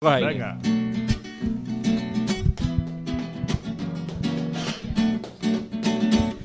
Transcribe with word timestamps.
Venga. 0.00 0.56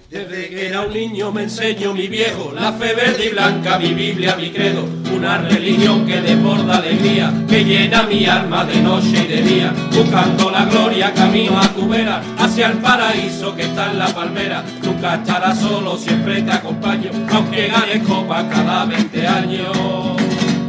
Desde 0.09 0.49
que 0.49 0.67
era 0.69 0.81
un 0.81 0.91
niño 0.91 1.31
me 1.31 1.43
enseñó 1.43 1.93
mi 1.93 2.07
viejo 2.07 2.51
la 2.55 2.73
fe 2.73 2.95
verde 2.95 3.27
y 3.27 3.29
blanca, 3.29 3.77
mi 3.77 3.93
Biblia, 3.93 4.35
mi 4.37 4.49
credo, 4.49 4.87
una 5.15 5.37
religión 5.37 6.07
que 6.07 6.19
desborda 6.19 6.77
alegría, 6.77 7.31
que 7.47 7.63
llena 7.63 8.01
mi 8.07 8.25
alma 8.25 8.65
de 8.65 8.81
noche 8.81 9.23
y 9.23 9.27
de 9.27 9.41
día, 9.43 9.71
buscando 9.91 10.49
la 10.49 10.65
gloria 10.65 11.13
camino 11.13 11.59
a 11.59 11.67
tu 11.67 11.87
vera, 11.87 12.23
hacia 12.39 12.69
el 12.69 12.79
paraíso 12.79 13.55
que 13.55 13.65
está 13.65 13.91
en 13.91 13.99
la 13.99 14.07
palmera. 14.07 14.63
Nunca 14.81 15.13
estarás 15.13 15.59
solo, 15.59 15.95
siempre 15.95 16.41
te 16.41 16.53
acompaño, 16.53 17.11
aunque 17.31 17.67
ganes 17.67 18.01
copa 18.01 18.49
cada 18.49 18.85
20 18.85 19.27
años. 19.27 20.17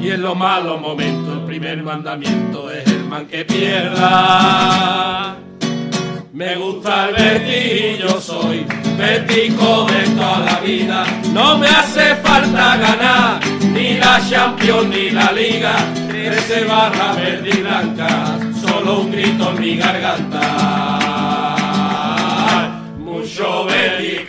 Y 0.03 0.11
en 0.11 0.21
los 0.21 0.37
malos 0.37 0.79
momentos 0.83 1.24
primer 1.61 1.85
mandamiento 1.85 2.69
es 2.69 2.85
el 2.89 3.05
man 3.05 3.27
que 3.27 3.45
pierda. 3.45 5.37
Me 6.33 6.57
gusta 6.57 7.11
el 7.11 7.15
Betis 7.15 7.95
y 7.95 7.99
yo 8.03 8.21
soy 8.21 8.67
Betico 8.99 9.87
de 9.87 10.03
toda 10.17 10.41
la 10.41 10.59
vida. 10.59 11.05
No 11.33 11.57
me 11.57 11.69
hace 11.69 12.17
falta 12.17 12.77
ganar 12.77 13.39
ni 13.73 13.99
la 13.99 14.21
Champions 14.29 14.89
ni 14.89 15.11
la 15.11 15.31
Liga. 15.31 15.77
Trece 16.09 16.65
barra 16.65 17.13
verde 17.13 17.51
y 17.51 17.61
blanca, 17.61 18.37
solo 18.61 19.03
un 19.03 19.13
grito 19.13 19.51
en 19.51 19.61
mi 19.61 19.77
garganta. 19.77 20.41
Mucho 22.99 23.65
Betis 23.67 24.23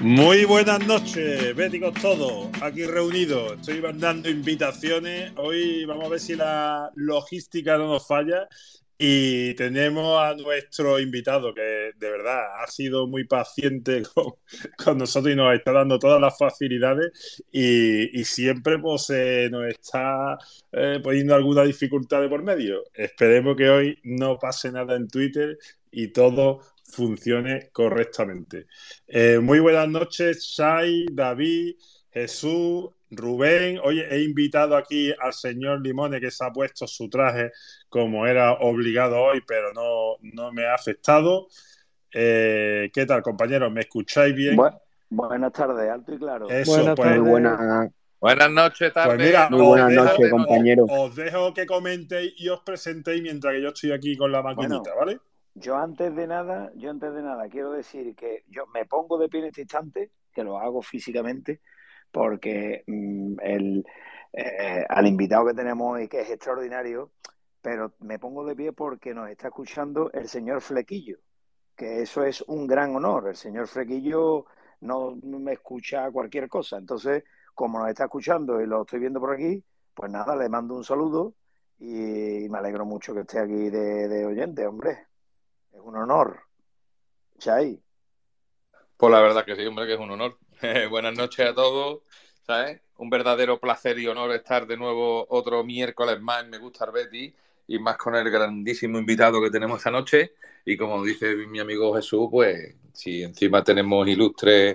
Muy 0.00 0.44
buenas 0.44 0.86
noches, 0.86 1.56
béticos 1.56 1.92
todos, 2.00 2.48
aquí 2.62 2.84
reunidos. 2.84 3.54
Estoy 3.54 3.80
mandando 3.80 4.30
invitaciones. 4.30 5.32
Hoy 5.36 5.84
vamos 5.86 6.04
a 6.04 6.08
ver 6.08 6.20
si 6.20 6.36
la 6.36 6.92
logística 6.94 7.76
no 7.76 7.88
nos 7.88 8.06
falla. 8.06 8.48
Y 8.96 9.54
tenemos 9.54 10.20
a 10.20 10.34
nuestro 10.36 11.00
invitado, 11.00 11.52
que 11.52 11.92
de 11.96 12.10
verdad 12.10 12.62
ha 12.62 12.66
sido 12.68 13.08
muy 13.08 13.24
paciente 13.24 14.02
con, 14.84 14.98
nosotros 14.98 15.32
y 15.32 15.36
nos 15.36 15.52
está 15.54 15.72
dando 15.72 15.98
todas 15.98 16.20
las 16.20 16.38
facilidades. 16.38 17.42
Y, 17.50 18.20
y 18.20 18.24
siempre 18.24 18.78
pues, 18.78 19.10
eh, 19.10 19.48
nos 19.50 19.66
está 19.66 20.38
eh, 20.70 21.00
poniendo 21.02 21.34
alguna 21.34 21.64
dificultad 21.64 22.20
de 22.20 22.28
por 22.28 22.44
medio. 22.44 22.84
Esperemos 22.94 23.56
que 23.56 23.68
hoy 23.68 23.98
no 24.04 24.38
pase 24.38 24.70
nada 24.70 24.94
en 24.94 25.08
Twitter 25.08 25.58
y 25.90 26.08
todo 26.08 26.60
funcione 26.90 27.68
correctamente. 27.72 28.66
Eh, 29.06 29.38
muy 29.38 29.60
buenas 29.60 29.88
noches, 29.88 30.42
Shai, 30.42 31.06
David, 31.12 31.76
Jesús, 32.10 32.90
Rubén. 33.10 33.78
Oye, 33.82 34.06
he 34.10 34.22
invitado 34.22 34.76
aquí 34.76 35.12
al 35.20 35.32
señor 35.32 35.80
Limone 35.80 36.20
que 36.20 36.30
se 36.30 36.44
ha 36.44 36.50
puesto 36.52 36.86
su 36.86 37.08
traje 37.08 37.52
como 37.88 38.26
era 38.26 38.52
obligado 38.54 39.20
hoy, 39.22 39.42
pero 39.46 39.72
no, 39.72 40.16
no 40.20 40.52
me 40.52 40.66
ha 40.66 40.74
afectado. 40.74 41.48
Eh, 42.12 42.90
¿Qué 42.92 43.06
tal, 43.06 43.22
compañeros? 43.22 43.70
¿Me 43.72 43.82
escucháis 43.82 44.34
bien? 44.34 44.56
Bu- 44.56 44.78
buenas 45.10 45.52
tardes, 45.52 45.90
alto 45.90 46.14
y 46.14 46.18
claro. 46.18 46.48
Eso, 46.50 46.70
Buenas 46.72 46.96
pues, 46.96 47.08
tardes. 47.08 47.30
Buena- 47.30 47.90
Buenas 48.20 48.50
noches, 48.50 48.92
tarde. 48.92 49.14
Pues 49.14 49.26
mira, 49.28 49.48
Muy 49.48 49.60
buenas 49.60 49.92
noches, 49.92 50.30
compañero. 50.30 50.86
Os 50.88 51.14
dejo 51.14 51.54
que 51.54 51.66
comentéis 51.66 52.32
y 52.36 52.48
os 52.48 52.60
presentéis 52.64 53.22
mientras 53.22 53.54
que 53.54 53.62
yo 53.62 53.68
estoy 53.68 53.92
aquí 53.92 54.16
con 54.16 54.32
la 54.32 54.42
maquinita, 54.42 54.92
¿vale? 54.94 55.20
Yo 55.60 55.76
antes 55.76 56.14
de 56.14 56.26
nada, 56.26 56.70
yo 56.76 56.90
antes 56.90 57.12
de 57.14 57.22
nada 57.22 57.48
quiero 57.48 57.72
decir 57.72 58.14
que 58.14 58.44
yo 58.48 58.66
me 58.68 58.84
pongo 58.86 59.18
de 59.18 59.28
pie 59.28 59.40
en 59.40 59.46
este 59.46 59.62
instante, 59.62 60.12
que 60.32 60.44
lo 60.44 60.58
hago 60.58 60.82
físicamente, 60.82 61.60
porque 62.12 62.84
mm, 62.86 63.36
el, 63.42 63.84
eh, 64.32 64.84
al 64.88 65.06
invitado 65.06 65.46
que 65.46 65.54
tenemos 65.54 65.94
hoy, 65.94 66.08
que 66.08 66.20
es 66.20 66.30
extraordinario, 66.30 67.12
pero 67.62 67.94
me 68.00 68.18
pongo 68.18 68.44
de 68.44 68.56
pie 68.56 68.72
porque 68.72 69.14
nos 69.14 69.28
está 69.30 69.48
escuchando 69.48 70.10
el 70.12 70.28
señor 70.28 70.60
Flequillo, 70.60 71.18
que 71.76 72.02
eso 72.02 72.24
es 72.24 72.42
un 72.42 72.66
gran 72.66 72.94
honor. 72.96 73.28
El 73.28 73.36
señor 73.36 73.66
Flequillo 73.68 74.46
no 74.80 75.16
me 75.22 75.52
escucha 75.54 76.10
cualquier 76.10 76.48
cosa. 76.48 76.78
Entonces, 76.78 77.24
como 77.54 77.80
nos 77.80 77.88
está 77.88 78.04
escuchando 78.04 78.60
y 78.60 78.66
lo 78.66 78.82
estoy 78.82 79.00
viendo 79.00 79.20
por 79.20 79.32
aquí, 79.34 79.62
pues 79.94 80.10
nada, 80.12 80.36
le 80.36 80.48
mando 80.48 80.76
un 80.76 80.84
saludo 80.84 81.34
y 81.80 82.48
me 82.48 82.58
alegro 82.58 82.84
mucho 82.86 83.14
que 83.14 83.20
esté 83.20 83.40
aquí 83.40 83.70
de, 83.70 84.08
de 84.08 84.26
oyente, 84.26 84.66
hombre. 84.66 85.07
Es 85.78 85.84
un 85.84 85.94
honor. 85.94 86.40
Chay. 87.38 87.80
Pues 88.96 89.12
la 89.12 89.20
verdad 89.20 89.44
que 89.44 89.54
sí, 89.54 89.64
hombre, 89.64 89.86
que 89.86 89.94
es 89.94 90.00
un 90.00 90.10
honor. 90.10 90.36
Buenas 90.90 91.16
noches 91.16 91.48
a 91.48 91.54
todos, 91.54 92.00
¿sabes? 92.44 92.80
Un 92.96 93.08
verdadero 93.08 93.60
placer 93.60 93.96
y 94.00 94.08
honor 94.08 94.32
estar 94.32 94.66
de 94.66 94.76
nuevo 94.76 95.24
otro 95.30 95.62
miércoles 95.62 96.20
más 96.20 96.42
en 96.42 96.50
Me 96.50 96.58
Gusta 96.58 96.90
Betty 96.90 97.32
y 97.68 97.78
más 97.78 97.96
con 97.96 98.16
el 98.16 98.28
grandísimo 98.28 98.98
invitado 98.98 99.40
que 99.40 99.50
tenemos 99.50 99.78
esta 99.78 99.92
noche. 99.92 100.32
Y 100.64 100.76
como 100.76 101.04
dice 101.04 101.36
mi 101.46 101.60
amigo 101.60 101.94
Jesús, 101.94 102.26
pues 102.28 102.74
si 102.92 103.22
encima 103.22 103.62
tenemos 103.62 104.08
ilustres 104.08 104.74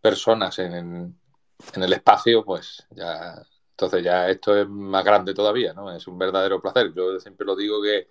personas 0.00 0.58
en, 0.58 0.74
en 1.74 1.82
el 1.82 1.92
espacio, 1.92 2.42
pues 2.46 2.86
ya, 2.92 3.42
entonces 3.72 4.02
ya 4.02 4.30
esto 4.30 4.56
es 4.56 4.66
más 4.66 5.04
grande 5.04 5.34
todavía, 5.34 5.74
¿no? 5.74 5.94
Es 5.94 6.06
un 6.06 6.16
verdadero 6.16 6.62
placer. 6.62 6.94
Yo 6.94 7.20
siempre 7.20 7.44
lo 7.44 7.54
digo 7.54 7.82
que, 7.82 8.08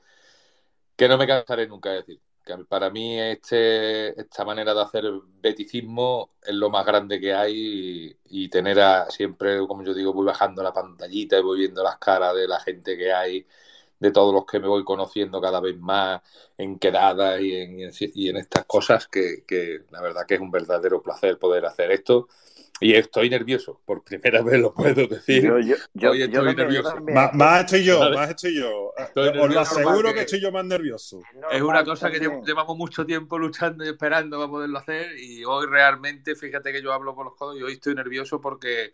que 1.00 1.08
no 1.08 1.18
me 1.18 1.28
cansaré 1.28 1.66
nunca 1.66 1.92
de 1.92 1.96
decir. 1.98 2.22
Que 2.46 2.58
para 2.66 2.90
mí 2.90 3.18
este, 3.20 4.20
esta 4.20 4.44
manera 4.44 4.74
de 4.74 4.82
hacer 4.82 5.06
beticismo 5.42 6.32
es 6.44 6.54
lo 6.54 6.70
más 6.70 6.86
grande 6.86 7.22
que 7.22 7.34
hay 7.34 8.18
y, 8.26 8.50
tener 8.50 8.80
a, 8.82 9.10
siempre, 9.10 9.60
como 9.68 9.84
yo 9.84 9.94
digo, 9.94 10.14
voy 10.14 10.26
bajando 10.26 10.62
la 10.62 10.74
pantallita 10.74 11.38
y 11.40 11.42
voy 11.42 11.60
viendo 11.60 11.84
las 11.84 11.98
caras 12.00 12.36
de 12.36 12.48
la 12.50 12.60
gente 12.60 12.98
que 12.98 13.14
hay, 13.14 13.48
de 14.00 14.12
todos 14.12 14.34
los 14.34 14.46
que 14.46 14.60
me 14.60 14.68
voy 14.68 14.84
conociendo 14.84 15.40
cada 15.42 15.62
vez 15.62 15.78
más 15.78 16.22
en 16.58 16.80
quedadas 16.80 17.40
y 17.42 17.56
en, 17.56 18.38
estas 18.38 18.66
cosas 18.66 19.08
que 19.08 19.46
la 19.92 20.02
verdad 20.02 20.26
que 20.28 20.36
es 20.36 20.42
un 20.42 20.52
verdadero 20.52 21.02
placer 21.02 21.40
poder 21.40 21.66
hacer 21.66 21.92
esto. 21.92 22.28
Y 22.82 22.94
estoy 22.94 23.30
nervioso, 23.30 23.82
por 23.86 24.04
primera 24.04 24.42
vez 24.42 24.60
lo 24.60 24.74
puedo 24.74 25.08
decir. 25.08 25.44
Yo, 25.44 25.60
yo, 25.60 25.76
yo, 25.94 26.12
Hoy 26.12 26.22
estoy 26.24 26.56
nervioso. 26.56 26.94
también. 26.94 27.16
Más, 27.16 27.34
más 27.34 27.60
estoy 27.62 27.84
yo, 27.84 28.00
más 28.12 28.30
estoy 28.30 28.56
yo. 28.56 28.94
Estoy 28.98 29.28
Os 29.38 29.54
lo 29.54 29.60
aseguro 29.60 30.14
que 30.14 30.22
estoy 30.22 30.42
yo 30.42 30.52
más 30.52 30.66
nervioso. 30.66 31.22
Es 31.52 31.62
una 31.62 31.84
cosa 31.84 32.10
que 32.10 32.20
también. 32.20 32.46
llevamos 32.46 32.78
mucho 32.78 33.06
tiempo 33.06 33.38
luchando 33.38 33.84
y 33.84 33.90
esperando 33.90 34.38
para 34.38 34.50
poderlo 34.50 34.78
hacer 34.80 35.18
y 35.18 35.44
hoy 35.44 35.68
realmente, 35.68 36.36
fíjate 36.36 36.72
que 36.72 36.82
yo 36.82 36.94
hablo 36.94 37.16
con 37.16 37.26
los 37.26 37.36
codos 37.36 37.58
y 37.60 37.64
hoy 37.64 37.74
estoy 37.74 37.96
nervioso 37.96 38.40
porque 38.40 38.94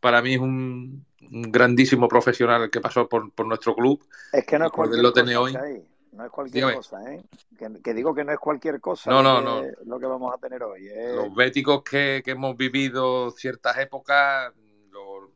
para 0.00 0.20
mí 0.20 0.34
es 0.34 0.40
un, 0.40 1.06
un 1.30 1.42
grandísimo 1.52 2.08
profesional 2.08 2.70
que 2.70 2.80
pasó 2.80 3.08
por, 3.08 3.32
por 3.32 3.46
nuestro 3.46 3.74
club. 3.74 4.04
Es 4.32 4.44
que 4.44 4.58
no 4.58 4.66
es 4.66 4.72
cualquier 4.72 5.02
cosa, 5.02 5.40
hoy. 5.40 5.52
Chay. 5.52 5.84
No 6.16 6.24
es 6.24 6.30
cualquier 6.30 6.54
Dígame. 6.64 6.76
cosa, 6.76 7.12
¿eh? 7.12 7.22
Que, 7.58 7.68
que 7.82 7.94
digo 7.94 8.14
que 8.14 8.24
no 8.24 8.32
es 8.32 8.38
cualquier 8.38 8.80
cosa 8.80 9.10
No, 9.10 9.22
no, 9.22 9.40
no. 9.40 9.62
lo 9.84 9.98
que 9.98 10.06
vamos 10.06 10.32
a 10.32 10.38
tener 10.38 10.62
hoy. 10.62 10.88
¿eh? 10.88 11.12
Los 11.14 11.34
béticos 11.34 11.82
que, 11.82 12.22
que 12.24 12.32
hemos 12.32 12.56
vivido 12.56 13.30
ciertas 13.32 13.78
épocas 13.78 14.52
lo, 14.92 15.30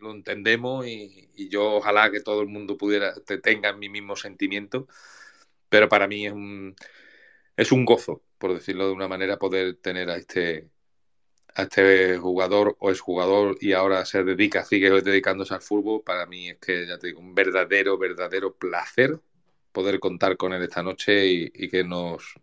lo 0.00 0.10
entendemos 0.12 0.86
y, 0.86 1.28
y 1.34 1.48
yo 1.48 1.74
ojalá 1.76 2.10
que 2.10 2.20
todo 2.20 2.40
el 2.40 2.48
mundo 2.48 2.76
pudiera 2.78 3.14
te 3.14 3.38
tenga 3.38 3.72
mi 3.74 3.88
mismo 3.88 4.16
sentimiento, 4.16 4.86
pero 5.68 5.88
para 5.88 6.08
mí 6.08 6.26
es 6.26 6.32
un, 6.32 6.74
es 7.56 7.72
un 7.72 7.84
gozo, 7.84 8.22
por 8.38 8.54
decirlo 8.54 8.86
de 8.86 8.92
una 8.92 9.08
manera, 9.08 9.38
poder 9.38 9.76
tener 9.76 10.08
a 10.10 10.16
este, 10.16 10.70
a 11.54 11.62
este 11.64 12.16
jugador 12.18 12.76
o 12.78 12.90
exjugador 12.90 13.58
y 13.60 13.72
ahora 13.74 14.04
se 14.06 14.24
dedica, 14.24 14.64
sigue 14.64 14.90
dedicándose 15.02 15.54
al 15.54 15.60
fútbol. 15.62 16.02
Para 16.02 16.26
mí 16.26 16.48
es 16.50 16.58
que, 16.58 16.86
ya 16.86 16.98
te 16.98 17.08
digo, 17.08 17.20
un 17.20 17.34
verdadero, 17.34 17.98
verdadero 17.98 18.54
placer 18.54 19.20
poder 19.78 20.00
contar 20.00 20.36
con 20.36 20.52
él 20.52 20.62
esta 20.62 20.82
noche 20.82 21.24
y, 21.26 21.50
y 21.54 21.68
que 21.68 21.84
nos, 21.84 22.34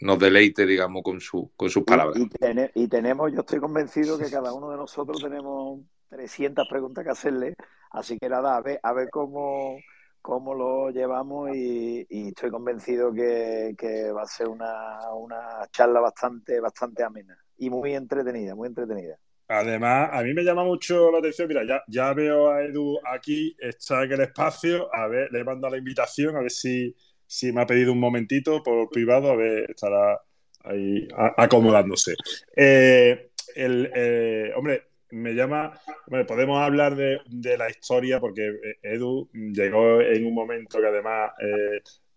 nos 0.00 0.18
deleite, 0.18 0.66
digamos, 0.66 1.02
con, 1.04 1.20
su, 1.20 1.50
con 1.56 1.70
sus 1.70 1.84
palabras. 1.84 2.18
Y, 2.18 2.24
y 2.24 2.28
tene- 2.28 2.70
y 2.74 2.88
tenemos, 2.88 3.32
yo 3.32 3.40
estoy 3.40 3.60
convencido 3.60 4.18
que 4.18 4.28
cada 4.30 4.52
uno 4.52 4.70
de 4.70 4.76
nosotros 4.76 5.22
tenemos 5.22 5.80
300 6.08 6.66
preguntas 6.68 7.04
que 7.04 7.10
hacerle, 7.10 7.54
así 7.92 8.18
que 8.18 8.28
nada, 8.28 8.56
a 8.56 8.60
ver, 8.60 8.80
a 8.82 8.92
ver 8.92 9.08
cómo, 9.08 9.76
cómo 10.20 10.54
lo 10.54 10.90
llevamos 10.90 11.50
y, 11.54 12.04
y 12.10 12.28
estoy 12.28 12.50
convencido 12.50 13.12
que, 13.12 13.74
que 13.78 14.10
va 14.10 14.22
a 14.22 14.26
ser 14.26 14.48
una, 14.48 15.12
una 15.14 15.68
charla 15.70 16.00
bastante, 16.00 16.58
bastante 16.60 17.04
amena 17.04 17.38
y 17.58 17.70
muy 17.70 17.94
entretenida, 17.94 18.54
muy 18.56 18.66
entretenida. 18.68 19.16
Además, 19.52 20.10
a 20.12 20.22
mí 20.22 20.32
me 20.32 20.44
llama 20.44 20.62
mucho 20.62 21.10
la 21.10 21.18
atención. 21.18 21.48
Mira, 21.48 21.82
ya, 21.88 22.12
veo 22.14 22.50
a 22.50 22.62
Edu 22.62 23.00
aquí, 23.04 23.56
está 23.58 24.04
en 24.04 24.12
el 24.12 24.20
espacio. 24.20 24.94
A 24.94 25.08
ver, 25.08 25.32
le 25.32 25.42
mando 25.42 25.68
la 25.68 25.76
invitación, 25.76 26.36
a 26.36 26.40
ver 26.40 26.52
si, 26.52 26.94
si 27.26 27.52
me 27.52 27.62
ha 27.62 27.66
pedido 27.66 27.92
un 27.92 27.98
momentito 27.98 28.62
por 28.62 28.88
privado, 28.88 29.28
a 29.28 29.34
ver, 29.34 29.68
estará 29.68 30.20
ahí 30.62 31.08
acomodándose. 31.36 32.14
Eh, 32.54 33.30
el, 33.56 33.90
eh, 33.92 34.52
hombre, 34.54 34.84
me 35.10 35.32
llama. 35.32 35.72
Hombre, 36.06 36.24
podemos 36.26 36.62
hablar 36.62 36.94
de, 36.94 37.18
de 37.26 37.58
la 37.58 37.68
historia 37.68 38.20
porque 38.20 38.50
eh, 38.50 38.78
Edu 38.82 39.30
llegó 39.32 40.00
en 40.00 40.26
un 40.26 40.34
momento 40.34 40.80
que 40.80 40.86
además 40.86 41.32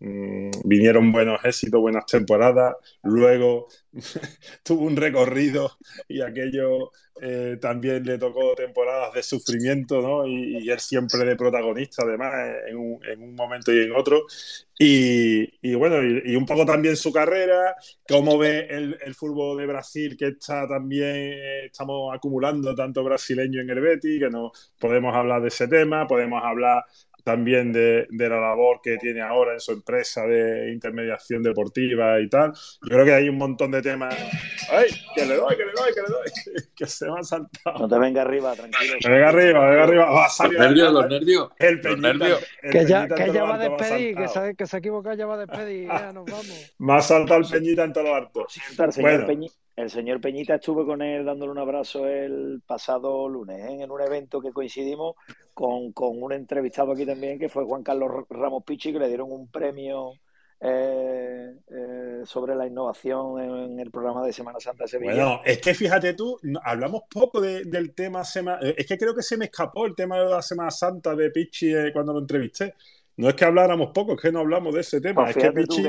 mm, 0.00 0.50
vinieron 0.64 1.12
buenos 1.12 1.44
éxitos, 1.44 1.80
buenas 1.80 2.06
temporadas, 2.06 2.74
luego 3.02 3.68
tuvo 4.62 4.84
un 4.84 4.96
recorrido 4.96 5.78
y 6.08 6.20
aquello 6.20 6.92
eh, 7.22 7.58
también 7.60 8.02
le 8.04 8.18
tocó 8.18 8.54
temporadas 8.56 9.14
de 9.14 9.22
sufrimiento, 9.22 10.02
¿no? 10.02 10.26
Y, 10.26 10.68
él 10.68 10.80
siempre 10.80 11.24
de 11.24 11.36
protagonista, 11.36 12.02
además, 12.04 12.32
en 12.66 12.76
un, 12.76 13.34
momento 13.36 13.72
y 13.72 13.84
en 13.84 13.92
otro. 13.92 14.24
Y, 14.76 15.74
bueno, 15.76 16.02
y, 16.02 16.34
un 16.34 16.44
poco 16.44 16.66
también 16.66 16.96
su 16.96 17.12
carrera, 17.12 17.76
cómo 18.08 18.36
ve 18.36 18.66
el, 18.68 19.14
fútbol 19.14 19.58
de 19.58 19.66
Brasil, 19.66 20.16
que 20.16 20.28
está 20.28 20.66
también, 20.66 21.14
eh, 21.14 21.66
estamos 21.66 22.12
acumulando 22.14 22.74
tanto 22.74 23.04
brasileño 23.04 23.60
en 23.60 23.70
el 23.70 23.80
Betis, 23.80 24.18
que 24.20 24.30
no 24.30 24.50
podemos 24.78 25.14
hablar 25.14 25.40
de 25.42 25.48
ese 25.48 25.68
tema, 25.68 26.08
podemos 26.08 26.42
hablar 26.42 26.84
también 27.24 27.72
de, 27.72 28.06
de, 28.10 28.28
la 28.28 28.38
labor 28.38 28.80
que 28.82 28.98
tiene 28.98 29.22
ahora 29.22 29.54
en 29.54 29.60
su 29.60 29.72
empresa 29.72 30.26
de 30.26 30.70
intermediación 30.72 31.42
deportiva 31.42 32.20
y 32.20 32.28
tal. 32.28 32.52
Yo 32.52 32.88
creo 32.88 33.04
que 33.04 33.14
hay 33.14 33.28
un 33.30 33.38
montón 33.38 33.70
de 33.70 33.80
temas. 33.80 34.14
¡Ay! 34.70 34.88
Que 35.14 35.24
le 35.24 35.36
doy, 35.36 35.56
que 35.56 35.64
le 35.64 35.72
doy, 35.72 35.94
que 35.94 36.02
le 36.02 36.08
doy. 36.08 36.64
que 36.76 36.86
se 36.86 37.06
me 37.06 37.18
ha 37.18 37.22
saltado. 37.22 37.78
No 37.78 37.88
te 37.88 37.98
venga 37.98 38.22
arriba, 38.22 38.54
tranquilo. 38.54 38.94
venga 39.02 39.28
arriba, 39.28 39.70
venga 39.70 39.84
arriba. 39.84 40.10
Va 40.10 40.26
a 40.26 40.28
salir 40.28 40.58
los 40.58 40.68
nervios, 40.68 40.92
los 40.92 41.08
nervios. 41.08 41.50
El 41.58 41.80
peñita, 41.80 42.38
que 42.70 42.86
ya, 42.86 43.08
que 43.08 43.32
ya 43.32 43.44
va 43.44 43.54
a 43.54 43.58
despedir, 43.58 44.16
que 44.16 44.28
se, 44.28 44.54
que 44.54 44.66
se 44.66 44.76
equivoca, 44.76 45.14
ya 45.14 45.26
va 45.26 45.34
a 45.34 45.38
despedir. 45.38 45.88
Ya 45.88 46.12
nos 46.12 46.26
vamos. 46.26 46.74
Más 46.78 47.06
salta 47.06 47.36
el 47.36 47.46
peñita 47.46 47.84
en 47.84 47.92
todo 47.92 48.04
lo 48.04 48.14
harto. 48.14 48.46
El 48.78 48.92
señor, 48.92 49.26
el 49.76 49.90
señor 49.90 50.20
Peñita 50.20 50.56
estuve 50.56 50.84
con 50.84 51.02
él 51.02 51.24
dándole 51.24 51.52
un 51.52 51.58
abrazo 51.58 52.06
el 52.06 52.62
pasado 52.66 53.28
lunes 53.28 53.58
¿eh? 53.58 53.82
en 53.82 53.90
un 53.90 54.00
evento 54.00 54.40
que 54.40 54.52
coincidimos 54.52 55.16
con, 55.52 55.92
con, 55.92 56.22
un 56.22 56.32
entrevistado 56.32 56.92
aquí 56.92 57.04
también 57.04 57.38
que 57.38 57.48
fue 57.48 57.64
Juan 57.64 57.82
Carlos 57.82 58.10
Ramos 58.28 58.64
Pichi, 58.64 58.92
que 58.92 58.98
le 58.98 59.08
dieron 59.08 59.32
un 59.32 59.48
premio 59.48 60.12
eh, 60.66 61.52
eh, 61.68 62.22
sobre 62.24 62.54
la 62.54 62.66
innovación 62.66 63.38
en, 63.38 63.80
el 63.80 63.90
programa 63.90 64.24
de 64.24 64.32
Semana 64.32 64.58
Santa 64.58 64.84
de 64.84 64.88
Sevilla. 64.88 65.12
Bueno, 65.12 65.40
es 65.44 65.60
que 65.60 65.74
fíjate 65.74 66.14
tú, 66.14 66.40
hablamos 66.62 67.02
poco 67.10 67.38
del 67.40 67.94
tema. 67.94 68.22
Eh, 68.62 68.74
es 68.78 68.86
que 68.86 68.96
creo 68.96 69.14
que 69.14 69.22
se 69.22 69.36
me 69.36 69.46
escapó 69.46 69.84
el 69.84 69.94
tema 69.94 70.18
de 70.20 70.30
la 70.30 70.40
Semana 70.40 70.70
Santa 70.70 71.14
de 71.14 71.30
Pichi 71.30 71.70
cuando 71.92 72.14
lo 72.14 72.20
entrevisté. 72.20 72.74
No 73.16 73.28
es 73.28 73.34
que 73.34 73.44
habláramos 73.44 73.90
poco, 73.92 74.14
es 74.14 74.20
que 74.20 74.32
no 74.32 74.40
hablamos 74.40 74.74
de 74.74 74.80
ese 74.80 75.00
tema. 75.00 75.24
Pues 75.24 75.36
es 75.36 75.42
que 75.42 75.52
Pichi 75.52 75.82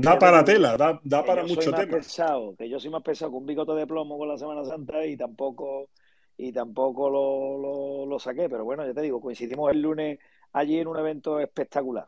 da 0.00 0.18
para 0.18 0.44
tela, 0.44 0.76
da, 0.76 1.00
da 1.02 1.24
para 1.24 1.42
mucho 1.42 1.72
tema. 1.72 1.96
Pesado, 1.96 2.54
que 2.56 2.68
yo 2.68 2.78
soy 2.78 2.90
más 2.90 3.02
pesado 3.02 3.32
que 3.32 3.36
un 3.36 3.46
bigote 3.46 3.72
de 3.72 3.86
plomo 3.86 4.16
con 4.16 4.28
la 4.28 4.38
Semana 4.38 4.64
Santa 4.64 5.04
y 5.04 5.16
tampoco 5.16 5.88
y 6.36 6.52
tampoco 6.52 7.10
lo, 7.10 8.06
lo, 8.06 8.18
saqué, 8.20 8.48
pero 8.48 8.64
bueno, 8.64 8.86
ya 8.86 8.94
te 8.94 9.02
digo, 9.02 9.20
coincidimos 9.20 9.72
el 9.72 9.82
lunes 9.82 10.20
allí 10.52 10.78
en 10.78 10.86
un 10.86 10.96
evento 10.96 11.40
espectacular. 11.40 12.06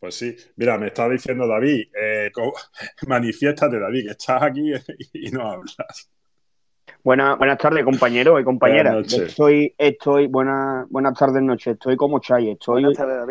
Pues 0.00 0.14
sí, 0.14 0.34
mira, 0.56 0.78
me 0.78 0.86
está 0.86 1.08
diciendo 1.08 1.46
David, 1.46 1.88
eh, 1.94 2.30
manifiéstate 3.06 3.78
David, 3.78 4.06
que 4.06 4.10
estás 4.12 4.42
aquí 4.42 4.72
y 5.12 5.30
no 5.30 5.42
hablas. 5.42 6.10
Buenas, 7.04 7.38
buenas 7.38 7.58
tardes, 7.58 7.84
compañeros 7.84 8.40
y 8.40 8.44
compañeras. 8.44 9.12
Estoy, 9.12 9.74
estoy, 9.78 10.26
buenas, 10.26 10.88
buenas 10.90 11.16
tardes, 11.18 11.42
noche. 11.42 11.72
Estoy 11.72 11.96
como 11.96 12.18
Chay, 12.18 12.50
estoy 12.50 12.84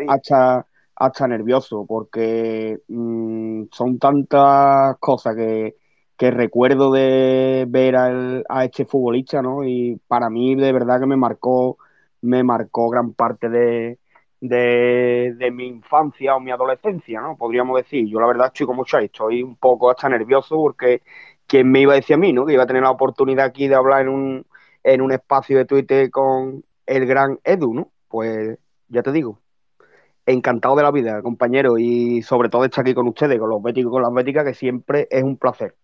hasta, 0.08 0.66
hasta 0.96 1.28
nervioso 1.28 1.84
porque 1.86 2.78
mm, 2.88 3.64
son 3.70 3.98
tantas 3.98 4.96
cosas 4.98 5.36
que, 5.36 5.76
que 6.16 6.30
recuerdo 6.30 6.90
de 6.90 7.66
ver 7.68 7.96
a 7.96 8.64
este 8.64 8.84
futbolista, 8.84 9.42
¿no? 9.42 9.64
Y 9.64 10.00
para 10.08 10.30
mí 10.30 10.56
de 10.56 10.72
verdad 10.72 10.98
que 10.98 11.06
me 11.06 11.16
marcó, 11.16 11.78
me 12.22 12.42
marcó 12.42 12.88
gran 12.88 13.12
parte 13.12 13.48
de, 13.48 13.98
de, 14.40 15.50
mi 15.52 15.66
infancia 15.66 16.36
o 16.36 16.40
mi 16.40 16.50
adolescencia, 16.50 17.20
¿no? 17.20 17.36
Podríamos 17.36 17.76
decir. 17.76 18.08
Yo 18.08 18.20
la 18.20 18.26
verdad 18.26 18.48
estoy 18.48 18.66
como 18.66 18.78
mucho 18.78 18.98
estoy 18.98 19.42
un 19.42 19.56
poco 19.56 19.90
hasta 19.90 20.08
nervioso 20.08 20.56
porque 20.56 21.02
quien 21.48 21.70
me 21.70 21.80
iba 21.80 21.94
a 21.94 21.96
decir 21.96 22.14
a 22.14 22.18
mí, 22.18 22.32
¿no? 22.32 22.46
Que 22.46 22.52
iba 22.52 22.62
a 22.62 22.66
tener 22.66 22.82
la 22.82 22.90
oportunidad 22.90 23.46
aquí 23.46 23.66
de 23.66 23.74
hablar 23.74 24.02
en 24.02 24.08
un, 24.08 24.46
en 24.84 25.00
un 25.00 25.10
espacio 25.10 25.56
de 25.56 25.64
Twitter 25.64 26.10
con 26.10 26.62
el 26.86 27.06
gran 27.06 27.40
Edu, 27.42 27.74
¿no? 27.74 27.90
Pues 28.06 28.58
ya 28.88 29.02
te 29.02 29.10
digo, 29.10 29.40
encantado 30.26 30.76
de 30.76 30.82
la 30.82 30.90
vida, 30.90 31.22
compañero, 31.22 31.78
y 31.78 32.22
sobre 32.22 32.50
todo 32.50 32.64
estar 32.64 32.82
aquí 32.82 32.94
con 32.94 33.08
ustedes, 33.08 33.38
con 33.38 33.48
los 33.48 33.62
béticos 33.62 33.90
y 33.90 33.92
con 33.92 34.02
las 34.02 34.12
béticas, 34.12 34.44
que 34.44 34.54
siempre 34.54 35.08
es 35.10 35.22
un 35.22 35.36
placer. 35.36 35.74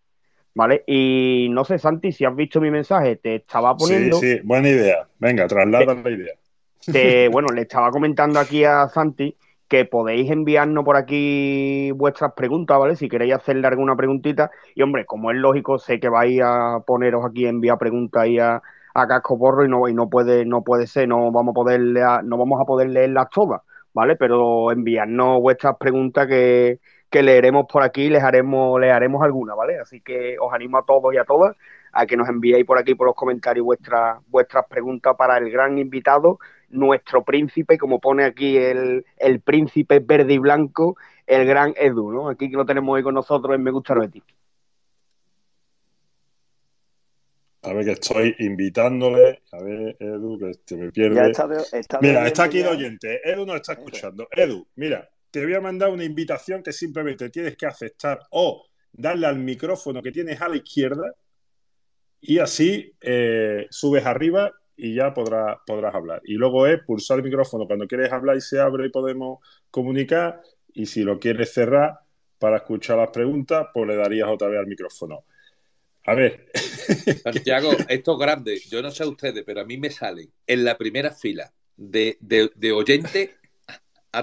¿Vale? 0.56 0.84
Y 0.86 1.48
no 1.50 1.64
sé, 1.64 1.78
Santi, 1.78 2.12
si 2.12 2.24
has 2.24 2.36
visto 2.36 2.60
mi 2.60 2.70
mensaje, 2.70 3.16
te 3.16 3.36
estaba 3.36 3.76
poniendo. 3.76 4.18
Sí, 4.18 4.36
sí, 4.36 4.40
buena 4.44 4.68
idea. 4.68 5.08
Venga, 5.18 5.48
traslada 5.48 5.94
la 5.94 6.10
idea. 6.10 7.30
bueno, 7.30 7.48
le 7.52 7.62
estaba 7.62 7.90
comentando 7.90 8.38
aquí 8.38 8.62
a 8.64 8.86
Santi 8.88 9.36
que 9.74 9.84
podéis 9.84 10.30
enviarnos 10.30 10.84
por 10.84 10.96
aquí 10.96 11.90
vuestras 11.96 12.32
preguntas, 12.34 12.78
¿vale? 12.78 12.94
Si 12.94 13.08
queréis 13.08 13.34
hacerle 13.34 13.66
alguna 13.66 13.96
preguntita. 13.96 14.52
Y 14.76 14.82
hombre, 14.82 15.04
como 15.04 15.32
es 15.32 15.36
lógico, 15.36 15.78
sé 15.80 15.98
que 15.98 16.08
vais 16.08 16.40
a 16.44 16.78
poneros 16.86 17.24
aquí 17.24 17.44
enviar 17.46 17.76
preguntas 17.76 18.22
ahí 18.22 18.38
a, 18.38 18.62
a 18.94 19.08
casco 19.08 19.36
porro 19.36 19.64
y 19.64 19.68
no, 19.68 19.88
y 19.88 19.94
no 19.94 20.08
puede, 20.08 20.44
no 20.44 20.62
puede 20.62 20.86
ser, 20.86 21.08
no 21.08 21.32
vamos 21.32 21.52
a 21.52 21.54
poder 21.54 21.80
no 21.80 22.38
vamos 22.38 22.60
a 22.60 22.64
poder 22.64 22.88
leerlas 22.90 23.28
todas, 23.30 23.62
¿vale? 23.92 24.14
Pero 24.14 24.70
enviarnos 24.70 25.40
vuestras 25.40 25.76
preguntas 25.76 26.28
que, 26.28 26.78
que 27.10 27.22
leeremos 27.24 27.66
por 27.66 27.82
aquí, 27.82 28.08
les 28.10 28.22
haremos, 28.22 28.80
les 28.80 28.92
haremos 28.92 29.24
alguna, 29.24 29.54
¿vale? 29.56 29.80
Así 29.80 30.00
que 30.02 30.36
os 30.40 30.54
animo 30.54 30.78
a 30.78 30.84
todos 30.84 31.12
y 31.14 31.16
a 31.18 31.24
todas 31.24 31.56
a 31.92 32.06
que 32.06 32.16
nos 32.16 32.28
enviéis 32.28 32.64
por 32.64 32.78
aquí 32.78 32.94
por 32.94 33.06
los 33.06 33.16
comentarios 33.16 33.64
vuestras 33.64 34.18
vuestras 34.28 34.66
preguntas 34.68 35.14
para 35.16 35.38
el 35.38 35.50
gran 35.50 35.78
invitado, 35.78 36.38
nuestro 36.74 37.24
príncipe, 37.24 37.78
como 37.78 38.00
pone 38.00 38.24
aquí 38.24 38.56
el, 38.56 39.04
el 39.16 39.40
príncipe 39.40 40.00
verde 40.00 40.34
y 40.34 40.38
blanco, 40.38 40.96
el 41.26 41.46
gran 41.46 41.74
Edu, 41.76 42.12
¿no? 42.12 42.28
Aquí 42.28 42.50
que 42.50 42.56
lo 42.56 42.66
tenemos 42.66 42.94
hoy 42.94 43.02
con 43.02 43.14
nosotros 43.14 43.54
en 43.54 43.62
Me 43.62 43.70
Gusta 43.70 43.94
Betty. 43.94 44.22
A 47.62 47.72
ver, 47.72 47.84
que 47.84 47.92
estoy 47.92 48.34
invitándole. 48.40 49.42
A 49.52 49.62
ver, 49.62 49.96
Edu, 49.98 50.38
que 50.38 50.52
se 50.66 50.76
me 50.76 50.90
pierde. 50.92 51.32
mira, 52.02 52.26
está 52.26 52.44
aquí 52.44 52.60
el 52.60 52.68
oyente. 52.68 53.20
Edu 53.24 53.46
nos 53.46 53.56
está 53.56 53.72
escuchando. 53.72 54.28
Edu, 54.30 54.66
mira, 54.76 55.08
te 55.30 55.42
voy 55.42 55.54
a 55.54 55.60
mandar 55.60 55.88
una 55.88 56.04
invitación 56.04 56.62
que 56.62 56.72
simplemente 56.72 57.30
tienes 57.30 57.56
que 57.56 57.66
aceptar 57.66 58.20
o 58.30 58.66
darle 58.92 59.26
al 59.26 59.38
micrófono 59.38 60.02
que 60.02 60.12
tienes 60.12 60.40
a 60.40 60.48
la 60.48 60.56
izquierda 60.56 61.14
y 62.20 62.38
así 62.38 62.94
eh, 63.00 63.66
subes 63.70 64.06
arriba 64.06 64.52
y 64.76 64.94
ya 64.94 65.14
podrás, 65.14 65.58
podrás 65.66 65.94
hablar. 65.94 66.20
Y 66.24 66.34
luego 66.34 66.66
es 66.66 66.82
pulsar 66.82 67.18
el 67.18 67.24
micrófono 67.24 67.66
cuando 67.66 67.86
quieres 67.86 68.12
hablar 68.12 68.36
y 68.36 68.40
se 68.40 68.60
abre 68.60 68.86
y 68.86 68.90
podemos 68.90 69.38
comunicar. 69.70 70.42
Y 70.72 70.86
si 70.86 71.02
lo 71.02 71.18
quieres 71.18 71.52
cerrar 71.52 72.00
para 72.38 72.58
escuchar 72.58 72.98
las 72.98 73.10
preguntas, 73.10 73.68
pues 73.72 73.86
le 73.86 73.96
darías 73.96 74.28
otra 74.28 74.48
vez 74.48 74.58
al 74.58 74.66
micrófono. 74.66 75.24
A 76.06 76.14
ver. 76.14 76.50
Santiago, 77.22 77.70
esto 77.88 78.12
es 78.12 78.18
grande. 78.18 78.60
Yo 78.68 78.82
no 78.82 78.90
sé 78.90 79.04
a 79.04 79.08
ustedes, 79.08 79.44
pero 79.44 79.60
a 79.60 79.64
mí 79.64 79.78
me 79.78 79.90
salen 79.90 80.30
en 80.46 80.64
la 80.64 80.76
primera 80.76 81.10
fila 81.12 81.52
de, 81.76 82.18
de, 82.20 82.50
de 82.54 82.72
oyentes 82.72 83.30
a, 84.14 84.20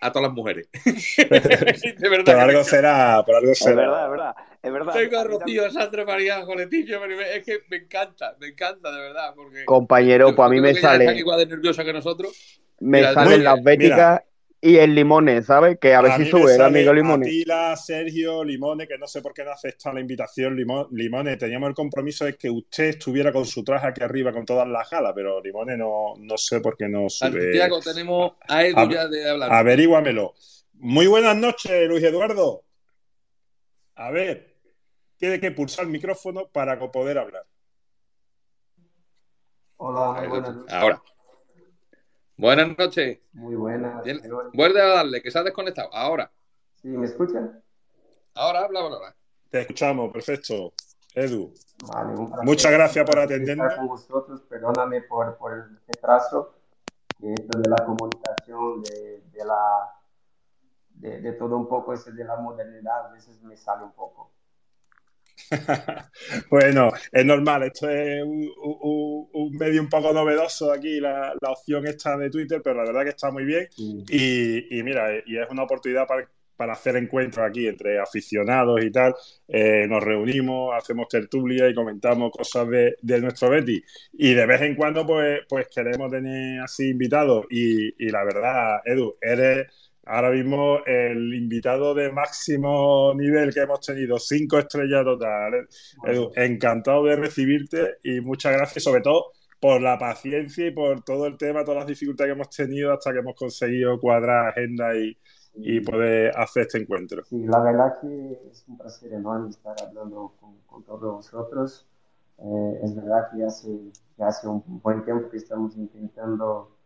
a, 0.00 0.12
todas 0.12 0.28
las 0.28 0.32
mujeres. 0.32 0.68
de 1.16 2.08
verdad. 2.08 2.24
Por 2.24 2.34
algo 2.36 2.64
será, 2.64 3.22
por 3.24 3.36
algo 3.36 3.54
será. 3.54 3.70
Es 3.70 3.76
verdad, 3.76 4.04
es 4.04 4.10
verdad. 4.10 4.34
Es 4.62 4.72
verdad. 4.72 4.92
Tengo 4.92 5.18
a 5.18 5.24
Rocío, 5.24 5.70
Sandra 5.70 6.04
María, 6.04 6.44
Leticia, 6.56 7.00
es 7.34 7.44
que 7.44 7.60
me 7.68 7.78
encanta, 7.78 8.36
me 8.38 8.48
encanta, 8.48 8.92
de 8.92 9.00
verdad. 9.00 9.32
Porque 9.34 9.64
Compañero, 9.64 10.34
pues 10.34 10.46
a 10.46 10.50
mí 10.50 10.60
me 10.60 10.74
sale. 10.74 11.04
Están 11.04 11.18
igual 11.18 11.38
de 11.38 11.46
nerviosa 11.46 11.84
que 11.84 11.92
nosotros. 11.92 12.60
Me 12.80 13.02
salen 13.02 13.44
las 13.44 13.62
béticas 13.62 14.22
y 14.62 14.76
el 14.76 14.94
Limones, 14.94 15.46
¿sabes? 15.46 15.78
Que 15.78 15.94
a 15.94 16.02
ver 16.02 16.12
si 16.18 16.26
sube 16.26 16.54
el 16.54 16.60
amigo 16.60 16.92
Limones. 16.92 17.28
Atila, 17.28 17.76
Sergio, 17.76 18.44
Limones, 18.44 18.86
que 18.86 18.98
no 18.98 19.06
sé 19.06 19.22
por 19.22 19.32
qué 19.32 19.42
no 19.42 19.52
acepta 19.52 19.92
la 19.92 20.00
invitación. 20.00 20.54
Limones, 20.90 21.38
teníamos 21.38 21.70
el 21.70 21.74
compromiso 21.74 22.26
de 22.26 22.36
que 22.36 22.50
usted 22.50 22.84
estuviera 22.84 23.32
con 23.32 23.46
su 23.46 23.64
traje 23.64 23.86
aquí 23.86 24.02
arriba 24.02 24.32
con 24.32 24.44
todas 24.44 24.68
las 24.68 24.88
galas, 24.90 25.12
pero 25.14 25.40
Limones 25.42 25.78
no, 25.78 26.14
no 26.18 26.36
sé 26.36 26.60
por 26.60 26.76
qué 26.76 26.88
no 26.88 27.08
sube. 27.08 27.30
Santiago, 27.30 27.80
tenemos 27.80 28.32
a 28.48 28.64
Edu 28.64 28.90
ya 28.90 29.08
de 29.08 29.30
hablar. 29.30 29.50
Averíguamelo. 29.50 30.34
Muy 30.74 31.06
buenas 31.06 31.36
noches, 31.36 31.88
Luis 31.88 32.04
Eduardo. 32.04 32.64
A 33.94 34.10
ver, 34.10 34.56
tiene 35.16 35.40
que 35.40 35.52
pulsar 35.52 35.86
el 35.86 35.90
micrófono 35.90 36.48
para 36.52 36.78
poder 36.78 37.18
hablar. 37.18 37.44
Hola, 39.76 40.28
buenas 40.28 40.54
noches. 40.54 40.74
Ahora. 40.74 41.02
Buenas 42.40 42.78
noches. 42.78 43.18
Muy 43.34 43.54
buenas. 43.54 44.02
Vuelve 44.54 44.80
a 44.80 44.86
darle, 44.86 45.20
que 45.20 45.30
se 45.30 45.38
ha 45.38 45.42
desconectado. 45.42 45.92
Ahora. 45.92 46.30
¿Sí 46.76 46.88
me 46.88 47.04
escuchan? 47.04 47.62
Ahora 48.34 48.60
habla, 48.60 48.80
ahora. 48.80 49.14
Te 49.50 49.60
escuchamos, 49.60 50.10
perfecto. 50.10 50.72
Edu. 51.14 51.52
Vale, 51.86 52.14
Muchas 52.42 52.72
gracias 52.72 53.04
por 53.04 53.18
atendernos. 53.18 53.74
con 53.74 53.88
vosotros, 53.88 54.40
perdóname 54.48 55.02
por, 55.02 55.36
por 55.36 55.52
el 55.52 55.78
retraso. 55.86 56.54
Esto 57.20 57.58
de 57.58 57.68
la 57.68 57.84
comunicación, 57.84 58.82
de, 58.84 59.22
de 59.32 59.44
la 59.44 59.94
de, 60.94 61.20
de, 61.20 61.32
todo 61.32 61.58
un 61.58 61.68
poco 61.68 61.92
ese 61.92 62.12
de 62.12 62.24
la 62.24 62.36
modernidad, 62.36 63.06
a 63.06 63.12
veces 63.12 63.42
me 63.42 63.56
sale 63.58 63.84
un 63.84 63.92
poco. 63.92 64.30
bueno, 66.50 66.92
es 67.10 67.24
normal, 67.24 67.64
esto 67.64 67.88
es 67.88 68.22
un, 68.24 69.50
medio 69.58 69.80
un 69.80 69.88
poco 69.88 70.12
novedoso 70.12 70.72
aquí, 70.72 71.00
la, 71.00 71.34
opción 71.48 71.86
esta 71.86 72.16
de 72.16 72.30
Twitter, 72.30 72.60
pero 72.62 72.76
la 72.76 72.84
verdad 72.84 73.02
que 73.02 73.10
está 73.10 73.30
muy 73.30 73.44
bien. 73.44 73.68
Y, 73.76 74.82
mira, 74.82 75.08
y 75.26 75.38
es 75.38 75.48
una 75.50 75.64
oportunidad 75.64 76.06
para, 76.06 76.28
hacer 76.72 76.96
encuentros 76.96 77.48
aquí 77.48 77.66
entre 77.66 77.98
aficionados 77.98 78.84
y 78.84 78.90
tal. 78.90 79.14
Eh, 79.48 79.86
nos 79.88 80.04
reunimos, 80.04 80.74
hacemos 80.76 81.08
tertulia 81.08 81.66
y 81.68 81.74
comentamos 81.74 82.30
cosas 82.30 82.68
de, 82.68 83.20
nuestro 83.20 83.48
Betty. 83.48 83.82
Y 84.12 84.34
de 84.34 84.46
vez 84.46 84.60
en 84.60 84.74
cuando, 84.74 85.06
pues, 85.06 85.40
pues 85.48 85.68
queremos 85.74 86.10
tener 86.10 86.60
así 86.60 86.90
invitados. 86.90 87.46
Y, 87.50 88.04
y 88.04 88.10
la 88.10 88.24
verdad, 88.24 88.80
Edu, 88.84 89.14
eres 89.22 89.68
ahora 90.06 90.30
mismo 90.30 90.78
el 90.86 91.34
invitado 91.34 91.94
de 91.94 92.10
máximo 92.10 93.12
nivel 93.14 93.52
que 93.52 93.60
hemos 93.60 93.80
tenido, 93.80 94.18
cinco 94.18 94.58
estrellas 94.58 95.04
total. 95.04 95.68
encantado 96.36 97.04
de 97.04 97.16
recibirte 97.16 97.98
y 98.02 98.20
muchas 98.20 98.52
gracias, 98.52 98.84
sobre 98.84 99.02
todo 99.02 99.32
por 99.60 99.80
la 99.80 99.98
paciencia 99.98 100.66
y 100.66 100.70
por 100.70 101.02
todo 101.02 101.26
el 101.26 101.36
tema, 101.36 101.64
todas 101.64 101.80
las 101.80 101.86
dificultades 101.86 102.30
que 102.30 102.34
hemos 102.34 102.50
tenido 102.50 102.92
hasta 102.92 103.12
que 103.12 103.18
hemos 103.18 103.34
conseguido 103.36 104.00
cuadrar 104.00 104.48
agenda 104.48 104.94
y, 104.96 105.16
poder 105.84 106.32
hacer 106.38 106.62
este 106.62 106.78
encuentro. 106.78 107.22
Sí, 107.24 107.44
la 107.44 107.60
verdad 107.60 108.00
que 108.00 108.40
es 108.50 108.64
un 108.68 108.78
placer 108.78 109.12
enorme 109.12 109.50
estar 109.50 109.74
hablando 109.82 110.32
con, 110.40 110.84
todos 110.84 111.16
vosotros. 111.16 111.86
Eh, 112.38 112.80
es 112.84 112.94
verdad 112.94 113.28
que 113.34 113.44
hace, 113.44 113.68
que 114.16 114.22
hace 114.22 114.46
un 114.48 114.62
buen 114.80 115.04
tiempo 115.04 115.28
que 115.28 115.36
estamos 115.36 115.76
intentando 115.76 116.79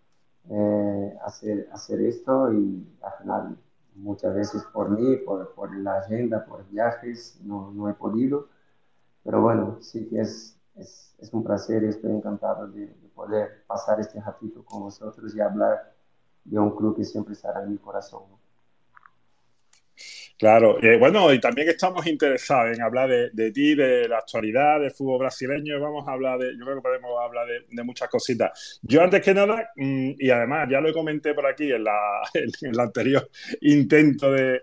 eh, 0.51 1.19
hacer, 1.25 1.69
hacer 1.73 2.01
esto 2.03 2.53
y 2.53 2.87
al 3.03 3.13
final 3.19 3.59
muchas 3.95 4.35
veces 4.35 4.63
por 4.73 4.91
mí, 4.91 5.17
por, 5.17 5.55
por 5.55 5.75
la 5.77 5.99
agenda, 5.99 6.45
por 6.45 6.69
viajes, 6.69 7.39
no, 7.43 7.71
no, 7.73 7.89
he 7.89 7.95
podido. 7.95 8.49
Pero 9.23 9.41
bueno, 9.41 9.79
sí 9.81 10.07
que 10.07 10.21
es, 10.21 10.59
es, 10.77 11.15
es 11.19 11.33
un 11.33 11.45
placer 11.45 11.83
y 11.85 11.89
estoy 11.89 12.13
encantado 12.13 12.69
de, 12.69 12.87
de, 12.87 13.09
poder 13.15 13.65
pasar 13.67 14.01
este 14.01 14.21
ratito 14.21 14.65
con 14.65 14.83
vosotros 14.83 15.35
y 15.35 15.41
hablar 15.41 15.95
de 16.45 16.59
un 16.59 16.75
club 16.77 16.97
que 16.97 17.05
siempre 17.05 17.35
estará 17.35 17.63
en 17.63 17.73
mi 17.73 17.79
corazón. 17.79 18.23
Claro, 20.37 20.83
eh, 20.83 20.99
bueno, 20.99 21.33
y 21.33 21.41
también 21.41 21.69
estamos 21.69 22.07
interesados 22.09 22.77
en 22.77 22.83
hablar 22.83 23.09
de, 23.33 23.53
ti, 23.53 23.77
de 23.77 24.09
la 24.09 24.19
actualidad 24.19 24.81
del 24.81 24.91
fútbol 24.91 25.21
brasileño. 25.21 25.81
Vamos 25.81 26.09
a 26.09 26.13
hablar 26.13 26.39
de, 26.41 26.57
yo 26.59 26.65
creo 26.65 26.77
que 26.77 26.83
podemos 26.83 27.11
hablar 27.25 27.47
de, 27.47 27.85
muchas 27.85 28.09
cositas. 28.09 28.81
Yo 28.83 29.03
antes 29.03 29.23
que 29.23 29.33
nada, 29.33 29.71
mm, 29.77 30.13
y 30.19 30.31
además 30.31 30.69
ya 30.69 30.81
lo 30.81 30.93
comenté 30.93 31.35
por 31.35 31.47
aquí 31.47 31.73
en, 31.73 31.85
la, 31.85 32.23
el 32.35 32.81
anterior 32.81 33.31
intento 33.61 34.33
de, 34.33 34.61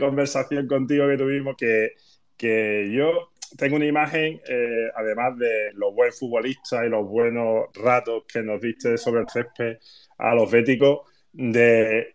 conversación 0.00 0.66
contigo 0.66 1.08
que 1.08 1.16
tuvimos, 1.16 1.56
que, 1.56 1.92
que 2.36 2.90
yo 2.92 3.30
tengo 3.56 3.76
una 3.76 3.86
imagen, 3.86 4.40
eh, 4.48 4.90
además 4.96 5.38
de 5.38 5.72
los 5.74 5.94
buenos 5.94 6.18
futbolistas 6.18 6.84
y 6.84 6.88
los 6.88 7.06
buenos 7.06 7.66
ratos 7.74 8.24
que 8.26 8.42
nos 8.42 8.60
diste 8.60 8.98
sobre 8.98 9.20
el 9.20 9.28
césped 9.28 9.78
a 10.18 10.34
los 10.34 10.50
béticos, 10.50 11.02
de, 11.32 12.13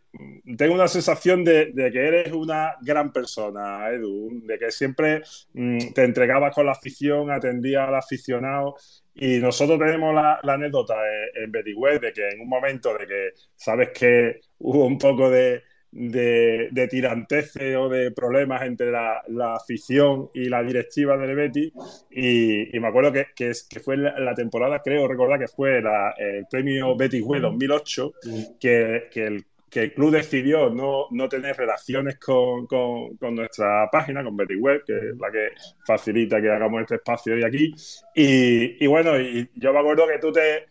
tengo 0.58 0.74
una 0.74 0.88
sensación 0.88 1.44
de, 1.44 1.72
que 1.76 2.08
eres 2.08 2.32
una 2.34 2.76
gran 2.82 3.12
persona, 3.14 3.90
Edu, 3.90 4.42
de 4.44 4.58
que 4.58 4.72
siempre 4.72 5.22
mm, 5.54 5.94
te 5.94 6.04
entregabas 6.04 6.54
con 6.54 6.66
la 6.66 6.72
afición, 6.72 7.32
atendías 7.32 7.88
al 7.88 7.96
aficionado. 7.96 8.76
Y 9.14 9.38
nosotros 9.40 9.80
tenemos 9.80 10.14
la, 10.16 10.40
anécdota 10.44 10.96
en, 11.36 11.44
en 11.44 11.52
Betty 11.52 11.74
Web 11.74 12.02
de 12.02 12.14
que 12.14 12.30
en 12.30 12.42
un 12.42 12.50
momento 12.50 12.98
de 12.98 13.06
que 13.06 13.30
sabes 13.56 13.90
que 13.90 14.40
hubo 14.60 14.86
un 14.86 14.98
poco 14.98 15.30
de, 15.30 15.62
de, 15.92 16.70
de 16.72 17.76
o 17.78 17.90
de 17.90 18.12
problemas 18.12 18.62
entre 18.64 18.92
la, 18.92 19.22
afición 19.56 20.30
y 20.34 20.46
la 20.46 20.64
directiva 20.64 21.18
del 21.18 21.36
Betty. 21.36 21.74
Y, 22.12 22.80
me 22.80 22.88
acuerdo 22.88 23.12
que, 23.12 23.28
que, 23.36 23.80
fue 23.80 23.98
la, 23.98 24.34
temporada, 24.34 24.82
creo 24.84 25.08
recordar 25.08 25.40
que 25.40 25.48
fue 25.48 25.80
el 25.80 26.46
premio 26.50 26.96
Betty 26.96 27.22
Web 27.22 27.42
2008, 27.42 28.14
que, 28.60 29.08
que 29.12 29.26
el 29.26 29.46
que 29.70 29.84
el 29.84 29.94
club 29.94 30.12
decidió 30.12 30.70
no, 30.70 31.08
no 31.12 31.30
tener 31.30 31.56
relaciones 31.56 32.18
con, 32.18 32.66
con, 32.68 33.36
nuestra 33.36 33.90
página, 33.92 34.24
con 34.24 34.36
Betty 34.36 34.56
Web, 34.56 34.84
que 34.86 34.98
es 34.98 35.18
la 35.20 35.32
que 35.32 35.50
facilita 35.86 36.42
que 36.42 36.50
hagamos 36.50 36.82
este 36.82 36.96
espacio 36.96 37.36
hoy 37.36 37.44
aquí. 37.44 37.74
Y, 38.16 38.84
y 38.84 38.88
bueno, 38.88 39.20
y 39.20 39.50
yo 39.56 39.72
me 39.72 39.80
acuerdo 39.80 40.08
que 40.08 40.20
tú 40.20 40.32
te, 40.32 40.70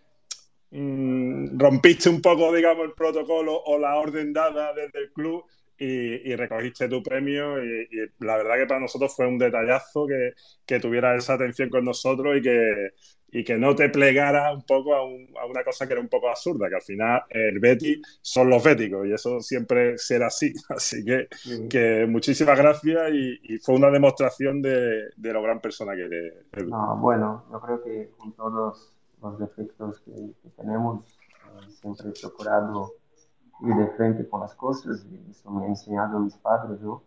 Mm, 0.70 1.58
rompiste 1.58 2.10
un 2.10 2.20
poco, 2.20 2.52
digamos, 2.52 2.84
el 2.84 2.92
protocolo 2.92 3.54
o 3.56 3.78
la 3.78 3.96
orden 3.96 4.32
dada 4.34 4.74
desde 4.74 4.98
el 5.00 5.12
club 5.12 5.44
y, 5.78 6.34
recogiste 6.34 6.88
tu 6.88 7.02
premio 7.02 7.62
y, 7.62 7.88
la 8.20 8.36
verdad 8.36 8.56
que 8.56 8.66
para 8.66 8.80
nosotros 8.80 9.14
fue 9.14 9.26
un 9.26 9.38
detallazo 9.38 10.06
que, 10.06 10.32
que 10.66 10.80
tuvieras 10.80 11.22
esa 11.22 11.34
atención 11.34 11.68
con 11.68 11.84
nosotros 11.84 12.36
y 12.36 12.42
que, 12.42 12.92
y 13.30 13.44
que 13.44 13.58
no 13.58 13.74
te 13.74 13.88
plegara 13.88 14.52
un 14.52 14.62
poco 14.62 14.94
a, 14.94 15.04
una 15.04 15.62
cosa 15.64 15.86
que 15.86 15.92
era 15.92 16.00
un 16.00 16.08
poco 16.08 16.28
absurda, 16.28 16.68
que 16.68 16.76
al 16.76 16.82
final 16.82 17.22
el 17.30 17.58
Betty 17.58 18.00
son 18.22 18.48
los 18.48 18.62
béticos 18.62 19.06
y 19.06 19.12
eso 19.12 19.40
siempre 19.40 19.98
será 19.98 20.28
así. 20.28 20.52
Así 20.68 21.04
que, 21.04 21.28
que 21.68 22.06
muchísimas 22.06 22.58
gracias 22.58 23.12
y, 23.12 23.58
fue 23.58 23.74
una 23.74 23.90
demostración 23.90 24.62
de, 24.62 25.10
de, 25.16 25.32
lo 25.32 25.42
gran 25.42 25.60
persona 25.60 25.94
que 25.94 26.04
eres. 26.04 26.32
bueno, 26.96 27.44
yo 27.50 27.60
creo 27.60 27.82
que 27.82 28.10
con 28.16 28.32
todos 28.32 28.92
los 29.22 29.38
defectos 29.38 30.00
que, 30.00 30.12
tenemos. 30.56 31.04
Eh, 31.04 31.70
siempre 31.80 32.08
he 32.10 32.20
procurado 32.20 32.94
ir 33.60 33.74
de 33.74 33.88
frente 33.88 34.28
con 34.28 34.40
las 34.40 34.54
cosas 34.54 35.04
y 35.10 35.30
eso 35.30 35.50
me 35.50 35.64
ha 35.64 35.68
enseñado 35.68 36.18
mis 36.20 36.36
padres, 36.36 36.80
¿no? 36.80 37.02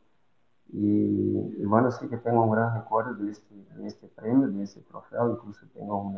Y, 0.74 1.66
bueno, 1.66 1.92
sí 1.92 2.08
que 2.08 2.18
tengo 2.18 2.44
un 2.44 2.52
gran 2.52 2.74
recuerdo 2.76 3.14
de 3.16 3.32
este, 3.32 3.56
de 3.76 3.88
este 3.88 4.08
premio, 4.08 4.48
de 4.48 4.64
este 4.64 4.82
trofeo, 4.82 5.34
incluso 5.34 5.66
tengo 5.74 6.14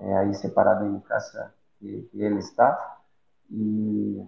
eh, 0.00 0.34
separado 0.34 0.84
en 0.84 0.94
mi 0.94 1.00
casa 1.02 1.54
que, 1.78 2.08
él 2.14 2.38
está. 2.38 2.78
Y, 3.48 4.20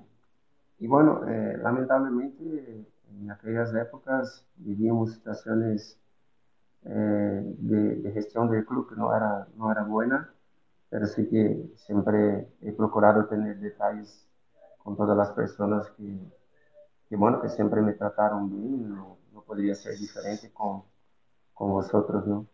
y 0.78 0.86
bueno, 0.86 1.26
eh, 1.26 1.58
lamentablemente 1.58 2.86
en 3.20 3.30
aquellas 3.30 3.74
épocas 3.74 4.46
vivíamos 4.56 5.12
situaciones 5.14 5.98
eh, 6.84 7.42
de, 7.58 8.12
gestión 8.12 8.50
del 8.50 8.64
club 8.66 8.88
que 8.88 8.96
no 8.96 9.14
era, 9.14 9.48
no 9.56 9.72
era 9.72 9.82
buena, 9.84 10.30
pero 10.90 11.06
sí 11.06 11.26
que 11.28 11.72
siempre 11.76 12.48
he 12.60 12.72
procurado 12.72 13.26
tener 13.26 13.58
detalles 13.58 14.26
con 14.84 14.96
todas 14.96 15.16
las 15.16 15.30
personas 15.30 15.90
que, 15.96 17.16
bueno, 17.16 17.40
que 17.42 17.48
siempre 17.48 17.80
me 17.80 17.94
trataron 17.94 18.48
bien, 18.50 18.90
no, 18.90 19.18
no 19.32 19.42
podría 19.42 19.74
ser 19.74 19.98
diferente 19.98 20.52
con, 20.52 20.84
con 21.52 21.72
vosotros, 21.72 22.24
¿no? 22.26 22.46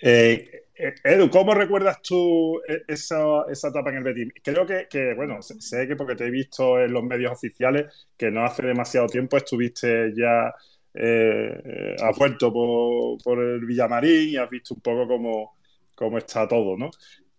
Eh, 0.00 0.64
eh, 0.74 0.94
Edu, 1.04 1.30
¿cómo 1.30 1.54
recuerdas 1.54 2.02
tú 2.02 2.60
esa, 2.88 3.44
esa, 3.48 3.68
etapa 3.68 3.90
en 3.90 3.96
el 3.96 4.02
Betis? 4.02 4.32
Creo 4.42 4.66
que, 4.66 4.88
que, 4.88 5.14
bueno, 5.14 5.40
sé 5.40 5.86
que 5.86 5.96
porque 5.96 6.16
te 6.16 6.26
he 6.26 6.30
visto 6.30 6.80
en 6.80 6.92
los 6.92 7.04
medios 7.04 7.32
oficiales 7.32 8.08
que 8.16 8.30
no 8.30 8.44
hace 8.44 8.66
demasiado 8.66 9.06
tiempo 9.06 9.36
estuviste 9.36 10.12
ya 10.16 10.52
eh, 10.94 11.96
has 12.00 12.16
vuelto 12.16 12.52
por, 12.52 13.38
el 13.42 13.66
Villamarín 13.66 14.30
y 14.30 14.36
has 14.36 14.48
visto 14.48 14.74
un 14.74 14.80
poco 14.80 15.06
cómo, 15.08 15.56
cómo 15.94 16.18
está 16.18 16.46
todo, 16.48 16.76
¿no? 16.76 16.90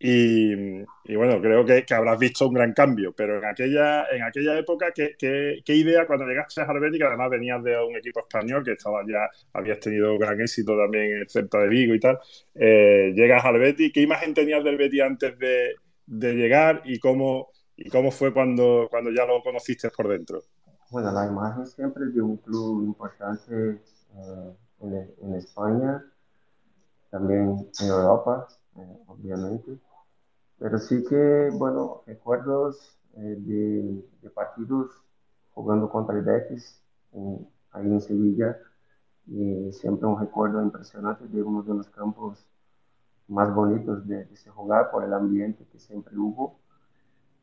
Y, 0.07 1.15
bueno, 1.15 1.41
creo 1.41 1.65
que, 1.65 1.83
habrás 1.95 2.19
visto 2.19 2.47
un 2.47 2.53
gran 2.53 2.74
cambio, 2.74 3.12
pero 3.17 3.39
en 3.39 3.45
aquella, 3.45 4.05
en 4.12 4.21
aquella 4.21 4.55
época, 4.55 4.91
¿qué, 4.93 5.63
idea 5.65 6.05
cuando 6.05 6.27
llegaste 6.27 6.62
a 6.62 6.65
Harvard, 6.65 6.93
que 6.93 7.03
además 7.03 7.31
venías 7.31 7.63
de 7.63 7.75
un 7.83 7.95
equipo 7.95 8.19
español 8.19 8.63
que 8.63 8.74
estaba 8.74 9.01
ya, 9.07 9.27
habías 9.53 9.79
tenido 9.79 10.15
gran 10.19 10.39
éxito 10.39 10.77
también 10.77 11.05
en 11.05 11.17
el 11.21 11.29
Celta 11.29 11.57
de 11.57 11.69
Vigo 11.69 11.95
y 11.95 12.00
tal, 12.00 12.19
eh, 12.53 13.13
llegas 13.15 13.43
al 13.45 13.57
Betis, 13.57 13.91
¿qué 13.91 14.01
imagen 14.01 14.35
tenías 14.35 14.63
del 14.63 14.77
Betis 14.77 15.01
antes 15.01 15.39
de, 15.39 15.74
de 16.05 16.33
llegar 16.35 16.83
y 16.85 17.00
cómo, 17.00 17.50
y 17.75 17.89
cómo 17.89 18.12
fue 18.12 18.31
cuando, 18.31 18.88
cuando 18.91 19.09
ya 19.09 19.25
lo 19.25 19.41
conociste 19.41 19.89
por 19.89 20.07
dentro? 20.07 20.43
Bueno, 20.91 21.12
la 21.12 21.25
imagen 21.25 21.65
siempre 21.65 22.05
de 22.05 22.21
un 22.21 22.38
club 22.38 22.83
importante 22.83 23.81
eh, 24.13 25.15
en, 25.21 25.33
España, 25.33 26.05
también 27.09 27.71
en 27.79 27.88
Europa, 27.88 28.47
eh, 28.77 28.97
obviamente. 29.07 29.79
Pero 30.59 30.77
sí 30.79 31.03
que, 31.03 31.50
bueno, 31.53 32.03
recuerdos 32.05 32.97
eh, 33.15 33.35
de, 33.39 34.29
partidos 34.29 34.89
jugando 35.53 35.89
contra 35.89 36.17
el 36.17 36.24
Betis 36.24 36.81
ahí 37.71 37.85
en 37.85 38.01
Sevilla 38.01 38.57
y 39.27 39.71
siempre 39.71 40.07
un 40.07 40.19
recuerdo 40.19 40.62
impresionante 40.62 41.25
de 41.27 41.41
uno 41.41 41.63
de 41.63 41.74
los 41.74 41.89
campos 41.89 42.45
más 43.27 43.53
bonitos 43.53 44.05
de, 44.07 44.25
de 44.25 44.35
jugar 44.50 44.91
por 44.91 45.03
el 45.03 45.13
ambiente 45.13 45.65
que 45.71 45.79
siempre 45.79 46.17
hubo. 46.17 46.59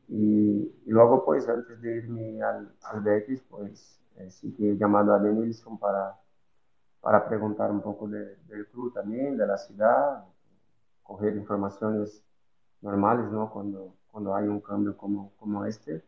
Y, 0.07 0.71
luego, 0.85 1.25
pues, 1.25 1.47
antes 1.49 1.81
de 1.81 1.97
irme 1.97 2.41
al, 2.41 2.71
al 2.83 3.01
Betis, 3.01 3.41
pues, 3.49 3.99
eh, 4.17 4.29
sí 4.29 4.53
que 4.53 4.71
he 4.71 4.77
llamado 4.77 5.13
a 5.13 5.19
Denilson 5.19 5.77
para, 5.77 6.19
para 7.01 7.27
preguntar 7.27 7.71
un 7.71 7.81
poco 7.81 8.07
del 8.07 8.67
club 8.71 8.93
también, 8.93 9.37
de 9.37 9.47
la 9.47 9.57
ciudad, 9.57 10.25
coger 11.03 11.35
informaciones 11.35 12.23
normales, 12.83 13.31
¿no? 13.31 13.49
Cuando, 13.49 13.95
cuando 14.11 14.35
hay 14.35 14.47
un 14.47 14.59
cambio 14.59 14.95
como, 14.95 15.31
como 15.39 15.65
este. 15.65 16.03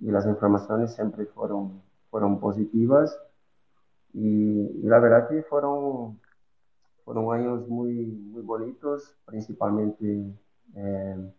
Y 0.00 0.10
las 0.10 0.26
informaciones 0.26 0.94
siempre 0.94 1.26
fueron, 1.26 1.82
fueron 2.10 2.40
positivas. 2.40 3.18
Y, 4.14 4.82
la 4.82 4.98
verdad 4.98 5.28
que 5.28 5.42
fueron, 5.42 6.20
fueron 7.04 7.34
años 7.34 7.68
muy, 7.68 8.06
muy 8.06 8.42
bonitos, 8.42 9.16
principalmente 9.26 10.34
eh, 10.74 11.32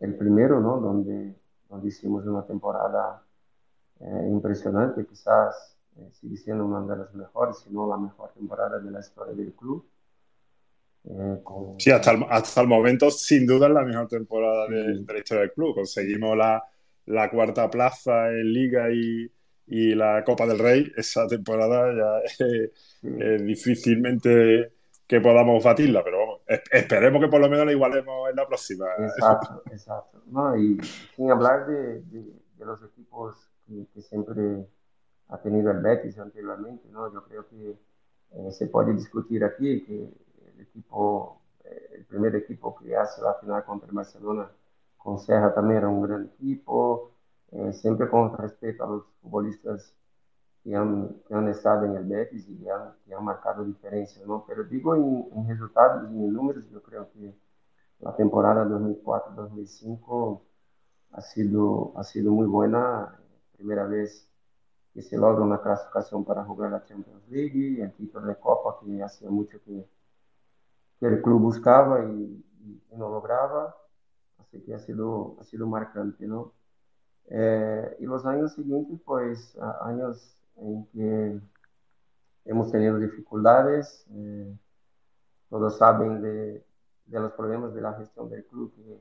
el 0.00 0.16
primero, 0.16 0.60
¿no? 0.60 0.78
Donde, 0.78 1.36
donde 1.68 1.88
hicimos 1.88 2.24
una 2.26 2.46
temporada 2.46 3.22
eh, 4.00 4.28
impresionante, 4.30 5.06
quizás 5.06 5.76
eh, 5.96 6.10
sigue 6.12 6.36
siendo 6.36 6.64
una 6.64 6.80
de 6.82 6.96
las 6.96 7.14
mejores, 7.14 7.58
si 7.58 7.70
no 7.70 7.86
la 7.88 7.96
mejor 7.96 8.30
temporada 8.32 8.78
de 8.78 8.90
la 8.90 9.00
historia 9.00 9.34
del 9.34 9.52
club. 9.54 9.84
Sí, 11.78 11.90
hasta 11.90 12.12
el, 12.12 12.24
hasta 12.28 12.60
el 12.60 12.68
momento, 12.68 13.10
sin 13.10 13.46
duda, 13.46 13.66
es 13.68 13.72
la 13.72 13.84
mejor 13.84 14.06
temporada 14.08 14.66
de, 14.68 15.02
la 15.06 15.18
historia 15.18 15.42
del 15.42 15.52
club. 15.52 15.74
Conseguimos 15.74 16.36
la, 16.36 16.62
la 17.06 17.30
cuarta 17.30 17.70
plaza 17.70 18.28
en 18.28 18.52
Liga 18.52 18.92
y, 18.92 19.30
y 19.70 19.94
la 19.94 20.24
Copa 20.24 20.46
del 20.46 20.58
Rey, 20.58 20.92
esa 20.96 21.28
temporada 21.28 21.94
ya 21.94 22.44
es, 22.44 23.44
difícilmente 23.44 24.72
que 25.06 25.20
podamos 25.20 25.62
batirla, 25.62 26.02
pero 26.04 26.18
vamos, 26.18 26.40
esperemos 26.70 27.20
que 27.22 27.28
por 27.28 27.40
lo 27.40 27.48
menos 27.48 27.66
la 27.66 27.72
igualemos 27.72 28.30
en 28.30 28.36
la 28.36 28.46
próxima. 28.46 28.86
Exacto, 28.98 29.62
exacto. 29.70 30.22
No, 30.26 30.56
y 30.56 30.78
sin 31.14 31.30
hablar 31.30 31.66
de, 31.66 32.02
de, 32.02 32.64
los 32.64 32.82
equipos 32.82 33.48
que, 33.66 34.02
siempre 34.02 34.66
ha 35.28 35.38
tenido 35.38 35.70
el 35.70 35.78
Betis 35.78 36.18
anteriormente, 36.18 36.88
¿no? 36.90 37.12
Yo 37.12 37.24
creo 37.24 37.48
que 37.48 37.70
eh, 37.70 38.50
se 38.50 38.66
puede 38.66 38.92
discutir 38.92 39.44
aquí 39.44 39.84
que 39.84 40.08
equipo, 40.62 41.42
eh, 41.64 41.88
el 41.98 42.04
primer 42.06 42.36
equipo 42.36 42.74
que 42.76 42.96
hace 42.96 43.22
la 43.22 43.34
final 43.34 43.64
contra 43.64 43.88
el 43.88 43.94
Barcelona 43.94 44.50
con 44.96 45.18
Serra 45.18 45.54
también 45.54 45.78
era 45.78 45.88
un 45.88 46.02
gran 46.02 46.24
equipo, 46.26 47.12
eh, 47.52 47.72
siempre 47.72 48.08
con 48.08 48.36
respeto 48.36 48.84
a 48.84 48.88
los 48.88 49.04
futbolistas 49.22 49.94
que 50.62 50.74
han, 50.74 51.20
que 51.26 51.34
han 51.34 51.48
estado 51.48 51.86
en 51.86 51.96
el 51.96 52.04
Betis 52.04 52.48
y 52.48 52.58
que 52.58 52.70
han, 52.70 52.94
que 53.06 53.14
han 53.14 53.24
marcado 53.24 53.64
diferencia, 53.64 54.22
¿no? 54.26 54.44
Pero 54.46 54.64
digo 54.64 54.94
en, 54.94 55.26
en, 55.34 55.48
resultados 55.48 56.10
y 56.12 56.16
en 56.16 56.32
números, 56.32 56.64
yo 56.70 56.82
creo 56.82 57.10
que 57.12 57.34
la 58.00 58.14
temporada 58.14 58.64
2004-2005 58.66 60.40
ha 61.12 61.20
sido, 61.22 61.92
ha 61.96 62.04
sido 62.04 62.32
muy 62.32 62.46
buena. 62.46 63.16
Primera 63.56 63.86
vez 63.86 64.28
que 64.92 65.02
se 65.02 65.16
logra 65.16 65.42
una 65.44 65.60
clasificación 65.60 66.24
para 66.24 66.44
jugar 66.44 66.70
la 66.72 66.84
Champions 66.84 67.22
League, 67.28 67.82
el 67.82 67.92
título 67.92 68.26
de 68.26 68.36
Copa 68.36 68.78
que 68.84 69.02
hacía 69.02 69.30
mucho 69.30 69.58
que, 69.64 69.86
que 71.00 71.06
el 71.06 71.22
club 71.22 71.40
buscaba 71.40 72.04
y, 72.04 72.44
y, 72.92 72.96
no 72.96 73.08
lograba. 73.08 73.74
Así 74.38 74.60
que 74.62 74.74
ha 74.74 74.78
sido, 74.78 75.36
ha 75.40 75.44
sido 75.44 75.66
marcante, 75.66 76.26
¿no? 76.26 76.52
Eh, 77.30 77.96
y 78.00 78.06
los 78.06 78.26
años 78.26 78.54
siguientes, 78.54 79.00
pues, 79.04 79.56
años 79.82 80.36
en 80.56 80.86
que 80.86 81.40
hemos 82.44 82.70
tenido 82.70 82.98
dificultades, 82.98 84.04
eh, 84.10 84.56
todos 85.48 85.78
saben 85.78 86.20
de, 86.20 86.64
de, 87.06 87.20
los 87.20 87.32
problemas 87.32 87.74
de 87.74 87.80
la 87.80 87.94
gestión 87.94 88.28
del 88.28 88.44
club 88.46 88.72
que, 88.74 89.00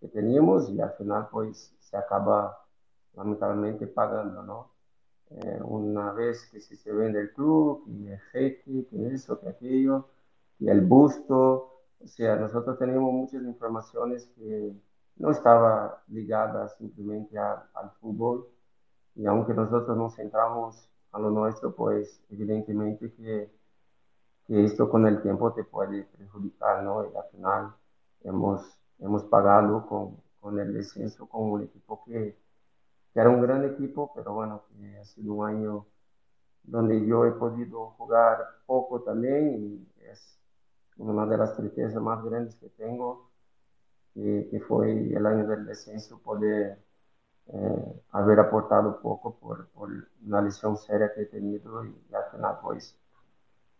que, 0.00 0.08
teníamos 0.08 0.70
y 0.70 0.80
al 0.80 0.92
final, 0.92 1.28
pues, 1.30 1.74
se 1.80 1.96
acaba 1.96 2.58
lamentablemente 3.14 3.86
pagando, 3.86 4.42
¿no? 4.42 4.70
Eh, 5.30 5.60
una 5.64 6.12
vez 6.12 6.46
que 6.50 6.60
se, 6.60 6.92
vende 6.92 7.20
el 7.20 7.32
club, 7.32 7.84
y 7.88 8.08
el 8.08 8.18
jeque, 8.32 8.86
que 8.88 9.08
eso, 9.08 9.40
que 9.40 9.48
aquello, 9.48 10.08
y 10.58 10.68
el 10.68 10.82
busto, 10.82 11.82
o 12.00 12.06
sea, 12.06 12.36
nosotros 12.36 12.78
tenemos 12.78 13.12
muchas 13.12 13.42
informaciones 13.42 14.26
que 14.36 14.72
no 15.16 15.30
estaba 15.30 16.02
ligada 16.08 16.68
simplemente 16.68 17.38
al 17.38 17.90
fútbol. 18.00 18.48
Y 19.14 19.26
aunque 19.26 19.54
nosotros 19.54 19.96
nos 19.96 20.14
centramos 20.14 20.88
a 21.12 21.18
lo 21.18 21.30
nuestro, 21.30 21.74
pues 21.74 22.22
evidentemente 22.30 23.12
que, 23.14 23.50
que 24.46 24.64
esto 24.64 24.90
con 24.90 25.06
el 25.06 25.22
tiempo 25.22 25.52
te 25.52 25.64
puede 25.64 26.04
perjudicar, 26.04 26.82
¿no? 26.82 27.04
Y 27.04 27.16
al 27.16 27.24
final 27.32 27.74
hemos, 28.24 28.62
hemos 28.98 29.24
pagado 29.24 29.86
con, 29.86 30.16
con 30.40 30.58
el 30.60 30.74
descenso 30.74 31.26
con 31.26 31.50
un 31.50 31.62
equipo 31.62 32.04
que, 32.04 32.36
que, 33.12 33.20
era 33.20 33.30
un 33.30 33.40
gran 33.40 33.64
equipo, 33.64 34.12
pero 34.14 34.34
bueno, 34.34 34.64
que 34.68 34.98
ha 34.98 35.04
sido 35.04 35.34
un 35.34 35.46
año 35.46 35.86
donde 36.62 37.06
yo 37.06 37.24
he 37.24 37.32
podido 37.32 37.90
jugar 37.92 38.38
poco 38.66 39.00
también 39.02 39.54
y 39.54 39.88
una 40.98 41.26
de 41.26 41.36
las 41.36 41.56
tristezas 41.56 42.00
más 42.02 42.24
grandes 42.24 42.54
que 42.56 42.68
tengo 42.70 43.30
que, 44.14 44.62
fue 44.66 44.92
el 44.92 45.26
año 45.26 45.46
del 45.46 45.66
descenso, 45.66 46.18
poder 46.20 46.78
eh, 47.48 48.02
haber 48.12 48.40
aportado 48.40 49.00
poco 49.00 49.38
por, 49.38 49.68
por, 49.68 49.90
una 50.24 50.40
lesión 50.40 50.76
seria 50.78 51.12
que 51.14 51.22
he 51.22 51.26
tenido 51.26 51.84
y, 51.84 51.94
al 52.14 52.30
final, 52.32 52.58
pues, 52.62 52.98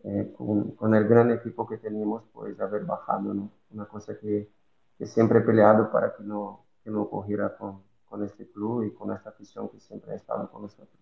eh, 0.05 0.33
con, 0.37 0.73
con, 0.73 0.95
el 0.95 1.09
gran 1.09 1.31
equipo 1.31 1.67
que 1.67 1.79
teníamos, 1.79 2.23
pues, 2.33 2.61
haber 2.61 2.85
bajado, 2.85 3.33
¿no? 3.33 3.51
Una 3.71 3.87
cosa 3.87 4.19
que, 4.19 4.51
que 4.99 5.07
siempre 5.07 5.39
he 5.39 5.43
peleado 5.43 5.91
para 5.91 6.15
que 6.15 6.23
no, 6.23 6.67
que 6.85 6.91
no 6.91 7.03
ocurriera 7.03 7.57
con, 7.57 7.83
con 8.05 8.23
este 8.23 8.47
club 8.51 8.85
y 8.85 8.93
con 8.93 9.13
esta 9.13 9.31
afición 9.31 9.71
que 9.71 9.81
siempre 9.81 10.13
ha 10.13 10.17
estado 10.17 10.51
con 10.51 10.63
nosotros. 10.63 11.01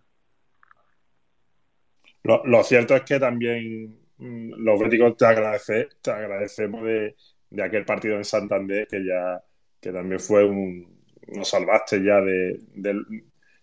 Lo, 2.23 2.43
lo 2.47 2.63
cierto 2.63 2.95
es 2.95 3.03
que 3.03 3.21
también 3.21 4.04
los 4.19 4.81
béticos 4.81 5.17
te, 5.17 5.27
agradece, 5.27 5.89
te 6.01 6.11
agradecemos 6.11 6.85
de, 6.85 7.17
aquel 7.63 7.85
partido 7.85 8.17
en 8.17 8.25
Santander, 8.25 8.87
que 8.87 9.05
ya 9.05 9.43
que 9.81 9.93
también 9.93 10.21
fue 10.21 10.45
un. 10.45 10.95
Nos 11.29 11.49
salvaste 11.49 12.03
ya 12.03 12.21
de, 12.21 12.59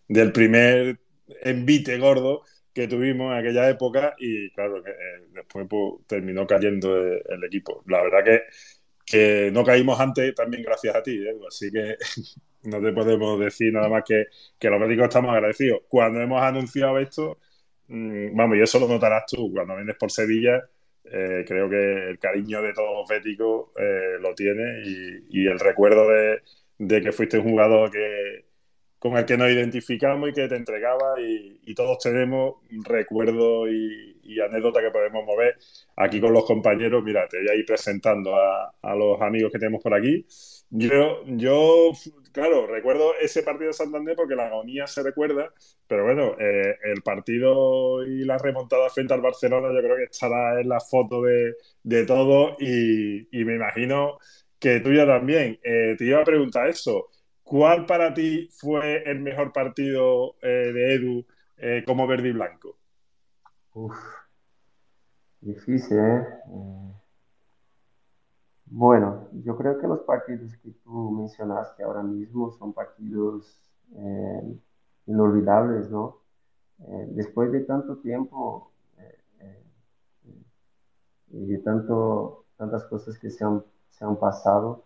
del, 0.08 0.32
primer 0.32 1.00
envite 1.42 1.98
gordo 1.98 2.44
que 2.74 2.88
tuvimos 2.88 3.32
en 3.32 3.40
aquella 3.40 3.70
época 3.70 4.16
y 4.20 4.50
claro, 4.52 4.84
que, 4.84 4.92
eh, 4.92 5.28
después 5.34 5.68
pues, 5.70 6.08
terminó 6.08 6.46
cayendo 6.48 6.96
el, 6.98 7.44
equipo. 7.44 7.84
La 7.88 8.02
verdad 8.04 8.24
que, 8.24 8.42
que 9.06 9.52
no 9.52 9.64
caímos 9.64 10.00
antes 10.00 10.34
también 10.36 10.64
gracias 10.64 10.96
a 10.96 11.04
ti, 11.04 11.20
así 11.48 11.72
que 11.72 11.98
no 12.64 12.82
te 12.82 12.92
podemos 12.94 13.40
decir 13.40 13.74
nada 13.74 13.90
más 13.90 14.04
que, 14.06 14.26
que 14.60 14.70
los 14.70 14.80
médicos 14.80 15.06
estamos 15.06 15.32
agradecidos. 15.34 15.82
Cuando 15.88 16.22
hemos 16.22 16.42
anunciado 16.42 17.00
esto, 17.00 17.40
mm, 17.40 17.51
vamos, 18.34 18.58
y 18.58 18.62
eso 18.62 18.80
lo 18.80 18.88
notarás 18.88 19.26
tú, 19.28 19.52
cuando 19.54 19.76
vienes 19.76 19.96
por 19.98 20.12
Sevilla, 20.12 20.62
eh, 21.04 21.44
creo 21.48 21.70
que 21.70 22.10
el 22.10 22.20
cariño 22.20 22.62
de 22.62 22.74
todos 22.74 22.92
los 23.00 23.08
béticos 23.08 23.70
eh, 23.78 24.18
lo 24.20 24.34
tiene 24.34 24.84
y, 25.30 25.48
el 25.48 25.60
recuerdo 25.60 26.08
de, 26.10 27.02
que 27.02 27.12
fuiste 27.12 27.38
un 27.38 27.50
jugador 27.50 27.92
que, 27.92 28.46
con 29.00 29.18
el 29.18 29.26
que 29.26 29.38
nos 29.38 29.50
identificamos 29.50 30.30
y 30.30 30.34
que 30.34 30.48
te 30.48 30.56
entregaba 30.56 31.20
y, 31.20 31.74
todos 31.74 32.00
tenemos 32.00 32.56
recuerdos 32.84 33.70
y, 33.70 34.20
y 34.24 34.40
anécdotas 34.42 34.84
que 34.84 34.92
podemos 34.92 35.26
mover 35.26 35.58
aquí 35.96 36.20
con 36.20 36.34
los 36.34 36.46
compañeros. 36.46 37.04
Mira, 37.04 37.28
te 37.28 37.40
voy 37.40 37.50
a 37.50 37.56
ir 37.56 37.66
presentando 37.66 38.36
a, 38.36 38.74
a 38.82 38.96
los 38.96 39.22
amigos 39.22 39.52
que 39.52 39.60
tenemos 39.60 39.82
por 39.82 39.94
aquí. 39.94 40.26
Yo, 40.70 41.24
yo, 41.26 41.92
claro, 42.32 42.68
recuerdo 42.68 43.14
ese 43.20 43.44
partido 43.44 43.68
de 43.68 43.74
Santander 43.74 44.16
porque 44.16 44.36
la 44.36 44.48
agonía 44.48 44.88
se 44.88 45.04
recuerda, 45.04 45.54
pero 45.88 46.06
bueno, 46.06 46.36
eh, 46.40 46.78
el 46.84 47.02
partido 47.02 48.06
y 48.06 48.24
la 48.26 48.38
remontada 48.38 48.90
frente 48.90 49.14
al 49.14 49.22
Barcelona 49.22 49.74
yo 49.74 49.82
creo 49.82 49.98
que 49.98 50.04
estará 50.04 50.60
en 50.60 50.70
la 50.70 50.80
foto 50.80 51.22
de, 51.22 51.56
de 51.84 52.06
todos 52.06 52.56
y, 52.60 53.28
me 53.32 53.56
imagino 53.56 54.18
que 54.60 54.80
tuya 54.80 55.06
también. 55.06 55.60
Eh, 55.64 55.96
te 55.98 56.06
iba 56.06 56.22
a 56.22 56.26
preguntar 56.26 56.68
eso, 56.68 57.10
¿cuál 57.44 57.86
para 57.86 58.14
ti 58.14 58.48
fue 58.52 59.04
el 59.10 59.20
mejor 59.20 59.52
partido 59.52 60.36
eh, 60.42 60.72
de 60.74 60.96
Edu 60.96 61.26
como 61.86 62.08
verde 62.08 62.30
y 62.30 62.32
blanco? 62.32 62.78
Uf, 63.74 63.96
difícil, 65.42 65.98
¿eh? 65.98 67.01
Bueno, 68.74 69.28
yo 69.44 69.58
creo 69.58 69.78
que 69.80 69.88
los 69.88 70.00
partidos 70.02 70.56
que 70.58 70.72
tú 70.84 71.12
mencionaste 71.12 71.84
ahora 71.84 72.02
mismo 72.04 72.52
son 72.54 72.72
partidos 72.74 73.60
eh, 73.96 74.58
inolvidables, 75.08 75.90
¿no? 75.92 76.22
Eh, 76.80 77.08
después 77.12 77.52
de 77.52 77.62
tanto 77.62 77.98
tiempo 77.98 78.72
eh, 78.98 79.64
y 81.32 81.46
de 81.48 81.58
tantas 81.58 82.86
cosas 82.86 83.18
que 83.20 83.30
se 83.30 83.44
han, 83.44 83.62
pasado, 84.20 84.84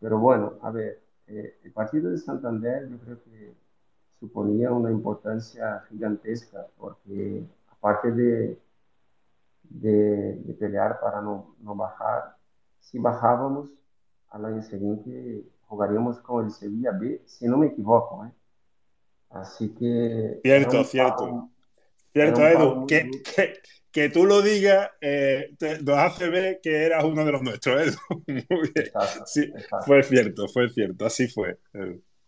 pero 0.00 0.18
bueno, 0.18 0.54
a 0.62 0.70
ver, 0.70 1.02
el 1.26 1.72
partido 1.72 2.10
de 2.10 2.18
Santander 2.18 2.88
yo 2.88 2.98
creo 2.98 3.22
que 3.24 3.54
suponía 4.20 4.72
una 4.72 4.90
importancia 4.90 5.84
gigantesca, 5.90 6.66
porque 6.78 7.44
aparte 7.70 8.12
de, 8.12 8.58
pelear 10.58 11.00
para 11.00 11.20
no 11.20 11.54
bajar, 11.74 12.35
si 12.86 12.98
bajábamos 12.98 13.68
al 14.30 14.44
año 14.44 14.62
siguiente, 14.62 15.44
jugaríamos 15.62 16.20
con 16.20 16.44
el 16.44 16.52
Sevilla 16.52 16.92
B, 16.92 17.20
si 17.26 17.46
no 17.46 17.58
me 17.58 17.66
equivoco. 17.66 18.24
¿eh? 18.24 18.30
Así 19.30 19.74
que... 19.74 20.38
Cierto, 20.42 20.84
cierto. 20.84 21.50
cierto, 22.12 22.46
Edu. 22.46 22.86
Que, 22.86 23.10
que, 23.10 23.54
que, 23.90 24.08
tú 24.08 24.24
lo 24.24 24.40
digas 24.40 24.88
eh, 25.00 25.54
te, 25.58 25.82
nos 25.82 25.98
hace 25.98 26.28
ver 26.30 26.60
que 26.62 26.84
eras 26.84 27.02
uno 27.02 27.24
de 27.24 27.32
los 27.32 27.42
nuestros, 27.42 27.80
Edu. 27.88 28.22
Muy 28.26 28.72
bien. 28.72 28.90
sí, 29.26 29.52
Fue 29.84 30.02
cierto, 30.04 30.46
fue 30.48 30.68
cierto, 30.68 31.06
así 31.06 31.26
fue. 31.26 31.58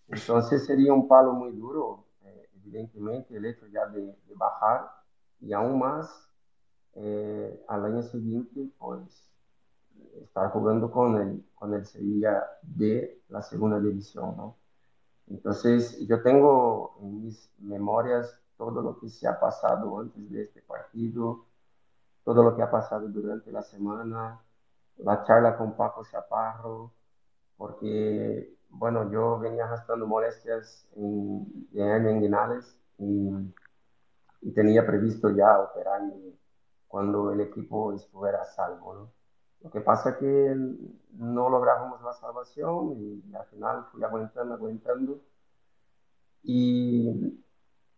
Entonces 0.09 0.67
sería 0.67 0.93
un 0.93 1.07
palo 1.07 1.35
muy 1.35 1.53
duro, 1.53 2.07
eh, 2.25 2.49
evidentemente, 2.57 3.37
el 3.37 3.45
hecho 3.45 3.67
ya 3.69 3.87
de, 3.87 4.01
de 4.01 4.35
bajar 4.35 4.91
y 5.41 5.53
aún 5.53 5.79
más 5.79 6.29
eh, 6.95 7.63
al 7.69 7.85
año 7.85 8.03
siguiente, 8.03 8.67
pues 8.79 9.28
estar 10.23 10.51
jugando 10.51 10.91
con 10.91 11.17
el, 11.21 11.45
con 11.55 11.75
el 11.75 11.85
Sevilla 11.87 12.45
de 12.63 13.23
la 13.29 13.43
segunda 13.43 13.81
división, 13.81 14.37
¿no? 14.37 14.57
Entonces, 15.29 15.99
yo 16.07 16.23
tengo 16.23 16.97
en 17.01 17.25
mis 17.25 17.51
memorias 17.59 18.41
todo 18.57 18.83
lo 18.83 18.99
que 18.99 19.09
se 19.09 19.29
ha 19.29 19.39
pasado 19.39 20.01
antes 20.01 20.31
de 20.31 20.43
este 20.45 20.63
partido, 20.63 21.47
todo 22.25 22.43
lo 22.43 22.57
que 22.57 22.63
ha 22.63 22.71
pasado 22.71 23.09
durante 23.09 23.53
la 23.53 23.63
semana, 23.63 24.41
la 24.99 25.25
charla 25.25 25.57
con 25.57 25.77
Paco 25.77 26.05
Chaparro, 26.11 26.93
porque, 27.57 28.57
bueno, 28.71 29.11
yo 29.11 29.39
venía 29.39 29.65
arrastrando 29.65 30.07
molestias 30.07 30.87
en, 30.97 31.69
en 31.75 32.63
y, 32.99 33.31
y, 34.43 34.53
tenía 34.53 34.87
previsto 34.87 35.31
ya 35.31 35.61
operarme 35.61 36.35
cuando 36.89 37.33
el 37.33 37.41
equipo 37.41 37.93
estuviera 37.93 38.43
a 38.43 38.45
salvo, 38.45 38.95
¿no? 38.95 39.18
Lo 39.63 39.71
que 39.71 39.81
pasa 39.81 40.11
es 40.11 40.17
que 40.19 40.57
no 41.13 41.51
logramos 41.51 42.01
la 42.03 42.13
salvación 42.13 42.95
y 42.97 43.35
al 43.35 43.47
final 43.47 43.85
fui 43.91 44.03
aguantando, 44.05 44.55
aguantando. 44.55 45.21
Y, 46.43 47.43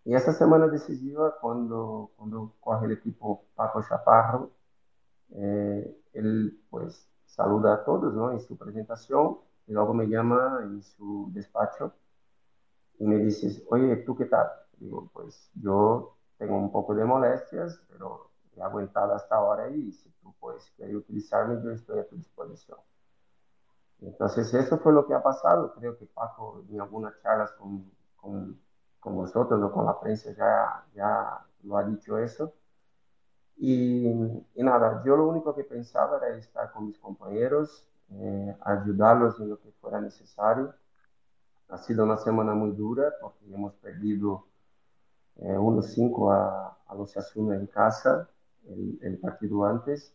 y 0.05 0.14
esa 0.14 0.33
semana 0.33 0.68
decisiva, 0.68 1.37
cuando, 1.40 2.11
cuando 2.16 2.55
coge 2.61 2.87
el 2.87 2.92
equipo 2.92 3.44
Paco 3.55 3.83
Chaparro, 3.87 4.51
eh, 5.33 5.96
él 6.14 6.61
pues 6.70 7.09
saluda 7.27 7.75
a 7.75 7.85
todos 7.85 8.12
¿no? 8.14 8.33
en 8.33 8.40
su 8.40 8.57
presentación 8.57 9.38
y 9.66 9.73
luego 9.73 9.94
me 9.94 10.07
llama 10.09 10.61
en 10.62 10.83
su 10.83 11.31
despacho 11.33 11.92
y 12.99 13.07
me 13.07 13.16
dice, 13.18 13.64
oye, 13.70 13.96
¿tú 13.99 14.16
qué 14.16 14.27
tal? 14.27 14.49
Digo, 14.79 15.11
pues 15.12 15.51
yo 15.55 16.16
tengo 16.38 16.57
un 16.57 16.73
poco 16.73 16.94
de 16.94 17.05
molestias, 17.05 17.81
pero 17.88 18.30
he 18.61 18.66
aguantado 18.66 19.14
hasta 19.14 19.37
ahora 19.37 19.70
y 19.70 19.92
si 19.92 20.11
tú 20.23 20.35
puedes 20.38 20.70
querer 20.73 20.96
utilizarme, 20.96 21.62
yo 21.62 21.70
estoy 21.70 21.99
a 22.01 22.09
tu 22.09 22.16
disposición. 22.16 22.79
Entonces, 24.01 24.53
eso 24.55 24.79
fue 24.79 24.92
lo 24.92 25.07
que 25.07 25.14
ha 25.14 25.23
pasado. 25.23 25.75
Creo 25.75 25.99
que 25.99 26.07
Paco 26.07 26.64
en 26.70 26.81
algunas 26.81 27.20
charlas 27.23 27.53
con, 27.53 27.90
con, 28.16 28.59
con 28.99 29.14
vosotros 29.14 29.62
o 29.62 29.73
con 29.73 29.87
la 29.87 29.99
prensa 30.01 30.33
ya, 30.33 30.85
ya 30.94 31.44
lo 31.64 31.77
ha 31.77 31.85
dicho 31.85 32.18
eso. 32.18 32.55
Y, 33.57 34.09
y, 34.55 34.62
nada, 34.62 35.03
yo 35.05 35.16
lo 35.16 35.29
único 35.29 35.55
que 35.55 35.64
pensaba 35.64 36.16
era 36.16 36.37
estar 36.38 36.73
con 36.73 36.87
mis 36.87 36.99
compañeros, 36.99 37.87
eh, 38.11 38.57
ayudarlos 38.62 39.38
en 39.40 39.51
lo 39.51 39.61
que 39.61 39.70
fuera 39.81 40.01
necesario. 40.01 40.73
Ha 41.68 41.77
sido 41.79 42.05
una 42.05 42.16
semana 42.16 42.55
muy 42.55 42.73
dura 42.73 43.12
porque 43.20 43.44
hemos 43.53 43.75
perdido 43.75 44.46
eh, 45.37 45.57
1-5 45.59 46.33
a, 46.33 46.79
a 46.87 46.94
los 46.94 47.16
Asuna 47.16 47.57
en 47.57 47.66
casa 47.66 48.29
el, 48.68 49.18
partido 49.18 49.64
antes 49.64 50.14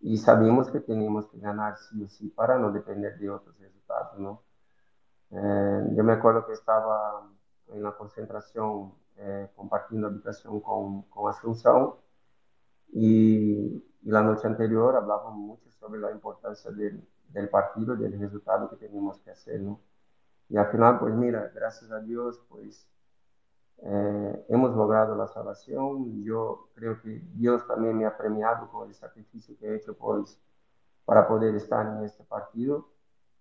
y 0.00 0.18
sabíamos 0.18 0.70
que 0.70 0.80
teníamos 0.80 1.26
que 1.28 1.38
ganar 1.38 1.76
sí 1.78 2.02
o 2.02 2.08
sí 2.08 2.28
para 2.28 2.58
no 2.58 2.70
depender 2.72 3.18
de 3.18 3.30
otros 3.30 3.58
resultados, 3.58 4.18
¿no? 4.18 4.42
Eh, 5.30 5.88
yo 5.96 6.04
me 6.04 6.12
acuerdo 6.12 6.46
que 6.46 6.52
estaba 6.52 7.28
en 7.68 7.82
la 7.82 7.92
concentración 7.96 8.92
eh, 9.16 9.50
compartiendo 9.56 10.06
habitación 10.06 10.60
con, 10.60 11.02
con 11.02 11.30
Asunción 11.30 11.94
y, 12.92 13.82
y, 14.02 14.10
la 14.10 14.22
noche 14.22 14.46
anterior 14.46 14.94
hablábamos 14.94 15.34
mucho 15.34 15.70
sobre 15.72 16.00
la 16.00 16.12
importancia 16.12 16.70
del, 16.70 17.02
del 17.30 17.48
partido, 17.48 17.96
del 17.96 18.18
resultado 18.18 18.70
que 18.70 18.76
teníamos 18.76 19.20
que 19.20 19.30
hacer, 19.30 19.60
¿no? 19.60 19.80
Y 20.48 20.56
al 20.56 20.70
final, 20.70 20.98
pues 21.00 21.14
mira, 21.14 21.50
gracias 21.54 21.90
a 21.90 22.00
Dios, 22.00 22.40
pues 22.48 22.86
eh, 23.82 24.46
hemos 24.48 24.74
logrado 24.74 25.14
la 25.16 25.26
salvación. 25.26 26.22
Yo 26.22 26.68
creo 26.74 27.00
que 27.02 27.22
Dios 27.34 27.66
también 27.66 27.96
me 27.98 28.06
ha 28.06 28.16
premiado 28.16 28.70
con 28.70 28.88
el 28.88 28.94
sacrificio 28.94 29.56
que 29.58 29.66
he 29.66 29.76
hecho 29.76 29.94
pues, 29.96 30.38
para 31.04 31.28
poder 31.28 31.54
estar 31.54 31.86
en 31.86 32.04
este 32.04 32.24
partido 32.24 32.88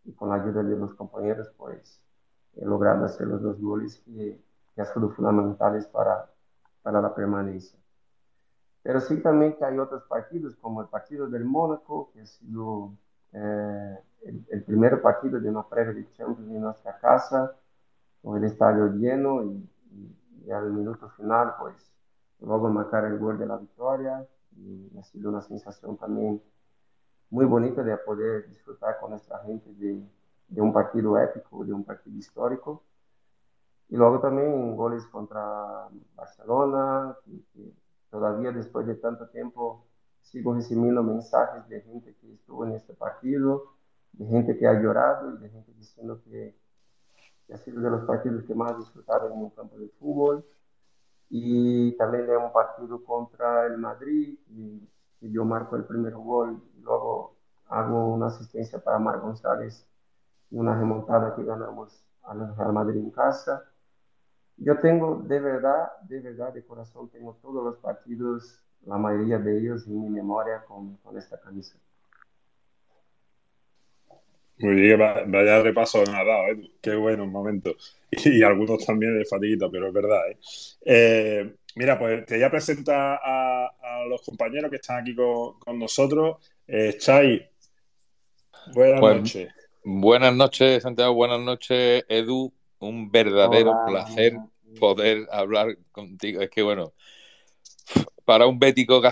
y 0.03 0.13
con 0.13 0.29
la 0.29 0.35
ayuda 0.35 0.61
de 0.63 0.77
los 0.77 0.93
compañeros, 0.95 1.51
pues 1.57 2.01
he 2.55 2.65
logrado 2.65 3.05
hacer 3.05 3.27
los 3.27 3.41
dos 3.41 3.59
goles 3.59 4.01
que, 4.05 4.41
que 4.73 4.81
han 4.81 4.87
sido 4.87 5.09
fundamentales 5.09 5.87
para, 5.87 6.29
para 6.83 7.01
la 7.01 7.13
permanencia. 7.13 7.79
Pero 8.83 9.01
sí 9.01 9.17
también 9.21 9.55
que 9.57 9.65
hay 9.65 9.79
otros 9.79 10.03
partidos, 10.03 10.55
como 10.57 10.81
el 10.81 10.87
partido 10.87 11.27
del 11.27 11.43
Mónaco, 11.43 12.11
que 12.13 12.21
ha 12.21 12.25
sido 12.27 12.93
eh, 13.33 13.99
el, 14.25 14.45
el, 14.49 14.63
primer 14.63 15.01
partido 15.01 15.39
de 15.39 15.49
una 15.49 15.67
previa 15.67 15.93
de 15.93 16.11
Champions 16.11 16.51
en 16.51 16.61
nuestra 16.61 16.99
casa, 16.99 17.55
con 18.21 18.37
el 18.37 18.43
estadio 18.43 18.87
lleno 18.93 19.43
y, 19.43 19.67
y 20.45 20.51
al 20.51 20.71
minuto 20.71 21.09
final, 21.09 21.55
pues 21.59 21.91
luego 22.39 22.69
marcar 22.69 23.05
el 23.05 23.17
gol 23.17 23.37
de 23.37 23.45
la 23.45 23.57
victoria 23.57 24.25
y 24.55 24.97
ha 24.97 25.03
sido 25.03 25.29
una 25.29 25.41
sensación 25.41 25.97
también 25.97 26.41
muy 27.29 27.45
bonita 27.45 27.83
de 27.83 27.97
poder 27.97 28.47
disfrutar 28.49 28.99
con 28.99 29.11
nuestra 29.11 29.39
gente 29.39 29.73
de, 29.73 30.01
de 30.47 30.61
un 30.61 30.71
partido 30.71 31.17
épico, 31.17 31.65
de 31.65 31.73
un 31.73 31.83
partido 31.83 32.17
histórico. 32.17 32.83
Y 33.89 33.97
luego 33.97 34.19
también 34.19 34.75
goles 34.75 35.05
contra 35.07 35.87
Barcelona, 36.15 37.15
que, 37.53 37.73
todavía 38.09 38.51
después 38.51 38.87
de 38.87 38.95
tanto 38.95 39.27
tiempo 39.27 39.85
sigo 40.21 40.53
recibiendo 40.53 41.03
mensajes 41.03 41.67
de 41.67 41.81
gente 41.81 42.15
que 42.15 42.33
estuvo 42.33 42.65
en 42.65 42.73
este 42.73 42.93
partido, 42.93 43.73
de 44.13 44.25
gente 44.25 44.57
que 44.57 44.67
ha 44.67 44.81
llorado 44.81 45.35
y 45.35 45.37
de 45.37 45.49
gente 45.49 45.73
diciendo 45.73 46.21
que 46.23 46.55
que 47.47 47.53
ha 47.53 47.57
sido 47.57 47.81
de 47.81 47.89
los 47.89 48.05
partidos 48.05 48.43
que 48.43 48.55
más 48.55 48.77
disfrutaron 48.77 49.31
en 49.33 49.39
un 49.39 49.49
campo 49.51 49.77
de 49.77 49.89
fútbol. 49.99 50.45
Y 51.29 51.91
también 51.97 52.27
de 52.27 52.37
un 52.37 52.51
partido 52.51 53.03
contra 53.03 53.65
el 53.65 53.77
Madrid, 53.77 54.37
y, 54.49 54.89
yo 55.21 55.43
marco 55.43 55.75
el 55.75 55.85
primer 55.85 56.13
gol 56.13 56.61
y 56.77 56.81
luego 56.81 57.35
hago 57.67 58.13
una 58.13 58.27
asistencia 58.27 58.77
para 58.77 58.99
Mar 58.99 59.19
González 59.21 59.87
y 60.51 60.57
una 60.57 60.77
remontada 60.77 61.35
que 61.35 61.43
ganamos 61.43 62.05
al 62.21 62.55
Real 62.55 62.73
Madrid 62.73 62.99
en 62.99 63.09
casa. 63.09 63.63
Yo 64.57 64.79
tengo 64.79 65.23
de 65.23 65.39
verdad, 65.39 65.93
de 66.03 66.19
verdad, 66.19 66.53
de 66.53 66.63
corazón, 66.63 67.09
tengo 67.09 67.37
todos 67.41 67.63
los 67.63 67.77
partidos, 67.77 68.59
la 68.85 68.97
mayoría 68.97 69.39
de 69.39 69.57
ellos 69.57 69.87
en 69.87 69.99
mi 69.99 70.09
memoria 70.09 70.63
con, 70.65 70.97
con 70.97 71.17
esta 71.17 71.39
camisa. 71.39 71.75
Muy 74.57 74.75
bien, 74.75 74.99
vaya 74.99 75.61
repaso 75.61 76.01
me 76.05 76.17
ha 76.17 76.23
dado, 76.23 76.47
¿eh? 76.47 76.71
qué 76.81 76.95
buenos 76.95 77.27
momentos. 77.27 77.75
Y, 78.23 78.43
algunos 78.43 78.85
también 78.85 79.17
de 79.17 79.25
fatiguita, 79.25 79.69
pero 79.69 79.87
es 79.87 79.93
verdad. 79.93 80.29
¿eh? 80.29 80.37
Eh, 80.85 81.55
mira, 81.75 81.99
pues 81.99 82.25
te 82.25 82.35
voy 82.35 82.43
a 82.45 82.51
presentar 82.51 83.19
a, 83.21 83.71
los 84.07 84.21
compañeros 84.21 84.69
que 84.69 84.77
están 84.77 85.01
aquí 85.01 85.13
con, 85.13 85.77
nosotros. 85.77 86.37
Chay, 86.97 87.45
buenas 88.73 88.99
pues, 89.01 89.17
noches. 89.17 89.53
Buenas 89.83 90.33
noches, 90.33 90.83
Santiago, 90.83 91.13
buenas 91.13 91.41
noches, 91.41 92.05
Edu. 92.07 92.53
Un 92.79 93.11
verdadero 93.11 93.73
placer 93.85 94.37
poder 94.79 95.27
hablar 95.31 95.77
contigo. 95.91 96.41
Es 96.41 96.49
que, 96.49 96.61
bueno, 96.61 96.93
para 98.25 98.47
un 98.47 98.57
bético 98.57 98.99
que, 99.01 99.09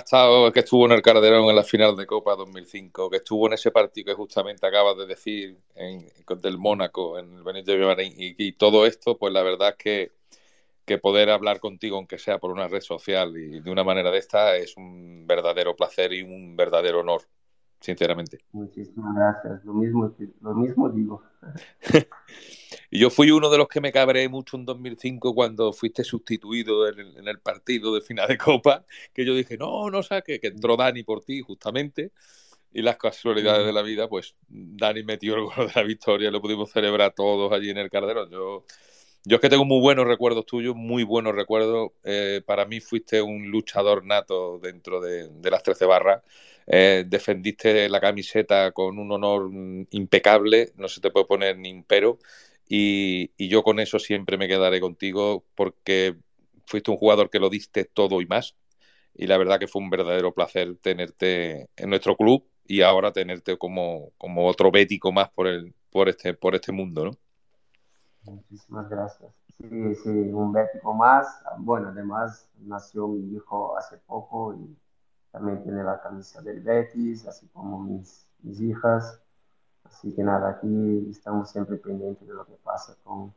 que 0.54 0.60
estuvo 0.60 0.86
en 0.88 0.92
el 0.94 1.02
Calderón 1.02 1.48
en 1.48 1.56
la 1.56 1.64
final 1.64 1.96
de 1.96 2.08
Copa 2.08 2.36
2005, 2.36 3.12
que 3.12 3.18
estuvo 3.18 3.48
en 3.48 3.54
ese 3.54 3.70
partido 3.70 4.08
que 4.08 4.14
justamente 4.16 4.66
acabas 4.66 4.98
de 4.98 5.06
decir 5.06 5.58
en, 5.76 6.08
del 6.42 6.58
Mónaco, 6.58 7.20
en 7.20 7.32
el 7.32 7.44
Benito 7.44 7.74
Villamarín, 7.74 8.14
y, 8.18 8.36
y, 8.38 8.54
todo 8.54 8.88
esto, 8.88 9.18
pues 9.18 9.32
la 9.32 9.44
verdad 9.44 9.70
es 9.70 9.76
que, 9.76 10.12
que 10.84 10.98
poder 10.98 11.30
hablar 11.30 11.60
contigo, 11.60 11.98
aunque 11.98 12.18
sea 12.18 12.40
por 12.40 12.52
una 12.52 12.68
red 12.68 12.82
social 12.82 13.38
y 13.38 13.60
de 13.60 13.72
una 13.72 13.84
manera 13.84 14.10
de 14.10 14.18
esta, 14.18 14.58
es 14.58 14.76
un 14.78 15.28
verdadero 15.28 15.76
placer 15.76 16.12
y 16.12 16.24
un 16.24 16.56
verdadero 16.56 17.02
honor, 17.02 17.22
sinceramente. 17.80 18.40
Muchísimas 18.52 19.16
gracias, 19.16 19.64
lo 19.64 19.74
mismo, 19.74 20.12
lo 20.42 20.56
mismo 20.56 20.90
digo. 20.90 21.24
Y 22.96 23.00
yo 23.00 23.10
fui 23.10 23.32
uno 23.32 23.50
de 23.50 23.58
los 23.58 23.68
que 23.68 23.82
me 23.82 23.92
cabré 23.92 24.30
mucho 24.30 24.56
en 24.56 24.66
2005 24.66 25.34
cuando 25.34 25.74
fuiste 25.74 26.04
sustituido 26.04 26.88
en 26.88 27.28
el, 27.28 27.40
partido 27.40 27.96
de 27.96 28.02
final 28.02 28.28
de 28.28 28.38
Copa, 28.38 28.86
que 29.12 29.26
yo 29.26 29.34
dije, 29.34 29.58
no, 29.58 29.90
no 29.90 30.04
saque, 30.04 30.40
que 30.40 30.50
entró 30.50 30.78
Dani 30.78 31.02
por 31.02 31.24
ti 31.24 31.42
justamente. 31.42 32.12
Y 32.72 32.84
las 32.84 32.98
casualidades 32.98 33.66
de 33.66 33.74
la 33.74 33.82
vida, 33.82 34.08
pues 34.08 34.36
Dani 34.48 35.02
metió 35.02 35.34
el 35.34 35.42
gol 35.46 35.68
de 35.70 35.74
la 35.74 35.82
victoria, 35.82 36.30
lo 36.30 36.40
pudimos 36.40 36.70
celebrar 36.70 37.16
todos 37.16 37.52
allí 37.52 37.72
en 37.72 37.80
el 37.80 37.90
Calderón. 37.90 38.30
Yo, 38.30 38.64
yo 39.26 39.38
es 39.38 39.42
que 39.42 39.50
tengo 39.50 39.66
muy 39.66 39.82
buenos 39.82 40.06
recuerdos 40.06 40.46
tuyos, 40.46 40.76
muy 40.76 41.04
buenos 41.04 41.34
recuerdos. 41.34 41.94
Eh, 42.04 42.44
para 42.46 42.66
mí 42.66 42.80
fuiste 42.80 43.24
un 43.24 43.50
luchador 43.50 44.06
nato 44.06 44.60
dentro 44.60 45.02
de, 45.02 45.32
las 45.50 45.64
13 45.64 45.86
barras. 45.86 46.22
Eh, 46.68 47.06
defendiste 47.08 47.90
la 47.90 48.00
camiseta 48.00 48.72
con 48.72 49.00
un 49.00 49.12
honor 49.12 49.50
impecable, 49.90 50.74
no 50.78 50.88
se 50.88 51.02
te 51.02 51.10
puede 51.10 51.26
poner 51.26 51.58
ni 51.58 51.74
un 51.74 51.84
pero. 52.74 53.34
Y, 53.38 53.50
yo 53.50 53.64
con 53.64 53.80
eso 53.80 54.00
siempre 54.00 54.38
me 54.38 54.48
quedaré 54.48 54.80
contigo 54.80 55.44
porque 55.56 56.18
fuiste 56.66 56.92
un 56.92 56.98
jugador 56.98 57.30
que 57.30 57.40
lo 57.40 57.50
diste 57.50 57.86
todo 57.86 58.22
y 58.22 58.26
más. 58.26 58.56
Y 59.14 59.28
la 59.28 59.38
verdad 59.38 59.60
que 59.60 59.68
fue 59.68 59.82
un 59.82 59.90
verdadero 59.90 60.34
placer 60.34 60.78
tenerte 60.78 61.70
en 61.76 61.90
nuestro 61.90 62.16
club 62.16 62.46
y 62.66 62.82
ahora 62.82 63.12
tenerte 63.12 63.58
como, 63.58 64.12
como 64.18 64.48
otro 64.48 64.72
bético 64.72 65.12
más 65.12 65.30
por, 65.30 65.48
el, 65.48 65.76
por, 65.92 66.10
este, 66.10 66.34
por 66.34 66.56
este 66.56 66.72
mundo, 66.72 67.06
¿no? 67.06 67.12
Muchísimas 68.24 68.90
gracias. 68.90 69.32
Sí, 69.60 69.96
sí, 69.96 70.10
un 70.10 70.52
bético 70.52 70.94
más. 70.94 71.28
Bueno, 71.60 71.90
además 71.90 72.50
nació 72.58 73.08
mi 73.08 73.36
hijo 73.36 73.78
hace 73.78 73.98
poco 73.98 74.56
y 74.56 74.76
también 75.32 75.62
tiene 75.64 75.84
la 75.84 76.02
camisa 76.02 76.42
del 76.42 76.62
Betis, 76.62 77.28
así 77.28 77.48
como 77.50 77.80
mis, 77.80 78.26
mis 78.42 78.62
hijas. 78.62 79.23
Así 79.94 80.14
que 80.14 80.24
nada, 80.24 80.50
aquí 80.50 81.08
estamos 81.12 81.52
siempre 81.52 81.78
pendientes 81.78 82.28
de 82.28 82.34
lo 82.34 82.46
que 82.46 82.56
pasa 82.64 82.98
con... 83.04 83.34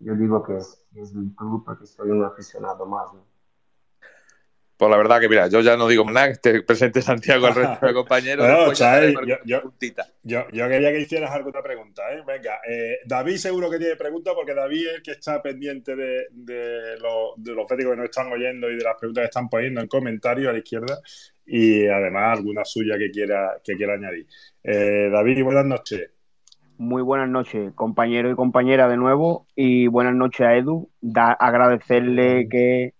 Yo 0.00 0.14
digo 0.14 0.42
que 0.42 0.56
es, 0.56 0.82
es 0.96 1.14
mi 1.14 1.32
club 1.34 1.62
porque 1.64 1.86
soy 1.86 2.10
un 2.10 2.24
aficionado 2.24 2.84
más, 2.84 3.12
¿no? 3.14 3.24
Pues 4.76 4.90
la 4.90 4.96
verdad 4.96 5.20
que, 5.20 5.28
mira, 5.28 5.46
yo 5.46 5.60
ya 5.60 5.76
no 5.76 5.86
digo 5.86 6.10
nada, 6.10 6.32
que 6.32 6.38
te 6.38 6.62
presente 6.62 7.02
Santiago 7.02 7.46
al 7.46 7.54
resto 7.54 7.86
de 7.86 7.92
compañeros. 7.94 8.46
yo, 9.44 9.44
yo, 9.44 10.48
yo, 10.50 10.68
quería 10.68 10.90
que 10.90 11.00
hicieras 11.00 11.30
alguna 11.32 11.62
pregunta. 11.62 12.02
¿eh? 12.12 12.22
Venga, 12.26 12.60
eh, 12.66 12.96
David 13.04 13.36
seguro 13.36 13.70
que 13.70 13.78
tiene 13.78 13.96
preguntas 13.96 14.32
porque 14.34 14.54
David 14.54 14.88
es 14.88 14.94
el 14.94 15.02
que 15.02 15.10
está 15.10 15.42
pendiente 15.42 15.94
de, 15.94 16.28
de, 16.30 16.96
de 17.36 17.54
los 17.54 17.68
féticos 17.68 17.92
que 17.92 17.96
nos 17.98 18.04
están 18.06 18.32
oyendo 18.32 18.70
y 18.70 18.76
de 18.76 18.84
las 18.84 18.96
preguntas 18.96 19.22
que 19.22 19.26
están 19.26 19.50
poniendo 19.50 19.82
en 19.82 19.86
comentarios 19.86 20.48
a 20.48 20.52
la 20.52 20.58
izquierda 20.58 20.98
y 21.50 21.86
además 21.86 22.38
alguna 22.38 22.64
suya 22.64 22.96
que 22.96 23.10
quiera, 23.10 23.52
que 23.64 23.74
quiera 23.74 23.94
añadir. 23.94 24.26
Eh, 24.62 25.10
David, 25.10 25.42
buenas 25.42 25.66
noches. 25.66 26.10
Muy 26.78 27.02
buenas 27.02 27.28
noches, 27.28 27.72
compañero 27.74 28.30
y 28.30 28.34
compañera 28.34 28.88
de 28.88 28.96
nuevo, 28.96 29.46
y 29.54 29.86
buenas 29.88 30.14
noches 30.14 30.46
a 30.46 30.56
Edu. 30.56 30.88
Da, 31.00 31.32
agradecerle 31.32 32.48
que 32.48 32.94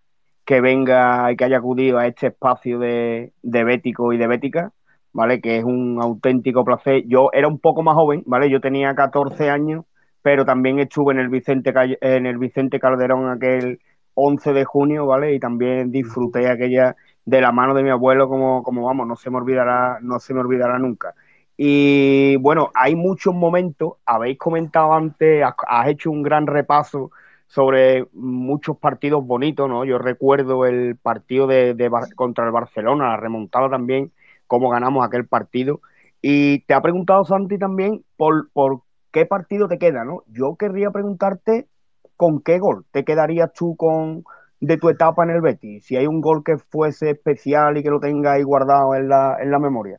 que 0.50 0.60
venga 0.60 1.30
y 1.30 1.36
que 1.36 1.44
haya 1.44 1.58
acudido 1.58 1.98
a 1.98 2.08
este 2.08 2.26
espacio 2.26 2.80
de, 2.80 3.32
de 3.40 3.62
Bético 3.62 4.12
y 4.12 4.18
de 4.18 4.26
Bética, 4.26 4.72
¿vale? 5.12 5.40
Que 5.40 5.58
es 5.58 5.64
un 5.64 6.00
auténtico 6.02 6.64
placer. 6.64 7.04
Yo 7.06 7.30
era 7.32 7.46
un 7.46 7.60
poco 7.60 7.84
más 7.84 7.94
joven, 7.94 8.24
¿vale? 8.26 8.50
Yo 8.50 8.60
tenía 8.60 8.92
14 8.96 9.48
años, 9.48 9.84
pero 10.22 10.44
también 10.44 10.80
estuve 10.80 11.12
en 11.12 11.20
el 11.20 11.28
Vicente, 11.28 11.72
en 12.00 12.26
el 12.26 12.36
Vicente 12.38 12.80
Calderón 12.80 13.30
aquel 13.30 13.78
11 14.14 14.52
de 14.52 14.64
junio, 14.64 15.06
¿vale? 15.06 15.34
Y 15.36 15.38
también 15.38 15.92
disfruté 15.92 16.48
aquella 16.48 16.96
de 17.30 17.40
la 17.40 17.52
mano 17.52 17.74
de 17.74 17.84
mi 17.84 17.90
abuelo 17.90 18.28
como, 18.28 18.62
como 18.64 18.84
vamos, 18.84 19.06
no 19.06 19.14
se 19.14 19.30
me 19.30 19.38
olvidará, 19.38 19.98
no 20.02 20.18
se 20.18 20.34
me 20.34 20.40
olvidará 20.40 20.78
nunca. 20.78 21.14
Y 21.56 22.36
bueno, 22.36 22.70
hay 22.74 22.96
muchos 22.96 23.34
momentos, 23.34 23.94
habéis 24.04 24.36
comentado 24.38 24.92
antes, 24.94 25.44
has 25.68 25.88
hecho 25.88 26.10
un 26.10 26.22
gran 26.22 26.46
repaso 26.46 27.12
sobre 27.46 28.06
muchos 28.12 28.78
partidos 28.78 29.24
bonitos, 29.24 29.68
¿no? 29.68 29.84
Yo 29.84 29.98
recuerdo 29.98 30.66
el 30.66 30.96
partido 30.96 31.46
de, 31.46 31.76
contra 32.16 32.46
el 32.46 32.52
Barcelona, 32.52 33.10
la 33.10 33.16
remontada 33.16 33.68
también, 33.70 34.12
cómo 34.48 34.68
ganamos 34.70 35.06
aquel 35.06 35.26
partido. 35.26 35.80
Y 36.22 36.60
te 36.60 36.74
ha 36.74 36.82
preguntado 36.82 37.24
Santi 37.24 37.58
también 37.58 38.04
por, 38.16 38.50
por 38.52 38.80
qué 39.12 39.24
partido 39.24 39.68
te 39.68 39.78
queda, 39.78 40.04
¿no? 40.04 40.24
Yo 40.26 40.56
querría 40.56 40.90
preguntarte 40.90 41.68
con 42.16 42.40
qué 42.40 42.58
gol 42.58 42.84
te 42.90 43.04
quedarías 43.04 43.52
tú 43.52 43.76
con 43.76 44.24
de 44.60 44.76
tu 44.76 44.90
etapa 44.90 45.24
en 45.24 45.30
el 45.30 45.40
Betis, 45.40 45.84
si 45.86 45.96
hay 45.96 46.06
un 46.06 46.20
gol 46.20 46.44
que 46.44 46.58
fuese 46.58 47.10
especial 47.10 47.78
y 47.78 47.82
que 47.82 47.90
lo 47.90 47.98
tengas 47.98 48.34
ahí 48.34 48.42
guardado 48.42 48.94
en 48.94 49.08
la, 49.08 49.38
en 49.40 49.50
la 49.50 49.58
memoria. 49.58 49.98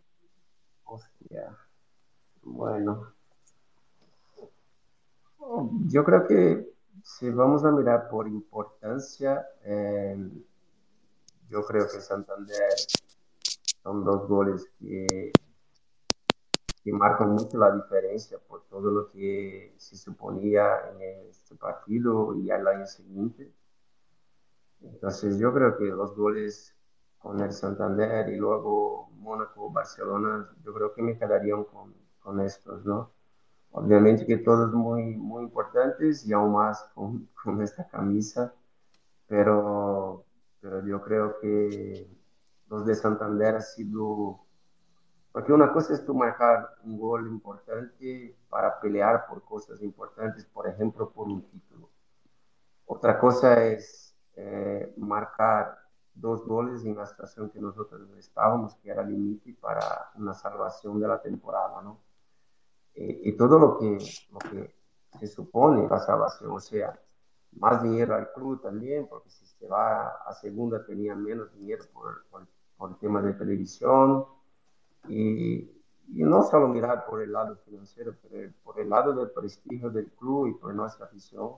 Hostia. 0.85 1.57
Bueno. 2.43 3.13
Yo 5.87 6.03
creo 6.03 6.27
que 6.27 6.71
si 7.03 7.29
vamos 7.29 7.65
a 7.65 7.71
mirar 7.71 8.07
por 8.07 8.27
importancia, 8.27 9.45
eh, 9.63 10.15
yo 11.49 11.63
creo 11.65 11.85
que 11.91 11.99
Santander 11.99 12.69
son 13.83 14.05
dos 14.05 14.27
goles 14.27 14.69
que, 14.79 15.31
que 16.83 16.93
marcan 16.93 17.31
mucho 17.31 17.57
la 17.57 17.71
diferencia 17.71 18.37
por 18.47 18.63
todo 18.65 18.91
lo 18.91 19.09
que 19.09 19.73
se 19.77 19.97
suponía 19.97 20.91
en 20.91 21.27
este 21.29 21.55
partido 21.55 22.35
y 22.35 22.51
al 22.51 22.67
año 22.67 22.85
siguiente. 22.85 23.51
Entonces 24.81 25.37
yo 25.39 25.53
creo 25.53 25.77
que 25.77 25.85
los 25.85 26.15
goles 26.15 26.75
con 27.19 27.39
el 27.39 27.51
Santander 27.51 28.29
y 28.29 28.37
luego 28.37 29.09
Mónaco, 29.17 29.71
Barcelona, 29.71 30.49
yo 30.63 30.73
creo 30.73 30.93
que 30.93 31.01
me 31.03 31.17
quedarían 31.17 31.63
con, 31.65 31.93
con 32.19 32.39
estos, 32.41 32.83
¿no? 32.85 33.11
Obviamente 33.71 34.25
que 34.25 34.37
todos 34.37 34.73
muy, 34.73 35.15
muy 35.15 35.43
importantes 35.43 36.25
y 36.25 36.33
aún 36.33 36.53
más 36.53 36.83
con, 36.93 37.29
con 37.43 37.61
esta 37.61 37.87
camisa, 37.87 38.53
pero, 39.27 40.25
pero 40.59 40.85
yo 40.85 41.01
creo 41.01 41.39
que 41.39 42.07
los 42.69 42.85
de 42.85 42.95
Santander 42.95 43.55
ha 43.55 43.61
sido... 43.61 44.39
Porque 45.31 45.53
una 45.53 45.71
cosa 45.71 45.93
es 45.93 46.05
tú 46.05 46.13
marcar 46.13 46.75
un 46.83 46.99
gol 46.99 47.27
importante 47.27 48.35
para 48.49 48.81
pelear 48.81 49.27
por 49.27 49.41
cosas 49.43 49.81
importantes, 49.81 50.45
por 50.45 50.67
ejemplo, 50.67 51.09
por 51.09 51.27
un 51.27 51.41
título. 51.43 51.89
Otra 52.85 53.17
cosa 53.17 53.63
es 53.65 54.10
eh, 54.35 54.93
marcar 54.97 55.77
dos 56.13 56.45
goles 56.45 56.83
en 56.85 56.95
la 56.95 57.05
situación 57.05 57.49
que 57.49 57.59
nosotros 57.59 58.09
estábamos, 58.17 58.75
que 58.75 58.89
era 58.89 59.03
límite 59.03 59.55
para 59.59 60.11
una 60.15 60.33
salvación 60.33 60.99
de 60.99 61.07
la 61.07 61.21
temporada, 61.21 61.81
¿no? 61.81 61.99
Eh, 62.95 63.21
y 63.23 63.31
todo 63.33 63.57
lo 63.57 63.77
que, 63.77 63.97
lo 64.31 64.39
que 64.39 64.75
se 65.19 65.27
supone 65.27 65.87
la 65.87 65.99
salvación, 65.99 66.51
o 66.51 66.59
sea, 66.59 66.99
más 67.53 67.83
dinero 67.83 68.15
al 68.15 68.31
club 68.31 68.61
también, 68.61 69.07
porque 69.07 69.29
si 69.29 69.45
se 69.45 69.67
va 69.67 70.07
a 70.25 70.33
segunda 70.33 70.85
tenía 70.85 71.15
menos 71.15 71.53
dinero 71.53 71.85
por, 71.93 72.25
por, 72.29 72.47
el 72.89 72.97
tema 72.97 73.21
de 73.21 73.33
televisión, 73.33 74.25
y, 75.07 75.69
y, 76.07 76.23
no 76.23 76.43
solo 76.43 76.67
mirar 76.67 77.05
por 77.05 77.21
el 77.21 77.31
lado 77.31 77.55
financiero, 77.57 78.15
pero 78.21 78.51
por 78.63 78.79
el 78.79 78.89
lado 78.89 79.13
del 79.13 79.29
prestigio 79.31 79.89
del 79.89 80.11
club 80.11 80.47
y 80.47 80.53
por 80.53 80.73
nuestra 80.73 81.05
afición. 81.05 81.51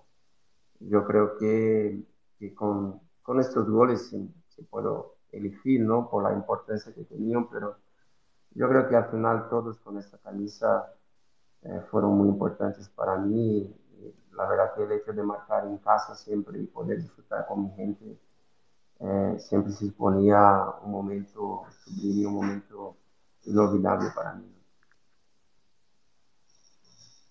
Yo 0.79 1.05
creo 1.05 1.38
que, 1.38 2.03
que 2.43 2.53
con, 2.53 2.99
con, 3.21 3.39
estos 3.39 3.69
goles 3.69 4.10
se, 4.10 4.27
se 4.49 4.63
puedo 4.63 5.15
elegir, 5.32 5.79
¿no? 5.82 6.10
Por 6.10 6.23
la 6.23 6.34
importancia 6.34 6.93
que 6.93 7.06
tenían, 7.06 7.49
pero 7.49 7.77
yo 8.51 8.67
creo 8.67 8.89
que 8.89 8.97
al 8.97 9.06
final 9.06 9.47
todos 9.49 9.79
con 9.79 9.97
esta 9.97 10.17
camisa 10.17 10.93
eh, 11.62 11.82
fueron 11.89 12.17
muy 12.17 12.27
importantes 12.27 12.89
para 12.89 13.17
mí. 13.17 13.73
La 14.34 14.47
verdad 14.47 14.73
que 14.75 14.84
el 14.84 14.91
hecho 14.91 15.13
de 15.13 15.23
marcar 15.23 15.65
en 15.65 15.77
casa 15.77 16.15
siempre 16.15 16.60
y 16.60 16.65
poder 16.65 17.01
disfrutar 17.01 17.47
con 17.47 17.63
mi 17.63 17.69
gente, 17.71 18.19
eh, 18.99 19.36
siempre 19.39 19.71
se 19.71 19.89
ponía 19.91 20.65
un 20.84 20.91
momento 20.91 21.63
sublime, 21.86 22.27
un 22.27 22.36
momento 22.36 22.97
inolvidable 23.45 24.10
para 24.13 24.34
mí. 24.34 24.53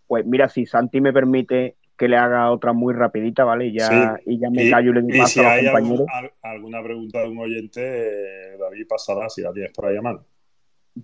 Pues 0.06 0.24
mira, 0.24 0.48
si 0.48 0.64
Santi 0.64 1.00
me 1.02 1.12
permite 1.12 1.76
que 1.96 2.08
le 2.08 2.16
haga 2.16 2.50
otra 2.50 2.72
muy 2.72 2.94
rapidita, 2.94 3.44
¿vale? 3.44 3.66
Y 3.66 3.78
ya, 3.78 4.18
y 4.26 4.38
ya 4.38 4.50
me 4.50 4.70
callo 4.70 4.90
y 4.90 5.02
le 5.02 5.18
paso 5.18 5.40
si 5.40 5.40
hay 5.40 5.66
alguna 5.66 6.82
pregunta 6.82 7.20
de 7.20 7.28
un 7.28 7.38
oyente, 7.38 8.56
David 8.58 8.86
pasará 8.88 9.28
si 9.28 9.42
la 9.42 9.52
tienes 9.52 9.72
por 9.72 9.86
ahí 9.86 9.96
a 9.96 10.02
mano. 10.02 10.24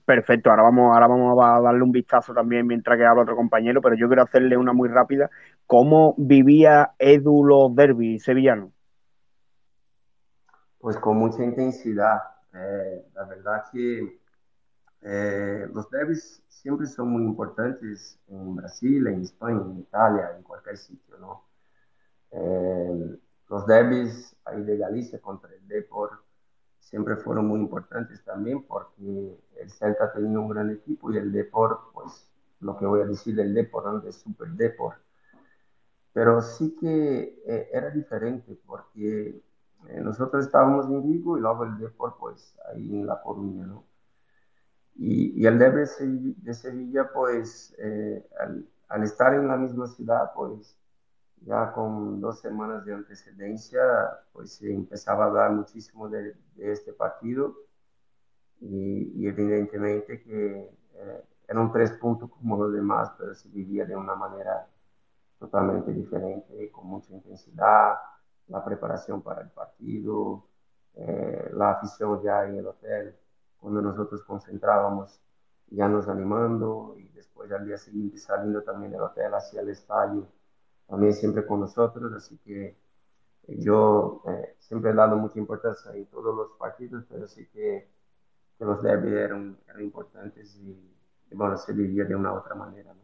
Perfecto, 0.05 0.51
ahora 0.51 0.65
vamos, 0.65 0.93
ahora 0.93 1.07
vamos 1.07 1.39
a 1.43 1.61
darle 1.63 1.83
un 1.83 1.93
vistazo 1.93 2.35
también 2.35 2.67
mientras 2.67 2.99
que 2.99 3.07
habla 3.07 3.23
otro 3.23 3.37
compañero, 3.37 3.81
pero 3.81 3.97
yo 3.97 4.07
quiero 4.07 4.23
hacerle 4.23 4.57
una 4.57 4.73
muy 4.73 4.89
rápida. 4.89 5.31
¿Cómo 5.67 6.15
vivía 6.19 6.93
Edu 6.99 7.43
los 7.45 7.75
derbis 7.75 8.23
sevillanos? 8.23 8.71
Pues 10.79 10.97
con 10.99 11.17
mucha 11.17 11.43
intensidad. 11.43 12.19
Eh, 12.55 13.07
la 13.15 13.25
verdad 13.25 13.65
que 13.73 14.19
eh, 15.03 15.67
los 15.73 15.91
derbis 15.91 16.43
siempre 16.49 16.87
son 16.87 17.11
muy 17.11 17.23
importantes 17.23 18.19
en 18.29 18.57
Brasil, 18.57 19.07
en 19.07 19.23
España, 19.23 19.61
en 19.63 19.79
Italia, 19.79 20.33
en 20.37 20.43
cualquier 20.43 20.77
sitio, 20.77 21.17
¿no? 21.19 21.45
Eh, 22.31 23.19
los 23.49 23.67
derbis 23.67 24.37
ahí 24.45 24.63
de 24.65 24.77
Galicia 24.77 25.21
contra 25.21 25.51
el 25.55 25.67
Depor 25.67 26.23
siempre 26.81 27.17
fueron 27.17 27.47
muy 27.47 27.61
importantes 27.61 28.23
también 28.25 28.63
porque 28.63 29.39
el 29.61 29.71
Celta 29.71 30.13
tenía 30.13 30.39
un 30.39 30.49
gran 30.49 30.71
equipo 30.71 31.13
y 31.13 31.19
el 31.19 31.33
Depor, 31.33 31.91
pues 31.93 32.31
lo 32.61 32.77
que 32.77 32.87
voy 32.87 33.03
a 33.03 33.07
decir 33.07 33.37
del 33.37 33.55
Depor, 33.55 34.05
¿no? 34.05 34.13
Super 34.13 34.49
Depor. 34.49 34.95
Pero 36.13 36.43
sí 36.43 36.75
que 36.81 37.43
eh, 37.47 37.69
era 37.73 37.91
diferente 37.91 38.59
porque 38.67 39.43
eh, 39.89 40.01
nosotros 40.01 40.47
estábamos 40.47 40.87
en 40.87 41.03
Vigo 41.03 41.39
y 41.39 41.41
luego 41.41 41.65
el 41.65 41.79
Depor, 41.79 42.17
pues 42.19 42.55
ahí 42.73 42.91
en 42.91 43.07
La 43.07 43.23
Coruña, 43.23 43.67
¿no? 43.67 43.85
Y, 44.99 45.41
y 45.41 45.47
el 45.47 45.59
Depor 45.59 45.89
de 45.89 46.55
Sevilla, 46.55 47.11
pues 47.15 47.75
eh, 47.79 48.27
al, 48.41 48.69
al 48.89 49.03
estar 49.05 49.33
en 49.35 49.49
la 49.49 49.57
misma 49.57 49.87
ciudad, 49.87 50.33
pues 50.35 50.77
ya 51.43 51.73
con 51.73 52.21
dos 52.21 52.41
semanas 52.41 52.85
de 52.85 52.95
antecedencia, 52.95 53.81
pues 54.33 54.55
se 54.55 54.73
empezaba 54.73 55.25
a 55.25 55.27
hablar 55.29 55.53
muchísimo 55.53 56.09
de, 56.09 56.35
este 56.59 56.93
partido. 56.93 57.55
Y, 58.61 59.27
evidentemente 59.27 60.21
que 60.23 60.71
eh, 60.95 61.25
eran 61.47 61.73
tres 61.73 61.93
puntos 61.93 62.31
como 62.31 62.57
los 62.57 62.73
demás, 62.73 63.13
pero 63.17 63.35
se 63.35 63.49
vivía 63.49 63.85
de 63.85 63.97
una 63.97 64.15
manera 64.15 64.67
totalmente 65.39 65.93
diferente, 65.93 66.71
con 66.73 66.87
mucha 66.87 67.13
intensidad, 67.13 67.95
la 68.49 68.65
preparación 68.65 69.23
para 69.23 69.43
el 69.43 69.51
partido, 69.51 70.45
eh, 70.95 71.51
la 71.53 71.73
afición 71.73 72.21
ya 72.23 72.45
en 72.45 72.57
el 72.57 72.67
hotel, 72.67 73.15
cuando 73.61 73.83
nosotros 73.83 74.23
concentrábamos, 74.25 75.21
ya 75.71 75.89
nos 75.89 76.09
animando 76.09 76.95
y 76.99 77.09
después 77.11 77.51
al 77.53 77.67
día 77.67 77.77
siguiente 77.77 78.19
saliendo 78.19 78.63
también 78.63 78.93
del 78.93 79.03
hotel 79.03 79.35
hacia 79.35 79.61
el 79.61 79.69
estadio 79.69 80.27
también 80.89 81.13
siempre 81.13 81.47
con 81.47 81.61
nosotros, 81.61 82.13
así 82.15 82.39
que 82.45 82.75
yo 83.47 84.23
eh, 84.27 84.57
siempre 84.59 84.91
he 84.91 84.95
dado 84.95 85.17
mucha 85.17 85.39
importancia 85.39 85.93
en 85.93 86.07
todos 86.07 86.35
los 86.35 86.59
partidos, 86.59 87.05
pero 87.09 87.29
sí 87.29 87.47
que, 87.53 87.89
que 88.59 88.65
los 88.65 88.83
derbis 88.83 89.13
eran, 89.13 89.59
eran 89.69 89.83
importantes 89.83 90.57
y, 90.57 91.35
bueno, 91.35 91.57
se 91.59 91.75
vivía 91.75 92.05
de 92.05 92.15
una 92.15 92.33
u 92.33 92.37
otra 92.39 92.55
manera. 92.55 92.95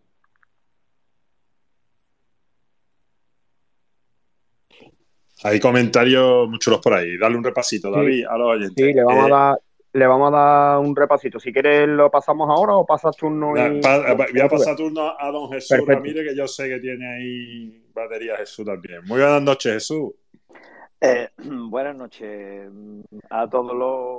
Hay 5.43 5.61
comentarios 5.61 6.49
muchos 6.49 6.79
por 6.79 6.95
ahí. 6.95 7.19
Dale 7.19 7.37
un 7.37 7.45
repasito, 7.45 7.91
David, 7.91 8.25
a 8.27 8.39
los 8.39 8.49
oyentes. 8.49 8.83
Sí, 8.83 8.95
le 8.95 9.05
vamos, 9.05 9.25
a 9.25 9.27
eh, 9.27 9.31
dar, 9.31 9.63
le 9.95 10.07
vamos 10.09 10.33
a 10.33 10.37
dar 10.37 10.79
un 10.81 10.95
repasito. 10.95 11.39
Si 11.39 11.53
quieres, 11.53 11.87
lo 11.87 12.11
pasamos 12.11 12.51
ahora 12.51 12.75
o 12.75 12.85
pasas 12.85 13.17
turno. 13.17 13.57
Y... 13.57 13.81
voy 13.81 14.41
a 14.41 14.49
pasar 14.49 14.77
turno 14.77 15.15
a 15.17 15.31
don 15.31 15.51
Jesús 15.53 15.87
Ramírez, 15.87 16.29
que 16.29 16.37
yo 16.37 16.49
sé 16.49 16.69
que 16.69 16.81
tiene 16.81 17.07
ahí 17.15 17.85
batería 17.95 18.37
Jesús 18.37 18.67
también. 18.67 19.05
Muy 19.07 19.21
buenas 19.21 19.41
noches, 19.41 19.75
Jesús. 19.75 20.13
Eh, 21.01 21.29
buenas 21.71 21.95
noches 21.95 22.69
a 23.31 23.49
todos 23.49 23.73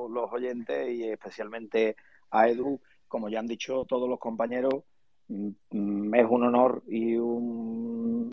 los, 0.09 0.31
oyentes 0.31 0.89
y 0.89 1.09
especialmente 1.09 1.97
a 2.31 2.47
Edu. 2.47 2.79
Como 3.09 3.27
ya 3.27 3.39
han 3.39 3.47
dicho 3.47 3.85
todos 3.85 4.07
los 4.07 4.19
compañeros, 4.19 4.75
mm, 5.27 5.49
mm, 5.71 6.15
es 6.15 6.25
un 6.29 6.43
honor 6.43 6.83
y 6.87 7.17
un 7.17 8.31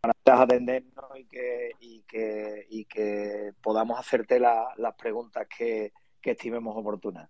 para 0.00 0.42
atendernos 0.42 1.10
y 1.16 1.24
que, 1.24 1.72
y 1.80 2.02
que, 2.02 2.66
y 2.70 2.84
que 2.84 3.52
podamos 3.60 3.98
hacerte 3.98 4.38
las 4.38 4.94
preguntas 4.96 5.46
que, 5.48 5.92
que 6.20 6.32
estimemos 6.32 6.76
oportunas. 6.76 7.28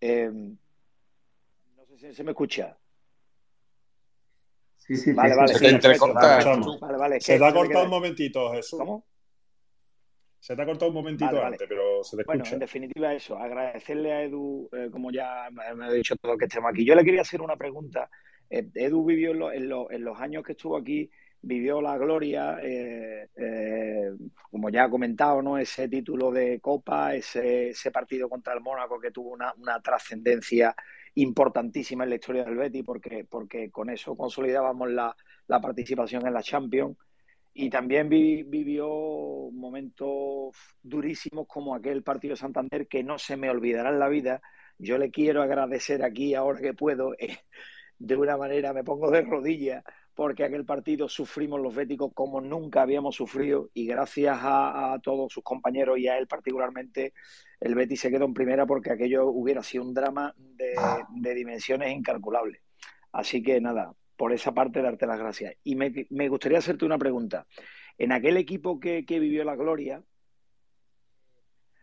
Em, 0.00 0.56
no 1.76 1.86
sé 1.86 1.96
si 1.98 2.14
se 2.14 2.24
me 2.24 2.32
escucha. 2.32 2.76
Sí, 4.76 4.96
sí, 4.96 5.12
vale, 5.12 5.36
vale. 5.36 5.54
Se 5.54 5.78
te 5.78 5.98
Vale, 6.80 6.98
vale, 6.98 7.20
se 7.20 7.38
te 7.38 7.44
ha 7.44 7.52
cortado 7.52 7.84
un 7.84 7.90
momentito, 7.90 8.52
Jesús. 8.52 8.78
¿Cómo? 8.78 9.06
Se 10.40 10.56
te 10.56 10.62
ha 10.62 10.66
cortado 10.66 10.88
un 10.88 10.96
momentito 10.96 11.40
antes, 11.40 11.68
pero 11.68 12.02
se 12.02 12.16
te 12.16 12.22
escucha. 12.22 12.38
Bueno, 12.38 12.52
en 12.52 12.58
definitiva 12.58 13.14
eso, 13.14 13.38
agradecerle 13.38 14.12
a 14.12 14.22
Edu, 14.24 14.68
eh, 14.72 14.88
como 14.90 15.12
ya 15.12 15.48
me 15.52 15.84
ha 15.84 15.92
dicho 15.92 16.16
todo 16.16 16.36
que 16.36 16.46
estemos 16.46 16.70
aquí. 16.70 16.84
Yo 16.84 16.96
le 16.96 17.04
quería 17.04 17.20
hacer 17.20 17.40
una 17.40 17.56
pregunta. 17.56 18.10
Eh, 18.50 18.68
Edu 18.74 19.04
vivió 19.04 19.52
en, 19.52 19.70
en, 19.90 20.04
los 20.04 20.20
años 20.20 20.44
que 20.44 20.52
estuvo 20.52 20.76
aquí, 20.76 21.08
vivió 21.42 21.82
la 21.82 21.98
gloria, 21.98 22.58
eh, 22.62 23.28
como 24.50 24.70
ya 24.70 24.84
ha 24.84 24.90
comentado, 24.90 25.42
¿no? 25.42 25.58
ese 25.58 25.88
título 25.88 26.30
de 26.30 26.60
Copa, 26.60 27.14
ese, 27.14 27.70
ese 27.70 27.90
partido 27.90 28.28
contra 28.28 28.54
el 28.54 28.60
Mónaco 28.60 29.00
que 29.00 29.10
tuvo 29.10 29.30
una, 29.30 29.52
una 29.58 29.80
trascendencia 29.80 30.74
importantísima 31.14 32.04
en 32.04 32.10
la 32.10 32.16
historia 32.16 32.44
del 32.44 32.56
Betty 32.56 32.82
porque, 32.82 33.26
porque 33.28 33.70
con 33.70 33.90
eso 33.90 34.16
consolidábamos 34.16 34.90
la, 34.90 35.14
la 35.48 35.60
participación 35.60 36.26
en 36.26 36.32
la 36.32 36.42
Champions 36.42 36.96
y 37.54 37.68
también 37.68 38.08
vivió 38.08 38.88
momentos 39.52 40.56
durísimos 40.82 41.46
como 41.46 41.74
aquel 41.74 42.02
partido 42.02 42.32
de 42.32 42.40
Santander 42.40 42.88
que 42.88 43.02
no 43.02 43.18
se 43.18 43.36
me 43.36 43.50
olvidará 43.50 43.90
en 43.90 43.98
la 43.98 44.08
vida. 44.08 44.40
Yo 44.78 44.96
le 44.96 45.10
quiero 45.10 45.42
agradecer 45.42 46.02
aquí, 46.02 46.34
ahora 46.34 46.60
que 46.60 46.72
puedo, 46.72 47.12
eh, 47.18 47.38
de 47.98 48.16
una 48.16 48.36
manera 48.38 48.72
me 48.72 48.84
pongo 48.84 49.10
de 49.10 49.22
rodillas 49.22 49.84
porque 50.14 50.44
aquel 50.44 50.64
partido 50.64 51.08
sufrimos 51.08 51.60
los 51.60 51.74
béticos 51.74 52.12
como 52.14 52.40
nunca 52.40 52.82
habíamos 52.82 53.16
sufrido 53.16 53.70
y 53.72 53.86
gracias 53.86 54.38
a, 54.40 54.98
todos 55.02 55.32
sus 55.32 55.42
compañeros 55.42 55.98
y 55.98 56.08
a 56.08 56.18
él 56.18 56.26
particularmente, 56.26 57.14
el 57.60 57.74
Betis 57.74 58.00
se 58.00 58.10
quedó 58.10 58.26
en 58.26 58.34
primera 58.34 58.66
porque 58.66 58.92
aquello 58.92 59.26
hubiera 59.26 59.62
sido 59.62 59.84
un 59.84 59.94
drama 59.94 60.34
de, 60.36 61.34
dimensiones 61.34 61.96
incalculables. 61.96 62.60
Así 63.12 63.42
que 63.42 63.60
nada, 63.60 63.94
por 64.16 64.32
esa 64.32 64.52
parte 64.52 64.82
darte 64.82 65.06
las 65.06 65.18
gracias. 65.18 65.54
Y 65.64 65.76
me, 65.76 66.28
gustaría 66.28 66.58
hacerte 66.58 66.84
una 66.84 66.98
pregunta. 66.98 67.46
En 67.96 68.12
aquel 68.12 68.36
equipo 68.36 68.80
que, 68.80 69.04
vivió 69.08 69.44
la 69.44 69.56
gloria, 69.56 70.02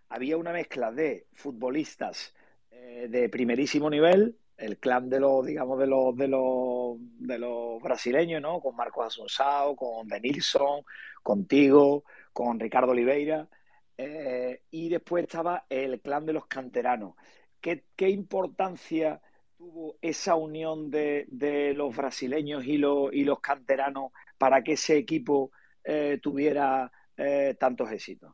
había 0.10 0.38
una 0.38 0.54
mezcla 0.54 0.92
de 0.92 1.28
futbolistas 1.34 2.34
eh, 2.72 3.08
de 3.10 3.30
primerísimo 3.30 3.89
nivel, 3.89 4.38
el 4.60 4.78
clan 4.78 5.10
de 5.10 5.19
los, 5.19 5.45
digamos, 5.45 5.80
de 5.80 5.88
los, 5.88 6.15
de 6.15 6.28
los, 6.28 6.98
de 7.00 7.39
los 7.39 7.82
brasileños, 7.82 8.41
¿no? 8.41 8.60
Con 8.60 8.76
Marcos 8.76 9.08
Asunsao, 9.08 9.76
con 9.76 10.08
Denilson, 10.08 10.84
contigo, 11.24 12.04
con 12.34 12.60
Ricardo 12.60 12.91
Oliveira. 12.91 13.48
Eh, 13.98 14.62
y 14.72 14.89
después 14.89 15.24
estaba 15.24 15.65
el 15.69 16.02
clan 16.02 16.26
de 16.26 16.34
los 16.34 16.45
canteranos. 16.48 17.15
¿Qué, 17.60 17.86
qué 17.95 18.10
importancia 18.10 19.22
tuvo 19.58 19.98
esa 20.02 20.36
unión 20.36 20.89
de, 20.89 21.26
de 21.30 21.74
los 21.74 21.95
brasileños 21.95 22.65
y, 22.65 22.78
los, 22.78 23.13
y 23.13 23.26
los 23.26 23.39
canteranos 23.41 24.12
para 24.38 24.63
que 24.63 24.74
ese 24.74 24.98
equipo 24.98 25.52
eh, 25.84 26.19
tuviera 26.22 26.91
eh, 27.17 27.56
tantos 27.60 27.91
éxitos? 27.91 28.34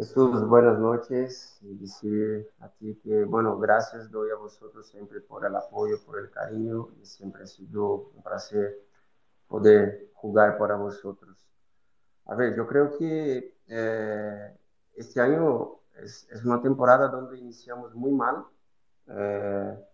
Jesús, 0.00 0.48
buenas 0.48 0.78
noches. 0.78 1.58
Y 1.60 1.76
decir 1.76 2.50
a 2.60 2.70
ti 2.70 2.98
que, 3.04 3.24
bueno, 3.24 3.58
gracias 3.58 4.10
doy 4.10 4.30
a 4.30 4.34
vosotros 4.34 4.86
siempre 4.88 5.20
por 5.20 5.44
el 5.44 5.54
apoyo, 5.54 6.02
por 6.06 6.18
el 6.18 6.30
cariño 6.30 6.88
y 7.02 7.04
siempre 7.04 7.42
ha 7.42 7.46
sido 7.46 8.10
un 8.14 8.22
placer 8.22 8.78
poder 9.46 10.08
jugar 10.14 10.56
para 10.56 10.76
vosotros. 10.76 11.46
A 12.24 12.34
ver, 12.34 12.56
yo 12.56 12.66
creo 12.66 12.96
que 12.96 13.58
eh, 13.68 14.58
este 14.94 15.20
año 15.20 15.80
es, 16.02 16.26
es, 16.30 16.46
una 16.46 16.62
temporada 16.62 17.08
donde 17.08 17.36
iniciamos 17.36 17.94
muy 17.94 18.12
mal. 18.12 18.46
Eh, 19.06 19.84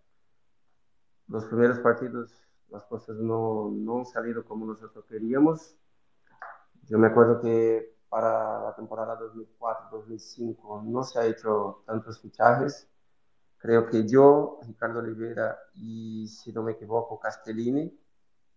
los 1.27 1.43
primeros 1.47 1.79
partidos, 1.79 2.31
las 2.69 2.85
cosas 2.85 3.17
no, 3.17 3.69
no 3.73 3.99
han 3.99 4.05
salido 4.05 4.45
como 4.45 4.67
nosotros 4.67 5.03
queríamos. 5.03 5.75
Yo 6.87 6.97
me 6.97 7.07
acuerdo 7.07 7.41
que 7.41 7.96
para 8.09 8.61
la 8.61 8.75
temporada 8.75 9.17
2004-2005 9.19 10.83
no 10.83 11.03
se 11.03 11.19
ha 11.19 11.25
hecho 11.25 11.83
tantos 11.85 12.19
fichajes. 12.21 12.87
Creo 13.57 13.87
que 13.87 14.07
yo, 14.07 14.59
Ricardo 14.65 14.99
Oliveira 14.99 15.57
y, 15.75 16.27
si 16.27 16.53
no 16.53 16.63
me 16.63 16.73
equivoco, 16.73 17.19
Castellini, 17.19 17.91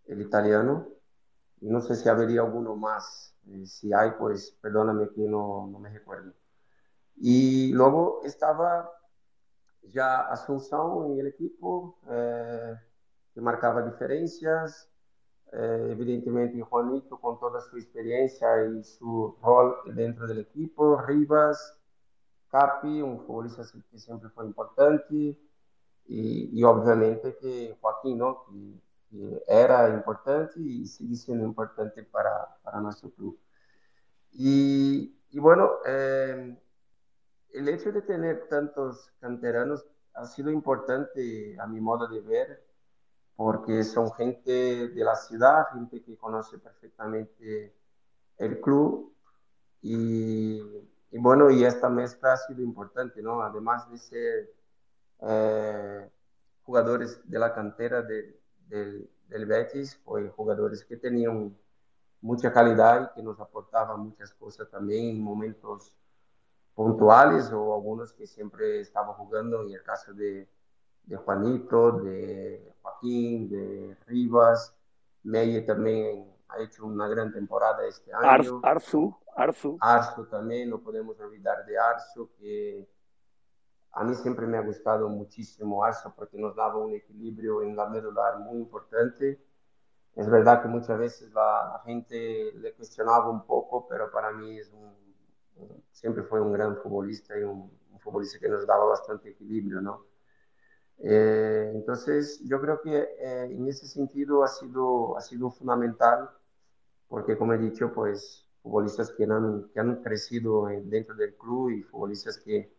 el 0.07 0.21
italiano. 0.21 0.89
No 1.61 1.81
sé 1.81 1.97
si 1.97 2.09
habría 2.09 2.43
alguno 2.43 2.77
más. 2.77 3.35
Eh, 3.49 3.67
si 3.67 3.93
hay, 3.93 4.13
pues 4.19 4.57
perdóname 4.61 5.09
que 5.11 5.23
no, 5.23 5.69
no, 5.71 5.79
me 5.79 5.91
recuerdo. 5.91 6.33
Y 7.17 7.73
luego 7.73 8.21
estaba 8.25 8.91
ya 9.83 10.21
Asunción 10.23 11.13
en 11.13 11.21
el 11.21 11.27
equipo, 11.29 11.99
eh, 12.11 12.75
que 13.35 13.41
marcaba 13.41 13.83
diferencias. 13.83 14.89
Eh, 15.53 15.89
evidentemente 15.91 16.61
Juanito 16.61 17.19
con 17.21 17.41
toda 17.41 17.61
su 17.61 17.77
experiencia 17.77 18.67
y 18.67 18.85
su 18.85 19.37
rol 19.43 19.77
dentro 19.95 20.27
del 20.27 20.39
equipo, 20.39 21.01
Rivas, 21.03 21.77
Capi, 22.49 23.03
un 23.03 23.21
futbolista 23.27 23.63
que 23.91 23.99
siempre 23.99 24.29
fue 24.31 24.47
importante, 24.47 25.37
y, 26.07 26.51
y 26.53 26.65
obviamente 26.65 27.37
que 27.37 27.77
Joaquín, 27.81 28.19
¿no? 28.19 28.45
que, 28.47 28.81
que, 29.11 29.43
era 29.47 29.89
importante 29.89 30.61
y 30.61 30.87
sigue 30.87 31.17
siendo 31.17 31.45
importante 31.45 32.03
para, 32.05 32.57
para 32.63 32.81
nuestro 32.81 33.11
club. 33.11 33.39
Y, 34.33 35.17
y 35.31 35.39
bueno, 35.39 35.71
eh, 35.87 36.57
el 37.53 37.69
hecho 37.69 37.93
de 37.93 38.03
tener 38.03 38.49
tantos 38.49 39.11
canteranos 39.21 39.85
ha 40.15 40.27
sido 40.27 40.51
importante 40.51 41.57
a 41.61 41.67
mi 41.67 41.81
modo 41.81 42.09
de 42.09 42.21
ver 42.21 42.69
porque 43.40 43.85
son 43.85 44.12
gente 44.12 44.88
de 44.88 45.03
la 45.03 45.16
ciudad, 45.16 45.68
gente 45.72 46.03
que 46.03 46.14
conoce 46.14 46.59
perfectamente 46.59 47.74
el 48.37 48.61
club 48.61 49.14
y, 49.81 50.61
bueno, 51.11 51.50
y 51.50 51.64
esta 51.64 51.88
mezcla 51.88 52.35
ha 52.35 52.37
sido 52.37 52.61
importante, 52.61 53.22
¿no? 53.22 53.40
Además 53.40 53.90
de 53.90 53.96
ser 53.96 54.53
eh, 55.22 56.11
jugadores 56.64 57.18
de 57.31 57.38
la 57.38 57.55
cantera 57.55 58.03
de, 58.03 58.38
del 58.68 59.46
Betis, 59.46 59.98
fue 60.05 60.29
jugadores 60.29 60.85
que 60.85 60.98
tenían 60.98 61.57
mucha 62.20 62.53
calidad 62.53 63.11
y 63.11 63.14
que 63.14 63.22
nos 63.22 63.40
aportaban 63.40 64.00
muchas 64.00 64.35
cosas 64.35 64.68
también 64.68 65.16
en 65.16 65.22
momentos 65.22 65.96
puntuales 66.74 67.50
o 67.53 67.74
algunos 67.74 68.12
que 68.12 68.26
siempre 68.26 68.81
estaban 68.81 69.14
jugando, 69.14 69.62
en 69.62 69.72
el 69.72 69.83
caso 69.83 70.12
de, 70.12 70.46
de 71.05 71.17
Juanito, 71.17 71.93
de 72.01 72.75
Joaquín, 72.83 73.49
de 73.49 73.97
Rivas. 74.07 74.75
Meye 75.23 75.63
también 75.63 76.33
ha 76.49 76.61
hecho 76.63 76.87
una 76.87 77.09
gran 77.09 77.33
temporada 77.33 77.85
este 77.87 78.13
año. 78.13 78.61
Arzu, 78.63 79.17
Arzu. 79.37 79.79
Arzu 79.81 80.27
también, 80.27 80.71
no 80.71 80.81
podemos 80.81 81.19
olvidar 81.21 81.65
de 81.67 81.79
Arzu, 81.79 82.31
que 82.38 82.88
a 83.92 84.05
mí 84.05 84.15
siempre 84.15 84.46
me 84.46 84.59
ha 84.59 84.63
gustado 84.63 85.09
muchísimo 85.09 85.85
Arzu 85.85 86.13
porque 86.15 86.38
nos 86.38 86.55
daba 86.55 86.77
un 86.79 86.94
equilibrio 86.94 87.63
en 87.63 87.77
la 87.77 87.88
medular 87.88 88.38
muy 88.38 88.59
importante. 88.59 89.44
Es 90.15 90.29
verdad 90.29 90.63
que 90.63 90.69
muchas 90.69 90.98
veces 90.98 91.33
la, 91.33 91.81
gente 91.85 92.53
le 92.55 92.75
cuestionaba 92.75 93.31
un 93.31 93.46
poco, 93.46 93.87
pero 93.88 94.11
para 94.11 94.33
mí 94.33 94.59
es 94.59 94.73
un, 94.73 94.92
siempre 95.92 96.25
fue 96.25 96.40
un 96.40 96.53
gran 96.53 96.77
futbolista 96.77 97.38
y 97.38 97.42
un, 97.42 97.71
un 97.92 98.01
futbolista 98.01 98.38
que 98.38 98.48
nos 98.48 98.67
daba 98.67 98.85
bastante 98.87 99.31
equilibrio, 99.31 99.81
¿no? 99.81 100.10
Eh, 101.03 101.73
entonces, 101.75 102.40
yo 102.44 102.61
creo 102.61 102.81
que 102.83 102.96
eh, 102.96 103.44
en 103.51 103.67
ese 103.69 103.87
sentido 103.87 104.44
ha 104.44 104.48
sido, 104.48 105.17
ha 105.17 105.21
sido 105.21 105.51
fundamental, 105.51 106.31
porque 107.09 107.37
como 107.37 107.55
he 107.55 107.59
dicho, 107.59 107.92
pues 107.94 108.46
futbolistas 108.63 109.11
que 109.13 109.25
han, 109.25 109.71
que 109.73 109.81
han 109.81 110.03
crecido 110.03 110.67
dentro 110.85 111.15
del 111.15 111.35
club 111.37 111.71
y 111.71 111.83
futbolistas 111.83 112.38
que, 112.38 112.73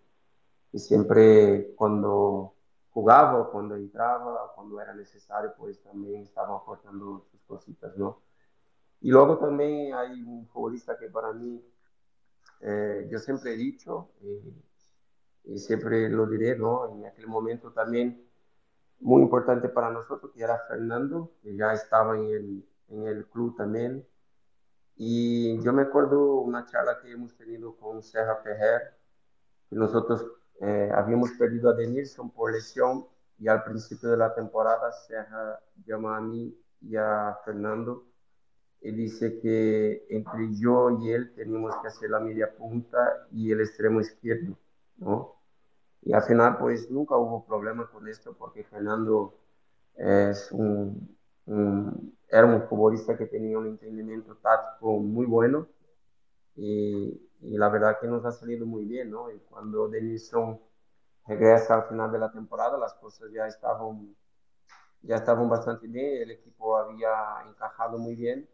que 0.71 0.79
siempre 0.79 1.73
cuando 1.75 2.53
jugaba, 2.91 3.49
cuando 3.51 3.75
entraba, 3.75 4.53
cuando 4.55 4.79
era 4.79 4.93
necesario, 4.93 5.53
pues 5.57 5.81
también 5.81 6.21
estaban 6.23 6.55
aportando 6.55 7.25
sus 7.31 7.41
cositas, 7.43 7.97
¿no? 7.97 8.21
Y 9.01 9.09
luego 9.09 9.39
también 9.39 9.93
hay 9.95 10.21
un 10.21 10.47
futbolista 10.47 10.97
que 10.97 11.07
para 11.09 11.33
mí, 11.33 11.63
eh, 12.61 13.07
yo 13.09 13.17
siempre 13.17 13.53
he 13.53 13.57
dicho, 13.57 14.11
y 15.43 15.57
siempre 15.59 16.09
lo 16.09 16.27
diré, 16.27 16.57
¿no? 16.57 16.91
En 16.93 17.05
aquel 17.05 17.27
momento 17.27 17.71
también 17.71 18.27
muy 18.99 19.21
importante 19.23 19.69
para 19.69 19.89
nosotros, 19.89 20.31
que 20.33 20.43
era 20.43 20.59
Fernando, 20.67 21.31
que 21.41 21.55
ya 21.55 21.73
estaba 21.73 22.17
en 22.17 22.25
el, 22.25 22.65
en 22.89 23.07
el 23.07 23.25
club 23.27 23.55
también. 23.57 24.05
Y 24.95 25.61
yo 25.63 25.73
me 25.73 25.83
acuerdo 25.83 26.35
una 26.41 26.65
charla 26.65 26.99
que 27.01 27.11
hemos 27.11 27.35
tenido 27.35 27.75
con 27.77 28.03
Serra 28.03 28.37
Ferrer, 28.43 28.81
que 29.69 29.75
nosotros 29.75 30.25
eh, 30.61 30.91
habíamos 30.93 31.31
perdido 31.31 31.69
a 31.69 31.73
Denilson 31.73 32.29
por 32.31 32.51
lesión 32.51 33.07
y 33.39 33.47
al 33.47 33.63
principio 33.63 34.09
de 34.09 34.17
la 34.17 34.35
temporada 34.35 34.91
Serra 34.91 35.59
llama 35.85 36.17
a 36.17 36.21
mí 36.21 36.55
y 36.81 36.95
a 36.95 37.37
Fernando 37.43 38.05
y 38.81 38.91
dice 38.91 39.39
que 39.39 40.05
entre 40.09 40.55
yo 40.55 40.89
y 40.99 41.11
él 41.11 41.33
teníamos 41.35 41.75
que 41.81 41.87
hacer 41.87 42.09
la 42.09 42.19
media 42.19 42.55
punta 42.55 43.27
y 43.31 43.51
el 43.51 43.61
extremo 43.61 44.01
izquierdo. 44.01 44.57
¿No? 45.01 45.35
Y 46.03 46.13
al 46.13 46.23
final, 46.23 46.57
pues 46.57 46.89
nunca 46.89 47.17
hubo 47.17 47.45
problema 47.45 47.89
con 47.91 48.07
esto 48.07 48.33
porque 48.33 48.63
Fernando 48.63 49.35
es 49.95 50.51
un, 50.51 51.17
era 52.29 52.45
un 52.45 52.63
futbolista 52.63 53.17
que 53.17 53.25
tenía 53.27 53.57
un 53.59 53.67
entendimiento 53.67 54.35
táctico 54.37 54.97
muy 54.99 55.25
bueno 55.25 55.67
y, 56.55 57.29
y, 57.41 57.57
la 57.57 57.69
verdad 57.69 57.97
que 57.99 58.07
nos 58.07 58.25
ha 58.25 58.31
salido 58.31 58.65
muy 58.65 58.85
bien, 58.85 59.11
¿no? 59.11 59.31
Y 59.31 59.39
cuando 59.49 59.89
Denison 59.89 60.59
regresa 61.27 61.75
al 61.75 61.83
final 61.89 62.11
de 62.11 62.19
la 62.19 62.31
temporada, 62.31 62.77
las 62.77 62.93
cosas 62.95 63.31
ya 63.31 63.47
estaban, 63.47 64.15
ya 65.03 65.15
estaban 65.17 65.49
bastante 65.49 65.87
bien, 65.87 66.23
el 66.23 66.31
equipo 66.31 66.77
había 66.77 67.11
encajado 67.47 67.97
muy 67.97 68.15
bien 68.15 68.47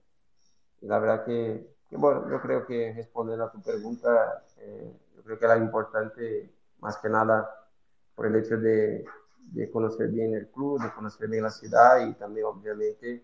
y 0.81 0.87
la 0.87 0.99
verdad 0.99 1.25
que, 1.25 1.67
bueno, 1.91 2.29
yo 2.29 2.41
creo 2.41 2.65
que 2.65 2.93
responder 2.93 3.41
a 3.41 3.51
tu 3.51 3.61
pregunta, 3.61 4.43
eh, 4.59 4.93
yo 5.17 5.23
creo 5.23 5.39
que 5.39 5.45
era 5.45 5.57
importante 5.57 6.53
más 6.79 6.97
que 6.97 7.09
nada 7.09 7.49
por 8.15 8.27
el 8.27 8.35
hecho 8.35 8.57
de, 8.57 9.03
de, 9.51 9.71
conocer 9.71 10.09
bien 10.09 10.35
el 10.35 10.47
club, 10.49 10.81
de 10.81 10.93
conocer 10.93 11.27
bien 11.27 11.43
la 11.43 11.49
ciudad 11.49 12.07
y 12.07 12.13
también 12.13 12.45
obviamente 12.45 13.23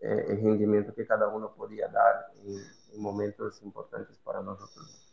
eh, 0.00 0.24
el 0.28 0.42
rendimiento 0.42 0.94
que 0.94 1.06
cada 1.06 1.28
uno 1.28 1.54
podía 1.54 1.88
dar 1.88 2.32
en, 2.44 3.00
momentos 3.00 3.62
importantes 3.62 4.16
para 4.24 4.40
nosotros. 4.40 5.12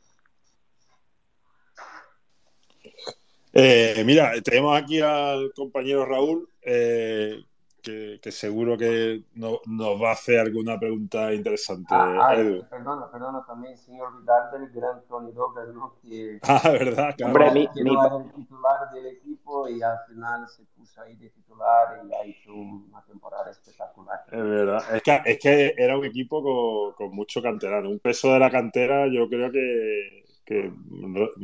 Eh, 3.52 4.02
mira, 4.06 4.32
tenemos 4.42 4.82
aquí 4.82 5.02
al 5.02 5.52
compañero 5.54 6.06
Raúl, 6.06 6.48
eh, 6.62 7.44
que, 7.84 8.32
seguro 8.32 8.78
que 8.78 9.24
nos 9.36 10.02
va 10.02 10.10
a 10.10 10.14
hacer 10.14 10.40
alguna 10.40 10.80
pregunta 10.80 11.34
interesante. 11.34 11.94
Ah, 11.94 12.30
ah, 12.32 12.36
perdona, 12.70 13.12
perdona 13.12 13.46
también, 13.46 13.78
sin 13.78 14.00
olvidar 14.00 14.52
del 14.52 14.70
gran 14.70 15.06
Tony 15.08 15.32
Douglas, 15.32 15.68
¿no? 15.74 15.96
que, 16.02 16.40
ah, 16.44 16.62
verdad, 16.64 17.14
claro. 17.16 17.34
Hombre, 17.34 17.52
mi, 17.52 17.68
que 17.68 17.84
no 17.84 18.06
era 18.06 18.16
el 18.24 18.32
titular 18.32 18.90
del 18.94 19.06
equipo 19.08 19.68
y 19.68 19.82
al 19.82 20.00
final 20.08 20.48
se 20.48 20.64
puso 20.78 21.02
ahí 21.02 21.16
de 21.18 21.30
titular 21.30 22.02
y 22.10 22.14
ha 22.14 22.24
hecho 22.24 22.54
una 22.54 23.04
temporada 23.04 23.52
espectacular. 23.52 24.24
Es 24.32 24.44
verdad, 24.44 24.96
es 24.96 25.04
que, 25.04 25.22
es 25.26 25.40
que 25.40 25.76
era 25.78 25.98
un 25.98 26.06
equipo 26.06 26.42
con, 26.42 26.94
con 26.94 27.16
mucho 27.16 27.42
canterano, 27.42 27.90
un 27.90 28.00
peso 28.00 28.32
de 28.32 28.40
la 28.40 28.50
cantera 28.50 29.08
yo 29.08 29.28
creo 29.28 29.52
que... 29.52 30.24
que 30.46 30.74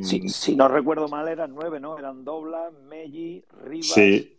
si, 0.02 0.28
si 0.30 0.56
no 0.56 0.68
recuerdo 0.70 1.10
mal 1.10 1.28
eran 1.28 1.54
nueve, 1.54 1.80
¿no? 1.80 1.98
Eran 1.98 2.24
Doblas, 2.24 2.74
Melli, 2.88 3.44
Rivas... 3.64 3.88
Sí 3.88 4.38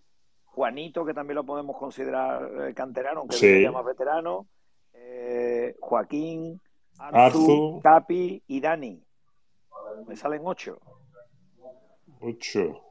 Juanito, 0.53 1.05
que 1.05 1.15
también 1.15 1.37
lo 1.37 1.45
podemos 1.45 1.77
considerar 1.77 2.69
eh, 2.69 2.75
canterano, 2.75 3.21
aunque 3.21 3.37
se 3.37 3.63
llama 3.63 3.83
veterano, 3.83 4.47
eh, 4.93 5.77
Joaquín, 5.81 6.61
Arzu, 6.99 7.81
Capi 7.83 8.43
y 8.47 8.61
Dani. 8.61 9.03
Me 10.07 10.17
salen 10.17 10.43
ocho. 10.45 10.79
Ocho. 12.21 12.85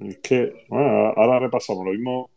Es 0.00 0.18
que, 0.18 0.64
bueno, 0.68 1.12
ahora 1.16 1.38
repasamos 1.38 1.84
lo 1.84 1.92
mismo. 1.92 2.30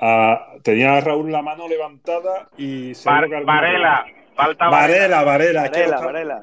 Ah, 0.00 0.56
tenía 0.62 0.96
a 0.96 1.00
Raúl 1.00 1.32
la 1.32 1.42
mano 1.42 1.66
levantada 1.66 2.50
y 2.58 2.94
se 2.94 3.08
Varela, 3.08 4.06
Falta 4.36 4.68
Varela, 4.68 5.24
Varela. 5.24 5.64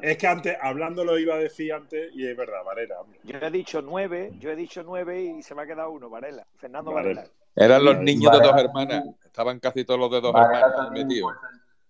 Es, 0.01 0.17
que, 0.17 0.27
antes, 0.27 0.57
hablando 0.59 1.05
lo 1.05 1.19
iba 1.19 1.35
a 1.35 1.37
decir 1.37 1.73
antes 1.73 2.11
y 2.13 2.27
es 2.27 2.35
verdad, 2.35 2.63
Varela. 2.65 2.95
Yo 3.23 3.37
he 3.37 3.51
dicho 3.51 3.81
nueve, 3.83 4.31
yo 4.39 4.49
he 4.49 4.55
dicho 4.55 4.81
nueve 4.83 5.21
y 5.21 5.43
se 5.43 5.53
me 5.53 5.61
ha 5.61 5.67
quedado 5.67 5.91
uno, 5.91 6.09
Varela. 6.09 6.45
Fernando 6.57 6.91
Varela. 6.91 7.23
Eran 7.55 7.85
los 7.85 7.99
niños 7.99 8.31
de 8.31 8.39
dos 8.39 8.57
hermanas. 8.59 9.03
Estaban 9.23 9.59
casi 9.59 9.85
todos 9.85 9.99
los 9.99 10.11
de 10.11 10.21
dos 10.21 10.33
hermanas 10.35 10.91
metidos. 10.91 11.33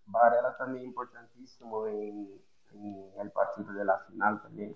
Varela 0.08 0.56
también 0.58 0.86
importantísimo 0.86 1.88
en, 1.88 2.28
el 3.22 3.32
partido 3.32 3.72
de 3.72 3.86
la 3.86 3.98
final 4.00 4.42
también. 4.42 4.76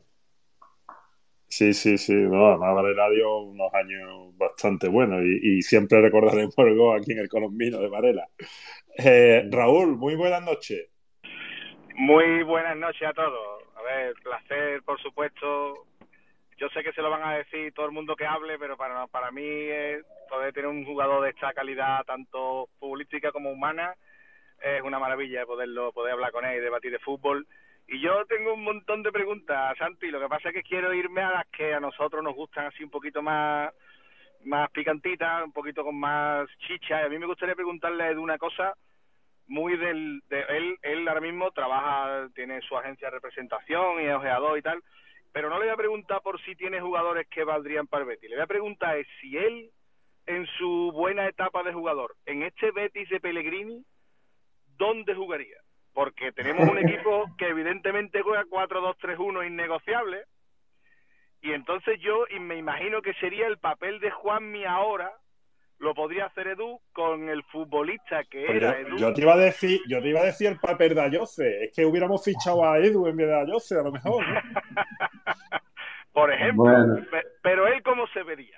Sí, 1.49 1.73
sí, 1.73 1.97
sí. 1.97 2.13
No, 2.13 2.47
además 2.47 2.75
Varela 2.75 3.09
dio 3.09 3.39
unos 3.39 3.73
años 3.73 4.37
bastante 4.37 4.87
buenos 4.87 5.21
y, 5.23 5.61
siempre 5.61 6.01
recordaremos 6.01 6.57
el 6.57 6.77
gol 6.77 6.99
aquí 6.99 7.11
en 7.11 7.19
el 7.19 7.27
colombino 7.27 7.79
de 7.79 7.89
Varela. 7.89 8.29
Eh, 8.97 9.47
Raúl, 9.51 9.97
muy 9.97 10.15
buenas 10.15 10.41
noches. 10.41 10.87
Muy 11.97 12.43
buenas 12.43 12.77
noches 12.77 13.07
a 13.09 13.13
todos. 13.13 13.63
A 13.75 13.81
ver, 13.81 14.13
placer, 14.21 14.83
por 14.83 15.01
supuesto. 15.01 15.87
Yo 16.57 16.69
sé 16.69 16.83
que 16.83 16.93
se 16.93 17.01
lo 17.01 17.09
van 17.09 17.23
a 17.23 17.37
decir 17.37 17.73
todo 17.73 17.87
el 17.87 17.91
mundo 17.91 18.15
que 18.15 18.27
hable, 18.27 18.59
pero 18.59 18.77
para, 18.77 19.07
para 19.07 19.31
mí 19.31 19.43
es 19.43 20.05
poder 20.29 20.53
tener 20.53 20.69
un 20.69 20.85
jugador 20.85 21.23
de 21.23 21.31
esta 21.31 21.53
calidad, 21.53 22.05
tanto 22.05 22.69
futbolística 22.79 23.31
como 23.31 23.49
humana, 23.49 23.95
es 24.61 24.83
una 24.83 24.99
maravilla 24.99 25.47
poderlo, 25.47 25.91
poder 25.91 26.13
hablar 26.13 26.31
con 26.31 26.45
él 26.45 26.57
y 26.57 26.61
debatir 26.61 26.91
de 26.91 26.99
fútbol. 26.99 27.47
Y 27.87 27.99
yo 27.99 28.25
tengo 28.27 28.53
un 28.53 28.63
montón 28.63 29.01
de 29.01 29.11
preguntas, 29.11 29.75
Santi. 29.79 30.11
Lo 30.11 30.19
que 30.19 30.29
pasa 30.29 30.49
es 30.49 30.53
que 30.53 30.63
quiero 30.63 30.93
irme 30.93 31.21
a 31.21 31.31
las 31.31 31.47
que 31.47 31.73
a 31.73 31.79
nosotros 31.79 32.23
nos 32.23 32.35
gustan 32.35 32.67
así 32.67 32.83
un 32.83 32.91
poquito 32.91 33.23
más, 33.23 33.73
más 34.43 34.69
picantitas, 34.69 35.43
un 35.43 35.51
poquito 35.51 35.83
con 35.83 35.99
más 35.99 36.47
chicha. 36.59 37.01
Y 37.01 37.05
a 37.05 37.09
mí 37.09 37.17
me 37.17 37.25
gustaría 37.25 37.55
preguntarle 37.55 38.13
de 38.13 38.19
una 38.19 38.37
cosa 38.37 38.75
muy 39.47 39.77
del 39.77 40.21
de 40.29 40.41
él 40.41 40.77
él 40.81 41.07
ahora 41.07 41.21
mismo 41.21 41.51
trabaja 41.51 42.27
tiene 42.35 42.61
su 42.61 42.77
agencia 42.77 43.07
de 43.07 43.15
representación 43.15 44.01
y 44.01 44.05
es 44.05 44.13
ojeador 44.13 44.57
y 44.57 44.61
tal 44.61 44.83
pero 45.31 45.49
no 45.49 45.59
le 45.59 45.65
voy 45.65 45.73
a 45.73 45.77
preguntar 45.77 46.21
por 46.21 46.41
si 46.41 46.55
tiene 46.55 46.81
jugadores 46.81 47.27
que 47.27 47.43
valdrían 47.43 47.85
para 47.85 48.01
el 48.01 48.07
Betis. 48.07 48.29
Le 48.29 48.37
voy 48.37 48.43
a 48.43 48.47
preguntar 48.47 48.97
es 48.97 49.07
si 49.21 49.37
él 49.37 49.69
en 50.25 50.47
su 50.57 50.91
buena 50.91 51.27
etapa 51.27 51.63
de 51.63 51.73
jugador 51.73 52.15
en 52.25 52.43
este 52.43 52.71
Betis 52.71 53.07
de 53.09 53.19
Pellegrini 53.19 53.85
dónde 54.77 55.15
jugaría 55.15 55.57
porque 55.93 56.31
tenemos 56.31 56.69
un 56.69 56.77
equipo 56.77 57.25
que 57.37 57.47
evidentemente 57.47 58.21
juega 58.21 58.43
4-2-3-1 58.45 59.47
innegociable 59.47 60.25
y 61.41 61.53
entonces 61.53 61.99
yo 62.01 62.25
y 62.29 62.39
me 62.39 62.57
imagino 62.57 63.01
que 63.01 63.13
sería 63.15 63.47
el 63.47 63.57
papel 63.57 63.99
de 63.99 64.11
Juanmi 64.11 64.65
ahora 64.65 65.11
lo 65.79 65.93
podría 65.93 66.25
hacer 66.25 66.47
Edu 66.47 66.79
con 66.93 67.29
el 67.29 67.43
futbolista 67.43 68.23
que 68.25 68.45
pues 68.45 68.57
era 68.57 68.81
yo, 68.81 68.87
Edu. 68.87 68.97
Yo 68.97 69.13
te 69.13 69.21
iba 69.21 69.33
a 69.33 69.37
decir, 69.37 69.79
yo 69.87 70.01
te 70.01 70.09
iba 70.09 70.21
a 70.21 70.25
decir 70.25 70.47
el 70.47 70.59
papel 70.59 70.95
de 70.95 71.01
Ayose, 71.01 71.65
es 71.65 71.73
que 71.75 71.85
hubiéramos 71.85 72.23
fichado 72.23 72.65
a 72.65 72.79
Edu 72.79 73.07
en 73.07 73.15
vez 73.15 73.27
de 73.27 73.39
Ayose, 73.39 73.79
a 73.79 73.83
lo 73.83 73.91
mejor. 73.91 74.23
Por 76.11 76.33
ejemplo, 76.33 76.65
pero 77.43 77.67
él 77.67 77.83
cómo 77.83 78.07
se 78.07 78.23
vería. 78.23 78.57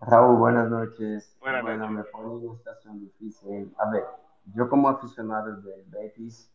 Raúl, 0.00 0.36
buenas 0.36 0.68
noches. 0.68 1.36
Buenas 1.40 1.62
bueno, 1.62 1.88
me 1.88 2.04
pone 2.04 2.28
una 2.30 2.56
situación 2.56 3.00
difícil. 3.00 3.72
A 3.78 3.90
ver, 3.90 4.04
yo 4.54 4.68
como 4.68 4.88
aficionado 4.88 5.56
del 5.60 5.84
Betis, 5.86 6.52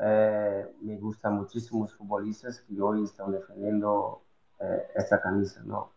eh, 0.00 0.66
me 0.82 0.96
gustan 0.98 1.34
muchísimos 1.34 1.94
futbolistas 1.96 2.60
que 2.60 2.80
hoy 2.80 3.02
están 3.02 3.32
defendiendo 3.32 4.22
eh, 4.60 4.88
esta 4.94 5.20
camisa, 5.20 5.62
¿no? 5.64 5.92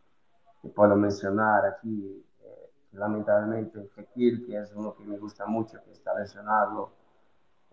Que 0.62 0.70
puedo 0.70 0.95
mencionar 0.95 1.66
aquí, 1.66 2.24
eh, 2.43 2.70
lamentablemente 2.93 3.84
Fekir, 3.95 4.45
que 4.45 4.57
es 4.57 4.72
uno 4.74 4.95
que 4.95 5.03
me 5.03 5.18
gusta 5.18 5.45
mucho, 5.45 5.84
que 5.84 5.91
está 5.91 6.18
lesionado, 6.18 6.91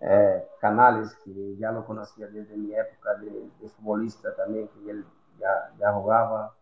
eh, 0.01 0.47
Canales, 0.61 1.15
que 1.25 1.57
ya 1.57 1.73
lo 1.73 1.85
conocía 1.85 2.29
desde 2.29 2.57
mi 2.57 2.75
época 2.75 3.15
de, 3.17 3.51
futbolista 3.77 4.35
también, 4.35 4.69
que 4.69 4.91
él 4.91 5.05
ya, 5.39 5.73
ya 5.79 5.93
jugaba, 5.93 6.55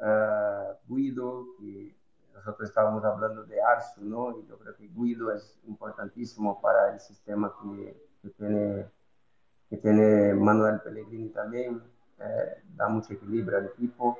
eh, 0.00 0.72
Guido, 0.86 1.46
que 1.58 1.96
nosotros 2.34 2.68
estábamos 2.68 3.04
hablando 3.04 3.44
de 3.44 3.62
Arsu, 3.62 4.04
¿no? 4.04 4.38
Y 4.38 4.46
yo 4.46 4.58
creo 4.58 4.76
que 4.76 4.88
Guido 4.88 5.32
es 5.32 5.58
importantísimo 5.66 6.60
para 6.60 6.92
el 6.92 7.00
sistema 7.00 7.54
que, 7.62 7.96
que 8.20 8.30
tiene, 8.30 8.90
que 9.70 9.76
tiene 9.78 10.34
Manuel 10.34 10.80
Pellegrini 10.80 11.30
también, 11.30 11.82
da 12.76 12.88
mucho 12.88 13.12
equilibrio 13.12 13.58
al 13.58 13.66
equipo. 13.66 14.18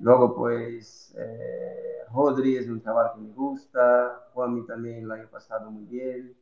Luego, 0.00 0.34
pues, 0.34 1.14
eh, 1.16 2.04
Rodri 2.12 2.56
es 2.56 2.68
un 2.68 2.82
chaval 2.82 3.12
que 3.14 3.20
me 3.20 3.30
gusta, 3.32 4.28
Juanmi 4.32 4.66
también 4.66 5.04
el 5.04 5.10
año 5.12 5.28
pasado 5.30 5.70
muy 5.70 5.84
bien. 5.84 6.36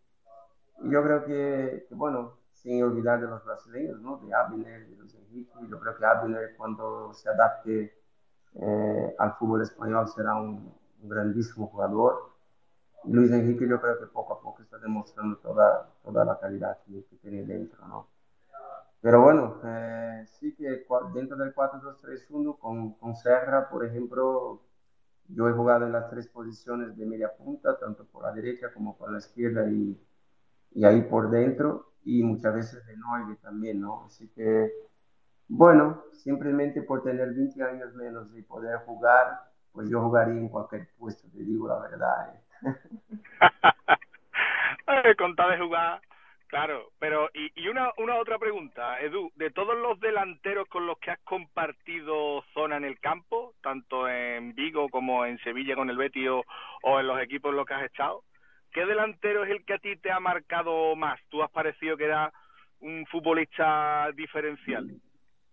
Y 0.83 0.91
yo 0.91 1.03
creo 1.03 1.25
que, 1.25 1.87
bueno, 1.91 2.35
sin 2.53 2.83
olvidar 2.83 3.21
de 3.21 3.29
los 3.29 3.45
brasileños, 3.45 4.01
¿no? 4.01 4.19
De 4.19 4.35
Abner, 4.35 4.89
de 4.89 4.97
Luis 4.97 5.15
Enrique, 5.15 5.53
yo 5.69 5.79
creo 5.81 5.97
que 5.97 6.05
Abner 6.07 6.57
cuando 6.57 7.13
se 7.15 7.29
adapte 7.29 7.95
eh, 8.55 9.15
al 9.19 9.35
fútbol 9.35 9.63
español 9.63 10.09
será 10.09 10.35
un, 10.37 10.73
grandísimo 11.03 11.67
jugador. 11.69 12.33
Luis 13.05 13.31
Enrique 13.33 13.69
yo 13.69 13.81
creo 13.81 13.99
que 13.99 14.07
poco 14.07 14.35
a 14.35 14.41
poco 14.41 14.63
está 14.63 14.79
demostrando 14.79 15.37
toda, 15.39 15.91
toda 16.05 16.25
la 16.25 16.39
calidad 16.39 16.79
que, 16.87 17.05
que 17.07 17.17
tiene 17.17 17.45
dentro, 17.45 17.87
¿no? 17.89 18.07
Pero 19.03 19.21
bueno, 19.21 19.61
eh, 19.65 20.25
sí 20.39 20.55
que 20.55 20.87
dentro 21.13 21.37
del 21.37 21.53
4-2-3-1 21.53 22.57
con, 22.57 22.93
con 22.95 23.17
Serra, 23.17 23.69
por 23.69 23.85
ejemplo, 23.85 24.63
yo 25.27 25.49
he 25.49 25.53
jugado 25.53 25.87
en 25.87 25.93
las 25.93 26.09
tres 26.09 26.29
posiciones 26.29 26.97
de 26.97 27.05
media 27.05 27.33
punta, 27.37 27.77
tanto 27.81 28.05
por 28.07 28.23
la 28.23 28.33
derecha 28.33 28.73
como 28.73 28.97
por 28.97 29.11
la 29.11 29.19
izquierda 29.19 29.69
y, 29.69 30.01
y 30.71 30.85
ahí 30.85 31.03
por 31.03 31.31
dentro, 31.31 31.95
y 32.05 32.23
muchas 32.23 32.55
veces 32.55 32.87
de 32.87 32.97
nueve 32.97 33.37
también, 33.43 33.81
¿no? 33.81 34.05
Así 34.05 34.29
que, 34.29 34.71
bueno, 35.49 36.05
simplemente 36.13 36.81
por 36.83 37.03
tener 37.03 37.35
20 37.35 37.61
años 37.61 37.93
menos 37.95 38.29
y 38.37 38.43
poder 38.43 38.79
jugar, 38.87 39.51
pues 39.73 39.91
yo 39.91 40.01
jugaría 40.01 40.35
en 40.35 40.49
cualquier 40.49 40.89
puesto, 40.97 41.29
te 41.29 41.43
digo 41.43 41.67
la 41.67 41.81
verdad. 41.81 42.37
¿eh? 42.37 42.77
Con 45.19 45.35
de 45.35 45.59
jugar 45.59 46.01
Claro, 46.53 46.91
pero 46.99 47.31
y, 47.33 47.51
y 47.55 47.69
una, 47.69 47.93
una 47.97 48.17
otra 48.17 48.39
pregunta, 48.39 49.01
Edu, 49.01 49.33
de 49.37 49.51
todos 49.51 49.75
los 49.75 49.99
delanteros 50.01 50.69
con 50.69 50.87
los 50.87 50.99
que 50.99 51.11
has 51.11 51.19
compartido 51.21 52.45
zona 52.53 52.77
en 52.77 52.85
el 52.85 53.01
campo, 53.01 53.55
tanto 53.63 54.07
en 54.07 54.55
Vigo 54.55 54.91
como 54.91 55.25
en 55.25 55.39
Sevilla 55.39 55.75
con 55.75 55.89
el 55.89 55.97
Betis 55.97 56.29
o, 56.83 57.01
en 57.01 57.07
los 57.07 57.19
equipos 57.23 57.53
en 57.53 57.57
los 57.57 57.65
que 57.65 57.73
has 57.73 57.85
estado, 57.85 58.23
¿qué 58.71 58.85
delantero 58.85 59.45
es 59.45 59.51
el 59.51 59.65
que 59.65 59.73
a 59.73 59.79
ti 59.79 59.97
te 59.97 60.13
ha 60.13 60.21
marcado 60.21 60.95
más? 60.95 61.19
Tú 61.31 61.43
has 61.43 61.51
parecido 61.51 61.97
que 61.97 62.05
era 62.05 62.31
un 62.81 63.07
futbolista 63.07 64.11
diferencial. 64.15 64.91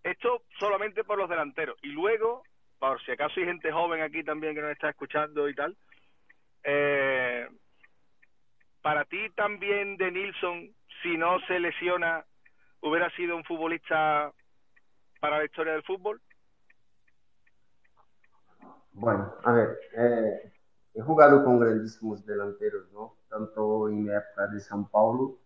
Esto 0.02 0.42
solamente 0.58 1.02
por 1.02 1.16
los 1.16 1.30
delanteros. 1.30 1.78
Y 1.80 1.92
luego, 1.92 2.42
por 2.78 3.02
si 3.06 3.12
acaso 3.12 3.40
hay 3.40 3.46
gente 3.46 3.72
joven 3.72 4.02
aquí 4.02 4.22
también 4.22 4.54
que 4.54 4.60
nos 4.60 4.72
está 4.72 4.90
escuchando 4.90 5.48
y 5.48 5.54
tal, 5.54 5.74
eh, 6.62 7.48
para 8.82 9.06
ti 9.06 9.30
también 9.30 9.96
de 9.96 10.10
Nilsson 10.10 10.74
si 11.02 11.16
no 11.16 11.38
se 11.46 11.58
lesiona, 11.58 12.24
hubiera 12.80 13.10
sido 13.10 13.36
un 13.36 13.44
futbolista 13.44 14.32
para 15.20 15.38
la 15.38 15.44
historia 15.44 15.74
del 15.74 15.82
fútbol? 15.82 16.20
Bueno, 18.92 19.32
a 19.44 19.52
ver, 19.52 19.78
eh, 19.96 20.52
he 20.94 21.00
jugado 21.02 21.44
con 21.44 21.60
grandísimos 21.60 22.24
delanteros, 22.26 22.90
¿no? 22.92 23.16
Tanto 23.28 23.88
en 23.88 24.06
la 24.06 24.18
época 24.18 24.48
de 24.48 24.60
San 24.60 24.88
Paulo, 24.88 25.38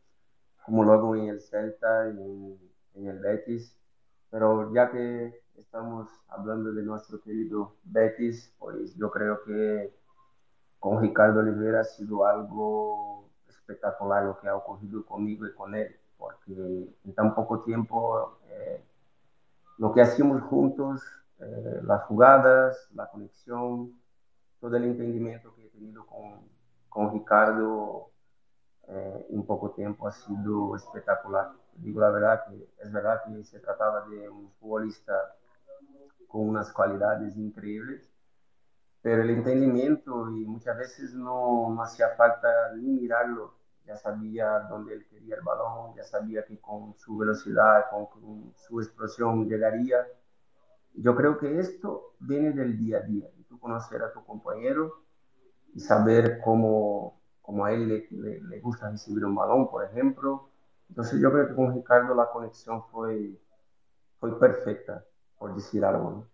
como 0.64 0.82
luego 0.82 1.14
en 1.14 1.28
el 1.28 1.40
Celta 1.40 2.08
y 2.08 2.58
en, 2.94 3.06
el 3.06 3.18
Betis. 3.20 3.78
Pero 4.30 4.72
ya 4.74 4.90
que 4.90 5.42
estamos 5.56 6.08
hablando 6.28 6.72
de 6.72 6.82
nuestro 6.82 7.20
querido 7.20 7.76
Betis, 7.84 8.54
pues 8.58 8.96
yo 8.96 9.10
creo 9.10 9.42
que 9.44 9.94
con 10.80 11.00
Ricardo 11.00 11.40
Oliveira 11.40 11.80
ha 11.80 11.84
sido 11.84 12.26
algo 12.26 13.23
espectacular 13.64 14.24
lo 14.24 14.38
que 14.38 14.48
ha 14.48 14.56
ocurrido 14.56 15.04
conmigo 15.04 15.46
y 15.46 15.54
con 15.54 15.74
él, 15.74 15.96
porque 16.18 16.52
en 16.52 17.14
tan 17.14 17.34
poco 17.34 17.60
tiempo 17.60 18.38
eh, 18.50 18.84
lo 19.78 19.92
que 19.92 20.02
hacíamos 20.02 20.42
juntos, 20.42 21.02
eh, 21.40 21.80
las 21.82 22.02
jugadas, 22.04 22.88
la 22.94 23.08
conexión, 23.10 23.92
todo 24.60 24.76
el 24.76 24.84
entendimiento 24.84 25.54
que 25.54 25.66
he 25.66 25.68
tenido 25.70 26.06
con, 26.06 26.40
con 26.88 27.12
Ricardo 27.12 28.10
eh, 28.86 29.26
en 29.30 29.42
poco 29.44 29.70
tiempo 29.70 30.06
ha 30.06 30.12
sido 30.12 30.76
espectacular. 30.76 31.52
Digo 31.76 32.00
la 32.00 32.10
verdad 32.10 32.44
que 32.46 32.68
es 32.78 32.92
verdad 32.92 33.22
que 33.24 33.44
se 33.44 33.58
trataba 33.60 34.06
de 34.08 34.28
un 34.28 34.50
futbolista 34.60 35.12
con 36.28 36.48
unas 36.48 36.70
cualidades 36.72 37.36
increíbles, 37.36 38.13
pero 39.04 39.20
el 39.20 39.28
entendimiento 39.28 40.30
y 40.30 40.46
muchas 40.46 40.78
veces 40.78 41.12
no, 41.12 41.68
no 41.68 41.82
hacía 41.82 42.08
falta 42.16 42.48
ni 42.74 42.90
mirarlo, 42.90 43.52
ya 43.84 43.98
sabía 43.98 44.60
dónde 44.60 44.94
él 44.94 45.06
quería 45.10 45.36
el 45.36 45.42
balón, 45.42 45.94
ya 45.94 46.04
sabía 46.04 46.42
que 46.46 46.58
con 46.58 46.96
su 46.96 47.18
velocidad, 47.18 47.84
con, 47.90 48.54
su 48.56 48.80
explosión 48.80 49.46
llegaría. 49.46 49.98
Yo 50.94 51.14
creo 51.14 51.36
que 51.36 51.58
esto 51.58 52.14
viene 52.18 52.52
del 52.52 52.78
día 52.78 53.00
a 53.00 53.02
día, 53.02 53.28
tú 53.46 53.60
conocer 53.60 54.02
a 54.02 54.10
tu 54.10 54.24
compañero 54.24 55.04
y 55.74 55.80
saber 55.80 56.40
cómo, 56.42 57.20
cómo 57.42 57.66
a 57.66 57.72
él 57.72 57.86
le, 58.10 58.40
le, 58.40 58.60
gusta 58.60 58.88
recibir 58.88 59.26
un 59.26 59.34
balón, 59.34 59.68
por 59.68 59.84
ejemplo. 59.84 60.48
Entonces 60.88 61.20
yo 61.20 61.30
creo 61.30 61.48
que 61.48 61.54
con 61.54 61.74
Ricardo 61.74 62.14
la 62.14 62.30
conexión 62.30 62.82
fue, 62.90 63.38
fue 64.18 64.40
perfecta, 64.40 65.04
por 65.36 65.54
decir 65.54 65.84
algo. 65.84 66.10
¿no? 66.10 66.33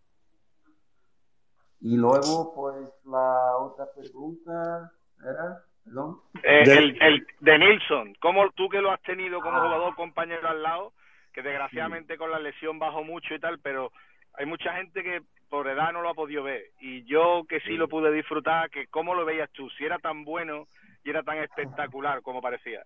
Y 1.80 1.96
luego, 1.96 2.52
pues 2.54 2.88
la 3.06 3.56
otra 3.58 3.86
pregunta 3.96 4.92
era, 5.22 5.62
perdón. 5.84 6.18
Eh, 6.42 6.62
el, 6.66 7.02
el, 7.02 7.26
de 7.40 7.58
Nilsson, 7.58 8.14
¿cómo 8.20 8.50
tú 8.50 8.68
que 8.68 8.80
lo 8.80 8.90
has 8.90 9.00
tenido 9.02 9.40
como 9.40 9.56
ah. 9.56 9.62
jugador 9.62 9.94
compañero 9.96 10.48
al 10.48 10.62
lado, 10.62 10.92
que 11.32 11.42
desgraciadamente 11.42 12.18
con 12.18 12.30
la 12.30 12.38
lesión 12.38 12.78
bajó 12.78 13.02
mucho 13.02 13.34
y 13.34 13.40
tal, 13.40 13.58
pero 13.60 13.92
hay 14.34 14.46
mucha 14.46 14.74
gente 14.74 15.02
que 15.02 15.22
por 15.48 15.68
edad 15.68 15.92
no 15.92 16.02
lo 16.02 16.10
ha 16.10 16.14
podido 16.14 16.42
ver. 16.42 16.70
Y 16.80 17.04
yo 17.04 17.44
que 17.48 17.60
sí, 17.60 17.76
lo 17.76 17.88
pude 17.88 18.12
disfrutar, 18.12 18.70
que 18.70 18.86
¿cómo 18.88 19.14
lo 19.14 19.24
veías 19.24 19.50
tú? 19.50 19.68
Si 19.70 19.84
era 19.84 19.98
tan 19.98 20.24
bueno 20.24 20.68
y 21.02 21.10
era 21.10 21.22
tan 21.22 21.38
espectacular 21.38 22.22
como 22.22 22.40
parecía. 22.40 22.84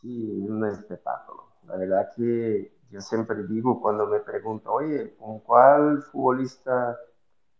Sí, 0.00 0.46
un 0.48 0.64
espectáculo. 0.66 1.44
La 1.66 1.76
verdad 1.76 2.08
que 2.16 2.72
yo 2.90 3.00
siempre 3.00 3.36
digo 3.48 3.80
cuando 3.80 4.06
me 4.06 4.20
pregunto, 4.20 4.72
oye, 4.72 5.16
¿con 5.16 5.40
cuál 5.40 6.02
futbolista 6.12 6.96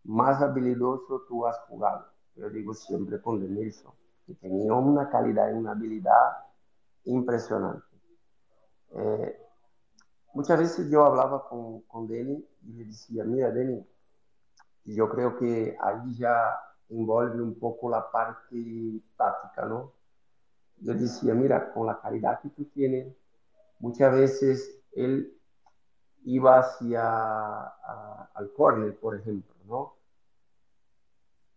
más 0.06 0.40
habilidoso 0.40 1.22
tú 1.28 1.46
has 1.46 1.58
jugado. 1.68 2.06
Yo 2.34 2.50
digo 2.50 2.74
siempre 2.74 3.20
con 3.20 3.40
Denilson, 3.40 3.92
que 4.26 4.34
tenía 4.34 4.72
una 4.74 5.08
calidad 5.08 5.50
y 5.50 5.54
una 5.54 5.72
habilidad 5.72 6.36
impresionante. 7.04 7.84
Eh, 8.90 9.36
muchas 10.34 10.58
veces 10.58 10.90
yo 10.90 11.04
hablaba 11.04 11.48
con, 11.48 11.82
con 11.82 12.06
Denny 12.06 12.46
y 12.62 12.72
le 12.72 12.84
decía, 12.84 13.24
mira 13.24 13.50
Denny, 13.50 13.84
yo 14.84 15.08
creo 15.08 15.36
que 15.36 15.76
ahí 15.80 16.14
ya 16.16 16.58
envuelve 16.88 17.42
un 17.42 17.58
poco 17.58 17.90
la 17.90 18.10
parte 18.10 19.02
táctica, 19.16 19.64
¿no? 19.64 19.92
Yo 20.78 20.94
decía, 20.94 21.34
mira, 21.34 21.72
con 21.72 21.86
la 21.86 22.00
calidad 22.00 22.40
que 22.40 22.50
tú 22.50 22.66
tienes, 22.66 23.12
muchas 23.80 24.12
veces 24.12 24.78
él 24.92 25.36
iba 26.24 26.58
hacia 26.58 27.62
al 28.34 28.52
córner, 28.54 28.98
por 28.98 29.16
ejemplo, 29.16 29.54
¿no? 29.66 29.95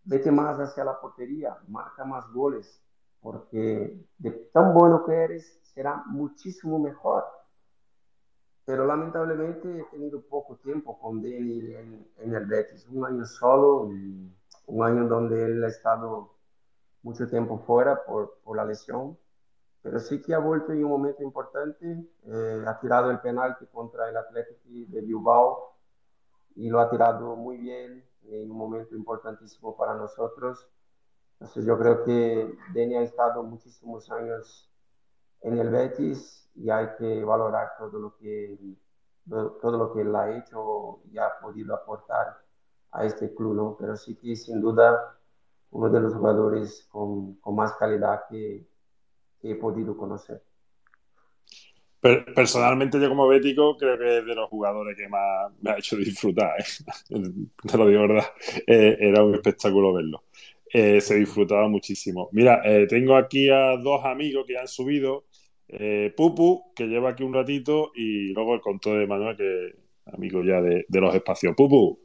Vete 0.03 0.31
más 0.31 0.59
hacia 0.59 0.83
la 0.83 0.99
portería, 0.99 1.57
marca 1.67 2.05
más 2.05 2.31
goles, 2.31 2.81
porque 3.21 4.05
de 4.17 4.31
tan 4.53 4.73
bueno 4.73 5.05
que 5.05 5.13
eres, 5.13 5.59
será 5.63 6.03
muchísimo 6.07 6.79
mejor. 6.79 7.25
Pero 8.65 8.85
lamentablemente 8.85 9.79
he 9.79 9.83
tenido 9.85 10.21
poco 10.21 10.57
tiempo 10.57 10.99
con 10.99 11.21
Denny 11.21 11.73
en, 11.73 12.33
el 12.35 12.45
Betis, 12.45 12.87
un 12.87 13.05
año 13.05 13.25
solo, 13.25 13.81
un 13.81 14.83
año 14.83 15.07
donde 15.07 15.43
él 15.43 15.63
ha 15.63 15.67
estado 15.67 16.35
mucho 17.01 17.27
tiempo 17.27 17.57
fuera 17.59 18.03
por, 18.05 18.37
por 18.43 18.57
la 18.57 18.65
lesión, 18.65 19.17
pero 19.81 19.99
sí 19.99 20.21
que 20.21 20.33
ha 20.33 20.39
vuelto 20.39 20.73
en 20.73 20.83
un 20.83 20.91
momento 20.91 21.23
importante, 21.23 22.05
eh, 22.25 22.63
ha 22.67 22.79
tirado 22.79 23.09
el 23.11 23.19
penalti 23.19 23.65
contra 23.67 24.09
el 24.09 24.17
Atlético 24.17 24.59
de 24.65 25.01
Bilbao 25.01 25.75
y 26.55 26.69
lo 26.69 26.79
ha 26.79 26.89
tirado 26.89 27.35
muy 27.35 27.57
bien, 27.57 28.03
en 28.23 28.51
un 28.51 28.57
momento 28.57 28.95
importantísimo 28.95 29.75
para 29.75 29.95
nosotros. 29.95 30.67
Entonces 31.33 31.65
yo 31.65 31.77
creo 31.77 32.03
que 32.03 32.57
Deni 32.73 32.95
ha 32.95 33.01
estado 33.01 33.43
muchísimos 33.43 34.11
años 34.11 34.69
en 35.41 35.57
el 35.57 35.69
Betis 35.69 36.49
y 36.55 36.69
hay 36.69 36.87
que 36.97 37.23
valorar 37.23 37.71
todo 37.77 37.99
lo 37.99 38.17
que 38.17 38.57
todo 39.27 39.77
lo 39.77 39.93
que 39.93 40.01
él 40.01 40.15
ha 40.15 40.35
hecho 40.37 41.01
y 41.11 41.17
ha 41.19 41.39
podido 41.39 41.75
aportar 41.75 42.43
a 42.91 43.05
este 43.05 43.33
club, 43.35 43.53
¿no? 43.53 43.77
Pero 43.79 43.95
sí 43.95 44.15
que 44.15 44.35
sin 44.35 44.59
duda 44.59 45.19
uno 45.69 45.89
de 45.89 45.99
los 45.99 46.15
jugadores 46.15 46.87
con, 46.91 47.35
con 47.35 47.55
más 47.55 47.73
calidad 47.73 48.23
que, 48.27 48.67
que 49.39 49.51
he 49.51 49.55
podido 49.55 49.95
conocer 49.95 50.43
personalmente, 52.01 52.99
yo 52.99 53.09
como 53.09 53.27
bético, 53.27 53.77
creo 53.77 53.97
que 53.97 54.19
es 54.19 54.25
de 54.25 54.35
los 54.35 54.49
jugadores 54.49 54.97
que 54.97 55.07
más 55.07 55.51
me 55.61 55.71
ha 55.71 55.77
hecho 55.77 55.97
disfrutar. 55.97 56.59
¿eh? 56.59 56.63
Te 57.67 57.77
lo 57.77 57.87
digo 57.87 58.01
verdad. 58.01 58.25
Eh, 58.65 58.97
era 58.99 59.23
un 59.23 59.35
espectáculo 59.35 59.93
verlo. 59.93 60.23
Eh, 60.71 61.01
se 61.01 61.15
disfrutaba 61.15 61.67
muchísimo. 61.67 62.29
Mira, 62.31 62.61
tengo 62.87 63.15
aquí 63.15 63.49
a 63.49 63.75
dos 63.77 64.05
amigos 64.05 64.45
que 64.47 64.57
han 64.57 64.67
subido. 64.67 65.25
Pupu, 66.15 66.73
que 66.75 66.85
lleva 66.85 67.11
aquí 67.11 67.23
un 67.23 67.33
ratito, 67.33 67.91
y 67.95 68.33
luego 68.33 68.55
el 68.55 68.61
conto 68.61 68.95
de 68.95 69.05
Manuel, 69.05 69.35
que 69.35 69.75
amigo 70.05 70.43
ya 70.43 70.61
de, 70.61 70.85
de 70.87 71.01
los 71.01 71.13
espacios. 71.13 71.55
Pupu. 71.55 71.99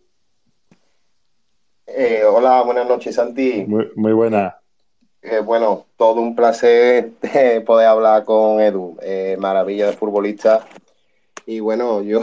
Hola, 2.26 2.62
buenas 2.62 2.88
noches, 2.88 3.14
Santi. 3.14 3.64
Muy, 3.66 3.90
muy 3.94 4.12
buena. 4.12 4.58
Eh, 5.26 5.40
bueno, 5.40 5.86
todo 5.96 6.20
un 6.20 6.36
placer 6.36 7.12
poder 7.66 7.86
hablar 7.86 8.24
con 8.24 8.60
Edu, 8.60 8.98
eh, 9.00 9.36
maravilla 9.38 9.86
de 9.86 9.96
futbolista. 9.96 10.66
Y 11.46 11.60
bueno, 11.60 12.02
yo 12.04 12.20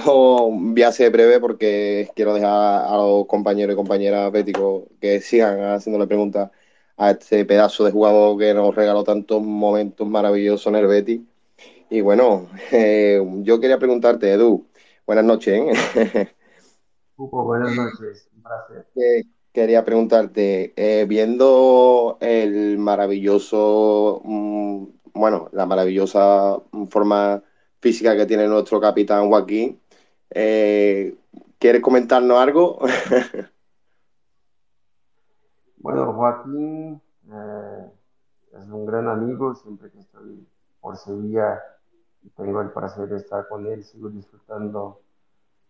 voy 0.51 0.83
a 0.83 0.91
ser 0.91 1.11
breve 1.11 1.39
porque 1.39 2.11
quiero 2.15 2.35
dejar 2.35 2.85
a 2.85 2.95
los 2.97 3.25
compañeros 3.25 3.73
y 3.73 3.75
compañeras 3.75 4.31
béticos 4.31 4.83
que 4.99 5.19
sigan 5.19 5.59
haciéndole 5.73 6.05
preguntas 6.05 6.51
a 6.95 7.11
este 7.11 7.43
pedazo 7.43 7.85
de 7.85 7.91
jugador 7.91 8.37
que 8.37 8.53
nos 8.53 8.75
regaló 8.75 9.03
tantos 9.03 9.41
momentos 9.41 10.07
maravillosos 10.07 10.67
en 10.67 10.75
el 10.75 10.85
Betis. 10.85 11.21
Y 11.89 12.01
bueno, 12.01 12.49
yo 12.71 13.59
quería 13.59 13.79
preguntarte, 13.79 14.31
Edu, 14.31 14.67
buenas 15.07 15.25
noches. 15.25 15.59
buenas 17.17 17.75
noches, 17.75 18.29
un 18.35 18.43
placer 18.43 19.25
quería 19.53 19.83
preguntarte, 19.83 20.73
eh, 20.75 21.05
viendo 21.05 22.17
el 22.21 22.77
maravilloso, 22.77 24.21
mm, 24.23 24.85
bueno, 25.13 25.49
la 25.51 25.65
maravillosa 25.65 26.57
forma 26.89 27.43
física 27.79 28.15
que 28.15 28.25
tiene 28.25 28.47
nuestro 28.47 28.79
capitán 28.79 29.27
Joaquín, 29.29 29.81
eh, 30.29 31.15
¿quieres 31.59 31.81
comentarnos 31.81 32.37
algo? 32.39 32.79
bueno, 35.77 36.13
Joaquín 36.13 37.01
eh, 37.31 37.91
es 38.53 38.69
un 38.69 38.85
gran 38.85 39.07
amigo, 39.07 39.55
siempre 39.55 39.91
que 39.91 39.99
estoy 39.99 40.47
por 40.79 40.95
Sevilla 40.97 41.61
y 42.23 42.29
tengo 42.29 42.61
el 42.61 42.69
placer 42.71 43.09
de 43.09 43.17
estar 43.17 43.47
con 43.47 43.65
él, 43.67 43.83
sigo 43.83 44.09
disfrutando 44.09 45.01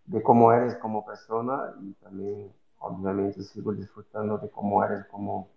de 0.05 0.21
cómo 0.21 0.51
eres 0.51 0.75
como 0.75 1.05
persona 1.05 1.73
y 1.81 1.93
también 1.93 2.51
obviamente 2.81 3.43
sigo 3.43 3.73
disfrutando 3.73 4.37
de 4.37 4.49
cómo 4.49 4.83
eres 4.83 5.05
como, 5.05 5.49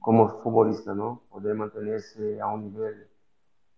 como 0.00 0.28
futbolista, 0.42 0.94
¿no? 0.94 1.22
Poder 1.30 1.54
mantenerse 1.54 2.40
a 2.40 2.48
un 2.48 2.64
nivel 2.64 3.08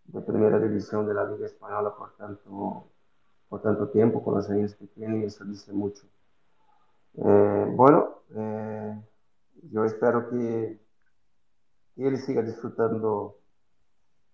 de 0.04 0.20
primera 0.22 0.59
división 0.59 1.07
de 1.07 1.14
la 1.14 1.24
Liga 1.24 1.46
Española 1.46 1.94
por 1.96 2.16
tanto, 2.16 2.88
por 3.48 3.62
tanto 3.62 3.88
tiempo, 3.90 4.22
con 4.24 4.34
los 4.34 4.48
años 4.50 4.74
que 4.74 4.86
tiene, 4.86 5.24
eso 5.24 5.44
dice 5.44 5.72
mucho. 5.72 6.07
Eh, 7.14 7.72
bueno, 7.74 8.22
eh, 8.34 9.02
yo 9.70 9.84
espero 9.84 10.28
que, 10.30 10.84
él 11.96 12.18
siga 12.18 12.42
disfrutando 12.42 13.38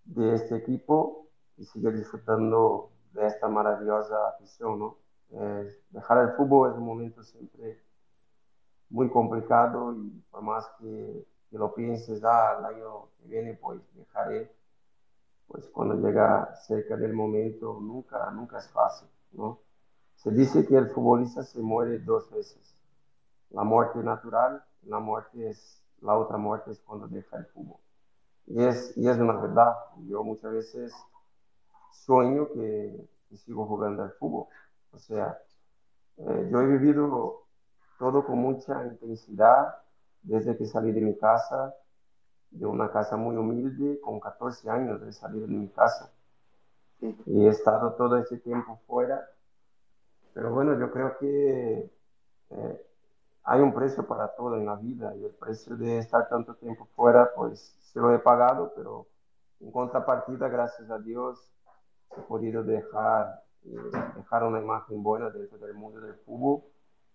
de 0.04 0.34
este 0.34 0.56
equipo 0.56 1.28
y 1.56 1.64
siga 1.64 1.92
disfrutando 1.92 2.90
de 3.12 3.24
esta 3.24 3.46
maravillosa 3.46 4.30
afición, 4.30 4.80
¿no? 4.80 4.96
Eh, 5.30 5.80
dejar 5.90 6.28
el 6.28 6.36
fútbol 6.36 6.72
es 6.72 6.76
un 6.76 6.84
momento 6.84 7.22
siempre 7.22 7.80
muy 8.92 9.08
complicado 9.08 9.94
y 9.94 10.22
por 10.30 10.42
más 10.42 10.70
que, 10.78 11.26
lo 11.50 11.74
pienses, 11.74 12.24
ah, 12.24 12.56
el 12.58 12.64
año 12.76 13.08
que 13.18 13.28
viene 13.28 13.54
pues 13.54 13.80
dejaré, 13.94 14.50
pues 15.48 15.66
cuando 15.68 15.94
llega 15.96 16.54
cerca 16.66 16.96
del 16.96 17.12
momento 17.12 17.78
nunca, 17.78 18.30
nunca 18.30 18.58
es 18.58 18.68
fácil, 18.68 19.06
¿no? 19.32 19.58
Se 20.16 20.30
dice 20.30 20.66
que 20.66 20.76
el 20.76 20.88
futbolista 20.88 21.42
se 21.42 21.60
muere 21.60 21.98
dos 21.98 22.30
veces. 22.30 22.74
La 23.50 23.64
muerte 23.64 23.98
natural, 23.98 24.64
la 24.84 24.98
muerte 24.98 25.50
es, 25.50 25.82
la 26.00 26.16
otra 26.16 26.38
muerte 26.38 26.70
es 26.70 26.80
cuando 26.80 27.06
deja 27.06 27.36
el 27.36 27.46
fútbol. 27.46 27.80
Y 28.46 28.62
es, 28.62 28.96
y 28.96 29.08
es 29.08 29.18
una 29.18 29.34
verdad. 29.34 29.74
Yo 30.08 30.24
muchas 30.24 30.52
veces 30.52 30.94
sueño 31.90 32.48
que, 32.54 33.08
sigo 33.36 33.66
jugando 33.66 34.04
al 34.04 34.12
fútbol. 34.12 34.46
O 34.92 34.98
sea, 34.98 35.38
eh, 36.16 36.48
yo 36.50 36.60
he 36.60 36.66
vivido 36.66 37.41
todo 38.02 38.26
con 38.26 38.36
mucha 38.36 38.84
intensidad 38.84 39.76
desde 40.24 40.56
que 40.56 40.66
salí 40.66 40.90
de 40.90 41.00
mi 41.00 41.16
casa, 41.16 41.72
de 42.50 42.66
una 42.66 42.90
casa 42.90 43.16
muy 43.16 43.36
humilde, 43.36 44.00
con 44.00 44.18
14 44.18 44.68
años 44.70 45.00
de 45.00 45.12
salir 45.12 45.46
de 45.46 45.54
mi 45.54 45.68
casa. 45.68 46.10
Y 47.00 47.46
he 47.46 47.48
estado 47.48 47.92
todo 47.92 48.16
ese 48.16 48.38
tiempo 48.38 48.80
fuera. 48.88 49.24
Pero 50.34 50.52
bueno, 50.52 50.76
yo 50.80 50.90
creo 50.90 51.16
que 51.18 51.92
eh, 52.50 52.86
hay 53.44 53.60
un 53.60 53.72
precio 53.72 54.04
para 54.04 54.34
todo 54.34 54.56
en 54.56 54.66
la 54.66 54.74
vida 54.74 55.14
y 55.14 55.24
el 55.24 55.34
precio 55.34 55.76
de 55.76 55.98
estar 55.98 56.28
tanto 56.28 56.56
tiempo 56.56 56.88
fuera, 56.96 57.30
pues 57.36 57.60
se 57.92 58.00
lo 58.00 58.12
he 58.12 58.18
pagado, 58.18 58.72
pero 58.74 59.06
en 59.60 59.70
contrapartida, 59.70 60.48
gracias 60.48 60.90
a 60.90 60.98
Dios, 60.98 61.38
he 62.16 62.20
podido 62.22 62.64
dejar, 62.64 63.44
eh, 63.64 63.76
dejar 64.16 64.42
una 64.42 64.58
imagen 64.58 65.04
buena 65.04 65.30
dentro 65.30 65.56
del 65.58 65.74
mundo 65.74 66.00
del 66.00 66.16
fútbol 66.16 66.64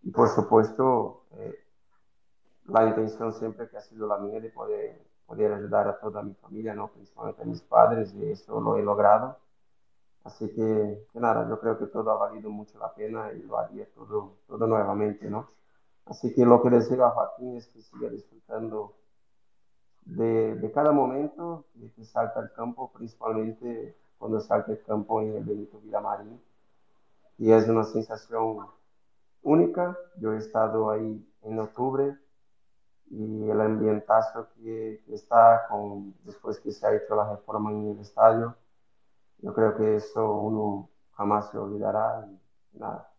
y 0.03 0.11
por 0.11 0.29
supuesto, 0.29 1.23
eh, 1.33 1.55
la 2.65 2.85
intención 2.87 3.33
siempre 3.33 3.69
que 3.69 3.77
ha 3.77 3.81
sido 3.81 4.07
la 4.07 4.17
mía 4.17 4.39
de 4.39 4.49
poder, 4.49 5.01
poder 5.25 5.53
ayudar 5.53 5.87
a 5.87 5.99
toda 5.99 6.21
mi 6.23 6.33
familia, 6.35 6.73
¿no? 6.73 6.89
principalmente 6.89 7.41
a 7.41 7.45
mis 7.45 7.61
padres, 7.61 8.13
y 8.13 8.31
eso 8.31 8.59
lo 8.61 8.77
he 8.77 8.83
logrado. 8.83 9.37
Así 10.23 10.49
que, 10.49 11.07
nada, 11.13 11.47
yo 11.47 11.59
creo 11.59 11.77
que 11.77 11.87
todo 11.87 12.11
ha 12.11 12.17
valido 12.17 12.49
mucho 12.49 12.77
la 12.79 12.93
pena 12.93 13.31
y 13.31 13.43
lo 13.43 13.57
haría 13.57 13.85
todo, 13.93 14.33
todo 14.47 14.67
nuevamente, 14.67 15.29
¿no? 15.29 15.49
Así 16.05 16.33
que 16.33 16.45
lo 16.45 16.61
que 16.61 16.69
deseo 16.69 17.05
a 17.05 17.11
Joaquín 17.11 17.55
es 17.55 17.67
que 17.67 17.81
siga 17.81 18.09
disfrutando 18.09 18.93
de, 20.03 20.55
de 20.55 20.71
cada 20.71 20.91
momento 20.91 21.65
de 21.75 21.91
que 21.91 22.03
salta 22.03 22.41
al 22.41 22.51
campo, 22.53 22.91
principalmente 22.93 23.95
cuando 24.17 24.41
salta 24.41 24.73
el 24.73 24.83
campo 24.83 25.21
en 25.21 25.37
el 25.37 25.43
Benito 25.45 25.79
Villamarín. 25.79 26.41
Y 27.37 27.51
es 27.51 27.67
una 27.69 27.83
sensación 27.83 28.67
única. 29.47 29.97
Yo 30.17 30.33
he 30.33 30.37
estado 30.37 30.91
ahí 30.91 31.25
en 31.43 31.59
octubre 31.59 32.17
y 33.09 33.49
el 33.49 33.61
ambientazo 33.61 34.49
que, 34.55 35.01
está 35.07 35.65
con, 35.69 36.13
después 36.23 36.59
que 36.59 36.71
se 36.71 36.85
ha 36.85 36.95
hecho 36.95 37.15
la 37.15 37.31
reforma 37.31 37.71
en 37.71 37.91
el 37.91 37.99
estadio, 37.99 38.55
yo 39.39 39.53
creo 39.53 39.77
que 39.77 39.95
eso 39.95 40.33
uno 40.41 40.89
jamás 41.13 41.49
se 41.49 41.57
olvidará. 41.57 42.27
Y 42.73 42.79
nada, 42.79 43.09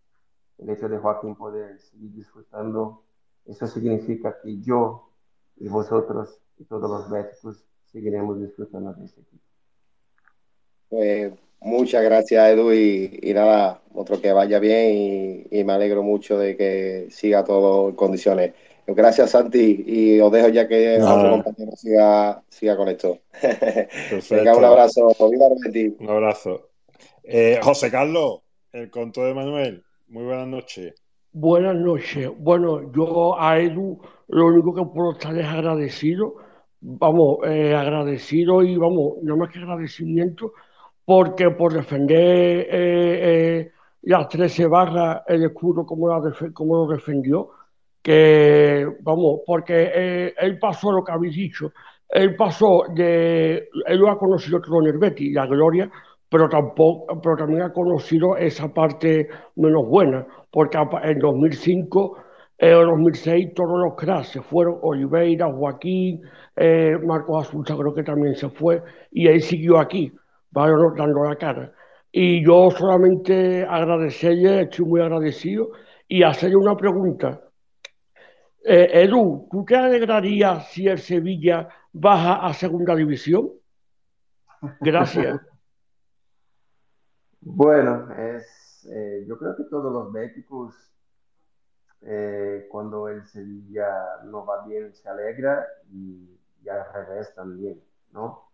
el 0.58 0.68
hecho 0.68 0.88
de 0.88 0.98
Joaquín 0.98 1.34
poder 1.34 1.80
seguir 1.80 2.12
disfrutando, 2.12 3.04
eso 3.46 3.66
significa 3.66 4.38
que 4.40 4.60
yo 4.60 5.10
y 5.56 5.68
vosotros 5.68 6.40
y 6.58 6.64
todos 6.64 6.90
los 6.90 7.10
béticos 7.10 7.64
seguiremos 7.86 8.38
disfrutando 8.38 8.92
de 8.92 9.06
este 9.06 9.22
equipo. 9.22 9.44
Pues 10.90 11.32
Muchas 11.60 12.04
gracias, 12.04 12.50
Edu, 12.50 12.72
y, 12.72 13.32
nada, 13.34 13.80
otro 13.92 14.20
que 14.20 14.32
vaya 14.32 14.58
bien 14.58 15.46
y, 15.50 15.64
me 15.64 15.72
alegro 15.72 16.02
mucho 16.02 16.38
de 16.38 16.56
que 16.56 17.08
siga 17.10 17.44
todo 17.44 17.88
en 17.88 17.96
condiciones. 17.96 18.52
Gracias, 18.86 19.32
Santi, 19.32 19.84
y 19.86 20.20
os 20.20 20.32
dejo 20.32 20.48
ya 20.48 20.66
que 20.66 20.98
otro 21.02 21.42
compañero 21.42 21.76
siga, 21.76 22.42
siga 22.48 22.76
con 22.76 22.88
esto. 22.88 23.18
Venga, 24.30 24.56
un 24.56 24.64
abrazo. 24.64 25.08
Un 25.18 26.08
abrazo. 26.08 26.68
Eh, 27.22 27.60
José 27.62 27.90
Carlos, 27.90 28.40
el 28.72 28.90
conto 28.90 29.24
de 29.24 29.34
Manuel, 29.34 29.84
muy 30.08 30.24
buenas 30.24 30.46
noches. 30.46 30.94
Buenas 31.32 31.76
noches. 31.76 32.30
Bueno, 32.38 32.90
yo 32.92 33.38
a 33.38 33.58
Edu 33.60 34.00
lo 34.28 34.46
único 34.46 34.74
que 34.74 34.82
puedo 34.84 35.12
estar 35.12 35.36
es 35.36 35.46
agradecido, 35.46 36.36
vamos, 36.80 37.38
eh, 37.46 37.74
agradecido 37.74 38.62
y 38.62 38.76
vamos, 38.76 39.14
no 39.22 39.36
más 39.36 39.50
que 39.52 39.58
agradecimiento 39.58 40.52
porque 41.08 41.50
por 41.52 41.72
defender 41.72 42.66
eh, 42.68 42.68
eh, 42.70 43.72
las 44.02 44.28
13 44.28 44.66
barras, 44.66 45.22
el 45.26 45.42
escudo 45.42 45.86
como, 45.86 46.06
lo 46.06 46.86
defendió, 46.86 47.48
que, 48.02 48.86
vamos, 49.00 49.40
porque 49.46 49.90
eh, 49.94 50.34
él 50.36 50.58
pasó 50.58 50.92
lo 50.92 51.02
que 51.02 51.12
habéis 51.12 51.34
dicho, 51.34 51.72
él 52.10 52.36
pasó 52.36 52.84
de, 52.94 53.70
él 53.86 53.98
lo 53.98 54.10
ha 54.10 54.18
conocido 54.18 54.60
todo 54.60 54.82
Nervetti, 54.82 55.32
la 55.32 55.46
gloria, 55.46 55.90
pero 56.28 56.46
tampoco, 56.46 57.18
pero 57.22 57.36
también 57.38 57.62
ha 57.62 57.72
conocido 57.72 58.36
esa 58.36 58.68
parte 58.68 59.30
menos 59.56 59.86
buena, 59.88 60.26
porque 60.50 60.76
en 61.04 61.18
2005 61.20 62.18
en 62.58 62.86
2006 62.86 63.54
todos 63.54 63.80
los 63.80 63.94
cracks 63.94 64.28
se 64.28 64.42
fueron, 64.42 64.76
Oliveira, 64.82 65.50
Joaquín, 65.50 66.20
Marcos 67.06 67.48
Azulza 67.48 67.74
creo 67.78 67.94
que 67.94 68.02
también 68.02 68.34
se 68.34 68.50
fue, 68.50 68.82
y 69.10 69.26
él 69.26 69.40
siguió 69.40 69.78
aquí 69.78 70.12
dando 70.50 71.24
la 71.24 71.36
cara. 71.36 71.72
Y 72.10 72.44
yo 72.44 72.70
solamente 72.70 73.64
agradecerle, 73.64 74.62
estoy 74.62 74.84
muy 74.84 75.00
agradecido, 75.00 75.70
y 76.06 76.22
hacerle 76.22 76.56
una 76.56 76.76
pregunta. 76.76 77.42
Eh, 78.64 79.04
Edu, 79.04 79.48
¿tú 79.50 79.64
te 79.64 79.76
alegrarías 79.76 80.70
si 80.70 80.88
el 80.88 80.98
Sevilla 80.98 81.68
baja 81.92 82.46
a 82.46 82.52
segunda 82.54 82.94
división? 82.94 83.50
Gracias. 84.80 85.40
bueno, 87.40 88.12
es, 88.14 88.86
eh, 88.90 89.24
yo 89.28 89.38
creo 89.38 89.56
que 89.56 89.64
todos 89.64 89.92
los 89.92 90.12
béticos, 90.12 90.74
eh, 92.00 92.66
cuando 92.70 93.08
el 93.08 93.24
Sevilla 93.26 93.88
no 94.24 94.44
va 94.44 94.66
bien, 94.66 94.94
se 94.94 95.08
alegra 95.08 95.66
y, 95.92 96.38
y 96.62 96.68
al 96.68 96.84
revés 96.92 97.32
también, 97.34 97.80
¿no? 98.12 98.47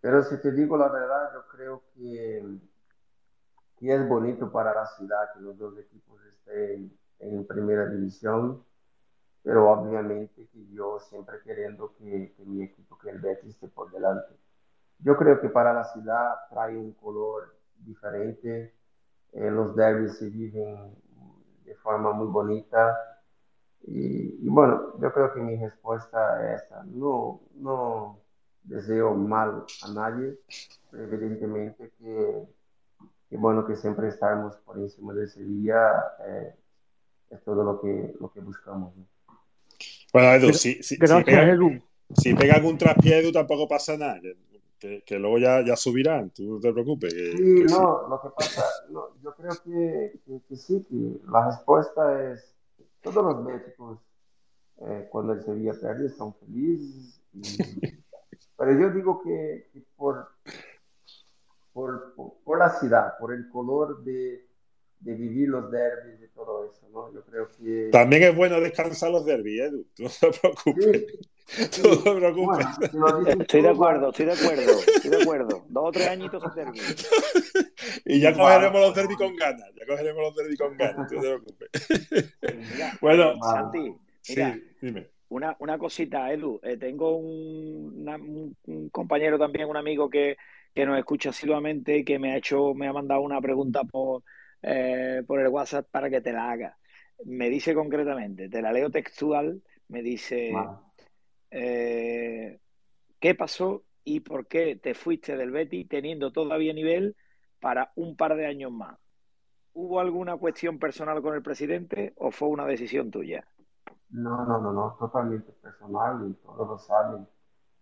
Pero 0.00 0.22
si 0.24 0.40
te 0.40 0.52
digo 0.52 0.76
la 0.76 0.88
verdad, 0.88 1.32
yo 1.34 1.46
creo 1.48 1.82
que, 1.94 2.44
que 3.78 3.94
es 3.94 4.08
bonito 4.08 4.50
para 4.52 4.74
la 4.74 4.86
ciudad 4.86 5.32
que 5.34 5.40
los 5.40 5.58
dos 5.58 5.78
equipos 5.78 6.20
estén 6.26 6.96
en 7.18 7.46
primera 7.46 7.86
división. 7.86 8.64
pero 9.42 9.70
obviamente 9.70 10.48
que 10.52 10.66
yo 10.72 10.98
siempre 11.00 11.40
queriendo 11.44 11.94
que, 11.96 12.34
mi 12.46 12.64
equipo, 12.64 12.98
que 12.98 13.10
el 13.10 13.20
Betis 13.20 13.50
esté 13.54 13.68
por 13.68 13.90
delante. 13.92 14.34
Yo 14.98 15.16
creo 15.16 15.40
que 15.40 15.48
para 15.50 15.72
la 15.72 15.84
ciudad 15.84 16.34
trae 16.50 16.76
un 16.76 16.92
color 16.94 17.56
diferente, 17.78 18.74
eh, 19.32 19.50
los 19.50 19.76
derbis 19.76 20.18
se 20.18 20.30
viven 20.30 20.94
de 21.64 21.74
forma 21.76 22.12
muy 22.12 22.26
bonita 22.28 22.96
y, 23.82 24.48
bueno, 24.48 24.98
yo 25.00 25.12
creo 25.12 25.32
que 25.32 25.40
mi 25.40 25.56
respuesta 25.56 26.54
es 26.54 26.62
esa. 26.64 26.82
No, 26.84 27.40
no 27.54 28.20
deseo 28.66 29.14
mal 29.14 29.64
a 29.82 29.92
nadie, 29.92 30.38
pero 30.90 31.04
evidentemente 31.04 31.92
que, 31.98 32.42
que 33.30 33.36
bueno, 33.36 33.66
que 33.66 33.76
siempre 33.76 34.08
estaremos 34.08 34.56
por 34.58 34.78
encima 34.78 35.14
de 35.14 35.28
Sevilla 35.28 35.92
eh, 36.26 36.54
es 37.30 37.42
todo 37.44 37.64
lo 37.64 37.80
que, 37.80 38.14
lo 38.20 38.30
que 38.30 38.40
buscamos. 38.40 38.92
Bueno, 40.12 40.32
Edu, 40.32 40.52
si, 40.52 40.82
si, 40.82 40.96
pega, 40.96 41.20
Edu. 41.20 41.80
si 42.14 42.34
pega 42.34 42.54
algún 42.54 42.78
traspié, 42.78 43.18
Edu, 43.20 43.32
tampoco 43.32 43.68
pasa 43.68 43.96
nada. 43.96 44.20
Que, 44.78 45.02
que, 45.02 45.18
luego 45.18 45.38
ya, 45.38 45.64
ya 45.64 45.74
subirán, 45.74 46.30
tú 46.30 46.54
no 46.54 46.60
te 46.60 46.72
preocupes. 46.72 47.12
sí, 47.12 47.64
no, 47.70 48.08
lo 48.08 48.20
que 48.20 48.28
pasa, 48.36 48.62
no, 48.90 49.16
yo 49.22 49.34
creo 49.34 49.52
que, 49.64 50.20
que, 50.46 50.56
sí, 50.56 50.84
que 50.88 51.18
la 51.30 51.46
respuesta 51.46 52.30
es, 52.30 52.54
todos 53.00 53.24
los 53.24 53.42
médicos 53.42 53.98
eh, 54.82 55.08
cuando 55.10 55.32
el 55.32 55.42
Sevilla 55.42 55.72
pierde 55.72 56.10
son 56.10 56.34
felices, 56.34 57.22
pero 58.56 58.72
yo 58.72 58.90
digo 58.90 59.22
que, 59.22 59.70
por, 59.96 60.28
por, 61.72 62.14
por, 62.44 62.58
la 62.58 62.70
ciudad, 62.70 63.14
por 63.18 63.32
el 63.32 63.48
color 63.48 64.02
de, 64.02 64.46
de 65.00 65.14
vivir 65.14 65.48
los 65.48 65.70
derbis 65.70 66.22
y 66.22 66.28
todo 66.34 66.70
eso, 66.70 66.88
¿no? 66.90 67.12
Yo 67.12 67.22
creo 67.24 67.48
que... 67.50 67.90
También 67.92 68.22
es 68.22 68.36
bueno 68.36 68.60
descansar 68.60 69.10
los 69.10 69.24
derbis, 69.26 69.60
Edu, 69.60 69.86
tú 69.94 70.04
no 70.04 70.10
te 70.10 70.38
preocupes. 70.40 71.06
Tú 71.70 71.88
no 71.88 72.02
te 72.02 72.14
preocupes. 72.16 72.66
estoy 73.40 73.62
de 73.62 73.68
acuerdo, 73.68 74.08
estoy 74.10 74.26
de 74.26 74.32
acuerdo, 74.32 74.72
estoy 74.72 75.10
de 75.10 75.22
acuerdo. 75.22 75.64
Dos 75.68 75.84
o 75.84 75.92
tres 75.92 76.08
añitos 76.08 76.42
de 76.42 76.64
derbis. 76.64 77.08
y 78.04 78.20
ya 78.20 78.34
cogeremos 78.34 78.80
los 78.80 78.94
derbis 78.94 79.16
con 79.16 79.36
ganas, 79.36 79.70
ya 79.76 79.86
cogeremos 79.86 80.22
los 80.22 80.34
derbis 80.34 80.58
con 80.58 80.76
ganas, 80.76 81.08
tú 81.08 81.14
no 81.14 81.20
te 81.20 81.28
preocupes. 81.28 81.70
bueno, 83.00 83.34
Santi, 83.42 83.96
mira, 84.28 84.58
dime. 84.80 85.15
Una, 85.28 85.56
una 85.58 85.78
cosita, 85.78 86.32
Edu. 86.32 86.60
Eh, 86.62 86.76
tengo 86.76 87.16
un, 87.16 88.54
un, 88.66 88.88
compañero 88.90 89.38
también, 89.38 89.68
un 89.68 89.76
amigo 89.76 90.08
que, 90.08 90.36
que 90.74 90.86
nos 90.86 90.98
escucha 90.98 91.30
asiduamente, 91.30 92.04
que 92.04 92.18
me 92.18 92.32
ha 92.32 92.36
hecho, 92.36 92.74
me 92.74 92.86
ha 92.86 92.92
mandado 92.92 93.22
una 93.22 93.40
pregunta 93.40 93.82
por, 93.84 94.22
eh, 94.62 95.22
por 95.26 95.40
el 95.40 95.48
WhatsApp 95.48 95.88
para 95.90 96.10
que 96.10 96.20
te 96.20 96.32
la 96.32 96.50
haga. 96.50 96.78
Me 97.24 97.48
dice 97.50 97.74
concretamente, 97.74 98.48
te 98.48 98.62
la 98.62 98.72
leo 98.72 98.90
textual, 98.90 99.62
me 99.88 100.02
dice, 100.02 100.52
eh, 101.50 102.58
¿qué 103.18 103.34
pasó 103.34 103.84
y 104.04 104.20
por 104.20 104.46
qué 104.46 104.76
te 104.76 104.94
fuiste 104.94 105.36
del 105.36 105.50
Betty 105.50 105.84
teniendo 105.86 106.30
todavía 106.30 106.72
nivel 106.72 107.16
para 107.58 107.92
un 107.96 108.16
par 108.16 108.36
de 108.36 108.46
años 108.46 108.70
más? 108.70 108.98
¿Hubo 109.72 110.00
alguna 110.00 110.36
cuestión 110.36 110.78
personal 110.78 111.22
con 111.22 111.34
el 111.34 111.42
presidente 111.42 112.12
o 112.16 112.30
fue 112.30 112.48
una 112.48 112.66
decisión 112.66 113.10
tuya? 113.10 113.46
No, 114.10 114.44
no, 114.46 114.60
no, 114.60 114.72
no, 114.72 114.96
totalmente 114.98 115.52
personal 115.52 116.28
y 116.28 116.34
todos 116.34 116.68
lo 116.68 116.78
saben. 116.78 117.26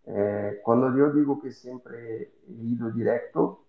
Eh, 0.07 0.61
cuando 0.65 0.97
yo 0.97 1.13
digo 1.13 1.41
que 1.41 1.51
siempre 1.53 2.35
he 2.47 2.53
ido 2.53 2.91
directo, 2.91 3.67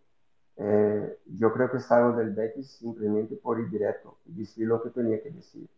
eh, 0.58 1.20
yo 1.26 1.52
creo 1.54 1.70
que 1.72 1.80
salgo 1.80 2.18
del 2.18 2.34
Betis 2.34 2.72
simplemente 2.78 3.36
por 3.36 3.60
ir 3.60 3.70
directo 3.70 4.20
y 4.26 4.34
decir 4.34 4.68
lo 4.68 4.82
que 4.82 4.90
tenía 4.90 5.22
que 5.22 5.32
decir. 5.32 5.70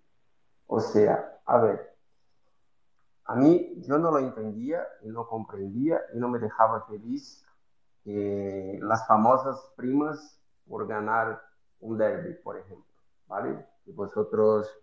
O 0.67 0.79
sea, 0.79 1.39
a 1.45 1.59
ver, 1.59 1.95
a 3.25 3.35
mí 3.35 3.73
yo 3.87 3.97
no 3.97 4.11
lo 4.11 4.19
entendía 4.19 4.87
y 5.01 5.09
no 5.09 5.27
comprendía 5.27 5.99
y 6.13 6.19
no 6.19 6.29
me 6.29 6.39
dejaba 6.39 6.85
feliz 6.87 7.43
las 8.05 9.05
famosas 9.05 9.59
primas 9.75 10.39
por 10.65 10.87
ganar 10.87 11.41
un 11.81 11.97
derby, 11.97 12.35
por 12.35 12.57
ejemplo, 12.57 12.85
¿vale? 13.27 13.65
Y 13.85 13.91
vosotros, 13.91 14.73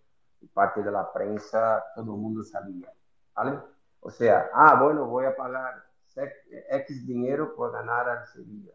parte 0.53 0.83
de 0.83 0.91
la 0.91 1.11
prensa, 1.11 1.83
todo 1.95 2.13
el 2.13 2.21
mundo 2.21 2.43
sabía, 2.43 2.91
¿vale? 3.35 3.59
O 3.99 4.09
sea, 4.09 4.49
ah, 4.53 4.81
bueno, 4.81 5.05
voy 5.05 5.25
a 5.25 5.35
pagar 5.35 5.83
X 6.69 7.05
dinero 7.05 7.55
por 7.55 7.71
ganar 7.71 8.07
al 8.07 8.27
Sevilla 8.27 8.71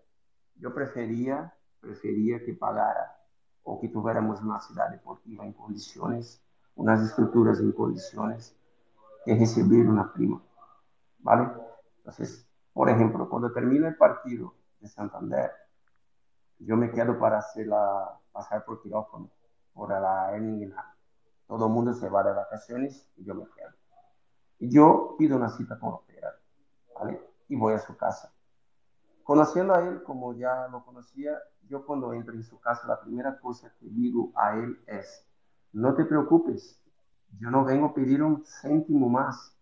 yo 0.61 0.75
prefería, 0.75 1.53
prefería 1.81 2.45
que 2.45 2.53
pagara 2.53 3.17
o 3.63 3.81
que 3.81 3.89
tuviéramos 3.89 4.41
una 4.43 4.61
ciudad 4.61 4.91
deportiva 4.91 5.45
en 5.45 5.53
condiciones, 5.53 6.43
unas 6.77 7.03
estructuras 7.03 7.61
en 7.61 7.73
condiciones, 7.73 8.57
que 9.25 9.35
recibir 9.35 9.89
una 9.89 10.13
prima. 10.13 10.43
¿Vale? 11.19 11.51
Entonces, 11.99 12.47
por 12.73 12.89
ejemplo, 12.89 13.29
cuando 13.29 13.53
termina 13.53 13.89
el 13.89 13.97
partido 13.97 14.55
de 14.81 14.89
Santander, 14.89 15.51
yo 16.59 16.77
me 16.77 16.91
quedo 16.91 17.19
para 17.19 17.39
hacer 17.39 17.67
la, 17.67 18.19
pasar 18.33 18.65
por 18.65 18.83
quirófano, 18.83 19.31
por 19.73 19.91
la 19.91 20.33
hernia 20.33 20.95
Todo 21.51 21.67
el 21.67 21.73
mundo 21.73 21.93
se 21.95 22.09
va 22.09 22.23
de 22.23 22.33
vacaciones 22.33 23.11
y 23.17 23.25
yo 23.25 23.35
me 23.35 23.45
quedo. 23.45 23.71
Y 24.61 24.71
yo 24.71 25.17
pido 25.19 25.37
una 25.37 25.49
cita 25.49 25.81
con 25.81 25.91
la 25.91 26.33
¿vale? 26.95 27.21
Y 27.49 27.57
voy 27.57 27.75
a 27.75 27.81
su 27.81 27.97
casa. 27.97 28.33
Conociendo 29.25 29.75
a 29.75 29.81
él 29.81 30.05
como 30.05 30.33
ya 30.35 30.69
lo 30.69 30.85
conocía, 30.85 31.37
yo 31.63 31.85
cuando 31.85 32.13
entro 32.13 32.35
en 32.35 32.45
su 32.45 32.61
casa, 32.61 32.87
la 32.87 33.01
primera 33.01 33.41
cosa 33.41 33.75
que 33.81 33.89
digo 33.89 34.31
a 34.37 34.55
él 34.59 34.81
es, 34.87 35.27
no 35.73 35.97
te 35.97 36.05
preocupes, 36.05 36.81
yo 37.41 37.51
no 37.51 37.65
vengo 37.65 37.87
a 37.87 37.95
pedir 37.95 38.23
un 38.23 38.45
céntimo 38.45 39.09
más 39.09 39.59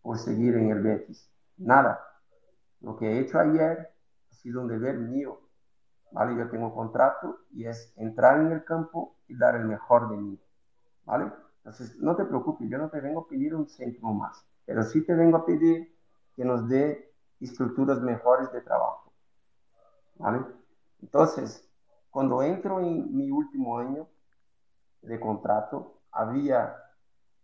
por 0.00 0.16
seguir 0.16 0.56
en 0.56 0.70
el 0.70 0.80
Betis. 0.80 1.30
Nada. 1.58 2.00
Lo 2.80 2.96
que 2.96 3.06
he 3.06 3.18
hecho 3.18 3.38
ayer 3.38 3.92
ha 4.30 4.34
sido 4.36 4.62
un 4.62 4.68
deber 4.68 4.96
mío. 4.96 5.38
¿Vale? 6.12 6.34
Yo 6.34 6.48
tengo 6.48 6.74
contrato 6.74 7.40
y 7.50 7.66
es 7.66 7.92
entrar 7.98 8.40
en 8.40 8.52
el 8.52 8.64
campo 8.64 9.18
y 9.28 9.36
dar 9.36 9.54
el 9.56 9.66
mejor 9.66 10.08
de 10.08 10.16
mí. 10.16 10.40
Entonces, 11.12 11.96
no 11.98 12.16
te 12.16 12.24
preocupes, 12.24 12.68
yo 12.68 12.78
no 12.78 12.88
te 12.88 13.00
vengo 13.00 13.20
a 13.20 13.28
pedir 13.28 13.54
un 13.54 13.68
céntimo 13.68 14.14
más, 14.14 14.44
pero 14.64 14.82
sí 14.82 15.04
te 15.04 15.14
vengo 15.14 15.38
a 15.38 15.46
pedir 15.46 15.94
que 16.34 16.44
nos 16.44 16.68
dé 16.68 17.12
estructuras 17.40 18.00
mejores 18.00 18.50
de 18.52 18.60
trabajo. 18.60 19.12
¿Vale? 20.16 20.44
Entonces, 21.02 21.68
cuando 22.10 22.42
entro 22.42 22.80
en 22.80 23.16
mi 23.16 23.30
último 23.30 23.78
año 23.78 24.08
de 25.02 25.18
contrato, 25.18 26.00
había 26.12 26.76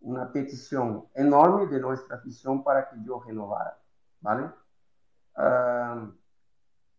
una 0.01 0.31
petición 0.31 1.09
enorme 1.15 1.67
de 1.67 1.81
nuestra 1.81 2.17
afición 2.17 2.63
para 2.63 2.89
que 2.89 2.97
yo 3.05 3.21
renovara. 3.21 3.79
¿Vale? 4.21 4.51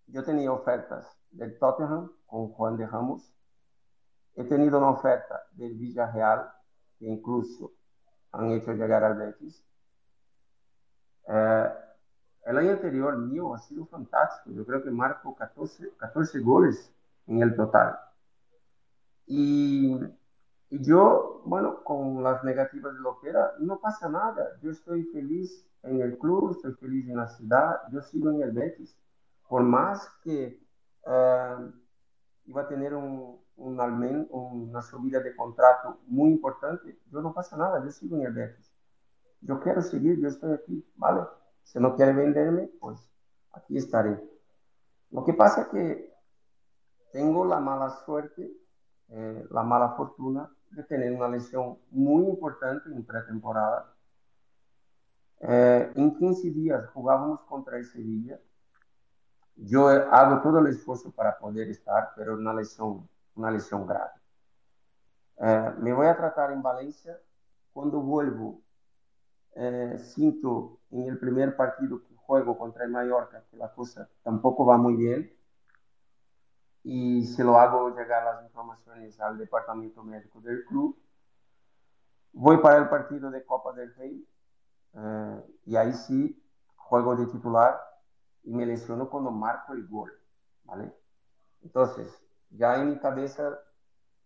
yo 0.06 0.24
tenía 0.24 0.52
ofertas 0.52 1.18
del 1.32 1.58
Tottenham 1.58 2.12
con 2.28 2.50
Juan 2.50 2.78
de 2.78 2.86
Ramos. 2.86 3.34
He 4.36 4.44
tenido 4.44 4.78
una 4.78 4.92
oferta 4.92 5.42
del 5.54 5.74
Villarreal, 5.74 6.52
incluso 7.00 7.74
han 8.32 8.52
hecho 8.52 8.74
llegar 8.74 9.04
al 9.04 9.18
Betis. 9.18 9.64
Uh, 11.24 11.68
el 12.46 12.58
año 12.58 12.72
anterior 12.72 13.18
mío 13.18 13.54
ha 13.54 13.60
sido 13.60 13.86
fantástico. 13.86 14.56
Yo 14.56 14.66
creo 14.66 14.84
que 14.84 14.92
marco 14.92 15.36
14, 15.36 15.92
14 15.98 16.40
goles 16.40 16.94
en 17.28 17.42
el 17.42 17.56
total. 17.56 18.00
Y, 19.26 20.00
y, 20.70 20.82
yo, 20.84 21.42
bueno, 21.46 21.84
con 21.84 22.24
las 22.24 22.44
negativas 22.44 22.94
de 22.94 23.02
lo 23.02 23.20
que 23.20 23.30
era, 23.30 23.54
no 23.60 23.80
pasa 23.80 24.08
nada. 24.08 24.58
Yo 24.62 24.72
estoy 24.72 25.04
feliz 25.06 25.68
en 25.84 26.02
el 26.02 26.18
club, 26.18 26.52
estoy 26.52 26.74
feliz 26.76 27.08
en 27.10 27.18
la 27.18 27.28
ciudad, 27.28 27.82
yo 27.92 28.02
sigo 28.02 28.30
en 28.32 28.42
el 28.42 28.52
Betis. 28.52 28.98
Por 29.50 29.64
más 29.64 30.10
que 30.24 30.62
uh, 31.06 31.70
iba 32.46 32.62
a 32.62 32.68
tener 32.68 32.94
un, 32.94 33.38
un 33.58 33.80
una 34.30 34.82
subida 34.82 35.20
de 35.20 35.36
contrato 35.36 36.00
muy 36.08 36.32
importante, 36.32 37.00
yo 37.12 37.22
no 37.22 37.34
pasa 37.34 37.58
nada, 37.58 37.84
yo 37.84 37.92
sigo 37.92 38.16
en 38.18 38.24
el 38.24 38.34
Betis. 38.34 38.72
Yo 39.42 39.60
quiero 39.60 39.82
seguir, 39.82 40.20
yo 40.20 40.30
estoy 40.30 40.54
aquí, 40.54 40.86
¿vale? 40.96 41.22
Si 41.64 41.80
no 41.80 41.96
quiere 41.96 42.14
venderme, 42.14 42.70
pues 42.80 43.12
aquí 43.52 43.78
estaré. 43.78 44.20
Lo 45.12 45.24
que 45.24 45.34
pasa 45.34 45.64
es 45.64 45.68
que 45.68 46.18
tengo 47.12 47.46
la 47.46 47.60
mala 47.60 47.90
suerte, 48.06 48.52
eh, 49.10 49.48
la 49.50 49.64
mala 49.64 49.90
fortuna 49.90 50.50
de 50.72 50.84
tener 50.84 51.14
una 51.14 51.28
lesión 51.28 51.78
muy 51.92 52.26
importante 52.28 52.90
en 52.90 53.06
pretemporada. 53.06 53.94
Eh, 55.40 55.92
en 55.96 56.16
15 56.16 56.52
días 56.52 56.88
jugábamos 56.90 57.42
contra 57.42 57.78
el 57.78 57.86
Sevilla. 57.86 58.40
Yo 59.56 59.88
hago 59.88 60.42
todo 60.42 60.60
el 60.60 60.68
esfuerzo 60.68 61.12
para 61.12 61.38
poder 61.38 61.70
estar, 61.70 62.12
pero 62.16 62.36
una 62.36 62.54
lesión, 62.54 63.08
una 63.38 63.52
lesión 63.52 63.86
grave. 63.86 64.12
Eh, 65.40 65.74
me 65.80 65.94
voy 65.94 66.08
a 66.08 66.18
tratar 66.18 66.52
en 66.52 66.62
Valencia. 66.62 67.18
Cuando 67.72 68.02
vuelvo, 68.02 68.62
eh, 69.56 69.98
siento 70.00 70.80
en 70.92 71.04
el 71.04 71.20
primer 71.20 71.56
partido 71.56 72.04
que 72.04 72.16
juego 72.16 72.58
contra 72.58 72.84
el 72.84 72.92
Mallorca 72.92 73.44
que 73.50 73.58
la 73.58 73.72
cosa 73.74 74.10
tampoco 74.24 74.66
va 74.66 74.78
muy 74.78 74.96
bien 74.96 75.34
y 76.84 77.26
se 77.26 77.44
lo 77.44 77.58
hago 77.58 77.90
llegar 77.90 78.24
las 78.24 78.44
informaciones 78.44 79.20
al 79.20 79.38
departamento 79.38 80.04
médico 80.04 80.42
del 80.42 80.64
club. 80.66 80.98
voy 82.34 82.58
para 82.58 82.78
el 82.78 82.90
partido 82.90 83.32
de 83.32 83.44
Copa 83.46 83.74
del 83.74 83.94
Rey 83.96 84.28
eh, 84.94 85.44
y 85.66 85.76
ahí 85.76 85.94
sí 85.94 86.44
juego 86.76 87.16
de 87.16 87.26
titular 87.28 87.80
y 88.44 88.54
me 88.54 88.66
lesiono 88.66 89.10
cuando 89.10 89.32
marco 89.32 89.74
el 89.74 89.88
gol, 89.88 90.12
¿vale? 90.64 90.94
Entonces, 91.62 92.24
ya 92.50 92.76
en 92.82 92.90
mi 92.90 93.00
cabeza 93.00 93.60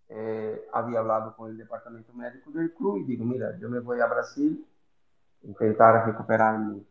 eh, 0.09 0.67
había 0.73 0.99
hablado 0.99 1.35
con 1.35 1.51
el 1.51 1.57
departamento 1.57 2.13
médico 2.13 2.51
del 2.51 2.73
club 2.73 2.97
y 2.97 3.03
digo, 3.05 3.25
mira, 3.25 3.57
yo 3.59 3.69
me 3.69 3.79
voy 3.79 3.99
a 4.01 4.07
Brasil, 4.07 4.65
intentar 5.43 6.05
recuperarme 6.05 6.83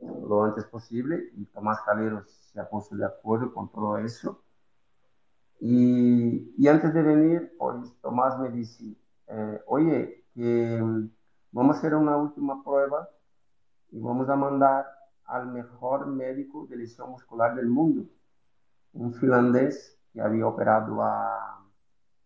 lo 0.00 0.44
antes 0.44 0.64
posible 0.66 1.30
y 1.34 1.46
Tomás 1.46 1.80
Calero 1.82 2.24
se 2.26 2.60
ha 2.60 2.68
puesto 2.68 2.96
de 2.96 3.06
acuerdo 3.06 3.52
con 3.52 3.70
todo 3.70 3.98
eso. 3.98 4.42
Y, 5.60 6.54
y 6.58 6.68
antes 6.68 6.92
de 6.92 7.02
venir, 7.02 7.54
pues 7.58 7.92
Tomás 8.02 8.38
me 8.38 8.50
dice, 8.50 8.94
eh, 9.28 9.60
oye, 9.66 10.24
que 10.34 10.80
vamos 11.52 11.76
a 11.76 11.78
hacer 11.78 11.94
una 11.94 12.16
última 12.16 12.62
prueba 12.62 13.08
y 13.90 14.00
vamos 14.00 14.28
a 14.28 14.36
mandar 14.36 14.86
al 15.24 15.46
mejor 15.46 16.06
médico 16.06 16.66
de 16.66 16.76
lesión 16.76 17.10
muscular 17.10 17.54
del 17.54 17.66
mundo, 17.66 18.04
un 18.92 19.14
finlandés 19.14 19.98
que 20.14 20.22
había 20.22 20.46
operado 20.46 21.02
a 21.02 21.66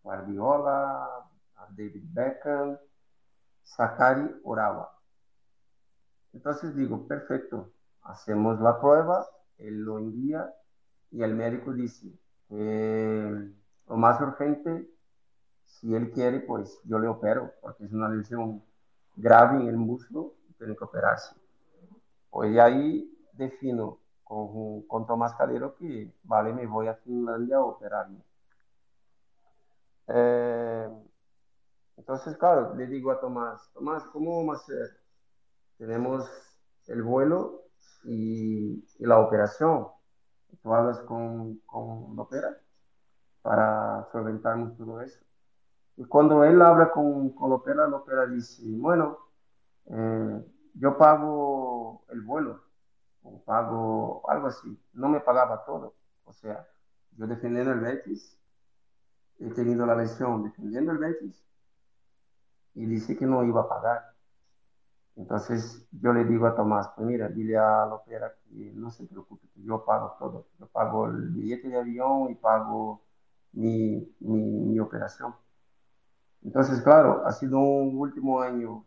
Guardiola, 0.02 1.04
a 1.56 1.66
David 1.70 2.04
Beckham, 2.12 2.76
Sakari 3.64 4.40
Orawa. 4.44 4.92
Entonces 6.32 6.76
digo, 6.76 7.08
perfecto, 7.08 7.72
hacemos 8.02 8.60
la 8.60 8.78
prueba, 8.78 9.26
él 9.56 9.80
lo 9.80 9.98
envía 9.98 10.54
y 11.10 11.22
el 11.22 11.34
médico 11.34 11.72
dice, 11.72 12.12
que 12.48 13.50
lo 13.88 13.96
más 13.96 14.20
urgente, 14.20 14.88
si 15.64 15.94
él 15.94 16.10
quiere, 16.12 16.40
pues 16.40 16.80
yo 16.84 16.98
le 16.98 17.08
opero, 17.08 17.52
porque 17.60 17.86
es 17.86 17.92
una 17.92 18.08
lesión 18.08 18.62
grave 19.16 19.62
en 19.62 19.68
el 19.68 19.76
muslo 19.76 20.34
tiene 20.58 20.76
que 20.76 20.84
operarse. 20.84 21.34
Pues 22.30 22.58
ahí 22.58 23.10
defino 23.32 23.98
con, 24.28 24.82
con 24.82 25.06
Tomás 25.06 25.34
Calero 25.34 25.74
que, 25.74 26.12
vale, 26.22 26.52
me 26.52 26.66
voy 26.66 26.86
a 26.86 26.94
Finlandia 26.94 27.56
a 27.56 27.64
operarme. 27.64 28.22
Eh, 30.08 30.88
entonces, 31.96 32.36
claro, 32.36 32.74
le 32.74 32.86
digo 32.86 33.10
a 33.10 33.20
Tomás, 33.20 33.70
Tomás, 33.72 34.04
¿cómo 34.12 34.36
vamos 34.38 34.58
a 34.58 34.62
hacer? 34.62 35.00
Tenemos 35.78 36.28
el 36.86 37.02
vuelo 37.02 37.62
y, 38.04 38.84
y 38.98 39.06
la 39.06 39.18
operación. 39.18 39.88
Tú 40.62 40.74
hablas 40.74 40.98
con, 41.00 41.58
con 41.66 42.14
Lopera 42.16 42.56
para 43.42 44.06
solventarnos 44.12 44.76
todo 44.76 45.00
eso. 45.00 45.20
Y 45.96 46.04
cuando 46.04 46.44
él 46.44 46.60
habla 46.62 46.90
con, 46.90 47.30
con 47.30 47.50
Lopera, 47.50 47.86
Lopera 47.86 48.26
dice, 48.26 48.62
bueno, 48.78 49.18
eh, 49.86 50.44
yo 50.74 50.96
pago 50.96 52.04
el 52.10 52.20
vuelo, 52.22 52.60
o 53.34 53.42
pago 53.44 54.22
algo 54.30 54.48
así. 54.48 54.78
No 54.92 55.08
me 55.08 55.20
pagaba 55.20 55.64
todo. 55.64 55.94
O 56.24 56.32
sea, 56.32 56.66
yo 57.16 57.26
defendiendo 57.26 57.72
el 57.72 57.80
Betis, 57.80 58.38
he 59.38 59.50
tenido 59.50 59.86
la 59.86 59.94
lesión 59.94 60.44
defendiendo 60.44 60.92
el 60.92 60.98
Betis, 60.98 61.44
y 62.74 62.86
dice 62.86 63.16
que 63.16 63.26
no 63.26 63.44
iba 63.44 63.62
a 63.62 63.68
pagar. 63.68 64.14
Entonces 65.16 65.84
yo 65.90 66.12
le 66.12 66.24
digo 66.24 66.46
a 66.46 66.54
Tomás, 66.54 66.90
pues 66.94 67.06
mira, 67.08 67.28
dile 67.28 67.56
a 67.58 67.86
Lopera 67.86 68.32
que 68.44 68.72
no 68.74 68.90
se 68.90 69.04
preocupe, 69.04 69.48
que 69.52 69.62
yo 69.64 69.84
pago 69.84 70.14
todo. 70.18 70.46
Yo 70.60 70.66
pago 70.68 71.06
el 71.06 71.30
billete 71.30 71.68
de 71.68 71.78
avión 71.78 72.30
y 72.30 72.36
pago 72.36 73.02
mi, 73.52 74.14
mi, 74.20 74.40
mi 74.40 74.78
operación. 74.78 75.34
Entonces, 76.42 76.80
claro, 76.82 77.26
ha 77.26 77.32
sido 77.32 77.58
un 77.58 77.98
último 77.98 78.40
año 78.40 78.84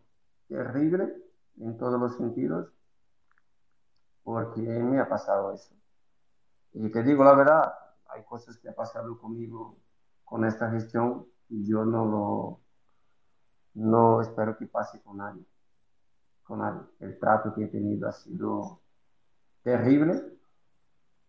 terrible 0.48 1.14
en 1.58 1.76
todos 1.76 2.00
los 2.00 2.16
sentidos, 2.16 2.72
porque 4.22 4.60
me 4.60 5.00
ha 5.00 5.08
pasado 5.08 5.52
eso. 5.52 5.74
Y 6.72 6.90
te 6.90 7.02
digo 7.02 7.24
la 7.24 7.34
verdad, 7.34 7.74
hay 8.08 8.22
cosas 8.24 8.56
que 8.58 8.68
ha 8.68 8.74
pasado 8.74 9.18
conmigo 9.18 9.78
con 10.24 10.44
esta 10.44 10.70
gestión 10.70 11.26
y 11.48 11.66
yo 11.66 11.84
no 11.84 12.06
lo, 12.06 12.60
no 13.74 14.20
espero 14.20 14.56
que 14.56 14.66
pase 14.66 15.00
con 15.02 15.18
nadie 15.18 15.44
con 16.42 16.86
el 17.00 17.18
trato 17.18 17.54
que 17.54 17.64
he 17.64 17.68
tenido 17.68 18.08
ha 18.08 18.12
sido 18.12 18.80
terrible 19.62 20.22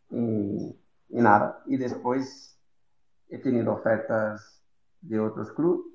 y, 0.09 0.75
nada. 1.09 1.61
Y 1.65 1.77
después 1.77 2.59
he 3.29 3.37
tenido 3.37 3.73
ofertas 3.73 4.61
de 5.01 5.19
otros 5.19 5.51
clubes 5.51 5.85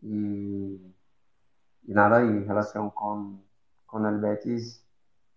y, 0.00 0.94
y, 1.84 1.92
nada, 1.92 2.24
y 2.24 2.28
en 2.28 2.48
relación 2.48 2.90
con, 2.90 3.44
con 3.86 4.06
el 4.06 4.18
Betis 4.18 4.84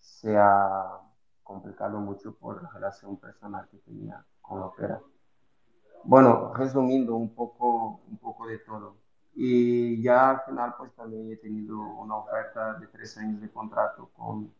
se 0.01 0.35
ha 0.37 0.99
complicado 1.43 1.99
mucho 1.99 2.35
por 2.35 2.61
la 2.61 2.69
relación 2.69 3.17
personal 3.17 3.67
que 3.69 3.77
tenía 3.77 4.25
con 4.41 4.59
la 4.59 4.65
opera. 4.65 5.01
Bueno, 6.03 6.53
resumiendo 6.53 7.15
un 7.15 7.33
poco, 7.33 8.01
un 8.09 8.17
poco 8.17 8.47
de 8.47 8.57
todo. 8.59 8.97
Y 9.33 10.01
ya 10.01 10.31
al 10.31 10.41
final, 10.41 10.75
pues 10.77 10.93
también 10.95 11.31
he 11.31 11.37
tenido 11.37 11.79
una 11.79 12.17
oferta 12.17 12.73
de 12.79 12.87
tres 12.87 13.17
años 13.17 13.39
de 13.39 13.51
contrato 13.51 14.09
con, 14.13 14.53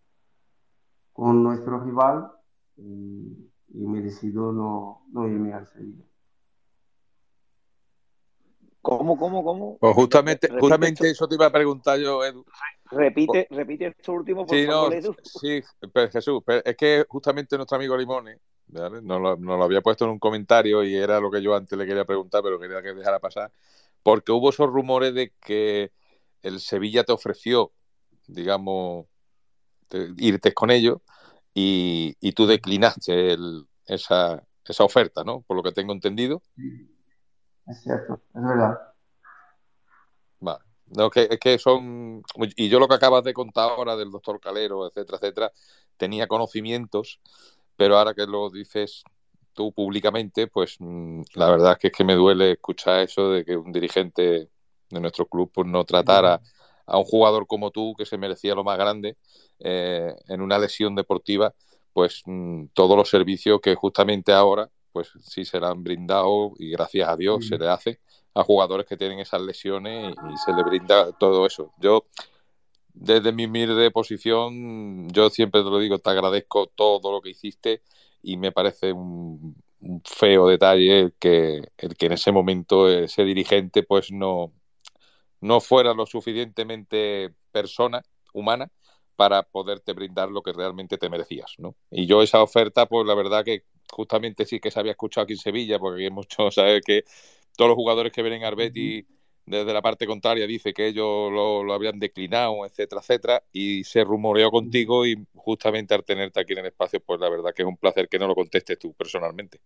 con 1.11 1.43
nuestro 1.43 1.79
rival 1.79 2.31
y, 2.77 3.47
me 3.73 4.01
decido 4.01 4.51
no, 4.51 5.03
no 5.11 5.27
irme 5.27 5.53
al 5.53 5.65
Sevilla. 5.65 6.05
¿Cómo, 8.81 9.17
cómo, 9.17 9.43
cómo? 9.43 9.77
Pues 9.77 9.93
justamente, 9.93 10.49
justamente 10.59 11.09
eso 11.09 11.27
te 11.27 11.35
iba 11.35 11.45
a 11.45 11.51
preguntar 11.51 11.99
yo, 11.99 12.23
Edu. 12.25 12.43
Repite, 12.89 13.47
repite 13.51 13.87
esto 13.87 14.13
último, 14.13 14.45
por 14.45 14.55
sí, 14.55 14.65
favor, 14.65 14.89
no, 14.89 14.97
Edu. 14.97 15.15
Sí, 15.23 15.61
pero 15.93 16.09
Jesús, 16.09 16.41
es 16.65 16.75
que 16.75 17.05
justamente 17.07 17.55
nuestro 17.55 17.77
amigo 17.77 17.95
Limone 17.95 18.39
¿vale? 18.67 19.01
nos, 19.01 19.21
lo, 19.21 19.37
nos, 19.37 19.57
lo, 19.57 19.63
había 19.63 19.81
puesto 19.81 20.05
en 20.05 20.11
un 20.11 20.19
comentario 20.19 20.83
y 20.83 20.95
era 20.95 21.19
lo 21.19 21.29
que 21.29 21.41
yo 21.41 21.55
antes 21.55 21.77
le 21.77 21.85
quería 21.85 22.05
preguntar, 22.05 22.41
pero 22.41 22.59
quería 22.59 22.81
que 22.81 22.93
dejara 22.93 23.19
pasar 23.19 23.51
porque 24.03 24.31
hubo 24.31 24.49
esos 24.49 24.67
rumores 24.67 25.13
de 25.13 25.33
que 25.39 25.91
el 26.41 26.59
Sevilla 26.59 27.03
te 27.03 27.11
ofreció, 27.11 27.71
digamos, 28.27 29.05
irte 30.17 30.53
con 30.53 30.71
ellos 30.71 30.99
y, 31.53 32.15
y 32.19 32.31
tú 32.31 32.47
declinaste 32.47 33.33
el, 33.33 33.65
esa, 33.85 34.43
esa 34.65 34.83
oferta, 34.83 35.23
¿no? 35.23 35.41
Por 35.41 35.57
lo 35.57 35.63
que 35.63 35.71
tengo 35.71 35.93
entendido. 35.93 36.41
Es 37.67 37.81
cierto, 37.81 38.21
es 38.33 38.43
verdad. 38.43 38.79
Vale. 40.39 40.63
No, 40.87 41.09
que, 41.09 41.27
es 41.31 41.39
que 41.39 41.57
son. 41.57 42.21
Y 42.55 42.67
yo 42.67 42.79
lo 42.79 42.87
que 42.87 42.95
acabas 42.95 43.23
de 43.23 43.33
contar 43.33 43.71
ahora 43.71 43.95
del 43.95 44.11
doctor 44.11 44.39
Calero, 44.39 44.87
etcétera, 44.87 45.17
etcétera, 45.17 45.51
tenía 45.95 46.27
conocimientos, 46.27 47.21
pero 47.77 47.97
ahora 47.97 48.13
que 48.13 48.25
lo 48.25 48.49
dices 48.49 49.03
tú 49.53 49.71
públicamente, 49.71 50.47
pues 50.47 50.75
mm, 50.79 51.21
la 51.35 51.49
verdad 51.49 51.73
es 51.73 51.77
que, 51.77 51.87
es 51.87 51.93
que 51.93 52.03
me 52.03 52.15
duele 52.15 52.53
escuchar 52.53 53.01
eso 53.01 53.31
de 53.31 53.45
que 53.45 53.55
un 53.55 53.71
dirigente 53.71 54.49
de 54.89 54.99
nuestro 54.99 55.25
club 55.25 55.51
pues, 55.53 55.67
no 55.67 55.83
tratara 55.85 56.41
a 56.85 56.97
un 56.97 57.05
jugador 57.05 57.47
como 57.47 57.71
tú, 57.71 57.93
que 57.97 58.05
se 58.05 58.17
merecía 58.17 58.55
lo 58.55 58.63
más 58.63 58.77
grande, 58.77 59.17
eh, 59.59 60.13
en 60.27 60.41
una 60.41 60.57
lesión 60.59 60.95
deportiva, 60.95 61.53
pues 61.93 62.21
mm, 62.25 62.65
todos 62.73 62.97
los 62.97 63.09
servicios 63.09 63.61
que 63.61 63.75
justamente 63.75 64.33
ahora, 64.33 64.69
pues 64.91 65.11
sí 65.21 65.45
se 65.45 65.59
le 65.59 65.67
han 65.67 65.83
brindado 65.83 66.53
y 66.57 66.71
gracias 66.71 67.07
a 67.09 67.17
Dios 67.17 67.47
se 67.47 67.57
le 67.57 67.67
hace 67.67 67.99
a 68.33 68.43
jugadores 68.43 68.85
que 68.85 68.97
tienen 68.97 69.19
esas 69.19 69.41
lesiones 69.41 70.13
y, 70.13 70.37
se 70.37 70.53
le 70.53 70.63
brinda 70.63 71.11
todo 71.13 71.45
eso. 71.45 71.73
Yo, 71.79 72.05
desde 72.93 73.31
mi 73.31 73.45
humilde 73.45 73.91
posición, 73.91 75.09
yo 75.09 75.29
siempre 75.29 75.63
te 75.63 75.69
lo 75.69 75.79
digo, 75.79 75.99
te 75.99 76.09
agradezco 76.09 76.67
todo 76.67 77.11
lo 77.11 77.21
que 77.21 77.31
hiciste 77.31 77.81
y 78.23 78.37
me 78.37 78.51
parece 78.51 78.93
un, 78.93 79.55
un 79.81 80.01
feo 80.05 80.47
detalle 80.47 80.99
el 80.99 81.13
que, 81.19 81.71
el 81.77 81.95
que 81.95 82.05
en 82.05 82.13
ese 82.13 82.31
momento 82.31 82.89
ese 82.89 83.23
dirigente 83.23 83.83
pues 83.83 84.11
no, 84.11 84.53
no 85.41 85.59
fuera 85.59 85.93
lo 85.93 86.05
suficientemente 86.05 87.33
persona 87.51 88.03
humana 88.33 88.71
para 89.15 89.43
poderte 89.43 89.93
brindar 89.93 90.29
lo 90.29 90.41
que 90.41 90.53
realmente 90.53 90.97
te 90.97 91.09
merecías, 91.09 91.53
¿no? 91.57 91.75
Y 91.91 92.07
yo 92.07 92.23
esa 92.23 92.41
oferta, 92.41 92.87
pues 92.87 93.05
la 93.05 93.13
verdad 93.13 93.43
que 93.43 93.65
justamente 93.91 94.45
sí 94.45 94.59
que 94.59 94.71
se 94.71 94.79
había 94.79 94.93
escuchado 94.93 95.23
aquí 95.23 95.33
en 95.33 95.39
Sevilla, 95.39 95.79
porque 95.79 96.03
hay 96.03 96.09
mucho, 96.09 96.49
¿sabes? 96.51 96.81
Que 96.85 97.03
todos 97.55 97.69
los 97.69 97.75
jugadores 97.75 98.11
que 98.11 98.21
vienen 98.21 98.43
a 98.43 98.47
Arbeti 98.47 99.05
desde 99.45 99.73
la 99.73 99.81
parte 99.81 100.07
contraria 100.07 100.47
dice 100.47 100.73
que 100.73 100.87
ellos 100.87 101.31
lo, 101.31 101.63
lo, 101.63 101.73
habían 101.73 101.99
declinado, 101.99 102.65
etcétera, 102.65 103.01
etcétera, 103.01 103.43
y 103.51 103.83
se 103.83 104.03
rumoreó 104.03 104.51
contigo 104.51 105.05
y 105.05 105.27
justamente 105.35 105.93
al 105.93 106.03
tenerte 106.03 106.39
aquí 106.39 106.53
en 106.53 106.59
el 106.59 106.67
espacio, 106.67 107.01
pues 107.01 107.19
la 107.19 107.29
verdad 107.29 107.51
que 107.53 107.63
es 107.63 107.67
un 107.67 107.77
placer 107.77 108.07
que 108.07 108.19
no 108.19 108.27
lo 108.27 108.35
contestes 108.35 108.77
tú 108.77 108.93
personalmente. 108.93 109.59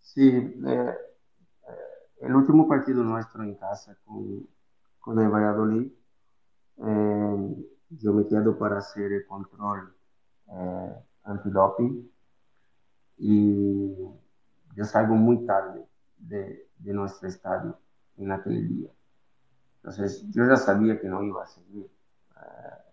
Sí, 0.00 0.28
eh, 0.28 0.94
el 2.20 2.34
último 2.34 2.66
partido 2.68 3.02
nuestro 3.02 3.42
en 3.42 3.56
casa 3.56 3.98
con, 4.04 4.48
con 5.00 5.18
el 5.18 5.28
Valladolid, 5.28 5.92
eh, 6.78 7.64
yo 7.90 8.12
me 8.12 8.26
quedo 8.26 8.58
para 8.58 8.78
hacer 8.78 9.12
el 9.12 9.26
control 9.26 9.94
eh, 10.48 10.94
antidoping 11.24 12.10
y 13.18 13.96
yo 14.74 14.84
salgo 14.84 15.14
muy 15.14 15.46
tarde 15.46 15.86
de, 16.18 16.68
de 16.78 16.92
nuestro 16.92 17.28
estadio 17.28 17.78
en 18.16 18.32
aquel 18.32 18.68
día. 18.68 18.90
Entonces, 19.86 20.28
yo 20.30 20.44
ya 20.44 20.56
sabía 20.56 21.00
que 21.00 21.08
no 21.08 21.22
iba 21.22 21.44
a 21.44 21.46
seguir. 21.46 21.88
Eh, 22.36 22.92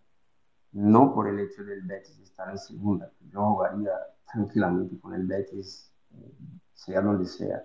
no 0.74 1.12
por 1.12 1.28
el 1.28 1.40
hecho 1.40 1.64
del 1.64 1.82
Betis 1.82 2.20
estar 2.20 2.52
en 2.52 2.58
segunda. 2.60 3.12
Yo 3.32 3.42
jugaría 3.50 3.92
tranquilamente 4.32 5.00
con 5.00 5.16
el 5.16 5.26
Betis, 5.26 5.92
eh, 6.12 6.36
sea 6.74 7.02
donde 7.02 7.26
sea. 7.26 7.64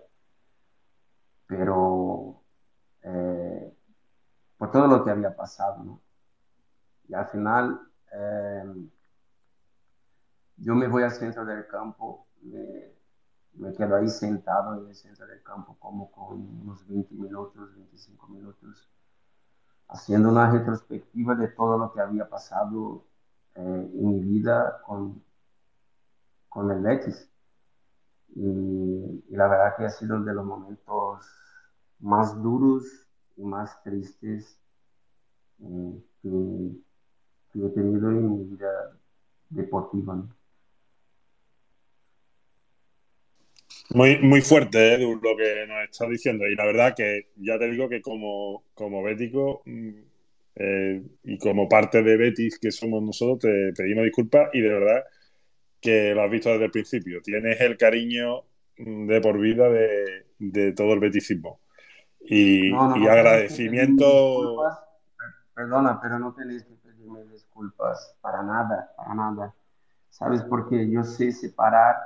Pero 1.47 2.43
eh, 3.03 3.77
por 4.57 4.71
todo 4.71 4.87
lo 4.87 5.05
que 5.05 5.11
había 5.11 5.37
pasado, 5.37 5.85
¿no? 5.85 6.01
Y 7.07 7.15
al 7.15 7.27
final, 7.27 7.81
yo 10.57 10.75
me 10.75 10.89
voy 10.89 11.03
al 11.03 11.11
centro 11.11 11.45
del 11.45 11.67
campo, 11.67 12.28
me, 12.43 12.93
me 13.55 13.72
quedo 13.74 13.97
ahí 13.97 14.09
sentado 14.09 14.80
en 14.80 14.89
el 14.89 14.95
centro 14.95 15.26
del 15.26 15.43
campo 15.43 15.76
como 15.78 16.11
con 16.11 16.41
unos 16.62 16.86
20 16.86 17.14
minutos, 17.14 17.74
25 17.74 18.28
minutos 18.28 18.89
haciendo 19.89 20.28
una 20.30 20.51
retrospectiva 20.51 21.34
de 21.34 21.49
todo 21.49 21.78
lo 21.78 21.93
que 21.93 22.01
había 22.01 22.28
pasado 22.28 23.05
eh, 23.55 23.91
en 23.95 24.09
mi 24.09 24.20
vida 24.20 24.82
con, 24.86 25.22
con 26.49 26.70
el 26.70 26.82
Betis. 26.82 27.30
Y, 28.34 29.24
la 29.30 29.49
verdad 29.49 29.76
que 29.76 29.86
ha 29.86 29.91
sido 29.91 30.22
de 30.22 30.34
los 30.34 30.45
momentos 30.45 31.24
más 32.01 32.41
duros 32.43 32.84
y 33.36 33.43
más 33.43 33.82
tristes 33.82 34.59
eh, 35.61 36.05
que, 36.22 36.84
he 37.55 37.68
tenido 37.70 38.11
en 38.11 38.30
mi 38.30 38.45
vida 38.45 38.97
deportiva. 39.49 40.22
Muy, 43.91 44.18
muy 44.18 44.43
fuerte, 44.43 44.95
Edu, 44.95 45.18
lo 45.22 45.36
que 45.36 45.66
nos 45.66 45.84
estás 45.84 46.09
diciendo. 46.11 46.47
Y 46.47 46.55
la 46.55 46.66
verdad 46.66 46.95
que 46.95 47.28
ya 47.36 47.59
te 47.59 47.70
digo 47.70 47.89
que 47.89 48.03
como, 48.03 48.64
como 48.74 49.03
bético 49.03 49.62
mm, 49.64 49.91
eh, 50.57 51.03
y 51.24 51.39
como 51.39 51.68
parte 51.68 52.03
de 52.03 52.16
Betis 52.16 52.59
que 52.59 52.70
somos 52.70 53.03
nosotros, 53.03 53.39
te 53.39 53.72
pedimos 53.72 54.05
disculpas 54.05 54.51
y 54.53 54.61
de 54.61 54.68
verdad 54.68 55.05
que 55.80 56.14
lo 56.14 56.22
has 56.22 56.30
visto 56.30 56.51
desde 56.51 56.66
el 56.66 56.70
principio. 56.70 57.22
Tienes 57.22 57.61
el 57.61 57.78
cariño 57.78 58.43
mm, 58.78 59.07
de 59.07 59.20
por 59.22 59.39
vida 59.39 59.70
de, 59.70 60.72
todo 60.72 60.93
el 60.93 61.01
beticismo. 61.01 61.61
Y, 62.20 62.74
agradecimiento. 62.74 64.61
Perdona, 65.55 65.99
pero 66.01 66.18
no 66.18 66.34
tenéis 66.34 66.64
que 66.64 66.74
pedirme 66.74 67.24
disculpas 67.32 68.16
para 68.20 68.43
nada, 68.43 68.93
para 68.97 69.14
nada. 69.14 69.55
¿Sabes? 70.11 70.43
Porque 70.43 70.91
yo 70.91 71.05
sé 71.05 71.32
separar 71.32 71.97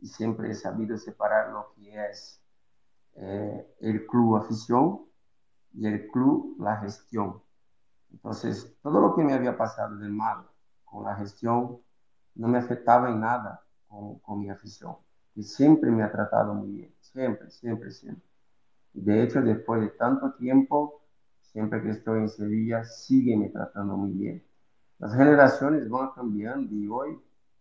y 0.00 0.06
siempre 0.06 0.50
he 0.50 0.54
sabido 0.54 0.96
separar 0.96 1.50
lo 1.50 1.72
que 1.74 2.06
es 2.10 2.40
eh, 3.16 3.76
el 3.80 4.06
club 4.06 4.36
afición 4.36 5.00
y 5.72 5.86
el 5.86 6.08
club 6.08 6.56
la 6.60 6.76
gestión. 6.78 7.42
Entonces, 8.10 8.76
todo 8.82 9.00
lo 9.00 9.14
que 9.14 9.22
me 9.22 9.34
había 9.34 9.56
pasado 9.56 9.96
de 9.96 10.08
mal 10.08 10.46
con 10.84 11.04
la 11.04 11.16
gestión 11.16 11.78
no 12.34 12.48
me 12.48 12.58
afectaba 12.58 13.10
en 13.10 13.20
nada 13.20 13.62
con, 13.86 14.18
con 14.20 14.40
mi 14.40 14.48
afición, 14.50 14.96
que 15.34 15.42
siempre 15.42 15.90
me 15.90 16.02
ha 16.02 16.10
tratado 16.10 16.54
muy 16.54 16.70
bien, 16.70 16.94
siempre, 17.00 17.50
siempre, 17.50 17.90
siempre. 17.90 18.28
De 18.92 19.22
hecho, 19.22 19.42
después 19.42 19.80
de 19.80 19.88
tanto 19.88 20.32
tiempo, 20.34 21.02
siempre 21.40 21.82
que 21.82 21.90
estoy 21.90 22.20
en 22.20 22.28
Sevilla, 22.28 22.84
sigue 22.84 23.36
me 23.36 23.48
tratando 23.48 23.96
muy 23.96 24.12
bien. 24.12 24.44
Las 24.98 25.14
generaciones 25.14 25.88
van 25.88 26.10
cambiando 26.12 26.74
y 26.74 26.88
hoy 26.88 27.20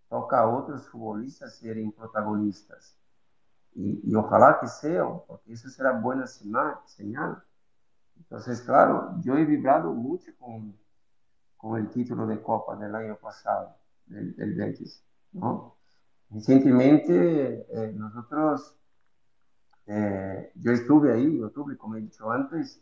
toca 0.10 0.40
a 0.40 0.48
otros 0.48 0.88
futbolistas 0.90 1.56
serem 1.56 1.92
protagonistas. 1.92 2.98
Y, 3.76 4.02
y, 4.12 4.16
ojalá 4.16 4.60
que 4.60 4.68
sean, 4.68 5.22
porque 5.28 5.54
eso 5.54 5.70
será 5.70 5.92
buena 5.92 6.26
señal. 6.26 7.44
Entonces, 8.18 8.62
claro, 8.62 9.14
yo 9.22 9.38
he 9.38 9.46
vibrado 9.46 9.94
mucho 9.94 10.32
con, 10.40 10.76
con 11.58 11.80
el 11.80 11.90
título 11.90 12.26
de 12.26 12.42
Copa 12.42 12.76
del 12.76 12.96
año 12.96 13.16
pasado, 13.18 13.76
del 14.08 14.56
Betis, 14.56 15.04
¿no? 15.32 15.76
Recientemente, 16.30 17.68
eh, 17.70 17.94
nosotros, 17.94 18.76
eh, 19.86 20.52
yo 20.56 20.72
estuve 20.72 21.14
ahí, 21.14 21.38
yo 21.38 21.48
estuve, 21.48 21.78
como 21.78 21.96
he 21.96 22.02
dicho 22.02 22.32
antes, 22.32 22.82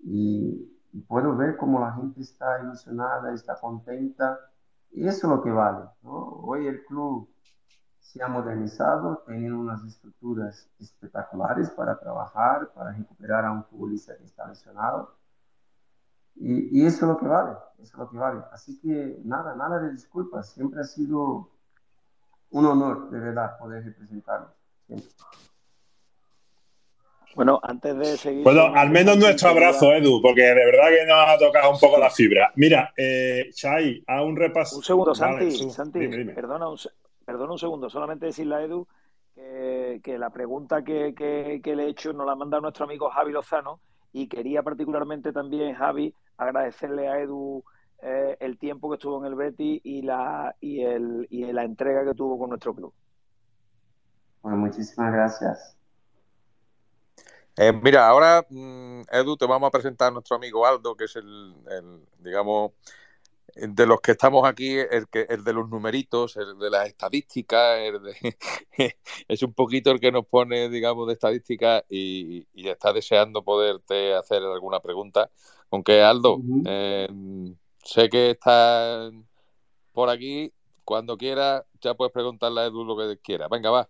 y, 0.00 0.78
y 0.92 1.00
puedo 1.00 1.34
ver 1.36 1.56
cómo 1.56 1.80
la 1.80 1.92
gente 1.92 2.20
está 2.20 2.60
ilusionada, 2.62 3.32
está 3.32 3.58
contenta, 3.58 4.51
y 4.92 5.06
eso 5.06 5.26
es 5.26 5.36
lo 5.36 5.42
que 5.42 5.50
vale. 5.50 5.88
¿no? 6.02 6.12
Hoy 6.44 6.66
el 6.66 6.84
club 6.84 7.28
se 8.00 8.22
ha 8.22 8.28
modernizado, 8.28 9.22
tiene 9.26 9.52
unas 9.52 9.82
estructuras 9.84 10.68
espectaculares 10.78 11.70
para 11.70 11.98
trabajar, 11.98 12.70
para 12.74 12.92
recuperar 12.92 13.44
a 13.44 13.52
un 13.52 13.64
futbolista 13.64 14.16
que 14.16 14.24
está 14.24 14.46
lesionado. 14.46 15.16
Y, 16.34 16.80
y, 16.80 16.86
eso 16.86 17.06
es 17.06 17.12
lo 17.12 17.18
que 17.18 17.26
vale, 17.26 17.52
eso 17.78 17.92
es 17.92 17.98
lo 17.98 18.10
que 18.10 18.18
vale. 18.18 18.42
Así 18.52 18.78
que 18.80 19.20
nada, 19.24 19.54
nada 19.54 19.78
de 19.78 19.92
disculpas. 19.92 20.50
Siempre 20.50 20.80
ha 20.80 20.84
sido 20.84 21.50
un 22.50 22.66
honor, 22.66 23.10
de 23.10 23.18
verdad, 23.18 23.58
poder 23.58 23.84
representarlo. 23.84 24.52
Siempre. 24.86 25.08
Bueno, 27.34 27.60
antes 27.62 27.96
de 27.96 28.16
seguir. 28.16 28.44
Bueno, 28.44 28.72
al 28.74 28.90
menos 28.90 29.16
nuestro 29.16 29.50
abrazo, 29.50 29.92
Edu, 29.92 30.20
porque 30.20 30.42
de 30.42 30.54
verdad 30.54 30.88
que 30.88 31.06
nos 31.06 31.28
ha 31.28 31.38
tocado 31.38 31.70
un 31.70 31.78
poco 31.78 31.98
la 31.98 32.10
fibra. 32.10 32.52
Mira, 32.56 32.92
eh, 32.96 33.50
Shai, 33.54 34.04
a 34.06 34.22
un 34.22 34.36
repaso. 34.36 34.76
Un 34.76 34.82
segundo, 34.82 35.14
Santi, 35.14 35.50
Santi 35.70 36.08
Perdona, 36.34 36.68
un, 36.68 36.76
perdona 37.24 37.52
un 37.52 37.58
segundo, 37.58 37.88
solamente 37.88 38.26
decirle 38.26 38.54
a 38.56 38.62
Edu 38.62 38.86
que, 39.34 40.18
la 40.18 40.30
pregunta 40.30 40.82
que, 40.82 41.14
le 41.64 41.84
he 41.84 41.88
hecho 41.88 42.12
nos 42.12 42.26
la 42.26 42.32
ha 42.32 42.36
mandado 42.36 42.62
nuestro 42.62 42.84
amigo 42.84 43.08
Javi 43.10 43.32
Lozano 43.32 43.80
y 44.12 44.28
quería 44.28 44.62
particularmente 44.62 45.32
también, 45.32 45.74
Javi, 45.74 46.14
agradecerle 46.36 47.08
a 47.08 47.18
Edu 47.20 47.64
eh, 48.02 48.36
el 48.40 48.58
tiempo 48.58 48.90
que 48.90 48.96
estuvo 48.96 49.20
en 49.20 49.26
el 49.26 49.34
Betty 49.34 49.80
y 49.84 50.02
la, 50.02 50.54
y, 50.60 50.82
el, 50.82 51.26
y 51.30 51.50
la 51.52 51.64
entrega 51.64 52.04
que 52.04 52.14
tuvo 52.14 52.38
con 52.38 52.50
nuestro 52.50 52.74
club. 52.74 52.92
Bueno, 54.42 54.58
muchísimas 54.58 55.12
gracias. 55.12 55.76
Eh, 57.62 57.72
mira, 57.72 58.08
ahora, 58.08 58.44
mm, 58.50 59.02
Edu, 59.12 59.36
te 59.36 59.46
vamos 59.46 59.68
a 59.68 59.70
presentar 59.70 60.08
a 60.08 60.10
nuestro 60.10 60.34
amigo 60.34 60.66
Aldo, 60.66 60.96
que 60.96 61.04
es 61.04 61.14
el, 61.14 61.54
digamos, 62.18 62.72
de 63.54 63.86
los 63.86 64.00
que 64.00 64.12
estamos 64.12 64.44
aquí, 64.48 64.78
el, 64.78 65.06
que, 65.08 65.26
el 65.28 65.44
de 65.44 65.52
los 65.52 65.68
numeritos, 65.68 66.36
el 66.36 66.58
de 66.58 66.70
las 66.70 66.88
estadísticas, 66.88 67.78
es 69.28 69.42
un 69.44 69.52
poquito 69.54 69.92
el 69.92 70.00
que 70.00 70.10
nos 70.10 70.26
pone, 70.26 70.68
digamos, 70.70 71.06
de 71.06 71.12
estadísticas 71.12 71.84
y, 71.88 72.48
está 72.68 72.92
deseando 72.92 73.44
poderte 73.44 74.14
hacer 74.14 74.42
alguna 74.42 74.80
pregunta. 74.80 75.30
Aunque, 75.70 76.02
Aldo, 76.02 76.38
eh, 76.66 77.08
sé 77.84 78.08
que 78.08 78.30
estás 78.30 79.12
por 79.92 80.10
aquí, 80.10 80.52
cuando 80.84 81.16
quieras, 81.16 81.64
ya 81.80 81.94
puedes 81.94 82.12
preguntarle 82.12 82.62
a 82.62 82.66
Edu 82.66 82.84
lo 82.84 82.96
que 82.96 83.18
quieras. 83.18 83.48
Venga, 83.48 83.70
va. 83.70 83.88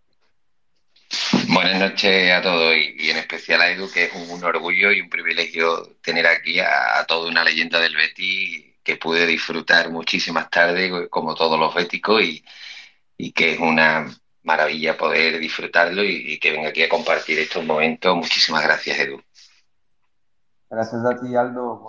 Buenas 1.49 1.79
noches 1.79 2.33
a 2.33 2.41
todos 2.41 2.75
y, 2.77 3.11
en 3.11 3.19
especial 3.19 3.61
a 3.61 3.71
Edu, 3.71 3.91
que 3.91 4.05
es 4.05 4.13
un, 4.15 4.43
orgullo 4.43 4.93
y 4.93 5.01
un 5.01 5.11
privilegio 5.11 5.97
tener 6.03 6.27
aquí 6.27 6.59
a, 6.61 7.05
toda 7.07 7.29
una 7.29 7.45
leyenda 7.45 7.81
del 7.81 7.95
Betis 7.95 8.77
que 8.83 8.97
pude 8.97 9.27
disfrutar 9.27 9.91
muchísimas 9.91 10.49
tardes, 10.51 11.09
como 11.11 11.35
todos 11.35 11.59
los 11.59 11.75
béticos, 11.75 12.23
y, 12.23 13.33
que 13.33 13.53
es 13.53 13.61
una 13.61 14.07
maravilla 14.43 14.97
poder 14.97 15.39
disfrutarlo 15.39 16.03
y, 16.03 16.39
que 16.39 16.51
venga 16.51 16.71
aquí 16.71 16.83
a 16.83 16.89
compartir 16.89 17.39
estos 17.39 17.65
momentos. 17.65 18.17
Muchísimas 18.17 18.63
gracias, 18.63 18.99
Edu. 18.99 19.23
Gracias 20.71 21.05
a 21.05 21.21
ti, 21.21 21.37
Aldo. 21.37 21.87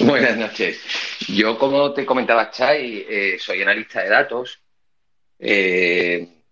Buenas 0.00 0.36
noches. 0.36 0.80
Yo, 1.28 1.58
como 1.58 1.92
te 1.92 2.06
comentaba, 2.06 2.50
Chay, 2.50 3.06
eh, 3.08 3.36
soy 3.38 3.62
analista 3.62 4.02
de 4.02 4.08
datos. 4.08 4.60
Eh, 5.38 6.43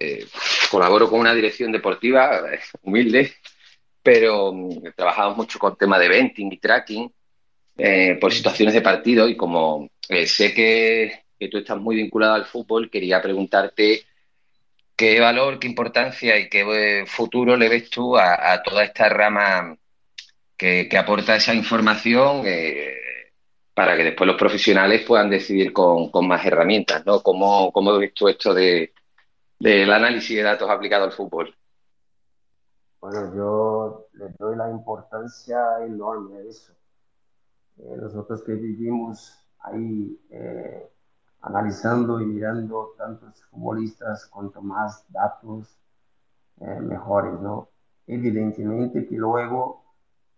eh, 0.00 0.24
colaboro 0.70 1.10
con 1.10 1.18
una 1.18 1.34
dirección 1.34 1.72
deportiva 1.72 2.52
eh, 2.52 2.60
humilde, 2.82 3.34
pero 4.00 4.52
mm, 4.52 4.92
trabajamos 4.94 5.36
mucho 5.36 5.58
con 5.58 5.76
tema 5.76 5.98
de 5.98 6.08
venting 6.08 6.52
y 6.52 6.58
tracking 6.58 7.12
eh, 7.76 8.16
por 8.20 8.32
situaciones 8.32 8.74
de 8.74 8.80
partido 8.80 9.28
y 9.28 9.36
como 9.36 9.90
sé 10.24 10.54
que, 10.54 11.24
tú 11.50 11.58
estás 11.58 11.78
muy 11.78 11.96
vinculado 11.96 12.34
al 12.34 12.44
fútbol, 12.44 12.90
quería 12.90 13.20
preguntarte 13.20 14.04
qué 14.96 15.18
valor, 15.18 15.58
qué 15.58 15.66
importancia 15.66 16.38
y 16.38 16.48
qué 16.48 17.04
futuro 17.06 17.56
le 17.56 17.68
ves 17.68 17.90
tú 17.90 18.16
a, 18.16 18.62
toda 18.62 18.84
esta 18.84 19.08
rama 19.08 19.76
que, 20.56 20.88
aporta 20.96 21.36
esa 21.36 21.54
información 21.54 22.44
para 23.74 23.96
que 23.96 24.04
después 24.04 24.26
los 24.26 24.36
profesionales 24.36 25.02
puedan 25.02 25.30
decidir 25.30 25.72
con, 25.72 26.10
más 26.26 26.44
herramientas, 26.44 27.04
¿no? 27.06 27.22
¿Cómo, 27.22 27.70
cómo 27.70 27.96
ves 27.98 28.12
tú 28.14 28.28
esto 28.28 28.52
de, 28.54 28.92
del 29.58 29.90
análisis 29.92 30.36
de 30.36 30.42
datos 30.42 30.70
aplicado 30.70 31.04
al 31.04 31.12
fútbol? 31.12 31.54
Bueno, 33.00 33.34
yo 33.34 34.06
le 34.14 34.30
doy 34.38 34.56
la 34.56 34.70
importancia 34.70 35.84
enorme 35.84 36.38
a 36.38 36.40
eso. 36.42 36.72
Eh, 37.78 37.96
nosotros 38.00 38.42
que 38.42 38.54
vivimos 38.54 39.38
ahí 39.60 40.20
eh, 40.30 40.90
analizando 41.42 42.20
y 42.20 42.26
mirando 42.26 42.94
tantos 42.98 43.42
futbolistas, 43.44 44.26
cuanto 44.26 44.60
más 44.60 45.04
datos, 45.10 45.78
eh, 46.60 46.80
mejores, 46.80 47.40
¿no? 47.40 47.68
Evidentemente 48.06 49.06
que 49.06 49.16
luego 49.16 49.84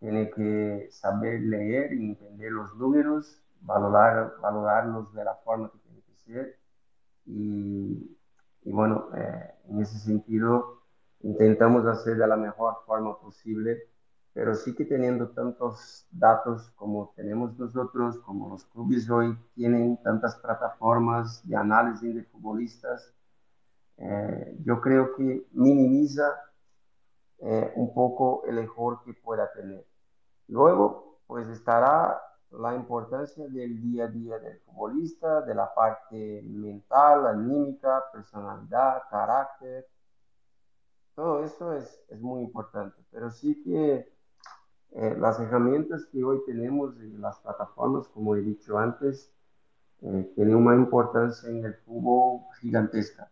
tiene 0.01 0.31
que 0.31 0.89
saber 0.91 1.41
leer 1.41 1.93
y 1.93 2.11
entender 2.11 2.53
los 2.53 2.75
números, 2.77 3.41
valorar, 3.61 4.35
valorarlos 4.41 5.13
de 5.15 5.25
la 5.25 5.35
forma 5.37 5.71
que 5.71 5.79
tiene 5.79 6.03
que 6.03 6.15
ser. 6.17 6.59
Y, 7.27 8.17
y 8.63 8.73
bueno, 8.73 9.09
eh, 9.17 9.55
en 9.69 9.81
ese 9.81 9.99
sentido 9.99 10.83
intentamos 11.23 11.87
hacer 11.87 12.17
de 12.17 12.27
la 12.27 12.37
mejor 12.37 12.77
forma 12.87 13.19
posible, 13.19 13.89
pero 14.33 14.55
sí 14.55 14.75
que 14.75 14.85
teniendo 14.85 15.31
tantos 15.31 16.07
datos 16.11 16.71
como 16.77 17.13
tenemos 17.17 17.59
nosotros, 17.59 18.19
como 18.19 18.49
los 18.51 18.65
clubes 18.67 19.09
hoy 19.11 19.37
tienen 19.55 20.01
tantas 20.03 20.37
plataformas 20.37 21.47
de 21.49 21.57
análisis 21.57 22.15
de 22.15 22.25
futbolistas, 22.25 23.13
eh, 23.97 24.57
yo 24.65 24.81
creo 24.81 25.15
que 25.15 25.47
minimiza 25.53 26.23
eh, 27.39 27.73
un 27.77 27.93
poco 27.93 28.45
el 28.47 28.59
error 28.59 29.03
que 29.05 29.15
pueda 29.15 29.51
tener. 29.53 29.87
Luego, 30.49 31.19
pues 31.27 31.49
estará 31.49 32.21
la 32.53 32.75
importancia 32.75 33.47
del 33.49 33.81
día 33.81 34.05
a 34.05 34.09
día 34.09 34.39
del 34.39 34.59
futbolista, 34.61 35.43
de 35.43 35.55
la 35.55 35.73
parte 35.75 36.43
mental, 36.45 37.27
anímica, 37.27 38.03
personalidad, 38.13 39.03
carácter. 39.11 39.87
Todo 41.15 41.45
eso 41.45 41.75
es, 41.75 42.03
es 42.09 42.21
muy 42.21 42.43
importante, 42.43 43.03
pero 43.11 43.31
sí 43.31 43.63
que 43.63 44.13
eh, 44.93 45.17
las 45.19 45.39
herramientas 45.39 46.07
que 46.07 46.25
hoy 46.25 46.41
tenemos 46.47 46.99
en 46.99 47.21
las 47.21 47.39
plataformas, 47.39 48.09
como 48.09 48.35
he 48.35 48.41
dicho 48.41 48.79
antes, 48.79 49.33
eh, 50.03 50.33
tienen 50.35 50.57
una 50.57 50.75
importancia 50.75 51.49
en 51.49 51.65
el 51.65 51.75
fútbol 51.75 52.41
gigantesca, 52.61 53.31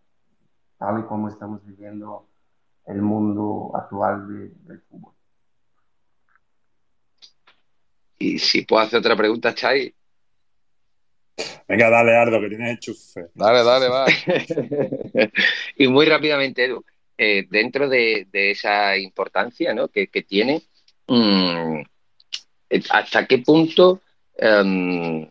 tal 0.78 1.00
y 1.00 1.02
como 1.04 1.28
estamos 1.28 1.64
viviendo 1.64 2.28
el 2.86 3.02
mundo 3.02 3.72
actual 3.74 4.28
del 4.28 4.80
fútbol. 4.82 5.17
Y 8.18 8.38
si 8.38 8.62
puedo 8.62 8.82
hacer 8.82 8.98
otra 8.98 9.16
pregunta, 9.16 9.54
Chay. 9.54 9.94
Venga, 11.68 11.88
dale, 11.88 12.16
Ardo, 12.16 12.40
que 12.40 12.48
tienes 12.48 12.70
enchufe. 12.70 13.28
Dale, 13.34 13.62
dale, 13.62 13.88
va. 13.88 14.06
y 15.76 15.86
muy 15.86 16.06
rápidamente, 16.06 16.64
Edu, 16.64 16.84
eh, 17.16 17.46
dentro 17.48 17.88
de, 17.88 18.26
esa 18.32 18.96
importancia 18.96 19.72
¿no? 19.72 19.88
que, 19.88 20.08
tiene, 20.26 20.62
mm, 21.06 21.80
¿hasta 22.90 23.26
qué 23.26 23.38
punto 23.38 24.02
em, 24.36 25.30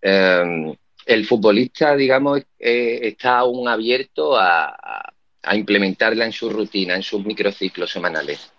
em, 0.00 0.74
el 1.06 1.26
futbolista, 1.26 1.96
digamos, 1.96 2.42
eh, 2.58 3.00
está 3.02 3.38
aún 3.38 3.68
abierto 3.68 4.36
a, 4.36 5.12
a 5.42 5.56
implementarla 5.56 6.24
en 6.24 6.32
su 6.32 6.48
rutina, 6.48 6.94
en 6.94 7.02
sus 7.02 7.24
microciclos 7.24 7.90
semanales? 7.90 8.53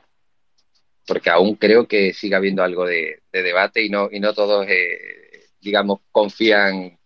Porque 1.08 1.30
aún 1.30 1.56
creo 1.56 1.88
que 1.88 2.14
sigue 2.14 2.36
habiendo 2.36 2.64
algo 2.64 2.86
de, 2.86 3.22
debate 3.32 3.84
y 3.84 3.90
no, 3.90 4.10
y 4.12 4.20
no 4.20 4.34
todos, 4.34 4.66
eh, 4.68 5.50
digamos, 5.62 6.00
confían 6.12 6.98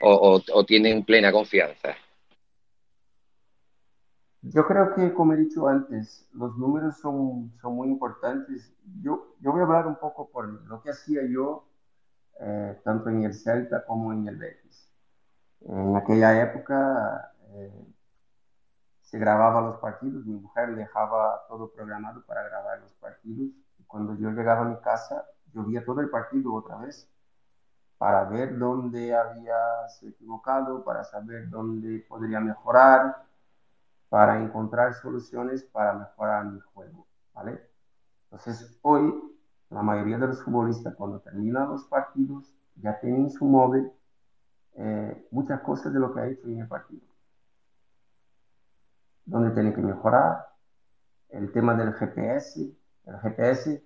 o, 0.00 0.64
tienen 0.66 1.04
plena 1.04 1.32
confianza. 1.32 1.94
Yo 4.42 4.66
creo 4.66 4.94
que, 4.94 5.12
como 5.12 5.32
he 5.32 5.36
dicho 5.36 5.66
antes, 5.66 6.28
los 6.32 6.56
números 6.56 6.98
son, 6.98 7.52
son 7.60 7.74
muy 7.74 7.88
importantes. 7.88 8.72
Yo, 9.02 9.34
yo 9.40 9.52
voy 9.52 9.60
a 9.60 9.64
hablar 9.64 9.86
un 9.86 9.96
poco 9.96 10.30
por 10.30 10.48
lo 10.68 10.82
que 10.82 10.90
hacía 10.90 11.22
yo, 11.28 11.66
eh, 12.40 12.78
tanto 12.84 13.10
en 13.10 13.24
el 13.24 13.34
Celta 13.34 13.84
como 13.84 14.12
en 14.12 14.28
el 14.28 14.36
Betis. 14.36 14.92
En 15.62 15.96
aquella 15.96 16.42
época, 16.42 17.32
eh, 17.54 17.72
se 19.06 19.20
grababa 19.20 19.60
los 19.60 19.76
partidos, 19.76 20.26
mi 20.26 20.34
mujer 20.34 20.74
dejaba 20.74 21.46
todo 21.46 21.70
programado 21.70 22.24
para 22.26 22.42
grabar 22.42 22.80
los 22.80 22.92
partidos 22.94 23.50
y 23.78 23.84
cuando 23.84 24.16
yo 24.16 24.30
llegaba 24.30 24.62
a 24.62 24.68
mi 24.68 24.76
casa 24.80 25.24
yo 25.54 25.64
veía 25.64 25.84
todo 25.84 26.00
el 26.00 26.10
partido 26.10 26.52
otra 26.52 26.76
vez 26.78 27.08
para 27.98 28.24
ver 28.24 28.58
dónde 28.58 29.14
había 29.14 29.54
se 29.88 30.08
equivocado, 30.08 30.84
para 30.84 31.04
saber 31.04 31.48
dónde 31.48 32.04
podría 32.08 32.40
mejorar, 32.40 33.24
para 34.08 34.42
encontrar 34.42 34.92
soluciones 34.94 35.62
para 35.62 35.92
mejorar 35.92 36.44
mi 36.46 36.58
juego, 36.58 37.06
¿vale? 37.32 37.64
Entonces 38.24 38.76
hoy 38.82 39.14
la 39.70 39.82
mayoría 39.82 40.18
de 40.18 40.26
los 40.26 40.42
futbolistas 40.42 40.96
cuando 40.96 41.20
terminan 41.20 41.68
los 41.68 41.84
partidos 41.84 42.52
ya 42.74 42.98
tienen 42.98 43.30
su 43.30 43.44
móvil 43.44 43.88
eh, 44.74 45.28
muchas 45.30 45.60
cosas 45.60 45.92
de 45.92 46.00
lo 46.00 46.12
que 46.12 46.20
ha 46.20 46.26
hecho 46.26 46.48
en 46.48 46.58
el 46.58 46.66
partido 46.66 47.15
donde 49.26 49.50
tiene 49.50 49.74
que 49.74 49.82
mejorar, 49.82 50.46
el 51.28 51.52
tema 51.52 51.74
del 51.74 51.92
GPS, 51.92 52.74
el 53.04 53.18
GPS, 53.18 53.84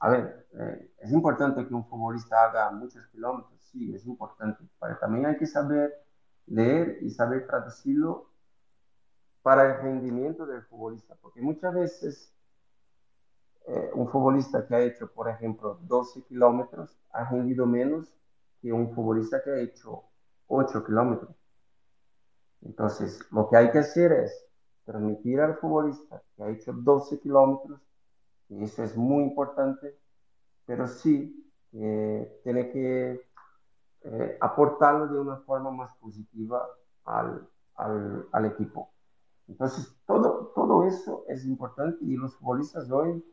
a 0.00 0.10
ver, 0.10 0.46
eh, 0.58 0.92
es 0.98 1.12
importante 1.12 1.66
que 1.66 1.74
un 1.74 1.86
futbolista 1.86 2.44
haga 2.44 2.70
muchos 2.72 3.06
kilómetros, 3.06 3.62
sí, 3.70 3.94
es 3.94 4.04
importante, 4.04 4.64
pero 4.80 4.98
también 4.98 5.26
hay 5.26 5.36
que 5.36 5.46
saber 5.46 5.94
leer 6.46 6.98
y 7.00 7.10
saber 7.10 7.46
traducirlo 7.46 8.28
para 9.42 9.66
el 9.66 9.82
rendimiento 9.82 10.44
del 10.44 10.62
futbolista, 10.62 11.16
porque 11.20 11.40
muchas 11.40 11.72
veces 11.74 12.34
eh, 13.66 13.90
un 13.94 14.08
futbolista 14.08 14.66
que 14.66 14.74
ha 14.74 14.80
hecho, 14.80 15.12
por 15.12 15.28
ejemplo, 15.28 15.78
12 15.82 16.24
kilómetros 16.24 16.98
ha 17.12 17.30
rendido 17.30 17.66
menos 17.66 18.12
que 18.60 18.72
un 18.72 18.92
futbolista 18.94 19.42
que 19.42 19.50
ha 19.50 19.60
hecho 19.60 20.04
8 20.48 20.84
kilómetros. 20.84 21.36
Entonces, 22.62 23.20
lo 23.30 23.48
que 23.48 23.56
hay 23.56 23.70
que 23.70 23.78
hacer 23.78 24.12
es 24.12 24.46
transmitir 24.84 25.40
al 25.40 25.56
futbolista 25.56 26.22
que 26.36 26.42
ha 26.42 26.50
hecho 26.50 26.72
12 26.72 27.20
kilómetros, 27.20 27.80
y 28.48 28.64
eso 28.64 28.82
es 28.82 28.96
muy 28.96 29.24
importante, 29.24 29.98
pero 30.66 30.86
sí 30.86 31.38
tiene 31.70 32.70
que 32.70 33.26
eh, 34.04 34.38
aportarlo 34.40 35.06
de 35.06 35.20
una 35.20 35.36
forma 35.38 35.70
más 35.70 35.94
positiva 35.96 36.66
al, 37.04 37.48
al, 37.76 38.26
al, 38.32 38.44
equipo. 38.44 38.92
Entonces, 39.48 39.96
todo, 40.06 40.52
todo 40.54 40.84
eso 40.84 41.24
es 41.28 41.46
importante 41.46 42.04
y 42.04 42.16
los 42.16 42.36
futbolistas 42.36 42.90
hoy 42.90 43.24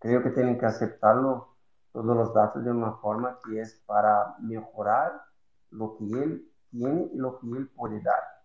creo 0.00 0.22
que 0.22 0.30
tienen 0.30 0.58
que 0.58 0.66
aceptarlo, 0.66 1.56
todos 1.92 2.16
los 2.16 2.34
datos 2.34 2.64
de 2.64 2.70
una 2.70 2.92
forma 2.94 3.38
que 3.44 3.60
es 3.60 3.82
para 3.86 4.36
mejorar 4.40 5.22
lo 5.70 5.96
que 5.96 6.04
él 6.04 6.52
tiene 6.70 7.08
y 7.12 7.16
lo 7.16 7.38
que 7.38 7.46
él 7.48 7.68
puede 7.68 8.00
dar. 8.00 8.39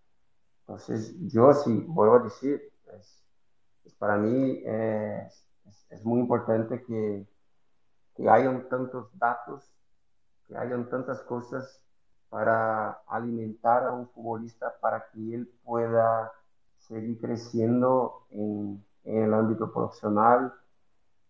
Entonces, 0.68 1.16
yo 1.28 1.54
sí, 1.54 1.86
vuelvo 1.88 2.16
a 2.16 2.24
decir, 2.24 2.74
es, 2.98 3.24
para 4.00 4.18
mí 4.18 4.64
es, 4.66 5.46
es, 5.92 6.04
muy 6.04 6.20
importante 6.20 6.84
que, 6.84 7.28
que 8.16 8.28
hayan 8.28 8.68
tantos 8.68 9.08
datos, 9.20 9.72
que 10.48 10.58
hayan 10.58 10.90
tantas 10.90 11.22
cosas 11.22 11.80
para 12.30 12.94
alimentar 13.08 13.84
a 13.84 13.92
un 13.92 14.10
futbolista 14.10 14.76
para 14.82 15.06
que 15.12 15.36
él 15.36 15.54
pueda 15.64 16.32
seguir 16.80 17.22
creciendo 17.22 18.26
en, 18.32 18.84
en 19.04 19.24
el 19.24 19.34
ámbito 19.36 19.72
profesional, 19.72 20.52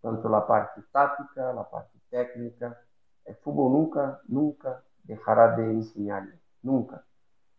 tanto 0.02 0.30
la 0.30 0.48
parte 0.48 0.82
táctica, 0.94 1.52
la 1.52 1.70
parte 1.70 2.00
técnica. 2.10 2.80
El 3.26 3.36
fútbol 3.36 3.74
nunca, 3.74 4.22
nunca 4.28 4.82
dejará 5.04 5.58
de 5.58 5.66
enseñarle, 5.66 6.40
nunca. 6.62 7.04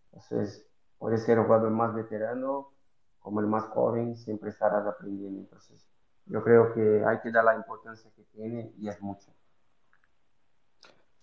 Entonces, 0.07 0.67
puede 0.99 1.19
ser 1.19 1.39
el 1.39 1.45
jugador 1.45 1.71
más 1.71 1.95
veterano 1.95 2.73
como 3.19 3.41
el 3.41 3.47
más 3.47 3.65
joven, 3.65 4.17
siempre 4.17 4.51
estarás 4.51 4.87
aprendiendo. 4.87 5.41
Entonces, 5.41 5.85
yo 6.27 6.43
creo 6.45 6.73
que 6.73 7.03
hay 7.05 7.19
que 7.21 7.33
dar 7.33 7.45
la 7.45 7.57
importancia 7.57 8.11
que 8.15 8.23
tiene 8.33 8.73
y 8.79 8.89
es 8.89 9.01
mucho. 9.01 9.33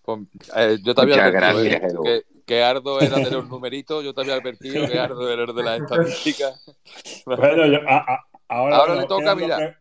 Pues, 0.02 0.20
eh, 0.54 0.78
yo 0.82 0.94
te 0.94 1.00
había 1.00 1.24
advertido 1.24 2.02
¿eh? 2.04 2.24
que, 2.44 2.62
Ardo 2.62 3.00
era 3.00 3.16
de 3.16 3.30
los 3.30 3.48
numeritos, 3.48 4.04
yo 4.04 4.12
te 4.12 4.20
había 4.20 4.34
advertido 4.34 4.86
que 4.86 4.98
Ardo 4.98 5.30
era 5.30 5.50
de 5.50 5.62
las 5.62 5.80
estadísticas. 5.80 6.62
bueno, 7.24 7.66
yo, 7.66 7.78
ahora, 8.48 8.76
ahora 8.76 8.94
le 8.96 9.06
toca, 9.06 9.34
mira. 9.34 9.78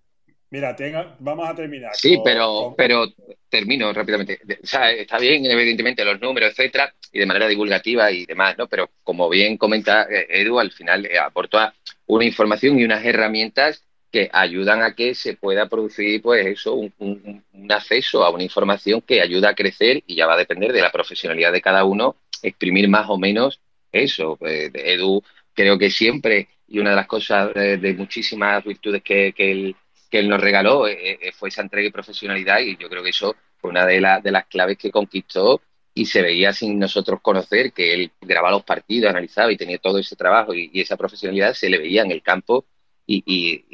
Mira, 0.53 0.75
vamos 1.17 1.49
a 1.49 1.55
terminar. 1.55 1.95
Sí, 1.95 2.19
pero, 2.23 2.75
pero 2.77 3.11
termino 3.49 3.91
rápidamente. 3.91 4.39
O 4.61 4.67
sea, 4.67 4.91
está 4.91 5.17
bien, 5.17 5.43
evidentemente, 5.47 6.05
los 6.05 6.21
números, 6.21 6.51
etcétera, 6.51 6.93
y 7.11 7.17
de 7.17 7.25
manera 7.25 7.47
divulgativa 7.47 8.11
y 8.11 8.27
demás, 8.27 8.55
¿no? 8.55 8.67
Pero 8.67 8.91
como 9.01 9.27
bien 9.29 9.57
comenta 9.57 10.03
eh, 10.03 10.27
Edu, 10.29 10.59
al 10.59 10.71
final 10.71 11.07
eh, 11.07 11.17
aporta 11.17 11.73
una 12.05 12.25
información 12.25 12.77
y 12.77 12.83
unas 12.83 13.03
herramientas 13.03 13.83
que 14.11 14.29
ayudan 14.31 14.83
a 14.83 14.93
que 14.93 15.15
se 15.15 15.33
pueda 15.33 15.67
producir, 15.67 16.21
pues 16.21 16.45
eso, 16.45 16.75
un, 16.75 17.43
acceso 17.69 18.23
a 18.23 18.29
una 18.29 18.43
información 18.43 19.01
que 19.01 19.21
ayuda 19.21 19.49
a 19.49 19.55
crecer 19.55 20.03
y 20.05 20.17
ya 20.17 20.27
va 20.27 20.35
a 20.35 20.37
depender 20.37 20.71
de 20.71 20.83
la 20.83 20.91
profesionalidad 20.91 21.51
de 21.51 21.61
cada 21.61 21.83
uno, 21.83 22.15
exprimir 22.43 22.87
más 22.89 23.09
o 23.09 23.17
menos 23.17 23.59
eso. 23.91 24.35
Pues, 24.35 24.69
Edu, 24.75 25.23
creo 25.55 25.79
que 25.79 25.89
siempre, 25.89 26.49
y 26.67 26.77
una 26.77 26.91
de 26.91 26.97
las 26.97 27.07
cosas 27.07 27.55
de, 27.55 27.95
muchísimas 27.97 28.63
virtudes 28.63 29.01
que, 29.01 29.33
que 29.33 29.51
él 29.51 29.75
que 30.13 30.19
él 30.19 30.29
nos 30.29 30.39
regaló 30.39 30.87
eh, 30.87 31.17
eh, 31.19 31.31
fue 31.31 31.49
esa 31.49 31.63
entrega 31.63 31.87
y 31.87 31.91
profesionalidad 31.91 32.59
y 32.59 32.77
yo 32.77 32.87
creo 32.87 33.01
que 33.01 33.09
eso 33.09 33.35
fue 33.57 33.71
una 33.71 33.83
de, 33.83 33.95
de 34.21 34.31
las 34.31 34.45
claves 34.45 34.77
que 34.77 34.91
conquistó 34.91 35.59
y 35.91 36.05
se 36.05 36.21
veía 36.21 36.53
sin 36.53 36.77
nosotros 36.77 37.19
conocer 37.19 37.73
que 37.73 37.95
él 37.95 38.11
grababa 38.21 38.51
los 38.51 38.63
partidos, 38.63 39.09
analizaba 39.09 39.51
y 39.51 39.57
tenía 39.57 39.79
todo 39.79 39.97
ese 39.97 40.15
trabajo 40.15 40.53
y, 40.53 40.69
esa 40.79 40.97
profesionalidad 40.97 41.55
se 41.55 41.67
le 41.67 41.79
veía 41.79 42.03
en 42.03 42.11
el 42.11 42.21
campo 42.21 42.63
y, 43.07 43.65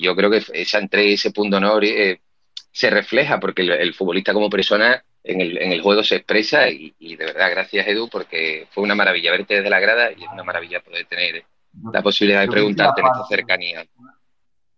yo 0.00 0.16
creo 0.16 0.30
que 0.30 0.42
esa 0.54 0.78
entrega 0.78 1.10
y 1.10 1.12
ese 1.12 1.30
punto 1.30 1.58
honor 1.58 1.84
eh, 1.84 2.22
se 2.70 2.88
refleja, 2.88 3.38
porque 3.38 3.60
el, 3.60 3.92
futbolista 3.92 4.32
como 4.32 4.48
persona 4.48 5.04
en 5.22 5.42
el, 5.42 5.58
en 5.58 5.72
el 5.72 5.82
juego 5.82 6.02
se 6.02 6.16
expresa 6.16 6.70
y, 6.70 6.94
de 6.98 7.26
verdad, 7.26 7.50
gracias 7.50 7.86
Edu, 7.86 8.08
porque 8.08 8.66
fue 8.70 8.82
una 8.82 8.94
maravilla 8.94 9.30
verte 9.30 9.56
desde 9.56 9.68
la 9.68 9.78
grada 9.78 10.10
y 10.10 10.24
es 10.24 10.30
una 10.32 10.42
maravilla 10.42 10.80
poder 10.80 11.04
tener 11.04 11.44
la 11.92 12.02
posibilidad 12.02 12.40
de 12.40 12.48
preguntarte 12.48 13.02
en 13.02 13.06
esta 13.08 13.26
cercanía. 13.26 13.86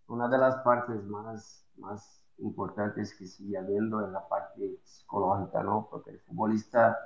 Una 0.09 0.29
de 0.29 0.39
las 0.39 0.57
partes 0.57 1.03
más, 1.05 1.67
más 1.77 2.23
importantes 2.39 3.15
que 3.17 3.27
sigue 3.27 3.57
habiendo 3.57 4.05
es 4.05 4.13
la 4.13 4.27
parte 4.29 4.79
psicológica, 4.83 5.63
¿no? 5.63 5.89
Porque 5.91 6.11
el 6.11 6.21
futbolista 6.21 6.99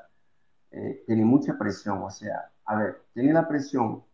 eh, 0.70 1.02
tiene 1.06 1.24
mucha 1.24 1.56
presión, 1.56 2.02
o 2.02 2.10
sea, 2.10 2.50
a 2.64 2.76
ver, 2.76 3.02
tiene 3.14 3.32
la 3.32 3.48
presión 3.48 4.04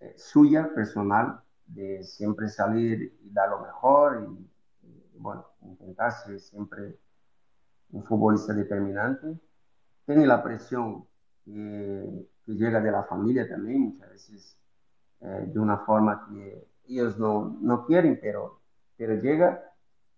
eh, 0.00 0.14
suya, 0.16 0.70
personal, 0.74 1.40
de 1.66 2.02
siempre 2.02 2.48
salir 2.48 3.18
y 3.22 3.30
dar 3.30 3.50
lo 3.50 3.60
mejor 3.60 4.28
y, 4.82 5.18
bueno, 5.18 5.46
intentar 5.62 6.12
ser 6.12 6.40
siempre 6.40 6.98
un 7.90 8.04
futbolista 8.04 8.52
determinante. 8.52 9.38
Tiene 10.06 10.26
la 10.26 10.42
presión 10.42 11.06
que, 11.44 12.28
llega 12.46 12.80
de 12.80 12.90
la 12.90 13.02
familia 13.04 13.46
también, 13.46 13.80
muchas 13.80 14.08
veces 14.08 14.56
eh, 15.20 15.50
de 15.52 15.58
una 15.58 15.78
forma 15.78 16.26
que 16.28 16.66
ellos 16.96 17.18
no, 17.18 17.56
no 17.60 17.84
quieren, 17.84 18.18
pero, 18.20 18.60
pero 18.96 19.14
llega. 19.14 19.64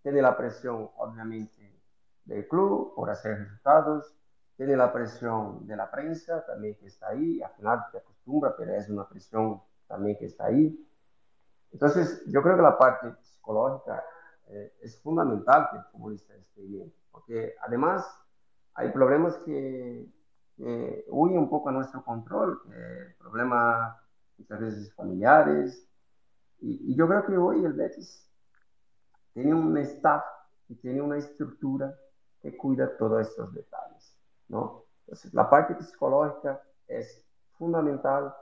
Tiene 0.03 0.23
la 0.23 0.37
presión, 0.37 0.91
obviamente, 0.97 1.81
del 2.25 2.49
club 2.49 2.95
por 2.95 3.11
hacer 3.11 3.39
resultados. 3.39 4.15
Tiene 4.57 4.77
la 4.77 4.93
presión 4.93 5.67
de 5.67 5.77
la 5.77 5.91
prensa 5.91 6.45
también 6.47 6.77
que 6.77 6.87
está 6.87 7.09
ahí. 7.09 7.43
Al 7.43 7.53
final 7.53 7.85
te 7.93 7.99
acostumbra, 7.99 8.55
pero 8.57 8.75
es 8.75 8.89
una 8.89 9.09
presión 9.09 9.61
también 9.87 10.17
que 10.17 10.27
está 10.27 10.47
ahí. 10.47 10.87
Entonces, 11.73 12.23
yo 12.27 12.43
creo 12.43 12.57
que 12.57 12.63
la 12.63 12.79
parte 12.79 13.15
psicológica 13.23 14.03
eh, 14.49 14.73
es 14.81 15.01
fundamental 15.01 15.69
que 15.71 15.77
el 15.79 15.85
futbolista 15.85 16.35
esté 16.35 16.63
bien, 16.63 16.93
porque 17.11 17.55
además 17.61 18.05
hay 18.75 18.91
problemas 18.91 19.37
que, 19.39 20.09
huyen 21.09 21.39
un 21.39 21.49
poco 21.49 21.71
a 21.71 21.73
nuestro 21.73 22.05
control, 22.05 22.61
problemas 23.19 23.97
muchas 24.37 24.61
veces 24.61 24.93
familiares, 24.93 25.90
y, 26.61 26.95
yo 26.95 27.09
creo 27.09 27.27
que 27.27 27.37
hoy 27.37 27.65
el 27.65 27.73
Betis 27.73 28.29
tiene 29.33 29.55
un 29.55 29.77
staff 29.79 30.25
y 30.69 30.75
tiene 30.77 31.01
una 31.01 31.19
estructura 31.19 31.95
que 32.41 32.57
cuida 32.57 32.97
todos 32.97 33.29
estos 33.29 33.53
detalles, 33.55 34.19
¿no? 34.49 34.85
Entonces, 35.01 35.33
la 35.35 35.49
parte 35.49 35.81
psicológica 35.83 36.63
es 36.87 37.27
fundamental 37.59 38.35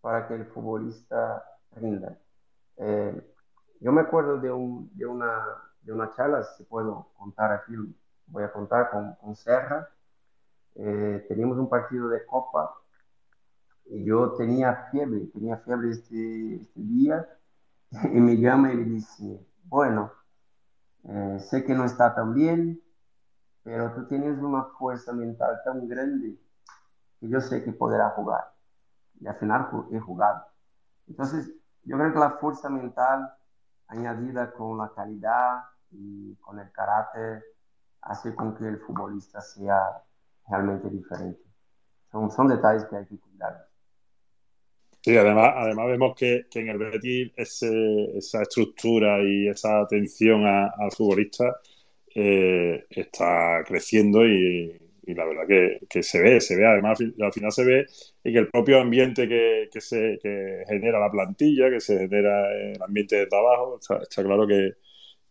para 0.00 0.26
que 0.26 0.34
el 0.34 0.46
futbolista 0.46 1.44
rinda. 1.72 2.18
Eh, 2.76 3.34
yo 3.80 3.92
me 3.92 4.00
acuerdo 4.00 4.38
de, 4.38 4.50
un, 4.50 4.90
de, 4.96 5.06
una, 5.06 5.44
de 5.82 5.92
una 5.92 6.10
charla, 6.10 6.42
si 6.42 6.64
puedo 6.64 7.08
contar 7.16 7.52
aquí, 7.52 7.74
voy 8.26 8.42
a 8.44 8.52
contar 8.52 8.90
con, 8.90 9.14
con 9.16 9.34
Serra. 9.34 9.88
Eh, 10.74 11.24
teníamos 11.28 11.58
un 11.58 11.68
partido 11.68 12.08
de 12.08 12.24
Copa 12.24 12.74
y 12.80 12.81
yo 13.86 14.32
tenía 14.32 14.88
fiebre, 14.90 15.26
tenía 15.32 15.58
fiebre 15.58 15.90
este, 15.90 16.56
este 16.56 16.80
día 16.80 17.28
y 18.04 18.20
me 18.20 18.36
llama 18.36 18.72
y 18.72 18.76
me 18.76 18.84
dice, 18.84 19.46
bueno, 19.64 20.12
eh, 21.04 21.38
sé 21.40 21.64
que 21.64 21.74
no 21.74 21.84
está 21.84 22.14
tan 22.14 22.34
bien, 22.34 22.80
pero 23.62 23.92
tú 23.92 24.06
tienes 24.06 24.38
una 24.38 24.64
fuerza 24.78 25.12
mental 25.12 25.60
tan 25.64 25.88
grande 25.88 26.38
que 27.20 27.28
yo 27.28 27.40
sé 27.40 27.62
que 27.64 27.72
podrá 27.72 28.10
jugar. 28.10 28.52
Y 29.20 29.26
al 29.26 29.36
final 29.36 29.68
he 29.92 30.00
jugado. 30.00 30.44
Entonces, 31.06 31.52
yo 31.84 31.96
creo 31.96 32.12
que 32.12 32.18
la 32.18 32.30
fuerza 32.32 32.68
mental 32.68 33.32
añadida 33.88 34.52
con 34.52 34.78
la 34.78 34.92
calidad 34.94 35.64
y 35.90 36.34
con 36.36 36.58
el 36.58 36.70
carácter 36.72 37.44
hace 38.00 38.34
con 38.34 38.54
que 38.56 38.66
el 38.66 38.78
futbolista 38.80 39.40
sea 39.40 40.02
realmente 40.48 40.88
diferente. 40.88 41.42
Son, 42.10 42.30
son 42.30 42.48
detalles 42.48 42.84
que 42.86 42.96
hay 42.96 43.06
que 43.06 43.18
cuidar. 43.18 43.71
Sí, 45.04 45.16
además, 45.16 45.52
además 45.56 45.86
vemos 45.88 46.14
que, 46.16 46.46
en 46.54 46.68
el 46.68 46.78
Betis 46.78 47.32
esa 47.36 48.42
estructura 48.42 49.20
y 49.22 49.48
esa 49.48 49.80
atención 49.80 50.46
al 50.46 50.92
futbolista 50.96 51.56
eh, 52.14 52.84
está 52.90 53.64
creciendo 53.66 54.24
y, 54.26 54.78
la 55.06 55.24
verdad 55.24 55.42
que, 55.88 56.02
se 56.02 56.22
ve, 56.22 56.40
se 56.40 56.56
ve, 56.56 56.66
además 56.66 56.98
al 57.20 57.32
final 57.32 57.52
se 57.52 57.64
ve 57.64 57.86
y 58.22 58.32
que 58.32 58.38
el 58.38 58.48
propio 58.48 58.80
ambiente 58.80 59.28
que, 59.28 59.80
se 59.80 60.18
genera 60.68 61.00
la 61.00 61.10
plantilla, 61.10 61.68
que 61.70 61.80
se 61.80 61.98
genera 61.98 62.52
el 62.52 62.80
ambiente 62.80 63.16
de 63.16 63.26
trabajo, 63.26 63.78
está, 63.80 64.22
claro 64.22 64.46
que, 64.46 64.74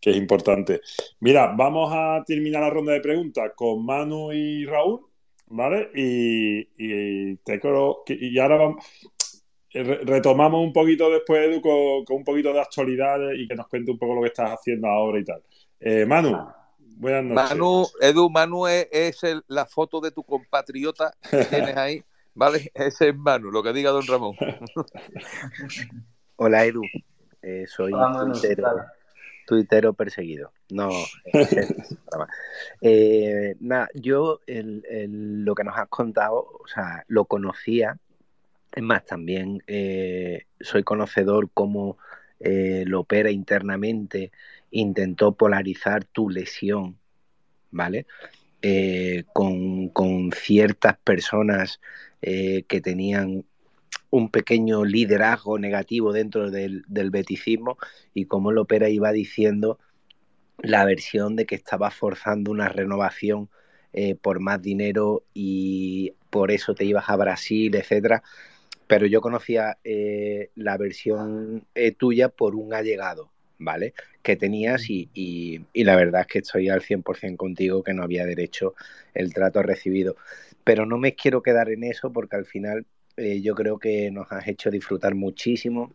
es 0.02 0.16
importante. 0.16 0.80
Mira, 1.20 1.54
vamos 1.56 1.90
a 1.94 2.22
terminar 2.26 2.62
la 2.62 2.70
ronda 2.70 2.92
de 2.92 3.00
preguntas 3.00 3.52
con 3.56 3.84
Manu 3.86 4.32
y 4.32 4.66
Raúl, 4.66 5.00
¿vale? 5.46 5.90
Y, 5.94 6.60
y, 6.76 7.36
te 7.38 7.60
creo, 7.60 8.02
y 8.08 8.38
ahora 8.38 8.56
vamos, 8.56 8.84
retomamos 9.72 10.60
un 10.60 10.72
poquito 10.72 11.10
después, 11.10 11.48
Edu, 11.48 11.60
con, 11.60 12.16
un 12.16 12.24
poquito 12.24 12.52
de 12.52 12.60
actualidad 12.60 13.18
y 13.36 13.48
que 13.48 13.54
nos 13.54 13.68
cuente 13.68 13.90
un 13.90 13.98
poco 13.98 14.14
lo 14.14 14.20
que 14.22 14.28
estás 14.28 14.50
haciendo 14.50 14.88
ahora 14.88 15.18
y 15.18 15.24
tal. 15.24 15.42
Eh, 15.80 16.04
Manu, 16.04 16.36
buenas 16.78 17.24
noches. 17.24 17.50
Manu, 17.50 17.86
Edu, 18.00 18.30
Manu 18.30 18.66
es, 18.66 19.20
la 19.48 19.66
foto 19.66 20.00
de 20.00 20.10
tu 20.10 20.22
compatriota 20.24 21.12
que 21.30 21.44
tienes 21.46 21.76
ahí, 21.76 22.02
¿vale? 22.34 22.70
Ese 22.74 23.08
es 23.08 23.16
Manu, 23.16 23.50
lo 23.50 23.62
que 23.62 23.72
diga 23.72 23.90
don 23.90 24.06
Ramón. 24.06 24.36
Hola, 26.36 26.64
Edu. 26.64 26.82
Eh, 27.42 27.64
soy 27.66 27.92
tuitero, 29.46 29.92
perseguido. 29.92 30.52
No, 30.70 30.90
eh, 32.80 33.56
nada, 33.60 33.88
yo 33.94 34.40
lo 34.46 35.54
que 35.54 35.64
nos 35.64 35.76
has 35.76 35.88
contado, 35.88 36.46
o 36.60 36.66
sea, 36.66 37.04
lo 37.08 37.24
conocía 37.24 37.98
es 38.74 38.82
más, 38.82 39.04
también 39.04 39.62
eh, 39.66 40.46
soy 40.60 40.82
conocedor 40.82 41.50
cómo 41.52 41.98
eh, 42.40 42.84
lo 42.86 43.00
opera 43.00 43.30
internamente, 43.30 44.32
intentó 44.70 45.32
polarizar 45.32 46.04
tu 46.04 46.30
lesión, 46.30 46.98
¿vale? 47.70 48.06
Eh, 48.62 49.24
con, 49.32 49.90
ciertas 50.32 50.96
personas 50.98 51.80
que 52.20 52.80
tenían 52.80 53.44
un 54.10 54.30
pequeño 54.30 54.84
liderazgo 54.84 55.58
negativo 55.58 56.12
dentro 56.12 56.52
del, 56.52 56.84
del 56.86 57.10
beticismo 57.10 57.78
y 58.14 58.26
cómo 58.26 58.52
Lopera 58.52 58.88
iba 58.88 59.10
diciendo 59.10 59.80
la 60.58 60.84
versión 60.84 61.34
de 61.34 61.46
que 61.46 61.56
estaba 61.56 61.90
forzando 61.90 62.52
una 62.52 62.68
renovación 62.68 63.50
por 64.20 64.38
más 64.38 64.62
dinero 64.62 65.24
y 65.34 66.14
por 66.30 66.52
eso 66.52 66.76
te 66.76 66.84
ibas 66.84 67.08
a 67.08 67.16
Brasil, 67.16 67.74
etcétera 67.74 68.22
pero 68.92 69.06
yo 69.06 69.22
conocía 69.22 69.78
eh, 69.84 70.50
la 70.54 70.76
versión 70.76 71.64
eh, 71.74 71.92
tuya 71.92 72.28
por 72.28 72.54
un 72.54 72.74
allegado, 72.74 73.32
¿vale? 73.58 73.94
Que 74.22 74.36
tenías 74.36 74.90
y, 74.90 75.64
la 75.72 75.96
verdad 75.96 76.20
es 76.20 76.26
que 76.26 76.38
estoy 76.40 76.68
al 76.68 76.82
100% 76.82 77.38
contigo 77.38 77.82
que 77.82 77.94
no 77.94 78.02
había 78.02 78.26
derecho 78.26 78.74
el 79.14 79.32
trato 79.32 79.62
recibido. 79.62 80.16
Pero 80.62 80.84
no 80.84 80.98
me 80.98 81.14
quiero 81.14 81.40
quedar 81.40 81.70
en 81.70 81.84
eso 81.84 82.12
porque 82.12 82.36
al 82.36 82.44
final 82.44 82.84
eh, 83.16 83.40
yo 83.40 83.54
creo 83.54 83.78
que 83.78 84.10
nos 84.10 84.30
has 84.30 84.46
hecho 84.46 84.70
disfrutar 84.70 85.14
muchísimo 85.14 85.94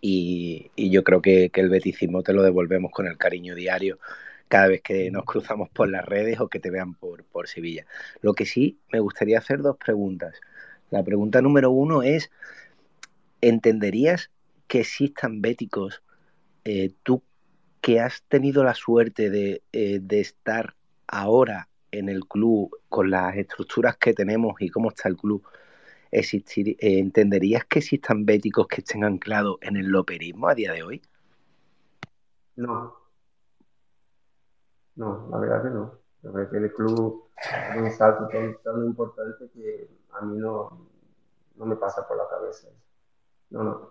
y, 0.00 0.70
yo 0.76 1.02
creo 1.02 1.20
que, 1.20 1.50
el 1.52 1.68
beticismo 1.68 2.22
te 2.22 2.32
lo 2.32 2.44
devolvemos 2.44 2.92
con 2.92 3.08
el 3.08 3.18
cariño 3.18 3.56
diario 3.56 3.98
cada 4.46 4.68
vez 4.68 4.82
que 4.82 5.10
nos 5.10 5.24
cruzamos 5.24 5.68
por 5.70 5.88
las 5.90 6.04
redes 6.04 6.38
o 6.38 6.48
que 6.48 6.60
te 6.60 6.70
vean 6.70 6.94
por, 6.94 7.24
por 7.24 7.48
Sevilla. 7.48 7.86
Lo 8.20 8.34
que 8.34 8.46
sí, 8.46 8.78
me 8.92 9.00
gustaría 9.00 9.38
hacer 9.38 9.62
dos 9.62 9.76
preguntas. 9.84 10.40
La 10.90 11.02
pregunta 11.04 11.40
número 11.40 11.70
uno 11.70 12.02
es, 12.02 12.30
¿entenderías 13.40 14.30
que 14.66 14.80
existan 14.80 15.40
béticos, 15.40 16.02
eh, 16.64 16.92
tú 17.02 17.22
que 17.80 18.00
has 18.00 18.22
tenido 18.24 18.62
la 18.62 18.74
suerte 18.74 19.62
eh, 19.72 19.98
de, 20.00 20.20
estar 20.20 20.74
ahora 21.06 21.68
en 21.90 22.08
el 22.08 22.26
club 22.26 22.78
con 22.88 23.10
las 23.10 23.36
estructuras 23.36 23.96
que 23.96 24.12
tenemos 24.12 24.54
y 24.60 24.68
cómo 24.68 24.90
está 24.90 25.08
el 25.08 25.16
club, 25.16 25.42
existir, 26.10 26.70
eh, 26.78 26.98
¿entenderías 26.98 27.64
que 27.64 27.78
existan 27.78 28.26
béticos 28.26 28.68
que 28.68 28.80
estén 28.80 29.04
anclados 29.04 29.58
en 29.62 29.76
el 29.76 29.86
loperismo 29.86 30.48
a 30.48 30.54
día 30.54 30.72
de 30.72 30.82
hoy? 30.82 31.02
No. 32.56 32.94
No, 34.96 35.28
la 35.30 35.38
verdad 35.38 35.62
que 35.62 35.70
no. 35.70 35.94
Yo 36.22 36.32
creo 36.32 36.50
que 36.50 36.56
el 36.58 36.72
club 36.72 37.29
es 37.40 37.76
un 37.76 37.90
salto 37.90 38.28
tan 38.28 38.84
importante 38.84 39.48
que 39.54 39.88
a 40.12 40.20
mí 40.22 40.38
no, 40.38 40.88
no 41.56 41.66
me 41.66 41.76
pasa 41.76 42.06
por 42.06 42.16
la 42.16 42.28
cabeza. 42.28 42.68
No, 43.50 43.64
no. 43.64 43.90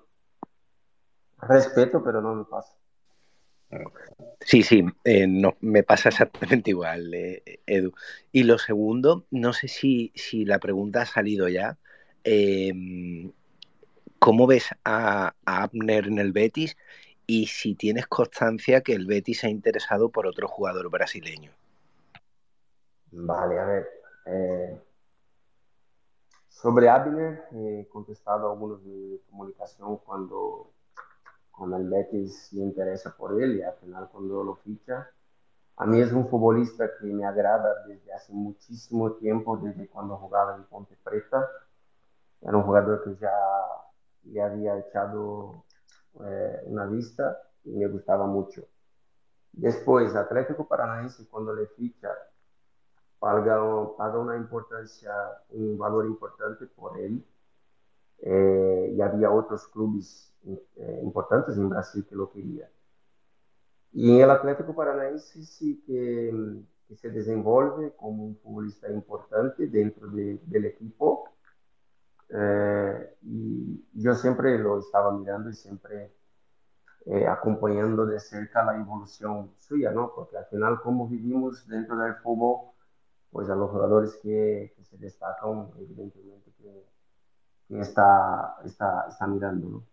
Respeto, 1.42 2.04
pero 2.04 2.22
no 2.22 2.36
me 2.36 2.46
pasa. 2.46 2.76
Sí, 4.42 4.64
sí, 4.64 4.84
eh, 5.04 5.28
no, 5.28 5.58
me 5.62 5.84
pasa 5.84 6.10
exactamente 6.10 6.72
igual, 6.72 7.14
eh, 7.14 7.62
Edu. 7.66 7.94
Y 8.32 8.44
lo 8.44 8.58
segundo, 8.58 9.26
no 9.32 9.54
sé 9.54 9.68
si, 9.68 10.12
si 10.16 10.46
la 10.46 10.60
pregunta 10.60 11.04
ha 11.04 11.06
salido 11.06 11.48
ya. 11.48 11.78
Em, 12.24 13.32
¿Cómo 14.18 14.48
ves 14.48 14.70
a, 14.84 15.34
Abner 15.46 16.08
en 16.08 16.20
el 16.20 16.32
Betis? 16.34 16.76
y 17.26 17.46
si 17.46 17.76
tienes 17.76 18.08
constancia 18.08 18.82
que 18.82 18.94
el 18.94 19.06
Betis 19.06 19.42
se 19.42 19.48
ha 19.48 19.50
interesado 19.52 20.10
por 20.10 20.26
otro 20.26 20.48
jugador 20.48 20.90
brasileño. 20.90 21.52
Vale, 23.12 23.60
a 23.60 23.66
ver. 23.66 23.88
Eh, 24.26 24.82
sobre 26.50 26.90
Abner, 26.90 27.46
he 27.52 27.88
contestado 27.90 28.52
algunos 28.52 28.84
de 28.84 29.22
comunicación 29.30 29.98
cuando, 29.98 30.72
cuando 31.52 31.78
el 31.78 31.90
Betis 31.90 32.50
se 32.50 32.58
interesa 32.58 33.16
por 33.18 33.42
él 33.42 33.58
y 33.58 33.62
al 33.64 33.74
final 33.76 34.10
cuando 34.12 34.44
lo 34.44 34.56
ficha. 34.56 35.10
A 35.78 35.86
mí 35.86 36.02
es 36.02 36.12
un 36.12 36.28
futbolista 36.28 36.90
que 37.00 37.08
me 37.08 37.26
agrada 37.26 37.86
desde 37.88 38.14
hace 38.14 38.34
muchísimo 38.34 39.14
tiempo, 39.14 39.58
desde 39.58 39.88
cuando 39.88 40.18
jugaba 40.18 40.56
en 40.56 40.66
Ponte 40.66 40.96
Preta. 41.04 41.48
Era 42.42 42.58
un 42.58 42.64
jugador 42.64 43.04
que 43.04 43.16
ya 43.16 43.32
le 44.24 44.42
había 44.42 44.78
echado 44.80 45.64
eh, 46.22 46.62
una 46.66 46.86
vista 46.86 47.38
y 47.64 47.72
me 47.72 47.88
gustaba 47.88 48.26
mucho. 48.28 48.64
Después, 49.54 50.16
Atlético 50.16 50.68
Paranaense, 50.68 51.28
cuando 51.30 51.54
le 51.56 51.68
ficha, 51.68 52.10
paga, 53.20 53.60
paga 53.98 54.20
una 54.20 54.38
importancia, 54.38 55.12
un 55.50 55.78
valor 55.78 56.06
importante 56.06 56.66
por 56.68 56.98
él. 57.00 57.24
Eh, 58.22 58.94
y 58.98 59.02
había 59.02 59.32
otros 59.32 59.68
clubes 59.68 60.34
eh, 60.46 61.00
importantes 61.04 61.58
en 61.58 61.70
Brasil 61.70 62.06
que 62.08 62.16
lo 62.16 62.32
querían. 62.32 62.70
Y 63.92 64.16
en 64.16 64.22
el 64.24 64.30
Atlético 64.32 64.76
Paranaense 64.76 65.44
sí 65.44 65.82
que, 65.86 66.62
que 66.88 66.96
se 66.96 67.10
desenvolve 67.12 67.94
como 67.96 68.26
un 68.26 68.38
futbolista 68.38 68.92
importante 68.92 69.68
dentro 69.68 70.08
de, 70.10 70.40
del 70.46 70.66
equipo. 70.66 71.30
Eh, 72.30 73.16
y 73.24 73.86
yo 73.94 74.14
siempre 74.16 74.58
lo 74.60 74.80
estaba 74.80 75.12
mirando 75.12 75.50
y 75.50 75.54
siempre 75.54 76.14
eh, 77.06 77.28
acompañando 77.28 78.06
de 78.06 78.20
cerca 78.20 78.64
la 78.64 78.76
evolución 78.76 79.52
suya, 79.58 79.92
¿no? 79.92 80.14
Porque 80.14 80.38
al 80.38 80.46
final, 80.46 80.82
como 80.82 81.08
vivimos 81.08 81.68
dentro 81.68 81.98
del 81.98 82.16
fútbol, 82.16 82.72
pues 83.32 83.50
a 83.50 83.56
los 83.56 83.70
jugadores 83.72 84.18
que, 84.22 84.74
que 84.76 84.84
se 84.84 84.98
destacan, 84.98 85.72
evidentemente 85.78 86.52
que, 86.58 86.86
que 87.68 87.80
está, 87.80 88.58
está, 88.66 89.08
está 89.10 89.28
mirando, 89.28 89.70
¿no? 89.70 89.88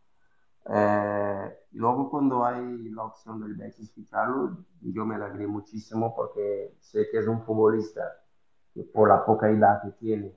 Eh, 0.68 1.58
y 1.72 1.78
luego 1.78 2.10
cuando 2.10 2.44
hay 2.44 2.90
la 2.90 3.04
opción 3.04 3.40
del 3.40 3.54
Betis 3.54 3.92
ficharlo, 3.92 4.64
yo 4.80 5.06
me 5.06 5.14
alegré 5.14 5.46
muchísimo 5.46 6.14
porque 6.14 6.76
sé 6.80 7.08
que 7.10 7.18
es 7.18 7.26
un 7.28 7.42
futbolista 7.42 8.02
que 8.74 8.82
por 8.82 9.08
la 9.08 9.24
poca 9.24 9.48
edad 9.50 9.82
que 9.82 9.90
tiene 9.92 10.36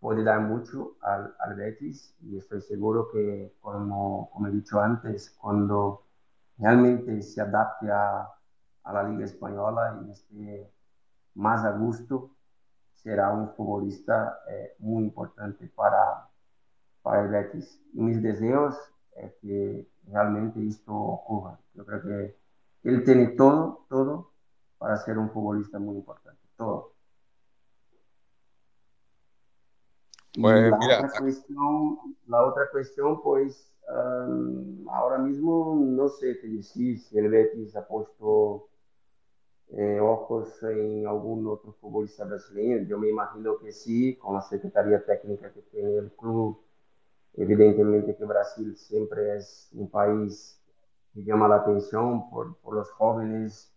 puede 0.00 0.22
dar 0.24 0.40
mucho 0.40 0.96
al, 1.02 1.34
al 1.40 1.54
Betis 1.56 2.16
y 2.20 2.36
estoy 2.38 2.60
seguro 2.60 3.08
que 3.10 3.56
como, 3.60 4.30
como 4.30 4.48
he 4.48 4.50
dicho 4.52 4.80
antes, 4.80 5.30
cuando 5.40 6.06
realmente 6.58 7.22
se 7.22 7.40
adapte 7.40 7.90
a, 7.90 8.28
a 8.84 8.92
la 8.92 9.02
Liga 9.04 9.24
Española 9.24 10.02
y 10.06 10.10
esté 10.10 10.72
más 11.36 11.64
a 11.64 11.72
gusto, 11.72 12.30
será 12.94 13.32
un 13.32 13.50
futbolista 13.54 14.40
eh, 14.50 14.74
muy 14.78 15.04
importante 15.04 15.68
para, 15.68 16.28
para 17.02 17.22
el 17.22 17.28
Betis. 17.28 17.80
Y 17.92 18.00
mis 18.00 18.20
deseos 18.20 18.74
es 19.14 19.32
que 19.36 19.88
realmente 20.08 20.66
esto 20.66 20.92
ocurra. 20.92 21.58
Yo 21.74 21.84
creo 21.84 22.02
que 22.02 22.36
él 22.84 23.04
tiene 23.04 23.28
todo, 23.28 23.86
todo 23.88 24.32
para 24.78 24.96
ser 24.96 25.18
un 25.18 25.30
futbolista 25.30 25.78
muy 25.78 25.96
importante, 25.96 26.40
todo. 26.56 26.92
Pues, 30.40 30.70
la, 30.70 30.78
mira. 30.78 30.98
Otra 30.98 31.20
cuestión, 31.20 31.98
la 32.26 32.44
otra 32.44 32.70
cuestión, 32.70 33.22
pues, 33.22 33.72
um, 33.88 34.88
ahora 34.88 35.18
mismo 35.18 35.78
no 35.80 36.08
sé 36.08 36.38
qué 36.40 36.48
decir 36.48 36.98
si 36.98 37.18
el 37.18 37.28
Betis 37.28 37.74
ha 37.76 37.86
puesto 37.86 38.68
eh, 39.72 39.98
ojos 40.00 40.62
en 40.62 41.06
algún 41.06 41.46
otro 41.46 41.72
futbolista 41.72 42.24
brasileño. 42.24 42.86
Yo 42.88 42.98
me 42.98 43.08
imagino 43.08 43.58
que 43.58 43.72
sí, 43.72 44.16
con 44.16 44.34
la 44.34 44.42
secretaría 44.42 45.04
técnica 45.04 45.52
que 45.52 45.62
tiene 45.62 45.96
el 45.96 46.12
club 46.12 46.60
Evidentemente 47.36 48.16
que 48.16 48.24
Brasil 48.24 48.74
siempre 48.76 49.36
es 49.36 49.68
un 49.72 49.90
país 49.90 50.58
que 51.12 51.22
llama 51.22 51.48
la 51.48 51.56
atención 51.56 52.30
por, 52.30 52.56
por 52.56 52.74
los 52.74 52.90
jóvenes 52.92 53.72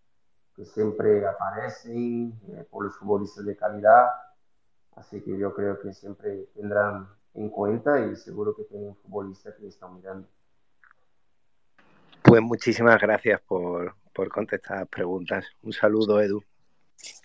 que 0.56 0.64
siempre 0.64 1.28
aparecen, 1.28 2.34
eh, 2.54 2.66
por 2.70 2.86
los 2.86 2.98
futbolistas 2.98 3.46
de 3.46 3.58
calidad. 3.58 4.08
Así 4.96 5.22
que 5.22 5.38
yo 5.38 5.54
creo 5.54 5.80
que 5.82 5.94
siempre 5.94 6.48
tendrán 6.56 7.10
en 7.34 7.50
cuenta 7.50 8.00
y 8.06 8.16
seguro 8.16 8.56
que 8.56 8.64
tienen 8.64 8.96
futbolistas 8.96 9.56
que 9.56 9.68
están 9.68 9.96
mirando. 9.96 10.28
Pues 12.24 12.42
muchísimas 12.42 13.00
gracias 13.02 13.42
por, 13.42 13.94
por 14.20 14.28
contestar 14.28 14.86
preguntas. 14.88 15.46
Un 15.62 15.72
saludo, 15.72 16.20
Edu. 16.20 16.44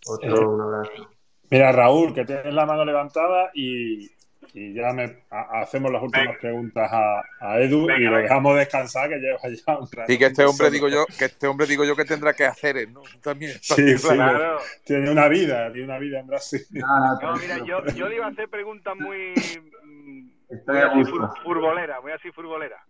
Otro, 0.07 0.51
un 0.53 0.61
abrazo. 0.61 1.11
Mira, 1.51 1.73
Raúl, 1.73 2.15
que 2.15 2.25
tienes 2.25 2.55
la 2.55 2.65
mano 2.66 2.85
levantada 2.85 3.51
y, 3.53 4.09
y 4.53 4.75
ya 4.75 4.93
me, 4.93 5.25
hacemos 5.29 5.91
las 5.91 6.01
últimas 6.05 6.39
preguntas 6.39 6.89
a, 6.93 7.59
Edu 7.59 7.91
y 7.91 8.05
lo 8.05 8.19
dejamos 8.19 8.57
descansar 8.57 9.09
que 9.09 9.16
lleva 9.16 9.41
ya 9.43 9.77
un 9.77 9.89
rato. 9.91 10.12
Y 10.12 10.16
que 10.16 10.27
este 10.27 10.45
hombre 10.45 10.71
digo 10.71 10.89
yo, 10.89 11.05
que 11.19 11.25
este 11.25 11.49
hombre 11.49 11.66
digo 11.66 11.85
yo 11.85 11.97
que 11.97 12.05
tendrá 12.05 12.33
que 12.33 12.45
hacer, 12.45 12.89
¿no? 12.89 13.03
También. 13.21 13.59
Sí, 13.61 13.97
claro. 13.97 14.61
Tiene 14.85 15.11
una 15.11 15.27
vida, 15.27 15.73
tiene 15.73 15.89
una 15.89 15.99
vida 15.99 16.21
en 16.21 16.29
Brasil. 16.29 16.65
No, 16.75 17.37
mira, 17.39 17.59
yo, 17.65 17.85
yo 17.87 18.09
le 18.09 18.15
iba 18.15 18.27
a 18.27 18.29
hacer 18.29 18.49
preguntas 18.49 18.95
muy, 18.97 19.35
muy 20.49 20.79
así 20.79 21.11
furbolera, 21.43 22.01
muy 22.01 22.12
así 22.12 22.31
furbolera. 22.31 22.81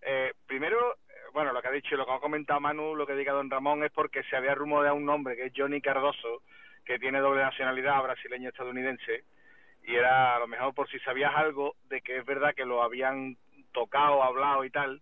Eh, 0.00 0.32
primero, 0.46 0.78
bueno, 1.32 1.52
lo 1.52 1.60
que 1.62 1.68
ha 1.68 1.72
dicho, 1.72 1.96
lo 1.96 2.06
que 2.06 2.12
ha 2.12 2.20
comentado 2.20 2.60
Manu, 2.60 2.94
lo 2.94 3.06
que 3.06 3.14
diga 3.14 3.32
Don 3.32 3.50
Ramón 3.50 3.84
es 3.84 3.92
porque 3.92 4.22
se 4.24 4.36
había 4.36 4.54
rumoreado 4.54 4.96
un 4.96 5.04
nombre 5.04 5.36
que 5.36 5.46
es 5.46 5.52
Johnny 5.56 5.80
Cardoso, 5.80 6.42
que 6.84 6.98
tiene 6.98 7.20
doble 7.20 7.42
nacionalidad 7.42 8.02
brasileño-estadounidense 8.02 9.24
y 9.88 9.94
era 9.94 10.36
a 10.36 10.38
lo 10.38 10.46
mejor 10.46 10.74
por 10.74 10.88
si 10.90 10.98
sabías 11.00 11.32
algo 11.34 11.74
de 11.88 12.02
que 12.02 12.18
es 12.18 12.24
verdad 12.24 12.54
que 12.54 12.66
lo 12.66 12.82
habían 12.82 13.36
tocado, 13.72 14.22
hablado 14.22 14.64
y 14.64 14.70
tal, 14.70 15.00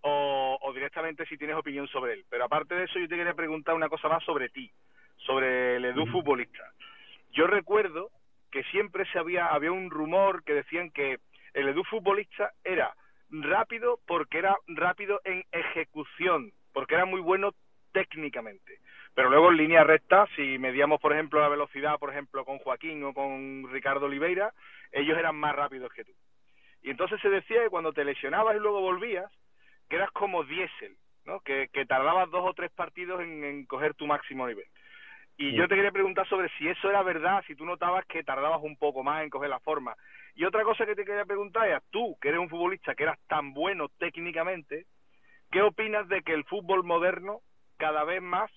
o, 0.00 0.72
directamente 0.74 1.26
si 1.26 1.36
tienes 1.36 1.56
opinión 1.56 1.86
sobre 1.88 2.14
él. 2.14 2.24
Pero 2.28 2.44
aparte 2.44 2.74
de 2.74 2.84
eso, 2.84 2.98
yo 2.98 3.08
te 3.08 3.16
quería 3.16 3.34
preguntar 3.34 3.74
una 3.74 3.90
cosa 3.90 4.08
más 4.08 4.24
sobre 4.24 4.48
ti, 4.48 4.70
sobre 5.18 5.76
el 5.76 5.84
Edu 5.84 6.06
futbolista. 6.06 6.72
Yo 7.32 7.46
recuerdo 7.46 8.10
que 8.50 8.64
siempre 8.64 9.04
se 9.12 9.18
había, 9.18 9.46
había 9.46 9.70
un 9.70 9.90
rumor 9.90 10.42
que 10.44 10.54
decían 10.54 10.90
que 10.90 11.18
el 11.52 11.68
Edu 11.68 11.84
futbolista 11.84 12.52
era 12.64 12.94
rápido 13.32 13.98
porque 14.06 14.38
era 14.38 14.56
rápido 14.68 15.20
en 15.24 15.42
ejecución, 15.50 16.52
porque 16.72 16.94
era 16.94 17.06
muy 17.06 17.20
bueno 17.20 17.52
técnicamente. 17.92 18.78
Pero 19.14 19.28
luego 19.28 19.50
en 19.50 19.56
línea 19.56 19.84
recta, 19.84 20.26
si 20.36 20.58
medíamos, 20.58 21.00
por 21.00 21.12
ejemplo, 21.12 21.40
la 21.40 21.48
velocidad, 21.48 21.98
por 21.98 22.10
ejemplo, 22.10 22.44
con 22.44 22.58
Joaquín 22.58 23.02
o 23.04 23.12
con 23.12 23.70
Ricardo 23.70 24.06
Oliveira, 24.06 24.52
ellos 24.90 25.18
eran 25.18 25.36
más 25.36 25.54
rápidos 25.54 25.92
que 25.92 26.04
tú. 26.04 26.12
Y 26.82 26.90
entonces 26.90 27.20
se 27.20 27.28
decía 27.28 27.62
que 27.62 27.70
cuando 27.70 27.92
te 27.92 28.04
lesionabas 28.04 28.56
y 28.56 28.60
luego 28.60 28.80
volvías, 28.80 29.30
que 29.88 29.96
eras 29.96 30.10
como 30.12 30.44
diésel, 30.44 30.96
¿no? 31.24 31.40
Que, 31.40 31.68
tardabas 31.86 32.30
dos 32.30 32.44
o 32.44 32.54
tres 32.54 32.70
partidos 32.72 33.20
en, 33.20 33.66
coger 33.66 33.94
tu 33.94 34.06
máximo 34.06 34.46
nivel. 34.46 34.66
Y 35.36 35.52
yo 35.52 35.66
te 35.66 35.74
quería 35.74 35.90
preguntar 35.90 36.28
sobre 36.28 36.48
si 36.56 36.68
eso 36.68 36.88
era 36.88 37.02
verdad, 37.02 37.42
si 37.46 37.54
tú 37.54 37.64
notabas 37.64 38.04
que 38.06 38.22
tardabas 38.22 38.62
un 38.62 38.76
poco 38.76 39.02
más 39.02 39.22
en 39.22 39.30
coger 39.30 39.48
la 39.48 39.60
forma. 39.60 39.96
Y 40.34 40.44
otra 40.44 40.64
cosa 40.64 40.86
que 40.86 40.94
te 40.94 41.04
quería 41.04 41.24
preguntar 41.24 41.68
es, 41.68 41.82
tú, 41.90 42.16
que 42.20 42.28
eres 42.28 42.40
un 42.40 42.48
futbolista 42.48 42.94
que 42.94 43.04
eras 43.04 43.18
tan 43.28 43.52
bueno 43.52 43.88
técnicamente, 43.98 44.86
¿qué 45.50 45.62
opinas 45.62 46.08
de 46.08 46.22
que 46.22 46.32
el 46.32 46.44
fútbol 46.44 46.84
moderno 46.84 47.40
cada 47.76 48.04
vez 48.04 48.22
más 48.22 48.50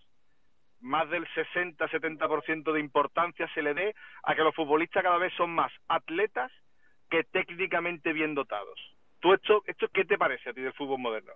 más 0.82 1.10
del 1.10 1.26
60-70% 1.30 2.72
de 2.72 2.80
importancia 2.80 3.48
se 3.56 3.64
le 3.64 3.74
dé 3.74 3.96
a 4.24 4.36
que 4.36 4.44
los 4.44 4.54
futbolistas 4.54 5.02
cada 5.02 5.18
vez 5.18 5.34
son 5.36 5.50
más 5.50 5.72
atletas 5.88 6.52
que 7.10 7.24
técnicamente 7.24 8.14
bien 8.14 8.36
dotados. 8.36 8.80
¿Tú 9.20 9.34
esto, 9.34 9.64
esto 9.66 9.88
qué 9.92 10.06
te 10.06 10.18
parece 10.18 10.50
a 10.50 10.54
ti 10.54 10.62
del 10.62 10.74
fútbol 10.74 11.00
moderno? 11.00 11.34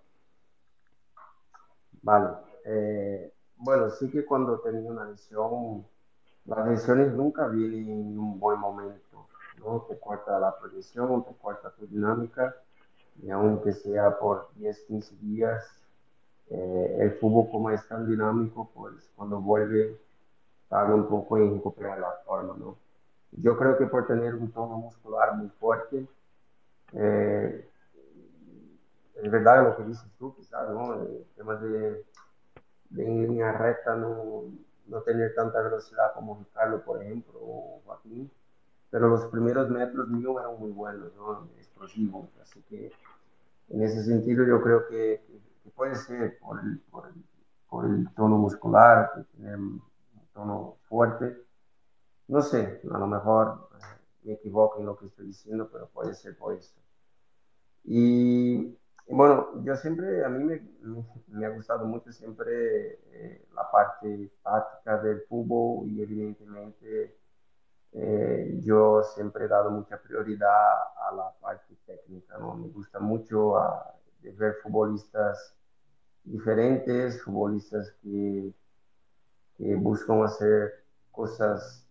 Vale. 2.04 2.28
Eh, 2.66 3.34
bueno, 3.56 3.90
sí 3.90 4.12
que 4.12 4.26
cuando 4.26 4.60
tenía 4.60 4.92
una 4.92 5.06
lesión, 5.06 5.86
las 6.46 6.68
lesiones 6.68 7.12
nunca 7.14 7.48
vienen 7.48 7.90
en 7.90 8.20
un 8.20 8.40
buen 8.40 8.60
momento, 8.60 9.28
¿no? 9.60 9.86
Te 9.88 10.00
corta 10.00 10.40
la 10.40 10.58
proyección, 10.58 11.24
te 11.24 11.34
corta 11.36 11.72
tu 11.72 11.86
dinámica, 11.88 12.56
y 13.22 13.30
aunque 13.30 13.74
sea 13.74 14.18
por 14.18 14.50
10, 14.56 14.80
15 14.88 15.16
días, 15.22 15.66
eh, 16.50 16.98
el 17.00 17.12
fútbol 17.14 17.50
como 17.52 17.70
es 17.70 17.88
tan 17.88 18.08
dinámico, 18.08 18.70
pues 18.74 18.96
cuando 19.16 19.40
vuelve 19.40 20.00
tarda 20.68 20.96
un 20.96 21.08
poco 21.08 21.38
en 21.38 21.56
recuperar 21.56 22.00
la 22.00 22.12
forma, 22.26 22.56
¿no? 22.58 22.78
Yo 23.32 23.58
creo 23.58 23.78
que 23.78 23.86
por 23.86 24.08
tener 24.08 24.34
un 24.36 24.52
tono 24.52 24.78
muscular 24.78 25.36
muy 25.36 25.50
fuerte, 25.50 26.08
eh, 26.94 27.70
es 29.16 29.32
verdad 29.32 29.64
lo 29.64 29.78
que 29.78 29.84
dices 29.84 30.10
tú, 30.18 30.36
quizás, 30.36 30.70
¿no? 30.70 31.02
El 31.02 31.26
tema 31.36 31.56
de, 31.56 32.06
de 32.90 33.06
en 33.06 33.28
línea 33.28 33.52
recta 33.52 33.96
no, 33.96 34.46
no 34.88 35.02
tener 35.02 35.34
tanta 35.36 35.62
velocidad 35.62 36.14
como 36.14 36.38
Ricardo, 36.38 36.82
por 36.84 37.02
ejemplo, 37.02 37.40
o 37.40 37.82
Joaquín, 37.86 38.32
pero 38.90 39.08
los 39.08 39.26
primeros 39.28 39.70
metros 39.70 40.08
míos 40.10 40.36
eran 40.40 40.60
muy 40.60 40.72
buenos, 40.72 41.14
¿no? 41.16 41.48
Explosivos, 41.58 42.30
así 42.42 42.62
que 42.70 42.92
en 43.70 43.84
ese 43.84 44.04
sentido 44.04 44.46
yo 44.46 44.62
creo 44.62 44.88
que 44.88 45.22
puede 45.76 45.96
ser 45.96 46.38
por 46.40 46.60
el, 46.60 46.82
por 47.70 47.86
el, 47.86 48.10
tono 48.16 48.38
muscular, 48.38 49.12
que 49.16 49.24
tiene 49.36 49.56
un 49.56 49.82
tono 50.34 50.78
fuerte. 50.90 51.38
No 52.28 52.42
sé, 52.42 52.82
a 52.92 52.98
lo 52.98 53.08
mejor 53.08 53.70
eh, 53.76 53.86
me 54.24 54.34
equivoco 54.34 54.80
en 54.80 54.88
lo 54.88 54.98
que 54.98 55.06
estoy 55.06 55.28
diciendo, 55.28 55.70
pero 55.72 55.88
puede 55.88 56.14
ser 56.14 56.38
por 56.38 56.54
eso. 56.54 56.74
Y, 57.86 58.78
bueno, 59.08 59.64
yo 59.64 59.76
siempre, 59.76 60.26
a 60.26 60.30
mí 60.30 60.44
me, 60.44 60.62
me, 61.28 61.46
ha 61.46 61.50
gustado 61.50 61.86
mucho 61.86 62.12
siempre 62.12 63.00
eh, 63.14 63.48
la 63.56 63.70
parte 63.72 64.32
táctica 64.44 64.98
del 65.02 65.22
fútbol 65.22 65.88
y 65.90 66.02
evidentemente 66.02 67.19
eh, 67.94 68.60
yo 68.62 69.04
siempre 69.04 69.46
he 69.46 69.48
dado 69.48 69.72
mucha 69.72 70.02
prioridad 70.02 70.50
a 70.50 71.16
la 71.16 71.34
parte 71.42 71.76
técnica, 71.86 72.38
¿no? 72.38 72.56
Me 72.56 72.68
gusta 72.70 73.00
mucho 73.00 73.58
a, 73.58 73.96
ver 74.22 74.56
futbolistas 74.62 75.56
diferentes, 76.24 77.22
futbolistas 77.24 77.92
que, 78.02 78.54
que 79.58 79.76
buscan 79.76 80.24
hacer 80.24 80.84
cosas 81.12 81.88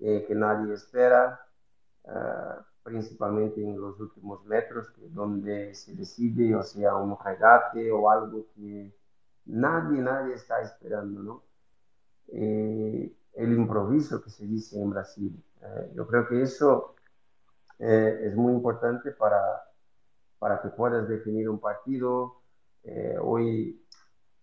eh, 0.00 0.24
que 0.26 0.34
nadie 0.34 0.74
espera, 0.74 1.40
uh, 2.04 2.62
principalmente 2.84 3.60
en 3.60 3.80
los 3.80 3.98
últimos 4.00 4.44
metros, 4.44 4.88
que 4.90 5.08
donde 5.08 5.74
se 5.74 5.94
decide, 5.94 6.54
o 6.54 6.62
sea, 6.62 6.94
un 6.96 7.16
regate 7.18 7.90
o 7.90 8.08
algo 8.08 8.46
que 8.54 8.94
nadie, 9.46 10.00
nadie 10.00 10.34
está 10.34 10.60
esperando, 10.62 11.22
¿no? 11.22 11.42
Eh, 12.28 13.12
el 13.38 13.52
improviso 13.52 14.20
que 14.20 14.30
se 14.30 14.44
dice 14.44 14.80
en 14.80 14.90
Brasil. 14.90 15.44
Eh, 15.62 15.92
yo 15.94 16.06
creo 16.08 16.26
que 16.26 16.42
eso 16.42 16.96
eh, 17.78 18.20
es 18.24 18.34
muy 18.34 18.52
importante 18.52 19.12
para, 19.12 19.62
para 20.40 20.60
que 20.60 20.68
puedas 20.70 21.08
definir 21.08 21.48
un 21.48 21.60
partido. 21.60 22.42
Eh, 22.82 23.16
hoy 23.20 23.80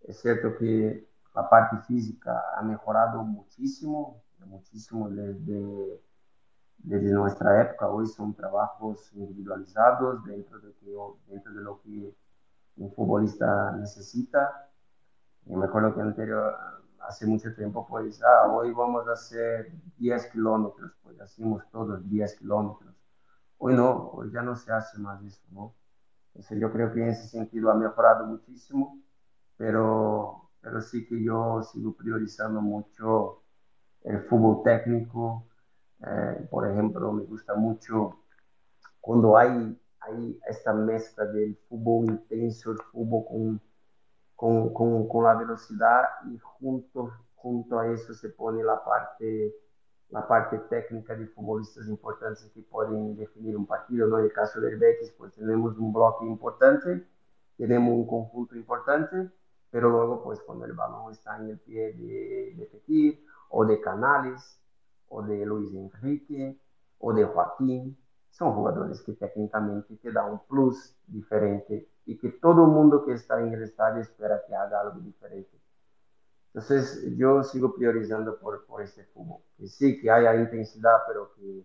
es 0.02 0.18
cierto 0.22 0.56
que 0.58 1.10
la 1.36 1.50
parte 1.50 1.78
física 1.86 2.42
ha 2.56 2.62
mejorado 2.62 3.22
muchísimo, 3.24 4.24
muchísimo 4.46 5.10
desde, 5.10 6.02
desde 6.78 7.12
nuestra 7.12 7.62
época. 7.64 7.90
Hoy 7.90 8.08
son 8.08 8.34
trabajos 8.34 9.12
individualizados 9.14 10.24
dentro 10.24 10.58
de, 10.60 10.74
que, 10.76 10.96
dentro 11.28 11.54
de 11.54 11.62
lo 11.62 11.82
que 11.82 12.16
un 12.78 12.94
futbolista 12.94 13.74
necesita. 13.74 14.70
Yo 15.46 15.58
me 15.58 15.66
acuerdo 15.66 15.94
que 15.94 16.02
anterior, 16.02 16.56
hace 17.08 17.26
mucho 17.26 17.54
tiempo, 17.54 17.86
pues, 17.88 18.22
ah, 18.24 18.52
hoy 18.52 18.72
vamos 18.72 19.08
a 19.08 19.14
hacer 19.14 19.72
10 19.98 20.28
kilómetros, 20.32 20.92
pues 21.04 21.20
hacemos 21.20 21.64
todos 21.72 22.08
10 22.10 22.38
kilómetros. 22.40 22.94
Hoy 23.58 23.76
no, 23.76 24.10
hoy 24.10 24.32
ya 24.32 24.42
no 24.42 24.56
se 24.56 24.72
hace 24.72 24.98
más 25.00 25.24
eso, 25.24 25.42
¿no? 25.52 25.74
Entonces 26.34 26.60
yo 26.60 26.72
creo 26.72 26.92
que 26.94 27.02
en 27.02 27.10
ese 27.10 27.28
sentido 27.28 27.72
ha 27.72 27.76
mejorado 27.76 28.26
muchísimo, 28.26 29.00
pero, 29.58 30.50
pero 30.62 30.82
sí 30.82 31.06
que 31.08 31.24
yo 31.24 31.64
sigo 31.64 31.94
priorizando 31.94 32.62
mucho 32.62 33.44
el 34.04 34.22
fútbol 34.22 34.62
técnico. 34.64 35.48
Eh, 36.06 36.48
por 36.52 36.70
ejemplo, 36.70 37.12
me 37.14 37.24
gusta 37.24 37.56
mucho 37.56 38.20
cuando 39.00 39.38
hay, 39.38 39.80
hay 40.00 40.40
esta 40.48 40.74
mezcla 40.74 41.26
del 41.26 41.56
fútbol 41.70 42.06
intenso, 42.06 42.72
el 42.72 42.80
fútbol 42.92 43.26
con 43.28 43.62
con, 44.36 44.74
con, 44.74 45.08
con, 45.08 45.24
la 45.24 45.36
velocidad 45.36 46.04
y 46.30 46.38
junto, 46.38 47.12
junto 47.36 47.80
a 47.80 47.88
eso 47.88 48.14
se 48.14 48.30
pone 48.30 48.64
la 48.64 48.84
parte, 48.84 49.56
la 50.10 50.28
parte 50.28 50.58
técnica 50.70 51.16
de 51.16 51.28
futbolistas 51.28 51.88
importantes 51.88 52.52
que 52.54 52.62
pueden 52.62 53.16
definir 53.16 53.56
un 53.56 53.66
partido. 53.66 54.08
¿no? 54.08 54.20
En 54.20 54.26
el 54.26 54.34
caso 54.34 54.60
del 54.60 54.78
Betis, 54.78 55.14
pues 55.18 55.34
tenemos 55.34 55.78
un 55.78 55.94
bloque 55.94 56.26
importante, 56.26 57.08
tenemos 57.58 57.94
un 57.94 58.08
conjunto 58.08 58.56
importante, 58.56 59.32
pero 59.72 59.90
luego, 59.90 60.24
pues 60.24 60.40
cuando 60.42 60.66
el 60.66 60.74
balón 60.74 61.12
está 61.12 61.38
en 61.38 61.50
el 61.50 61.60
pie 61.60 61.94
de, 61.94 62.56
de 62.58 62.66
Petit 62.66 63.26
o 63.50 63.66
de 63.66 63.80
Canales 63.82 64.62
o 65.10 65.22
de 65.22 65.46
Luis 65.46 65.74
Enrique 65.74 66.60
o 67.00 67.14
de 67.14 67.26
Joaquín, 67.26 67.98
son 68.30 68.54
jugadores 68.54 69.02
que 69.02 69.14
técnicamente 69.14 69.96
te 69.96 70.12
dan 70.12 70.32
un 70.32 70.40
plus 70.46 70.94
diferente 71.08 71.90
y 72.06 72.18
que 72.18 72.30
todo 72.30 72.68
mundo 72.68 73.06
que 73.06 73.14
está 73.14 73.40
en 73.40 73.54
el 73.54 73.64
estadio 73.64 74.02
espera 74.02 74.42
que 74.48 74.56
haga 74.56 74.82
algo 74.82 75.00
diferente. 75.00 75.58
Entonces 76.48 77.18
yo 77.18 77.44
sigo 77.44 77.76
priorizando 77.76 78.40
por, 78.40 78.66
por 78.66 78.82
este 78.82 79.04
fútbol, 79.06 79.42
que 79.58 79.68
sí, 79.68 80.00
que 80.00 80.10
haya 80.10 80.36
intensidad, 80.36 81.00
pero 81.08 81.34
que, 81.36 81.64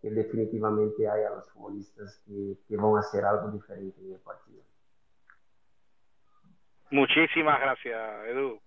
que 0.00 0.10
definitivamente 0.10 1.08
haya 1.08 1.30
los 1.30 1.50
futbolistas 1.50 2.22
que, 2.26 2.58
que 2.68 2.76
van 2.76 2.96
a 2.96 3.00
hacer 3.00 3.24
algo 3.24 3.50
diferente 3.50 4.00
en 4.00 4.12
el 4.12 4.20
partido. 4.20 4.62
Muchísimas 6.90 7.60
gracias, 7.60 8.26
Edu. 8.28 8.60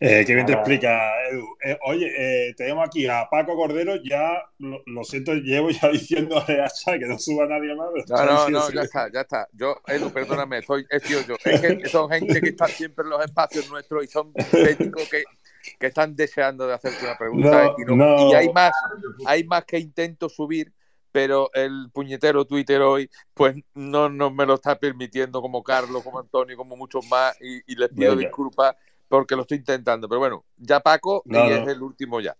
Eh, 0.00 0.24
qué 0.26 0.34
bien 0.34 0.44
te 0.44 0.52
explica, 0.52 1.12
Edu. 1.30 1.46
Eh, 1.64 1.78
oye, 1.86 2.12
eh, 2.18 2.54
tenemos 2.56 2.86
aquí 2.86 3.06
a 3.06 3.28
Paco 3.30 3.54
Cordero, 3.54 3.94
ya 4.02 4.42
lo, 4.58 5.04
siento, 5.04 5.32
llevo 5.34 5.70
ya 5.70 5.88
diciendo 5.92 6.38
a 6.38 6.42
Hacha 6.42 6.98
que 6.98 7.06
no 7.06 7.18
suba 7.18 7.46
nadie 7.46 7.74
más. 7.74 7.88
No, 8.08 8.26
no, 8.26 8.48
no, 8.48 8.70
ya 8.70 8.82
está, 8.82 9.10
ya 9.12 9.20
está. 9.20 9.48
Yo, 9.52 9.80
Edu, 9.86 10.10
perdóname, 10.10 10.62
soy, 10.62 10.84
es 10.90 11.02
yo. 11.04 11.36
Es 11.44 11.60
que 11.60 11.88
son 11.88 12.10
gente 12.10 12.40
que 12.40 12.48
está 12.50 12.66
siempre 12.66 13.04
en 13.04 13.10
los 13.10 13.24
espacios 13.24 13.70
nuestros 13.70 14.04
y 14.04 14.08
son 14.08 14.32
técnicos 14.32 15.08
que, 15.08 15.22
que 15.78 15.86
están 15.86 16.16
deseando 16.16 16.66
de 16.66 16.74
hacerte 16.74 17.04
una 17.04 17.16
pregunta. 17.16 17.74
y, 17.78 18.32
y 18.32 18.34
hay 18.34 18.52
más, 18.52 18.72
hay 19.26 19.44
más 19.44 19.64
que 19.64 19.78
intento 19.78 20.28
subir 20.28 20.72
pero 21.12 21.48
el 21.54 21.90
puñetero 21.92 22.44
Twitter 22.44 22.82
hoy, 22.82 23.08
pues 23.34 23.54
no, 23.72 24.08
no 24.08 24.32
me 24.32 24.44
lo 24.44 24.54
está 24.54 24.76
permitiendo 24.76 25.40
como 25.40 25.62
Carlos, 25.62 26.02
como 26.02 26.18
Antonio, 26.18 26.56
como 26.56 26.76
muchos 26.76 27.06
más, 27.06 27.40
y, 27.40 27.60
y 27.72 27.76
les 27.76 27.90
pido 27.90 28.16
disculpas 28.16 28.74
porque 29.18 29.36
lo 29.36 29.42
estoy 29.42 29.58
intentando. 29.58 30.08
Pero 30.08 30.18
bueno, 30.18 30.44
ya 30.56 30.80
Paco 30.80 31.22
y 31.26 31.36
es 31.36 31.68
el 31.68 31.82
último 31.82 32.20
ya. 32.20 32.36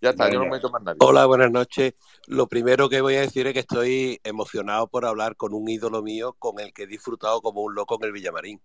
ya 0.00 0.10
está, 0.10 0.30
yo 0.30 0.38
no 0.38 0.44
me 0.44 0.52
meto 0.52 0.70
más 0.70 0.82
nadie. 0.82 0.98
Hola, 1.00 1.26
buenas 1.26 1.50
noches. 1.50 1.94
Lo 2.26 2.46
primero 2.46 2.88
que 2.88 3.00
voy 3.00 3.16
a 3.16 3.20
decir 3.20 3.46
es 3.46 3.52
que 3.52 3.60
estoy 3.60 4.20
emocionado 4.24 4.86
por 4.86 5.04
hablar 5.04 5.36
con 5.36 5.52
un 5.54 5.68
ídolo 5.68 6.02
mío 6.02 6.34
con 6.38 6.60
el 6.60 6.72
que 6.72 6.84
he 6.84 6.86
disfrutado 6.86 7.42
como 7.42 7.62
un 7.62 7.74
loco 7.74 7.98
en 8.00 8.06
el 8.06 8.12
Villamarín, 8.12 8.60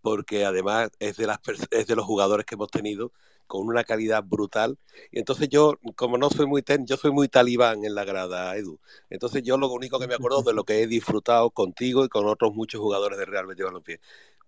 porque 0.00 0.44
además 0.44 0.90
es 0.98 1.16
de, 1.16 1.26
las, 1.26 1.38
es 1.70 1.86
de 1.86 1.96
los 1.96 2.04
jugadores 2.04 2.46
que 2.46 2.54
hemos 2.54 2.70
tenido 2.70 3.12
con 3.50 3.66
una 3.66 3.82
calidad 3.82 4.22
brutal. 4.22 4.78
Y 5.10 5.18
entonces 5.18 5.48
yo, 5.48 5.74
como 5.96 6.16
no 6.16 6.30
soy 6.30 6.46
muy 6.46 6.62
ten, 6.62 6.86
yo 6.86 6.96
soy 6.96 7.10
muy 7.10 7.26
talibán 7.28 7.84
en 7.84 7.96
la 7.96 8.04
grada, 8.04 8.56
Edu. 8.56 8.78
Entonces 9.10 9.42
yo 9.42 9.58
lo 9.58 9.68
único 9.72 9.98
que 9.98 10.06
me 10.06 10.14
acuerdo 10.14 10.38
es 10.38 10.44
de 10.44 10.52
lo 10.52 10.62
que 10.62 10.80
he 10.80 10.86
disfrutado 10.86 11.50
contigo 11.50 12.04
y 12.04 12.08
con 12.08 12.26
otros 12.26 12.54
muchos 12.54 12.80
jugadores 12.80 13.18
de 13.18 13.24
Real 13.24 13.46
Betis 13.46 13.64
Balompié. 13.64 14.00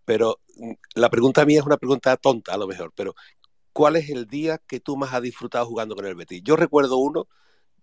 Pero 0.04 0.38
la 0.94 1.10
pregunta 1.10 1.44
mía 1.44 1.60
es 1.60 1.66
una 1.66 1.76
pregunta 1.76 2.16
tonta 2.16 2.54
a 2.54 2.56
lo 2.56 2.66
mejor, 2.66 2.92
pero 2.94 3.14
¿cuál 3.72 3.96
es 3.96 4.10
el 4.10 4.26
día 4.26 4.58
que 4.58 4.80
tú 4.80 4.96
más 4.96 5.12
has 5.12 5.22
disfrutado 5.22 5.66
jugando 5.66 5.94
con 5.94 6.06
el 6.06 6.14
Betis? 6.14 6.42
Yo 6.42 6.56
recuerdo 6.56 6.96
uno 6.96 7.26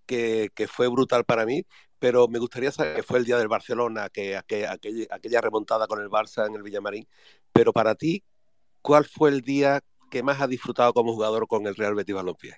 que, 0.06 0.52
fue 0.68 0.88
brutal 0.88 1.24
para 1.24 1.46
mí, 1.46 1.66
pero 2.00 2.28
me 2.28 2.40
gustaría 2.40 2.72
saber 2.72 2.96
que 2.96 3.04
fue 3.04 3.20
el 3.20 3.26
día 3.26 3.38
del 3.38 3.48
Barcelona, 3.48 4.10
que, 4.10 4.38
aquella, 4.38 4.76
aquella 5.12 5.42
remontada 5.42 5.88
con 5.88 6.02
el 6.02 6.10
Barça 6.10 6.48
en 6.48 6.56
el 6.56 6.64
Villamarín. 6.64 7.08
Pero 7.54 7.74
para 7.74 7.96
ti, 7.96 8.24
¿cuál 8.82 9.06
fue 9.06 9.30
el 9.30 9.42
día 9.42 9.82
que 10.10 10.24
más 10.24 10.42
has 10.42 10.50
disfrutado 10.50 10.94
como 10.94 11.14
jugador 11.14 11.48
con 11.48 11.68
el 11.68 11.76
Real 11.76 11.96
Betis 11.96 12.16
Balompié? 12.16 12.58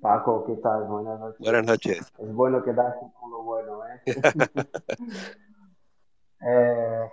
Paco, 0.00 0.44
¿qué 0.44 0.56
tal? 0.56 0.84
Buenas 0.84 1.20
noches. 1.20 1.38
Buenas 1.38 1.64
noches. 1.64 2.12
Es 2.18 2.34
bueno 2.34 2.64
quedarse 2.64 3.06
con 3.20 3.30
lo 3.30 3.42
bueno, 3.42 3.86
¿eh? 3.86 4.02
eh 6.40 7.08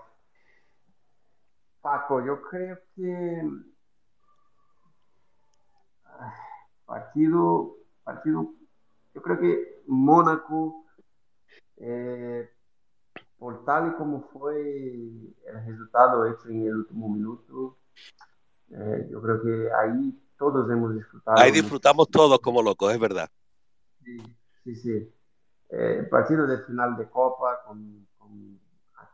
Paco, 1.81 2.26
yo 2.26 2.41
creo 2.41 2.77
que 2.95 3.49
partido, 6.85 7.77
partido, 8.03 8.53
yo 9.14 9.22
creo 9.22 9.39
que 9.39 9.84
Mónaco, 9.88 10.85
eh, 11.77 12.49
por 13.38 13.64
tal 13.64 13.91
y 13.91 13.95
como 13.95 14.23
fue 14.34 14.60
el 14.61 15.65
resultado 15.65 16.26
hecho 16.26 16.49
en 16.49 16.68
el 16.68 16.76
último 16.76 17.10
minuto, 17.10 17.77
eh, 18.72 19.07
yo 19.10 19.22
creo 19.22 19.41
que 19.41 19.69
ahí 19.72 20.22
todos 20.38 20.69
hemos 20.69 20.93
disfrutado. 20.93 21.39
Ahí 21.39 21.51
disfrutamos 21.51 22.10
todos 22.10 22.39
como 22.39 22.61
locos, 22.61 22.91
es 22.93 22.99
verdad. 22.99 23.30
Sí, 24.03 24.18
sí, 24.64 24.76
sí. 24.76 25.14
Eh, 25.69 26.07
partido 26.10 26.47
de 26.47 26.64
final 26.65 26.97
de 26.97 27.10
Copa 27.10 27.61
con 27.65 28.07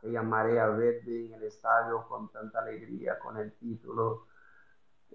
aquella 0.05 0.21
marea 0.21 0.67
verde 0.67 1.25
en 1.25 1.33
el 1.33 1.43
estadio 1.43 2.05
con 2.07 2.31
tanta 2.31 2.59
alegría, 2.59 3.17
con 3.17 3.37
el 3.37 3.53
título. 3.53 4.27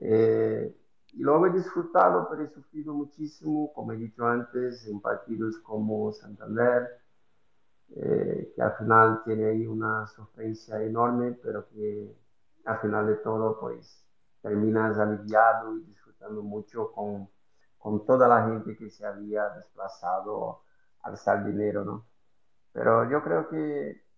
Eh, 0.01 0.77
y 1.13 1.23
lo 1.23 1.47
he 1.47 1.51
disfrutado, 1.51 2.29
pero 2.29 2.43
he 2.43 2.49
sufrido 2.49 2.93
muchísimo, 2.93 3.73
como 3.73 3.93
he 3.93 3.97
dicho 3.97 4.27
antes, 4.27 4.87
en 4.89 5.01
partidos 5.01 5.59
como 5.59 6.13
Santander, 6.13 6.89
eh, 7.95 8.53
que 8.55 8.63
al 8.63 8.73
final 8.77 9.23
tiene 9.25 9.45
ahí 9.47 9.67
una 9.67 10.07
sufrencia 10.09 10.83
enorme, 10.83 11.39
pero 11.43 11.69
que 11.69 12.17
al 12.65 12.79
final 12.81 13.07
de 13.07 13.17
todo, 13.17 13.59
pues 13.61 14.05
terminas 14.43 14.99
aliviado 14.99 15.77
y 15.77 15.83
disfrutando 15.85 16.43
mucho 16.43 16.91
con, 16.93 17.29
con 17.79 18.05
toda 18.07 18.27
la 18.27 18.47
gente 18.47 18.77
que 18.77 18.91
se 18.91 19.07
había 19.07 19.49
desplazado 19.51 20.63
al 21.03 21.45
dinero, 21.45 21.85
¿no? 21.85 22.07
Pero 22.73 23.09
yo 23.11 23.23
creo 23.23 23.49
que 23.49 24.10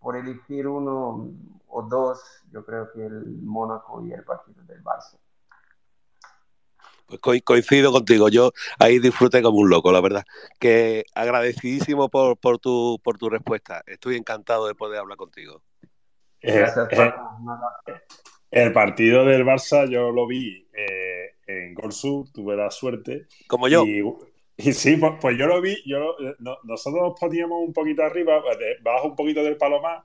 por 0.00 0.16
elegir 0.16 0.66
uno 0.66 1.30
o 1.68 1.82
dos, 1.82 2.20
yo 2.52 2.64
creo 2.64 2.90
que 2.92 3.04
el 3.04 3.24
Mónaco 3.42 4.04
y 4.06 4.12
el 4.12 4.22
partido 4.22 4.62
del 4.64 4.82
Barça. 4.82 5.18
Pues 7.06 7.42
coincido 7.42 7.92
contigo, 7.92 8.28
yo 8.28 8.52
ahí 8.78 8.98
disfruté 8.98 9.42
como 9.42 9.58
un 9.58 9.68
loco, 9.68 9.92
la 9.92 10.00
verdad. 10.00 10.24
Que 10.58 11.04
agradecidísimo 11.14 12.08
por, 12.08 12.38
por, 12.38 12.58
tu, 12.58 12.98
por 13.02 13.18
tu 13.18 13.28
respuesta. 13.28 13.82
Estoy 13.86 14.16
encantado 14.16 14.66
de 14.66 14.74
poder 14.74 15.00
hablar 15.00 15.18
contigo. 15.18 15.62
Eh, 16.40 16.66
eh, 16.90 17.12
el 18.50 18.72
partido 18.72 19.24
del 19.24 19.44
Barça 19.44 19.88
yo 19.88 20.10
lo 20.10 20.26
vi 20.26 20.66
eh, 20.72 21.36
en 21.46 21.74
Gol 21.74 21.92
tuve 22.32 22.56
la 22.56 22.70
suerte. 22.70 23.26
Como 23.46 23.68
yo. 23.68 23.84
Y, 23.84 24.02
sí, 24.58 24.96
pues, 24.96 25.12
pues, 25.20 25.38
yo 25.38 25.46
lo 25.46 25.60
vi, 25.60 25.76
yo 25.86 26.16
nosotros 26.64 27.02
nos 27.02 27.20
poníamos 27.20 27.58
un 27.66 27.72
poquito 27.72 28.02
arriba, 28.02 28.42
bajo 28.82 29.08
un 29.08 29.16
poquito 29.16 29.42
del 29.42 29.56
palomar, 29.56 30.02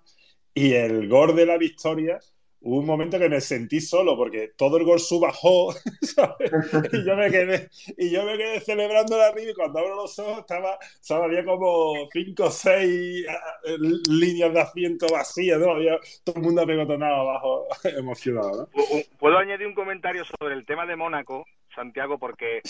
y 0.54 0.74
el 0.74 1.08
gol 1.08 1.36
de 1.36 1.46
la 1.46 1.58
victoria 1.58 2.20
hubo 2.62 2.80
un 2.80 2.86
momento 2.86 3.18
que 3.18 3.30
me 3.30 3.40
sentí 3.40 3.80
solo 3.80 4.18
porque 4.18 4.52
todo 4.58 4.78
el 4.78 4.84
gol 4.84 5.00
bajó 5.22 5.74
¿sabes? 6.02 6.52
y 6.92 7.06
yo 7.06 7.16
me 7.16 7.32
quedé 7.32 7.70
y 7.98 8.12
yo 8.12 8.26
me 8.26 8.38
quedé 8.38 8.60
celebrando 8.60 9.20
arriba 9.22 9.52
y 9.52 9.54
cuando 9.54 9.80
abro 9.80 9.96
los 9.96 10.20
ojos 10.20 10.40
estaba 10.40 10.78
¿sabes? 11.00 11.26
había 11.26 11.46
como 11.46 11.94
cinco 12.12 12.46
o 12.46 12.52
seis 12.52 13.26
eh, 13.64 13.78
líneas 14.10 14.54
de 14.54 14.60
asiento 14.60 15.08
vacías 15.10 15.60
¿no? 15.60 15.72
había 15.72 15.98
todo 16.24 16.36
el 16.36 16.42
mundo 16.42 16.62
apegotonado 16.62 17.22
abajo 17.22 17.68
emocionado 17.98 18.58
¿no? 18.58 18.84
puedo 19.18 19.38
añadir 19.38 19.68
un 19.68 19.76
comentario 19.76 20.24
sobre 20.26 20.56
el 20.56 20.66
tema 20.66 20.86
de 20.86 20.96
Mónaco 20.98 21.46
Santiago 21.80 22.18
porque 22.18 22.62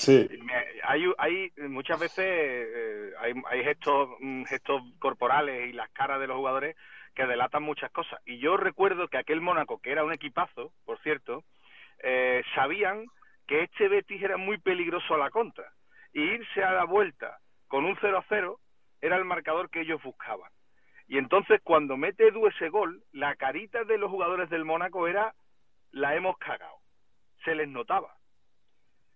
hay, 0.84 1.12
hay 1.18 1.52
muchas 1.68 2.00
veces 2.00 2.26
eh, 2.28 3.12
hay, 3.20 3.34
hay 3.50 3.64
gestos 3.64 4.10
mm, 4.20 4.44
gestos 4.44 4.84
corporales 5.00 5.68
y 5.68 5.74
las 5.74 5.90
caras 5.90 6.20
de 6.20 6.28
los 6.28 6.38
jugadores 6.38 6.76
que 7.16 7.26
delatan 7.26 7.64
muchas 7.64 7.92
cosas. 7.92 8.20
Y 8.26 8.38
yo 8.38 8.56
recuerdo 8.56 9.08
que 9.08 9.18
aquel 9.18 9.42
Mónaco, 9.42 9.80
que 9.82 9.92
era 9.92 10.04
un 10.04 10.14
equipazo, 10.14 10.72
por 10.86 11.00
cierto, 11.02 11.44
eh, 12.04 12.44
sabían 12.54 13.06
que 13.48 13.64
este 13.64 13.88
Betis 13.88 14.22
era 14.22 14.38
muy 14.38 14.60
peligroso 14.60 15.16
a 15.16 15.18
la 15.18 15.32
contra. 15.32 15.74
Y 16.14 16.22
irse 16.22 16.64
a 16.64 16.72
la 16.72 16.84
vuelta 16.86 17.40
con 17.68 17.86
un 17.86 17.96
0-0 17.98 18.58
era 19.02 19.18
el 19.18 19.26
marcador 19.26 19.72
que 19.72 19.82
ellos 19.82 20.02
buscaban. 20.04 20.52
Y 21.08 21.18
entonces 21.18 21.60
cuando 21.64 21.98
mete 21.98 22.28
Edu 22.28 22.46
ese 22.46 22.70
gol, 22.70 23.04
la 23.12 23.36
carita 23.36 23.84
de 23.86 23.98
los 23.98 24.12
jugadores 24.12 24.52
del 24.52 24.66
Mónaco 24.66 25.08
era 25.08 25.34
la 25.92 26.16
hemos 26.16 26.38
cagado. 26.38 26.78
Se 27.44 27.56
les 27.56 27.68
notaba. 27.68 28.19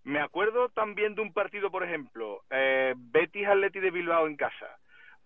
Me 0.03 0.19
acuerdo 0.19 0.69
también 0.69 1.15
de 1.15 1.21
un 1.21 1.33
partido, 1.33 1.71
por 1.71 1.83
ejemplo, 1.83 2.43
eh, 2.49 2.93
Betis 2.97 3.47
Atleti 3.47 3.79
de 3.79 3.91
Bilbao 3.91 4.27
en 4.27 4.35
casa. 4.35 4.77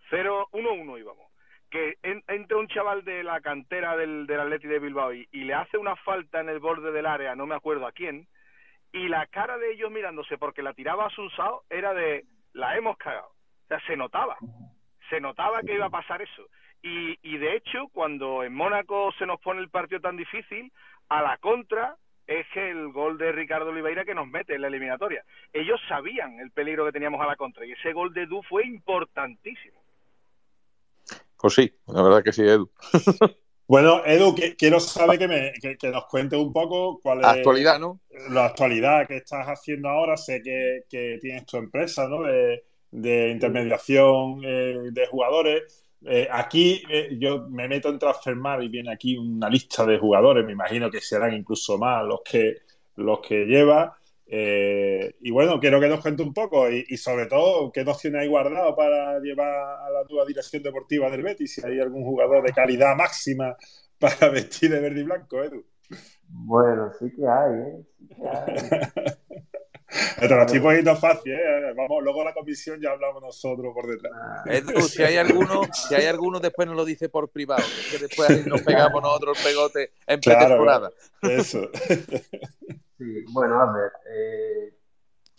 0-1-1 0.10 1.00
íbamos 1.00 1.28
que 1.70 1.98
entra 2.02 2.58
un 2.58 2.68
chaval 2.68 3.04
de 3.04 3.24
la 3.24 3.42
cantera 3.42 3.98
del, 3.98 4.26
del 4.26 4.40
Atleti 4.40 4.68
de 4.68 4.80
Bilbao 4.80 5.14
y, 5.14 5.28
le 5.32 5.54
hace 5.54 5.78
una 5.78 5.96
falta 5.98 6.40
en 6.40 6.50
el 6.50 6.60
borde 6.60 6.92
del 6.92 7.06
área, 7.06 7.36
no 7.36 7.46
me 7.46 7.56
acuerdo 7.56 7.86
a 7.86 7.92
quién, 7.92 8.28
y 8.94 9.10
la 9.10 9.28
cara 9.28 9.58
de 9.58 9.74
ellos 9.74 9.92
mirándose 9.92 10.38
porque 10.38 10.64
la 10.64 10.74
tiraba 10.74 11.08
a 11.08 11.10
Sunsao 11.10 11.64
era 11.70 11.94
de 11.94 12.26
la 12.54 12.78
hemos 12.78 12.98
cagado. 12.98 13.28
O 13.28 13.68
sea, 13.68 13.82
se 13.86 13.98
notaba, 13.98 14.38
se 15.10 15.20
notaba 15.20 15.62
que 15.62 15.76
iba 15.76 15.88
a 15.88 15.92
pasar 15.92 16.22
eso. 16.22 16.48
Y, 16.82 17.20
y 17.22 17.38
de 17.38 17.58
hecho, 17.58 17.90
cuando 17.92 18.44
en 18.44 18.54
Mónaco 18.54 19.12
se 19.20 19.26
nos 19.26 19.40
pone 19.42 19.60
el 19.60 19.70
partido 19.70 20.00
tan 20.00 20.16
difícil, 20.16 20.72
a 21.10 21.22
la 21.22 21.38
contra 21.38 21.98
es 22.28 22.46
el 22.56 22.92
gol 22.92 23.18
de 23.18 23.32
Ricardo 23.32 23.70
Oliveira 23.70 24.06
que 24.06 24.14
nos 24.14 24.28
mete 24.28 24.56
en 24.56 24.62
la 24.62 24.68
eliminatoria. 24.68 25.24
Ellos 25.54 25.80
sabían 25.88 26.40
el 26.40 26.52
peligro 26.52 26.86
que 26.86 26.92
teníamos 26.92 27.22
a 27.22 27.26
la 27.26 27.36
contra 27.36 27.66
y 27.66 27.72
ese 27.72 27.94
gol 27.94 28.14
de 28.14 28.26
Du 28.26 28.44
fue 28.44 28.66
importantísimo. 28.66 29.82
Pues 31.40 31.54
sí, 31.54 31.74
la 31.88 32.02
verdad 32.02 32.24
que 32.24 32.34
sí, 32.34 32.44
Edu. 32.44 32.70
Bueno, 33.70 34.02
Edu, 34.06 34.34
quiero 34.58 34.80
saber 34.80 35.20
que, 35.20 35.28
me, 35.28 35.52
que, 35.78 35.92
nos 35.92 36.06
cuentes 36.06 36.40
un 36.40 36.54
poco 36.54 37.02
cuál 37.04 37.20
es 37.20 37.26
actualidad, 37.26 37.78
¿no? 37.78 38.00
la 38.30 38.46
actualidad 38.46 39.06
que 39.06 39.18
estás 39.18 39.46
haciendo 39.46 39.90
ahora. 39.90 40.16
Sé 40.16 40.42
que, 40.42 41.20
tienes 41.20 41.46
tu 41.46 41.58
empresa 41.58 42.08
¿no? 42.08 42.22
de, 42.24 43.30
intermediación 43.30 44.40
eh, 44.46 44.78
de 44.94 45.08
jugadores. 45.08 45.86
Eh, 46.06 46.28
aquí 46.32 46.84
eh, 46.90 47.18
yo 47.20 47.48
me 47.50 47.68
meto 47.68 47.90
en 47.90 48.00
Transfermar 48.00 48.64
y 48.64 48.70
viene 48.70 48.92
aquí 48.92 49.18
una 49.18 49.50
lista 49.50 49.86
de 49.86 49.98
jugadores. 49.98 50.46
Me 50.46 50.54
imagino 50.54 50.90
que 50.90 51.02
serán 51.02 51.34
incluso 51.34 51.78
más 51.78 52.04
los 52.06 52.22
que, 52.24 52.58
los 52.96 53.20
que 53.20 53.46
lleva. 53.46 53.98
Eh, 54.30 55.16
y 55.22 55.32
bueno, 55.32 55.60
quiero 55.60 55.80
que 55.80 55.88
nos 55.88 56.02
cuente 56.02 56.22
un 56.22 56.34
poco 56.34 56.70
y, 56.70 56.98
sobre 56.98 57.28
todo 57.28 57.72
qué 57.72 57.86
nos 57.86 57.98
tiene 57.98 58.20
ahí 58.20 58.28
guardado 58.28 58.76
para 58.76 59.20
llevar 59.20 59.50
a 59.50 59.90
la 59.90 60.04
nueva 60.10 60.26
dirección 60.26 60.62
deportiva 60.62 61.10
del 61.10 61.24
Betis, 61.24 61.54
si 61.54 61.66
hay 61.66 61.80
algún 61.80 62.04
jugador 62.04 62.44
de 62.44 62.52
calidad 62.52 62.96
máxima 62.96 63.56
para 64.00 64.30
vestir 64.30 64.70
de 64.72 64.82
verde 64.82 65.00
y 65.00 65.04
blanco, 65.04 65.42
Edu. 65.42 65.66
Bueno, 66.28 66.92
sí 67.00 67.06
que 67.16 67.26
hay, 67.26 67.54
¿eh? 67.54 67.86
Sí 67.98 68.08
que 68.08 68.28
hay. 68.28 69.14
no 70.84 70.92
es 70.92 71.00
fácil, 71.00 71.34
¿eh? 71.34 71.74
Vamos, 71.76 72.04
luego 72.04 72.24
la 72.24 72.34
comisión 72.34 72.80
ya 72.82 72.92
hablamos 72.92 73.22
nosotros 73.22 73.74
por 73.74 73.88
detrás. 73.88 74.12
Ah. 74.16 74.44
Edu, 74.46 74.82
si 74.82 75.04
hay 75.04 75.18
alguno, 75.18 75.62
si 75.74 75.96
hay 75.96 76.06
alguno 76.06 76.40
después 76.40 76.68
nos 76.68 76.76
lo 76.76 76.86
dice 76.86 77.10
por 77.10 77.30
privado, 77.30 77.64
que 77.92 77.98
después 77.98 78.46
nos 78.46 78.62
pegamos 78.62 79.02
nosotros 79.02 79.38
el 79.40 79.44
pegote 79.44 79.92
en 80.06 80.20
pretemporada. 80.20 80.92
Eso. 81.22 81.70
Sí, 82.98 83.24
bueno, 83.32 83.62
a 83.62 83.72
ver, 83.72 83.92
eh, 84.10 84.74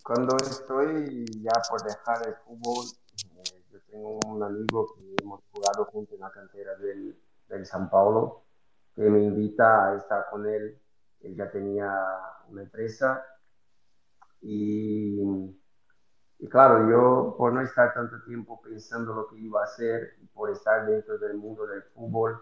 cuando 0.03 0.37
estoy 0.37 1.27
ya 1.43 1.61
por 1.69 1.83
dejar 1.83 2.29
el 2.29 2.35
fútbol, 2.37 2.87
eh, 3.37 3.63
yo 3.71 3.81
tengo 3.91 4.21
un 4.27 4.43
amigo 4.43 4.95
que 4.95 5.15
hemos 5.23 5.43
jugado 5.51 5.85
juntos 5.87 6.15
en 6.15 6.21
la 6.21 6.31
cantera 6.31 6.77
del, 6.77 7.19
del 7.49 7.67
San 7.67 7.91
Paulo, 7.91 8.45
que 8.95 9.03
me 9.03 9.25
invita 9.25 9.91
a 9.91 9.97
estar 9.97 10.27
con 10.31 10.47
él. 10.47 10.79
Él 11.21 11.37
ya 11.37 11.51
tenía 11.51 11.93
una 12.49 12.63
empresa 12.63 13.25
y, 14.41 15.21
y, 16.39 16.49
claro, 16.49 16.89
yo 16.91 17.35
por 17.37 17.53
no 17.53 17.61
estar 17.61 17.93
tanto 17.95 18.23
tiempo 18.25 18.61
pensando 18.63 19.15
lo 19.15 19.29
que 19.29 19.39
iba 19.39 19.61
a 19.61 19.65
hacer 19.65 20.17
por 20.33 20.51
estar 20.51 20.87
dentro 20.87 21.19
del 21.19 21.37
mundo 21.37 21.67
del 21.67 21.83
fútbol, 21.95 22.41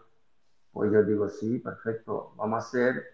pues 0.72 0.92
yo 0.92 1.02
digo, 1.02 1.28
sí, 1.28 1.58
perfecto, 1.58 2.34
vamos 2.36 2.56
a 2.64 2.68
hacer 2.68 3.04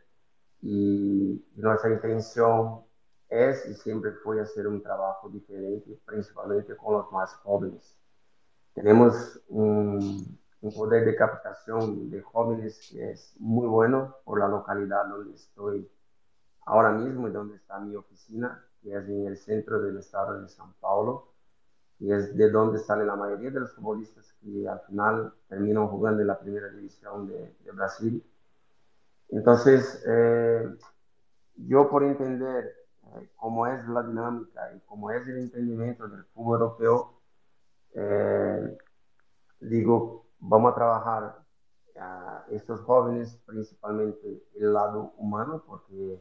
y 0.62 1.44
nuestra 1.56 1.92
intención 1.92 2.82
es 3.28 3.66
y 3.66 3.74
siempre 3.74 4.12
fue 4.12 4.40
hacer 4.40 4.66
un 4.66 4.82
trabajo 4.82 5.28
diferente, 5.28 5.98
principalmente 6.04 6.76
con 6.76 6.94
los 6.94 7.10
más 7.12 7.34
jóvenes. 7.36 7.98
Tenemos 8.74 9.40
un, 9.48 10.38
poder 10.74 11.04
de 11.04 11.16
captación 11.16 12.10
de 12.10 12.22
jóvenes 12.22 12.88
que 12.90 13.10
es 13.12 13.34
muy 13.38 13.66
bueno 13.66 14.16
por 14.24 14.38
la 14.38 14.48
localidad 14.48 15.06
donde 15.09 15.34
estoy 15.34 15.90
ahora 16.64 16.92
mismo 16.92 17.28
y 17.28 17.32
donde 17.32 17.56
está 17.56 17.80
mi 17.80 17.96
oficina, 17.96 18.64
que 18.82 18.94
es 18.96 19.09
en 19.09 19.26
el 19.26 19.36
centro 19.36 19.80
del 19.80 19.98
estado 19.98 20.40
de 20.40 20.46
São 20.48 20.72
Paulo, 20.80 21.28
y 21.98 22.12
es 22.12 22.36
de 22.36 22.50
donde 22.50 22.80
sale 22.80 23.06
la 23.06 23.14
mayoría 23.14 23.50
de 23.50 23.60
los 23.60 23.72
futbolistas 23.74 24.34
que 24.40 24.68
al 24.68 24.80
final 24.80 25.32
terminan 25.48 25.86
jugando 25.86 26.20
en 26.20 26.26
la 26.26 26.38
primera 26.38 26.68
división 26.68 27.28
de, 27.28 27.54
de 27.64 27.70
Brasil. 27.70 28.24
Entonces, 29.28 30.02
eh, 30.06 30.68
yo 31.54 31.88
por 31.88 32.02
entender 32.02 32.74
eh, 33.14 33.30
cómo 33.36 33.68
es 33.68 33.86
la 33.88 34.02
dinámica 34.02 34.74
y 34.74 34.80
cómo 34.80 35.12
es 35.12 35.26
el 35.28 35.38
entendimiento 35.38 36.09
del 36.09 36.24
fútbol 36.24 36.60
europeo, 36.60 37.20
eh, 37.94 38.78
digo, 39.60 40.26
vamos 40.40 40.72
a 40.72 40.74
trabajar 40.74 41.38
a 41.96 42.44
estos 42.50 42.80
jóvenes, 42.80 43.38
principalmente 43.46 44.42
el 44.56 44.72
lado 44.72 45.12
humano, 45.18 45.62
porque 45.66 46.20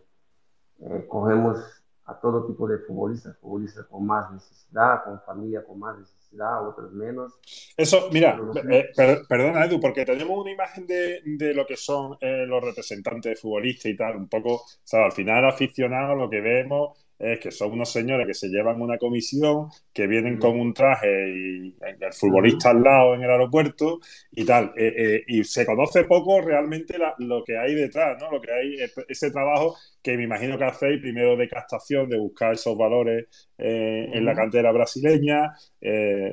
cogemos 1.08 1.81
a 2.06 2.20
todo 2.20 2.46
tipo 2.46 2.68
de 2.68 2.80
futbolistas, 2.80 3.38
futbolistas 3.38 3.86
con 3.88 4.06
más 4.06 4.32
necesidad, 4.32 5.04
con 5.04 5.22
familia 5.22 5.64
con 5.64 5.80
más 5.80 5.98
necesidad, 5.98 6.68
otros 6.68 6.92
menos. 6.94 7.34
Eso, 7.78 8.10
mira, 8.12 8.40
eh, 8.70 8.90
perdona 9.28 9.66
Edu, 9.66 9.80
porque 9.80 10.06
tenemos 10.06 10.38
una 10.40 10.52
imagen 10.52 10.88
de, 10.88 11.22
de 11.26 11.54
lo 11.54 11.66
que 11.66 11.78
son 11.78 12.18
eh, 12.22 12.46
los 12.48 12.64
representantes 12.64 13.32
de 13.32 13.36
futbolistas 13.36 13.92
y 13.92 13.96
tal, 13.96 14.16
un 14.16 14.28
poco, 14.28 14.56
o 14.56 14.66
sea, 14.84 15.06
al 15.06 15.12
final 15.12 15.46
aficionados 15.46 16.18
lo 16.18 16.30
que 16.30 16.42
vemos 16.42 16.98
es 17.22 17.40
que 17.40 17.52
son 17.52 17.74
unos 17.74 17.92
señores 17.92 18.26
que 18.26 18.34
se 18.34 18.48
llevan 18.50 18.82
una 18.82 18.98
comisión, 18.98 19.68
que 19.94 20.08
vienen 20.08 20.38
con 20.38 20.60
un 20.60 20.74
traje 20.74 21.08
y 21.30 21.76
el 22.00 22.14
futbolista 22.14 22.72
al 22.72 22.82
lado 22.82 23.14
en 23.14 23.24
el 23.24 23.30
aeropuerto 23.30 24.00
y 24.32 24.44
tal. 24.44 24.74
Eh, 24.76 24.94
eh, 24.98 25.24
y 25.28 25.44
se 25.44 25.66
conoce 25.66 26.06
poco 26.06 26.42
realmente 26.42 26.96
lo 27.20 27.44
que 27.44 27.58
hay 27.58 27.76
detrás, 27.76 28.18
¿no? 28.20 28.32
Lo 28.32 28.42
que 28.42 28.52
hay, 28.52 28.78
ese 29.08 29.30
trabajo 29.30 29.78
que 30.02 30.18
me 30.18 30.24
imagino 30.24 30.58
que 30.58 30.64
hacéis 30.64 31.00
primero 31.00 31.38
de 31.38 31.48
captación, 31.48 32.10
de 32.10 32.18
buscar 32.18 32.54
esos 32.54 32.76
valores 32.76 33.28
eh, 33.58 34.10
en 34.12 34.26
la 34.26 34.34
cantera 34.34 34.72
brasileña, 34.72 35.54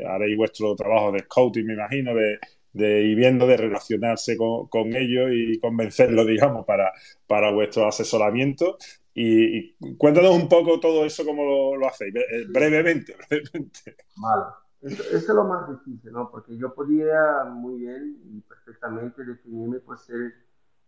haréis 0.08 0.36
vuestro 0.36 0.74
trabajo 0.74 1.12
de 1.12 1.20
scouting, 1.20 1.66
me 1.66 1.74
imagino, 1.74 2.14
de, 2.14 2.38
de 2.72 3.02
ir 3.02 3.16
viendo, 3.16 3.46
de 3.46 3.56
relacionarse 3.56 4.36
con, 4.36 4.68
con 4.68 4.94
ellos 4.96 5.30
y 5.32 5.58
convencerlos, 5.58 6.26
digamos, 6.26 6.64
para, 6.64 6.92
para 7.26 7.50
vuestro 7.50 7.86
asesoramiento. 7.86 8.78
Y, 9.20 9.96
cuéntanos 9.96 10.30
un 10.30 10.48
poco 10.48 10.78
todo 10.78 11.04
eso, 11.04 11.24
cómo 11.24 11.74
lo, 11.76 11.88
hacéis, 11.88 12.14
eh, 12.14 12.46
brevemente, 12.48 13.16
brevemente. 13.28 13.96
Vale. 14.16 14.44
Eso, 14.80 15.02
es 15.16 15.28
lo 15.28 15.42
más 15.42 15.68
difícil, 15.68 16.12
¿no? 16.12 16.30
Porque 16.30 16.56
yo 16.56 16.72
podía 16.72 17.42
muy 17.44 17.80
bien 17.80 18.16
y 18.26 18.40
perfectamente 18.42 19.24
definirme 19.24 19.80
por 19.80 19.98
ser 19.98 20.34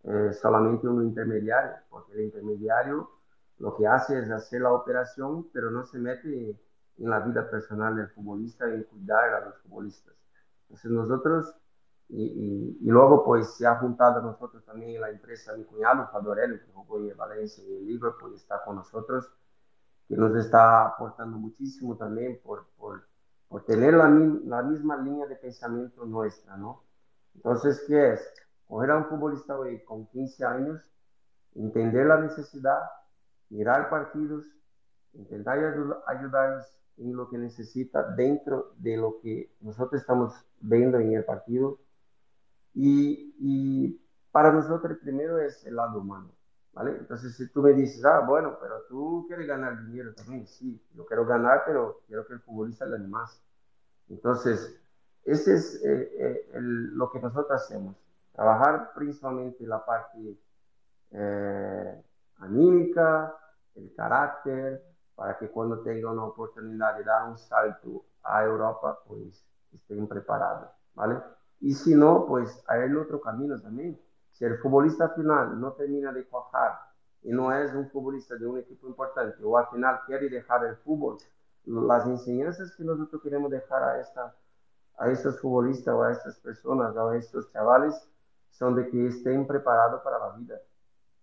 eh, 0.05 0.31
solamente 0.31 0.87
un 0.87 1.03
intermediario, 1.03 1.73
porque 1.89 2.13
el 2.13 2.21
intermediario 2.21 3.09
lo 3.57 3.75
que 3.75 3.85
hace 3.85 4.17
es 4.19 4.31
hacer 4.31 4.61
la 4.61 4.71
operación, 4.71 5.49
pero 5.51 5.69
no 5.69 5.83
se 5.83 5.99
mete 5.99 6.57
en 6.99 7.09
la 7.09 7.19
vida 7.19 7.49
personal 7.49 7.97
del 7.97 8.07
futbolista 8.11 8.69
y 8.69 8.75
en 8.75 8.83
cuidar 8.83 9.33
a 9.33 9.45
los 9.45 9.57
futbolistas. 9.57 10.15
Entonces 10.69 10.89
nosotros, 10.89 11.53
y, 12.13 12.77
y, 12.81 12.89
luego 12.89 13.23
pues 13.23 13.53
se 13.53 13.65
ha 13.65 13.77
juntado 13.77 14.19
a 14.19 14.21
nosotros 14.21 14.65
también 14.65 14.99
la 14.99 15.09
empresa 15.09 15.55
mi 15.55 15.63
cuñado, 15.63 16.09
Fadorelli, 16.11 16.59
que 16.59 16.71
jugó 16.73 16.99
en 16.99 17.15
Valencia 17.15 17.63
y 17.63 17.77
en 17.77 17.85
Liverpool, 17.85 18.35
está 18.35 18.61
con 18.65 18.75
nosotros, 18.75 19.31
que 20.09 20.17
nos 20.17 20.35
está 20.35 20.87
aportando 20.87 21.37
muchísimo 21.37 21.95
también 21.95 22.41
por, 22.43 22.67
por, 22.77 23.03
por 23.47 23.63
tener 23.63 23.93
la, 23.93 24.09
la, 24.09 24.61
misma 24.61 24.97
línea 24.97 25.25
de 25.25 25.37
pensamiento 25.37 26.05
nuestra, 26.05 26.57
¿no? 26.57 26.83
Entonces, 27.33 27.81
¿qué 27.87 28.13
es? 28.13 28.33
Coger 28.67 28.91
a 28.91 28.97
un 28.97 29.05
futbolista 29.05 29.57
hoy 29.57 29.81
con 29.85 30.05
15 30.07 30.43
años, 30.43 30.81
entender 31.55 32.07
la 32.07 32.19
necesidad, 32.19 32.79
mirar 33.49 33.89
partidos, 33.89 34.45
intentar 35.13 35.59
ayudarlos 36.07 36.65
en 36.97 37.15
lo 37.15 37.29
que 37.29 37.37
necesita 37.37 38.03
dentro 38.03 38.73
de 38.77 38.97
lo 38.97 39.19
que 39.21 39.55
nosotros 39.61 40.01
estamos 40.01 40.33
viendo 40.59 40.99
en 40.99 41.13
el 41.13 41.23
partido. 41.23 41.79
Y, 42.73 43.35
y 43.39 44.01
para 44.31 44.51
nosotros 44.51 44.97
primero 45.01 45.39
es 45.39 45.65
el 45.65 45.75
lado 45.75 45.99
humano, 45.99 46.31
¿vale? 46.73 46.91
Entonces 46.97 47.35
si 47.35 47.49
tú 47.49 47.61
me 47.61 47.73
dices, 47.73 48.03
ah, 48.05 48.21
bueno, 48.27 48.57
pero 48.61 48.83
tú 48.87 49.25
quieres 49.27 49.47
ganar 49.47 49.85
dinero 49.85 50.13
también, 50.13 50.47
sí, 50.47 50.81
yo 50.93 51.05
quiero 51.05 51.25
ganar, 51.25 51.63
pero 51.65 52.01
quiero 52.07 52.25
que 52.25 52.33
el 52.33 52.41
futbolista 52.41 52.85
gane 52.85 53.07
más. 53.07 53.41
Entonces, 54.09 54.81
ese 55.23 55.53
es 55.55 55.75
eh, 55.83 56.11
eh, 56.17 56.49
lo 56.59 57.09
que 57.11 57.19
nosotros 57.19 57.61
hacemos, 57.61 57.95
trabajar 58.33 58.91
principalmente 58.95 59.65
la 59.65 59.85
parte 59.85 60.37
eh, 61.11 62.03
anímica, 62.37 63.35
el 63.75 63.93
carácter, 63.95 64.83
para 65.15 65.37
que 65.37 65.49
cuando 65.49 65.81
tenga 65.81 66.11
una 66.11 66.25
oportunidad 66.25 66.97
de 66.97 67.03
dar 67.03 67.29
un 67.29 67.37
salto 67.37 68.05
a 68.23 68.43
Europa, 68.43 68.99
pues 69.05 69.45
estén 69.71 70.07
preparados, 70.07 70.69
¿vale? 70.93 71.21
Y 71.61 71.73
si 71.73 71.95
no, 71.95 72.25
pues 72.27 72.63
hay 72.67 72.81
el 72.81 72.97
otro 72.97 73.21
camino 73.21 73.59
también. 73.61 73.99
Si 74.31 74.43
el 74.43 74.57
futbolista 74.57 75.09
final 75.09 75.59
no 75.59 75.73
termina 75.73 76.11
de 76.11 76.25
cuajar 76.25 76.79
y 77.21 77.31
no 77.31 77.51
es 77.55 77.73
un 77.73 77.87
futbolista 77.89 78.35
de 78.35 78.47
un 78.47 78.57
equipo 78.57 78.87
importante 78.87 79.43
o 79.43 79.57
al 79.57 79.67
final 79.67 79.99
quiere 80.07 80.27
dejar 80.29 80.65
el 80.65 80.75
fútbol, 80.77 81.17
las 81.65 82.07
enseñanzas 82.07 82.75
que 82.75 82.83
nosotros 82.83 83.21
queremos 83.21 83.51
dejar 83.51 83.83
a, 83.83 84.01
esta, 84.01 84.35
a 84.97 85.09
estos 85.11 85.39
futbolistas 85.39 85.93
o 85.93 86.03
a 86.03 86.11
estas 86.11 86.39
personas 86.39 86.95
o 86.95 87.09
a 87.09 87.17
estos 87.17 87.51
chavales 87.51 87.95
son 88.49 88.75
de 88.75 88.89
que 88.89 89.07
estén 89.07 89.45
preparados 89.45 90.01
para 90.01 90.17
la 90.17 90.35
vida. 90.35 90.59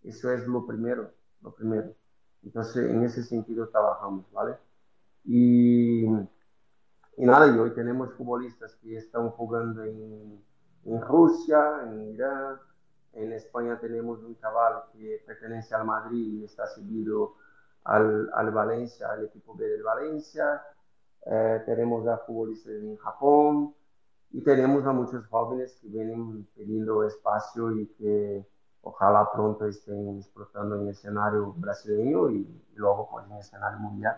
Eso 0.05 0.33
es 0.33 0.47
lo 0.47 0.65
primero, 0.65 1.11
lo 1.43 1.53
primero. 1.53 1.93
Entonces, 2.45 2.89
en 2.89 3.03
ese 3.03 3.25
sentido 3.25 3.69
trabajamos, 3.69 4.31
¿vale? 4.33 4.57
Y, 5.25 6.07
y 7.19 7.27
nada, 7.27 7.49
y 7.49 7.59
hoy 7.59 7.73
tenemos 7.75 8.13
futbolistas 8.15 8.77
que 8.77 8.97
están 8.97 9.31
jugando 9.31 9.83
en, 9.83 10.41
en 10.85 11.03
Rusia, 11.03 11.83
en 11.83 12.15
Irán, 12.15 12.59
en 13.15 13.33
España 13.33 13.79
tenemos 13.81 14.23
un 14.23 14.37
chaval 14.37 14.85
que 14.93 15.23
pertenece 15.27 15.75
al 15.75 15.85
Madrid 15.85 16.41
y 16.41 16.45
está 16.45 16.67
seguido 16.67 17.35
al, 17.83 18.31
al 18.33 18.51
Valencia, 18.53 19.11
al 19.11 19.25
equipo 19.25 19.57
B 19.57 19.67
del 19.67 19.83
Valencia. 19.83 20.63
Eh, 21.27 21.63
tenemos 21.67 22.07
a 22.07 22.19
futbolistas 22.19 22.73
en 22.75 22.97
Japón 22.99 23.75
y 24.31 24.41
tenemos 24.43 24.87
a 24.87 24.93
muchos 24.93 25.27
jóvenes 25.27 25.77
que 25.81 25.89
vienen 25.89 26.47
pidiendo 26.55 27.03
espacio 27.03 27.73
y 27.73 27.87
que 27.99 28.47
ojalá 28.83 29.29
pronto 29.33 29.67
estén 29.67 30.19
explotando 30.19 30.77
en 30.77 30.83
el 30.83 30.89
escenario 30.91 31.53
brasileño 31.55 32.31
y, 32.31 32.47
luego 32.77 33.09
pues, 33.11 33.27
en 33.27 33.33
el 33.33 33.39
escenario 33.41 33.79
mundial. 33.81 34.17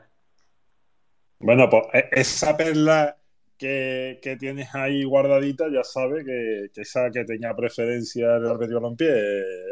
Bueno, 1.41 1.69
pues 1.71 1.85
e, 1.95 2.09
esa 2.21 2.57
perla 2.57 3.17
que, 3.59 4.19
que 4.23 4.37
tienes 4.37 4.75
ahí 4.75 5.05
guardadita, 5.05 5.67
ya 5.73 5.85
sabes 5.85 6.25
que, 6.25 6.69
que, 6.73 6.83
esa 6.83 7.11
que 7.11 7.25
tenía 7.25 7.55
preferencia 7.55 8.37
el 8.37 8.47
Atlético 8.47 8.81
Balompié, 8.81 9.09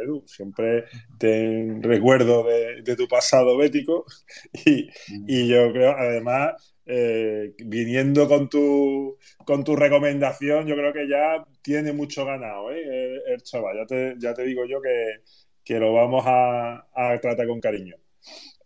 Edu, 0.04 0.24
siempre 0.26 0.84
ten 1.18 1.82
recuerdo 1.82 2.44
de, 2.44 2.82
de, 2.82 2.96
tu 2.96 3.08
pasado 3.08 3.56
bético 3.56 4.04
y, 4.66 4.88
y 5.26 5.48
yo 5.48 5.72
creo, 5.72 5.92
además, 5.96 6.54
eh, 6.86 7.54
viniendo 7.58 8.26
con 8.28 8.48
tu, 8.48 9.18
con 9.44 9.62
tu 9.64 9.76
recomendación, 9.76 10.66
yo 10.66 10.74
creo 10.74 10.92
que 10.92 11.08
ya 11.08 11.44
tiene 11.62 11.92
mucho 11.92 12.24
ganado 12.24 12.70
¿eh? 12.72 13.20
el, 13.26 13.42
chaval. 13.42 13.76
Ya 13.78 13.86
te, 13.86 14.14
ya 14.18 14.34
te 14.34 14.42
digo 14.44 14.64
yo 14.66 14.80
que, 14.80 15.22
que 15.64 15.78
lo 15.78 15.92
vamos 15.92 16.24
a, 16.26 16.86
a, 16.94 17.18
tratar 17.20 17.46
con 17.46 17.60
cariño. 17.60 17.96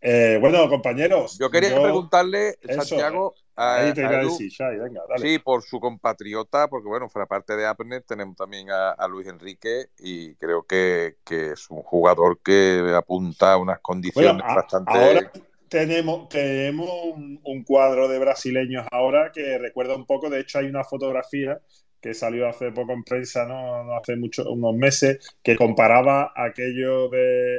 Eh, 0.04 0.36
bueno, 0.40 0.68
compañeros. 0.68 1.38
Yo 1.38 1.48
quería 1.48 1.80
preguntarle, 1.80 2.58
Santiago. 2.68 3.34
ahí 3.54 3.94
te 3.94 4.00
iba 4.00 4.10
a, 4.10 4.24
decir, 4.24 4.50
Shai, 4.50 4.76
venga, 4.76 5.00
dale. 5.08 5.28
Sí, 5.28 5.38
por 5.38 5.62
su 5.62 5.78
compatriota, 5.78 6.66
porque 6.66 6.88
bueno, 6.88 7.08
fuera 7.08 7.26
parte 7.26 7.54
de 7.56 7.64
Apner, 7.66 8.02
tenemos 8.02 8.36
también 8.36 8.68
a, 8.70 8.90
a, 8.90 9.06
Luis 9.06 9.28
Enrique 9.28 9.86
y 10.00 10.34
creo 10.34 10.64
que, 10.64 11.18
que, 11.24 11.52
es 11.52 11.70
un 11.70 11.82
jugador 11.82 12.40
que 12.42 12.92
apunta 12.96 13.52
a 13.52 13.58
unas 13.58 13.78
condiciones 13.78 14.42
bueno, 14.42 14.54
bastante. 14.56 14.90
Ahora 14.92 15.32
tenemos, 15.68 16.28
tenemos 16.28 16.90
un, 17.14 17.40
un, 17.44 17.62
cuadro 17.62 18.08
de 18.08 18.18
brasileños 18.18 18.84
ahora 18.90 19.30
que 19.32 19.56
recuerda 19.56 19.94
un 19.94 20.04
poco, 20.04 20.28
de 20.28 20.40
hecho 20.40 20.58
hay 20.58 20.66
una 20.66 20.82
fotografía 20.82 21.60
que 22.02 22.12
salió 22.12 22.48
hace 22.48 22.72
poco 22.72 22.92
en 22.92 23.04
prensa, 23.04 23.46
no, 23.46 23.84
no 23.84 23.96
hace 23.96 24.16
mucho, 24.16 24.50
unos 24.50 24.74
meses, 24.74 25.36
que 25.42 25.56
comparaba 25.56 26.32
aquello 26.34 27.08
de 27.08 27.54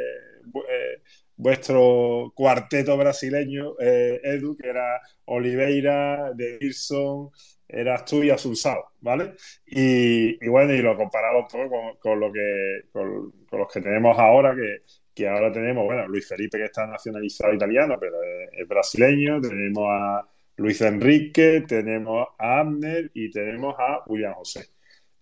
eh, 0.45 1.01
vuestro 1.35 2.31
cuarteto 2.35 2.97
brasileño, 2.97 3.73
eh, 3.79 4.19
Edu, 4.23 4.55
que 4.55 4.69
era 4.69 5.01
Oliveira, 5.25 6.31
De 6.33 6.57
Wilson, 6.61 7.29
eras 7.67 8.05
tú 8.05 8.23
y 8.23 8.29
Asunsao, 8.29 8.91
¿vale? 9.01 9.33
Y, 9.65 10.47
bueno, 10.47 10.73
y 10.73 10.81
lo 10.81 10.95
comparaba 10.95 11.39
un 11.39 11.47
poco 11.47 11.69
con, 11.69 11.97
con 11.97 12.19
lo 12.19 12.31
que, 12.31 12.81
con, 12.91 13.33
los 13.51 13.71
que 13.71 13.81
tenemos 13.81 14.17
ahora, 14.19 14.55
que, 14.55 14.83
que 15.13 15.27
ahora 15.27 15.51
tenemos, 15.51 15.85
bueno, 15.85 16.07
Luis 16.07 16.27
Felipe 16.27 16.57
que 16.57 16.65
está 16.65 16.85
nacionalizado 16.87 17.53
italiano, 17.53 17.97
pero 17.99 18.21
es, 18.23 18.49
es 18.59 18.67
brasileño, 18.67 19.41
tenemos 19.41 19.85
a 19.89 20.27
Luis 20.57 20.81
Enrique, 20.81 21.63
tenemos 21.67 22.27
a 22.37 22.59
Abner 22.59 23.09
y 23.13 23.31
tenemos 23.31 23.75
a 23.77 24.03
William 24.07 24.33
José. 24.33 24.67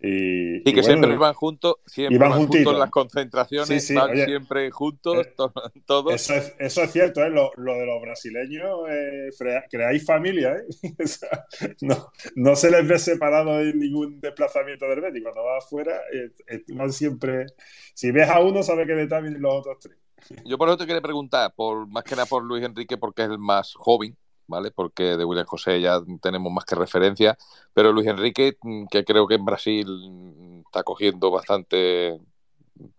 Y, 0.03 0.63
que 0.63 0.69
y 0.69 0.73
bueno, 0.73 0.83
siempre 0.83 1.17
van 1.17 1.33
juntos, 1.35 1.75
siempre 1.85 2.17
van, 2.17 2.31
van 2.31 2.39
juntos 2.39 2.73
en 2.73 2.79
las 2.79 2.89
concentraciones, 2.89 3.67
sí, 3.67 3.79
sí, 3.79 3.93
van 3.93 4.09
oye, 4.09 4.25
siempre 4.25 4.71
juntos, 4.71 5.27
eh, 5.27 5.35
todos. 5.85 6.15
Eso 6.15 6.33
es, 6.33 6.55
eso 6.57 6.81
es 6.81 6.91
cierto, 6.91 7.23
¿eh? 7.23 7.29
lo, 7.29 7.51
lo, 7.57 7.75
de 7.75 7.85
los 7.85 8.01
brasileños, 8.01 8.79
eh, 8.89 9.29
creáis 9.69 10.03
familia, 10.03 10.55
¿eh? 10.55 10.93
o 11.03 11.07
sea, 11.07 11.45
no, 11.81 12.11
no, 12.35 12.55
se 12.55 12.71
les 12.71 12.87
ve 12.87 12.97
separado 12.97 13.61
en 13.61 13.77
ningún 13.77 14.19
desplazamiento 14.19 14.87
del 14.87 15.01
Betis. 15.01 15.21
Cuando 15.21 15.43
va 15.43 15.59
afuera, 15.59 16.01
eh, 16.11 16.63
van 16.69 16.91
siempre. 16.91 17.45
Si 17.93 18.11
ves 18.11 18.27
a 18.27 18.39
uno, 18.39 18.63
sabes 18.63 18.87
que 18.87 18.93
de 18.93 19.05
vienen 19.05 19.41
los 19.41 19.53
otros 19.53 19.77
tres. 19.79 19.97
Yo 20.45 20.57
por 20.57 20.69
eso 20.69 20.77
te 20.77 20.85
quería 20.85 21.01
preguntar, 21.01 21.53
por, 21.55 21.87
más 21.87 22.03
que 22.03 22.15
nada 22.15 22.25
por 22.25 22.43
Luis 22.43 22.63
Enrique, 22.63 22.97
porque 22.97 23.23
es 23.23 23.29
el 23.29 23.39
más 23.39 23.73
joven, 23.75 24.17
¿vale? 24.51 24.71
Porque 24.71 25.17
de 25.17 25.25
William 25.25 25.47
José 25.47 25.81
ya 25.81 25.99
tenemos 26.21 26.51
más 26.51 26.65
que 26.65 26.75
referencia, 26.75 27.37
pero 27.73 27.91
Luis 27.91 28.07
Enrique, 28.07 28.57
mm, 28.61 28.85
que 28.87 29.03
creo 29.05 29.27
que 29.27 29.35
en 29.35 29.45
Brasil 29.45 29.87
mm, 29.87 30.59
está 30.67 30.83
cogiendo 30.83 31.31
bastante 31.31 32.19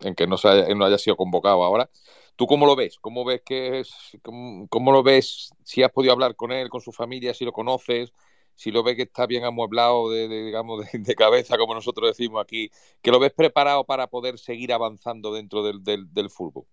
en 0.01 0.15
que 0.17 0.27
no, 0.27 0.39
se 0.39 0.49
haya, 0.49 0.75
no 0.75 0.85
haya 0.85 0.99
sido 0.99 1.17
convocado 1.17 1.63
ahora. 1.63 1.91
¿Tú 2.37 2.47
cómo 2.47 2.67
lo 2.67 2.75
ves? 2.77 2.99
¿Cómo 3.01 3.25
ves 3.25 3.43
que 3.45 3.81
es, 3.81 3.95
cómo, 4.23 4.67
cómo, 4.69 4.93
lo 4.93 5.03
ves? 5.03 5.51
Si 5.65 5.83
has 5.83 5.93
podido 5.93 6.13
hablar 6.13 6.35
con 6.37 6.53
él, 6.53 6.69
con 6.71 6.81
su 6.81 6.93
familia, 6.93 7.35
si 7.35 7.45
lo 7.45 7.53
conoces, 7.53 8.13
si 8.55 8.71
lo 8.71 8.83
ves 8.83 8.97
que 8.97 9.03
está 9.03 9.27
bien 9.27 9.45
amueblado 9.45 10.11
de, 10.11 10.29
digamos, 10.29 10.85
de, 10.93 11.15
cabeza, 11.15 11.59
como 11.59 11.75
nosotros 11.75 12.09
decimos 12.11 12.43
aquí, 12.43 12.71
que 13.03 13.11
lo 13.11 13.21
ves 13.21 13.33
preparado 13.33 13.85
para 13.85 14.07
poder 14.09 14.39
seguir 14.39 14.73
avanzando 14.73 15.33
dentro 15.35 15.63
del, 15.63 15.85
del 15.85 16.31
fútbol. 16.31 16.65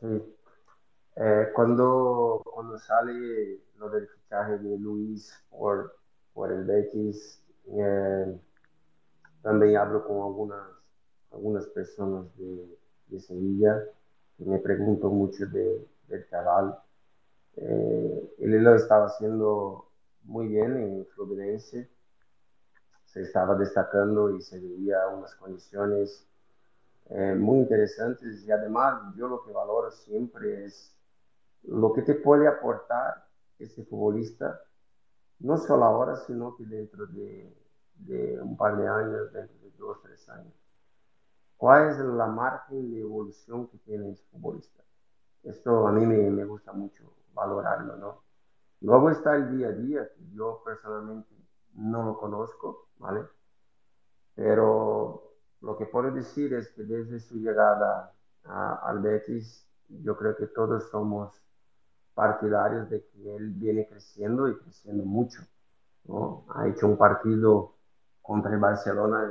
Sí, 0.00 0.06
eh, 1.16 1.48
cuando, 1.54 2.42
cuando 2.44 2.78
sale 2.78 3.60
lo 3.78 3.88
del 3.90 4.08
fichaje 4.08 4.58
de 4.58 4.78
Luis 4.78 5.32
por, 5.50 5.96
por 6.32 6.52
el 6.52 6.64
Betis, 6.64 7.42
eh, 7.66 8.38
también 9.42 9.76
hablo 9.76 10.06
con 10.06 10.16
algunas, 10.22 10.68
algunas 11.32 11.66
personas 11.68 12.26
de, 12.36 12.78
de 13.08 13.20
Sevilla 13.20 13.82
y 14.38 14.44
me 14.44 14.58
pregunto 14.58 15.10
mucho 15.10 15.46
de, 15.46 15.86
del 16.08 16.28
chaval. 16.28 16.78
Eh, 17.56 18.34
él 18.38 18.64
lo 18.64 18.74
estaba 18.74 19.06
haciendo 19.06 19.88
muy 20.24 20.48
bien 20.48 20.76
en 20.76 21.06
Fluminense, 21.14 21.88
se 23.04 23.22
estaba 23.22 23.54
destacando 23.54 24.36
y 24.36 24.42
se 24.42 24.58
veía 24.58 25.06
unas 25.08 25.34
condiciones 25.36 26.26
eh, 27.10 27.34
muy 27.34 27.58
interesantes 27.58 28.42
y 28.44 28.50
además 28.50 29.14
yo 29.16 29.28
lo 29.28 29.44
que 29.44 29.52
valoro 29.52 29.90
siempre 29.90 30.64
es 30.64 30.93
lo 31.66 31.92
que 31.92 32.02
te 32.02 32.14
puede 32.14 32.46
aportar 32.46 33.26
ese 33.58 33.84
futbolista 33.84 34.60
no 35.40 35.58
solo 35.58 35.84
ahora, 35.84 36.16
sino 36.16 36.56
que 36.56 36.64
dentro 36.64 37.06
de, 37.06 37.54
de 37.96 38.40
un 38.40 38.56
par 38.56 38.76
de 38.76 38.88
años, 38.88 39.32
dentro 39.32 39.56
de 39.58 39.70
dos, 39.76 40.00
tres 40.02 40.28
años. 40.28 40.54
¿Cuál 41.56 41.90
es 41.90 41.98
la 41.98 42.26
margen 42.26 42.90
de 42.92 43.00
evolución 43.00 43.68
que 43.68 43.78
tiene 43.78 44.10
el 44.10 44.16
futbolista? 44.16 44.82
Esto 45.42 45.86
a 45.86 45.92
mí 45.92 46.06
me, 46.06 46.30
me 46.30 46.44
gusta 46.44 46.72
mucho 46.72 47.04
valorarlo, 47.32 47.96
¿no? 47.96 48.22
Luego 48.80 49.10
está 49.10 49.34
el 49.36 49.56
día 49.56 49.68
a 49.68 49.72
día, 49.72 50.08
que 50.14 50.30
yo 50.32 50.62
personalmente 50.64 51.34
no 51.74 52.02
lo 52.04 52.18
conozco, 52.18 52.88
¿vale? 52.98 53.26
Pero 54.34 55.32
lo 55.60 55.76
que 55.76 55.86
puedo 55.86 56.10
decir 56.10 56.54
es 56.54 56.68
que 56.70 56.82
desde 56.82 57.20
su 57.20 57.36
llegada 57.36 58.12
a, 58.44 58.74
al 58.88 58.98
Betis, 59.00 59.66
yo 59.88 60.16
creo 60.16 60.36
que 60.36 60.46
todos 60.48 60.90
somos 60.90 61.44
partidarios 62.14 62.88
de 62.90 63.04
que 63.04 63.36
él 63.36 63.50
viene 63.50 63.86
creciendo 63.86 64.48
y 64.48 64.56
creciendo 64.58 65.04
mucho. 65.04 65.42
Ha 66.54 66.68
hecho 66.68 66.86
un 66.86 66.96
partido 66.96 67.74
contra 68.22 68.52
el 68.52 68.60
Barcelona 68.60 69.30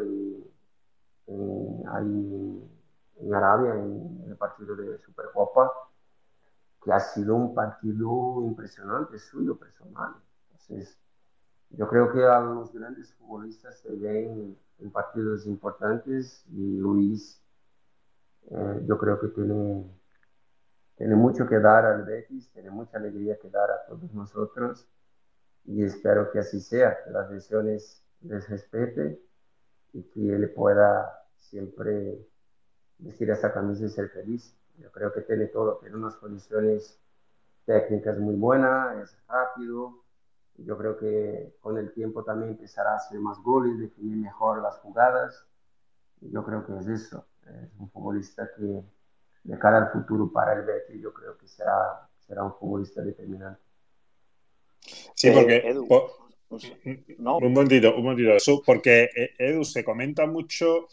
en, 1.27 1.83
ahí 1.87 2.69
en 3.19 3.33
Arabia, 3.33 3.75
en 3.75 4.25
el 4.27 4.35
partido 4.35 4.75
de 4.75 4.97
Supercopa, 4.99 5.71
que 6.83 6.91
ha 6.91 6.99
sido 6.99 7.35
un 7.35 7.55
partido 7.55 8.43
impresionante 8.43 9.17
suyo 9.17 9.55
personal. 9.57 10.15
Entonces, 10.51 10.97
yo 11.69 11.87
creo 11.87 12.11
que 12.11 12.23
a 12.23 12.39
los 12.39 12.73
grandes 12.73 13.13
futbolistas 13.13 13.79
se 13.79 13.95
ven 13.95 14.57
en 14.79 14.91
partidos 14.91 15.45
importantes 15.45 16.45
y 16.51 16.77
Luis, 16.77 17.41
eh, 18.51 18.83
yo 18.85 18.97
creo 18.97 19.19
que 19.19 19.29
tiene, 19.29 19.85
tiene 21.03 21.17
mucho 21.17 21.45
que 21.45 21.59
dar 21.59 21.83
al 21.83 22.03
Betis, 22.03 22.49
tiene 22.53 22.69
mucha 22.69 22.97
alegría 22.97 23.37
que 23.37 23.49
dar 23.49 23.69
a 23.69 23.85
todos 23.85 24.13
nosotros 24.13 24.87
y 25.65 25.83
espero 25.83 26.31
que 26.31 26.39
así 26.39 26.61
sea, 26.61 26.97
que 27.03 27.11
las 27.11 27.29
lesiones 27.29 28.01
les 28.21 28.47
respete 28.47 29.21
y 29.91 30.03
que 30.03 30.33
él 30.33 30.49
pueda 30.51 31.25
siempre 31.35 32.25
vestir 32.99 33.29
esa 33.31 33.51
camisa 33.51 33.83
y 33.83 33.89
ser 33.89 34.11
feliz. 34.11 34.55
Yo 34.77 34.89
creo 34.93 35.11
que 35.11 35.19
tiene 35.19 35.47
todo, 35.47 35.77
tiene 35.79 35.97
unas 35.97 36.15
condiciones 36.15 36.97
técnicas 37.65 38.17
muy 38.17 38.35
buenas, 38.35 38.97
es 39.03 39.17
rápido. 39.27 40.05
Yo 40.55 40.77
creo 40.77 40.97
que 40.97 41.57
con 41.59 41.77
el 41.77 41.91
tiempo 41.91 42.23
también 42.23 42.51
empezará 42.51 42.93
a 42.93 42.95
hacer 42.95 43.19
más 43.19 43.39
goles, 43.39 43.77
definir 43.77 44.15
mejor 44.15 44.61
las 44.61 44.77
jugadas. 44.77 45.45
Yo 46.21 46.45
creo 46.45 46.65
que 46.65 46.77
es 46.77 46.87
eso. 46.87 47.25
Es 47.45 47.77
un 47.77 47.89
futbolista 47.89 48.49
que 48.55 48.85
de 49.43 49.59
cara 49.59 49.77
al 49.77 49.91
futuro 49.91 50.31
para 50.31 50.53
el 50.53 50.65
Betis 50.65 51.01
yo 51.01 51.13
creo 51.13 51.37
que 51.37 51.47
será, 51.47 52.07
será 52.19 52.43
un 52.43 52.53
futbolista 52.53 53.01
determinante. 53.01 53.61
Sí, 55.15 55.31
porque 55.31 55.57
eh, 55.57 55.73
no. 57.17 57.37
Un 57.37 57.53
momentito, 57.53 57.95
un 57.95 58.03
momentito, 58.03 58.37
porque 58.65 59.09
eh, 59.15 59.33
Edu 59.39 59.63
se 59.63 59.83
comenta 59.83 60.27
mucho, 60.27 60.87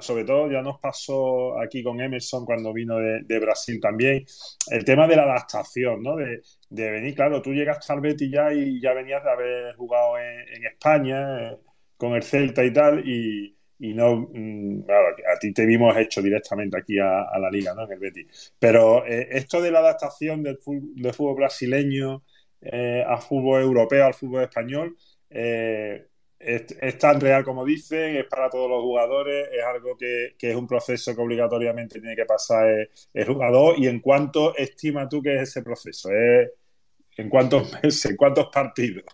sobre 0.00 0.24
todo 0.24 0.50
ya 0.50 0.60
nos 0.62 0.78
pasó 0.78 1.58
aquí 1.58 1.82
con 1.82 2.00
Emerson 2.00 2.44
cuando 2.44 2.72
vino 2.72 2.96
de, 2.98 3.38
Brasil 3.38 3.80
también, 3.80 4.24
el 4.70 4.84
tema 4.84 5.06
de 5.06 5.16
la 5.16 5.22
adaptación, 5.22 6.02
¿no? 6.02 6.16
De, 6.16 6.42
venir, 6.68 7.14
claro, 7.14 7.40
tú 7.40 7.52
llegaste 7.52 7.92
al 7.92 8.00
Betis 8.00 8.30
ya 8.30 8.52
y 8.52 8.80
ya 8.80 8.92
venías 8.92 9.24
de 9.24 9.30
haber 9.30 9.76
jugado 9.76 10.18
en, 10.18 10.66
España 10.66 11.52
eh, 11.52 11.58
con 11.96 12.14
el 12.14 12.22
Celta 12.22 12.64
y 12.64 12.72
tal, 12.72 13.08
y, 13.08 13.55
no, 13.78 14.28
mm, 14.32 14.82
claro, 14.82 15.08
a 15.34 15.38
ti 15.38 15.52
te 15.52 15.66
vimos 15.66 15.96
hecho 15.96 16.22
directamente 16.22 16.78
aquí 16.78 16.98
a, 16.98 17.38
la 17.38 17.50
liga, 17.50 17.74
¿no? 17.74 17.84
En 17.84 17.92
el 17.92 17.98
Betis. 17.98 18.54
Pero 18.58 19.06
eh, 19.06 19.28
esto 19.32 19.60
de 19.60 19.70
la 19.70 19.80
adaptación 19.80 20.42
del 20.42 20.58
del 20.94 21.14
fútbol 21.14 21.36
brasileño 21.36 22.22
eh, 22.60 23.04
al 23.06 23.20
fútbol 23.20 23.62
europeo, 23.62 24.06
al 24.06 24.14
fútbol 24.14 24.42
español. 24.42 24.96
Eh, 25.30 26.06
es, 26.38 26.98
tan 26.98 27.20
real 27.20 27.44
como 27.44 27.64
dicen, 27.64 28.16
es 28.16 28.26
para 28.26 28.50
todos 28.50 28.68
los 28.68 28.82
jugadores, 28.82 29.48
es 29.52 29.64
algo 29.64 29.96
que, 29.96 30.36
es 30.38 30.54
un 30.54 30.66
proceso 30.66 31.14
que 31.14 31.20
obligatoriamente 31.20 32.00
tiene 32.00 32.16
que 32.16 32.24
pasar 32.24 32.88
el, 33.12 33.26
jugador. 33.26 33.78
¿Y 33.78 33.88
en 33.88 34.00
cuánto 34.00 34.56
estima 34.56 35.08
tú 35.08 35.22
que 35.22 35.36
es 35.36 35.42
ese 35.42 35.62
proceso? 35.62 36.10
¿En 37.16 37.28
cuántos 37.28 37.72
meses? 37.82 38.06
¿En 38.06 38.16
cuántos 38.16 38.48
partidos? 38.48 39.04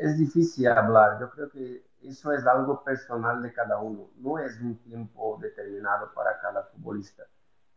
Es, 0.00 0.18
difícil 0.18 0.66
hablar. 0.68 1.18
Yo 1.20 1.30
creo 1.30 1.50
que 1.50 1.82
eso 2.08 2.32
es 2.32 2.46
algo 2.46 2.82
personal 2.84 3.42
de 3.42 3.52
cada 3.52 3.78
uno. 3.78 4.10
No 4.16 4.38
es 4.38 4.60
un 4.60 4.76
tiempo 4.78 5.38
determinado 5.40 6.12
para 6.14 6.40
cada 6.40 6.64
futbolista. 6.64 7.24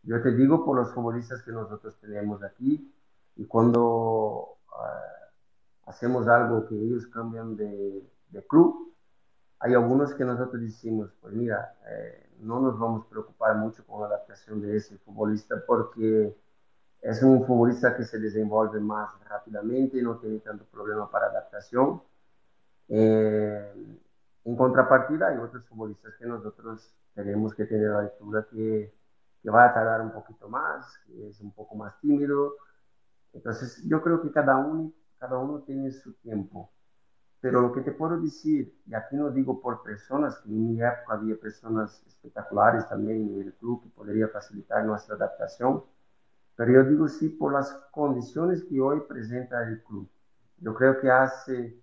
Yo 0.02 0.22
te 0.22 0.32
digo 0.32 0.64
por 0.64 0.76
los 0.76 0.92
futbolistas 0.92 1.42
que 1.42 1.52
nosotros 1.52 1.98
tenemos 2.00 2.42
aquí, 2.42 2.92
y 3.36 3.46
cuando 3.46 4.58
uh, 4.68 5.88
hacemos 5.90 6.26
algo 6.28 6.66
que 6.66 6.74
ellos 6.74 7.06
cambian 7.06 7.56
de, 7.56 8.08
de, 8.30 8.46
club, 8.46 8.94
hay 9.58 9.74
algunos 9.74 10.14
que 10.14 10.24
nosotros 10.24 10.60
decimos, 10.62 11.10
pues 11.20 11.34
mira, 11.34 11.74
eh, 11.86 12.30
no 12.40 12.60
nos 12.60 12.78
vamos 12.78 13.06
a 13.06 13.10
preocupar 13.10 13.56
mucho 13.56 13.84
con 13.86 14.00
la 14.00 14.06
adaptación 14.06 14.62
de 14.62 14.76
ese 14.76 14.96
futbolista 14.98 15.56
porque 15.66 16.34
es 17.02 17.22
un 17.22 17.46
futbolista 17.46 17.96
que 17.96 18.04
se 18.04 18.18
desenvuelve 18.18 18.80
más 18.80 19.10
rápidamente, 19.28 20.02
no 20.02 20.16
tiene 20.18 20.38
tanto 20.40 20.64
problema 20.64 21.10
para 21.10 21.26
adaptación. 21.26 22.02
Eh, 22.88 24.00
en 24.44 24.56
contrapartida, 24.56 25.28
hay 25.28 25.38
otros 25.38 25.64
futbolistas 25.66 26.14
que 26.18 26.26
nosotros 26.26 26.94
tenemos 27.14 27.54
que 27.54 27.66
tener 27.66 27.90
la 27.90 28.02
lectura 28.02 28.46
que, 28.50 28.94
que 29.42 29.50
va 29.50 29.66
a 29.66 29.74
tardar 29.74 30.00
un 30.00 30.12
poquito 30.12 30.48
más, 30.48 30.98
que 31.06 31.28
es 31.28 31.40
un 31.40 31.52
poco 31.52 31.74
más 31.74 31.98
tímido, 32.00 32.54
entonces, 33.32 33.82
yo 33.86 34.02
creo 34.02 34.20
que 34.22 34.32
cada 34.32 34.56
uno, 34.56 34.92
cada 35.18 35.38
uno 35.38 35.60
tiene 35.60 35.90
su 35.92 36.14
tiempo. 36.14 36.70
Pero 37.40 37.62
lo 37.62 37.72
que 37.72 37.80
te 37.80 37.92
puedo 37.92 38.20
decir, 38.20 38.78
y 38.86 38.94
aquí 38.94 39.16
no 39.16 39.30
digo 39.30 39.60
por 39.60 39.82
personas, 39.82 40.38
que 40.38 40.50
en 40.50 40.66
mi 40.66 40.82
época 40.82 41.14
había 41.14 41.36
personas 41.36 42.02
espectaculares 42.06 42.88
también 42.88 43.28
en 43.28 43.40
el 43.40 43.54
club 43.54 43.82
que 43.82 43.88
podría 43.90 44.28
facilitar 44.28 44.84
nuestra 44.84 45.14
adaptación, 45.14 45.82
pero 46.54 46.72
yo 46.72 46.84
digo 46.84 47.08
sí 47.08 47.30
por 47.30 47.54
las 47.54 47.72
condiciones 47.92 48.62
que 48.64 48.80
hoy 48.80 49.00
presenta 49.08 49.62
el 49.66 49.82
club. 49.84 50.06
Yo 50.58 50.74
creo 50.74 51.00
que 51.00 51.10
hace 51.10 51.80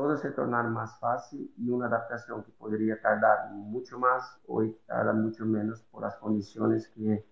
todo 0.00 0.16
se 0.16 0.30
tornar 0.30 0.66
más 0.70 0.98
fácil 0.98 1.52
y 1.58 1.68
una 1.68 1.86
adaptación 1.86 2.42
que 2.42 2.50
podría 2.52 2.98
tardar 3.02 3.50
mucho 3.52 3.98
más, 3.98 4.40
hoy 4.46 4.74
tarda 4.86 5.12
mucho 5.12 5.44
menos 5.44 5.82
por 5.90 6.02
las 6.02 6.16
condiciones 6.16 6.88
que 6.88 7.22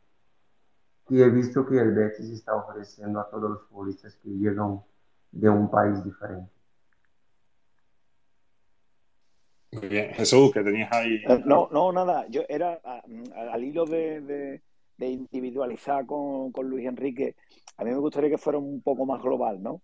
y 1.11 1.23
he 1.23 1.31
visto 1.31 1.65
que 1.65 1.79
el 1.79 1.95
Betis 1.95 2.29
está 2.29 2.55
ofreciendo 2.55 3.21
a 3.21 3.31
todos 3.31 3.51
los 3.51 3.63
futbolistas 3.63 4.17
que 4.17 4.29
llegan 4.29 4.83
de 5.33 5.49
un 5.49 5.71
país 5.71 6.05
diferente. 6.05 6.53
Muy 9.73 9.89
bien, 9.89 10.11
Jesús, 10.13 10.53
que 10.53 10.63
tenías 10.63 10.93
ahí. 10.93 11.15
Eh, 11.27 11.43
no, 11.47 11.71
no, 11.73 11.91
nada, 11.91 12.27
yo 12.29 12.43
era 12.51 12.79
al 12.85 13.65
hilo 13.65 13.87
de, 13.87 14.61
individualizar 14.99 16.05
con, 16.05 16.53
Luis 16.65 16.87
Enrique, 16.87 17.35
a 17.79 17.85
mí 17.85 17.91
me 17.93 17.97
gustaría 17.97 18.29
que 18.29 18.37
fuera 18.37 18.59
un 18.59 18.83
poco 18.83 19.07
más 19.07 19.23
global, 19.23 19.63
¿no? 19.63 19.81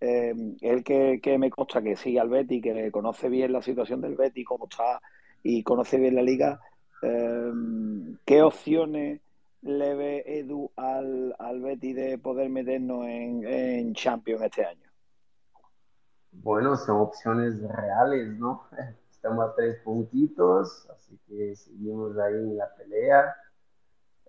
Eh, 0.00 0.34
el 0.60 0.84
que, 0.84 1.38
me 1.38 1.50
consta 1.50 1.82
que 1.82 1.96
sigue 1.96 2.20
al 2.20 2.28
Betis, 2.28 2.62
que 2.62 2.90
conoce 2.92 3.28
bien 3.28 3.52
la 3.52 3.62
situación 3.62 4.00
del 4.00 4.14
Betis, 4.14 4.46
cómo 4.46 4.66
está 4.70 5.00
y 5.42 5.62
conoce 5.62 5.98
bien 5.98 6.14
la 6.14 6.22
liga, 6.22 6.60
eh, 7.02 7.52
¿qué 8.24 8.42
opciones 8.42 9.20
le 9.62 9.94
ve 9.94 10.22
Edu 10.26 10.70
al, 10.76 11.34
al 11.38 11.60
Betty 11.60 11.92
de 11.92 12.18
poder 12.18 12.48
meternos 12.48 13.06
en, 13.06 13.44
en 13.44 13.94
Champions 13.94 14.42
este 14.42 14.64
año? 14.64 14.88
Bueno, 16.30 16.76
son 16.76 17.00
opciones 17.00 17.60
reales, 17.60 18.38
¿no? 18.38 18.64
Estamos 19.10 19.48
a 19.48 19.54
tres 19.54 19.80
puntitos, 19.82 20.88
así 20.90 21.18
que 21.26 21.56
seguimos 21.56 22.16
ahí 22.18 22.34
en 22.34 22.56
la 22.56 22.72
pelea. 22.76 23.34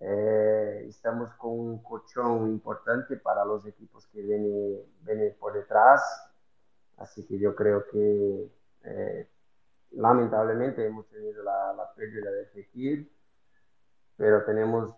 Eh, 0.00 0.86
estamos 0.88 1.32
con 1.34 1.52
un 1.52 1.82
colchón 1.82 2.48
importante 2.48 3.16
para 3.16 3.44
los 3.44 3.66
equipos 3.66 4.06
que 4.08 4.22
vienen, 4.22 5.36
por 5.38 5.52
detrás, 5.52 6.02
así 6.96 7.26
que 7.26 7.38
yo 7.38 7.54
creo 7.54 7.84
que 7.90 8.50
eh, 8.84 9.28
lamentablemente 9.92 10.86
hemos 10.86 11.06
tenido 11.08 11.42
la, 11.42 11.74
la 11.74 11.92
pérdida 11.94 12.30
de 12.30 12.46
Fekir, 12.46 13.10
pero 14.16 14.44
tenemos 14.44 14.94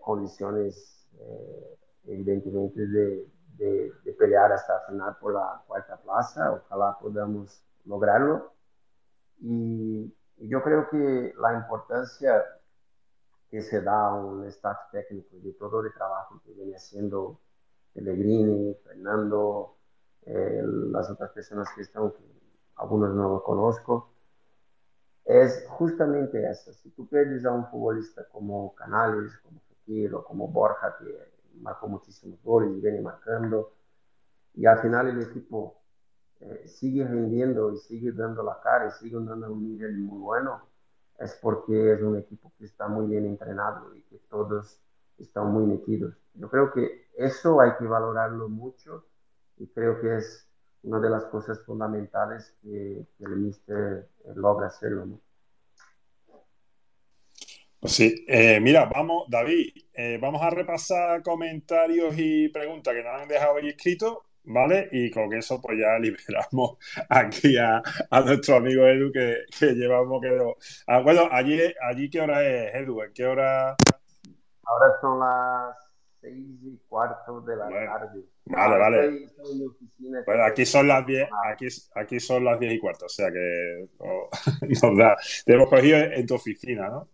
condiciones 0.00 1.08
eh, 1.18 1.78
evidentemente 2.06 2.86
de, 2.86 3.26
de, 3.56 4.12
pelear 4.18 4.52
hasta 4.52 4.80
el 4.80 4.92
final 4.92 5.16
por 5.20 5.34
la 5.34 5.62
cuarta 5.66 5.96
plaza, 5.96 6.52
ojalá 6.52 6.96
podamos 7.00 7.62
lograrlo. 7.84 8.52
Y, 9.40 10.12
yo 10.38 10.62
creo 10.62 10.86
que 10.90 11.32
la 11.38 11.54
importancia 11.54 12.44
que 13.50 13.62
se 13.62 13.80
da 13.80 14.12
un 14.14 14.44
staff 14.46 14.90
técnico 14.90 15.36
de 15.38 15.52
todo 15.52 15.80
el 15.80 15.92
trabajo 15.92 16.40
que 16.44 16.52
viene 16.52 16.76
haciendo 16.76 17.40
Pellegrini, 17.92 18.74
Fernando, 18.84 19.76
eh, 20.22 20.62
las 20.64 21.08
otras 21.10 21.30
personas 21.30 21.68
que 21.74 21.82
están, 21.82 22.10
que 22.10 22.24
algunos 22.76 23.14
no 23.14 23.28
lo 23.30 23.42
conozco, 23.42 24.10
es 25.24 25.66
justamente 25.68 26.48
eso. 26.48 26.72
Si 26.72 26.90
tú 26.90 27.08
pierdes 27.08 27.44
a 27.44 27.52
un 27.52 27.66
futbolista 27.68 28.24
como 28.28 28.74
Canales, 28.74 29.36
como 29.38 29.60
Fekir 29.60 30.14
o 30.14 30.24
como 30.24 30.48
Borja, 30.48 30.96
que 30.98 31.32
marcó 31.60 31.88
muchísimos 31.88 32.42
goles 32.42 32.76
y 32.76 32.80
viene 32.80 33.00
marcando, 33.00 33.72
y 34.54 34.66
al 34.66 34.78
final 34.80 35.08
el 35.08 35.22
equipo 35.22 35.80
eh, 36.40 36.66
sigue 36.66 37.06
rindiendo 37.06 37.72
y 37.72 37.78
sigue 37.78 38.12
dando 38.12 38.42
la 38.42 38.60
cara 38.60 38.88
y 38.88 38.90
sigue 38.90 39.16
dando 39.16 39.52
un 39.52 39.64
nivel 39.64 39.96
muy 39.98 40.20
bueno, 40.20 40.62
es 41.18 41.38
porque 41.40 41.92
es 41.92 42.02
un 42.02 42.18
equipo 42.18 42.52
que 42.58 42.64
está 42.64 42.88
muy 42.88 43.06
bien 43.06 43.26
entrenado 43.26 43.94
y 43.94 44.02
que 44.02 44.18
todos 44.28 44.80
están 45.18 45.52
muy 45.52 45.64
metidos. 45.64 46.14
Yo 46.34 46.50
creo 46.50 46.72
que 46.72 47.06
eso 47.16 47.60
hay 47.60 47.70
que 47.78 47.86
valorarlo 47.86 48.48
mucho 48.48 49.06
y 49.56 49.66
creo 49.68 50.00
que 50.00 50.16
es 50.16 50.46
una 50.82 51.00
de 51.00 51.10
las 51.10 51.24
cosas 51.24 51.60
fundamentales 51.64 52.54
que, 52.62 53.06
el 53.18 53.36
Mister 53.36 54.08
logra 54.34 54.68
hacerlo. 54.68 55.20
Pues 57.80 57.92
sí, 57.92 58.24
eh, 58.26 58.58
mira, 58.60 58.86
vamos, 58.86 59.26
David, 59.28 59.70
eh, 59.92 60.18
vamos 60.20 60.42
a 60.42 60.50
repasar 60.50 61.22
comentarios 61.22 62.14
y 62.16 62.48
preguntas 62.48 62.94
que 62.94 63.02
nos 63.02 63.20
han 63.20 63.28
dejado 63.28 63.56
ahí 63.56 63.68
escritos, 63.68 64.18
¿vale? 64.46 64.88
Y 64.92 65.10
con 65.10 65.32
eso 65.32 65.60
pues 65.60 65.78
ya 65.78 65.98
liberamos 66.00 66.78
aquí 67.08 67.56
a, 67.58 67.82
nuestro 68.24 68.56
amigo 68.56 68.86
Edu 68.86 69.12
que, 69.12 69.44
llevamos 69.74 70.22
que... 70.22 70.54
Ah, 70.86 71.00
bueno, 71.00 71.28
allí, 71.30 71.60
allí 71.82 72.08
¿qué 72.08 72.20
hora 72.20 72.42
es, 72.44 72.74
Edu? 72.74 73.02
¿En 73.02 73.12
qué 73.12 73.26
hora? 73.26 73.76
Ahora 74.64 75.00
son 75.00 75.20
las 75.20 75.76
seis 76.20 76.58
y 76.62 76.78
cuarto 76.88 77.40
de 77.42 77.56
la 77.56 77.68
tarde. 77.68 78.24
Vale, 78.46 78.78
vale. 78.78 79.28
bueno, 80.24 80.44
aquí 80.44 80.64
son 80.64 80.88
las 80.88 81.04
diez, 81.04 81.28
aquí, 81.52 81.66
aquí 81.94 82.20
son 82.20 82.44
las 82.44 82.58
diez 82.60 82.74
y 82.74 82.78
cuarto, 82.78 83.06
o 83.06 83.08
sea 83.08 83.30
que 83.30 83.88
nos 84.60 84.80
da. 84.98 85.16
Te 85.44 85.54
hemos 85.54 85.68
cogido 85.68 85.98
en 85.98 86.26
tu 86.26 86.34
oficina, 86.34 86.88
¿no? 86.88 87.08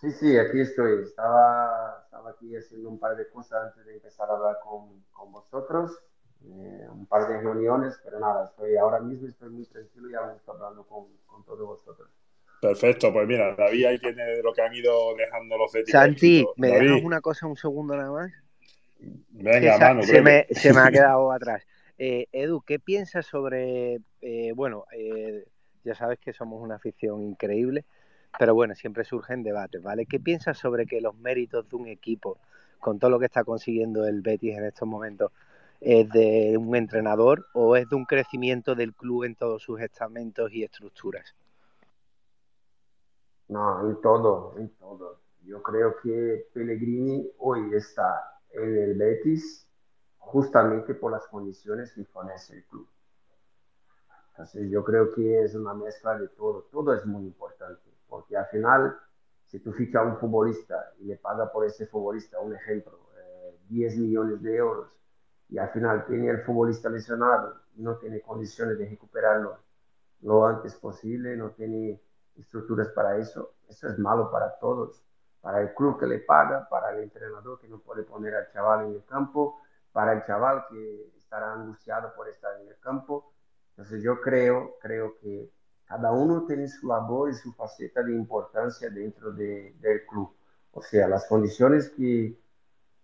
Sí, 0.00 0.10
sí, 0.12 0.38
aquí 0.38 0.62
estoy. 0.62 1.02
Estaba, 1.04 2.02
estaba 2.04 2.30
aquí 2.30 2.56
haciendo 2.56 2.88
un 2.88 2.98
par 2.98 3.16
de 3.16 3.28
cosas 3.28 3.66
antes 3.66 3.84
de 3.84 3.94
empezar 3.94 4.30
a 4.30 4.32
hablar 4.32 4.56
con, 4.64 5.04
con 5.10 5.30
vosotros. 5.30 5.92
Eh, 6.42 6.86
un 6.90 7.06
par 7.06 7.28
de 7.28 7.38
reuniones, 7.38 8.00
pero 8.02 8.18
nada, 8.18 8.46
estoy 8.46 8.76
ahora 8.76 8.98
mismo 9.00 9.28
estoy 9.28 9.50
muy 9.50 9.66
tranquilo 9.66 10.10
y 10.10 10.14
ahora 10.14 10.34
estoy 10.34 10.54
hablando 10.56 10.84
con, 10.84 11.04
con, 11.26 11.44
todos 11.44 11.66
vosotros. 11.66 12.08
Perfecto, 12.62 13.12
pues 13.12 13.28
mira, 13.28 13.54
David 13.54 13.84
ahí 13.84 13.98
tiene 13.98 14.42
lo 14.42 14.52
que 14.52 14.62
han 14.62 14.74
ido 14.74 15.14
dejando 15.16 15.58
los 15.58 15.70
de 15.72 15.86
Santi, 15.86 16.46
¿me 16.56 16.68
dejas 16.68 17.02
una 17.02 17.20
cosa 17.20 17.46
un 17.46 17.56
segundo 17.56 17.94
nada 17.94 18.10
más? 18.10 18.32
Venga, 19.30 19.78
mano. 19.78 20.02
Se 20.02 20.20
me, 20.22 20.46
se 20.50 20.72
me, 20.72 20.80
ha 20.80 20.90
quedado 20.90 21.30
atrás. 21.30 21.66
Eh, 21.98 22.26
Edu, 22.32 22.62
¿qué 22.62 22.78
piensas 22.78 23.26
sobre, 23.26 24.00
eh, 24.22 24.52
bueno, 24.54 24.86
ya 25.84 25.94
sabes 25.94 26.18
que 26.18 26.32
somos 26.32 26.62
una 26.62 26.76
afición 26.76 27.22
increíble, 27.22 27.84
pero 28.38 28.54
bueno, 28.54 28.74
siempre 28.74 29.04
surgen 29.04 29.42
debates, 29.42 29.82
¿vale? 29.82 30.06
¿Qué 30.06 30.20
piensas 30.20 30.56
sobre 30.56 30.86
que 30.86 31.00
los 31.00 31.14
méritos 31.16 31.68
de 31.68 31.76
un 31.76 31.88
equipo, 31.88 32.38
con 32.78 32.98
todo 32.98 33.10
lo 33.10 33.18
que 33.18 33.26
está 33.26 33.44
consiguiendo 33.44 34.06
el 34.06 34.22
Betis 34.22 34.56
en 34.56 34.64
estos 34.64 34.88
momentos, 34.88 35.32
es 35.80 36.08
de 36.10 36.56
un 36.58 36.76
entrenador 36.76 37.46
o 37.54 37.76
es 37.76 37.88
de 37.88 37.96
un 37.96 38.04
crecimiento 38.04 38.74
del 38.74 38.94
club 38.94 39.24
en 39.24 39.34
todos 39.34 39.62
sus 39.62 39.80
estamentos 39.80 40.52
y 40.52 40.62
estructuras? 40.62 41.34
No, 43.48 43.88
en 43.88 44.00
todo, 44.00 44.54
en 44.58 44.68
todo. 44.76 45.20
Yo 45.42 45.62
creo 45.62 45.96
que 46.02 46.46
Pellegrini 46.52 47.32
hoy 47.38 47.74
está 47.74 48.38
en 48.52 48.76
el 48.76 48.94
Betis 48.94 49.66
justamente 50.18 50.94
por 50.94 51.12
las 51.12 51.26
condiciones 51.26 51.92
que 51.92 52.04
fornece 52.04 52.56
el 52.56 52.64
club. 52.64 52.86
Entonces 54.30 54.70
yo 54.70 54.84
creo 54.84 55.12
que 55.12 55.42
es 55.42 55.54
una 55.54 55.74
mezcla 55.74 56.16
de 56.18 56.28
todo. 56.28 56.68
Todo 56.70 56.94
es 56.94 57.04
muy 57.04 57.24
importante 57.24 57.90
porque 58.10 58.36
al 58.36 58.46
final, 58.46 58.98
si 59.46 59.60
tú 59.60 59.72
fichas 59.72 60.02
a 60.02 60.06
un 60.06 60.18
futbolista 60.18 60.92
y 60.98 61.04
le 61.04 61.16
pagas 61.16 61.48
por 61.50 61.64
ese 61.64 61.86
futbolista, 61.86 62.40
un 62.40 62.54
ejemplo, 62.54 62.98
10 63.68 63.94
eh, 63.94 63.98
millones 63.98 64.42
de 64.42 64.56
euros, 64.56 64.88
y 65.50 65.58
al 65.58 65.70
final 65.70 66.06
tiene 66.06 66.30
el 66.30 66.42
futbolista 66.42 66.88
lesionado 66.88 67.60
no 67.76 67.96
tiene 67.96 68.20
condiciones 68.20 68.78
de 68.78 68.88
recuperarlo 68.88 69.58
lo 70.22 70.46
antes 70.46 70.74
posible, 70.74 71.36
no 71.36 71.50
tiene 71.50 72.00
estructuras 72.36 72.88
para 72.88 73.16
eso, 73.16 73.54
eso 73.68 73.88
es 73.88 73.98
malo 73.98 74.30
para 74.30 74.58
todos, 74.58 75.02
para 75.40 75.62
el 75.62 75.74
club 75.74 75.98
que 75.98 76.06
le 76.06 76.18
paga, 76.18 76.68
para 76.68 76.92
el 76.92 77.04
entrenador 77.04 77.58
que 77.58 77.68
no 77.68 77.78
puede 77.78 78.02
poner 78.02 78.34
al 78.34 78.50
chaval 78.52 78.86
en 78.86 78.94
el 78.96 79.04
campo, 79.06 79.60
para 79.92 80.12
el 80.12 80.24
chaval 80.24 80.64
que 80.68 81.10
estará 81.16 81.54
angustiado 81.54 82.12
por 82.14 82.28
estar 82.28 82.60
en 82.60 82.68
el 82.68 82.78
campo. 82.80 83.32
Entonces 83.70 84.02
yo 84.02 84.20
creo, 84.20 84.76
creo 84.80 85.16
que 85.18 85.50
cada 85.86 86.12
uno 86.12 86.44
tiene 86.46 86.68
su 86.68 86.86
labor 86.86 87.30
y 87.30 87.34
su 87.34 87.52
faceta 87.54 88.02
de 88.02 88.12
importancia 88.12 88.90
dentro 88.90 89.32
de, 89.32 89.74
del 89.80 90.04
club. 90.06 90.34
O 90.72 90.82
sea, 90.82 91.08
las 91.08 91.26
condiciones 91.26 91.88
que, 91.90 92.38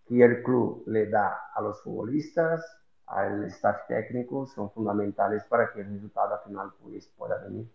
que 0.07 0.23
el 0.23 0.43
club 0.43 0.85
le 0.87 1.09
da 1.09 1.51
a 1.55 1.61
los 1.61 1.83
futbolistas, 1.83 2.65
al 3.07 3.45
staff 3.45 3.87
técnico, 3.89 4.47
son 4.47 4.71
fundamentales 4.71 5.45
para 5.45 5.73
que 5.73 5.81
el 5.81 5.93
resultado 5.95 6.41
final 6.45 6.71
pues, 6.83 7.07
pueda 7.17 7.39
venir. 7.39 7.67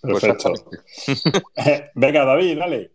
Perfecto. 0.00 0.52
Venga, 1.94 2.24
David, 2.24 2.58
dale. 2.58 2.92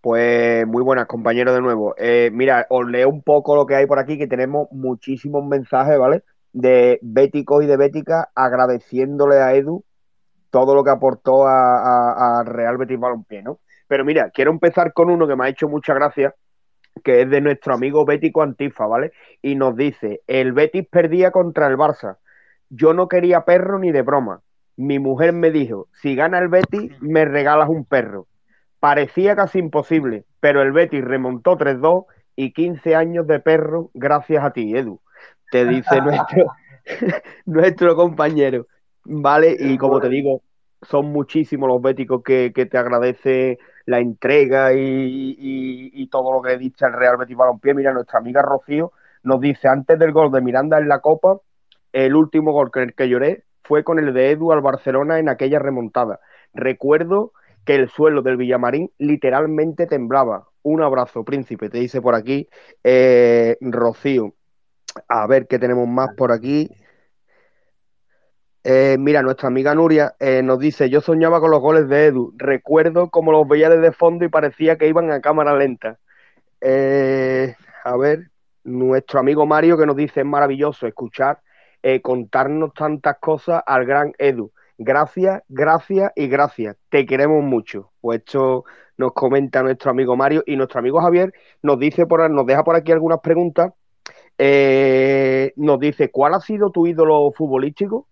Pues 0.00 0.66
muy 0.66 0.82
buenas, 0.82 1.06
compañeros, 1.06 1.54
de 1.54 1.60
nuevo. 1.60 1.94
Eh, 1.98 2.30
mira, 2.32 2.66
os 2.70 2.86
leo 2.86 3.08
un 3.08 3.22
poco 3.22 3.54
lo 3.54 3.66
que 3.66 3.76
hay 3.76 3.86
por 3.86 3.98
aquí, 3.98 4.18
que 4.18 4.26
tenemos 4.26 4.68
muchísimos 4.72 5.44
mensajes, 5.44 5.98
¿vale? 5.98 6.24
de 6.52 6.98
béticos 7.02 7.64
y 7.64 7.66
de 7.66 7.76
béticas 7.76 8.26
agradeciéndole 8.34 9.40
a 9.40 9.54
Edu 9.54 9.84
todo 10.50 10.74
lo 10.74 10.82
que 10.82 10.90
aportó 10.90 11.46
a, 11.46 12.42
Real 12.44 12.76
Betis 12.76 12.98
Balompié, 12.98 13.42
¿no? 13.42 13.60
Pero 13.90 14.04
mira, 14.04 14.30
quiero 14.30 14.52
empezar 14.52 14.92
con 14.92 15.10
uno 15.10 15.26
que 15.26 15.34
me 15.34 15.46
ha 15.46 15.48
hecho 15.48 15.68
mucha 15.68 15.94
gracia, 15.94 16.32
que 17.02 17.22
es 17.22 17.30
de 17.30 17.40
nuestro 17.40 17.74
amigo 17.74 18.04
Bético 18.04 18.40
Antifa, 18.40 18.86
¿vale? 18.86 19.10
Y 19.42 19.56
nos 19.56 19.74
dice, 19.74 20.20
el 20.28 20.52
Betis 20.52 20.86
perdía 20.88 21.32
contra 21.32 21.66
el 21.66 21.76
Barça. 21.76 22.18
Yo 22.68 22.94
no 22.94 23.08
quería 23.08 23.44
perro 23.44 23.80
ni 23.80 23.90
de 23.90 24.02
broma. 24.02 24.42
Mi 24.76 25.00
mujer 25.00 25.32
me 25.32 25.50
dijo, 25.50 25.88
si 25.92 26.14
gana 26.14 26.38
el 26.38 26.46
Betis, 26.46 26.92
me 27.00 27.24
regalas 27.24 27.68
un 27.68 27.84
perro. 27.84 28.28
Parecía 28.78 29.34
casi 29.34 29.58
imposible, 29.58 30.24
pero 30.38 30.62
el 30.62 30.70
Betis 30.70 31.04
remontó 31.04 31.58
3-2 31.58 32.04
y 32.36 32.52
15 32.52 32.94
años 32.94 33.26
de 33.26 33.40
perro 33.40 33.90
gracias 33.92 34.44
a 34.44 34.52
ti, 34.52 34.76
Edu 34.76 35.00
te 35.50 35.66
dice 35.66 36.00
nuestro, 36.00 36.46
nuestro 37.44 37.96
compañero. 37.96 38.66
¿Vale? 39.04 39.56
Y 39.58 39.76
como 39.78 40.00
te 40.00 40.08
digo, 40.08 40.42
son 40.82 41.06
muchísimos 41.06 41.68
los 41.68 41.82
béticos 41.82 42.22
que, 42.22 42.50
te 42.50 42.78
agradece 42.78 43.58
la 43.86 43.98
entrega 43.98 44.72
y, 44.72 46.08
todo 46.10 46.32
lo 46.32 46.42
que 46.42 46.56
dice 46.58 46.86
el 46.86 46.92
Real 46.92 47.16
Betis 47.16 47.36
Balompié. 47.36 47.74
Mira, 47.74 47.92
nuestra 47.92 48.18
amiga 48.18 48.42
Rocío 48.42 48.92
nos 49.22 49.40
dice, 49.40 49.68
antes 49.68 49.98
del 49.98 50.12
gol 50.12 50.32
de 50.32 50.40
Miranda 50.40 50.78
en 50.78 50.88
la 50.88 51.00
Copa, 51.00 51.38
el 51.92 52.14
último 52.14 52.52
gol 52.52 52.70
el 52.74 52.94
que 52.94 53.08
lloré 53.08 53.44
fue 53.62 53.84
con 53.84 53.98
el 53.98 54.12
de 54.12 54.32
Edu 54.32 54.52
al 54.52 54.60
Barcelona 54.60 55.18
en 55.18 55.28
aquella 55.28 55.58
remontada. 55.58 56.20
Recuerdo 56.52 57.32
que 57.64 57.74
el 57.76 57.88
suelo 57.88 58.22
del 58.22 58.36
Villamarín 58.36 58.90
literalmente 58.98 59.86
temblaba. 59.86 60.48
Un 60.62 60.82
abrazo, 60.82 61.24
príncipe, 61.24 61.68
te 61.68 61.78
dice 61.78 62.00
por 62.00 62.14
aquí 62.14 62.48
eh, 62.82 63.56
Rocío. 63.60 64.34
A 65.08 65.26
ver 65.26 65.46
qué 65.46 65.58
tenemos 65.58 65.86
más 65.88 66.10
por 66.16 66.32
aquí. 66.32 66.68
Eh, 68.62 68.96
mira, 68.98 69.22
nuestra 69.22 69.48
amiga 69.48 69.74
Nuria 69.74 70.14
eh, 70.20 70.42
nos 70.42 70.58
dice, 70.58 70.90
yo 70.90 71.00
soñaba 71.00 71.40
con 71.40 71.50
los 71.50 71.60
goles 71.60 71.88
de 71.88 72.06
Edu, 72.06 72.34
recuerdo 72.36 73.08
como 73.10 73.32
los 73.32 73.48
veía 73.48 73.70
desde 73.70 73.92
fondo 73.92 74.24
y 74.24 74.28
parecía 74.28 74.76
que 74.76 74.86
iban 74.86 75.10
a 75.10 75.20
cámara 75.20 75.56
lenta. 75.56 75.98
Eh, 76.60 77.54
a 77.84 77.96
ver, 77.96 78.30
nuestro 78.64 79.20
amigo 79.20 79.46
Mario 79.46 79.78
que 79.78 79.86
nos 79.86 79.96
dice, 79.96 80.20
es 80.20 80.26
maravilloso 80.26 80.86
escuchar, 80.86 81.40
contarnos 82.02 82.74
tantas 82.74 83.18
cosas 83.18 83.62
al 83.66 83.86
gran 83.86 84.12
Edu. 84.18 84.52
Gracias, 84.76 85.42
gracias 85.48 86.12
y 86.14 86.28
gracias. 86.28 86.76
Te 86.90 87.06
queremos 87.06 87.42
mucho. 87.42 87.92
Pues 88.02 88.18
esto 88.18 88.64
nos 88.98 89.12
comenta 89.14 89.62
nuestro 89.62 89.90
amigo 89.90 90.16
Mario 90.16 90.42
y 90.46 90.56
nuestro 90.56 90.80
amigo 90.80 91.00
Javier 91.00 91.32
nos 91.62 91.78
dice 91.78 92.06
por, 92.06 92.30
nos 92.30 92.46
deja 92.46 92.64
por 92.64 92.76
aquí 92.76 92.92
algunas 92.92 93.20
preguntas 93.20 93.72
nos 95.56 95.78
dice, 95.78 96.10
¿cuál 96.10 96.34
ha 96.34 96.40
sido 96.40 96.70
tu 96.70 96.86
ídolo 96.86 97.30
futbolístico? 97.32 98.06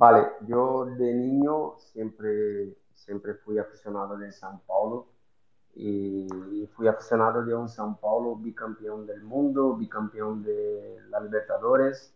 Vale, 0.00 0.32
yo 0.46 0.86
de 0.86 1.12
niño 1.12 1.74
siempre, 1.76 2.74
siempre 2.94 3.34
fui 3.34 3.58
aficionado 3.58 4.16
de 4.16 4.32
San 4.32 4.58
Paulo 4.60 5.08
y 5.74 6.66
fui 6.74 6.88
aficionado 6.88 7.44
de 7.44 7.54
un 7.54 7.68
San 7.68 7.98
Paulo 7.98 8.34
bicampeón 8.36 9.06
del 9.06 9.22
mundo, 9.22 9.76
bicampeón 9.76 10.42
de 10.42 11.02
la 11.10 11.20
Libertadores. 11.20 12.14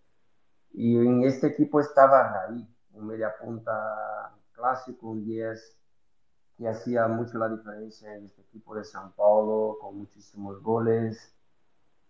Y 0.72 0.96
en 0.96 1.24
este 1.24 1.48
equipo 1.48 1.78
estaba 1.78 2.46
Raí, 2.46 2.66
un 2.94 3.06
media 3.06 3.34
punta 3.38 4.34
clásico, 4.52 5.10
un 5.10 5.22
10 5.22 5.76
que 6.56 6.66
hacía 6.66 7.06
mucho 7.06 7.36
la 7.36 7.50
diferencia 7.50 8.14
en 8.14 8.24
este 8.24 8.40
equipo 8.40 8.74
de 8.74 8.84
San 8.84 9.12
Paulo, 9.12 9.76
con 9.78 9.98
muchísimos 9.98 10.62
goles, 10.62 11.34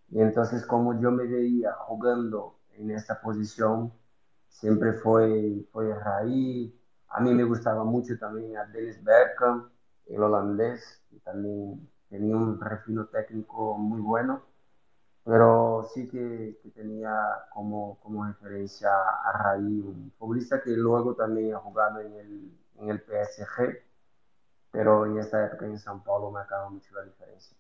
y 0.09 0.21
entonces 0.21 0.65
como 0.65 1.01
yo 1.01 1.11
me 1.11 1.27
veía 1.27 1.73
jugando 1.73 2.61
en 2.75 2.93
esta 2.93 3.21
posición, 3.21 3.93
siempre 4.55 4.93
fue, 4.95 5.67
fue 5.73 5.95
Raí. 5.95 6.75
A 7.09 7.21
mí 7.21 7.35
me 7.35 7.45
gustaba 7.45 7.85
mucho 7.85 8.19
también 8.19 8.57
a 8.57 8.65
Dennis 8.67 9.03
Bergkamp, 9.05 9.71
el 10.07 10.23
holandés, 10.23 11.03
que 11.11 11.19
también 11.21 11.89
tenía 12.09 12.37
un 12.37 12.61
refino 12.61 13.07
técnico 13.07 13.77
muy 13.79 14.01
bueno. 14.01 14.43
pero 15.25 15.89
sí 15.95 16.09
que, 16.09 16.59
tenía 16.75 17.13
como, 17.53 17.99
como 18.01 18.27
referencia 18.27 18.91
a 19.25 19.33
Raí, 19.43 19.81
un 19.81 20.13
futbolista 20.19 20.63
que 20.63 20.71
luego 20.73 21.15
también 21.17 21.55
ha 21.55 21.59
jugado 21.59 22.01
en 22.01 22.15
el, 22.15 22.59
en 22.79 22.91
el 22.91 23.01
PSG, 23.01 23.83
pero 24.71 25.07
en 25.07 25.19
esta 25.19 25.47
época 25.47 25.67
en 25.67 25.79
San 25.79 26.03
Paulo 26.05 26.31
me 26.31 26.41
acaba 26.41 26.71
mucho 26.71 26.95
la 26.95 27.05
diferencia. 27.05 27.57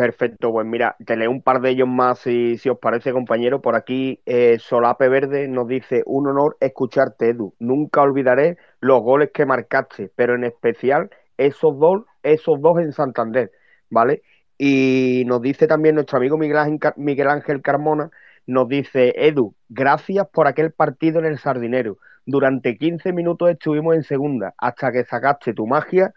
Perfecto, 0.00 0.50
pues 0.50 0.66
mira, 0.66 0.96
te 1.04 1.14
leo 1.14 1.30
un 1.30 1.42
par 1.42 1.60
de 1.60 1.68
ellos 1.68 1.86
más 1.86 2.20
si, 2.20 2.56
os 2.70 2.78
parece, 2.78 3.12
compañero. 3.12 3.60
Por 3.60 3.74
aquí, 3.76 4.22
eh, 4.24 4.56
Solape 4.58 5.10
Verde 5.10 5.46
nos 5.46 5.68
dice: 5.68 6.02
Un 6.06 6.26
honor 6.26 6.56
escucharte, 6.60 7.28
Edu. 7.28 7.54
Nunca 7.58 8.00
olvidaré 8.00 8.56
los 8.80 9.02
goles 9.02 9.30
que 9.34 9.44
marcaste, 9.44 10.10
pero 10.16 10.34
en 10.36 10.44
especial 10.44 11.10
esos 11.36 11.78
dos, 11.78 12.04
esos 12.22 12.62
dos 12.62 12.78
en 12.78 12.92
Santander, 12.92 13.50
¿vale? 13.90 14.22
Y 14.56 15.24
nos 15.26 15.42
dice 15.42 15.66
también 15.66 15.96
nuestro 15.96 16.16
amigo 16.16 16.38
Miguel 16.38 16.56
Ángel, 16.56 16.92
Miguel 16.96 17.28
Ángel 17.28 17.60
Carmona: 17.60 18.10
Nos 18.46 18.68
dice, 18.68 19.12
Edu, 19.16 19.54
gracias 19.68 20.26
por 20.32 20.46
aquel 20.46 20.72
partido 20.72 21.18
en 21.18 21.26
el 21.26 21.38
Sardinero. 21.38 21.98
Durante 22.24 22.78
15 22.78 23.12
minutos 23.12 23.50
estuvimos 23.50 23.96
en 23.96 24.02
segunda, 24.04 24.54
hasta 24.56 24.92
que 24.92 25.04
sacaste 25.04 25.52
tu 25.52 25.66
magia 25.66 26.14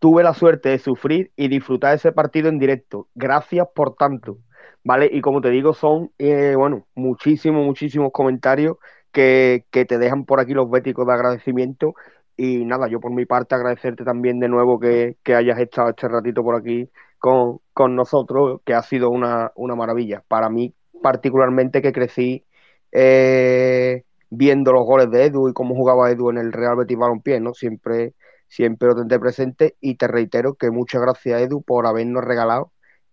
tuve 0.00 0.22
la 0.24 0.34
suerte 0.34 0.70
de 0.70 0.78
sufrir 0.78 1.32
y 1.36 1.48
disfrutar 1.48 1.94
ese 1.94 2.12
partido 2.12 2.48
en 2.48 2.58
directo. 2.58 3.08
Gracias 3.14 3.66
por 3.74 3.94
tanto. 3.94 4.38
¿Vale? 4.84 5.08
Y 5.12 5.20
como 5.20 5.40
te 5.42 5.50
digo, 5.50 5.74
son, 5.74 6.10
eh, 6.18 6.54
bueno, 6.56 6.86
muchísimos, 6.94 7.64
muchísimos 7.64 8.10
comentarios 8.12 8.76
que, 9.12 9.66
que, 9.70 9.84
te 9.84 9.98
dejan 9.98 10.24
por 10.24 10.40
aquí 10.40 10.54
los 10.54 10.70
béticos 10.70 11.06
de 11.06 11.12
agradecimiento. 11.12 11.94
Y 12.36 12.64
nada, 12.64 12.88
yo 12.88 13.00
por 13.00 13.12
mi 13.14 13.26
parte 13.26 13.54
agradecerte 13.54 14.04
también 14.04 14.40
de 14.40 14.48
nuevo 14.48 14.80
que, 14.80 15.16
que 15.22 15.34
hayas 15.34 15.58
estado 15.58 15.90
este 15.90 16.08
ratito 16.08 16.42
por 16.42 16.56
aquí 16.56 16.90
con, 17.18 17.58
con 17.74 17.94
nosotros, 17.94 18.60
que 18.64 18.74
ha 18.74 18.82
sido 18.82 19.10
una, 19.10 19.52
una, 19.56 19.74
maravilla. 19.76 20.24
Para 20.28 20.48
mí, 20.48 20.74
particularmente, 21.02 21.82
que 21.82 21.92
crecí 21.92 22.46
eh, 22.92 24.04
viendo 24.30 24.72
los 24.72 24.84
goles 24.86 25.10
de 25.10 25.26
Edu 25.26 25.48
y 25.48 25.52
cómo 25.52 25.74
jugaba 25.74 26.10
Edu 26.10 26.30
en 26.30 26.38
el 26.38 26.52
Real 26.52 26.76
Betis 26.76 26.98
Balompié, 26.98 27.40
¿no? 27.40 27.52
Siempre 27.54 28.14
siempre 28.50 28.88
lo 28.88 28.96
tendré 28.96 29.18
presente 29.18 29.76
y 29.80 29.94
te 29.94 30.08
reitero 30.08 30.54
que 30.54 30.70
muchas 30.70 31.00
gracias 31.00 31.40
Edu 31.40 31.62
por 31.62 31.86
habernos 31.86 32.24
regalado 32.24 32.72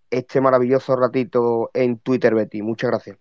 este 0.10 0.42
maravilloso 0.42 0.96
ratito 0.96 1.70
en 1.74 2.00
Twitter 2.00 2.34
Betty. 2.34 2.62
Muchas 2.62 2.90
gracias. 2.90 3.18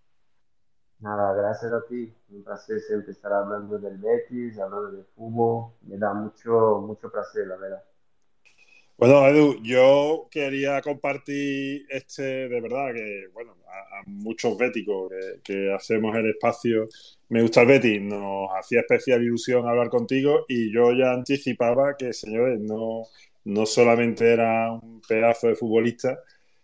Nada, 0.98 1.34
gracias 1.34 1.72
a 1.72 1.84
ti. 1.86 2.12
Un 2.30 2.42
placer 2.42 2.80
siempre 2.80 3.12
estar 3.12 3.32
hablando 3.32 3.78
del 3.78 3.98
Betis, 3.98 4.58
hablando 4.58 4.92
de 4.92 5.04
fútbol. 5.14 5.72
Me 5.82 5.98
da 5.98 6.14
mucho, 6.14 6.80
mucho 6.80 7.10
placer, 7.10 7.46
la 7.46 7.56
verdad. 7.56 7.82
Bueno, 8.98 9.26
Edu, 9.28 9.62
yo 9.62 10.26
quería 10.30 10.80
compartir 10.80 11.86
este, 11.90 12.22
de 12.48 12.60
verdad, 12.62 12.94
que 12.94 13.28
bueno, 13.34 13.54
a, 13.68 14.02
muchos 14.06 14.56
béticos 14.56 15.12
que, 15.44 15.72
hacemos 15.72 16.16
el 16.16 16.30
espacio 16.30 16.88
Me 17.28 17.42
gusta 17.42 17.62
el 17.62 17.66
Betis, 17.68 18.00
nos 18.00 18.48
hacía 18.58 18.80
especial 18.80 19.22
ilusión 19.22 19.68
hablar 19.68 19.90
contigo 19.90 20.46
y 20.48 20.72
yo 20.72 20.92
ya 20.92 21.12
anticipaba 21.12 21.96
que, 21.96 22.12
señores, 22.14 22.58
no, 22.60 23.02
no 23.44 23.66
solamente 23.66 24.32
era 24.32 24.72
un 24.72 25.02
pedazo 25.06 25.48
de 25.48 25.56
futbolista, 25.56 26.18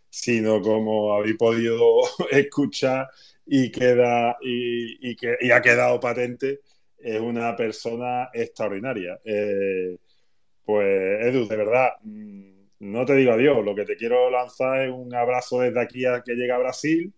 sino 0.08 0.62
como 0.62 1.14
habéis 1.14 1.36
podido 1.36 1.76
escuchar 2.30 3.08
y, 3.46 3.70
queda, 3.70 4.38
y, 4.40 5.14
que, 5.16 5.36
y 5.40 5.50
ha 5.50 5.60
quedado 5.60 6.00
patente, 6.00 6.60
es 6.98 7.20
una 7.20 7.54
persona 7.56 8.30
extraordinaria. 8.32 9.20
Eh, 9.24 9.96
pues 10.64 11.26
Edu, 11.26 11.46
de 11.48 11.56
verdad, 11.56 11.90
mm, 12.02 12.52
no 12.80 13.04
te 13.04 13.14
digo 13.16 13.32
adiós, 13.32 13.64
lo 13.64 13.74
que 13.74 13.84
te 13.84 13.96
quiero 13.96 14.30
lanzar 14.30 14.82
es 14.82 14.92
un 14.92 15.14
abrazo 15.14 15.60
desde 15.60 15.80
aquí 15.80 16.04
a 16.04 16.22
que 16.22 16.34
llega 16.34 16.56
a 16.56 16.58
Brasil, 16.58 17.12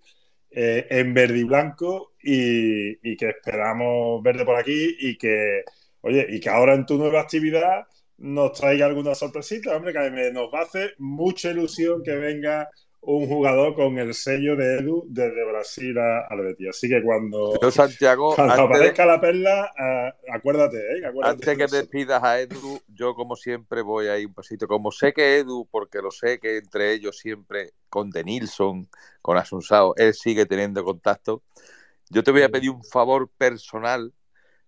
eh, 0.50 0.86
en 0.90 1.14
verde 1.14 1.38
y 1.38 1.44
blanco, 1.44 2.12
y, 2.22 3.16
que 3.16 3.30
esperamos 3.30 4.22
verte 4.22 4.44
por 4.44 4.56
aquí 4.56 4.96
y 4.98 5.16
que, 5.18 5.62
oye, 6.02 6.26
y 6.28 6.40
que 6.40 6.48
ahora 6.50 6.74
en 6.74 6.86
tu 6.86 6.96
nueva 6.98 7.20
actividad 7.20 7.86
nos 8.18 8.52
traiga 8.52 8.86
alguna 8.86 9.14
sorpresita, 9.14 9.76
hombre, 9.76 9.92
que 9.92 10.30
nos 10.32 10.52
va 10.52 10.60
a 10.60 10.62
hacer 10.64 10.94
mucha 10.98 11.50
ilusión 11.50 12.02
que 12.02 12.12
venga 12.16 12.68
un 13.06 13.26
jugador 13.26 13.74
con 13.74 13.98
el 13.98 14.14
sello 14.14 14.56
de 14.56 14.78
Edu 14.78 15.04
desde 15.08 15.44
Brasil 15.44 15.96
a, 15.98 16.34
Betis. 16.36 16.68
Así 16.70 16.88
que 16.88 17.02
cuando, 17.02 17.58
Santiago, 17.70 18.38
aparezca 18.38 19.04
la 19.04 19.20
perla, 19.20 19.72
eh, 19.78 20.12
acuérdate, 20.32 20.78
¿eh? 20.78 21.02
antes 21.22 21.58
que 21.58 21.66
te 21.66 21.84
pidas 21.84 22.22
a 22.22 22.40
Edu, 22.40 22.80
yo 22.88 23.14
como 23.14 23.36
siempre 23.36 23.82
voy 23.82 24.06
ahí 24.06 24.24
un 24.24 24.34
pasito. 24.34 24.66
Como 24.66 24.90
sé 24.90 25.12
que 25.12 25.38
Edu, 25.38 25.68
porque 25.70 26.00
lo 26.00 26.10
sé 26.10 26.38
que 26.38 26.58
entre 26.58 26.92
ellos 26.92 27.18
siempre 27.18 27.72
con 27.88 28.10
Denilson, 28.10 28.88
con 29.22 29.36
Asunsao, 29.36 29.94
él 29.96 30.14
sigue 30.14 30.46
teniendo 30.46 30.84
contacto. 30.84 31.42
Yo 32.10 32.22
te 32.22 32.30
voy 32.30 32.42
a 32.42 32.48
pedir 32.48 32.70
un 32.70 32.84
favor 32.84 33.28
personal 33.36 34.12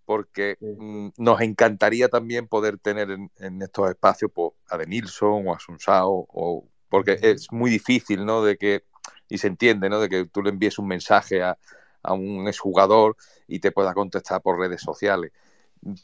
porque 0.05 0.57
mm, 0.61 1.09
nos 1.19 1.41
encantaría 1.41 2.09
también 2.09 2.47
poder 2.47 2.79
tener 2.79 3.11
en, 3.11 3.63
estos 3.63 3.91
espacios 3.91 4.31
pues, 4.33 4.53
a 4.69 4.79
Denilson 4.79 5.49
o 5.49 5.53
a 5.53 5.57
Asunsao 5.57 6.27
o 6.33 6.69
porque 6.89 7.19
es 7.21 7.51
muy 7.51 7.71
difícil, 7.71 8.25
¿no? 8.25 8.43
De 8.43 8.57
que, 8.57 8.85
y 9.29 9.39
se 9.39 9.47
entiende, 9.47 9.89
¿no? 9.89 10.01
De 10.01 10.09
que 10.09 10.25
tú 10.27 10.43
le 10.43 10.51
envíes 10.51 10.79
un 10.79 10.89
mensaje 10.89 11.43
a, 11.43 11.59
a 12.03 12.13
un 12.13 12.49
exjugador 12.49 13.17
y 13.47 13.59
te 13.59 13.73
pueda 13.73 13.93
contestar 13.95 14.41
por 14.41 14.59
redes 14.59 14.81
sociales. 14.81 15.33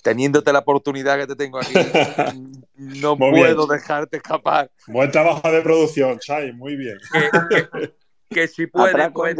Teniéndote 0.02 0.52
la 0.52 0.60
oportunidad 0.60 1.18
que 1.18 1.26
te 1.26 1.36
tengo 1.36 1.58
aquí, 1.58 1.72
no 2.76 3.16
puedo 3.16 3.66
dejarte 3.66 4.18
escapar. 4.18 4.70
Buen 4.86 5.10
trabajo 5.10 5.50
de 5.50 5.62
producción, 5.62 6.18
Chai, 6.18 6.52
muy 6.52 6.76
bien. 6.76 6.98
que 8.28 8.48
si 8.48 8.66
puede, 8.66 9.10
pues, 9.10 9.36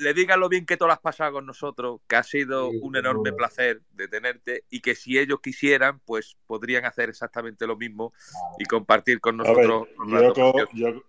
le 0.00 0.14
digan 0.14 0.40
lo 0.40 0.48
bien 0.48 0.64
que 0.64 0.76
tú 0.76 0.86
lo 0.86 0.92
has 0.92 1.00
pasado 1.00 1.34
con 1.34 1.46
nosotros, 1.46 2.00
que 2.08 2.16
ha 2.16 2.22
sido 2.22 2.70
un 2.70 2.96
enorme 2.96 3.32
placer 3.32 3.82
de 3.92 4.08
tenerte 4.08 4.64
y 4.70 4.80
que 4.80 4.94
si 4.94 5.18
ellos 5.18 5.40
quisieran, 5.40 6.00
pues 6.00 6.36
podrían 6.46 6.86
hacer 6.86 7.10
exactamente 7.10 7.66
lo 7.66 7.76
mismo 7.76 8.12
y 8.58 8.64
compartir 8.64 9.20
con 9.20 9.36
nosotros. 9.36 9.88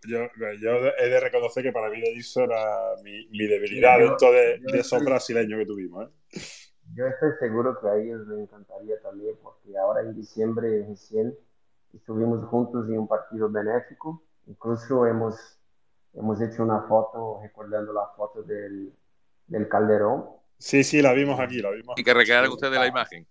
yo, 0.04 0.22
he 0.98 1.10
de 1.10 1.20
reconocer 1.20 1.64
que 1.64 1.72
para 1.72 1.90
mí 1.90 2.02
eso 2.18 2.44
era 2.44 2.96
mi, 3.04 3.48
debilidad 3.48 3.98
dentro 3.98 4.32
de, 4.32 4.60
esos 4.74 5.04
brasileños 5.04 5.60
que 5.60 5.66
tuvimos. 5.66 6.08
¿eh? 6.08 6.42
Yo 6.94 7.08
estoy 7.08 7.32
seguro 7.40 7.80
que 7.80 7.88
a 7.88 7.96
ellos 7.96 8.28
les 8.28 8.40
encantaría 8.40 9.02
también, 9.02 9.36
porque 9.42 9.78
ahora 9.78 10.02
en 10.02 10.14
diciembre 10.16 10.86
recién 10.88 11.34
estuvimos 11.94 12.44
juntos 12.46 12.88
en 12.90 13.00
un 13.00 13.08
partido 13.08 13.50
benéfico, 13.50 14.22
incluso 14.48 15.06
hemos 15.06 15.61
hemos 16.14 16.42
hecho 16.42 16.64
una 16.64 16.82
foto 16.82 17.40
recordando 17.42 17.94
la 17.94 18.08
foto 18.16 18.44
del, 18.44 18.94
del 19.48 19.68
Calderón. 19.68 20.26
Sí, 20.58 20.84
sí, 20.84 21.02
la 21.02 21.14
vimos 21.14 21.40
aquí, 21.40 21.60
la 21.60 21.72
vimos. 21.72 21.98
Y 21.98 22.04
que 22.04 22.14
recrearan 22.14 22.52
ustedes 22.52 22.80
la 22.80 22.88
imagen. 22.88 23.28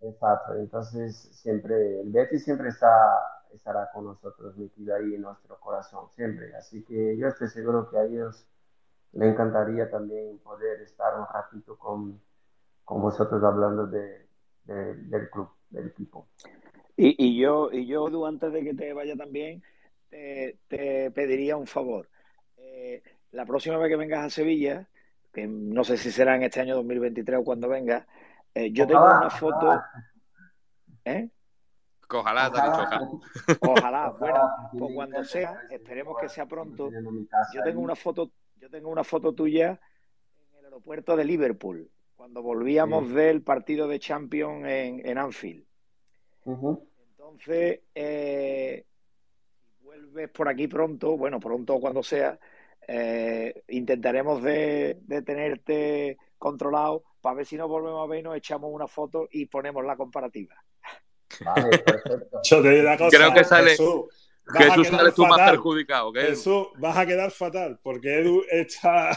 Exacto, 0.00 0.54
entonces 0.54 1.16
siempre, 1.32 2.00
el 2.00 2.12
Betty 2.12 2.38
siempre 2.38 2.68
está, 2.68 2.88
estará 3.52 3.90
con 3.92 4.04
nosotros 4.04 4.56
metido 4.56 4.94
ahí 4.94 5.14
en 5.14 5.22
nuestro 5.22 5.58
corazón, 5.58 6.08
siempre. 6.10 6.54
Así 6.54 6.84
que 6.84 7.16
yo 7.16 7.28
estoy 7.28 7.48
seguro 7.48 7.90
que 7.90 7.98
a 7.98 8.04
ellos 8.04 8.46
les 9.12 9.32
encantaría 9.32 9.90
también 9.90 10.38
poder 10.38 10.82
estar 10.82 11.18
un 11.18 11.26
ratito 11.26 11.78
con, 11.78 12.20
con 12.84 13.02
vosotros 13.02 13.42
hablando 13.42 13.86
de, 13.86 14.26
del 14.64 15.30
club, 15.30 15.48
del 15.70 15.88
equipo. 15.88 16.28
Y, 16.96 17.14
y, 17.18 17.38
yo, 17.38 17.70
y 17.72 17.86
yo, 17.86 18.26
antes 18.26 18.52
de 18.52 18.64
que 18.64 18.74
te 18.74 18.92
vaya 18.92 19.16
también, 19.16 19.62
te, 20.08 21.10
pediría 21.10 21.56
un 21.56 21.66
favor. 21.66 22.08
Eh, 22.56 23.02
la 23.32 23.44
próxima 23.44 23.76
vez 23.78 23.88
que 23.88 23.96
vengas 23.96 24.24
a 24.24 24.30
Sevilla, 24.30 24.88
que 25.32 25.46
no 25.46 25.84
sé 25.84 25.96
si 25.96 26.10
será 26.10 26.36
en 26.36 26.44
este 26.44 26.60
año 26.60 26.74
2023 26.76 27.40
o 27.40 27.44
cuando 27.44 27.68
vengas, 27.68 28.06
eh, 28.54 28.70
yo 28.72 28.86
tengo 28.86 29.04
una 29.04 29.30
foto. 29.30 29.82
¿Eh? 31.04 31.28
Ojalá, 32.08 32.48
ojalá. 32.48 33.10
Ojalá, 33.60 34.10
bueno, 34.10 34.50
pues 34.78 34.94
cuando 34.94 35.24
sea, 35.24 35.60
esperemos 35.70 36.16
que 36.20 36.28
sea 36.28 36.46
pronto. 36.46 36.90
Yo 37.52 37.62
tengo 37.62 37.80
una 37.80 37.96
foto, 37.96 38.30
yo 38.56 38.70
tengo 38.70 38.90
una 38.90 39.04
foto 39.04 39.32
tuya 39.32 39.80
en 40.38 40.58
el 40.58 40.64
aeropuerto 40.66 41.16
de 41.16 41.24
Liverpool, 41.24 41.90
cuando 42.14 42.42
volvíamos 42.42 43.12
del 43.12 43.42
partido 43.42 43.88
de 43.88 43.98
Champions 43.98 44.64
en, 44.66 45.06
en 45.06 45.18
Anfield. 45.18 45.66
Entonces, 46.46 47.80
eh, 47.94 48.86
vuelves 49.96 50.30
por 50.30 50.48
aquí 50.48 50.68
pronto, 50.68 51.16
bueno, 51.16 51.40
pronto 51.40 51.78
cuando 51.80 52.02
sea, 52.02 52.38
eh, 52.86 53.62
intentaremos 53.68 54.42
de, 54.42 54.98
tenerte 55.24 56.18
controlado 56.38 57.04
para 57.20 57.36
ver 57.36 57.46
si 57.46 57.56
nos 57.56 57.68
volvemos 57.68 58.04
a 58.04 58.10
ver 58.10 58.20
y 58.20 58.22
nos 58.22 58.36
echamos 58.36 58.70
una 58.72 58.86
foto 58.86 59.28
y 59.30 59.46
ponemos 59.46 59.84
la 59.84 59.96
comparativa. 59.96 60.54
Vale, 61.44 61.78
perfecto. 61.78 62.40
Yo 62.44 62.62
te 62.62 62.70
digo 62.70 62.96
cosa, 62.96 63.16
Creo 63.16 63.34
que 63.34 63.44
sale. 63.44 63.70
Jesús 63.70 64.25
eres 64.54 65.14
tú 65.14 65.26
más 65.26 65.50
perjudicado. 65.50 66.12
Que 66.12 66.20
Jesús, 66.22 66.68
vas 66.78 66.96
a 66.96 67.06
quedar 67.06 67.30
fatal, 67.30 67.78
porque 67.82 68.20
Edu 68.20 68.42
está, 68.50 69.10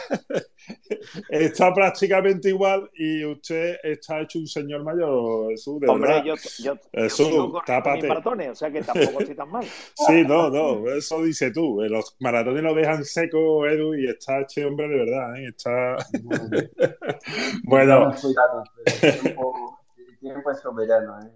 está 1.29 1.73
prácticamente 1.73 2.49
igual 2.49 2.89
y 2.95 3.23
usted 3.25 3.77
está 3.83 4.21
hecho 4.21 4.39
un 4.39 4.47
señor 4.47 4.83
mayor, 4.83 5.49
Jesús, 5.51 5.79
de 5.79 5.87
Hombre, 5.87 6.09
verdad. 6.09 6.25
yo, 6.25 6.35
yo, 6.63 6.77
Jesús, 6.93 7.29
yo 7.29 7.61
tápate. 7.65 7.97
mis 7.97 8.07
maratones, 8.07 8.49
o 8.49 8.55
sea 8.55 8.71
que 8.71 8.81
tampoco 8.81 9.19
estoy 9.19 9.35
tan 9.35 9.49
mal. 9.49 9.65
Sí, 10.07 10.23
no, 10.23 10.49
no, 10.49 10.89
eso 10.89 11.21
dice 11.23 11.51
tú. 11.51 11.81
Los 11.81 12.15
maratones 12.19 12.63
lo 12.63 12.73
dejan 12.73 13.03
seco, 13.05 13.67
Edu, 13.67 13.95
y 13.95 14.07
está 14.07 14.39
este 14.39 14.65
hombre 14.65 14.87
de 14.87 14.95
verdad, 14.97 15.35
¿eh? 15.37 15.47
Está... 15.49 15.97
bueno. 17.63 18.11
El 18.11 19.21
tiempo, 19.21 19.79
el 19.97 20.19
tiempo 20.19 20.51
es 20.51 20.59
soberano, 20.59 21.19
¿eh? 21.21 21.31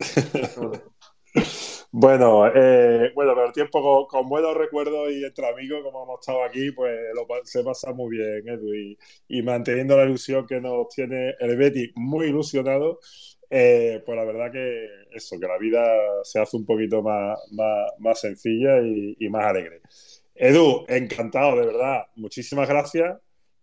El 0.00 0.30
tiempo... 0.30 0.92
Bueno, 1.94 2.46
eh, 2.48 3.12
bueno, 3.14 3.34
pero 3.34 3.46
el 3.48 3.52
tiempo 3.52 3.82
con, 3.82 4.06
con, 4.06 4.26
buenos 4.28 4.56
recuerdos 4.56 5.10
y 5.12 5.24
entre 5.24 5.46
amigos, 5.46 5.82
como 5.82 6.04
hemos 6.04 6.20
estado 6.20 6.42
aquí, 6.42 6.70
pues 6.72 6.98
lo, 7.14 7.26
se 7.44 7.62
pasa 7.62 7.92
muy 7.92 8.16
bien, 8.16 8.48
Edu, 8.48 8.72
y, 8.74 8.98
y, 9.28 9.42
manteniendo 9.42 9.94
la 9.98 10.04
ilusión 10.04 10.46
que 10.46 10.58
nos 10.58 10.88
tiene 10.88 11.34
el 11.38 11.54
Betty 11.56 11.92
muy 11.96 12.28
ilusionado, 12.28 12.98
eh, 13.50 14.02
pues 14.06 14.16
la 14.16 14.24
verdad 14.24 14.50
que 14.50 14.86
eso, 15.12 15.38
que 15.38 15.46
la 15.46 15.58
vida 15.58 15.84
se 16.24 16.40
hace 16.40 16.56
un 16.56 16.64
poquito 16.64 17.02
más, 17.02 17.38
más, 17.52 17.90
más 17.98 18.20
sencilla 18.20 18.80
y, 18.80 19.14
y, 19.18 19.28
más 19.28 19.44
alegre. 19.44 19.82
Edu, 20.34 20.86
encantado, 20.88 21.56
de 21.60 21.66
verdad, 21.66 22.06
muchísimas 22.16 22.68
gracias. 22.68 23.18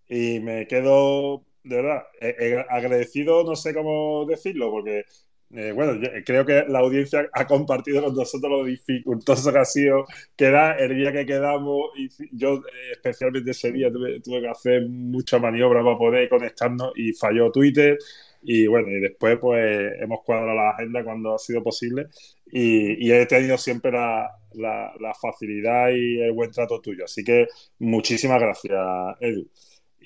Y 0.08 0.40
me 0.40 0.68
quedo, 0.68 1.46
de 1.64 1.76
verdad, 1.78 2.04
eh, 2.22 2.64
agradecido, 2.70 3.44
no 3.44 3.56
sé 3.56 3.74
cómo 3.74 4.26
decirlo, 4.28 4.70
porque 4.72 5.06
eh, 5.52 5.72
bueno, 5.72 5.96
yo 5.96 6.10
creo 6.24 6.46
que 6.46 6.66
la 6.68 6.80
audiencia 6.80 7.28
ha 7.34 7.48
compartido 7.48 8.04
con 8.04 8.16
nosotros 8.16 8.52
lo 8.52 8.64
dificultoso 8.66 9.52
que 9.52 9.58
ha 9.58 9.66
sido 9.66 10.06
quedar 10.36 10.80
el 10.80 10.96
día 10.96 11.12
que 11.12 11.26
quedamos. 11.26 11.92
Y 11.98 12.10
yo, 12.32 12.56
eh, 12.58 12.92
especialmente 12.94 13.52
ese 13.52 13.72
día, 13.72 13.92
tuve, 13.92 14.20
tuve, 14.22 14.42
que 14.42 14.48
hacer 14.48 14.88
mucha 14.88 15.40
maniobra 15.40 15.84
para 15.84 15.98
poder 15.98 16.30
conectarnos 16.30 16.92
y 16.96 17.14
falló 17.14 17.52
Twitter. 17.52 17.98
Y 18.44 18.68
bueno, 18.68 18.90
y 18.90 19.00
después 19.00 19.38
pues 19.40 19.94
hemos 20.00 20.22
cuadrado 20.24 20.54
la 20.56 20.70
agenda 20.72 21.04
cuando 21.04 21.36
ha 21.36 21.40
sido 21.40 21.64
posible. 21.64 22.08
Y, 22.52 23.08
y 23.08 23.12
he 23.12 23.26
tenido 23.26 23.58
siempre 23.58 23.92
la, 23.92 24.30
la, 24.54 24.94
la, 25.00 25.14
facilidad 25.16 25.90
y 25.90 26.22
el 26.22 26.32
buen 26.32 26.52
trato 26.52 26.80
tuyo. 26.82 27.06
Así 27.06 27.24
que 27.24 27.48
muchísimas 27.80 28.40
gracias, 28.40 28.78
Edu. 29.20 29.48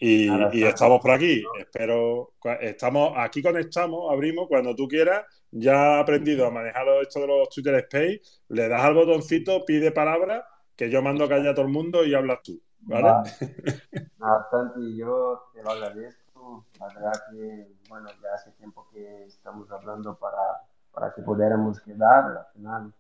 Y, 0.06 0.28
y, 0.52 0.66
estamos 0.66 1.00
por 1.00 1.12
aquí. 1.12 1.42
Espero. 1.58 2.34
Estamos 2.60 3.14
aquí 3.16 3.42
conectamos, 3.42 4.12
abrimos 4.12 4.50
cuando 4.50 4.76
tú 4.76 4.86
quieras. 4.86 5.26
Ya 5.50 5.96
he 5.96 6.02
aprendido 6.02 6.46
a 6.46 6.52
manejar 6.52 6.86
esto 7.02 7.22
de 7.22 7.28
los 7.28 7.48
Twitter 7.48 7.76
Space. 7.76 8.22
Le 8.50 8.68
das 8.68 8.82
al 8.82 8.96
botoncito, 8.96 9.64
pide 9.64 9.94
palabra, 9.94 10.46
que 10.76 10.90
yo 10.90 11.02
mando 11.02 11.30
caña 11.30 11.52
a 11.52 11.54
todo 11.54 11.66
el 11.66 11.72
mundo 11.72 12.04
y 12.04 12.14
hablas 12.14 12.42
tú. 12.44 12.62
¿Vale? 12.82 13.04
vale. 13.04 13.30
Santi, 14.52 14.98
yo 14.98 15.46
te 15.54 15.64
lo 15.64 15.72
agradezco. 15.72 16.66
La 16.82 16.88
verdad 16.88 17.14
que, 17.32 17.68
bueno, 17.88 18.10
ya 18.22 18.34
hace 18.36 18.52
tiempo 18.52 18.86
que 18.92 19.24
estamos 19.24 19.72
hablando 19.72 20.18
para, 20.18 20.66
para 20.92 21.14
que 21.14 21.22
pudiéramos 21.22 21.80
quedar. 21.80 22.26
Al 22.26 22.48
final, 22.52 22.94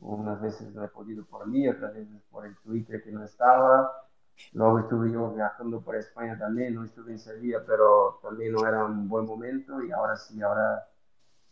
unas 0.00 0.42
veces 0.42 0.74
no 0.74 0.84
he 0.84 0.88
podido 0.88 1.24
por 1.24 1.46
mí, 1.46 1.66
otras 1.66 1.94
veces 1.94 2.20
por 2.30 2.44
el 2.44 2.54
Twitter 2.58 3.02
que 3.02 3.12
no 3.12 3.24
estaba 3.24 3.90
Luego 4.52 4.80
estuve 4.80 5.10
yo 5.12 5.30
viajando 5.32 5.80
por 5.80 5.96
España 5.96 6.38
también, 6.38 6.74
no 6.74 6.84
estuve 6.84 7.12
en 7.12 7.18
Sevilla, 7.18 7.62
pero 7.66 8.18
también 8.22 8.52
no 8.52 8.66
era 8.66 8.84
un 8.84 9.08
buen 9.08 9.24
momento 9.24 9.82
y 9.82 9.90
ahora 9.92 10.16
sí, 10.16 10.42
ahora 10.42 10.86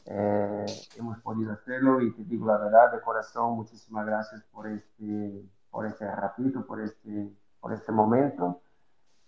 eh, 0.06 0.66
hemos 0.96 1.18
podido 1.20 1.52
hacerlo 1.52 2.00
y 2.00 2.12
te 2.12 2.24
digo 2.24 2.46
la 2.46 2.58
verdad 2.58 2.92
de 2.92 3.00
corazón, 3.00 3.56
muchísimas 3.56 4.06
gracias 4.06 4.42
por 4.52 4.66
este, 4.66 5.44
por 5.70 5.86
este 5.86 6.10
ratito, 6.14 6.66
por 6.66 6.80
este, 6.80 7.32
por 7.60 7.72
este 7.72 7.92
momento, 7.92 8.60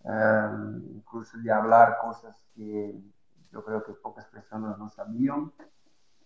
um, 0.04 0.82
incluso 0.96 1.38
de 1.38 1.52
hablar 1.52 1.98
cosas 2.00 2.36
que 2.54 3.00
yo 3.52 3.64
creo 3.64 3.84
que 3.84 3.92
pocas 3.92 4.26
personas 4.26 4.78
no 4.78 4.88
sabían, 4.88 5.52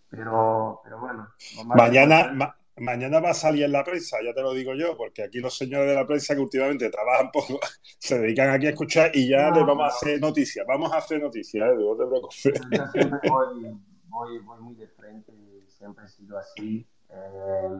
pero, 0.09 0.81
pero 0.83 0.99
bueno. 0.99 1.27
Mañana, 1.65 2.31
ma 2.33 2.55
Mañana 2.79 3.19
va 3.19 3.31
a 3.31 3.33
salir 3.33 3.63
en 3.63 3.71
la 3.71 3.83
prensa, 3.83 4.17
ya 4.23 4.33
te 4.33 4.41
lo 4.41 4.53
digo 4.53 4.75
yo, 4.75 4.95
porque 4.95 5.23
aquí 5.23 5.39
los 5.39 5.57
señores 5.57 5.87
de 5.87 5.95
la 5.95 6.05
prensa 6.05 6.35
que 6.35 6.41
últimamente 6.41 6.89
trabajan 6.89 7.31
poco, 7.33 7.59
se 7.97 8.19
dedican 8.19 8.51
aquí 8.51 8.67
a 8.67 8.69
escuchar 8.69 9.11
y 9.13 9.27
ya 9.27 9.49
no, 9.49 9.57
les 9.57 9.65
vamos 9.65 9.83
a 9.85 9.87
hacer 9.87 10.21
noticias. 10.21 10.65
Vamos 10.67 10.91
a 10.93 10.97
hacer 10.97 11.21
noticias, 11.21 11.67
Edu, 11.67 11.89
no 11.89 11.97
te 11.97 12.05
preocupes. 12.07 12.43
Yo 12.43 12.87
siempre 12.91 13.29
voy, 13.29 13.79
voy, 14.07 14.39
voy, 14.39 14.61
muy 14.61 14.75
de 14.75 14.87
frente, 14.89 15.33
siempre 15.67 16.05
he 16.05 16.09
sido 16.09 16.37
así. 16.37 16.87
Eh, 17.09 17.79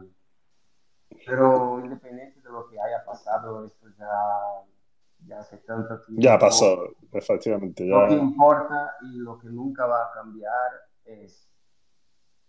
pero 1.25 1.79
independiente 1.79 2.41
de 2.41 2.49
lo 2.49 2.67
que 2.67 2.79
haya 2.79 3.03
pasado, 3.05 3.65
esto 3.65 3.87
ya, 3.97 5.27
ya 5.27 5.39
hace 5.39 5.57
tanto 5.57 5.99
tiempo. 6.01 6.21
Ya 6.21 6.39
pasó, 6.39 6.95
efectivamente. 7.11 7.87
Ya... 7.87 7.95
Lo 7.95 8.07
que 8.07 8.15
importa 8.15 8.95
y 9.01 9.17
lo 9.17 9.37
que 9.37 9.47
nunca 9.47 9.85
va 9.85 10.05
a 10.05 10.13
cambiar 10.13 10.71
es 11.05 11.47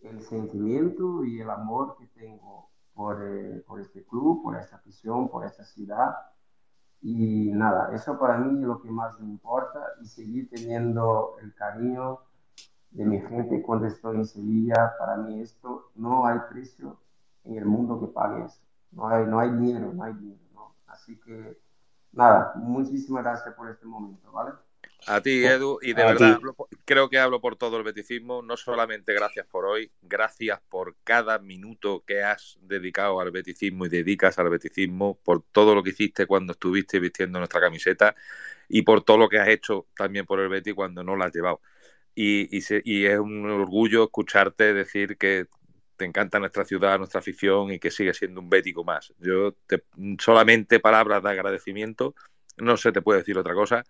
el 0.02 0.22
sentimiento 0.22 1.24
y 1.24 1.40
el 1.40 1.50
amor 1.50 1.96
que 1.98 2.06
tengo 2.06 2.70
por, 2.94 3.22
eh, 3.22 3.62
por, 3.66 3.80
este 3.80 4.04
club, 4.04 4.42
por 4.42 4.56
esta 4.56 4.76
afición, 4.76 5.28
por 5.28 5.44
esta 5.44 5.64
ciudad. 5.64 6.14
Y 7.00 7.50
nada, 7.52 7.94
eso 7.94 8.18
para 8.18 8.38
mí 8.38 8.60
es 8.60 8.66
lo 8.66 8.80
que 8.80 8.90
más 8.90 9.18
me 9.20 9.26
importa 9.26 9.80
y 10.02 10.06
seguir 10.06 10.50
teniendo 10.50 11.36
el 11.40 11.54
cariño 11.54 12.20
de 12.90 13.04
mi 13.04 13.20
gente 13.20 13.62
cuando 13.62 13.86
estoy 13.86 14.16
en 14.16 14.26
Sevilla. 14.26 14.94
Para 14.98 15.16
mí 15.16 15.40
esto 15.40 15.90
no 15.94 16.26
hay 16.26 16.38
precio 16.50 16.98
en 17.44 17.56
el 17.56 17.66
mundo 17.66 18.00
que 18.00 18.06
pague 18.08 18.44
eso. 18.44 18.60
No 18.90 19.08
hay, 19.08 19.26
no 19.26 19.38
hay 19.38 19.50
dinero, 19.50 19.92
no 19.92 20.02
hay 20.02 20.14
dinero. 20.14 20.40
¿no? 20.54 20.74
Así 20.86 21.16
que 21.20 21.58
nada, 22.12 22.52
muchísimas 22.56 23.22
gracias 23.22 23.54
por 23.54 23.68
este 23.70 23.86
momento, 23.86 24.32
¿vale? 24.32 24.52
A 25.06 25.20
ti, 25.20 25.44
Edu, 25.44 25.78
y 25.80 25.92
de 25.92 26.02
a 26.02 26.06
verdad 26.06 26.34
hablo, 26.34 26.54
creo 26.88 27.10
que 27.10 27.18
hablo 27.18 27.42
por 27.42 27.56
todo 27.56 27.76
el 27.76 27.84
beticismo. 27.84 28.40
No 28.40 28.56
solamente 28.56 29.12
gracias 29.12 29.46
por 29.46 29.66
hoy, 29.66 29.92
gracias 30.00 30.58
por 30.70 30.96
cada 31.04 31.38
minuto 31.38 32.02
que 32.06 32.22
has 32.22 32.58
dedicado 32.62 33.20
al 33.20 33.30
beticismo 33.30 33.84
y 33.84 33.90
dedicas 33.90 34.38
al 34.38 34.48
beticismo, 34.48 35.20
por 35.22 35.42
todo 35.52 35.74
lo 35.74 35.82
que 35.82 35.90
hiciste 35.90 36.24
cuando 36.24 36.52
estuviste 36.54 36.98
vistiendo 36.98 37.38
nuestra 37.38 37.60
camiseta 37.60 38.16
y 38.70 38.82
por 38.82 39.02
todo 39.04 39.18
lo 39.18 39.28
que 39.28 39.38
has 39.38 39.48
hecho 39.48 39.86
también 39.94 40.24
por 40.24 40.40
el 40.40 40.48
Betty 40.48 40.72
cuando 40.72 41.04
no 41.04 41.14
la 41.14 41.26
has 41.26 41.34
llevado. 41.34 41.60
Y, 42.14 42.56
y, 42.56 42.62
se, 42.62 42.80
y 42.84 43.04
es 43.04 43.18
un 43.18 43.48
orgullo 43.50 44.04
escucharte 44.04 44.72
decir 44.72 45.18
que 45.18 45.46
te 45.98 46.06
encanta 46.06 46.38
nuestra 46.38 46.64
ciudad, 46.64 46.96
nuestra 46.96 47.20
afición 47.20 47.70
y 47.70 47.78
que 47.78 47.90
sigue 47.90 48.14
siendo 48.14 48.40
un 48.40 48.48
bético 48.48 48.82
más. 48.82 49.12
Yo 49.18 49.52
te, 49.66 49.84
solamente 50.18 50.80
palabras 50.80 51.22
de 51.22 51.30
agradecimiento, 51.30 52.14
no 52.56 52.78
se 52.78 52.92
te 52.92 53.02
puede 53.02 53.18
decir 53.20 53.36
otra 53.36 53.52
cosa. 53.52 53.84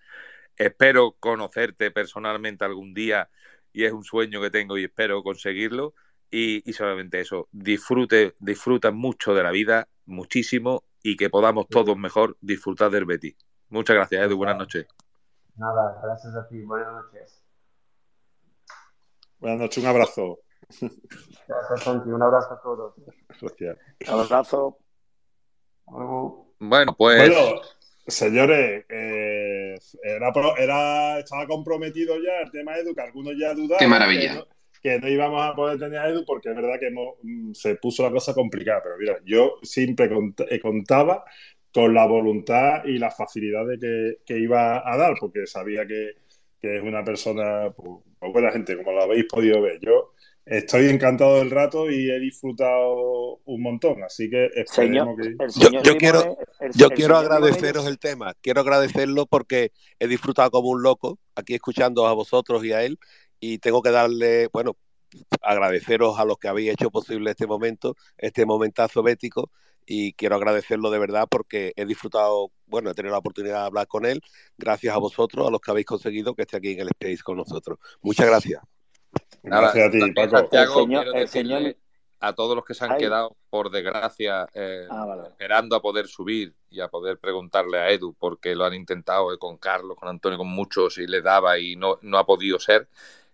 Espero 0.56 1.16
conocerte 1.20 1.90
personalmente 1.90 2.64
algún 2.64 2.94
día 2.94 3.30
y 3.72 3.84
es 3.84 3.92
un 3.92 4.04
sueño 4.04 4.40
que 4.40 4.50
tengo 4.50 4.76
y 4.78 4.84
espero 4.84 5.22
conseguirlo. 5.22 5.94
Y, 6.30 6.68
y 6.68 6.72
solamente 6.74 7.20
eso, 7.20 7.48
disfrute, 7.52 8.34
disfruta 8.38 8.90
mucho 8.90 9.34
de 9.34 9.42
la 9.42 9.50
vida, 9.50 9.88
muchísimo, 10.04 10.84
y 11.02 11.16
que 11.16 11.30
podamos 11.30 11.68
todos 11.68 11.96
mejor 11.96 12.36
disfrutar 12.40 12.90
del 12.90 13.06
Betty. 13.06 13.34
Muchas 13.70 13.96
gracias, 13.96 14.22
Edu. 14.22 14.36
Buenas 14.36 14.58
noches. 14.58 14.86
Nada, 15.56 16.00
gracias 16.02 16.34
a 16.34 16.46
ti. 16.48 16.62
Buenas 16.62 16.92
noches. 16.92 17.42
Buenas 19.38 19.60
noches, 19.60 19.84
un 19.84 19.90
abrazo. 19.90 20.40
Gracias, 21.48 21.82
Santi. 21.82 22.10
Un 22.10 22.22
abrazo 22.22 22.52
a 22.52 22.60
todos. 22.60 22.94
Gracias. 23.40 23.78
Un 24.08 24.20
abrazo. 24.20 24.78
Bueno, 25.86 26.94
pues. 26.96 27.30
Bueno, 27.30 27.60
señores, 28.06 28.84
eh, 28.88 29.27
era, 30.02 30.32
era, 30.59 31.19
estaba 31.19 31.47
comprometido 31.47 32.16
ya 32.23 32.40
el 32.44 32.51
tema 32.51 32.74
de 32.74 32.81
Edu, 32.81 32.94
que 32.94 33.01
algunos 33.01 33.35
ya 33.39 33.55
dudaban. 33.55 33.78
Qué 33.78 33.86
maravilla. 33.86 34.28
Que 34.28 34.35
no, 34.35 34.47
que 34.82 35.01
no, 35.01 35.09
íbamos 35.09 35.43
a 35.43 35.55
poder 35.55 35.78
tener 35.78 35.98
a 35.98 36.09
Edu 36.09 36.24
porque 36.24 36.51
es 36.51 36.56
verdad 36.56 36.78
que 36.78 36.86
hemos, 36.86 37.15
mm, 37.23 37.52
se 37.52 37.77
puso 37.77 38.02
la 38.02 38.10
cosa 38.10 38.35
complicada. 38.35 38.82
Pero 38.82 38.97
mira, 38.98 39.19
yo 39.24 39.59
siempre 39.62 40.09
cont 40.09 40.40
contaba 40.62 41.24
con 41.73 41.94
la 41.94 42.06
voluntad 42.06 42.85
y 42.85 42.98
la 42.98 43.10
facilidad 43.10 43.66
de 43.66 43.78
que, 43.78 44.19
que 44.24 44.39
iba 44.39 44.82
a 44.90 44.97
dar, 44.97 45.15
porque 45.20 45.47
sabía 45.47 45.86
que, 45.86 46.12
que 46.60 46.78
es 46.78 46.82
una 46.82 47.05
persona, 47.05 47.70
pues, 47.70 48.32
buena 48.32 48.51
gente, 48.51 48.77
como 48.77 48.93
lo 48.93 49.02
habéis 49.02 49.27
podido 49.27 49.60
ver. 49.60 49.78
Yo 49.81 50.15
estoy 50.48 50.88
encantado 50.88 51.36
del 51.36 51.50
rato 51.50 51.90
y 51.90 52.10
he 52.10 52.18
disfrutado 52.18 53.40
un 53.44 53.62
montón, 53.62 54.02
así 54.02 54.30
que 54.30 54.46
esperemos 54.54 55.16
señor, 55.16 55.38
que... 55.38 55.60
Yo, 55.60 55.82
yo 55.82 55.96
quiero, 55.96 56.38
el, 56.60 56.72
yo 56.72 56.86
el 56.86 56.92
quiero 56.92 57.16
agradeceros 57.16 57.86
el 57.86 57.98
tema, 57.98 58.34
quiero 58.40 58.62
agradecerlo 58.62 59.26
porque 59.26 59.72
he 59.98 60.08
disfrutado 60.08 60.50
como 60.50 60.70
un 60.70 60.82
loco 60.82 61.18
aquí 61.34 61.54
escuchando 61.54 62.06
a 62.06 62.14
vosotros 62.14 62.64
y 62.64 62.72
a 62.72 62.82
él 62.82 62.98
y 63.40 63.58
tengo 63.58 63.82
que 63.82 63.90
darle, 63.90 64.48
bueno, 64.52 64.76
agradeceros 65.42 66.18
a 66.18 66.24
los 66.24 66.38
que 66.38 66.48
habéis 66.48 66.72
hecho 66.72 66.90
posible 66.90 67.30
este 67.30 67.46
momento, 67.46 67.94
este 68.16 68.46
momentazo 68.46 69.02
bético 69.02 69.50
y 69.86 70.12
quiero 70.14 70.36
agradecerlo 70.36 70.90
de 70.90 70.98
verdad 70.98 71.26
porque 71.30 71.72
he 71.76 71.86
disfrutado, 71.86 72.52
bueno, 72.66 72.90
he 72.90 72.94
tenido 72.94 73.12
la 73.12 73.18
oportunidad 73.18 73.60
de 73.60 73.66
hablar 73.66 73.86
con 73.86 74.06
él, 74.06 74.20
gracias 74.56 74.94
a 74.94 74.98
vosotros, 74.98 75.46
a 75.46 75.50
los 75.50 75.60
que 75.60 75.70
habéis 75.70 75.86
conseguido 75.86 76.34
que 76.34 76.42
esté 76.42 76.56
aquí 76.56 76.72
en 76.72 76.80
el 76.80 76.88
Space 76.88 77.22
con 77.22 77.36
nosotros. 77.36 77.78
Muchas 78.02 78.26
gracias. 78.26 78.62
Nada, 79.48 79.72
Gracias 79.72 79.88
a 79.88 79.90
ti, 79.90 80.12
Paco. 80.12 80.30
Santiago, 80.30 80.80
el 80.80 80.86
señor, 80.86 81.16
el 81.16 81.28
señor, 81.28 81.76
a 82.20 82.32
todos 82.32 82.56
los 82.56 82.64
que 82.64 82.74
se 82.74 82.84
han 82.84 82.98
quedado, 82.98 83.36
por 83.50 83.70
desgracia, 83.70 84.46
eh, 84.52 84.86
ah, 84.90 85.24
esperando 85.28 85.76
a 85.76 85.82
poder 85.82 86.08
subir 86.08 86.54
y 86.70 86.80
a 86.80 86.88
poder 86.88 87.18
preguntarle 87.18 87.78
a 87.78 87.90
Edu, 87.90 88.14
porque 88.18 88.54
lo 88.54 88.64
han 88.64 88.74
intentado 88.74 89.32
eh, 89.32 89.38
con 89.38 89.56
Carlos, 89.58 89.96
con 89.96 90.08
Antonio, 90.08 90.38
con 90.38 90.48
muchos, 90.48 90.98
y 90.98 91.06
le 91.06 91.22
daba 91.22 91.58
y 91.58 91.76
no, 91.76 91.98
no 92.02 92.18
ha 92.18 92.26
podido 92.26 92.58
ser. 92.58 92.88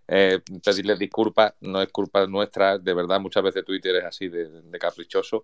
Eh, 0.07 0.39
pedirles 0.63 0.99
disculpas, 0.99 1.55
no 1.61 1.81
es 1.81 1.89
culpa 1.91 2.27
nuestra, 2.27 2.77
de 2.77 2.93
verdad 2.93 3.19
muchas 3.19 3.41
veces 3.41 3.65
Twitter 3.65 3.95
es 3.95 4.05
así 4.05 4.27
de, 4.27 4.61
caprichoso, 4.79 5.43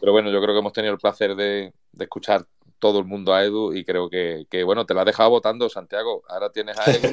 pero 0.00 0.12
bueno, 0.12 0.30
yo 0.30 0.38
creo 0.42 0.54
que 0.54 0.58
hemos 0.58 0.74
tenido 0.74 0.92
el 0.92 1.00
placer 1.00 1.34
de, 1.34 1.72
escuchar 1.98 2.46
todo 2.82 2.98
el 2.98 3.04
mundo 3.04 3.32
a 3.32 3.44
Edu 3.44 3.72
y 3.72 3.84
creo 3.84 4.10
que, 4.10 4.44
bueno, 4.64 4.84
te 4.84 4.92
la 4.92 5.02
has 5.02 5.06
dejado 5.06 5.30
votando, 5.30 5.68
Santiago. 5.68 6.24
Ahora 6.28 6.50
tienes 6.50 6.76
a 6.80 6.90
Edu 6.90 7.08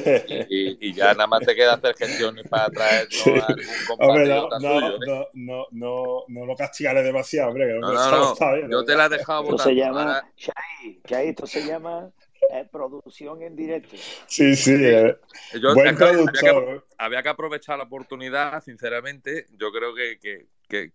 y, 0.50 0.92
ya 0.92 1.14
nada 1.14 1.28
más 1.28 1.46
te 1.46 1.54
queda 1.54 1.74
hacer 1.74 1.94
gestiones 1.94 2.48
para 2.48 2.68
traer 2.70 3.06
a 3.40 3.46
algún 3.46 3.86
compañero 3.86 4.48
no, 4.60 4.80
no, 4.80 4.88
¿eh? 4.88 4.98
no, 5.34 5.66
no, 5.70 6.24
no, 6.26 6.44
lo 6.44 6.56
castigaré 6.56 7.04
demasiado, 7.04 7.50
hombre. 7.50 7.72
no, 7.78 7.92
no, 7.92 8.34
no, 8.34 8.68
yo 8.68 8.84
te 8.84 8.96
la 8.96 9.06
he 9.06 9.08
dejado 9.10 9.44
votando. 9.44 9.62
Esto 9.62 9.68
se 9.68 9.76
llama, 9.76 10.02
Ahora... 10.02 11.22
esto 11.22 11.46
se 11.46 11.64
llama 11.64 12.10
producción 12.72 13.40
en 13.42 13.54
directo. 13.54 13.94
Sí, 14.26 14.56
sí. 14.56 14.74
Eh. 14.74 15.16
Buen 15.72 15.94
productor. 15.94 16.84
Había, 16.98 17.22
que, 17.22 17.28
aprovechar 17.28 17.78
la 17.78 17.84
oportunidad, 17.84 18.60
sinceramente. 18.60 19.46
Yo 19.52 19.70
creo 19.70 19.94
que, 19.94 20.18
que, 20.68 20.90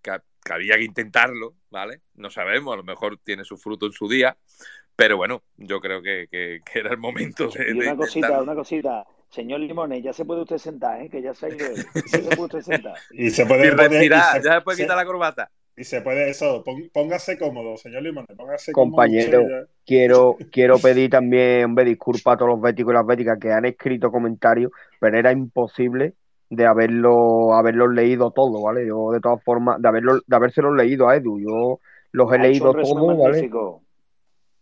había 0.53 0.75
que 0.77 0.83
intentarlo, 0.83 1.55
¿vale? 1.69 2.01
No 2.15 2.29
sabemos, 2.29 2.73
a 2.73 2.77
lo 2.77 2.83
mejor 2.83 3.17
tiene 3.23 3.43
su 3.43 3.57
fruto 3.57 3.85
en 3.85 3.91
su 3.91 4.07
día. 4.07 4.37
Pero 4.95 5.17
bueno, 5.17 5.43
yo 5.57 5.81
creo 5.81 6.01
que, 6.01 6.27
era 6.73 6.91
el 6.91 6.97
momento 6.97 7.49
de. 7.49 7.69
Y 7.69 7.73
una 7.73 7.95
cosita, 7.95 8.41
una 8.41 8.55
cosita. 8.55 9.05
Señor 9.29 9.59
Limones, 9.59 10.01
ya 10.01 10.13
se 10.13 10.23
puede 10.23 10.41
usted 10.41 10.57
sentar, 10.57 11.01
¿eh? 11.01 11.09
que 11.09 11.21
ya 11.21 11.33
se 11.33 11.47
ha 11.47 11.49
ido. 11.49 11.65
se 12.05 12.19
puede 12.19 12.41
usted 12.41 12.61
sentar. 12.61 12.95
Y 13.11 13.31
se 13.31 13.45
puede 13.45 13.71
respirar, 13.71 14.41
ya 14.41 14.55
se 14.55 14.61
puede 14.61 14.83
quitar 14.83 14.95
la 14.95 15.05
corbata. 15.05 15.51
Y 15.77 15.83
se 15.83 15.99
puede 16.01 16.29
eso, 16.29 16.63
póngase 16.93 17.37
cómodo, 17.37 17.75
señor 17.75 18.03
Limón, 18.03 18.25
póngase 18.37 18.71
Compañero, 18.71 19.41
cómodo. 19.41 19.67
quiero, 19.85 20.37
quiero 20.49 20.79
pedir 20.79 21.09
también 21.09 21.65
hombre, 21.65 21.83
disculpas 21.83 22.35
a 22.35 22.37
todos 22.37 22.51
los 22.51 22.61
béticos 22.61 22.93
y 22.93 22.95
las 22.95 23.05
béticas 23.05 23.37
que 23.37 23.51
han 23.51 23.65
escrito 23.65 24.09
comentarios, 24.09 24.71
pero 25.01 25.17
era 25.17 25.33
imposible 25.33 26.13
de 26.49 26.65
haberlo, 26.65 27.53
haberlos 27.53 27.93
leído 27.93 28.31
todo, 28.31 28.61
¿vale? 28.61 28.85
Yo, 28.85 29.11
de 29.11 29.19
todas 29.19 29.43
formas, 29.43 29.81
de 29.81 29.87
haberlo, 29.87 30.21
de 30.25 30.35
habérselos 30.35 30.75
leído 30.75 31.09
a 31.09 31.15
Edu, 31.15 31.39
yo 31.39 31.79
los 32.11 32.33
he 32.33 32.39
leído 32.39 32.73
todos, 32.73 33.17
¿vale? 33.17 33.49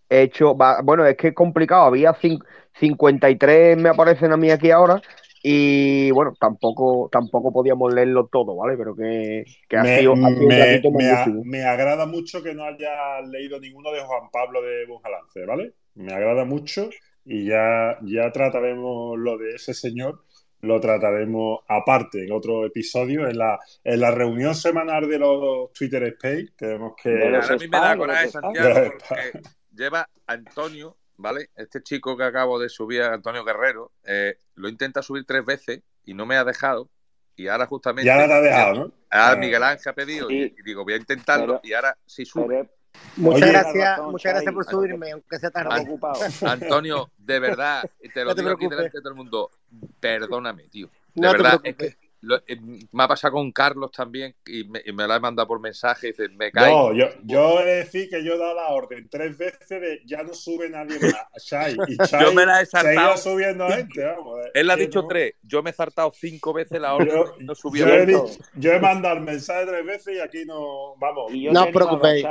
He 0.09 0.21
hecho, 0.23 0.55
bueno, 0.83 1.05
es 1.05 1.17
que 1.17 1.29
es 1.29 1.33
complicado, 1.33 1.85
había 1.85 2.13
53 2.13 3.77
me 3.77 3.89
aparecen 3.89 4.31
a 4.31 4.37
mí 4.37 4.51
aquí 4.51 4.69
ahora, 4.69 5.01
y 5.45 6.09
bueno, 6.11 6.33
tampoco, 6.39 7.09
tampoco 7.11 7.51
podíamos 7.51 7.93
leerlo 7.93 8.27
todo, 8.31 8.55
¿vale? 8.55 8.77
Pero 8.77 8.95
que, 8.95 9.43
ha 9.75 9.83
sido, 9.83 10.15
me, 10.15 11.63
agrada 11.65 12.05
mucho 12.05 12.41
que 12.41 12.53
no 12.53 12.63
haya 12.63 13.21
leído 13.29 13.59
ninguno 13.59 13.91
de 13.91 13.99
Juan 13.99 14.29
Pablo 14.31 14.61
de 14.61 14.85
Bunjalance, 14.85 15.45
¿vale? 15.45 15.73
Me 15.95 16.13
agrada 16.13 16.45
mucho 16.45 16.89
y 17.25 17.45
ya, 17.47 17.97
ya 18.03 18.31
trataremos 18.31 19.17
lo 19.19 19.37
de 19.37 19.55
ese 19.55 19.73
señor, 19.73 20.23
lo 20.63 20.79
trataremos 20.79 21.59
aparte 21.67 22.25
en 22.25 22.31
otro 22.31 22.65
episodio, 22.65 23.27
en 23.27 23.37
la, 23.37 23.59
en 23.83 23.99
la 23.99 24.11
reunión 24.11 24.55
semanal 24.55 25.07
de 25.07 25.19
los 25.19 25.71
Twitter 25.71 26.03
Space. 26.03 26.49
Tenemos 26.57 26.93
que. 27.01 27.37
a 27.37 27.55
mí 27.55 27.67
me 27.67 27.77
da 27.77 27.97
coraje, 27.97 28.29
Santiago, 28.29 28.91
porque 29.07 29.41
lleva 29.71 30.09
Antonio 30.27 30.97
¿vale? 31.17 31.49
Este 31.55 31.81
chico 31.81 32.17
que 32.17 32.23
acabo 32.23 32.59
de 32.59 32.69
subir, 32.69 33.01
Antonio 33.01 33.43
Guerrero, 33.43 33.91
eh, 34.03 34.37
lo 34.55 34.67
intenta 34.67 35.01
subir 35.01 35.25
tres 35.25 35.45
veces 35.45 35.81
y 36.05 36.13
no 36.13 36.25
me 36.25 36.35
ha 36.35 36.43
dejado. 36.43 36.89
Y 37.35 37.47
ahora 37.47 37.65
justamente... 37.65 38.05
Ya 38.05 38.27
te 38.27 38.33
ha 38.33 38.41
dejado, 38.41 38.73
¿no? 38.75 38.91
Ahora 39.09 39.35
Miguel 39.37 39.63
Ángel 39.63 39.89
ha 39.89 39.93
pedido 39.93 40.29
y, 40.29 40.53
digo, 40.63 40.83
voy 40.83 40.93
a 40.93 40.97
intentarlo 40.97 41.59
y 41.63 41.73
ahora 41.73 41.97
sí 42.05 42.25
sube. 42.25 42.69
Muchas 43.15 43.49
gracias, 43.49 43.99
muchas 44.01 44.33
gracias 44.33 44.53
por 44.53 44.65
subirme, 44.65 45.11
aunque 45.11 45.39
sea 45.39 45.51
tan 45.51 45.67
ocupado. 45.67 46.19
Antonio, 46.47 47.11
de 47.17 47.39
verdad, 47.39 47.89
te 48.13 48.23
lo 48.23 48.33
digo 48.33 48.51
aquí 48.51 48.67
delante 48.67 48.97
de 48.97 49.01
todo 49.01 49.09
el 49.09 49.15
mundo, 49.15 49.51
perdóname, 49.99 50.63
tío. 50.69 50.89
De 51.13 51.27
verdad, 51.27 51.59
es 51.63 51.75
que 51.75 52.02
eh, 52.47 52.57
me 52.91 53.03
ha 53.03 53.07
pasado 53.07 53.33
con 53.33 53.51
Carlos 53.51 53.91
también 53.91 54.33
y 54.45 54.63
me, 54.63 54.81
y 54.85 54.93
me 54.93 55.05
lo 55.05 55.13
ha 55.13 55.19
mandado 55.19 55.47
por 55.47 55.59
mensaje 55.59 56.07
y 56.07 56.11
dice, 56.11 56.29
me 56.29 56.51
cae. 56.51 56.71
No, 56.71 56.93
yo, 56.93 57.07
yo 57.23 57.59
he 57.59 57.65
de 57.65 57.75
decir 57.75 58.09
que 58.09 58.23
yo 58.23 58.35
he 58.35 58.37
dado 58.37 58.55
la 58.55 58.69
orden 58.69 59.07
tres 59.09 59.37
veces 59.37 59.69
de 59.69 60.01
ya 60.05 60.23
no 60.23 60.33
sube 60.33 60.69
nadie 60.69 60.99
más 60.99 61.13
a 61.35 61.39
Chai. 61.39 61.75
Y 61.87 61.97
Chai 61.97 62.23
yo 62.23 62.33
me 62.33 62.45
la 62.45 62.61
he 62.61 62.65
saltado. 62.65 63.17
subiendo 63.17 63.67
gente, 63.67 64.05
vamos. 64.05 64.39
Él 64.53 64.69
ha 64.69 64.75
dicho 64.75 65.05
tres, 65.07 65.35
yo 65.43 65.61
me 65.61 65.71
he 65.71 65.73
saltado 65.73 66.11
cinco 66.15 66.53
veces 66.53 66.79
la 66.79 66.95
orden 66.95 67.09
yo, 67.09 67.35
no 67.39 67.55
subió. 67.55 67.87
Yo 67.87 67.93
he, 67.93 68.05
dicho, 68.05 68.25
yo 68.55 68.71
he 68.71 68.79
mandado 68.79 69.15
el 69.15 69.21
mensaje 69.21 69.65
tres 69.65 69.85
veces 69.85 70.15
y 70.15 70.19
aquí 70.19 70.45
no, 70.45 70.95
vamos. 70.97 71.31
no 71.31 71.63
os 71.63 71.71
preocupéis. 71.71 72.25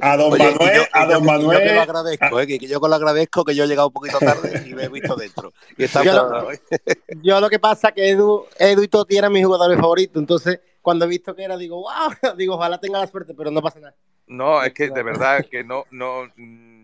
A, 0.00 0.16
don 0.16 0.30
Manuel, 0.30 0.82
a 0.92 1.06
don 1.06 1.24
Manuel. 1.24 1.58
Yo, 1.58 1.64
que 1.64 1.74
lo 1.74 1.80
agradezco, 1.80 2.40
eh, 2.40 2.46
que 2.46 2.58
yo 2.58 2.80
con 2.80 2.90
lo 2.90 2.96
agradezco 2.96 3.44
que 3.44 3.54
yo 3.54 3.64
he 3.64 3.66
llegado 3.66 3.88
un 3.88 3.92
poquito 3.92 4.18
tarde 4.18 4.64
y 4.66 4.74
me 4.74 4.84
he 4.84 4.88
visto 4.88 5.14
dentro. 5.16 5.52
Y 5.76 5.84
está 5.84 6.02
yo, 6.02 6.12
lo, 6.12 6.48
yo 7.22 7.40
lo 7.40 7.50
que 7.50 7.58
pasa 7.58 7.88
es 7.88 7.94
que 7.94 8.08
Edu, 8.08 8.46
Edu 8.58 8.82
y 8.82 8.88
Toti 9.02 9.16
eran 9.16 9.32
mis 9.32 9.44
jugadores 9.44 9.80
favorito. 9.80 10.20
Entonces, 10.20 10.60
cuando 10.80 11.04
he 11.04 11.08
visto 11.08 11.34
que 11.34 11.42
era, 11.42 11.56
digo, 11.56 11.76
wow, 11.76 12.12
digo, 12.36 12.54
ojalá 12.54 12.78
tenga 12.78 13.00
la 13.00 13.08
suerte, 13.08 13.34
pero 13.34 13.50
no 13.50 13.60
pasa 13.60 13.80
nada. 13.80 13.96
No, 14.28 14.62
es 14.62 14.72
que 14.72 14.88
de 14.90 15.02
verdad 15.02 15.44
que 15.50 15.64
no, 15.64 15.84
no, 15.90 16.28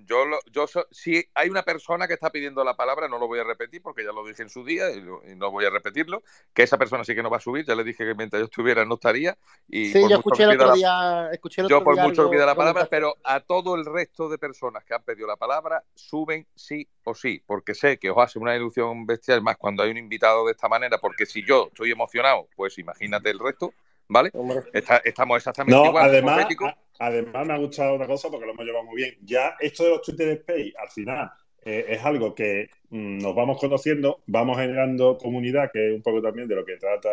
yo, 0.08 0.24
lo, 0.24 0.38
yo 0.50 0.66
si 0.90 1.24
hay 1.34 1.48
una 1.50 1.62
persona 1.62 2.08
que 2.08 2.14
está 2.14 2.30
pidiendo 2.30 2.64
la 2.64 2.74
palabra, 2.74 3.08
no 3.08 3.18
lo 3.18 3.28
voy 3.28 3.38
a 3.38 3.44
repetir 3.44 3.82
porque 3.82 4.04
ya 4.04 4.12
lo 4.12 4.26
dije 4.26 4.42
en 4.42 4.48
su 4.48 4.64
día 4.64 4.90
y, 4.90 5.02
no 5.36 5.50
voy 5.50 5.66
a 5.66 5.70
repetirlo, 5.70 6.22
que 6.54 6.62
esa 6.62 6.78
persona 6.78 7.04
sí 7.04 7.14
que 7.14 7.22
no 7.22 7.30
va 7.30 7.36
a 7.36 7.40
subir, 7.40 7.64
ya 7.66 7.74
le 7.74 7.84
dije 7.84 8.04
que 8.04 8.14
mientras 8.14 8.40
yo 8.40 8.46
estuviera 8.46 8.84
no 8.84 8.94
estaría. 8.94 9.36
Y 9.68 9.92
sí, 9.92 10.00
yo 10.08 10.16
escuché 10.16 10.44
el 10.44 10.60
otro 10.60 10.74
día, 10.74 11.28
escuché 11.32 11.62
Yo 11.68 11.84
por 11.84 11.96
mucho 12.00 12.24
que 12.24 12.36
pida 12.36 12.46
la 12.46 12.54
palabra, 12.54 12.86
pero 12.90 13.16
a 13.22 13.40
todo 13.40 13.74
el 13.74 13.84
resto 13.84 14.28
de 14.28 14.38
personas 14.38 14.84
que 14.84 14.94
han 14.94 15.02
pedido 15.02 15.28
la 15.28 15.36
palabra, 15.36 15.84
suben 15.94 16.46
sí 16.54 16.88
o 17.04 17.14
sí, 17.14 17.42
porque 17.46 17.74
sé 17.74 17.98
que 17.98 18.10
os 18.10 18.18
hace 18.18 18.38
una 18.38 18.56
ilusión 18.56 19.06
bestial 19.06 19.42
más 19.42 19.56
cuando 19.56 19.82
hay 19.82 19.90
un 19.90 19.98
invitado 19.98 20.46
de 20.46 20.52
esta 20.52 20.68
manera, 20.68 20.98
porque 20.98 21.26
si 21.26 21.44
yo 21.44 21.68
estoy 21.68 21.90
emocionado, 21.90 22.48
pues 22.56 22.78
imagínate 22.78 23.30
el 23.30 23.38
resto. 23.38 23.72
¿vale? 24.08 24.32
estamos 25.04 25.36
exactamente 25.36 25.86
igual. 25.86 26.08
Además, 26.08 26.46
además, 26.98 27.46
me 27.46 27.54
ha 27.54 27.58
gustado 27.58 27.94
una 27.94 28.06
cosa 28.06 28.30
porque 28.30 28.46
lo 28.46 28.52
hemos 28.52 28.64
llevado 28.64 28.84
muy 28.84 28.96
bien. 28.96 29.14
Ya 29.22 29.54
esto 29.60 29.84
de 29.84 29.90
los 29.90 30.02
Twitter 30.02 30.28
Space, 30.30 30.72
al 30.78 30.90
final, 30.90 31.30
eh, 31.64 31.86
es 31.88 32.04
algo 32.04 32.34
que 32.34 32.68
mm, 32.90 33.18
nos 33.18 33.34
vamos 33.34 33.58
conociendo, 33.60 34.22
vamos 34.26 34.58
generando 34.58 35.18
comunidad, 35.18 35.70
que 35.72 35.88
es 35.90 35.94
un 35.94 36.02
poco 36.02 36.22
también 36.22 36.48
de 36.48 36.54
lo 36.56 36.64
que 36.64 36.76
trata 36.76 37.08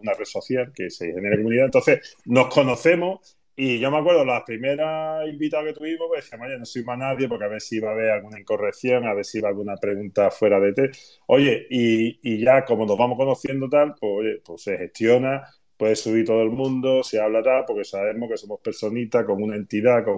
una 0.00 0.12
red 0.14 0.24
social, 0.24 0.72
que 0.74 0.90
se 0.90 1.12
genera 1.12 1.36
comunidad. 1.36 1.66
Entonces, 1.66 2.16
nos 2.24 2.48
conocemos 2.52 3.36
y 3.58 3.78
yo 3.78 3.90
me 3.90 3.96
acuerdo, 3.96 4.22
las 4.22 4.42
primeras 4.42 5.26
invitadas 5.26 5.68
que 5.68 5.72
tuvimos, 5.72 6.08
pues 6.08 6.24
decíamos, 6.24 6.48
oye, 6.48 6.58
no 6.58 6.66
soy 6.66 6.84
más 6.84 6.98
nadie, 6.98 7.26
porque 7.26 7.46
a 7.46 7.48
ver 7.48 7.62
si 7.62 7.80
va 7.80 7.88
a 7.88 7.92
haber 7.92 8.10
alguna 8.10 8.38
incorrección, 8.38 9.06
a 9.06 9.14
ver 9.14 9.24
si 9.24 9.40
va 9.40 9.48
a 9.48 9.50
haber 9.50 9.60
alguna 9.60 9.76
pregunta 9.78 10.30
fuera 10.30 10.60
de 10.60 10.72
té. 10.74 10.90
Oye, 11.26 11.66
y, 11.70 12.18
y, 12.22 12.44
ya 12.44 12.66
como 12.66 12.84
nos 12.84 12.98
vamos 12.98 13.16
conociendo 13.16 13.66
tal, 13.70 13.94
pues, 13.98 14.12
oye, 14.12 14.42
pues 14.44 14.62
se 14.62 14.76
gestiona, 14.76 15.48
puede 15.76 15.96
subir 15.96 16.24
todo 16.24 16.42
el 16.42 16.50
mundo, 16.50 17.02
se 17.02 17.20
habla 17.20 17.42
tal, 17.42 17.64
porque 17.66 17.84
sabemos 17.84 18.30
que 18.30 18.36
somos 18.36 18.60
personitas 18.60 19.24
con 19.24 19.42
una 19.42 19.56
entidad, 19.56 20.04
con 20.04 20.16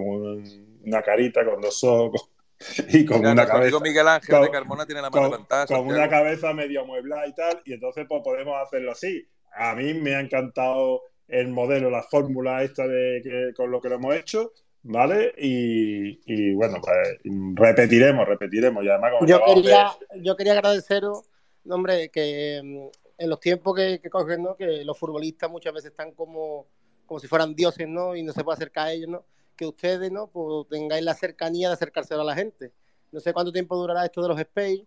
una 0.85 1.01
carita, 1.01 1.45
con 1.45 1.61
dos 1.61 1.83
ojos 1.83 2.29
y 2.89 3.05
con 3.05 3.25
una 3.25 3.45
cabeza. 3.45 3.79
Miguel 3.79 4.07
Ángel 4.07 4.41
de 4.41 4.51
Carmona 4.51 4.85
tiene 4.85 5.01
la 5.01 5.09
mano 5.09 5.31
con, 5.31 5.67
con 5.67 5.87
una 5.87 6.09
cabeza 6.09 6.53
medio 6.53 6.85
mueblada 6.85 7.27
y 7.27 7.33
tal, 7.33 7.61
y 7.65 7.73
entonces 7.73 8.05
pues 8.07 8.21
podemos 8.23 8.55
hacerlo 8.61 8.91
así. 8.91 9.27
A 9.53 9.75
mí 9.75 9.93
me 9.93 10.15
ha 10.15 10.19
encantado 10.19 11.01
el 11.27 11.49
modelo, 11.49 11.89
la 11.89 12.03
fórmula 12.03 12.63
esta 12.63 12.87
de 12.87 13.21
que, 13.23 13.53
con 13.55 13.71
lo 13.71 13.81
que 13.81 13.89
lo 13.89 13.95
hemos 13.95 14.15
hecho, 14.15 14.53
¿vale? 14.83 15.33
Y, 15.37 16.53
bueno, 16.53 16.77
pues 16.81 17.19
repetiremos, 17.55 18.27
repetiremos. 18.27 18.83
Y 18.83 18.89
además, 18.89 19.13
yo, 19.25 19.41
quería, 19.45 19.91
yo 20.17 20.35
quería 20.35 20.53
agradeceros, 20.53 21.29
hombre, 21.67 22.09
que 22.09 22.89
en 23.19 23.29
los 23.29 23.39
tiempos 23.39 23.75
que, 23.75 23.99
que 24.01 24.09
cogen, 24.09 24.41
¿no? 24.41 24.55
Que 24.55 24.83
los 24.85 24.97
futbolistas 24.97 25.51
muchas 25.51 25.73
veces 25.73 25.91
están 25.91 26.13
como, 26.13 26.67
como 27.05 27.19
si 27.19 27.27
fueran 27.27 27.53
dioses, 27.53 27.87
¿no? 27.87 28.15
Y 28.15 28.23
no 28.23 28.31
se 28.31 28.43
puede 28.43 28.55
acercar 28.55 28.87
a 28.87 28.93
ellos, 28.93 29.09
¿no? 29.09 29.25
Que 29.57 29.65
ustedes, 29.65 30.09
¿no? 30.09 30.27
Pues 30.27 30.67
tengáis 30.69 31.03
la 31.03 31.13
cercanía 31.13 31.67
de 31.67 31.73
acercarse 31.73 32.13
a 32.13 32.17
la 32.17 32.33
gente. 32.33 32.71
No 33.11 33.19
sé 33.19 33.33
cuánto 33.33 33.51
tiempo 33.51 33.75
durará 33.75 34.05
esto 34.05 34.21
de 34.21 34.29
los 34.29 34.39
space, 34.39 34.85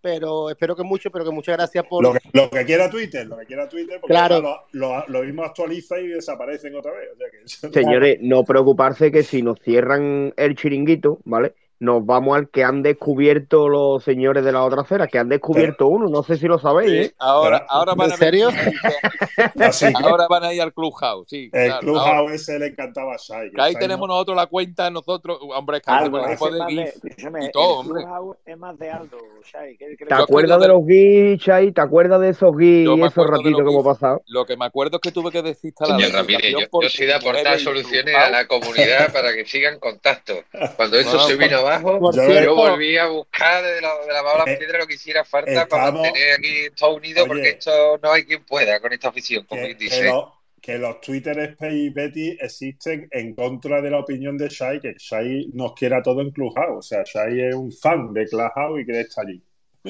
pero 0.00 0.48
espero 0.48 0.74
que 0.74 0.82
mucho, 0.82 1.10
pero 1.10 1.26
que 1.26 1.30
muchas 1.30 1.58
gracias 1.58 1.84
por... 1.86 2.02
Lo 2.02 2.14
que, 2.14 2.20
lo 2.32 2.48
que 2.48 2.64
quiera 2.64 2.88
Twitter, 2.88 3.26
lo 3.26 3.36
que 3.36 3.44
quiera 3.44 3.68
Twitter, 3.68 4.00
porque 4.00 4.12
claro. 4.12 4.40
lo, 4.72 5.06
lo, 5.06 5.22
mismo 5.22 5.44
actualiza 5.44 6.00
y 6.00 6.08
desaparecen 6.08 6.74
otra 6.74 6.92
vez. 6.92 7.60
Señores, 7.70 8.18
no 8.22 8.44
preocuparse 8.44 9.12
que 9.12 9.22
si 9.22 9.42
nos 9.42 9.60
cierran 9.60 10.32
el 10.36 10.56
chiringuito, 10.56 11.20
¿vale? 11.24 11.54
Nos 11.82 12.06
vamos 12.06 12.36
al 12.36 12.48
que 12.48 12.62
han 12.62 12.80
descubierto 12.80 13.68
los 13.68 14.04
señores 14.04 14.44
de 14.44 14.52
la 14.52 14.62
otra 14.62 14.82
acera, 14.82 15.08
que 15.08 15.18
han 15.18 15.28
descubierto 15.28 15.88
uno, 15.88 16.08
no 16.08 16.22
sé 16.22 16.36
si 16.36 16.46
lo 16.46 16.60
sabéis. 16.60 17.08
¿eh? 17.08 17.14
Ahora, 17.18 17.66
ahora 17.68 17.94
van 17.96 18.10
a 18.10 18.14
¿En 18.14 18.18
serio? 18.20 18.50
ahora 20.04 20.26
van 20.28 20.44
a 20.44 20.52
ir 20.54 20.62
al 20.62 20.72
Clubhouse, 20.72 21.28
sí. 21.28 21.50
El 21.52 21.66
claro, 21.66 21.80
Clubhouse 21.80 22.06
ahora. 22.06 22.34
ese 22.34 22.58
le 22.60 22.66
encantaba 22.68 23.14
a 23.14 23.16
Shai. 23.16 23.50
Que 23.50 23.60
ahí 23.60 23.72
Shai 23.72 23.80
tenemos 23.80 24.06
no- 24.08 24.14
nosotros 24.14 24.36
la 24.36 24.46
cuenta, 24.46 24.90
nosotros, 24.90 25.38
hombre, 25.54 25.78
es 25.78 25.82
que 25.82 25.90
Aldo, 25.90 26.18
hacemos 26.18 26.26
el 26.26 26.32
ese 26.32 26.44
grupo 26.44 26.46
es 26.46 26.52
de 26.52 26.58
más 26.58 26.68
de, 26.68 27.10
GIF 27.16 27.48
y 27.48 27.50
todo, 27.50 27.72
el 27.72 27.78
hombre. 27.88 28.02
Clubhouse 28.04 28.36
es 28.46 28.58
más 28.58 28.78
de 28.78 28.90
Aldo, 28.90 29.16
Shai. 29.52 29.76
¿qué 29.76 29.84
crees 29.86 29.98
¿Te 29.98 30.04
que- 30.06 30.14
acuerdas 30.14 30.60
de 30.60 30.68
los 30.68 30.86
guis, 30.86 31.40
Chay? 31.42 31.72
¿Te 31.72 31.80
acuerdas 31.80 32.20
de 32.20 32.28
esos 32.28 32.56
guis 32.56 32.84
Yo 32.84 32.96
y 32.96 33.02
esos 33.02 33.26
ratitos 33.26 33.56
que 33.62 33.70
hemos 33.70 33.74
GIF. 33.74 33.84
pasado? 33.84 34.22
Lo 34.26 34.44
que 34.44 34.56
me 34.56 34.66
acuerdo 34.66 34.98
es 34.98 35.00
que 35.00 35.10
tuve 35.10 35.30
que 35.32 35.42
desinstalar 35.42 35.96
Señor 35.98 36.12
la 36.12 36.18
Ramírez, 36.20 36.38
aplicación 36.54 36.70
yo, 36.72 36.82
yo 36.82 36.88
soy 36.88 37.06
de 37.06 37.14
aportar 37.14 37.58
soluciones 37.58 38.14
a 38.14 38.30
la 38.30 38.46
comunidad 38.46 39.12
para 39.12 39.32
que 39.34 39.44
sigan 39.46 39.80
contacto. 39.80 40.34
Cuando 40.76 40.96
esto 40.98 41.14
No, 41.16 41.20
se 41.26 41.36
vino 41.36 41.58
abajo, 41.58 41.71
Por 41.80 42.14
Yo- 42.14 42.26
cierto, 42.26 42.54
volví 42.56 42.96
a 42.96 43.06
buscar 43.06 43.62
de 43.64 43.80
la, 43.80 43.98
de 44.06 44.12
la 44.12 44.22
mala 44.22 44.44
Eh, 44.52 44.56
piedra 44.56 44.78
lo 44.78 44.86
que 44.86 44.94
hiciera 44.94 45.24
falta 45.24 45.66
para 45.66 45.92
mantener 45.92 46.34
aquí 46.38 46.66
todo 46.76 46.96
unido, 46.96 47.26
porque 47.26 47.50
esto 47.50 47.98
no 48.02 48.12
hay 48.12 48.24
quien 48.24 48.44
pueda 48.44 48.80
con 48.80 48.92
esta 48.92 49.08
afición, 49.08 49.44
como 49.46 49.60
que, 49.62 49.66
quien 49.76 49.78
que 49.78 49.84
dice. 49.84 50.04
lo- 50.04 50.34
que 50.60 50.78
los 50.78 51.00
Twitter 51.00 51.36
Space 51.40 51.74
y 51.74 51.90
Betty 51.90 52.38
existen 52.40 53.08
en 53.10 53.34
contra 53.34 53.82
de 53.82 53.90
la 53.90 53.98
opinión 53.98 54.38
de 54.38 54.48
Shai, 54.48 54.80
que 54.80 54.94
Shai 54.96 55.48
nos 55.54 55.72
quiere 55.74 55.96
a 55.96 56.02
todo 56.02 56.20
en 56.20 56.30
Clubhouse. 56.30 56.78
O 56.78 56.82
sea, 56.82 57.02
Shai 57.04 57.48
es 57.48 57.54
un 57.56 57.72
fan 57.72 58.12
de 58.12 58.26
Clubhouse 58.28 58.80
y 58.80 58.84
quiere 58.84 59.00
estar 59.00 59.26
allí. 59.26 59.42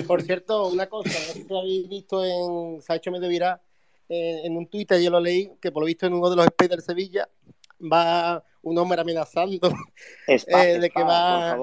por 0.07 0.23
cierto, 0.23 0.69
una 0.69 0.87
cosa, 0.89 1.11
no 1.11 1.15
sé 1.15 1.33
si 1.43 1.47
lo 1.47 1.59
habéis 1.61 1.87
visto 1.91 2.25
en, 2.25 2.81
se 2.81 2.91
ha 2.91 2.97
hecho 2.97 3.11
medio 3.11 3.29
viral, 3.29 3.61
en, 4.09 4.47
en 4.47 4.57
un 4.57 4.67
Twitter 4.67 4.99
yo 4.99 5.11
lo 5.11 5.21
leí, 5.21 5.51
que 5.61 5.71
por 5.71 5.83
lo 5.83 5.87
visto 5.87 6.07
en 6.07 6.15
uno 6.15 6.31
de 6.31 6.37
los 6.37 6.47
space 6.47 6.69
del 6.71 6.81
Sevilla 6.81 7.29
va 7.91 8.43
un 8.63 8.79
hombre 8.79 9.01
amenazando 9.01 9.71
Spa, 10.29 10.65
eh, 10.69 10.79
de 10.79 10.87
spa, 10.87 10.99
que 11.01 11.05
va... 11.05 11.57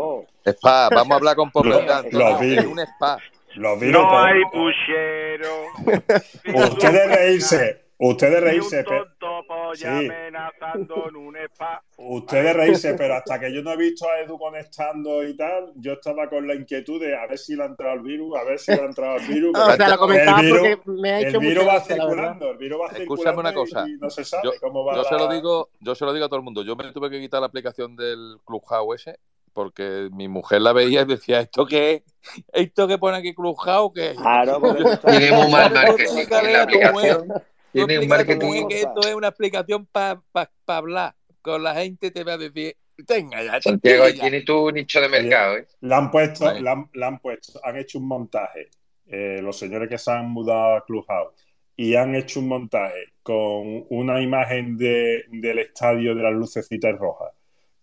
Spa, 0.45 0.89
vamos 0.89 1.11
a 1.11 1.15
hablar 1.15 1.35
con 1.35 1.51
los 1.53 1.89
Antonio, 1.89 2.37
vi. 2.39 2.57
es 2.57 2.65
un 2.65 2.79
spa. 2.79 3.17
Los 3.55 3.79
virus. 3.79 4.01
No 4.01 4.09
por- 4.09 4.27
hay 4.27 4.41
puchero. 4.51 5.65
Ustedes 6.71 7.15
reírse, 7.15 7.81
ustedes 7.97 8.41
reírse, 8.43 8.83
pero, 8.83 9.07
Sí. 9.77 9.85
amenazando 9.87 11.09
en 11.09 11.15
un 11.15 11.35
spa. 11.37 11.83
ustedes 11.97 12.55
reírse, 12.55 12.93
pero 12.95 13.15
hasta 13.15 13.39
que 13.39 13.53
yo 13.53 13.61
no 13.61 13.73
he 13.73 13.77
visto 13.77 14.05
a 14.09 14.19
Edu 14.21 14.37
conectando 14.37 15.23
y 15.27 15.35
tal, 15.35 15.71
yo 15.75 15.93
estaba 15.93 16.29
con 16.29 16.47
la 16.47 16.55
inquietud 16.55 16.99
de 17.01 17.15
a 17.15 17.27
ver 17.27 17.37
si 17.37 17.55
le 17.55 17.63
ha 17.63 17.65
entrado 17.67 17.95
el 17.95 18.01
virus, 18.01 18.35
a 18.37 18.43
ver 18.43 18.59
si 18.59 18.71
le 18.73 18.81
ha 18.81 18.85
entrado 18.85 19.17
el 19.17 19.27
virus. 19.27 19.51
O 19.59 19.71
sea, 19.75 19.89
lo 19.89 19.97
comentaba 19.97 20.39
el 20.39 20.45
virus, 20.45 20.59
porque 20.83 20.91
me 21.01 21.11
ha 21.11 21.19
el 21.19 21.27
hecho 21.27 21.39
virus 21.39 21.55
mucha 21.63 21.67
va 21.67 21.73
gracia, 21.75 21.95
la 21.97 22.05
verdad. 22.05 22.15
circulando, 22.15 22.51
el 22.51 22.57
virus 22.57 22.79
va 22.81 22.85
Escúchame 22.87 23.07
circulando 23.07 23.41
una 23.41 23.53
cosa. 23.53 23.85
y 23.89 23.93
no 23.97 24.09
se 24.09 24.23
sabe 24.23 24.43
Yo, 24.45 24.51
cómo 24.61 24.85
va 24.85 24.95
yo 24.95 25.03
se 25.03 25.13
lo 25.15 25.27
la- 25.27 25.33
digo, 25.35 25.69
yo 25.79 25.95
se 25.95 26.05
lo 26.05 26.13
digo 26.13 26.25
a 26.25 26.29
todo 26.29 26.37
el 26.39 26.43
mundo. 26.45 26.63
Yo 26.63 26.75
me 26.75 26.91
tuve 26.91 27.09
que 27.09 27.19
quitar 27.19 27.39
la 27.41 27.47
aplicación 27.47 27.95
del 27.95 28.37
Clubhouse 28.45 29.01
ese 29.07 29.19
porque 29.51 30.09
mi 30.13 30.27
mujer 30.27 30.61
la 30.61 30.73
veía 30.73 31.01
y 31.01 31.05
decía, 31.05 31.39
¿esto 31.41 31.65
qué 31.65 32.03
es? 32.05 32.43
¿Esto 32.53 32.87
que 32.87 32.97
pone 32.97 33.17
aquí 33.17 33.33
Clubhouse 33.33 33.91
qué 33.93 34.11
es? 34.11 34.17
Claro, 34.17 34.59
porque 34.61 34.83
Tiene 35.07 35.31
muy 35.31 35.51
mal 35.51 35.73
marketing 35.73 36.25
la 36.29 36.63
aplicación. 36.63 37.33
Tiene 37.71 37.99
un 37.99 38.07
marketing. 38.07 38.67
que 38.67 38.81
esto 38.81 38.99
es 39.07 39.13
una 39.15 39.27
aplicación 39.27 39.85
para 39.85 40.21
hablar 40.67 41.15
con 41.41 41.63
la 41.63 41.75
gente, 41.75 42.11
te 42.11 42.23
va 42.23 42.33
a 42.33 42.37
decir, 42.37 42.75
tenga 43.07 43.43
ya, 43.43 43.61
Santiago, 43.61 44.03
ahí 44.05 44.13
ya". 44.15 44.21
tienes 44.23 44.45
tu 44.45 44.71
nicho 44.71 44.99
de 45.01 45.09
mercado, 45.09 45.57
¿eh? 45.57 45.67
Le 45.81 45.95
han 45.95 46.11
puesto, 46.11 46.45
Vale. 46.45 46.61
le 46.61 46.69
han, 46.69 46.89
le 46.93 47.05
han 47.05 47.19
puesto, 47.19 47.59
han 47.63 47.77
hecho 47.77 47.99
un 47.99 48.07
montaje. 48.07 48.69
eh, 49.11 49.39
los 49.41 49.57
señores 49.57 49.89
que 49.89 49.97
se 49.97 50.11
han 50.11 50.29
mudado 50.29 50.75
a 50.77 50.85
Clubhouse 50.85 51.33
y 51.75 51.95
han 51.95 52.13
hecho 52.13 52.39
un 52.41 52.47
montaje 52.47 53.05
con 53.23 53.85
una 53.89 54.21
imagen 54.21 54.77
de, 54.77 55.23
del 55.29 55.59
estadio 55.59 56.13
de 56.13 56.21
las 56.23 56.33
lucecitas 56.33 56.95
rojas, 56.97 57.31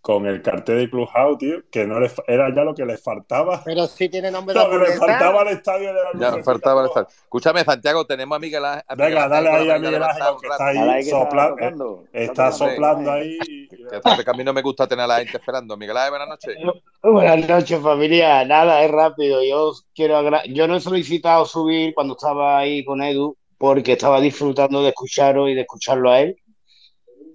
con 0.06 0.24
el 0.24 0.40
cartel 0.40 0.78
de 0.78 0.88
Clubhouse, 0.88 1.36
tío, 1.38 1.56
que 1.68 1.84
no 1.84 1.98
les, 1.98 2.12
fa- 2.12 2.22
era 2.28 2.54
ya 2.54 2.62
lo 2.62 2.76
que 2.76 2.86
les 2.86 3.02
faltaba. 3.02 3.60
Pero 3.64 3.88
sí 3.88 4.08
tiene 4.08 4.30
nombre 4.30 4.54
de 4.54 4.60
Lo 4.64 4.70
que 4.70 4.78
les 4.78 4.90
hamburguesa. 4.92 5.06
faltaba 5.18 5.40
al 5.40 5.48
estadio 5.48 5.88
de 5.88 5.94
las 5.94 6.12
Ya 6.36 6.42
faltaba 6.44 6.82
el 6.82 6.86
rojas. 6.86 7.06
estar. 7.08 7.22
Escúchame, 7.24 7.64
Santiago, 7.64 8.06
tenemos 8.06 8.36
a 8.36 8.38
Miguel 8.38 8.64
Ángel. 8.64 8.84
Venga, 8.96 9.24
Ángel 9.24 9.30
dale 9.30 9.48
ahí 9.50 9.66
la 9.66 9.74
a 9.74 9.78
Miguel 9.80 10.02
Ángel, 10.04 10.24
que 10.40 10.46
está 10.46 10.66
ahí 10.68 10.76
Ahora 10.78 10.92
hay 10.92 11.02
que 11.02 11.10
estar 11.10 11.22
sopla- 11.28 11.46
eh, 11.46 11.48
tocando. 11.50 12.04
está 12.12 12.50
tocando. 12.52 12.56
soplando 12.56 13.10
ahí. 13.10 13.38
Que 13.68 14.30
a 14.30 14.32
mí 14.34 14.44
no 14.44 14.52
me 14.52 14.62
gusta 14.62 14.86
tener 14.86 15.04
a 15.04 15.08
la 15.08 15.18
gente 15.18 15.38
esperando. 15.38 15.76
Miguel 15.76 15.96
Ángel, 15.96 16.10
buenas 16.10 16.28
noches. 16.28 16.56
Buenas 17.02 17.48
noches, 17.48 17.80
familia. 17.80 18.44
Nada, 18.44 18.84
es 18.84 18.90
rápido. 18.92 19.42
Yo 19.42 19.72
quiero 19.92 20.18
agra- 20.18 20.44
yo 20.46 20.68
no 20.68 20.76
he 20.76 20.80
solicitado 20.80 21.44
subir 21.46 21.94
cuando 21.94 22.14
estaba 22.14 22.58
ahí 22.58 22.84
con 22.84 23.02
Edu 23.02 23.36
porque 23.58 23.94
estaba 23.94 24.20
disfrutando 24.20 24.82
de 24.84 24.90
escucharos 24.90 25.48
y 25.50 25.54
de 25.54 25.62
escucharlo 25.62 26.12
a 26.12 26.20
él. 26.20 26.36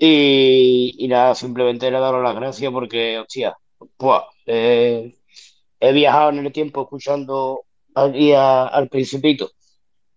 Y, 0.04 0.96
y 0.98 1.08
nada, 1.08 1.36
simplemente 1.36 1.92
le 1.92 2.00
dado 2.00 2.24
las 2.24 2.34
gracias 2.36 2.72
porque, 2.74 3.20
hostia, 3.20 3.56
eh, 4.48 5.14
he 5.80 5.92
viajado 5.94 6.32
en 6.32 6.40
el 6.44 6.52
tiempo 6.52 6.82
escuchando 6.82 7.66
aquí 7.94 8.34
a- 8.34 8.66
al 8.66 8.90
Principito. 8.90 9.52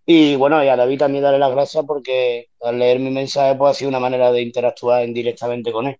Y 0.06 0.36
bueno, 0.36 0.64
y 0.64 0.68
a 0.68 0.76
David 0.76 1.00
también 1.00 1.22
darle 1.24 1.38
las 1.38 1.50
gracias 1.52 1.84
porque 1.86 2.46
al 2.62 2.78
leer 2.78 2.98
mi 2.98 3.10
mensaje 3.10 3.56
pues 3.56 3.72
ha 3.72 3.74
sido 3.74 3.90
una 3.90 4.00
manera 4.00 4.32
de 4.32 4.40
interactuar 4.42 5.04
indirectamente 5.06 5.70
con 5.70 5.88
él. 5.88 5.96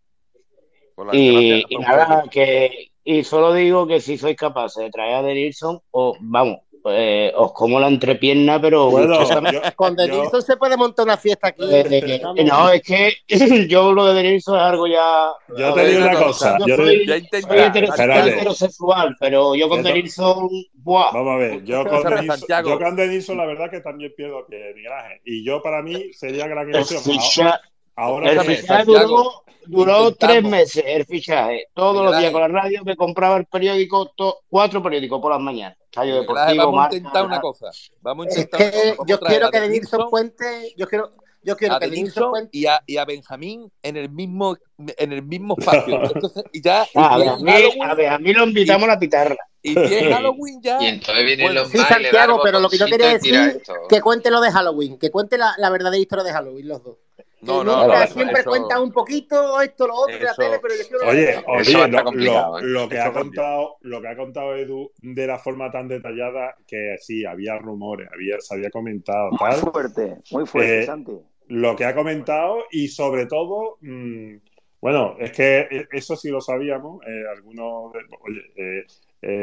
Y, 1.12 1.62
gracias, 1.77 2.09
nada, 2.09 2.24
que 2.31 2.89
y 3.05 3.23
solo 3.24 3.52
digo 3.52 3.86
que 3.86 4.01
si 4.01 4.16
sois 4.16 4.36
capaces 4.36 4.82
de 4.82 4.90
traer 4.90 5.16
a 5.16 5.23
Denilson, 5.23 5.78
o 5.90 6.16
vamos, 6.20 6.61
eh, 6.86 7.32
os 7.35 7.52
como 7.52 7.81
la 7.81 7.89
entrepierna, 7.89 8.61
pero 8.61 8.90
Bueno, 8.90 9.20
yo, 9.51 9.61
Con 9.74 9.97
yo- 9.97 10.02
Denilson 10.02 10.43
se 10.43 10.56
puede 10.56 10.77
montar 10.77 11.05
una 11.06 11.16
fiesta 11.16 11.48
aquí. 11.48 11.65
Eh, 11.70 12.20
Vamos. 12.23 12.44
no, 12.44 12.70
es 12.70 12.82
que 12.82 13.12
yo 13.69 13.93
lo 13.93 14.06
de 14.06 14.23
Denilson 14.23 14.56
es 14.56 14.62
algo 14.62 14.86
ya. 14.86 15.28
yo 15.56 15.73
te 15.74 15.86
digo 15.86 16.02
una 16.02 16.15
cosa. 16.23 16.56
yo 16.61 16.66
Yo 16.66 16.77
soy, 16.77 17.06
Ya 17.06 17.40
soy 17.40 17.59
heterosexual, 17.59 19.16
pero 19.19 19.55
yo 19.55 19.69
con 19.69 19.82
Denilson, 19.82 20.48
¡buah! 20.74 21.11
Vamos 21.12 21.32
a 21.35 21.36
ver, 21.36 21.65
yo 21.65 21.85
con 21.86 22.02
Denilson, 22.02 22.39
Santiago. 22.39 22.69
yo 22.70 22.78
con 22.78 22.97
Denilson 22.97 23.36
la 23.36 23.47
verdad 23.47 23.70
que 23.70 23.81
también 23.81 24.12
pierdo 24.16 24.47
que 24.47 24.73
Miguel 24.74 24.93
Ángel. 24.93 25.20
Y 25.24 25.44
yo 25.44 25.62
para 25.62 25.82
mí 25.82 26.12
sería 26.12 26.47
gran 26.47 26.69
emoción. 26.74 27.51
Ahora 27.97 28.33
el 28.33 28.41
fichaje 28.41 28.85
duró, 28.85 29.45
duró 29.66 30.15
tres 30.15 30.43
meses, 30.43 30.83
el 30.87 31.05
fichaje. 31.07 31.69
Todos 31.75 31.93
Miguel 31.95 32.05
los 32.05 32.12
días 32.19 32.25
Ángel. 32.29 32.33
con 32.33 32.41
la 32.43 32.49
radio 32.62 32.85
me 32.85 32.97
compraba 32.97 33.37
el 33.37 33.47
periódico, 33.47 34.07
to- 34.16 34.41
cuatro 34.49 34.83
periódicos 34.83 35.21
por 35.21 35.31
las 35.33 35.41
mañanas. 35.41 35.79
Deportivo, 35.95 36.73
vamos 36.73 36.81
a 36.93 36.97
intentar 36.97 37.25
una 37.27 37.41
cosa. 37.41 37.71
Vamos 38.01 38.27
a 38.27 38.31
Es 38.31 38.37
intentar 38.39 38.61
una 38.61 38.71
cosa. 38.71 38.83
que 38.83 38.91
Vamos 38.91 39.07
yo 39.09 39.21
quiero 39.21 39.51
que 39.51 39.61
Denilson 39.61 40.11
cuente, 40.11 40.75
yo 40.77 40.89
quiero, 40.89 41.11
yo 41.45 41.57
quiero 41.57 41.75
a 41.77 41.79
que 41.79 41.87
Denilson 41.89 42.31
cuente. 42.31 42.51
y 42.59 42.66
a, 42.66 42.83
y 42.85 42.97
a 42.97 43.05
Benjamín 43.05 43.71
en 43.83 43.97
el 43.97 44.11
mismo 44.11 44.57
en 44.97 45.12
el 45.12 45.23
mismo 45.23 45.55
espacio. 45.57 46.03
Entonces, 46.15 46.43
y 46.53 46.61
ya, 46.61 46.85
Ah, 46.97 47.15
a 47.15 47.19
ver, 47.19 47.29
es 47.29 48.09
a 48.11 48.19
mí 48.19 48.33
lo 48.33 48.43
invitamos 48.45 48.85
a 48.89 48.93
la 48.95 48.99
pitarra. 48.99 49.37
y 49.62 49.73
si 49.73 49.79
es 49.95 50.03
Halloween 50.12 50.61
ya, 50.61 50.83
Y 50.83 50.87
entonces 50.89 51.25
vienen 51.25 51.55
los 51.55 51.69
Sí, 51.69 51.79
Santiago, 51.79 52.41
pero 52.43 52.59
lo 52.59 52.69
que 52.69 52.77
yo 52.77 52.87
quería 52.87 53.11
decir, 53.12 53.62
que 53.89 54.01
cuente 54.01 54.33
lo 54.33 54.41
de 54.41 54.51
Halloween, 54.51 54.99
que 54.99 55.12
cuente 55.12 55.39
la, 55.39 55.55
la 55.59 55.71
verdadera 55.71 56.01
historia 56.03 56.25
de 56.25 56.33
Halloween, 56.33 56.66
los 56.66 56.83
dos. 56.83 56.97
Que 57.45 57.51
no, 57.53 57.65
no, 57.65 57.83
nunca 57.83 57.87
no, 57.99 58.03
eso, 58.05 58.15
siempre 58.15 58.41
eso- 58.41 58.51
cuentan 58.51 58.83
un 58.83 58.93
poquito 58.93 59.61
esto, 59.61 59.87
lo 59.87 59.95
otro, 59.95 60.15
de 60.16 60.21
la 60.25 60.31
Eso- 60.33 60.43
tele, 60.43 60.59
pero 60.61 60.75
yo 60.75 60.83
quiero 60.89 61.09
Oye, 61.09 61.31
Eso 61.31 61.45
oye, 61.47 61.89
lo, 61.89 62.03
lo- 62.12 62.59
¿eh? 62.59 62.62
lo 62.62 62.89
que 62.89 62.95
Eso 62.97 63.05
ha 63.05 63.12
cambia. 63.12 63.23
contado, 63.23 63.77
lo 63.83 64.01
que 64.03 64.09
ha 64.09 64.16
contado 64.16 64.57
Edu 64.57 64.93
de 65.03 65.27
la 65.27 65.39
forma 65.39 65.71
tan 65.71 65.89
detallada 65.89 66.57
que 66.66 66.97
sí, 67.01 67.25
había 67.25 67.59
rumores, 67.59 68.09
había, 68.12 68.41
se 68.41 68.55
había 68.55 68.71
comentado 68.71 69.31
Muy 69.31 69.39
tal. 69.39 69.61
fuerte, 69.61 70.16
muy 70.31 70.47
fuerte, 70.47 70.81
Eh, 70.81 70.87
Santi. 70.87 71.12
Lo 71.49 71.77
que 71.77 71.85
ha 71.85 71.95
comentado 71.95 72.65
y 72.71 72.89
sobre 72.89 73.27
todo, 73.27 73.77
mm, 73.83 74.37
bueno, 74.81 75.16
es 75.19 75.31
que 75.33 75.59
e- 75.71 75.87
eso 75.93 76.16
sí 76.16 76.31
lo 76.31 76.41
sabíamos, 76.41 77.05
eh, 77.07 77.23
algunos, 77.31 77.93
de- 77.93 77.99
oye, 78.21 78.41
eh, 78.57 78.79
eh, 78.81 78.87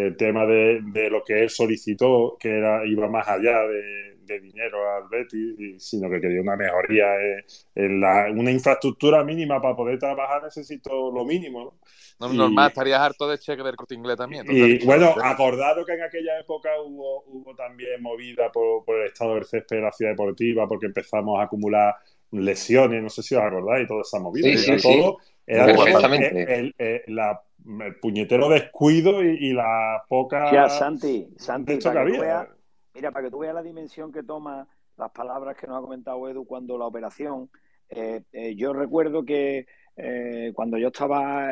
el 0.08 0.18
tema 0.18 0.46
de, 0.46 0.82
de 0.84 1.10
lo 1.10 1.24
que 1.24 1.42
él 1.44 1.50
solicitó, 1.50 2.38
que 2.40 2.50
era 2.58 2.86
iba 2.86 3.08
más 3.10 3.28
allá 3.28 3.62
de, 3.68 4.16
de 4.24 4.40
dinero 4.40 4.78
al 4.96 5.04
Betis, 5.10 5.84
sino 5.84 6.10
que 6.10 6.22
quería 6.22 6.42
una 6.42 6.56
mejoría 6.56 7.16
eh, 7.16 7.46
en 7.76 8.00
la, 8.00 8.28
una 8.32 8.52
infraestructura 8.52 9.24
mínima 9.24 9.62
para 9.62 9.76
poder 9.76 10.00
trabajar 10.00 10.44
necesito 10.44 11.12
lo 11.12 11.26
mínimo, 11.26 11.64
¿no? 11.64 11.80
no, 12.20 12.34
Y- 12.34 12.38
normal, 12.38 12.68
estarías 12.70 13.00
harto 13.00 13.28
de 13.28 13.38
cheque 13.40 13.64
del 13.64 13.76
corte 13.76 13.96
inglés 13.96 14.18
también. 14.18 14.46
y 14.50 14.86
bueno, 14.86 15.16
acordado 15.22 15.86
que 15.86 15.94
en 15.94 16.04
aquella 16.04 16.40
época 16.40 16.70
hubo, 16.82 17.24
hubo 17.26 17.56
también 17.56 18.02
movida 18.02 18.52
por, 18.52 18.84
por 18.86 19.00
el 19.00 19.08
estado 19.08 19.36
del 19.36 19.46
césped 19.46 19.78
de 19.78 19.82
la 19.82 19.92
ciudad 19.92 20.12
deportiva, 20.12 20.68
porque 20.68 20.86
empezamos 20.88 21.40
a 21.40 21.44
acumular 21.44 21.96
lesiones, 22.32 23.02
no 23.02 23.10
sé 23.10 23.24
si 23.24 23.36
os 23.36 23.42
acordáis, 23.42 23.88
toda 23.88 24.02
esa 24.02 24.20
movida. 24.20 24.48
Sí, 24.50 24.58
y 24.58 24.64
sí, 24.64 24.64
era 24.64 24.80
sí. 24.80 24.80
todo, 24.80 25.18
era 25.46 25.72
todo 25.72 25.88
el, 25.88 26.42
el- 26.46 26.76
el- 26.78 27.04
la- 27.08 27.42
el 27.66 27.96
puñetero 28.00 28.50
descuido 28.50 29.24
y, 29.24 29.50
y 29.50 29.54
la 29.54 30.04
poca. 30.08 30.52
Ya, 30.52 30.70
Santi, 30.70 31.30
Santi, 31.38 31.78
para 31.78 32.06
que 32.06 32.20
veas, 32.20 32.48
mira, 32.94 33.12
para 33.12 33.26
que 33.26 33.32
tú 33.32 33.40
veas 33.40 33.56
la 33.56 33.64
dimensión 33.64 34.12
que 34.12 34.24
toma 34.24 34.68
las 34.98 35.12
palabras 35.12 35.58
que 35.58 35.68
nos 35.68 35.78
ha 35.78 35.82
comentado 35.82 36.30
Edu 36.30 36.46
cuando 36.46 36.78
la 36.78 36.86
operación, 36.86 37.50
eh, 37.90 38.22
eh, 38.32 38.56
yo 38.56 38.72
recuerdo 38.74 39.26
que 39.26 39.66
eh, 39.98 40.52
cuando 40.54 40.78
yo 40.78 40.88
estaba 40.88 41.50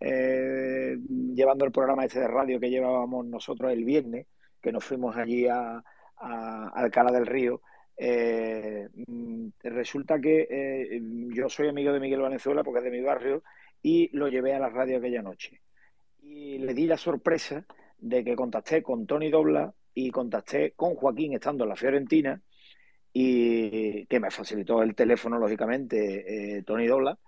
llevando 0.00 1.64
el 1.64 1.72
programa 1.72 2.04
este 2.04 2.20
de 2.20 2.28
radio 2.28 2.60
que 2.60 2.70
llevábamos 2.70 3.26
nosotros 3.26 3.72
el 3.72 3.84
viernes, 3.84 4.26
que 4.60 4.70
nos 4.70 4.84
fuimos 4.84 5.16
allí 5.16 5.48
a, 5.48 5.82
a 6.16 6.68
Alcalá 6.68 7.10
del 7.10 7.26
Río, 7.26 7.62
mm, 7.98 9.48
resulta 9.62 10.20
que 10.20 11.00
yo 11.34 11.48
soy 11.48 11.68
amigo 11.68 11.92
de 11.92 12.00
Miguel 12.00 12.20
Valenzuela 12.20 12.62
porque 12.62 12.78
es 12.78 12.84
de 12.84 12.90
mi 12.90 13.00
barrio 13.00 13.42
y 13.82 14.16
lo 14.16 14.28
llevé 14.28 14.54
a 14.54 14.58
la 14.58 14.68
radio 14.68 14.98
aquella 14.98 15.22
noche. 15.22 15.60
Y 16.22 16.58
le 16.58 16.74
di 16.74 16.86
la 16.86 16.96
sorpresa 16.96 17.64
de 17.98 18.24
que 18.24 18.36
contacté 18.36 18.82
con 18.82 19.06
Tony 19.06 19.30
Dobla 19.30 19.72
y 19.94 20.10
contacté 20.10 20.72
con 20.72 20.94
Joaquín 20.94 21.34
estando 21.34 21.64
en 21.64 21.70
la 21.70 21.76
Fiorentina 21.76 22.40
y 23.12 24.06
que 24.06 24.20
me 24.20 24.30
facilitó 24.30 24.82
el 24.82 24.94
teléfono, 24.94 25.38
lógicamente, 25.38 26.58
eh, 26.58 26.62
Tony 26.62 26.86
Dobla, 26.86 27.18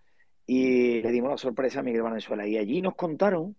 y 0.47 1.01
le 1.03 1.11
dimos 1.11 1.31
la 1.31 1.37
sorpresa 1.39 1.81
a 1.81 1.83
Miguel 1.83 2.03
Venezuela. 2.03 2.47
Y 2.47 2.57
allí 2.59 2.83
nos 2.83 2.95
contaron 2.95 3.57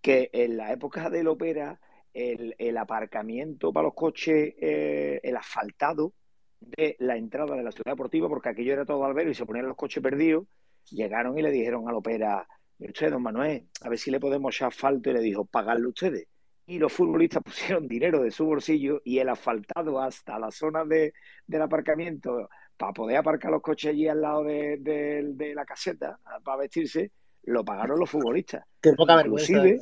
que 0.00 0.30
en 0.32 0.56
la 0.56 0.72
época 0.72 1.08
del 1.08 1.28
ópera 1.28 1.80
el, 2.12 2.76
aparcamiento 2.76 3.72
para 3.72 3.84
los 3.84 3.94
coches, 3.94 4.54
eh, 4.60 5.20
el 5.22 5.36
asfaltado 5.36 6.12
de 6.60 6.96
la 7.00 7.16
entrada 7.16 7.56
de 7.56 7.62
la 7.62 7.72
ciudad 7.72 7.92
deportiva, 7.92 8.28
porque 8.28 8.50
aquello 8.50 8.72
era 8.72 8.84
todo 8.84 9.04
albero 9.04 9.30
y 9.30 9.34
se 9.34 9.46
ponían 9.46 9.66
los 9.66 9.76
coches 9.76 10.02
perdidos, 10.02 10.46
llegaron 10.90 11.38
y 11.38 11.42
le 11.42 11.50
dijeron 11.50 11.88
al 11.88 11.96
ópera, 11.96 12.46
usted, 12.78 13.10
don 13.10 13.22
Manuel, 13.22 13.68
a 13.82 13.88
ver 13.88 13.98
si 13.98 14.10
le 14.10 14.20
podemos 14.20 14.54
echar 14.54 14.68
asfalto 14.68 15.10
y 15.10 15.14
le 15.14 15.20
dijo, 15.20 15.44
pagarlo 15.44 15.88
ustedes 15.88 16.26
y 16.66 16.78
los 16.78 16.92
futbolistas 16.92 17.42
pusieron 17.44 17.88
dinero 17.88 18.22
de 18.22 18.30
su 18.30 18.44
bolsillo 18.44 19.00
y 19.04 19.18
el 19.18 19.28
asfaltado 19.28 20.00
hasta 20.00 20.38
la 20.38 20.50
zona 20.50 20.84
de, 20.84 21.14
del 21.46 21.62
aparcamiento 21.62 22.48
para 22.76 22.92
poder 22.92 23.18
aparcar 23.18 23.50
los 23.50 23.62
coches 23.62 23.90
allí 23.90 24.08
al 24.08 24.20
lado 24.20 24.44
de, 24.44 25.52
la 25.54 25.64
caseta 25.64 26.18
para 26.42 26.58
vestirse, 26.58 27.12
lo 27.44 27.64
pagaron 27.64 28.00
los 28.00 28.10
futbolistas. 28.10 28.64
Qué 28.80 28.92
poca 28.94 29.20
inclusive, 29.20 29.80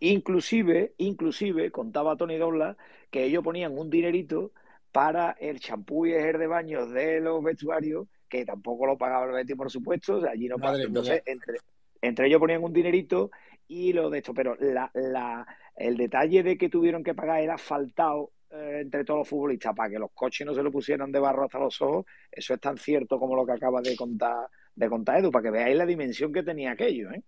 inclusive, 0.00 0.94
inclusive, 0.98 1.70
contaba 1.70 2.16
Tony 2.16 2.36
Dobla 2.36 2.76
que 3.10 3.24
ellos 3.24 3.42
ponían 3.42 3.76
un 3.78 3.88
dinerito 3.88 4.52
para 4.92 5.32
el 5.32 5.60
champú 5.60 6.06
y 6.06 6.12
el 6.12 6.38
de 6.38 6.46
baño 6.46 6.86
de 6.86 7.20
los 7.20 7.42
vestuarios, 7.42 8.06
que 8.28 8.44
tampoco 8.44 8.86
lo 8.86 8.98
pagaba 8.98 9.26
el 9.26 9.32
Betis, 9.32 9.56
por 9.56 9.70
supuesto, 9.70 10.22
allí 10.28 10.48
no 10.48 10.56
Entonces, 10.56 11.22
entre, 11.26 11.58
entre 12.00 12.26
ellos 12.26 12.40
ponían 12.40 12.62
un 12.62 12.72
dinerito 12.72 13.30
y 13.66 13.92
lo 13.92 14.10
de 14.10 14.18
esto, 14.18 14.32
pero 14.34 14.56
la, 14.60 14.90
la, 14.94 15.46
el 15.76 15.96
detalle 15.96 16.42
de 16.42 16.56
que 16.56 16.68
tuvieron 16.68 17.02
que 17.04 17.14
pagar 17.14 17.40
el 17.40 17.50
asfaltado 17.50 18.30
eh, 18.50 18.78
entre 18.80 19.04
todos 19.04 19.18
los 19.20 19.28
futbolistas 19.28 19.74
para 19.74 19.90
que 19.90 19.98
los 19.98 20.10
coches 20.12 20.46
no 20.46 20.54
se 20.54 20.62
lo 20.62 20.72
pusieran 20.72 21.12
de 21.12 21.20
barro 21.20 21.44
hasta 21.44 21.58
los 21.58 21.80
ojos, 21.82 22.06
eso 22.32 22.54
es 22.54 22.60
tan 22.60 22.78
cierto 22.78 23.18
como 23.18 23.36
lo 23.36 23.44
que 23.44 23.52
acaba 23.52 23.82
de 23.82 23.94
contar, 23.94 24.48
de 24.74 24.88
contar 24.88 25.18
Edu, 25.18 25.30
para 25.30 25.42
que 25.42 25.50
veáis 25.50 25.76
la 25.76 25.84
dimensión 25.84 26.32
que 26.32 26.42
tenía 26.42 26.72
aquello, 26.72 27.10
¿eh? 27.10 27.22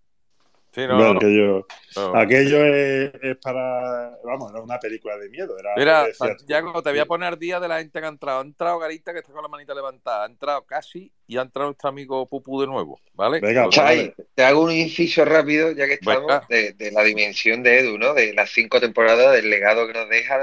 Sí, 0.72 0.86
no, 0.86 1.10
aquello, 1.10 1.66
aquello 2.14 2.64
es, 2.64 3.36
para. 3.42 4.16
Vamos, 4.22 4.52
era 4.52 4.62
una 4.62 4.78
película 4.78 5.16
de 5.16 5.28
miedo. 5.28 5.58
Era 5.58 5.74
Mira, 5.76 6.14
Santiago, 6.14 6.80
te 6.80 6.90
voy 6.90 7.00
a 7.00 7.06
poner 7.06 7.36
día 7.38 7.58
de 7.58 7.66
la 7.66 7.78
gente 7.78 7.98
que 7.98 8.06
ha 8.06 8.08
entrado. 8.08 8.38
Ha 8.38 8.44
entrado 8.44 8.78
Garita, 8.78 9.12
que 9.12 9.18
está 9.18 9.32
con 9.32 9.42
la 9.42 9.48
manita 9.48 9.74
levantada. 9.74 10.22
Ha 10.22 10.26
entrado 10.26 10.62
casi 10.64 11.10
y 11.26 11.38
ha 11.38 11.42
entrado 11.42 11.70
nuestro 11.70 11.88
amigo 11.88 12.24
Pupu 12.26 12.60
de 12.60 12.68
nuevo. 12.68 13.00
¿Vale? 13.14 13.40
Venga, 13.40 13.68
pues, 13.68 14.12
te 14.32 14.44
hago 14.44 14.62
un 14.62 14.70
inciso 14.70 15.24
rápido, 15.24 15.72
ya 15.72 15.86
que 15.86 15.94
estamos, 15.94 16.46
de, 16.48 16.72
de, 16.74 16.92
la 16.92 17.02
dimensión 17.02 17.64
de 17.64 17.80
Edu, 17.80 17.98
¿no? 17.98 18.14
De 18.14 18.32
las 18.32 18.50
cinco 18.50 18.80
temporadas, 18.80 19.32
del 19.32 19.50
legado 19.50 19.88
que 19.88 19.92
nos 19.92 20.08
deja. 20.08 20.38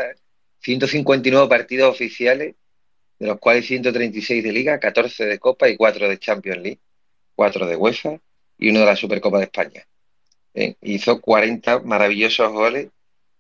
159 0.59 1.47
partidos 1.47 1.89
oficiales, 1.89 2.55
de 3.19 3.27
los 3.27 3.39
cuales 3.39 3.65
136 3.65 4.43
de 4.43 4.51
Liga, 4.51 4.79
14 4.79 5.25
de 5.25 5.39
Copa 5.39 5.69
y 5.69 5.77
4 5.77 6.09
de 6.09 6.19
Champions 6.19 6.61
League, 6.61 6.79
4 7.35 7.65
de 7.65 7.75
UEFA 7.77 8.19
y 8.57 8.71
uno 8.71 8.81
de 8.81 8.85
la 8.85 8.95
Supercopa 8.95 9.37
de 9.37 9.45
España. 9.45 9.87
¿Eh? 10.57 10.75
hizo 10.81 11.21
40 11.21 11.79
maravillosos 11.79 12.51
goles 12.51 12.89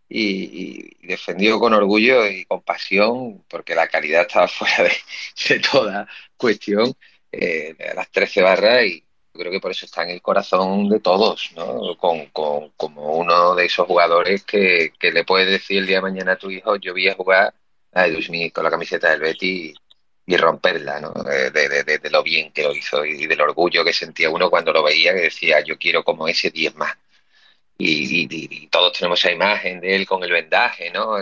y, 0.09 0.95
defendió 1.07 1.59
con 1.59 1.73
orgullo 1.73 2.27
y 2.27 2.45
con 2.45 2.61
pasión, 2.61 3.43
porque 3.49 3.75
la 3.75 3.87
calidad 3.87 4.21
estaba 4.21 4.47
fuera 4.47 4.83
de, 4.83 5.59
toda 5.59 6.07
cuestión, 6.37 6.93
eh, 7.31 7.75
las 7.95 8.09
13 8.11 8.41
barras 8.41 8.85
y 8.85 9.03
creo 9.33 9.51
que 9.51 9.59
por 9.59 9.71
eso 9.71 9.85
está 9.85 10.03
en 10.03 10.09
el 10.11 10.21
corazón 10.21 10.89
de 10.89 10.99
todos, 10.99 11.51
¿no? 11.55 11.95
Con, 11.97 12.27
como 12.29 13.17
uno 13.17 13.55
de 13.55 13.65
esos 13.65 13.85
jugadores 13.87 14.43
que, 14.43 14.91
le 14.99 15.23
puedes 15.23 15.49
decir 15.49 15.79
el 15.79 15.87
día 15.87 15.97
de 15.97 16.01
mañana 16.03 16.33
a 16.33 16.37
tu 16.37 16.49
hijo, 16.49 16.75
yo 16.77 16.93
voy 16.93 17.07
a 17.07 17.15
jugar 17.15 17.53
a 17.93 18.07
Edu 18.07 18.19
con 18.51 18.63
la 18.63 18.71
camiseta 18.71 19.11
del 19.11 19.21
Betty 19.21 19.73
y, 20.25 20.37
romperla, 20.37 20.99
¿no? 20.99 21.13
De, 21.13 21.51
de, 21.51 22.09
lo 22.09 22.23
bien 22.23 22.51
que 22.51 22.63
lo 22.63 22.75
hizo 22.75 23.05
y 23.05 23.27
del 23.27 23.41
orgullo 23.41 23.85
que 23.85 23.93
sentía 23.93 24.29
uno 24.29 24.49
cuando 24.49 24.73
lo 24.73 24.83
veía, 24.83 25.13
que 25.13 25.21
decía, 25.21 25.61
yo 25.61 25.77
quiero 25.77 26.03
como 26.03 26.27
ese 26.27 26.49
10 26.49 26.75
más 26.75 26.97
y, 27.77 28.67
todos 28.67 28.93
tenemos 28.97 29.19
esa 29.19 29.31
imagen 29.31 29.79
de 29.79 29.95
él 29.95 30.05
con 30.05 30.23
el 30.23 30.31
vendaje, 30.31 30.91
¿no? 30.91 31.17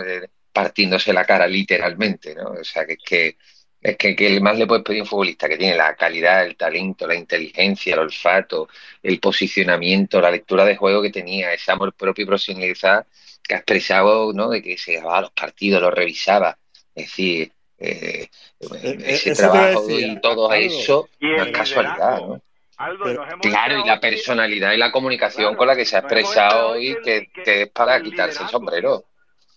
partiéndose 0.56 1.12
la 1.12 1.26
cara 1.26 1.46
literalmente, 1.46 2.34
¿no? 2.34 2.52
O 2.52 2.64
sea, 2.64 2.86
que 2.86 2.94
es 2.94 2.98
que, 3.04 3.36
es 3.82 3.96
que, 3.98 4.16
que 4.16 4.40
más 4.40 4.56
le 4.56 4.66
puedes 4.66 4.82
pedir 4.82 5.00
a 5.00 5.02
un 5.02 5.08
futbolista 5.08 5.50
que 5.50 5.58
tiene 5.58 5.76
la 5.76 5.94
calidad, 5.94 6.46
el 6.46 6.56
talento, 6.56 7.06
la 7.06 7.14
inteligencia, 7.14 7.92
el 7.92 8.00
olfato, 8.00 8.66
el 9.02 9.20
posicionamiento, 9.20 10.18
la 10.18 10.30
lectura 10.30 10.64
de 10.64 10.76
juego 10.76 11.02
que 11.02 11.10
tenía, 11.10 11.52
ese 11.52 11.72
amor 11.72 11.92
propio 11.92 12.22
y 12.22 12.26
profesionalizado 12.26 13.04
que 13.46 13.54
ha 13.54 13.58
expresado, 13.58 14.32
¿no? 14.32 14.48
De 14.48 14.62
que 14.62 14.78
se 14.78 14.92
llevaba 14.92 15.18
a 15.18 15.20
los 15.22 15.32
partidos, 15.32 15.82
los 15.82 15.92
revisaba. 15.92 16.56
Es 16.94 17.04
decir, 17.04 17.52
eh, 17.78 18.26
eh, 18.82 18.98
ese 19.04 19.34
trabajo 19.34 19.90
y 19.90 20.18
todo 20.22 20.50
eso 20.54 21.10
no 21.20 21.44
es 21.44 21.52
casualidad, 21.52 22.20
¿no? 22.20 22.42
Claro, 23.40 23.78
y 23.78 23.86
la 23.86 24.00
personalidad 24.00 24.72
y 24.72 24.76
la 24.76 24.92
comunicación 24.92 25.54
con 25.56 25.66
la 25.66 25.76
que 25.76 25.84
se 25.84 25.96
ha 25.96 26.00
expresado 26.00 26.70
hoy, 26.70 26.96
que, 27.02 27.30
es 27.34 27.68
para 27.70 28.00
quitarse 28.02 28.42
el 28.42 28.48
sombrero. 28.48 29.04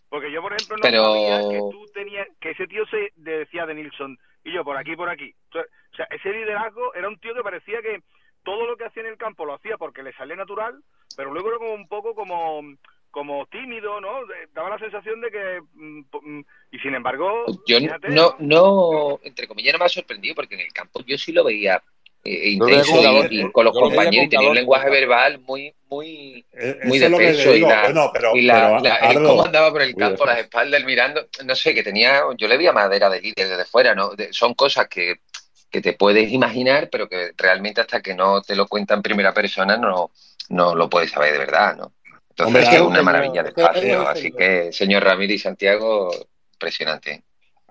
Porque 0.09 0.31
yo, 0.31 0.41
por 0.41 0.53
ejemplo, 0.53 0.77
no 0.77 1.13
sabía 1.13 1.49
que 1.49 1.59
tú 1.71 1.85
tenías, 1.93 2.27
que 2.39 2.51
ese 2.51 2.67
tío 2.67 2.85
se 2.87 3.11
decía 3.15 3.65
de 3.65 3.75
Nilsson, 3.75 4.17
y 4.43 4.53
yo 4.53 4.63
por 4.63 4.77
aquí, 4.77 4.95
por 4.95 5.09
aquí. 5.09 5.33
O 5.53 5.95
sea, 5.95 6.07
ese 6.09 6.31
liderazgo 6.31 6.93
era 6.95 7.07
un 7.07 7.19
tío 7.19 7.33
que 7.35 7.43
parecía 7.43 7.81
que 7.81 8.01
todo 8.43 8.65
lo 8.65 8.77
que 8.77 8.85
hacía 8.85 9.03
en 9.03 9.09
el 9.09 9.17
campo 9.17 9.45
lo 9.45 9.53
hacía 9.53 9.77
porque 9.77 10.01
le 10.01 10.13
salía 10.13 10.35
natural, 10.35 10.81
pero 11.15 11.31
luego 11.31 11.49
era 11.49 11.57
como 11.57 11.73
un 11.73 11.87
poco 11.87 12.15
como 12.15 12.61
como 13.11 13.47
tímido, 13.47 13.99
¿no? 13.99 14.19
Daba 14.53 14.69
la 14.69 14.79
sensación 14.79 15.19
de 15.19 15.31
que 15.31 15.61
mm, 15.73 15.99
mm, 16.21 16.45
y 16.71 16.79
sin 16.79 16.93
embargo, 16.93 17.45
yo 17.65 17.79
no 18.09 18.35
no 18.39 19.19
entre 19.23 19.47
comillas 19.47 19.73
no 19.73 19.79
me 19.79 19.85
ha 19.85 19.89
sorprendido 19.89 20.35
porque 20.35 20.55
en 20.55 20.61
el 20.61 20.73
campo 20.73 21.01
yo 21.05 21.17
sí 21.17 21.31
lo 21.31 21.43
veía 21.43 21.81
eh, 22.23 22.49
intenso 22.49 23.01
y, 23.29 23.49
con 23.51 23.63
los 23.63 23.73
compañeros 23.73 24.25
y 24.25 24.29
tenía 24.29 24.49
un 24.49 24.55
lenguaje 24.55 24.89
verbal 24.89 25.39
muy 25.39 25.73
muy 25.89 26.45
eh, 26.51 26.77
muy 26.83 26.99
de 26.99 27.09
peso 27.09 27.55
y 27.55 28.41
la, 28.41 28.81
cómo 29.13 29.45
andaba 29.45 29.71
por 29.71 29.81
el 29.81 29.95
campo 29.95 30.25
las 30.25 30.39
espaldas 30.39 30.83
mirando 30.83 31.25
no 31.45 31.55
sé 31.55 31.73
que 31.73 31.81
tenía 31.81 32.23
yo 32.37 32.47
le 32.49 32.57
veía 32.57 32.73
madera 32.73 33.09
de 33.09 33.21
líder 33.21 33.47
desde 33.47 33.63
fuera 33.63 33.95
no 33.95 34.11
son 34.31 34.53
cosas 34.53 34.89
que, 34.89 35.21
que 35.71 35.81
te 35.81 35.93
puedes 35.93 36.29
imaginar 36.31 36.89
pero 36.91 37.07
que 37.07 37.31
realmente 37.37 37.79
hasta 37.79 38.01
que 38.01 38.13
no 38.13 38.41
te 38.41 38.55
lo 38.55 38.67
cuentan 38.67 38.99
en 38.99 39.03
primera 39.03 39.33
persona 39.33 39.77
no 39.77 40.11
no 40.49 40.75
lo 40.75 40.89
puedes 40.89 41.11
saber 41.11 41.31
de 41.31 41.39
verdad 41.39 41.77
no 41.77 41.93
entonces 42.31 42.73
es 42.73 42.81
una 42.81 43.01
maravilla 43.01 43.43
de 43.43 43.49
espacio 43.49 44.07
así 44.07 44.31
que 44.33 44.73
señor 44.73 45.05
Ramírez 45.05 45.35
y 45.35 45.39
Santiago 45.39 46.11
impresionante 46.51 47.23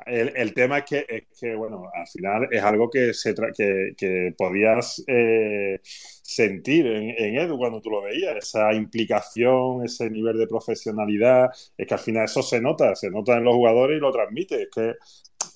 el, 0.09 0.55
tema 0.55 0.79
es 0.79 0.85
que, 0.85 1.07
es 1.09 1.25
que, 1.39 1.55
bueno, 1.55 1.91
al 1.95 2.07
final 2.07 2.49
es 2.51 2.63
algo 2.63 2.91
que, 2.91 3.13
se 3.15 3.35
que, 3.57 3.93
que, 3.97 4.35
podías 4.37 5.03
eh, 5.07 5.81
sentir 5.83 6.87
en, 6.87 7.11
en, 7.17 7.37
Edu 7.37 7.59
cuando 7.59 7.81
tú 7.81 7.91
lo 7.91 8.03
veías, 8.03 8.37
esa 8.37 8.73
implicación, 8.73 9.85
ese 9.85 10.11
nivel 10.11 10.39
de 10.39 10.47
profesionalidad, 10.47 11.51
es 11.77 11.87
que 11.87 11.95
al 11.95 12.01
final 12.01 12.25
eso 12.25 12.43
se 12.43 12.61
nota, 12.61 12.95
se 12.95 13.11
nota 13.11 13.37
en 13.37 13.45
los 13.45 13.55
jugadores 13.55 13.99
y 13.99 14.01
lo 14.01 14.13
transmite, 14.13 14.63
es 14.63 14.69
que 14.75 14.95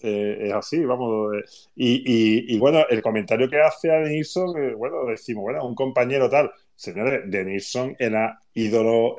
eh, 0.03 0.39
es 0.49 0.53
así, 0.53 0.85
vamos. 0.85 1.35
Eh, 1.37 1.45
y, 1.77 2.55
y, 2.55 2.59
bueno, 2.59 2.85
el 2.89 3.03
comentario 3.03 3.49
que 3.49 3.61
hace 3.61 3.91
a 3.91 4.01
Denilson, 4.01 4.77
bueno, 4.77 5.07
decimos, 5.07 5.43
bueno, 5.43 5.67
un 5.67 5.75
compañero 5.75 6.29
tal, 6.29 6.51
señores, 6.75 7.23
Denilson 7.27 7.97
era 7.99 8.39
ídolo 8.55 9.17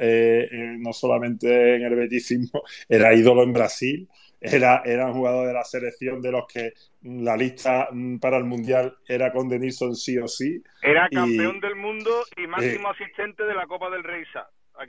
no 0.80 0.94
solamente 0.94 1.76
en 1.76 1.84
el 1.84 1.96
betisismo, 1.96 2.64
era 2.90 3.14
ídolo 3.14 3.44
en 3.44 3.54
Brasil 3.54 4.10
era, 4.44 4.82
era 4.84 5.08
un 5.08 5.14
jugador 5.14 5.48
de 5.48 5.54
la 5.54 5.64
selección 5.64 6.22
de 6.22 6.32
los 6.32 6.46
que 6.52 6.74
la 7.02 7.38
lista 7.38 7.88
mm, 7.92 8.18
para 8.18 8.38
el 8.38 8.44
Mundial 8.44 8.98
era 9.08 9.32
con 9.32 9.48
Denison 9.48 9.96
sí 9.96 10.18
o 10.18 10.28
sí. 10.28 10.62
Era 10.82 11.08
campeón 11.10 11.62
del 11.62 11.76
mundo 11.76 12.12
y 12.36 12.46
máximo 12.46 12.90
eh, 12.90 12.92
asistente 12.92 13.44
de 13.44 13.54
la 13.54 13.66
Copa 13.66 13.90
del 13.90 14.04
Rey. 14.04 14.24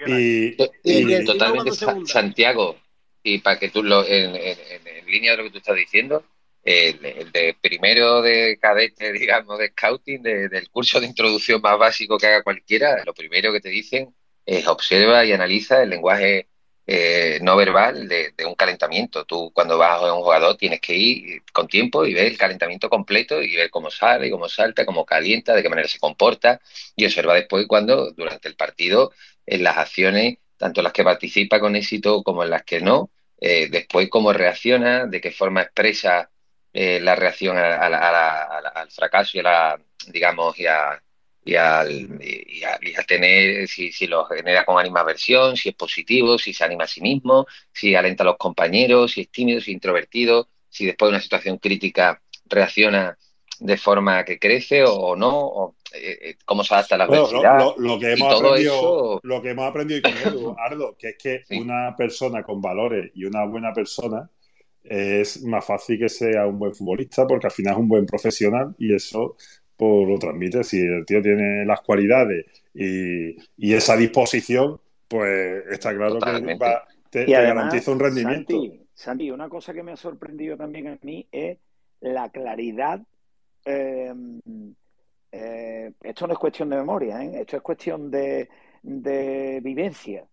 Y, 0.07 1.25
totalmente 1.25 1.71
Santiago, 2.07 2.79
y 3.23 3.39
para 3.39 3.59
que 3.59 3.71
tú 3.71 3.83
lo, 3.85 4.05
en, 4.05 4.33
línea 5.07 5.33
de 5.33 5.37
lo 5.37 5.45
que 5.45 5.51
tú 5.51 5.59
estás 5.59 5.77
diciendo, 5.77 6.25
el, 6.65 7.31
de 7.31 7.57
primero 7.61 8.23
de 8.23 8.59
cadete, 8.61 9.13
digamos, 9.13 9.59
de 9.59 9.69
scouting, 9.69 10.23
del 10.23 10.69
curso 10.71 11.01
de 11.01 11.07
introducción 11.07 11.61
más 11.61 11.79
básico 11.79 12.19
que 12.19 12.27
haga 12.27 12.43
cualquiera, 12.43 13.05
lo 13.05 13.15
primero 13.15 13.53
que 13.53 13.61
te 13.61 13.69
dicen 13.69 14.13
es 14.45 14.67
observa 14.67 15.25
y 15.25 15.33
analiza 15.33 15.83
el 15.83 15.91
lenguaje 15.91 16.49
eh, 16.87 17.39
no 17.43 17.57
verbal 17.57 18.09
de, 18.09 18.35
un 18.47 18.55
calentamiento. 18.55 19.25
Tú 19.25 19.51
cuando 19.55 19.79
vas 19.79 20.03
a 20.03 20.13
un 20.13 20.23
jugador 20.23 20.57
tienes 20.57 20.81
que 20.81 20.95
ir 20.95 21.43
con 21.53 21.67
tiempo 21.69 22.05
y 22.05 22.15
ver 22.15 22.27
el 22.27 22.39
calentamiento 22.39 22.91
completo 22.91 23.43
y 23.43 23.57
ver 23.57 23.71
cómo 23.71 23.91
sale, 23.91 24.31
cómo 24.31 24.49
salta, 24.49 24.85
cómo 24.85 25.05
calienta, 25.07 25.55
de 25.55 25.63
qué 25.63 25.69
manera 25.69 25.89
se 25.89 25.99
comporta 25.99 26.61
y 26.97 27.07
observa 27.07 27.35
después 27.35 27.67
cuando 27.67 28.13
durante 28.13 28.49
el 28.49 28.57
partido 28.57 29.13
en 29.47 29.63
las 29.63 29.77
acciones, 29.79 30.39
tanto 30.57 30.83
las 30.83 30.93
que 30.93 31.05
participa 31.05 31.61
con 31.61 31.77
éxito 31.77 32.23
como 32.23 32.45
en 32.45 32.51
las 32.51 32.65
que 32.65 32.81
no, 32.81 33.11
eh, 33.41 33.69
después 33.71 34.09
cómo 34.11 34.33
reacciona, 34.33 35.07
de 35.07 35.21
qué 35.21 35.31
forma 35.31 35.63
expresa 35.63 36.31
eh, 36.73 37.01
la 37.01 37.15
reacción 37.15 37.57
al 37.59 38.91
fracaso 38.91 39.37
y 39.37 39.41
a 39.41 39.43
la, 39.43 39.81
digamos, 40.09 40.57
a, 40.69 41.01
y 41.45 41.57
al, 41.57 41.91
y, 42.23 42.63
tener, 43.07 43.69
si, 43.69 43.93
si, 43.93 44.07
lo 44.07 44.25
genera 44.25 44.65
con 44.65 44.79
animaversión, 44.79 45.57
si 45.57 45.69
es 45.69 45.75
positivo, 45.75 46.39
si 46.39 46.55
se 46.55 46.65
anima 46.65 46.85
a 46.85 46.89
sí 46.89 47.03
mismo, 47.03 47.47
si 47.73 47.95
alenta 47.95 48.23
a 48.23 48.27
los 48.27 48.37
compañeros, 48.37 49.13
si 49.13 49.23
es 49.23 49.31
tímido, 49.31 49.61
si 49.61 49.73
es 49.73 49.75
introvertido, 49.75 50.49
si 50.69 50.87
después 50.87 51.09
de 51.09 51.17
una 51.17 51.23
situación 51.23 51.59
crítica 51.59 52.21
reacciona 52.47 53.17
de 53.61 53.77
forma 53.77 54.25
que 54.25 54.39
crece 54.39 54.85
o 54.85 55.15
no, 55.17 55.39
o, 55.39 55.77
eh, 55.95 56.19
eh, 56.21 56.37
cómo 56.45 56.65
se 56.65 56.75
adapta 56.75 56.95
a 56.95 56.99
la 56.99 57.05
adversidad. 57.05 57.75
Lo, 57.77 57.99
que 57.99 58.13
hemos 58.13 58.35
aprendido, 58.35 59.21
lo 59.23 59.43
que 59.43 59.51
hemos 59.51 59.67
aprendido 59.67 60.03
con 60.03 60.57
Ardo, 60.59 60.97
que 60.99 61.11
es 61.11 61.17
que 61.19 61.45
una 61.57 61.95
persona 61.97 62.43
con 62.43 62.61
valores 62.61 63.13
y 63.15 63.25
una 63.25 63.45
buena 63.45 63.73
persona 63.73 64.29
es 64.83 65.43
más 65.45 65.65
fácil 65.65 65.99
que 65.99 66.09
sea 66.09 66.47
un 66.47 66.59
buen 66.59 66.75
futbolista 66.75 67.27
porque 67.27 67.47
al 67.47 67.53
final 67.53 67.75
es 67.75 67.79
un 67.81 67.89
buen 67.89 68.05
profesional 68.05 68.75
y 68.79 68.95
eso 68.95 69.37
pues, 69.77 70.09
lo 70.09 70.19
transmite. 70.19 70.65
Si 70.65 70.81
el 70.81 71.05
tío 71.05 71.23
tiene 71.23 71.65
las 71.65 71.81
cualidades 71.81 72.47
y, 72.75 73.75
esa 73.75 73.97
disposición, 73.97 74.81
pues 75.09 75.65
está 75.71 75.95
claro 75.95 76.19
que 76.19 76.59
te, 77.11 77.25
garantiza 77.27 77.93
un 77.93 78.01
rendimiento. 78.01 78.55
Santi, 78.95 79.31
una 79.31 79.49
cosa 79.49 79.73
que 79.75 79.83
me 79.83 79.93
ha 79.93 79.97
sorprendido 79.97 80.57
también 80.57 80.89
a 80.89 80.99
mí 81.03 81.27
es 81.33 81.59
la 82.01 82.29
claridad. 82.31 83.01
Em, 83.65 84.41
eh, 85.33 85.93
esto 86.01 86.27
no 86.27 86.35
es 86.35 86.39
cuestión 86.39 86.71
de 86.71 86.77
memoria, 86.77 87.23
¿eh? 87.23 87.41
esto 87.41 87.57
es 87.57 87.63
cuestión 87.63 88.11
de, 88.11 88.49
vivencia. 88.83 90.25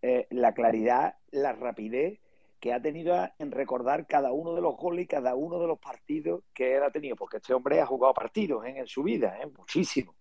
Eh, 0.00 0.26
la 0.30 0.52
claridad, 0.52 1.16
la 1.32 1.52
rapidez 1.52 2.18
que 2.60 2.72
ha 2.72 2.80
tenido 2.80 3.14
en 3.38 3.50
recordar 3.50 4.06
cada 4.06 4.32
uno 4.32 4.54
de 4.54 4.60
los 4.60 4.76
goles 4.76 5.04
y 5.04 5.08
cada 5.08 5.34
uno 5.34 5.60
de 5.60 5.66
los 5.66 5.78
partidos 5.78 6.42
que 6.52 6.76
él 6.76 6.82
ha 6.82 6.90
tenido, 6.90 7.16
porque 7.16 7.36
este 7.38 7.54
hombre 7.54 7.80
ha 7.80 7.86
jugado 7.86 8.14
partidos 8.14 8.64
en 8.66 8.86
su 8.86 9.02
vida, 9.02 9.38
muchísimo. 9.56 10.14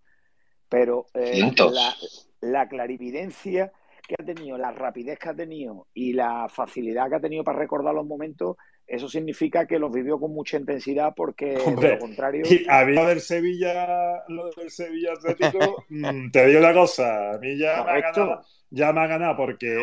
Pero 0.69 1.05
la, 1.13 1.95
la, 2.41 2.67
clarividencia 2.67 3.71
que 4.07 4.15
ha 4.19 4.25
tenido, 4.25 4.57
la 4.57 4.71
rapidez 4.71 5.17
que 5.17 5.29
ha 5.29 5.35
tenido 5.35 5.87
y 5.93 6.13
la 6.13 6.47
facilidad 6.49 7.09
que 7.09 7.15
ha 7.15 7.21
tenido 7.21 7.43
para 7.43 7.59
recordar 7.59 7.93
los 7.93 8.05
momentos, 8.05 8.57
eso 8.85 9.09
significa 9.09 9.65
que 9.65 9.79
los 9.79 9.91
vivió 9.91 10.19
con 10.19 10.33
mucha 10.33 10.57
intensidad 10.57 11.13
porque 11.15 11.57
de 11.57 11.91
lo 11.91 11.99
contrario. 11.99 12.45
a 12.69 12.85
mí 12.85 12.93
lo 12.93 13.05
del 13.05 13.21
Sevilla, 13.21 14.23
lo 14.29 14.49
del 14.51 14.69
Sevilla 14.69 15.13
Atlético, 15.13 15.85
mm, 15.89 16.31
te 16.31 16.47
digo 16.47 16.59
una 16.59 16.73
cosa, 16.73 17.33
a 17.33 17.37
mí 17.37 17.57
ya, 17.57 17.83
me 17.83 17.91
ha, 17.91 18.01
ganado, 18.01 18.41
ya 18.69 18.93
me 18.93 19.01
ha 19.01 19.07
ganado 19.07 19.35
porque 19.35 19.77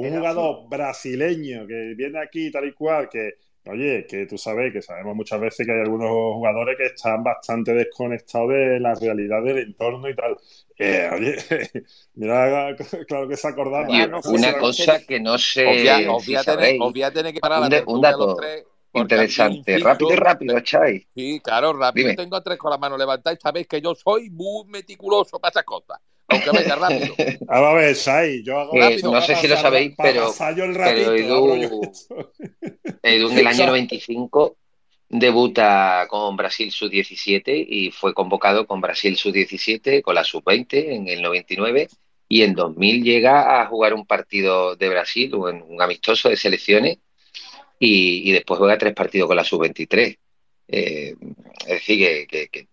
un 0.00 0.16
jugador 0.16 0.68
brasileño 0.68 1.66
que 1.66 1.94
viene 1.96 2.18
aquí 2.18 2.50
tal 2.50 2.66
y 2.66 2.72
cual, 2.72 3.08
que 3.08 3.34
Oye, 3.68 4.06
que 4.06 4.26
tú 4.26 4.38
sabes 4.38 4.72
que 4.72 4.80
sabemos 4.80 5.16
muchas 5.16 5.40
veces 5.40 5.66
que 5.66 5.72
hay 5.72 5.80
algunos 5.80 6.08
jugadores 6.08 6.76
que 6.76 6.86
están 6.86 7.24
bastante 7.24 7.74
desconectados 7.74 8.50
de 8.50 8.78
la 8.78 8.94
realidad 8.94 9.42
del 9.42 9.58
entorno 9.58 10.08
y 10.08 10.14
tal. 10.14 10.36
Eh, 10.78 11.10
oye, 11.12 11.36
mira, 12.14 12.76
claro 13.08 13.28
que 13.28 13.36
se 13.36 13.48
acordaba. 13.48 13.88
una 13.88 14.58
cosa 14.58 15.04
que 15.04 15.18
no 15.18 15.36
sé. 15.36 16.06
Os 16.08 16.26
voy 16.26 17.02
a 17.02 17.10
tener 17.10 17.34
que 17.34 17.40
parar 17.40 17.84
un, 17.86 17.96
un 17.96 18.00
dato 18.00 18.36
interesante. 18.92 19.78
Rápido 19.78 20.12
y 20.12 20.16
rápido, 20.16 20.60
Chay. 20.60 21.04
Sí, 21.14 21.40
claro, 21.40 21.72
rápido. 21.72 22.14
Tengo 22.14 22.40
tres 22.42 22.58
con 22.58 22.70
la 22.70 22.78
mano 22.78 22.96
levantada 22.96 23.34
y 23.34 23.40
sabéis 23.40 23.66
que 23.66 23.80
yo 23.80 23.96
soy 23.96 24.30
muy 24.30 24.64
meticuloso 24.68 25.40
para 25.40 25.50
esas 25.50 25.64
cosas 25.64 25.98
aunque 26.28 26.50
vaya 26.50 26.76
rápido. 26.76 27.14
a 27.48 27.74
ver, 27.74 27.94
Sai, 27.94 28.42
yo 28.42 28.58
hago 28.58 28.74
eh, 28.74 28.98
no 29.02 29.20
sé 29.22 29.36
si 29.36 29.48
lo 29.48 29.56
sabéis, 29.56 29.94
pero, 29.96 30.32
pero 30.38 31.14
Edu, 31.14 31.82
Edu, 33.02 33.30
en 33.30 33.38
el 33.38 33.46
año 33.46 33.66
95 33.66 34.56
debuta 35.08 36.06
con 36.08 36.36
Brasil 36.36 36.70
sub-17 36.70 37.64
y 37.68 37.90
fue 37.92 38.12
convocado 38.12 38.66
con 38.66 38.80
Brasil 38.80 39.16
sub-17, 39.16 40.02
con 40.02 40.14
la 40.14 40.24
sub-20 40.24 40.94
en 40.94 41.08
el 41.08 41.22
99 41.22 41.88
y 42.28 42.42
en 42.42 42.54
2000 42.54 43.04
llega 43.04 43.60
a 43.60 43.66
jugar 43.66 43.94
un 43.94 44.04
partido 44.04 44.74
de 44.74 44.88
Brasil, 44.88 45.34
un, 45.34 45.62
un 45.62 45.80
amistoso 45.80 46.28
de 46.28 46.36
selecciones 46.36 46.98
y, 47.78 48.32
después 48.32 48.58
juega 48.58 48.78
tres 48.78 48.94
partidos 48.94 49.28
con 49.28 49.36
la 49.36 49.44
sub-23. 49.44 50.18
Eh, 50.68 51.14
es 51.60 51.66
decir, 51.66 51.98
que, 51.98 52.26
que 52.26 52.48
que 52.48 52.66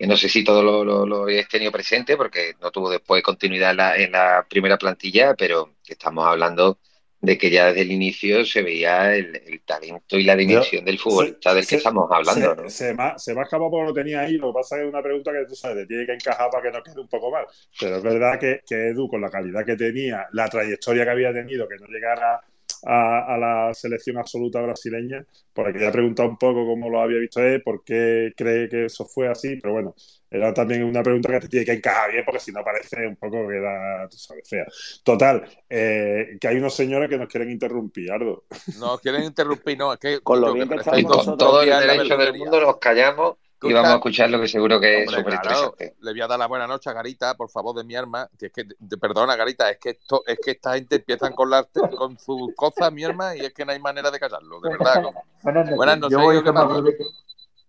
no 0.00 0.16
sé 0.16 0.28
si 0.28 0.44
todo 0.44 0.62
lo, 0.62 1.06
lo, 1.06 1.28
he 1.28 1.44
tenido 1.44 1.72
presente 1.72 2.16
porque 2.16 2.54
no 2.60 2.70
tuvo 2.70 2.90
después 2.90 3.22
continuidad 3.22 3.98
en 3.98 4.12
la, 4.12 4.46
primera 4.48 4.78
plantilla, 4.78 5.34
pero 5.34 5.74
estamos 5.86 6.26
hablando 6.26 6.78
de 7.20 7.36
que 7.36 7.50
ya 7.50 7.66
desde 7.66 7.82
el 7.82 7.90
inicio 7.90 8.44
se 8.44 8.62
veía 8.62 9.14
el, 9.14 9.60
talento 9.64 10.16
y 10.16 10.22
la 10.22 10.36
dimensión 10.36 10.84
del 10.84 10.98
futbolista 10.98 11.52
del 11.52 11.66
que 11.66 11.76
estamos 11.76 12.08
hablando. 12.10 12.68
Se, 12.70 12.94
me 12.94 13.02
ha, 13.02 13.18
se 13.18 13.34
me 13.34 13.40
ha 13.40 13.42
escapado 13.42 13.70
porque 13.70 13.86
lo 13.86 13.92
tenía 13.92 14.20
ahí, 14.20 14.34
lo 14.34 14.48
que 14.48 14.54
pasa 14.54 14.76
es 14.76 14.82
que 14.82 14.86
es 14.86 14.94
una 14.94 15.02
pregunta 15.02 15.32
que 15.32 15.44
tú 15.46 15.54
sabes, 15.56 15.78
te 15.78 15.86
tiene 15.86 16.06
que 16.06 16.12
encajar 16.12 16.48
para 16.48 16.62
que 16.62 16.78
no 16.78 16.82
quede 16.82 17.00
un 17.00 17.08
poco 17.08 17.30
mal. 17.30 17.44
Pero 17.78 17.96
es 17.96 18.02
verdad 18.02 18.38
que, 18.38 18.60
que 18.64 18.90
Edu, 18.90 19.08
con 19.08 19.20
la 19.20 19.30
calidad 19.30 19.64
que 19.66 19.76
tenía, 19.76 20.28
la 20.32 20.48
trayectoria 20.48 21.04
que 21.04 21.10
había 21.10 21.32
tenido, 21.32 21.68
que 21.68 21.76
no 21.76 21.86
llegara 21.86 22.40
a, 22.84 23.36
la 23.38 23.74
selección 23.74 24.18
absoluta 24.18 24.60
brasileña, 24.60 25.24
porque 25.52 25.72
quería 25.72 25.92
preguntar 25.92 26.26
un 26.26 26.36
poco 26.36 26.66
cómo 26.66 26.88
lo 26.88 27.00
había 27.00 27.18
visto 27.18 27.40
él, 27.40 27.62
por 27.62 27.84
qué 27.84 28.32
cree 28.36 28.68
que 28.68 28.86
eso 28.86 29.04
fue 29.06 29.28
así, 29.28 29.56
pero 29.56 29.74
bueno, 29.74 29.94
era 30.30 30.52
también 30.52 30.84
una 30.84 31.02
pregunta 31.02 31.30
que 31.30 31.40
te 31.40 31.48
tiene 31.48 31.66
que 31.66 31.72
encajar 31.72 32.12
bien, 32.12 32.24
porque 32.24 32.40
si 32.40 32.52
no 32.52 32.62
parece 32.62 33.06
un 33.06 33.16
poco 33.16 33.48
que 33.48 33.60
da, 33.60 34.08
tú 34.08 34.16
sabes, 34.16 34.48
fea. 34.48 34.66
Total, 35.02 35.44
eh, 35.68 36.36
que 36.40 36.48
hay 36.48 36.56
unos 36.56 36.74
señores 36.74 37.08
que 37.08 37.18
nos 37.18 37.28
quieren 37.28 37.50
interrumpir, 37.50 38.12
Ardo. 38.12 38.44
Nos 38.78 39.00
quieren 39.00 39.24
interrumpir, 39.24 39.78
no, 39.78 39.92
es 39.92 39.98
que... 39.98 40.20
Con 40.20 40.40
lo 40.40 40.52
bien 40.52 40.68
que 40.68 41.02
con 41.04 41.38
todo 41.38 41.62
el 41.62 41.70
derecho 41.70 42.16
del 42.16 42.38
mundo 42.38 42.60
nos 42.60 42.78
callamos 42.78 43.36
y 43.62 43.72
vamos 43.72 43.90
a 43.90 43.94
escuchar 43.96 44.30
lo 44.30 44.40
que 44.40 44.46
seguro 44.46 44.78
que 44.78 45.02
es 45.02 45.10
súper 45.10 45.34
interesante. 45.34 45.94
le 46.00 46.12
voy 46.12 46.20
a 46.20 46.26
dar 46.28 46.38
la 46.38 46.46
buena 46.46 46.66
noche 46.66 46.90
a 46.90 46.92
Garita, 46.92 47.34
por 47.34 47.50
favor, 47.50 47.74
de 47.74 47.84
mi 47.84 47.96
arma. 47.96 48.28
Que 48.38 48.46
es 48.46 48.52
que, 48.52 48.64
perdona, 48.96 49.34
Garita, 49.34 49.70
es 49.70 49.78
que 49.78 49.90
esto, 49.90 50.22
es 50.26 50.38
que 50.44 50.52
esta 50.52 50.74
gente 50.74 50.96
empiezan 50.96 51.32
con, 51.32 51.50
la, 51.50 51.66
con 51.96 52.18
sus 52.18 52.54
cosas, 52.54 52.92
mi 52.92 53.04
arma, 53.04 53.34
y 53.36 53.40
es 53.40 53.52
que 53.52 53.64
no 53.64 53.72
hay 53.72 53.80
manera 53.80 54.10
de 54.10 54.20
callarlo, 54.20 54.60
de 54.60 54.70
verdad. 54.70 55.02
Buenas 55.42 55.98
noches. 55.98 56.18
Yo 56.18 56.24
voy, 56.24 56.36
a 56.36 56.42
ser 56.42 56.52
más 56.52 56.68
breve 56.68 56.96
que, 56.96 57.04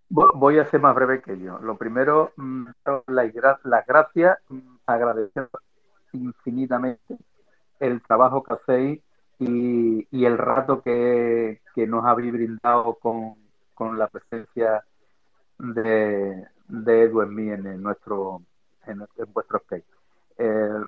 voy 0.08 0.58
a 0.58 0.70
ser 0.70 0.80
más 0.80 0.94
breve 0.94 1.22
que 1.22 1.38
yo. 1.38 1.58
Lo 1.58 1.76
primero, 1.76 2.32
mm, 2.36 2.66
las 3.08 3.86
gracias, 3.86 4.38
mm, 4.48 4.76
agradecer 4.86 5.48
infinitamente 6.12 7.16
el 7.80 8.02
trabajo 8.02 8.42
que 8.42 8.54
hacéis 8.54 9.00
y, 9.38 10.06
y 10.10 10.24
el 10.24 10.38
rato 10.38 10.82
que, 10.82 11.62
que 11.74 11.86
nos 11.86 12.04
habéis 12.04 12.32
brindado 12.32 12.94
con, 12.94 13.34
con 13.74 13.98
la 13.98 14.08
presencia 14.08 14.84
de, 15.60 16.44
de 16.68 17.02
Edu 17.02 17.22
en 17.22 17.34
mí 17.34 17.50
en, 17.50 17.82
nuestro 17.82 18.42
en, 18.86 19.06
vuestro 19.32 19.60
skate. 19.60 19.84
Eh, 20.38 20.80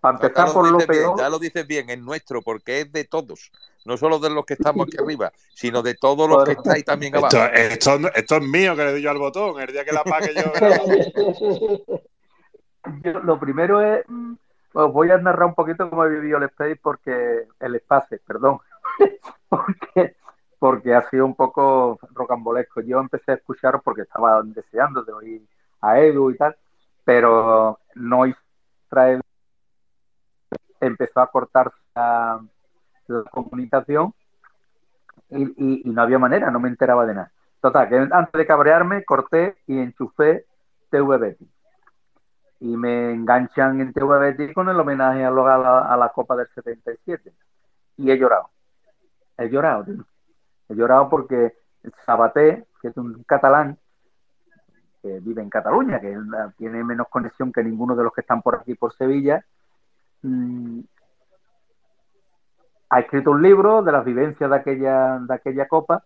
para 0.00 0.16
empezar 0.16 0.52
por 0.52 0.70
lo 0.70 0.78
peor. 0.78 1.18
ya 1.18 1.28
lo 1.28 1.38
dices 1.38 1.66
bien, 1.66 1.90
es 1.90 1.98
nuestro, 1.98 2.40
porque 2.40 2.80
es 2.80 2.92
de 2.92 3.04
todos. 3.04 3.52
No 3.84 3.96
solo 3.96 4.18
de 4.18 4.30
los 4.30 4.44
que 4.44 4.54
estamos 4.54 4.86
aquí 4.86 4.96
arriba, 4.98 5.32
sino 5.54 5.82
de 5.82 5.94
todos 5.94 6.28
los 6.28 6.44
que 6.44 6.52
estáis 6.52 6.84
también 6.84 7.16
abajo. 7.16 7.36
Esto, 7.52 7.98
esto, 8.14 8.36
es 8.36 8.42
mío 8.42 8.76
que 8.76 8.84
le 8.84 8.92
doy 8.92 9.02
yo 9.02 9.10
al 9.10 9.18
botón. 9.18 9.60
El 9.60 9.72
día 9.72 9.84
que 9.84 9.92
la 9.92 10.04
pague 10.04 10.34
yo. 10.34 10.52
yo 13.02 13.20
lo 13.20 13.38
primero 13.38 13.80
es. 13.80 14.04
Os 14.72 14.92
voy 14.92 15.10
a 15.10 15.18
narrar 15.18 15.48
un 15.48 15.54
poquito 15.54 15.90
cómo 15.90 16.04
he 16.04 16.10
vivido 16.10 16.38
el 16.38 16.44
space 16.44 16.76
porque 16.76 17.48
el 17.58 17.74
espacio, 17.74 18.18
perdón. 18.26 18.60
porque 19.48 20.16
porque 20.60 20.94
ha 20.94 21.08
sido 21.08 21.24
un 21.24 21.34
poco 21.34 21.98
rocambolesco. 22.12 22.82
Yo 22.82 23.00
empecé 23.00 23.32
a 23.32 23.36
escuchar 23.36 23.80
porque 23.82 24.02
estaba 24.02 24.42
deseando 24.44 25.02
de 25.02 25.12
oír 25.12 25.48
a 25.80 25.98
Edu 25.98 26.30
y 26.30 26.36
tal, 26.36 26.54
pero 27.02 27.80
no 27.94 28.24
traer, 28.88 29.22
empezó 30.78 31.20
a 31.20 31.30
cortar 31.30 31.72
la, 31.96 32.40
comunicación 33.30 34.14
y, 35.30 35.82
no 35.86 36.02
había 36.02 36.18
manera, 36.18 36.50
no 36.50 36.60
me 36.60 36.68
enteraba 36.68 37.06
de 37.06 37.14
nada. 37.14 37.32
Total, 37.60 37.88
que 37.88 37.96
antes 37.96 38.32
de 38.32 38.46
cabrearme, 38.46 39.04
corté 39.04 39.56
y 39.66 39.78
enchufé 39.78 40.44
TV 40.90 41.36
Y 42.60 42.76
me 42.76 43.12
enganchan 43.12 43.80
en 43.80 43.92
TV 43.94 44.52
con 44.52 44.68
el 44.68 44.78
homenaje 44.78 45.24
a 45.24 45.30
la, 45.30 45.78
a 45.80 45.96
la 45.96 46.10
Copa 46.10 46.36
del 46.36 46.48
77. 46.54 47.32
Y 47.96 48.10
he 48.10 48.18
llorado. 48.18 48.50
He 49.38 49.48
llorado. 49.48 49.86
He 50.70 50.74
llorado 50.76 51.08
porque 51.08 51.54
Sabaté, 52.06 52.64
que 52.80 52.88
es 52.88 52.96
un 52.96 53.24
catalán 53.24 53.76
que 55.02 55.18
vive 55.18 55.42
en 55.42 55.50
Cataluña, 55.50 56.00
que 56.00 56.16
tiene 56.56 56.84
menos 56.84 57.08
conexión 57.08 57.52
que 57.52 57.64
ninguno 57.64 57.96
de 57.96 58.04
los 58.04 58.12
que 58.12 58.20
están 58.20 58.40
por 58.40 58.54
aquí 58.54 58.74
por 58.74 58.94
Sevilla, 58.94 59.44
mm, 60.22 60.80
ha 62.90 63.00
escrito 63.00 63.32
un 63.32 63.42
libro 63.42 63.82
de 63.82 63.92
las 63.92 64.04
vivencias 64.04 64.48
de 64.48 64.56
aquella, 64.56 65.18
de 65.18 65.34
aquella 65.34 65.66
copa 65.66 66.04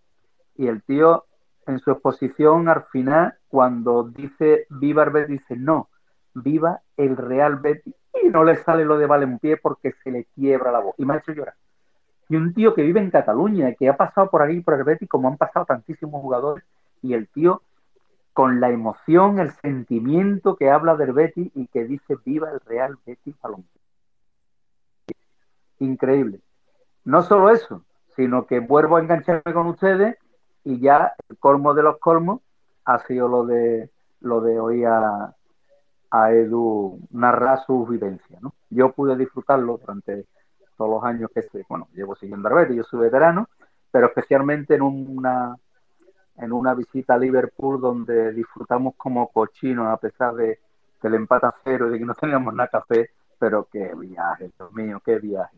y 0.56 0.68
el 0.68 0.82
tío 0.82 1.24
en 1.66 1.78
su 1.80 1.90
exposición 1.90 2.68
al 2.68 2.84
final, 2.84 3.34
cuando 3.48 4.04
dice 4.04 4.66
viva 4.70 5.02
el 5.02 5.26
dice 5.26 5.56
no, 5.56 5.88
viva 6.34 6.80
el 6.96 7.16
Real 7.16 7.56
Betis 7.56 7.94
y 8.22 8.28
no 8.28 8.44
le 8.44 8.56
sale 8.56 8.84
lo 8.84 8.96
de 8.96 9.06
Valenpié 9.06 9.58
porque 9.58 9.92
se 10.02 10.10
le 10.10 10.24
quiebra 10.34 10.72
la 10.72 10.80
voz 10.80 10.94
y 10.98 11.04
me 11.04 11.14
ha 11.14 11.18
hecho 11.18 11.32
llorar 11.32 11.54
y 12.28 12.36
un 12.36 12.54
tío 12.54 12.74
que 12.74 12.82
vive 12.82 13.00
en 13.00 13.10
Cataluña, 13.10 13.74
que 13.74 13.88
ha 13.88 13.96
pasado 13.96 14.30
por 14.30 14.42
ahí 14.42 14.60
por 14.60 14.74
el 14.74 14.84
Betis, 14.84 15.08
como 15.08 15.28
han 15.28 15.36
pasado 15.36 15.66
tantísimos 15.66 16.20
jugadores, 16.22 16.64
y 17.02 17.14
el 17.14 17.28
tío 17.28 17.62
con 18.32 18.60
la 18.60 18.70
emoción, 18.70 19.38
el 19.38 19.52
sentimiento 19.52 20.56
que 20.56 20.70
habla 20.70 20.96
del 20.96 21.12
Betis 21.12 21.50
y 21.54 21.66
que 21.68 21.84
dice 21.84 22.16
viva 22.24 22.50
el 22.50 22.60
Real 22.60 22.98
Betis 23.06 23.34
Balompié. 23.40 23.80
Increíble. 25.78 26.40
No 27.04 27.22
solo 27.22 27.50
eso, 27.50 27.84
sino 28.16 28.46
que 28.46 28.60
vuelvo 28.60 28.96
a 28.96 29.00
engancharme 29.00 29.52
con 29.52 29.66
ustedes 29.66 30.16
y 30.64 30.80
ya 30.80 31.14
el 31.28 31.36
colmo 31.38 31.74
de 31.74 31.82
los 31.82 31.98
colmos 31.98 32.40
ha 32.84 32.98
sido 33.00 33.28
lo 33.28 33.44
de 33.44 33.90
lo 34.20 34.40
de 34.40 34.58
hoy 34.58 34.84
a, 34.84 35.34
a 36.10 36.32
Edu 36.32 36.98
narrar 37.10 37.64
su 37.66 37.86
vivencia. 37.86 38.38
¿no? 38.40 38.54
Yo 38.70 38.92
pude 38.92 39.16
disfrutarlo 39.16 39.78
durante 39.78 40.26
todos 40.76 40.90
los 40.90 41.04
años 41.04 41.30
que 41.34 41.42
se, 41.42 41.64
bueno, 41.68 41.88
llevo 41.94 42.14
siguiendo 42.16 42.48
a 42.48 42.68
y 42.70 42.76
yo 42.76 42.84
soy 42.84 43.00
veterano, 43.00 43.48
pero 43.90 44.06
especialmente 44.06 44.74
en 44.74 44.82
una 44.82 45.56
en 46.36 46.52
una 46.52 46.74
visita 46.74 47.14
a 47.14 47.18
Liverpool 47.18 47.80
donde 47.80 48.32
disfrutamos 48.32 48.94
como 48.96 49.28
cochinos 49.28 49.86
a 49.86 49.96
pesar 49.96 50.34
de, 50.34 50.58
del 51.00 51.14
empate 51.14 51.46
a 51.46 51.54
cero 51.62 51.88
y 51.88 51.92
de 51.92 51.98
que 51.98 52.04
no 52.04 52.14
teníamos 52.14 52.52
nada 52.54 52.68
café, 52.68 53.10
pero 53.38 53.68
qué 53.70 53.92
viaje, 53.94 54.50
Dios 54.58 54.72
mío, 54.72 55.00
qué 55.04 55.18
viaje. 55.18 55.56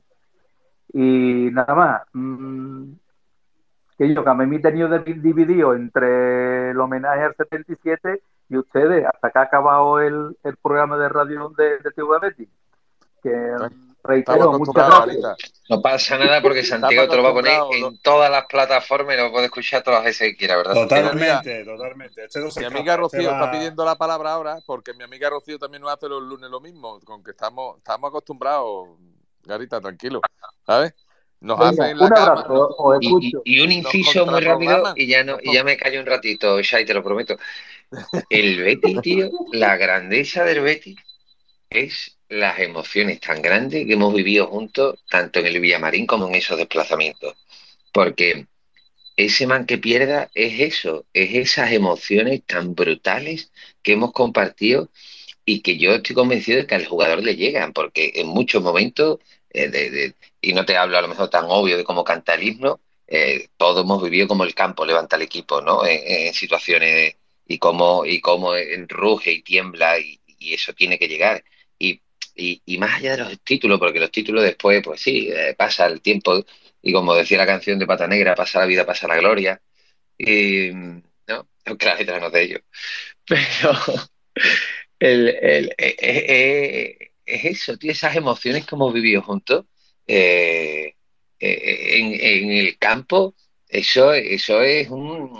Y 0.92 1.48
nada 1.52 1.74
más, 1.74 2.02
mmm, 2.12 2.92
que 3.96 4.14
yo 4.14 4.22
que 4.22 4.34
me 4.34 4.56
he 4.56 4.60
tenido 4.60 4.98
dividido 4.98 5.74
entre 5.74 6.70
el 6.70 6.80
homenaje 6.80 7.22
al 7.22 7.34
77 7.34 8.22
y 8.48 8.56
ustedes, 8.58 9.06
hasta 9.06 9.30
que 9.30 9.38
ha 9.38 9.42
acabado 9.42 10.00
el, 10.00 10.36
el 10.44 10.56
programa 10.56 10.98
de 10.98 11.08
radio 11.08 11.48
de, 11.56 11.78
de 11.78 11.90
TV. 11.90 12.48
Que 13.22 13.56
reitero, 14.06 14.52
muchas 14.58 14.74
gracias. 14.74 15.52
No 15.68 15.82
pasa 15.82 16.16
nada 16.18 16.40
porque 16.40 16.62
Santiago 16.62 17.08
te 17.08 17.16
lo 17.16 17.22
va 17.22 17.30
a 17.30 17.34
poner 17.34 17.60
en 17.72 17.98
todas 17.98 18.30
las 18.30 18.46
plataformas 18.46 19.16
y 19.16 19.20
lo 19.20 19.32
puede 19.32 19.46
escuchar 19.46 19.82
todas 19.82 19.98
las 19.98 20.04
veces 20.06 20.30
que 20.30 20.36
quiera, 20.36 20.56
¿verdad? 20.56 20.74
Totalmente, 20.74 21.64
totalmente. 21.64 22.24
Este 22.24 22.60
mi 22.60 22.66
amiga 22.66 22.96
Rocío 22.96 23.30
está 23.30 23.50
pidiendo 23.50 23.84
la 23.84 23.96
palabra 23.96 24.32
ahora 24.32 24.58
porque 24.64 24.94
mi 24.94 25.04
amiga 25.04 25.28
Rocío 25.28 25.58
también 25.58 25.82
nos 25.82 25.92
hace 25.92 26.08
los 26.08 26.22
lunes 26.22 26.48
lo 26.50 26.60
mismo, 26.60 27.00
con 27.00 27.22
que 27.22 27.32
estamos, 27.32 27.78
estamos 27.78 28.08
acostumbrados, 28.08 28.88
Garita, 29.44 29.80
tranquilo, 29.80 30.20
¿sabes? 30.64 30.94
Nos 31.40 31.58
Venga, 31.58 31.84
hacen 31.84 31.98
la 31.98 32.08
cama. 32.08 32.46
y, 33.00 33.32
y, 33.44 33.60
un 33.60 33.70
inciso 33.70 34.24
muy 34.24 34.40
rápido 34.40 34.94
y 34.96 35.06
ya 35.06 35.22
no 35.22 35.36
y 35.42 35.52
ya 35.52 35.64
me 35.64 35.76
callo 35.76 36.00
un 36.00 36.06
ratito, 36.06 36.60
Shai, 36.62 36.86
te 36.86 36.94
lo 36.94 37.02
prometo. 37.02 37.36
El 38.30 38.62
Betty, 38.62 39.00
tío, 39.00 39.30
la 39.52 39.76
grandeza 39.76 40.44
del 40.44 40.62
Betty 40.62 40.96
es 41.70 42.16
las 42.28 42.58
emociones 42.60 43.20
tan 43.20 43.42
grandes 43.42 43.86
que 43.86 43.92
hemos 43.94 44.14
vivido 44.14 44.46
juntos, 44.48 44.98
tanto 45.10 45.40
en 45.40 45.46
el 45.46 45.60
Villamarín 45.60 46.06
como 46.06 46.28
en 46.28 46.34
esos 46.34 46.58
desplazamientos. 46.58 47.36
Porque 47.92 48.46
ese 49.16 49.46
man 49.46 49.66
que 49.66 49.78
pierda 49.78 50.30
es 50.34 50.60
eso, 50.60 51.06
es 51.12 51.34
esas 51.34 51.72
emociones 51.72 52.42
tan 52.44 52.74
brutales 52.74 53.50
que 53.82 53.92
hemos 53.92 54.12
compartido 54.12 54.90
y 55.44 55.60
que 55.62 55.78
yo 55.78 55.94
estoy 55.94 56.14
convencido 56.14 56.58
de 56.58 56.66
que 56.66 56.74
al 56.74 56.86
jugador 56.86 57.22
le 57.22 57.36
llegan, 57.36 57.72
porque 57.72 58.12
en 58.16 58.26
muchos 58.28 58.62
momentos, 58.62 59.20
eh, 59.50 60.12
y 60.40 60.52
no 60.52 60.66
te 60.66 60.76
hablo 60.76 60.98
a 60.98 61.02
lo 61.02 61.08
mejor 61.08 61.30
tan 61.30 61.44
obvio 61.48 61.76
de 61.76 61.84
cómo 61.84 62.04
canta 62.04 62.34
el 62.34 62.42
himno, 62.42 62.80
eh, 63.06 63.48
todos 63.56 63.84
hemos 63.84 64.02
vivido 64.02 64.26
como 64.28 64.44
el 64.44 64.54
campo 64.54 64.84
levanta 64.84 65.16
el 65.16 65.22
equipo, 65.22 65.60
¿no? 65.62 65.86
En, 65.86 66.34
situaciones 66.34 67.16
y 67.46 67.58
cómo, 67.58 68.04
y 68.04 68.20
cómo 68.20 68.52
ruge 68.88 69.32
y 69.32 69.42
tiembla 69.42 69.98
y, 69.98 70.20
eso 70.38 70.72
tiene 70.74 70.98
que 70.98 71.08
llegar. 71.08 71.42
Y, 71.78 72.00
y, 72.34 72.78
más 72.78 72.96
allá 72.96 73.12
de 73.12 73.24
los 73.24 73.40
títulos, 73.40 73.78
porque 73.78 74.00
los 74.00 74.10
títulos 74.10 74.42
después, 74.44 74.82
pues 74.84 75.00
sí, 75.00 75.28
eh, 75.32 75.54
pasa 75.56 75.86
el 75.86 76.00
tiempo 76.02 76.44
y 76.82 76.92
como 76.92 77.14
decía 77.14 77.38
la 77.38 77.46
canción 77.46 77.78
de 77.78 77.86
Pata 77.86 78.06
Negra, 78.06 78.34
pasa 78.34 78.60
la 78.60 78.66
vida, 78.66 78.86
pasa 78.86 79.08
la 79.08 79.16
gloria. 79.16 79.60
Y, 80.18 80.70
no, 81.26 81.48
claro, 81.78 82.20
no 82.20 82.30
de 82.30 82.42
ello. 82.42 82.58
Pero 83.26 83.72
el, 84.98 85.28
el, 85.28 85.74
eh, 85.78 85.96
eh, 85.98 87.10
es 87.24 87.44
eso, 87.44 87.76
tío, 87.76 87.92
esas 87.92 88.16
emociones 88.16 88.66
que 88.66 88.74
hemos 88.74 88.92
vivido 88.94 89.22
juntos 89.22 89.64
en, 90.06 90.94
en 91.38 92.50
el 92.50 92.78
campo 92.78 93.34
eso, 93.68 94.12
eso 94.12 94.62
es 94.62 94.88
un, 94.88 95.36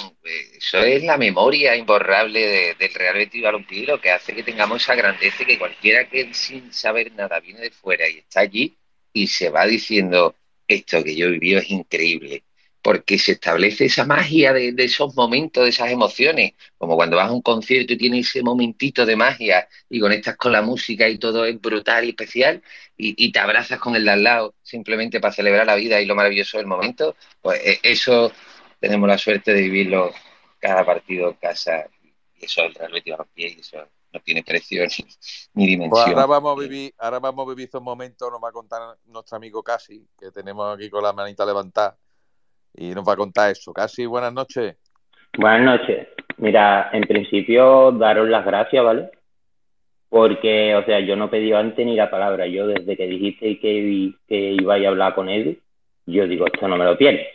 eso 0.57 0.78
es 0.78 1.03
la 1.05 1.16
memoria 1.16 1.77
imborrable 1.77 2.74
del 2.74 2.94
Real 2.94 3.15
Betis 3.15 3.43
Balompié, 3.43 3.86
lo 3.86 4.01
que 4.01 4.11
hace 4.11 4.35
que 4.35 4.43
tengamos 4.43 4.82
esa 4.82 4.94
grandeza 4.94 5.44
que 5.44 5.59
cualquiera 5.59 6.09
que 6.09 6.35
sin 6.35 6.73
saber 6.73 7.12
nada 7.12 7.40
viene 7.40 7.61
de 7.61 7.70
fuera 7.70 8.09
y 8.09 8.19
está 8.19 8.40
allí 8.40 8.77
y 9.12 9.28
se 9.28 9.51
va 9.51 9.66
diciendo 9.66 10.35
esto 10.66 11.05
que 11.05 11.15
yo 11.15 11.31
vivido 11.31 11.61
es 11.61 11.70
increíble 11.70 12.43
porque 12.87 13.19
se 13.19 13.33
establece 13.33 13.87
esa 13.87 14.05
magia 14.05 14.53
de, 14.53 14.73
esos 14.79 15.17
momentos, 15.17 15.65
de 15.65 15.71
esas 15.71 15.91
emociones, 15.91 16.53
como 16.79 16.95
cuando 16.95 17.17
vas 17.17 17.31
a 17.31 17.33
un 17.33 17.43
concierto 17.43 17.95
y 17.95 17.97
tienes 17.99 18.29
ese 18.29 18.45
momentito 18.45 19.05
de 19.05 19.17
magia 19.17 19.67
y 19.91 19.99
conectas 19.99 20.37
con 20.37 20.53
la 20.53 20.63
música 20.63 21.09
y 21.09 21.19
todo 21.19 21.45
es 21.47 21.61
brutal 21.61 22.05
y 22.05 22.11
especial 22.11 22.63
y, 22.97 23.33
te 23.33 23.41
abrazas 23.41 23.81
con 23.81 23.97
el 23.97 24.05
de 24.05 24.13
al 24.13 24.23
lado 24.23 24.55
simplemente 24.63 25.19
para 25.19 25.35
celebrar 25.35 25.67
la 25.67 25.75
vida 25.75 26.01
y 26.01 26.07
lo 26.07 26.15
maravilloso 26.15 26.59
del 26.59 26.69
momento, 26.69 27.17
pues 27.43 27.61
eh, 27.67 27.81
eso 27.83 28.31
tenemos 28.79 29.09
la 29.09 29.19
suerte 29.19 29.53
de 29.53 29.63
vivirlo 29.63 30.13
cada 30.61 30.87
partido 30.87 31.31
en 31.31 31.35
casa 31.39 31.89
y 32.05 32.45
eso 32.45 32.63
es 32.63 32.69
el 32.69 32.75
Real 32.77 32.93
Betis 32.93 33.11
Balompié 33.11 33.49
y 33.49 33.61
eso 33.63 33.79
no 34.13 34.21
tiene 34.21 34.45
precio 34.45 34.87
ni, 35.55 35.67
dimensión. 35.67 35.91
Pues 35.91 36.07
ahora 36.07 36.27
vamos 36.27 36.57
a 36.57 36.61
vivir, 36.61 36.95
ahora 36.99 37.19
vamos 37.19 37.49
a 37.49 37.51
vivir 37.51 37.67
esos 37.67 37.83
momentos, 37.83 38.31
nos 38.31 38.41
va 38.41 38.51
a 38.51 38.53
contar 38.53 38.97
nuestro 39.07 39.39
amigo 39.39 39.61
Casi, 39.65 40.07
que 40.17 40.31
tenemos 40.31 40.73
aquí 40.73 40.89
con 40.89 41.03
la 41.03 41.13
manita 41.13 41.45
levantada 41.45 41.99
y 42.77 42.90
nos 42.90 43.07
va 43.07 43.15
a 43.15 43.16
contar 43.16 43.51
eso. 43.51 43.73
Casi 43.73 44.07
buenas 44.07 44.32
noches. 44.32 44.77
Buenas 45.39 45.81
noches. 45.81 46.09
Mira, 46.39 46.90
en 46.93 47.03
principio 47.03 47.93
daros 47.93 48.28
las 48.28 48.44
gracias, 48.44 48.85
¿vale? 48.85 49.11
Porque, 50.09 50.74
o 50.74 50.85
sea, 50.85 51.01
yo 51.01 51.16
no 51.16 51.31
pedí 51.31 51.53
antes 51.53 51.85
ni 51.85 51.97
la 51.97 52.11
palabra. 52.11 52.47
Yo 52.47 52.66
desde 52.66 52.97
que 52.97 53.07
dijiste 53.07 53.59
que, 53.59 54.12
que 54.29 54.53
iba 54.53 54.74
a 54.74 54.88
hablar 54.88 55.14
con 55.14 55.29
él, 55.29 55.61
yo 56.06 56.27
digo, 56.27 56.46
esto 56.46 56.69
no 56.69 56.77
me 56.77 56.85
lo 56.85 56.96
pierdes. 56.96 57.27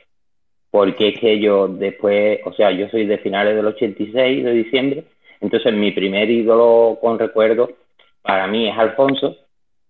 Porque 0.69 1.09
es 1.09 1.19
que 1.19 1.39
yo 1.39 1.67
después, 1.67 2.39
o 2.45 2.53
sea, 2.53 2.71
yo 2.71 2.87
soy 2.89 3.05
de 3.05 3.17
finales 3.17 3.55
del 3.55 3.65
86, 3.65 4.43
de 4.43 4.51
diciembre, 4.53 5.03
entonces 5.41 5.73
mi 5.73 5.91
primer 5.91 6.29
ídolo 6.29 6.97
con 7.01 7.19
recuerdo 7.19 7.71
para 8.21 8.47
mí 8.47 8.69
es 8.69 8.77
Alfonso. 8.77 9.35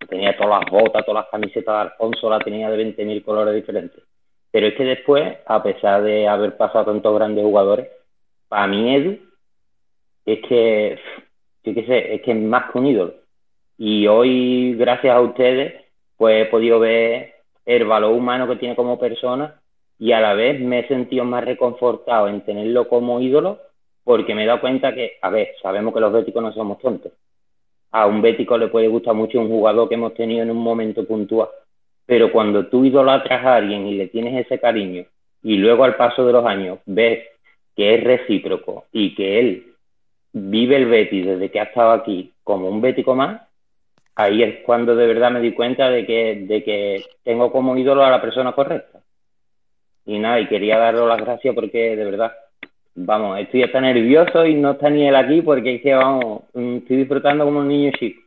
Tenía 0.10 0.36
todas 0.36 0.62
las 0.62 0.72
botas, 0.72 1.06
todas 1.06 1.24
las 1.24 1.32
camisetas 1.32 1.76
de 1.76 1.82
Alfonso, 1.82 2.30
la 2.30 2.40
tenía 2.40 2.70
de 2.70 2.96
20.000 2.96 3.24
colores 3.24 3.54
diferentes. 3.54 4.02
Pero 4.52 4.68
es 4.68 4.76
que 4.76 4.84
después, 4.84 5.38
a 5.46 5.64
pesar 5.64 6.04
de 6.04 6.28
haber 6.28 6.58
pasado 6.58 6.86
tantos 6.86 7.16
grandes 7.16 7.44
jugadores, 7.44 7.88
para 8.48 8.68
mí 8.68 8.96
Edu 8.96 9.18
es 10.26 10.40
que, 10.48 11.00
yo 11.64 11.74
qué 11.74 11.86
sé, 11.86 12.16
es 12.16 12.22
que 12.22 12.32
es 12.32 12.38
más 12.38 12.72
que 12.72 12.78
un 12.78 12.88
ídolo. 12.88 13.14
Y 13.78 14.08
hoy, 14.08 14.76
gracias 14.76 15.16
a 15.16 15.22
ustedes, 15.22 15.86
pues 16.18 16.46
he 16.46 16.50
podido 16.50 16.80
ver 16.80 17.34
el 17.66 17.86
valor 17.86 18.12
humano 18.14 18.48
que 18.48 18.58
tiene 18.58 18.76
como 18.76 19.00
persona 19.00 19.62
y 19.98 20.12
a 20.12 20.20
la 20.20 20.34
vez 20.34 20.60
me 20.60 20.80
he 20.80 20.88
sentido 20.88 21.24
más 21.26 21.46
reconfortado 21.46 22.28
en 22.28 22.42
tenerlo 22.42 22.88
como 22.88 23.22
ídolo 23.22 23.60
porque 24.04 24.36
me 24.36 24.44
he 24.44 24.48
dado 24.48 24.62
cuenta 24.62 24.94
que, 24.94 25.14
a 25.22 25.30
ver, 25.30 25.50
sabemos 25.62 25.94
que 25.94 26.00
los 26.00 26.12
béticos 26.12 26.42
no 26.42 26.52
somos 26.54 26.80
tontos. 26.80 27.12
A 27.92 28.08
un 28.08 28.22
bético 28.22 28.58
le 28.58 28.68
puede 28.68 28.88
gustar 28.88 29.14
mucho 29.14 29.40
un 29.40 29.50
jugador 29.50 29.88
que 29.88 29.96
hemos 29.96 30.14
tenido 30.14 30.44
en 30.44 30.52
un 30.52 30.58
momento 30.58 31.06
puntual, 31.06 31.50
pero 32.12 32.30
cuando 32.30 32.66
tú 32.66 32.84
idolatras 32.84 33.46
a 33.46 33.56
alguien 33.56 33.88
y 33.88 33.96
le 33.96 34.08
tienes 34.08 34.46
ese 34.46 34.60
cariño 34.60 35.06
y 35.42 35.56
luego 35.56 35.86
al 35.86 35.96
paso 35.96 36.26
de 36.26 36.34
los 36.34 36.46
años 36.46 36.80
ves 36.86 37.26
que 37.74 37.96
es 37.96 38.04
recíproco 38.04 38.84
y 38.92 39.16
que 39.16 39.40
él 39.40 39.68
vive 40.34 40.76
el 40.76 40.88
Betis 40.88 41.26
desde 41.26 41.50
que 41.50 41.62
ha 41.62 41.64
estado 41.64 41.92
aquí 41.92 42.34
como 42.44 42.68
un 42.68 42.82
bético 42.82 43.16
más, 43.16 43.44
ahí 44.16 44.44
es 44.44 44.60
cuando 44.66 44.94
de 44.94 45.08
verdad 45.08 45.32
me 45.32 45.40
di 45.40 45.54
cuenta 45.54 45.90
de 45.90 46.06
que, 46.06 46.44
de 46.50 46.62
que 46.66 47.06
tengo 47.24 47.50
como 47.50 47.78
ídolo 47.78 48.04
a 48.04 48.12
la 48.12 48.22
persona 48.22 48.52
correcta. 48.52 49.00
Y 50.06 50.20
nada, 50.20 50.42
y 50.42 50.48
quería 50.48 50.80
daros 50.80 51.08
las 51.08 51.22
gracias 51.22 51.56
porque 51.56 51.96
de 51.96 52.04
verdad, 52.04 52.34
vamos, 52.94 53.40
estoy 53.40 53.64
hasta 53.64 53.80
nervioso 53.80 54.46
y 54.46 54.56
no 54.56 54.72
está 54.72 54.90
ni 54.90 55.08
él 55.08 55.16
aquí 55.16 55.42
porque 55.42 55.76
es 55.76 55.82
que, 55.82 55.94
vamos, 55.94 56.42
estoy 56.54 56.98
disfrutando 56.98 57.46
como 57.46 57.60
un 57.60 57.70
niño 57.70 57.92
chico. 57.98 58.21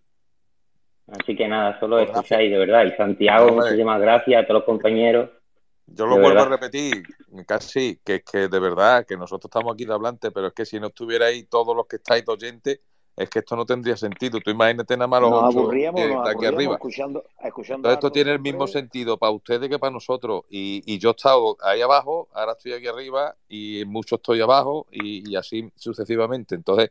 Así 1.06 1.36
que 1.36 1.46
nada, 1.46 1.78
solo 1.80 1.96
pues 1.98 2.10
escucháis 2.10 2.50
de 2.50 2.58
verdad. 2.58 2.84
Y 2.84 2.92
Santiago, 2.92 3.52
muchísimas 3.52 4.00
gracias 4.00 4.42
a 4.42 4.46
todos 4.46 4.60
los 4.60 4.64
compañeros. 4.64 5.30
Yo 5.86 6.06
lo 6.06 6.18
vuelvo 6.18 6.40
a 6.40 6.46
repetir, 6.46 7.02
casi, 7.46 8.00
que 8.02 8.16
es 8.16 8.24
que 8.24 8.48
de 8.48 8.58
verdad, 8.58 9.04
que 9.06 9.16
nosotros 9.16 9.50
estamos 9.50 9.74
aquí 9.74 9.84
de 9.84 9.92
hablante, 9.92 10.30
pero 10.30 10.46
es 10.46 10.54
que 10.54 10.64
si 10.64 10.80
no 10.80 10.86
estuvierais 10.86 11.46
todos 11.48 11.76
los 11.76 11.86
que 11.86 11.96
estáis 11.96 12.26
oyentes, 12.26 12.80
es 13.16 13.30
que 13.30 13.40
esto 13.40 13.54
no 13.54 13.64
tendría 13.64 13.96
sentido. 13.96 14.40
Tú 14.40 14.50
imagínate 14.50 14.96
nada 14.96 15.06
más 15.06 15.20
los 15.20 15.32
ocho 15.32 15.68
de, 15.68 16.16
aquí 16.26 16.46
arriba. 16.46 16.74
Escuchando, 16.74 17.24
Entonces 17.38 17.92
esto 17.92 18.10
tiene 18.10 18.32
el 18.32 18.40
mismo 18.40 18.66
sentido 18.66 19.18
para 19.18 19.30
ustedes 19.30 19.68
que 19.68 19.78
para 19.78 19.92
nosotros. 19.92 20.42
Y, 20.50 20.82
y, 20.86 20.98
yo 20.98 21.10
he 21.10 21.12
estado 21.12 21.56
ahí 21.62 21.80
abajo, 21.80 22.28
ahora 22.32 22.52
estoy 22.52 22.72
aquí 22.72 22.88
arriba 22.88 23.36
y 23.48 23.84
mucho 23.86 24.16
estoy 24.16 24.40
abajo 24.40 24.86
y, 24.90 25.30
y 25.30 25.36
así 25.36 25.70
sucesivamente. 25.76 26.54
Entonces, 26.54 26.90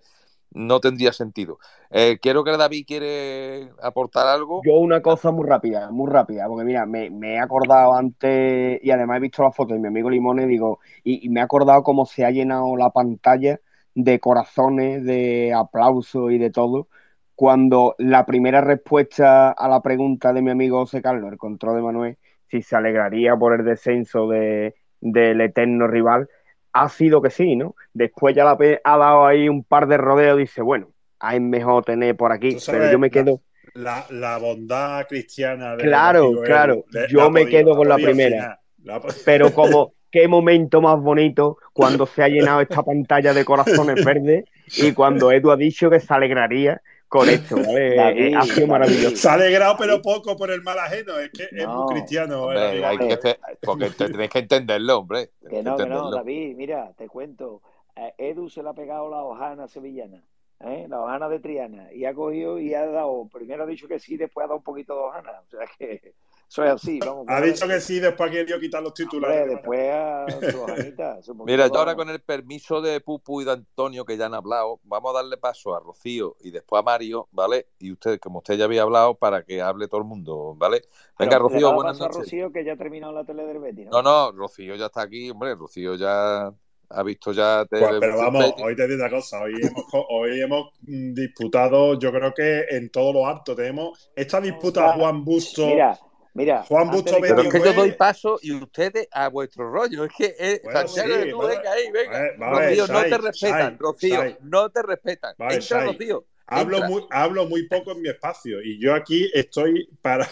no 0.54 0.80
tendría 0.80 1.14
sentido. 1.14 1.60
Eh, 1.90 2.20
quiero 2.22 2.44
que 2.44 2.56
David 2.56 2.86
quiere 2.88 3.70
aportar 3.82 4.28
algo. 4.28 4.62
Yo 4.66 4.76
una 4.76 5.02
cosa 5.02 5.32
muy 5.32 5.48
rápida, 5.48 5.92
muy 5.92 6.10
rápida, 6.10 6.48
porque 6.48 6.66
mira, 6.66 6.86
me, 6.86 7.10
he 7.10 7.40
acordado 7.40 7.96
antes 7.96 8.80
y 8.84 8.92
además 8.92 9.18
he 9.18 9.22
visto 9.22 9.44
la 9.44 9.52
foto 9.52 9.74
de 9.74 9.80
mi 9.80 9.88
amigo 9.88 10.10
Limone 10.10 10.46
digo, 10.48 10.80
y, 11.04 11.30
me 11.30 11.40
he 11.40 11.44
acordado 11.44 11.84
cómo 11.84 12.06
se 12.06 12.26
ha 12.26 12.32
llenado 12.32 12.76
la 12.78 12.92
pantalla 12.92 13.60
de 13.96 14.20
corazones, 14.20 15.04
de 15.04 15.54
aplausos 15.54 16.32
y 16.32 16.38
de 16.38 16.50
todo, 16.50 16.88
cuando 17.36 17.96
la 17.98 18.26
primera 18.26 18.62
respuesta 18.62 19.52
a 19.52 19.68
la 19.68 19.82
pregunta 19.82 20.34
de 20.34 20.42
mi 20.42 20.52
amigo 20.52 20.80
José 20.80 21.02
Carlos, 21.02 21.32
el 21.32 21.38
control 21.38 21.78
de 21.78 21.82
Manuel, 21.82 22.18
si 22.50 22.62
se 22.62 22.76
alegraría 22.76 23.36
por 23.36 23.54
el 23.54 23.66
descenso 23.66 24.28
de, 24.28 24.76
del 25.02 25.42
eterno 25.42 25.88
rival, 25.88 26.30
ha 26.74 26.90
sido 26.90 27.22
que 27.22 27.30
sí, 27.30 27.56
¿no? 27.56 27.76
Después 27.94 28.36
ya 28.36 28.44
la 28.44 28.58
ha 28.84 28.98
dado 28.98 29.26
ahí 29.26 29.48
un 29.48 29.64
par 29.64 29.88
de 29.88 29.98
rodeos 29.98 30.38
y 30.38 30.42
dice, 30.42 30.62
bueno, 30.62 30.90
es 31.32 31.42
mejor 31.42 31.86
tener 31.86 32.18
por 32.18 32.32
aquí, 32.32 32.58
pero 32.66 32.92
yo 32.92 33.00
me 33.00 33.10
quedo... 33.10 33.42
La, 33.76 34.06
la, 34.10 34.38
bondad 34.38 35.08
cristiana 35.08 35.76
de 35.76 35.84
Claro, 35.84 36.32
claro, 36.44 36.86
yo 37.10 37.32
me 37.32 37.48
quedo 37.48 37.76
con 37.76 37.88
la 37.88 37.96
primera. 37.96 38.60
Pero 39.26 39.52
como 39.52 39.94
qué 40.12 40.28
momento 40.28 40.80
más 40.80 41.00
bonito 41.00 41.58
cuando 41.72 42.06
se 42.06 42.22
ha 42.22 42.28
llenado 42.28 42.62
esta 42.62 42.84
pantalla 42.84 43.34
de 43.34 43.46
corazones 43.46 43.96
verdes 44.06 44.46
y 44.78 44.92
cuando 44.92 45.32
Edu 45.32 45.50
ha 45.50 45.58
dicho 45.58 45.90
que 45.90 46.00
se 46.00 46.14
alegraría 46.14 46.82
con 47.14 47.30
esto, 47.30 47.56
¿vale? 47.58 48.30
Eh, 48.30 48.36
ha 48.36 48.42
sido 48.42 48.66
maravilloso. 48.66 49.16
Se 49.16 49.30
ha 49.30 49.34
alegrado, 49.34 49.76
pero 49.78 50.02
poco 50.02 50.36
por 50.36 50.50
el 50.50 50.64
mal 50.64 50.80
ajeno. 50.80 51.20
Es 51.20 51.30
que 51.30 51.44
es 51.44 51.68
muy 51.68 51.94
cristiano. 51.94 52.50
hay 52.50 52.98
que 52.98 53.38
porque 53.62 53.92
tenéis 53.92 54.32
que 54.32 54.40
entenderlo, 54.40 55.00
hombre. 55.00 55.30
Que 55.50 55.62
no, 55.62 55.78
que 55.78 55.86
no, 55.86 56.10
David, 56.10 56.56
mira, 56.56 56.92
te 56.98 57.08
cuento. 57.08 57.62
Eh, 57.96 58.14
Edu 58.18 58.50
se 58.50 58.64
le 58.64 58.70
ha 58.70 58.74
pegado 58.74 59.12
la 59.12 59.22
hojana 59.22 59.68
sevillana. 59.68 60.24
¿eh? 60.62 60.88
la 60.90 61.02
hojana 61.02 61.30
de 61.30 61.40
Triana, 61.40 61.94
y 61.94 62.06
ha 62.06 62.14
cogido 62.14 62.58
y 62.58 62.74
ha 62.74 62.86
dado, 62.88 63.28
primero 63.32 63.64
ha 63.64 63.68
dicho 63.68 63.88
que 63.88 64.00
sí, 64.00 64.16
después 64.16 64.46
ha 64.46 64.48
dado 64.48 64.60
un 64.60 64.64
poquito 64.64 64.96
de 64.96 65.02
hojana, 65.02 65.42
o 65.46 65.50
sea 65.50 65.68
que 65.78 66.14
eso 66.54 66.64
es 66.64 66.72
así. 66.72 67.00
Vamos, 67.00 67.26
ha 67.28 67.42
dicho 67.42 67.68
que 67.68 67.82
sí, 67.82 68.00
después 68.00 68.30
ha 68.30 68.32
querido 68.32 68.60
quitar 68.60 68.84
los 68.84 68.94
titulares. 68.94 69.48
después 69.48 69.90
a 69.92 70.26
su 70.52 70.62
hojanita. 70.62 71.20
Mira, 71.46 71.68
yo 71.68 71.78
ahora 71.80 71.96
con 71.96 72.10
el 72.10 72.22
permiso 72.22 72.80
de 72.80 73.02
Pupu 73.02 73.42
y 73.42 73.46
de 73.46 73.54
Antonio, 73.54 74.06
que 74.06 74.18
ya 74.18 74.28
han 74.28 74.36
hablado, 74.36 74.80
vamos 74.84 75.12
a 75.12 75.18
darle 75.18 75.38
paso 75.38 75.76
a 75.76 75.80
Rocío 75.80 76.36
y 76.42 76.52
después 76.52 76.80
a 76.80 76.84
Mario, 76.84 77.28
¿vale? 77.32 77.70
Y 77.80 77.92
usted, 77.92 78.20
como 78.20 78.40
usted 78.40 78.56
ya 78.56 78.66
había 78.66 78.84
hablado, 78.84 79.16
para 79.16 79.44
que 79.44 79.64
hable 79.64 79.88
todo 79.88 80.02
el 80.02 80.06
mundo, 80.06 80.54
¿vale? 80.56 80.84
Venga, 81.18 81.40
Rocío, 81.40 81.74
buenas 81.74 81.98
noches. 81.98 82.18
Rocío, 82.18 82.52
que 82.52 82.64
ya 82.64 82.74
ha 82.74 82.78
terminado 82.78 83.14
la 83.14 83.26
tele 83.26 83.46
del 83.48 83.58
Betis, 83.58 83.88
¿no? 83.88 84.04
No, 84.04 84.32
no, 84.32 84.38
Rocío 84.38 84.76
ya 84.76 84.86
está 84.86 85.02
aquí, 85.02 85.32
hombre, 85.32 85.56
Rocío 85.56 85.96
ya 85.96 86.54
ha 86.90 87.04
visto 87.04 87.32
ya. 87.32 87.66
Pues, 87.68 87.84
pero 88.00 88.18
vamos, 88.18 88.54
hoy 88.64 88.76
te 88.76 88.88
digo 88.88 89.02
una 89.02 89.10
cosa, 89.10 89.42
hoy 89.42 89.54
hemos, 89.60 89.86
hoy 90.10 90.40
hemos 90.40 90.68
mm, 90.82 91.14
disputado, 91.16 91.98
yo 91.98 92.12
creo 92.12 92.32
que 92.32 92.66
en 92.70 92.92
todos 92.92 93.12
los 93.16 93.26
actos 93.26 93.56
tenemos 93.56 94.12
esta 94.16 94.40
disputa 94.40 94.94
Juan 94.94 95.26
Busto. 95.26 95.66
Mira, 95.66 95.98
mira. 96.34 96.64
Juan 96.64 96.90
Busto 96.90 97.18
Pero 97.22 97.42
es 97.42 97.50
que 97.50 97.60
yo 97.60 97.74
doy 97.74 97.92
paso 97.94 98.40
y 98.42 98.54
ustedes 98.54 99.08
a 99.12 99.30
vuestro 99.30 99.70
rollo. 99.72 100.06
Es 100.06 100.12
que 100.18 100.36
es, 100.38 100.62
Santiago, 100.72 101.14
tú, 101.30 101.48
venga 101.48 101.72
ahí, 101.72 101.92
venga. 101.92 102.50
Rocío, 102.50 102.88
no 102.88 103.04
te 103.04 103.18
respetan, 103.18 103.78
Rocío, 103.80 104.38
no 104.42 104.70
te 104.70 104.82
respetan. 104.82 105.36
Entra, 105.40 105.86
Rocío. 105.86 106.26
Hablo 106.46 106.84
muy, 106.84 107.06
hablo 107.10 107.48
muy 107.48 107.68
poco 107.68 107.94
en 107.94 108.02
mi 108.02 108.10
espacio 108.10 108.62
y 108.62 108.78
yo 108.78 108.94
aquí 108.94 109.32
estoy 109.34 109.88
para, 110.02 110.30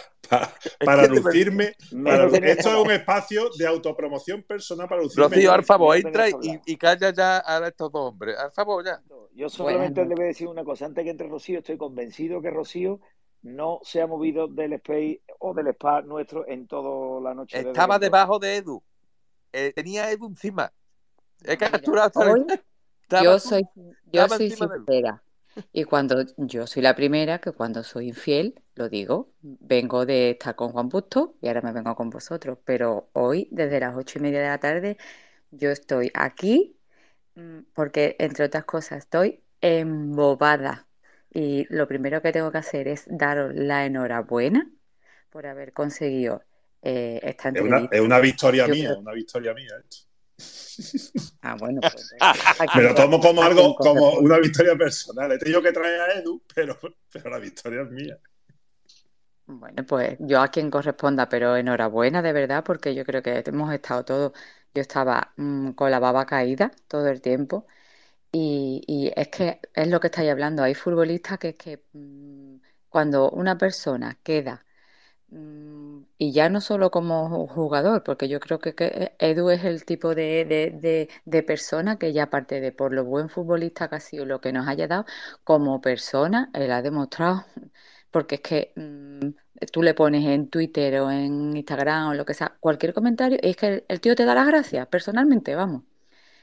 para, 0.83 1.07
lucirme. 1.07 1.73
esto 2.43 2.69
es 2.69 2.85
un 2.85 2.91
espacio 2.91 3.49
de 3.57 3.65
autopromoción 3.65 4.43
personal 4.43 4.89
para 4.89 5.03
lucirme. 5.03 5.29
Rocío, 5.29 5.53
al 5.53 5.63
favor, 5.63 5.95
entra 5.95 6.29
y, 6.29 6.59
y, 6.65 6.75
calla 6.75 7.13
ya 7.13 7.41
a 7.45 7.65
estos 7.65 7.91
dos 7.91 8.09
hombres. 8.09 8.37
Al 8.37 8.51
favor, 8.51 8.85
ya. 8.85 9.01
Yo 9.33 9.49
solamente 9.49 10.05
le 10.05 10.13
voy 10.13 10.25
a 10.25 10.27
decir 10.27 10.47
una 10.47 10.63
cosa. 10.63 10.85
Antes 10.85 11.05
que 11.05 11.09
entre 11.09 11.29
Rocío, 11.29 11.59
estoy 11.59 11.77
convencido 11.77 12.41
que 12.41 12.49
Rocío 12.49 12.99
no 13.43 13.79
se 13.83 14.01
ha 14.01 14.07
movido 14.07 14.47
del 14.47 14.73
space 14.73 15.21
o 15.39 15.53
del 15.53 15.67
spa 15.67 16.01
nuestro 16.01 16.47
en 16.47 16.67
toda 16.67 17.21
la 17.21 17.33
noche. 17.33 17.59
Estaba 17.59 17.97
debajo 17.99 18.39
de 18.39 18.57
Edu. 18.57 18.83
Eh, 19.51 19.73
tenía 19.73 20.11
Edu 20.11 20.27
encima. 20.27 20.71
He 21.43 21.57
capturado. 21.57 22.35
yo 23.09 23.39
soy, 23.39 23.63
yo 24.11 24.27
soy 24.29 24.51
sincera. 24.51 25.23
Y 25.73 25.83
cuando 25.83 26.23
yo 26.37 26.65
soy 26.65 26.81
la 26.81 26.95
primera, 26.95 27.39
que 27.39 27.51
cuando 27.51 27.83
soy 27.83 28.09
infiel, 28.09 28.61
lo 28.75 28.87
digo, 28.87 29.33
vengo 29.41 30.05
de 30.05 30.31
estar 30.31 30.55
con 30.55 30.71
Juan 30.71 30.87
Busto 30.87 31.35
y 31.41 31.47
ahora 31.47 31.61
me 31.61 31.73
vengo 31.73 31.95
con 31.95 32.09
vosotros. 32.09 32.57
Pero 32.63 33.09
hoy, 33.13 33.49
desde 33.51 33.79
las 33.79 33.95
ocho 33.95 34.19
y 34.19 34.21
media 34.21 34.39
de 34.41 34.47
la 34.47 34.59
tarde, 34.59 34.97
yo 35.51 35.69
estoy 35.71 36.11
aquí 36.13 36.77
mm, 37.35 37.59
porque, 37.73 38.15
entre 38.19 38.45
otras 38.45 38.65
cosas, 38.65 38.99
estoy 38.99 39.43
embobada. 39.59 40.87
Y 41.33 41.65
lo 41.73 41.87
primero 41.87 42.21
que 42.21 42.31
tengo 42.31 42.51
que 42.51 42.57
hacer 42.57 42.87
es 42.87 43.05
daros 43.07 43.53
la 43.55 43.85
enhorabuena 43.85 44.69
por 45.29 45.47
haber 45.47 45.71
conseguido 45.71 46.43
eh, 46.81 47.19
esta 47.23 47.49
entrevista. 47.49 47.89
Es 47.91 48.01
una, 48.01 48.19
victoria 48.19 48.67
mía, 48.67 48.95
una 48.97 49.13
victoria 49.13 49.53
mía. 49.53 49.81
Ah, 51.41 51.55
bueno, 51.57 51.79
pues. 51.81 52.15
me 52.75 52.83
lo 52.83 52.95
tomo 52.95 53.19
como 53.19 53.43
algo, 53.43 53.75
como 53.75 54.13
una 54.19 54.39
victoria 54.39 54.75
personal. 54.75 55.31
He 55.31 55.37
tenido 55.37 55.61
que 55.61 55.71
traer 55.71 56.01
a 56.01 56.13
Edu, 56.19 56.41
pero, 56.53 56.77
pero 57.11 57.29
la 57.29 57.39
victoria 57.39 57.83
es 57.83 57.91
mía. 57.91 58.17
Bueno, 59.45 59.85
pues 59.85 60.17
yo 60.19 60.41
a 60.41 60.47
quien 60.49 60.71
corresponda, 60.71 61.27
pero 61.27 61.55
enhorabuena 61.55 62.21
de 62.21 62.33
verdad, 62.33 62.63
porque 62.63 62.95
yo 62.95 63.05
creo 63.05 63.21
que 63.21 63.43
hemos 63.45 63.73
estado 63.73 64.05
todos. 64.05 64.33
Yo 64.73 64.81
estaba 64.81 65.33
mm, 65.35 65.71
con 65.71 65.91
la 65.91 65.99
baba 65.99 66.25
caída 66.25 66.71
todo 66.87 67.07
el 67.07 67.21
tiempo. 67.21 67.67
Y, 68.31 69.11
es 69.15 69.27
que 69.29 69.59
es 69.73 69.87
lo 69.87 69.99
que 69.99 70.07
estáis 70.07 70.31
hablando. 70.31 70.63
Hay 70.63 70.73
futbolistas 70.75 71.37
que 71.39 71.49
es 71.49 71.55
que 71.55 71.83
mm, 71.93 72.57
cuando 72.89 73.29
una 73.31 73.57
persona 73.57 74.17
queda 74.23 74.65
Mm, 75.31 76.03
y 76.17 76.33
ya 76.33 76.49
no 76.49 76.59
solo 76.59 76.91
como 76.91 77.47
jugador, 77.47 78.03
porque 78.03 78.27
yo 78.27 78.39
creo 78.41 78.59
que, 78.59 78.75
que 78.75 79.13
Edu 79.19 79.49
es 79.49 79.63
el 79.63 79.85
tipo 79.85 80.13
de, 80.13 81.07
de, 81.25 81.43
persona 81.43 81.97
que 81.97 82.11
ya 82.11 82.23
aparte 82.23 82.59
de 82.59 82.71
por 82.73 82.93
lo 82.93 83.05
buen 83.05 83.29
futbolista 83.29 83.89
que 83.89 83.95
ha 83.95 83.99
sido 84.01 84.25
lo 84.25 84.41
que 84.41 84.51
nos 84.51 84.67
haya 84.67 84.87
dado, 84.87 85.05
como 85.45 85.79
persona, 85.81 86.49
él 86.53 86.71
ha 86.71 86.81
demostrado, 86.81 87.45
porque 88.11 88.35
es 88.35 88.41
que 88.41 88.73
mm, 88.75 89.29
tú 89.71 89.83
le 89.83 89.93
pones 89.93 90.25
en 90.25 90.49
Twitter 90.49 90.99
o 91.01 91.11
en 91.11 91.55
Instagram 91.55 92.09
o 92.09 92.13
lo 92.13 92.25
que 92.25 92.33
sea, 92.33 92.57
cualquier 92.59 92.93
comentario, 92.93 93.39
y 93.41 93.49
es 93.51 93.55
que 93.57 93.85
el, 93.87 94.01
tío 94.01 94.15
te 94.15 94.25
da 94.25 94.35
las 94.35 94.47
gracias, 94.47 94.87
personalmente, 94.87 95.55
vamos. 95.55 95.83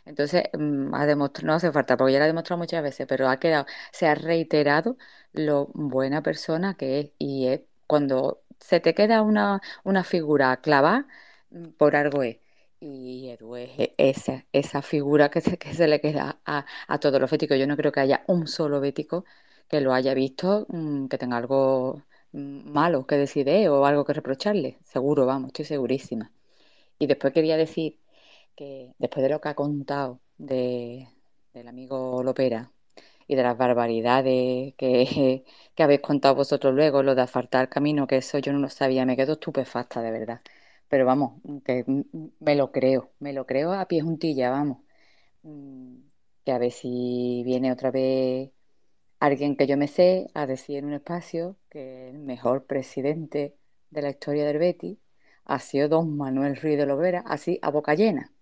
Entonces, 0.09 0.45
mm, 0.59 0.95
ha 0.95 1.07
demostrado, 1.07 1.47
no 1.49 1.55
hace 1.55 1.73
falta, 1.73 1.97
porque 1.97 2.13
ya 2.15 2.19
lo 2.19 2.25
ha 2.25 2.27
demostrado 2.29 2.59
muchas 2.59 2.83
veces, 2.83 3.07
pero 3.09 3.29
ha 3.29 3.39
quedado, 3.39 3.67
se 3.93 4.07
ha 4.07 4.15
reiterado 4.15 4.97
lo 5.33 5.67
buena 5.75 6.23
persona 6.23 6.75
que 6.77 7.01
es, 7.01 7.11
y 7.19 7.47
es 7.49 7.61
cuando 7.87 8.43
se 8.61 8.81
te 8.81 8.95
queda 8.95 9.23
una, 9.23 9.61
una 9.85 10.05
figura 10.05 10.57
clavada, 10.61 11.07
mm, 11.51 11.69
por 11.79 11.97
algo 11.97 12.23
es. 12.23 12.39
Y 12.81 13.29
Edu 13.31 13.57
es 13.57 13.71
e, 13.79 13.95
esa, 13.99 14.47
esa 14.53 14.83
figura 14.83 15.31
que 15.31 15.41
se, 15.41 15.59
que 15.59 15.75
se 15.75 15.89
le 15.89 16.01
queda 16.01 16.41
a, 16.45 16.65
a 16.87 16.99
todos 17.01 17.21
los 17.21 17.31
béticos. 17.31 17.59
Yo 17.59 17.67
no 17.67 17.77
creo 17.77 17.93
que 17.93 18.01
haya 18.01 18.25
un 18.29 18.47
solo 18.47 18.81
bético 18.81 19.25
que 19.69 19.81
lo 19.81 19.93
haya 19.95 20.15
visto, 20.15 20.67
mm, 20.69 21.07
que 21.09 21.19
tenga 21.19 21.37
algo 21.37 22.03
malo 22.33 23.07
que 23.07 23.17
decir 23.17 23.49
o 23.69 23.85
algo 23.87 24.05
que 24.05 24.13
reprocharle. 24.13 24.79
Seguro, 24.85 25.27
vamos, 25.27 25.49
estoy 25.49 25.65
segurísima. 25.65 26.31
Y 26.99 27.07
después 27.07 27.33
quería 27.33 27.57
decir 27.57 27.99
que 28.59 28.95
después 28.99 29.23
de 29.23 29.31
lo 29.31 29.41
que 29.41 29.49
ha 29.51 29.55
contado 29.55 30.21
de, 30.39 31.09
del 31.55 31.69
amigo 31.69 32.23
Lopera, 32.25 32.73
y 33.29 33.37
de 33.37 33.43
las 33.45 33.57
barbaridades 33.59 34.75
que, 34.77 35.45
que 35.77 35.83
habéis 35.83 36.01
contado 36.01 36.35
vosotros 36.37 36.75
luego, 36.75 37.03
lo 37.05 37.15
de 37.15 37.23
asfaltar 37.23 37.69
camino, 37.69 38.07
que 38.09 38.17
eso 38.19 38.39
yo 38.39 38.53
no 38.53 38.59
lo 38.61 38.71
sabía, 38.71 39.07
me 39.07 39.17
quedo 39.17 39.35
estupefacta, 39.35 40.03
de 40.03 40.11
verdad. 40.11 40.41
Pero 40.89 41.07
vamos, 41.07 41.41
que 41.65 41.85
me 42.41 42.57
lo 42.57 42.73
creo, 42.73 43.13
me 43.21 43.33
lo 43.33 43.47
creo 43.47 43.73
a 43.75 43.87
pie 43.87 44.03
juntilla, 44.03 44.51
vamos. 44.51 44.79
Mm, 45.43 45.97
que 46.45 46.53
a 46.53 46.59
ver 46.59 46.73
si 46.73 47.43
viene 47.45 47.73
otra 47.73 47.91
vez 47.91 48.51
alguien 49.21 49.57
que 49.57 49.67
yo 49.67 49.77
me 49.77 49.89
sé 49.89 50.29
a 50.35 50.47
decir 50.47 50.79
en 50.79 50.87
un 50.87 50.95
espacio 50.95 51.57
que 51.71 52.11
el 52.11 52.19
mejor 52.19 52.67
presidente 52.67 53.57
de 53.91 54.03
la 54.03 54.11
historia 54.11 54.47
del 54.47 54.59
Betty 54.59 54.99
ha 55.45 55.59
sido 55.61 55.89
don 55.89 56.17
Manuel 56.17 56.57
Ruiz 56.57 56.79
de 56.79 56.87
Lovera, 56.87 57.25
así 57.27 57.59
a 57.63 57.71
boca 57.71 57.95
llena. 57.95 58.33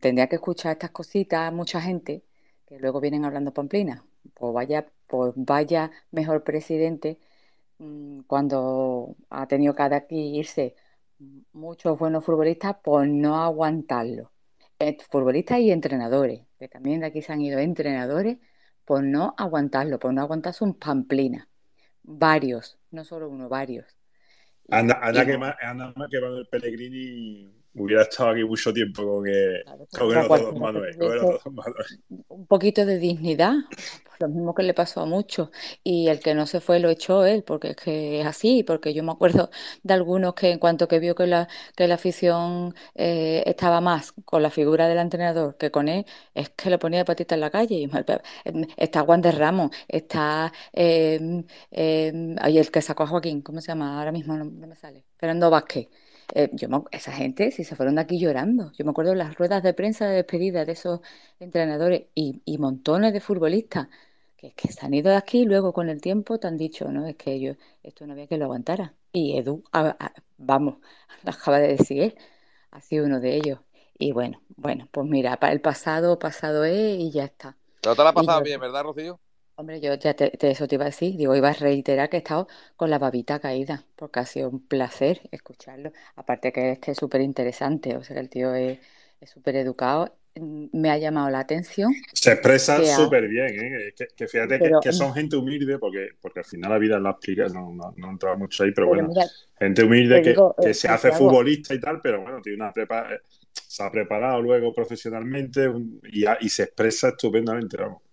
Tendría 0.00 0.28
que 0.28 0.36
escuchar 0.36 0.72
estas 0.72 0.90
cositas 0.90 1.52
mucha 1.52 1.80
gente 1.80 2.24
que 2.66 2.78
luego 2.78 3.00
vienen 3.00 3.24
hablando 3.24 3.52
pamplina. 3.52 4.04
Pues 4.34 4.54
vaya, 4.54 4.86
pues 5.06 5.32
vaya 5.36 5.90
mejor 6.10 6.42
presidente 6.42 7.18
mm, 7.78 8.20
cuando 8.26 9.16
ha 9.30 9.46
tenido 9.46 9.74
que 9.74 9.82
aquí 9.82 10.38
irse 10.38 10.74
muchos 11.52 11.98
buenos 11.98 12.24
futbolistas 12.24 12.76
por 12.82 13.06
no 13.06 13.42
aguantarlo. 13.42 14.32
Eh, 14.78 14.96
futbolistas 15.10 15.60
y 15.60 15.70
entrenadores, 15.70 16.42
que 16.58 16.68
también 16.68 17.00
de 17.00 17.06
aquí 17.06 17.22
se 17.22 17.32
han 17.32 17.40
ido 17.42 17.58
entrenadores 17.58 18.38
por 18.84 19.02
no 19.02 19.34
aguantarlo, 19.36 19.98
por 19.98 20.12
no 20.12 20.22
aguantarse 20.22 20.64
un 20.64 20.74
pamplina. 20.74 21.48
Varios, 22.02 22.78
no 22.90 23.04
solo 23.04 23.28
uno, 23.28 23.48
varios. 23.48 23.96
Anda, 24.70 24.98
anda, 25.02 25.26
que, 25.26 25.38
más, 25.38 25.54
anda 25.60 25.92
que 26.10 26.20
va 26.20 26.28
el 26.28 26.46
Pellegrini 26.48 27.63
hubiera 27.74 28.02
estado 28.02 28.30
aquí 28.30 28.44
mucho 28.44 28.72
tiempo 28.72 29.02
con, 29.04 29.26
el, 29.28 29.64
con 29.98 30.58
Manuel, 30.58 30.96
Un 32.28 32.46
poquito 32.46 32.86
de 32.86 32.98
dignidad, 32.98 33.54
lo 34.20 34.28
mismo 34.28 34.54
que 34.54 34.62
le 34.62 34.74
pasó 34.74 35.00
a 35.00 35.06
muchos. 35.06 35.50
Y 35.82 36.08
el 36.08 36.20
que 36.20 36.34
no 36.34 36.46
se 36.46 36.60
fue 36.60 36.78
lo 36.78 36.90
echó 36.90 37.24
él, 37.24 37.42
porque 37.44 37.70
es 37.70 37.76
que 37.76 38.20
es 38.20 38.26
así, 38.26 38.62
porque 38.62 38.94
yo 38.94 39.02
me 39.02 39.12
acuerdo 39.12 39.50
de 39.82 39.94
algunos 39.94 40.34
que 40.34 40.50
en 40.50 40.58
cuanto 40.58 40.88
que 40.88 40.98
vio 40.98 41.14
que 41.14 41.26
la, 41.26 41.48
que 41.76 41.88
la 41.88 41.94
afición 41.96 42.74
eh, 42.94 43.42
estaba 43.46 43.80
más 43.80 44.12
con 44.24 44.42
la 44.42 44.50
figura 44.50 44.88
del 44.88 44.98
entrenador 44.98 45.56
que 45.56 45.70
con 45.70 45.88
él, 45.88 46.06
es 46.34 46.50
que 46.50 46.70
le 46.70 46.78
ponía 46.78 47.00
de 47.00 47.04
patita 47.04 47.34
en 47.34 47.40
la 47.40 47.50
calle. 47.50 47.74
Y, 47.76 47.90
está 48.76 49.02
Juan 49.02 49.20
de 49.22 49.32
Ramos, 49.32 49.70
está 49.88 50.52
eh, 50.72 51.44
eh, 51.70 52.36
el 52.44 52.70
que 52.70 52.82
sacó 52.82 53.04
a 53.04 53.06
Joaquín, 53.06 53.42
¿cómo 53.42 53.60
se 53.60 53.68
llama? 53.68 53.98
Ahora 53.98 54.12
mismo 54.12 54.36
no, 54.36 54.44
me 54.44 54.76
sale. 54.76 55.04
Fernando 55.18 55.50
Vázquez. 55.50 55.88
Eh, 56.32 56.50
yo 56.52 56.68
esa 56.90 57.12
gente, 57.12 57.50
si 57.50 57.64
se 57.64 57.76
fueron 57.76 57.96
de 57.96 58.02
aquí 58.02 58.18
llorando. 58.18 58.72
Yo 58.72 58.84
me 58.84 58.90
acuerdo 58.90 59.12
de 59.12 59.18
las 59.18 59.34
ruedas 59.36 59.62
de 59.62 59.74
prensa 59.74 60.06
de 60.06 60.16
despedida 60.16 60.64
de 60.64 60.72
esos 60.72 61.00
entrenadores 61.38 62.04
y, 62.14 62.42
y 62.44 62.58
montones 62.58 63.12
de 63.12 63.20
futbolistas 63.20 63.88
que, 64.36 64.52
que, 64.52 64.72
se 64.72 64.84
han 64.84 64.94
ido 64.94 65.10
de 65.10 65.16
aquí 65.16 65.40
y 65.40 65.44
luego 65.44 65.72
con 65.72 65.88
el 65.88 66.00
tiempo 66.00 66.38
te 66.38 66.46
han 66.46 66.56
dicho, 66.56 66.90
no, 66.90 67.06
es 67.06 67.16
que 67.16 67.40
yo, 67.40 67.52
esto 67.82 68.06
no 68.06 68.12
había 68.14 68.26
que 68.26 68.38
lo 68.38 68.46
aguantara. 68.46 68.94
Y 69.12 69.38
Edu, 69.38 69.62
vamos, 70.38 70.76
lo 71.24 71.30
acaba 71.30 71.58
de 71.58 71.68
decir 71.68 72.02
él, 72.02 72.18
ha 72.70 72.80
sido 72.80 73.06
uno 73.06 73.20
de 73.20 73.36
ellos. 73.36 73.60
Y 73.98 74.12
bueno, 74.12 74.42
bueno, 74.56 74.88
pues 74.90 75.06
mira, 75.06 75.36
para 75.38 75.52
el 75.52 75.60
pasado, 75.60 76.18
pasado 76.18 76.64
es 76.64 76.98
y 76.98 77.10
ya 77.10 77.24
está. 77.24 77.56
Pero 77.80 77.94
te 77.94 78.02
la 78.02 78.08
ha 78.10 78.12
pasado 78.12 78.42
bien, 78.42 78.60
¿verdad, 78.60 78.82
Rocío? 78.82 79.20
Hombre, 79.56 79.80
yo 79.80 79.94
ya 79.94 80.14
te, 80.14 80.32
eso 80.50 80.66
te 80.66 80.74
iba 80.74 80.84
a 80.84 80.88
decir, 80.88 81.16
digo, 81.16 81.36
iba 81.36 81.50
a 81.50 81.52
reiterar 81.52 82.08
que 82.08 82.16
he 82.16 82.18
estado 82.18 82.48
con 82.76 82.90
la 82.90 82.98
babita 82.98 83.38
caída, 83.38 83.84
porque 83.94 84.18
ha 84.18 84.26
sido 84.26 84.50
un 84.50 84.66
placer 84.66 85.20
escucharlo. 85.30 85.92
Aparte 86.16 86.52
que 86.52 86.72
es 86.72 86.78
que 86.80 86.90
es 86.90 86.98
súper 86.98 87.20
interesante, 87.20 87.96
o 87.96 88.02
sea, 88.02 88.18
el 88.18 88.28
tío 88.28 88.52
es 88.52 88.80
súper 89.32 89.54
educado, 89.54 90.12
mm, 90.34 90.66
me 90.72 90.90
ha 90.90 90.98
llamado 90.98 91.30
la 91.30 91.38
atención. 91.38 91.94
Se 92.12 92.32
expresa 92.32 92.84
súper 92.84 93.28
bien, 93.28 93.46
¿eh? 93.46 93.94
que, 94.16 94.26
fíjate 94.26 94.58
que, 94.82 94.92
son 94.92 95.14
gente 95.14 95.36
humilde, 95.36 95.78
porque, 95.78 96.08
porque 96.20 96.40
al 96.40 96.46
final 96.46 96.70
la 96.72 96.78
vida 96.78 96.98
la 96.98 97.10
explica, 97.10 97.46
no, 97.46 97.72
no, 97.72 97.94
no 97.96 98.10
entraba 98.10 98.36
mucho 98.36 98.64
ahí, 98.64 98.72
pero, 98.72 98.88
bueno, 98.88 99.08
gente 99.56 99.84
humilde 99.84 100.20
que, 100.20 100.36
eh, 100.68 100.74
se 100.74 100.88
hace 100.88 101.12
futbolista 101.12 101.72
y 101.74 101.80
tal, 101.80 102.00
pero 102.02 102.22
bueno, 102.22 102.42
tiene 102.42 102.56
una 102.56 102.72
prepa, 102.72 103.14
eh, 103.14 103.20
se 103.52 103.84
ha 103.84 103.90
preparado 103.90 104.42
luego 104.42 104.74
profesionalmente 104.74 105.70
y, 106.12 106.24
y 106.40 106.48
se 106.48 106.64
expresa 106.64 107.10
estupendamente, 107.10 107.76
vamos. 107.76 108.03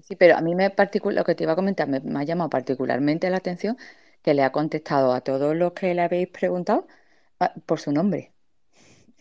Sí, 0.00 0.16
pero 0.16 0.36
a 0.36 0.40
mí 0.40 0.54
me 0.54 0.70
particular, 0.70 1.18
lo 1.18 1.24
que 1.24 1.34
te 1.34 1.44
iba 1.44 1.52
a 1.52 1.56
comentar 1.56 1.86
me, 1.88 2.00
ha 2.18 2.24
llamado 2.24 2.48
particularmente 2.48 3.28
la 3.28 3.36
atención 3.36 3.76
que 4.22 4.32
le 4.34 4.42
ha 4.42 4.52
contestado 4.52 5.12
a 5.12 5.20
todos 5.20 5.54
los 5.54 5.72
que 5.72 5.94
le 5.94 6.02
habéis 6.02 6.28
preguntado 6.28 6.86
ah, 7.40 7.52
por 7.66 7.78
su 7.78 7.92
nombre. 7.92 8.32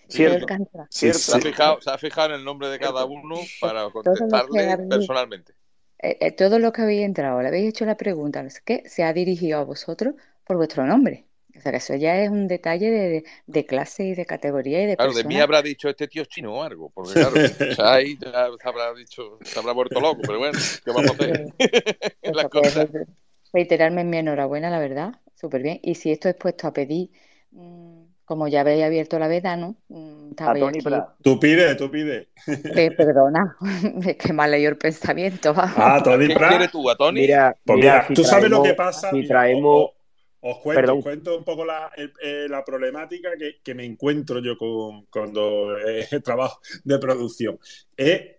Cierto. 0.07 0.45
Se, 0.89 1.09
ha 1.09 1.39
fijado, 1.39 1.81
se 1.81 1.89
ha 1.89 1.97
fijado 1.97 2.29
en 2.29 2.39
el 2.39 2.45
nombre 2.45 2.69
de 2.69 2.79
cada 2.79 3.05
uno 3.05 3.35
para 3.61 3.89
contestarle 3.89 4.77
personalmente. 4.89 5.53
Eh, 5.99 6.17
eh, 6.19 6.31
todos 6.31 6.59
los 6.59 6.71
que 6.73 6.81
habéis 6.81 7.05
entrado, 7.05 7.41
le 7.41 7.49
habéis 7.49 7.69
hecho 7.69 7.85
la 7.85 7.95
pregunta, 7.95 8.45
¿qué? 8.65 8.83
se 8.87 9.03
ha 9.03 9.13
dirigido 9.13 9.59
a 9.59 9.63
vosotros 9.63 10.15
por 10.43 10.57
vuestro 10.57 10.85
nombre. 10.85 11.27
O 11.61 11.63
sea, 11.63 11.71
que 11.73 11.77
eso 11.77 11.93
ya 11.93 12.19
es 12.23 12.31
un 12.31 12.47
detalle 12.47 13.23
de, 13.45 13.65
clase 13.67 14.03
y 14.03 14.15
de 14.15 14.25
categoría 14.25 14.81
y 14.81 14.87
de 14.87 14.97
Claro, 14.97 15.13
de 15.13 15.23
mí 15.23 15.39
habrá 15.39 15.61
dicho 15.61 15.89
este 15.89 16.07
tío 16.07 16.23
es 16.23 16.27
chino 16.27 16.55
o 16.55 16.63
algo, 16.63 16.89
porque 16.89 17.13
claro, 17.13 17.35
o 17.71 17.75
sea, 17.75 17.93
ahí 17.93 18.17
ya 18.19 18.47
se 18.59 18.67
habrá 18.67 18.91
dicho, 18.95 19.37
se 19.43 19.59
habrá 19.59 19.71
vuelto 19.73 19.99
loco, 19.99 20.21
pero 20.25 20.39
bueno, 20.39 20.57
¿qué 20.83 20.91
vamos 20.91 21.11
a 21.11 21.13
hacer? 21.13 23.05
reiterarme 23.53 24.03
mi 24.03 24.17
enhorabuena, 24.17 24.71
la 24.71 24.79
verdad, 24.79 25.11
súper 25.35 25.61
bien. 25.61 25.79
Y 25.83 25.93
si 25.93 26.11
esto 26.11 26.29
es 26.29 26.35
puesto 26.35 26.67
a 26.67 26.73
pedir, 26.73 27.11
mm, 27.51 28.05
como 28.25 28.47
ya 28.47 28.61
habéis 28.61 28.83
abierto 28.83 29.19
la 29.19 29.27
veda, 29.27 29.55
¿no? 29.55 29.75
Mm, 29.89 30.31
aquí... 30.37 30.79
Tú 31.21 31.39
pide, 31.39 31.75
tú 31.75 31.91
pide. 31.91 32.29
Eh, 32.47 32.89
perdona, 32.97 33.55
es 34.03 34.15
que 34.15 34.33
mal 34.33 34.49
leído 34.49 34.71
el 34.71 34.77
pensamiento. 34.77 35.53
Ah, 35.55 36.01
Tony 36.03 36.27
¿Qué 36.27 36.33
quieres 36.33 36.71
tú, 36.71 36.89
a 36.89 36.95
Tony? 36.95 37.21
Mira, 37.21 37.55
pues 37.63 37.77
mira, 37.77 38.07
tú 38.15 38.23
sabes 38.23 38.49
lo 38.49 38.63
que 38.63 38.73
pasa. 38.73 39.11
Si 39.11 39.27
traemos... 39.27 39.91
Os 40.43 40.57
cuento, 40.57 40.99
cuento 41.01 41.37
un 41.37 41.43
poco 41.43 41.63
la, 41.63 41.91
eh, 41.95 42.47
la 42.49 42.65
problemática 42.65 43.29
que, 43.63 43.75
me 43.75 43.85
encuentro 43.85 44.39
yo 44.39 44.57
con, 44.57 45.05
cuando 45.05 45.77
eh, 45.77 46.07
trabajo 46.23 46.59
de 46.83 46.97
producción. 46.97 47.59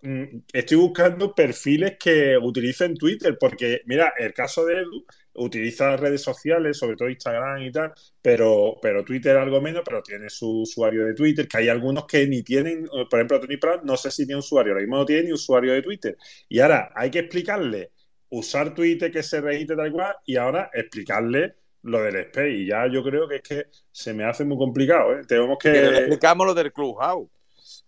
Mm, 0.03 0.39
estoy 0.53 0.77
buscando 0.79 1.33
perfiles 1.33 1.97
que 2.01 2.37
utilicen 2.37 2.97
Twitter, 2.97 3.37
porque 3.39 3.83
mira, 3.87 4.15
el 4.19 4.35
caso 4.35 4.67
de 4.67 4.81
Edu 4.81 5.07
utiliza 5.35 5.97
redes 5.97 6.23
sociales, 6.23 6.77
sobre 6.77 6.97
todo 6.97 7.09
Instagram 7.09 7.63
y 7.63 7.71
tal, 7.71 7.93
pero, 8.21 8.79
pero 8.83 9.05
Twitter 9.05 9.37
algo 9.37 9.61
menos, 9.61 9.83
pero 9.85 10.03
tiene 10.03 10.29
su 10.29 10.63
usuario 10.63 11.07
de 11.07 11.15
Twitter, 11.15 11.47
que 11.47 11.59
hay 11.59 11.69
algunos 11.69 12.07
que 12.07 12.27
ni 12.27 12.43
tienen, 12.43 12.85
por 13.09 13.21
ejemplo, 13.21 13.39
Tony 13.39 13.59
Pratt, 13.59 13.85
no 13.85 13.97
sé 13.97 14.11
si 14.11 14.27
tiene 14.27 14.41
usuario, 14.41 14.73
ahora 14.73 14.83
mismo 14.83 14.97
no 14.97 15.07
tiene 15.07 15.25
ni 15.25 15.33
usuario 15.33 15.73
de 15.73 15.83
Twitter. 15.83 16.17
Y 16.49 16.59
ahora 16.59 16.91
hay 16.97 17.11
que 17.13 17.21
explicarle 17.21 17.93
usar 18.31 18.75
Twitter 18.75 19.13
que 19.13 19.23
se 19.23 19.41
registre 19.41 19.77
tal 19.77 19.93
cual 19.93 20.17
y 20.27 20.37
ahora 20.37 20.71
explicarle 20.73 21.62
lo 21.83 22.03
del 22.03 22.17
Space. 22.17 22.51
Y 22.51 22.67
ya 22.67 22.87
yo 22.87 23.03
creo 23.03 23.29
que 23.29 23.37
es 23.37 23.43
que 23.43 23.67
se 23.91 24.15
me 24.15 24.25
hace 24.25 24.45
muy 24.45 24.57
complicado. 24.57 25.19
¿eh? 25.19 25.23
Tenemos 25.27 25.59
que. 25.59 25.73
que 25.73 25.87
explicamos 25.99 26.47
lo 26.47 26.55
del 26.55 26.73
Clubhouse. 26.73 27.29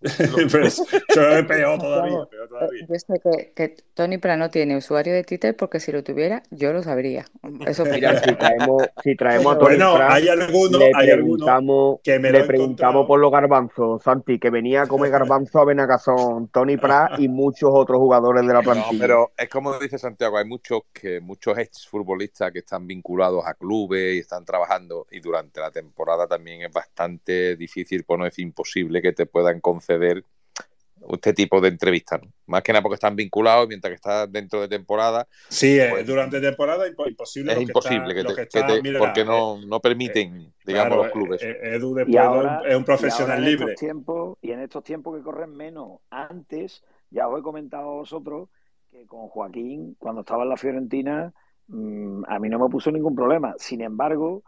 Pero 0.52 0.66
eso 0.66 0.86
es 0.90 1.46
peor 1.46 1.78
todavía. 1.78 2.18
Eh, 2.32 2.86
yo 2.88 2.94
sé 2.94 3.14
que, 3.22 3.52
que 3.54 3.76
Tony 3.94 4.18
Prano 4.18 4.50
tiene 4.50 4.76
usuario 4.76 5.14
de 5.14 5.24
Twitter 5.24 5.56
porque 5.56 5.80
si 5.80 5.92
lo 5.92 6.04
tuviera, 6.04 6.42
yo 6.50 6.72
lo 6.72 6.82
sabría. 6.82 7.24
Eso 7.66 7.84
Mira, 7.84 8.22
si 8.22 8.34
traemos, 8.34 8.82
si 9.02 9.16
traemos 9.16 9.54
a 9.54 9.58
Tony 9.58 9.76
bueno, 9.76 9.96
hay 10.00 10.28
algunos, 10.28 10.80
le 10.80 10.92
hay 10.94 11.10
preguntamos, 11.12 12.00
que 12.02 12.18
me 12.18 12.30
le 12.30 12.44
preguntamos 12.44 13.06
por 13.06 13.18
los 13.18 13.30
garbanzos, 13.30 14.02
Santi, 14.02 14.38
que 14.38 14.50
venía 14.50 14.82
a 14.82 14.86
comer 14.86 15.10
garbanzo 15.10 15.60
a 15.60 15.64
Benacazón, 15.64 16.48
Tony 16.48 16.76
Prat 16.76 17.18
y 17.18 17.28
muchos 17.28 17.70
otros 17.72 17.98
jugadores 17.98 18.46
de 18.46 18.52
la 18.52 18.62
plantilla. 18.62 18.92
No, 18.92 18.98
pero 18.98 19.32
es 19.36 19.48
como 19.48 19.78
dice 19.78 19.98
Santiago, 19.98 20.36
hay 20.36 20.44
muchos 20.44 20.82
que 20.92 21.20
muchos 21.20 21.56
ex 21.58 21.86
futbolistas 21.88 22.52
que 22.52 22.58
están 22.58 22.86
vinculados 22.86 23.46
a 23.46 23.54
clubes 23.54 24.16
y 24.16 24.18
están 24.18 24.44
trabajando 24.44 25.06
y 25.10 25.20
durante 25.20 25.60
la 25.60 25.70
temporada 25.70 26.26
también 26.26 26.62
es 26.62 26.72
bastante 26.72 27.56
difícil, 27.56 28.04
por 28.04 28.18
no 28.18 28.24
decir 28.24 28.44
imposible, 28.44 29.00
que 29.00 29.12
te 29.12 29.26
puedan 29.26 29.60
conceder 29.60 29.93
ver 29.98 30.24
este 31.12 31.32
tipo 31.34 31.60
de 31.60 31.68
entrevistas, 31.68 32.20
más 32.46 32.62
que 32.62 32.72
nada 32.72 32.82
porque 32.82 32.94
están 32.94 33.14
vinculados 33.14 33.68
mientras 33.68 33.90
que 33.90 33.96
estás 33.96 34.30
dentro 34.30 34.60
de 34.60 34.68
temporada. 34.68 35.26
Sí, 35.48 35.78
eh, 35.78 35.88
pues, 35.90 36.06
durante 36.06 36.40
temporada 36.40 36.86
imposible. 36.88 37.52
Es 37.52 37.60
imposible 37.60 38.14
que, 38.14 38.24
te, 38.46 38.98
porque 38.98 39.20
eh, 39.20 39.24
no, 39.24 39.60
no 39.66 39.80
permiten, 39.80 40.36
eh, 40.36 40.52
digamos, 40.64 40.98
los 40.98 41.12
clubes. 41.12 41.42
Edu 41.42 41.94
después 41.94 42.16
es 42.66 42.76
un 42.76 42.84
profesional 42.84 43.44
libre. 43.44 43.74
y 44.40 44.50
en 44.52 44.60
estos 44.60 44.82
tiempos 44.84 45.16
que 45.16 45.22
corren 45.22 45.54
menos, 45.54 46.00
antes, 46.10 46.82
ya 47.10 47.28
os 47.28 47.38
he 47.38 47.42
comentado 47.42 47.90
a 47.90 47.94
vosotros 47.94 48.48
que 48.90 49.06
con 49.06 49.28
Joaquín, 49.28 49.96
cuando 49.98 50.20
estaba 50.20 50.44
en 50.44 50.48
la 50.48 50.56
Fiorentina, 50.56 51.32
mm, 51.66 52.24
a 52.28 52.38
mí 52.38 52.48
no 52.48 52.58
me 52.58 52.68
puso 52.68 52.90
ningún 52.90 53.14
problema. 53.14 53.54
Sin 53.58 53.80
embargo, 53.82 54.42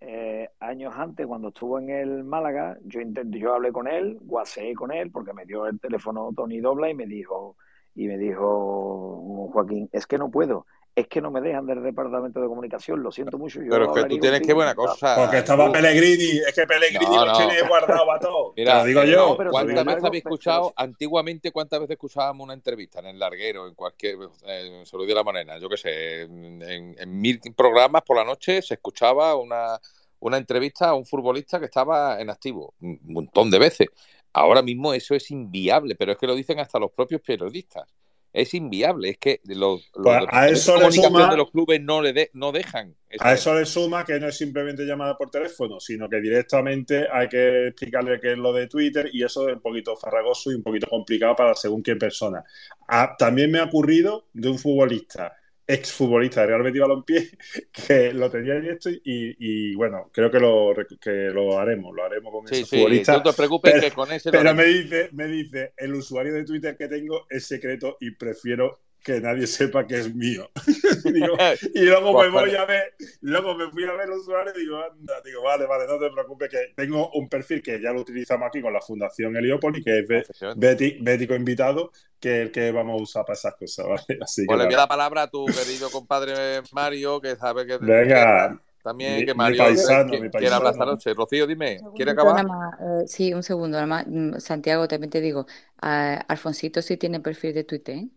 eh, 0.00 0.37
años 0.68 0.94
antes, 0.96 1.26
cuando 1.26 1.48
estuvo 1.48 1.78
en 1.78 1.90
el 1.90 2.24
Málaga, 2.24 2.78
yo 2.84 3.00
intenté, 3.00 3.38
yo 3.38 3.54
hablé 3.54 3.72
con 3.72 3.88
él, 3.88 4.18
guaseé 4.20 4.74
con 4.74 4.92
él, 4.92 5.10
porque 5.10 5.32
me 5.32 5.44
dio 5.44 5.66
el 5.66 5.80
teléfono 5.80 6.30
Tony 6.36 6.60
Dobla 6.60 6.90
y 6.90 6.94
me 6.94 7.06
dijo, 7.06 7.56
y 7.94 8.06
me 8.06 8.16
dijo 8.16 9.50
Joaquín, 9.52 9.88
es 9.92 10.06
que 10.06 10.18
no 10.18 10.30
puedo, 10.30 10.66
es 10.94 11.06
que 11.06 11.20
no 11.20 11.30
me 11.30 11.40
dejan 11.40 11.64
del 11.66 11.82
departamento 11.82 12.40
de 12.40 12.48
comunicación, 12.48 13.02
lo 13.02 13.12
siento 13.12 13.38
mucho. 13.38 13.60
Pero 13.68 13.84
es 13.84 14.02
que 14.02 14.08
tú 14.08 14.18
tienes 14.18 14.40
que 14.40 14.52
buena 14.52 14.74
cosa. 14.74 15.14
Porque 15.16 15.38
estaba 15.38 15.70
Pellegrini, 15.70 16.38
es 16.38 16.52
que 16.54 16.66
Pellegrini 16.66 17.16
no, 17.16 17.32
tiene 17.36 17.62
guardado 17.62 18.10
a 18.10 18.18
todo. 18.18 18.52
Mira, 18.56 18.84
digo 18.84 19.04
yo. 19.04 19.36
¿Cuántas 19.50 19.84
veces 19.84 20.04
habéis 20.04 20.24
escuchado, 20.24 20.72
antiguamente, 20.76 21.52
cuántas 21.52 21.80
veces 21.80 21.94
escuchábamos 21.94 22.44
una 22.44 22.54
entrevista 22.54 22.98
en 22.98 23.06
el 23.06 23.18
larguero, 23.18 23.68
en 23.68 23.74
cualquier, 23.74 24.16
eh, 24.46 24.82
se 24.84 24.96
lo 24.96 25.04
dio 25.04 25.14
la 25.14 25.24
manera, 25.24 25.58
yo 25.58 25.68
qué 25.68 25.76
sé, 25.76 26.22
en, 26.22 26.62
en, 26.98 27.20
mil 27.20 27.40
programas 27.56 28.02
por 28.02 28.16
la 28.16 28.24
noche 28.24 28.60
se 28.60 28.74
escuchaba 28.74 29.36
una, 29.36 29.78
una 30.20 30.36
entrevista 30.36 30.88
a 30.88 30.94
un 30.94 31.06
futbolista 31.06 31.58
que 31.58 31.66
estaba 31.66 32.20
en 32.20 32.30
activo, 32.30 32.74
un 32.80 33.00
montón 33.04 33.50
de 33.50 33.58
veces. 33.58 33.88
Ahora 34.32 34.62
mismo 34.62 34.92
eso 34.92 35.14
es 35.14 35.30
inviable, 35.30 35.94
pero 35.94 36.12
es 36.12 36.18
que 36.18 36.26
lo 36.26 36.34
dicen 36.34 36.60
hasta 36.60 36.78
los 36.78 36.92
propios 36.92 37.20
periodistas 37.20 37.86
es 38.32 38.54
inviable. 38.54 39.10
Es 39.10 39.18
que 39.18 39.40
los, 39.44 39.90
los 39.94 40.02
pues 40.02 40.24
a 40.30 40.48
eso 40.48 40.78
le 40.78 40.92
suma, 40.92 41.30
de 41.30 41.36
los 41.36 41.50
clubes 41.50 41.80
no 41.80 42.02
le 42.02 42.30
no 42.34 42.52
dejan. 42.52 42.94
A 43.20 43.32
eso 43.32 43.54
le 43.54 43.64
suma 43.64 44.04
que 44.04 44.18
no 44.20 44.28
es 44.28 44.36
simplemente 44.36 44.84
llamada 44.84 45.16
por 45.16 45.30
teléfono, 45.30 45.80
sino 45.80 46.08
que 46.08 46.20
directamente 46.20 47.06
hay 47.10 47.28
que 47.28 47.68
explicarle 47.68 48.20
qué 48.20 48.32
es 48.32 48.38
lo 48.38 48.52
de 48.52 48.66
Twitter 48.66 49.10
y 49.12 49.24
eso 49.24 49.48
es 49.48 49.54
un 49.54 49.62
poquito 49.62 49.96
farragoso 49.96 50.50
y 50.50 50.54
un 50.54 50.62
poquito 50.62 50.86
complicado 50.88 51.34
para 51.36 51.54
según 51.54 51.82
qué 51.82 51.96
persona. 51.96 52.44
Ah, 52.86 53.14
también 53.18 53.50
me 53.50 53.58
ha 53.58 53.64
ocurrido 53.64 54.26
de 54.32 54.48
un 54.48 54.58
futbolista 54.58 55.34
exfutbolista 55.68 56.40
de 56.40 56.46
Real 56.46 56.62
Betis 56.62 56.80
Balompié 56.80 57.28
que 57.72 58.12
lo 58.14 58.30
tenía 58.30 58.54
en 58.54 58.70
esto 58.70 58.88
y, 58.88 59.00
y, 59.04 59.74
bueno, 59.74 60.10
creo 60.10 60.30
que 60.30 60.40
lo, 60.40 60.74
que 60.98 61.28
lo 61.30 61.58
haremos, 61.58 61.94
lo 61.94 62.04
haremos 62.04 62.32
con 62.32 62.46
ese 62.46 62.64
futbolista. 62.64 63.12
No 63.12 63.22
te 63.22 63.32
preocupes 63.34 63.72
pero, 63.72 63.82
que 63.84 63.90
con 63.92 64.10
ese 64.10 64.30
Pero 64.30 64.54
me 64.54 64.64
dice, 64.64 65.10
me 65.12 65.26
dice, 65.26 65.74
el 65.76 65.94
usuario 65.94 66.32
de 66.32 66.44
Twitter 66.44 66.76
que 66.76 66.88
tengo 66.88 67.26
es 67.28 67.46
secreto 67.46 67.98
y 68.00 68.12
prefiero 68.12 68.80
que 69.02 69.20
nadie 69.20 69.46
sepa 69.46 69.86
que 69.86 69.98
es 69.98 70.14
mío. 70.14 70.50
y 71.74 71.80
luego 71.80 72.20
me 72.20 72.28
voy 72.28 72.54
a 72.54 72.64
ver, 72.64 72.94
luego 73.20 73.54
me 73.54 73.70
fui 73.70 73.84
a 73.84 73.92
ver 73.92 74.08
el 74.08 74.12
usuario 74.12 74.52
y 74.56 74.60
digo, 74.60 74.82
anda, 74.82 75.20
digo, 75.24 75.42
vale, 75.42 75.66
vale, 75.66 75.86
no 75.86 75.98
te 75.98 76.10
preocupes, 76.10 76.50
que 76.50 76.58
tengo 76.74 77.10
un 77.12 77.28
perfil 77.28 77.62
que 77.62 77.80
ya 77.80 77.92
lo 77.92 78.00
utilizamos 78.00 78.48
aquí 78.48 78.60
con 78.60 78.72
la 78.72 78.80
Fundación 78.80 79.36
Heliópolis, 79.36 79.84
que 79.84 80.00
es 80.00 80.56
Bético 80.56 81.34
Invitado, 81.34 81.92
que 82.20 82.36
es 82.36 82.46
el 82.46 82.52
que 82.52 82.72
vamos 82.72 83.00
a 83.00 83.02
usar 83.02 83.24
para 83.24 83.34
esas 83.34 83.54
cosas, 83.54 83.86
¿vale? 83.88 84.18
Así 84.22 84.44
pues 84.44 84.58
le 84.58 84.74
a 84.74 84.78
la 84.78 84.88
palabra 84.88 85.22
a 85.22 85.30
tu 85.30 85.46
querido 85.46 85.90
compadre 85.90 86.62
Mario, 86.72 87.20
que 87.20 87.36
sabe 87.36 87.66
que... 87.66 87.78
Venga. 87.78 88.60
También 88.82 89.26
que 89.26 89.34
Mario 89.34 89.58
paisano, 89.58 90.10
quiere 90.30 90.54
hablar 90.54 90.72
esta 90.72 90.86
noche. 90.86 91.12
Rocío, 91.12 91.46
dime, 91.46 91.78
¿quiere 91.94 92.12
acabar? 92.12 92.46
Eh, 92.46 93.06
sí, 93.06 93.34
un 93.34 93.42
segundo. 93.42 93.76
Nada 93.76 93.86
más, 93.86 94.06
mm, 94.06 94.38
Santiago, 94.38 94.88
también 94.88 95.10
te 95.10 95.20
digo, 95.20 95.46
Alfonsito 95.80 96.80
sí 96.80 96.96
tiene 96.96 97.20
perfil 97.20 97.52
de 97.54 97.64
Twitter, 97.64 97.96
¿eh? 97.96 98.08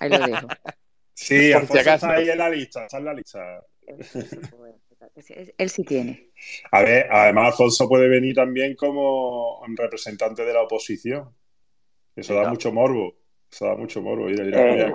Ahí 0.00 0.08
lo 0.08 0.18
dejo. 0.18 0.48
sí, 1.14 1.52
Alfonso 1.52 1.90
está 1.90 2.10
ahí 2.14 2.30
en 2.30 2.38
la 2.38 2.48
lista, 2.48 2.84
está 2.86 2.98
en 2.98 3.04
la 3.04 3.14
lista. 3.14 3.62
Él 5.58 5.70
sí 5.70 5.84
tiene. 5.84 6.30
A 6.72 6.82
ver, 6.82 7.06
además 7.10 7.48
Alfonso 7.48 7.86
puede 7.88 8.08
venir 8.08 8.34
también 8.34 8.74
como 8.74 9.62
representante 9.76 10.44
de 10.44 10.54
la 10.54 10.62
oposición. 10.62 11.34
Eso 12.16 12.34
da 12.34 12.48
mucho 12.48 12.72
morbo. 12.72 13.14
Eso 13.52 13.66
da 13.66 13.76
mucho 13.76 14.00
morbo. 14.00 14.24
Mira, 14.24 14.44
mira, 14.44 14.88
eh, 14.88 14.92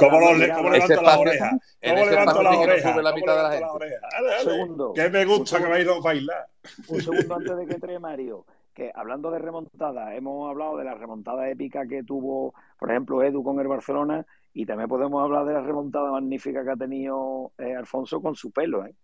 ¿Cómo, 0.00 0.20
lo, 0.20 0.54
¿Cómo 0.54 0.70
levanto 0.70 1.02
la 1.02 1.18
oreja? 1.18 1.50
¿Cómo 1.82 2.06
levanto 2.06 2.42
la 2.42 2.58
oreja? 2.58 3.02
la 3.02 3.12
mitad 3.12 3.50
de 3.50 3.60
la 3.60 3.68
dale. 3.70 4.44
segundo, 4.44 4.92
que 4.92 5.08
me 5.08 5.24
gusta 5.24 5.58
que 5.58 5.66
vais 5.66 5.86
a 5.86 6.00
bailar. 6.00 6.48
Un 6.88 7.00
segundo 7.00 7.34
antes 7.36 7.56
de 7.56 7.66
que 7.66 7.74
entre 7.74 7.98
Mario 8.00 8.44
que 8.78 8.92
hablando 8.94 9.32
de 9.32 9.40
remontada, 9.40 10.14
hemos 10.14 10.48
hablado 10.48 10.76
de 10.76 10.84
la 10.84 10.94
remontada 10.94 11.50
épica 11.50 11.84
que 11.88 12.04
tuvo, 12.04 12.54
por 12.78 12.90
ejemplo, 12.92 13.24
Edu 13.24 13.42
con 13.42 13.58
el 13.58 13.66
Barcelona, 13.66 14.24
y 14.52 14.66
también 14.66 14.88
podemos 14.88 15.22
hablar 15.22 15.46
de 15.46 15.54
la 15.54 15.62
remontada 15.62 16.10
magnífica 16.10 16.64
que 16.64 16.70
ha 16.70 16.76
tenido 16.76 17.52
eh, 17.58 17.74
Alfonso 17.74 18.20
con 18.20 18.34
su 18.34 18.50
pelo. 18.50 18.84
¿eh? 18.84 18.94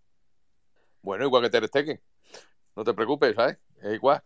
Bueno, 1.03 1.25
igual 1.25 1.43
que 1.43 1.51
Ter 1.51 1.69
Stegen. 1.69 2.01
No 2.77 2.85
te 2.85 2.95
preocupes, 2.95 3.35
¿sabes? 3.37 3.59
Es 3.83 3.95
igual. 3.95 4.23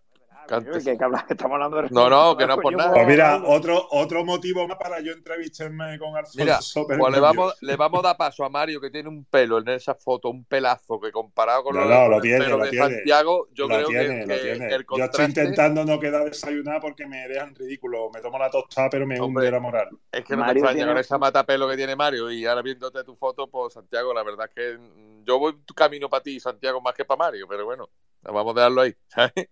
estamos 1.28 1.54
hablando 1.54 1.82
de 1.82 1.88
No, 1.90 2.08
no, 2.08 2.36
que 2.36 2.46
no 2.46 2.54
es 2.54 2.60
por 2.60 2.76
nada. 2.76 2.92
Pues 2.92 3.06
mira, 3.06 3.42
otro, 3.44 3.86
otro 3.90 4.24
motivo 4.24 4.66
más 4.66 4.78
para 4.78 5.00
yo 5.00 5.12
entrevistarme 5.12 5.98
con 5.98 6.16
Alfonso. 6.16 6.38
Mira, 6.38 6.58
pues 6.98 7.12
le 7.12 7.20
vamos, 7.20 7.54
le 7.60 7.76
vamos 7.76 8.00
a 8.00 8.08
dar 8.08 8.16
paso 8.16 8.44
a 8.44 8.48
Mario, 8.48 8.80
que 8.80 8.90
tiene 8.90 9.08
un 9.08 9.24
pelo 9.24 9.58
en 9.58 9.68
esa 9.68 9.94
foto, 9.94 10.30
un 10.30 10.44
pelazo, 10.44 11.00
que 11.00 11.12
comparado 11.12 11.64
con 11.64 11.76
no, 11.76 11.84
lo, 11.84 12.08
lo 12.08 12.20
tiene, 12.20 12.46
de 12.46 12.76
Santiago, 12.76 13.48
yo 13.52 13.68
creo 13.68 13.88
que, 13.88 14.22
el 14.22 14.86
Yo 14.96 15.04
estoy 15.04 15.26
intentando 15.26 15.84
no 15.84 16.00
quedar 16.00 16.24
desayunar 16.24 16.80
porque 16.80 17.06
me 17.06 17.28
dejan 17.28 17.54
ridículo. 17.54 18.10
Me 18.12 18.20
tomo 18.20 18.38
la 18.38 18.50
tostada, 18.50 18.88
pero 18.90 19.06
me 19.06 19.20
hunde 19.20 19.50
la 19.50 19.60
moral. 19.60 19.88
Es 20.10 20.24
que 20.24 20.34
no 20.34 20.40
Mario 20.40 20.62
te 20.62 20.68
extraña 20.68 20.88
con 20.88 20.98
esa 20.98 21.18
mata 21.18 21.44
pelo 21.44 21.68
que 21.68 21.76
tiene 21.76 21.94
Mario 21.94 22.30
y 22.30 22.46
ahora 22.46 22.62
viéndote 22.62 23.04
tu 23.04 23.14
foto, 23.14 23.48
pues 23.48 23.74
Santiago, 23.74 24.14
la 24.14 24.22
verdad 24.22 24.48
es 24.48 24.54
que 24.54 24.78
yo 25.24 25.38
voy 25.38 25.56
tu 25.64 25.74
camino 25.74 26.08
para 26.08 26.22
ti, 26.22 26.40
Santiago, 26.40 26.80
más 26.80 26.94
que 26.94 27.04
para 27.04 27.18
Mario, 27.18 27.46
pero 27.48 27.64
bueno, 27.64 27.88
vamos 28.22 28.56
a 28.56 28.60
dejarlo 28.60 28.80
ahí. 28.82 28.94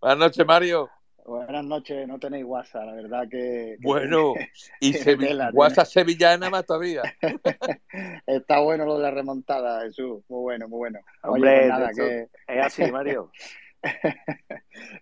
Buenas 0.00 0.18
noches, 0.18 0.46
Mario. 0.46 0.90
Buenas 1.24 1.64
noches, 1.64 2.08
no 2.08 2.18
tenéis 2.18 2.44
WhatsApp, 2.44 2.86
la 2.86 2.94
verdad 2.94 3.28
que... 3.30 3.76
bueno, 3.80 4.34
y 4.80 4.92
WhatsApp 5.52 5.86
sevillana 5.86 6.50
más 6.50 6.66
todavía. 6.66 7.02
Está 8.26 8.58
bueno 8.60 8.84
lo 8.84 8.96
de 8.96 9.02
la 9.02 9.10
remontada, 9.12 9.82
Jesús, 9.82 10.24
muy 10.28 10.40
bueno, 10.40 10.68
muy 10.68 10.78
bueno. 10.78 10.98
Hombre, 11.22 11.58
pues 11.58 11.68
nada, 11.68 11.90
que... 11.94 12.28
es 12.48 12.66
así, 12.66 12.90
Mario. 12.90 13.30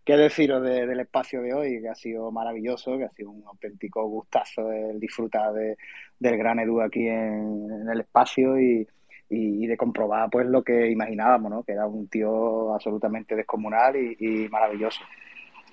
¿Qué 0.05 0.17
deciros 0.17 0.63
del 0.63 1.01
espacio 1.01 1.43
de 1.43 1.55
hoy? 1.55 1.81
Que 1.81 1.89
ha 1.89 1.95
sido 1.95 2.31
maravilloso, 2.31 2.99
que 2.99 3.05
ha 3.05 3.11
sido 3.11 3.31
un 3.31 3.45
auténtico 3.47 4.07
gustazo 4.07 4.71
el 4.71 5.01
disfrutar 5.01 5.53
de, 5.53 5.77
del 6.19 6.37
gran 6.37 6.59
Edu 6.59 6.81
aquí 6.81 7.07
en, 7.07 7.89
el 7.91 8.01
espacio 8.01 8.61
y, 8.61 8.87
de 9.31 9.77
comprobar 9.77 10.31
pues 10.31 10.47
lo 10.47 10.63
que 10.63 10.91
imaginábamos, 10.91 11.51
¿no? 11.51 11.63
Que 11.63 11.73
era 11.73 11.87
un 11.87 12.09
tío 12.09 12.75
absolutamente 12.75 13.37
descomunal 13.37 13.97
y 13.97 14.49
maravilloso. 14.49 15.03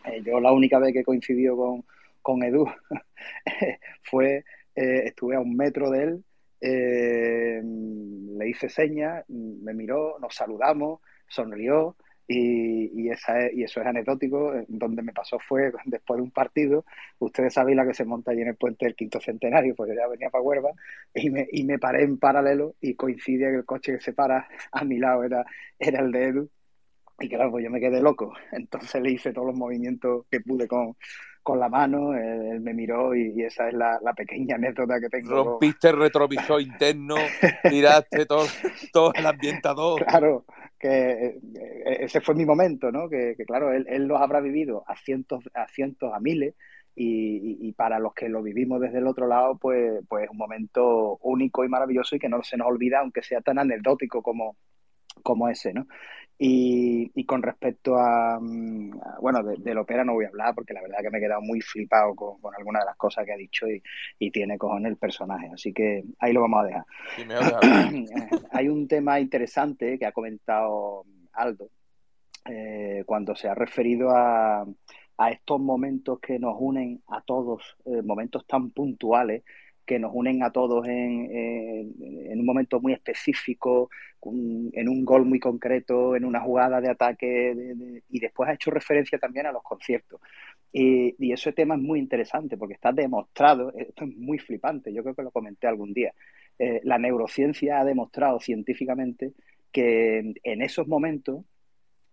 Eh, 0.06 0.22
yo 0.24 0.40
la 0.40 0.52
única 0.52 0.80
vez 0.80 0.94
que 0.94 1.04
coincidió 1.04 1.56
con, 1.58 1.84
con 2.22 2.44
Edu 2.44 2.68
fue, 4.04 4.46
eh, 4.76 5.04
estuve 5.06 5.36
a 5.36 5.40
un 5.40 5.56
metro 5.56 5.90
de 5.90 6.04
él, 6.04 6.24
eh, 6.62 7.62
le 7.64 8.50
hice 8.50 8.70
señas, 8.70 9.26
me 9.30 9.74
miró, 9.74 10.20
nos 10.20 10.36
saludamos, 10.36 11.02
sonrió 11.28 11.96
y, 12.28 13.10
esa 13.10 13.52
y 13.52 13.64
eso 13.64 13.82
es 13.82 13.88
anecdótico. 13.88 14.54
Donde 14.68 15.02
me 15.02 15.14
pasó 15.14 15.40
fue 15.40 15.72
después 15.86 16.18
de 16.18 16.24
un 16.24 16.32
partido, 16.32 16.86
ustedes 17.20 17.54
saben 17.54 17.78
la 17.78 17.86
que 17.86 17.94
se 17.94 18.06
monta 18.06 18.32
allí 18.32 18.42
en 18.42 18.50
el 18.50 18.56
puente 18.56 18.86
del 18.86 18.96
quinto 18.96 19.20
centenario, 19.20 19.76
porque 19.76 19.96
ya 19.96 20.08
venía 20.08 20.30
para 20.30 20.44
Huerva, 20.44 20.72
y 21.14 21.30
me, 21.30 21.48
y 21.52 21.64
me 21.64 21.80
paré 21.80 22.04
en 22.04 22.18
paralelo 22.18 22.76
y 22.82 22.96
coincide 22.96 23.50
que 23.52 23.58
el 23.58 23.66
coche 23.66 23.94
que 23.94 24.02
se 24.02 24.14
para 24.14 24.48
a 24.72 24.84
mi 24.84 24.98
lado 25.00 25.24
era, 25.24 25.46
era 25.80 26.02
el 26.02 26.12
de 26.12 26.24
Edu 26.26 26.50
y 27.20 27.30
claro, 27.30 27.52
pues 27.52 27.64
yo 27.64 27.72
me 27.72 27.80
quedé 27.80 28.02
loco. 28.02 28.34
Entonces 28.52 29.02
le 29.02 29.12
hice 29.12 29.34
todos 29.34 29.48
los 29.48 29.58
movimientos 29.58 30.26
que 30.30 30.42
pude 30.42 30.68
con, 30.68 30.96
con 31.46 31.60
la 31.60 31.70
mano, 31.70 32.16
él, 32.16 32.60
me 32.60 32.74
miró 32.74 33.16
y, 33.16 33.44
esa 33.44 33.68
es 33.68 33.76
la, 33.76 34.00
pequeña 34.18 34.56
anécdota 34.56 35.00
que 35.00 35.10
tengo. 35.10 35.44
Rompiste 35.44 35.90
el 35.90 35.98
retrovisor 36.00 36.60
interno, 36.60 37.14
tiraste 37.70 38.26
todo, 38.26 38.48
todo 38.92 39.14
el 39.14 39.28
ambientador. 39.28 40.04
Claro, 40.08 40.46
que 40.80 41.28
eh, 41.28 41.40
ese 42.00 42.20
fue 42.20 42.34
mi 42.34 42.46
momento, 42.46 42.92
¿no? 42.92 43.08
Que, 43.08 43.36
claro, 43.46 43.72
él, 43.72 43.86
él, 43.88 44.08
los 44.08 44.20
habrá 44.20 44.42
vivido 44.42 44.86
a 44.88 44.96
cientos, 44.96 45.44
a 45.54 45.68
cientos, 45.68 46.12
a 46.12 46.20
miles. 46.20 46.56
Y, 46.96 47.60
y, 47.62 47.74
para 47.74 48.00
los 48.00 48.16
que 48.16 48.28
lo 48.28 48.42
vivimos 48.42 48.82
desde 48.82 48.98
el 48.98 49.06
otro 49.06 49.28
lado, 49.28 49.58
pues, 49.60 50.02
pues 50.08 50.24
es 50.24 50.32
un 50.32 50.38
momento 50.38 51.18
único 51.22 51.64
y 51.64 51.70
maravilloso 51.70 52.16
y 52.16 52.20
que 52.20 52.30
no 52.30 52.42
se 52.42 52.58
nos 52.58 52.68
olvida, 52.68 53.02
aunque 53.02 53.22
sea 53.22 53.42
tan 53.42 53.60
anecdótico 53.60 54.24
como, 54.24 54.56
como 55.22 55.48
ese, 55.48 55.74
¿no? 55.74 55.86
Y, 56.38 57.24
con 57.26 57.42
respecto 57.42 57.98
a, 57.98 58.38
mm, 58.40 59.00
bueno, 59.22 59.42
del 59.42 59.78
ópera 59.78 60.04
no 60.04 60.14
voy 60.14 60.26
a 60.26 60.28
hablar 60.28 60.54
porque 60.54 60.74
la 60.74 60.82
verdad 60.82 60.98
que 61.02 61.10
me 61.10 61.18
he 61.18 61.22
quedado 61.22 61.42
muy 61.42 61.62
flipado 61.62 62.14
con, 62.14 62.40
con 62.42 62.54
algunas 62.56 62.84
de 62.84 62.88
las 62.88 62.98
cosas 62.98 63.26
que 63.26 63.34
ha 63.34 63.38
dicho 63.38 63.68
y, 63.70 63.82
y 64.20 64.32
tiene 64.32 64.58
cojones 64.58 64.92
el 64.92 64.98
personaje, 64.98 65.50
así 65.54 65.74
que 65.74 66.04
ahí 66.20 66.34
lo 66.34 66.42
vamos 66.42 66.64
a 66.64 66.68
dejar. 66.68 66.86
Hay 68.52 68.68
un 68.68 68.88
tema 68.88 69.20
interesante 69.20 69.98
que 69.98 70.06
ha 70.06 70.12
comentado 70.12 71.06
Aldo 71.34 71.70
eh, 72.46 73.04
cuando 73.06 73.36
se 73.36 73.48
ha 73.48 73.56
referido 73.56 74.12
a, 74.12 74.66
a, 75.18 75.32
estos 75.32 75.60
momentos 75.60 76.20
que 76.20 76.38
nos 76.38 76.56
unen 76.60 77.02
a 77.08 77.22
todos, 77.22 77.76
eh, 77.86 78.02
momentos 78.04 78.46
tan 78.46 78.70
puntuales 78.70 79.44
que 79.86 80.00
nos 80.00 80.12
unen 80.14 80.44
a 80.44 80.52
todos 80.52 80.88
en, 80.88 82.40
un 82.40 82.46
momento 82.46 82.80
muy 82.82 82.94
específico, 82.94 83.90
en 84.24 84.90
un 84.90 85.06
gol 85.06 85.26
muy 85.26 85.40
concreto, 85.40 86.16
en 86.16 86.26
una 86.26 86.42
jugada 86.42 86.82
de 86.82 86.90
ataque, 86.90 87.56
y 88.10 88.20
después 88.20 88.50
ha 88.50 88.54
hecho 88.54 88.72
referencia 88.72 89.20
también 89.20 89.46
a 89.46 89.52
los 89.52 89.64
conciertos. 89.64 90.20
Y, 90.74 91.16
y, 91.20 91.32
ese 91.32 91.54
tema 91.54 91.76
es 91.76 91.82
muy 91.82 92.00
interesante 92.00 92.58
porque 92.58 92.74
está 92.74 92.92
demostrado, 92.92 93.72
esto 93.78 94.04
es 94.04 94.16
muy 94.18 94.40
flipante, 94.40 94.92
yo 94.92 95.04
creo 95.04 95.16
que 95.16 95.24
lo 95.24 95.32
comenté 95.32 95.68
algún 95.68 95.94
día, 95.94 96.14
eh, 96.60 96.82
la 96.84 96.98
neurociencia 96.98 97.80
ha 97.80 97.86
demostrado 97.86 98.40
científicamente 98.40 99.34
que 99.72 100.34
en 100.44 100.62
esos 100.62 100.88
momentos 100.88 101.46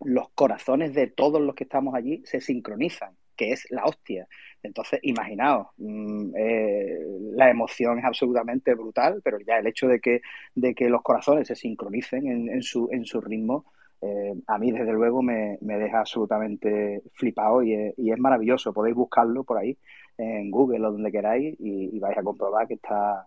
los 0.04 0.30
corazones 0.30 0.94
de 0.94 1.06
todos 1.08 1.40
los 1.40 1.54
que 1.54 1.64
estamos 1.64 1.94
allí 1.94 2.22
se 2.24 2.40
sincronizan 2.40 3.16
que 3.36 3.52
es 3.52 3.66
la 3.70 3.84
hostia. 3.84 4.28
Entonces, 4.62 5.00
imaginaos, 5.02 5.68
mm, 5.78 6.36
eh, 6.36 6.98
la 7.34 7.50
emoción 7.50 7.98
es 7.98 8.04
absolutamente 8.04 8.74
brutal, 8.74 9.20
pero 9.24 9.38
ya 9.40 9.58
el 9.58 9.66
hecho 9.66 9.88
de 9.88 10.00
que, 10.00 10.20
de 10.54 10.74
que 10.74 10.88
los 10.88 11.02
corazones 11.02 11.48
se 11.48 11.56
sincronicen 11.56 12.26
en, 12.48 12.62
su, 12.62 12.88
en 12.92 13.04
su 13.04 13.20
ritmo, 13.20 13.64
eh, 14.00 14.34
a 14.46 14.58
mí 14.58 14.72
desde 14.72 14.92
luego 14.92 15.22
me, 15.22 15.58
deja 15.60 16.00
absolutamente 16.00 17.02
flipado 17.14 17.62
y 17.62 17.74
es, 17.74 18.18
maravilloso. 18.18 18.72
Podéis 18.72 18.96
buscarlo 18.96 19.44
por 19.44 19.58
ahí 19.58 19.76
en 20.18 20.50
Google 20.50 20.86
o 20.86 20.92
donde 20.92 21.12
queráis 21.12 21.56
y, 21.58 21.98
vais 21.98 22.16
a 22.18 22.22
comprobar 22.22 22.66
que 22.68 22.74
está, 22.74 23.26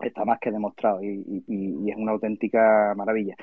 está 0.00 0.24
más 0.24 0.38
que 0.40 0.50
demostrado 0.50 1.02
y, 1.02 1.44
y 1.46 1.90
es 1.90 1.96
una 1.96 2.12
auténtica 2.12 2.94
maravilla. 2.96 3.36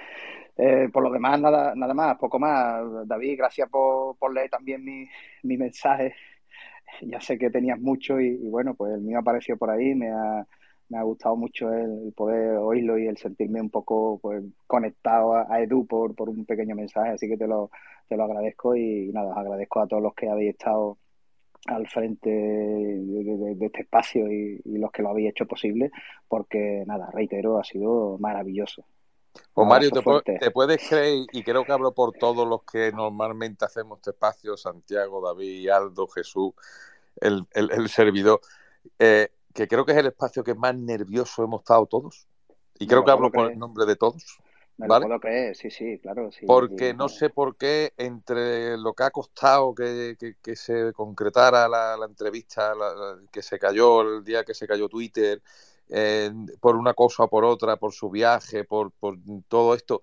Eh, 0.57 0.89
por 0.91 1.03
lo 1.03 1.11
demás, 1.11 1.39
nada, 1.39 1.75
nada 1.75 1.93
más, 1.93 2.17
poco 2.17 2.39
más. 2.39 3.07
David, 3.07 3.38
gracias 3.38 3.69
por, 3.69 4.17
por 4.17 4.33
leer 4.33 4.49
también 4.49 4.83
mi, 4.83 5.07
mi 5.43 5.57
mensaje. 5.57 6.15
Ya 7.01 7.22
sé 7.22 7.38
que 7.38 7.49
tenías 7.49 7.80
mucho 7.80 8.19
y, 8.19 8.38
bueno, 8.49 8.74
pues 8.75 8.93
el 8.93 9.01
mío 9.01 9.19
apareció 9.19 9.57
por 9.57 9.69
ahí. 9.69 9.95
Me 9.95 10.09
ha, 10.11 10.45
me 10.90 10.98
ha 10.98 11.03
gustado 11.03 11.35
mucho 11.35 11.74
el, 11.74 12.14
poder 12.16 12.57
oírlo 12.57 12.98
y 12.98 13.07
el 13.07 13.17
sentirme 13.17 13.61
un 13.61 13.69
poco 13.69 14.19
pues, 14.22 14.43
conectado 14.67 15.35
a, 15.35 15.61
Edu 15.61 15.85
por, 15.88 16.16
por 16.16 16.30
un 16.30 16.45
pequeño 16.45 16.75
mensaje. 16.75 17.11
Así 17.11 17.27
que 17.27 17.38
te 17.38 17.48
lo, 17.48 17.72
te 18.07 18.17
lo 18.17 18.24
agradezco 18.24 18.75
y, 18.75 19.11
nada, 19.14 19.32
os 19.32 19.38
agradezco 19.38 19.82
a 19.82 19.88
todos 19.88 20.03
los 20.03 20.14
que 20.16 20.30
habéis 20.30 20.51
estado 20.51 20.98
al 21.67 21.88
frente 21.88 22.30
de, 22.30 23.57
este 23.59 23.82
espacio 23.82 24.32
y, 24.32 24.61
y, 24.64 24.77
los 24.77 24.91
que 24.91 25.01
lo 25.01 25.09
habéis 25.09 25.32
hecho 25.32 25.45
posible, 25.48 25.91
porque 26.27 26.83
nada, 26.88 27.09
reitero, 27.11 27.59
ha 27.59 27.64
sido 27.64 28.17
maravilloso. 28.19 28.85
Pues 29.53 29.67
Mario, 29.67 29.91
te, 29.91 30.51
puedes 30.51 30.88
creer, 30.88 31.25
y 31.32 31.43
creo 31.43 31.66
que 31.66 31.72
hablo 31.72 31.93
por 31.93 32.14
todos 32.14 32.48
los 32.48 32.64
que 32.64 32.91
normalmente 32.91 33.66
hacemos 33.66 33.98
este 33.99 34.11
espacio, 34.11 34.56
Santiago, 34.56 35.25
David, 35.25 35.69
Aldo, 35.69 36.07
Jesús, 36.07 36.53
el, 37.19 37.45
servidor, 37.90 38.40
eh, 38.99 39.30
que 39.53 39.67
creo 39.67 39.85
que 39.85 39.93
es 39.93 39.98
el 39.98 40.07
espacio 40.07 40.43
que 40.43 40.53
más 40.53 40.75
nervioso 40.75 41.43
hemos 41.43 41.61
estado 41.61 41.85
todos. 41.85 42.27
Y 42.80 42.88
creo 42.88 43.03
que 43.03 43.11
hablo 43.11 43.32
por 43.32 43.51
el 43.51 43.57
nombre 43.57 43.85
de 43.85 43.95
todos. 43.95 44.40
Me 44.77 44.88
lo 44.88 45.01
puedo 45.01 45.19
creer, 45.19 45.56
sí, 45.56 45.72
sí, 45.72 45.98
claro. 45.98 46.32
Sí, 46.32 46.45
Porque 46.45 46.93
no 46.93 47.09
sé 47.09 47.32
por 47.32 47.57
qué, 47.57 47.93
entre 47.98 48.77
lo 48.77 48.93
que 48.93 49.03
ha 49.03 49.09
costado 49.09 49.74
que, 49.74 50.16
se 50.56 50.93
concretara 50.93 51.67
la, 51.67 51.98
entrevista, 52.06 52.74
que 53.32 53.41
se 53.41 53.57
cayó 53.57 54.01
el 54.01 54.24
día 54.24 54.43
que 54.43 54.53
se 54.53 54.67
cayó 54.67 54.88
Twitter, 54.88 55.41
eh, 55.90 56.32
por 56.59 56.75
una 56.75 56.93
cosa 56.93 57.24
o 57.24 57.30
por 57.30 57.45
otra, 57.45 57.77
por 57.77 57.93
su 57.93 58.09
viaje, 58.09 58.64
por, 58.64 58.91
por 58.91 59.17
todo 59.48 59.74
esto, 59.74 60.01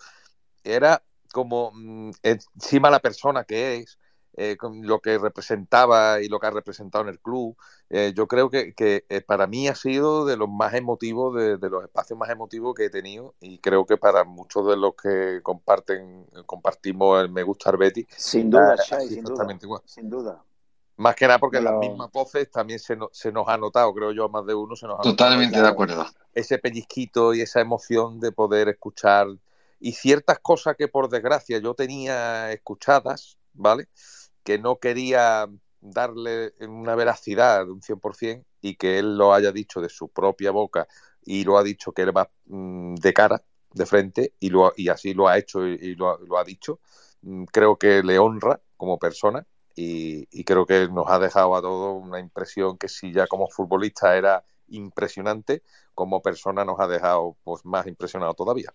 era 0.63 1.03
como 1.33 1.73
mm, 1.75 2.11
encima 2.23 2.91
la 2.91 3.01
persona 3.01 3.45
que 3.45 3.77
es, 3.77 3.99
eh, 4.37 4.57
con 4.57 4.85
lo 4.85 5.01
que 5.01 5.17
representaba 5.17 6.21
y 6.21 6.29
lo 6.29 6.41
que 6.41 6.49
ha 6.49 6.51
representado 6.51 7.05
en 7.05 7.11
el 7.11 7.21
club. 7.21 7.57
Eh, 7.89 8.13
yo 8.17 8.27
creo 8.27 8.51
que, 8.51 8.75
eh, 8.77 9.21
para 9.21 9.47
mí 9.47 9.69
ha 9.69 9.77
sido 9.77 10.27
de 10.27 10.37
los 10.37 10.49
más 10.49 10.75
emotivos, 10.75 11.37
de, 11.37 11.71
los 11.71 11.85
espacios 11.85 12.19
más 12.19 12.31
emotivos 12.31 12.75
que 12.75 12.87
he 12.87 12.91
tenido 12.91 13.35
y 13.39 13.59
creo 13.59 13.87
que 13.87 13.97
para 13.97 14.25
muchos 14.25 14.67
de 14.67 14.77
los 14.77 14.95
que 14.97 15.41
comparten 15.43 16.27
compartimos 16.47 17.23
el 17.23 17.31
Me 17.31 17.45
Gusta 17.45 17.71
Betty. 17.73 18.07
Sin 18.17 18.51
duda, 18.51 18.77
sin, 18.77 19.23
duda 19.23 19.83
sin 19.85 20.11
duda. 20.11 20.45
Más 20.97 21.17
que 21.17 21.27
nada 21.27 21.39
porque 21.39 21.59
en 21.59 21.65
las 21.65 21.79
mismas 21.79 22.11
voces 22.13 22.51
también 22.51 22.79
se, 22.79 22.97
se, 23.13 23.33
nos 23.33 23.49
ha 23.49 23.57
notado, 23.57 23.93
creo 23.93 24.13
yo, 24.13 24.25
a 24.25 24.29
más 24.29 24.47
de 24.47 24.55
uno 24.55 24.77
se 24.77 24.87
nos 24.87 25.01
ha 25.01 25.03
Totalmente 25.03 25.61
de 25.61 25.67
acuerdo. 25.67 26.07
Ese 26.33 26.59
pellizquito 26.59 27.35
y 27.35 27.41
esa 27.41 27.61
emoción 27.61 28.21
de 28.21 28.31
poder 28.31 28.69
escuchar 28.69 29.27
y 29.81 29.93
ciertas 29.93 30.39
cosas 30.39 30.77
que 30.77 30.89
por 30.89 31.09
desgracia 31.09 31.59
yo 31.59 31.75
tenía 31.75 32.53
escuchadas, 32.53 33.39
¿vale? 33.53 33.89
que 34.45 34.59
no 34.59 34.77
quería 34.77 35.49
darle 35.81 36.53
una 36.61 36.95
veracidad 36.95 37.67
de 37.67 37.73
un 37.73 37.81
100% 37.81 38.45
y 38.61 38.77
que 38.77 38.99
él 38.99 39.19
lo 39.19 39.35
haya 39.35 39.51
dicho 39.51 39.81
de 39.81 39.89
su 39.89 40.09
propia 40.09 40.51
boca 40.51 40.87
y 41.25 41.45
lo 41.45 41.59
ha 41.59 41.63
dicho 41.63 41.93
que 41.93 42.03
él 42.03 42.17
va 42.17 42.31
mm, 42.47 42.95
de 42.95 43.13
cara, 43.13 43.43
de 43.73 43.87
frente, 43.87 44.35
y, 44.39 44.51
lo, 44.51 44.73
y 44.77 44.89
así 44.89 45.15
lo 45.15 45.27
ha 45.27 45.37
hecho 45.39 45.67
y, 45.67 45.97
lo, 45.97 46.39
ha 46.39 46.45
dicho, 46.45 46.81
mm, 47.23 47.45
creo 47.45 47.77
que 47.77 48.03
le 48.03 48.19
honra 48.19 48.61
como 48.77 48.99
persona 48.99 49.47
y, 49.77 50.45
creo 50.45 50.67
que 50.67 50.89
nos 50.89 51.09
ha 51.09 51.19
dejado 51.19 51.57
a 51.57 51.61
todos 51.61 52.03
una 52.03 52.21
impresión 52.21 52.79
que 52.79 52.89
si 52.89 53.13
ya 53.13 53.27
como 53.27 53.49
futbolista 53.49 54.17
era 54.17 54.45
impresionante, 54.69 55.63
como 55.95 56.23
persona 56.23 56.65
nos 56.65 56.79
ha 56.81 56.87
dejado 56.87 57.37
pues 57.45 57.65
más 57.65 57.87
impresionado 57.87 58.35
todavía. 58.35 58.73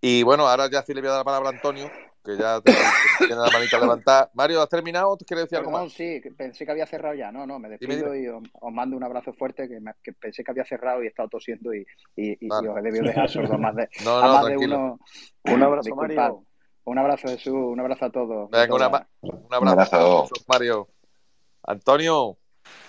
Y 0.00 0.22
bueno, 0.22 0.46
ahora 0.46 0.68
ya 0.70 0.82
sí 0.82 0.92
le 0.92 1.00
voy 1.00 1.08
a 1.08 1.12
dar 1.12 1.20
la 1.20 1.24
palabra 1.24 1.48
a 1.48 1.52
Antonio, 1.52 1.90
que 2.22 2.36
ya 2.36 2.60
tiene 2.60 3.36
la 3.36 3.50
manita 3.50 3.78
levantada. 3.78 4.30
Mario, 4.34 4.60
¿has 4.60 4.68
terminado? 4.68 5.16
¿Quieres 5.16 5.46
decir 5.46 5.58
algo 5.58 5.70
más? 5.70 5.92
Sí, 5.92 6.20
pensé 6.36 6.66
que 6.66 6.72
había 6.72 6.84
cerrado 6.84 7.14
ya. 7.14 7.32
No, 7.32 7.46
no, 7.46 7.58
me 7.58 7.70
despido 7.70 8.14
y 8.14 8.28
os, 8.28 8.42
mando 8.70 8.98
un 8.98 9.02
abrazo 9.02 9.32
fuerte, 9.32 9.66
que, 9.66 10.12
pensé 10.12 10.44
que 10.44 10.50
había 10.50 10.66
cerrado 10.66 11.02
y 11.02 11.06
he 11.06 11.08
estado 11.08 11.30
tosiendo 11.30 11.74
y, 11.74 11.86
y, 12.16 12.36
os 12.50 12.76
he 12.76 12.82
debido 12.82 13.04
dejar 13.04 13.30
sordo 13.30 13.56
más 13.56 13.74
de, 13.76 13.88
no, 14.04 14.20
no, 14.20 14.32
más 14.34 14.46
de 14.46 14.56
uno. 14.58 14.98
Un 15.44 15.62
abrazo, 15.62 15.96
Mario. 15.96 16.44
Un 16.84 16.98
abrazo, 16.98 17.28
Jesús. 17.28 17.54
Un 17.54 17.80
abrazo 17.80 18.04
a 18.04 18.10
todos. 18.10 18.50
Venga, 18.50 18.74
un 19.22 19.68
abrazo, 19.68 20.28
Mario. 20.46 20.88
Antonio. 21.62 22.36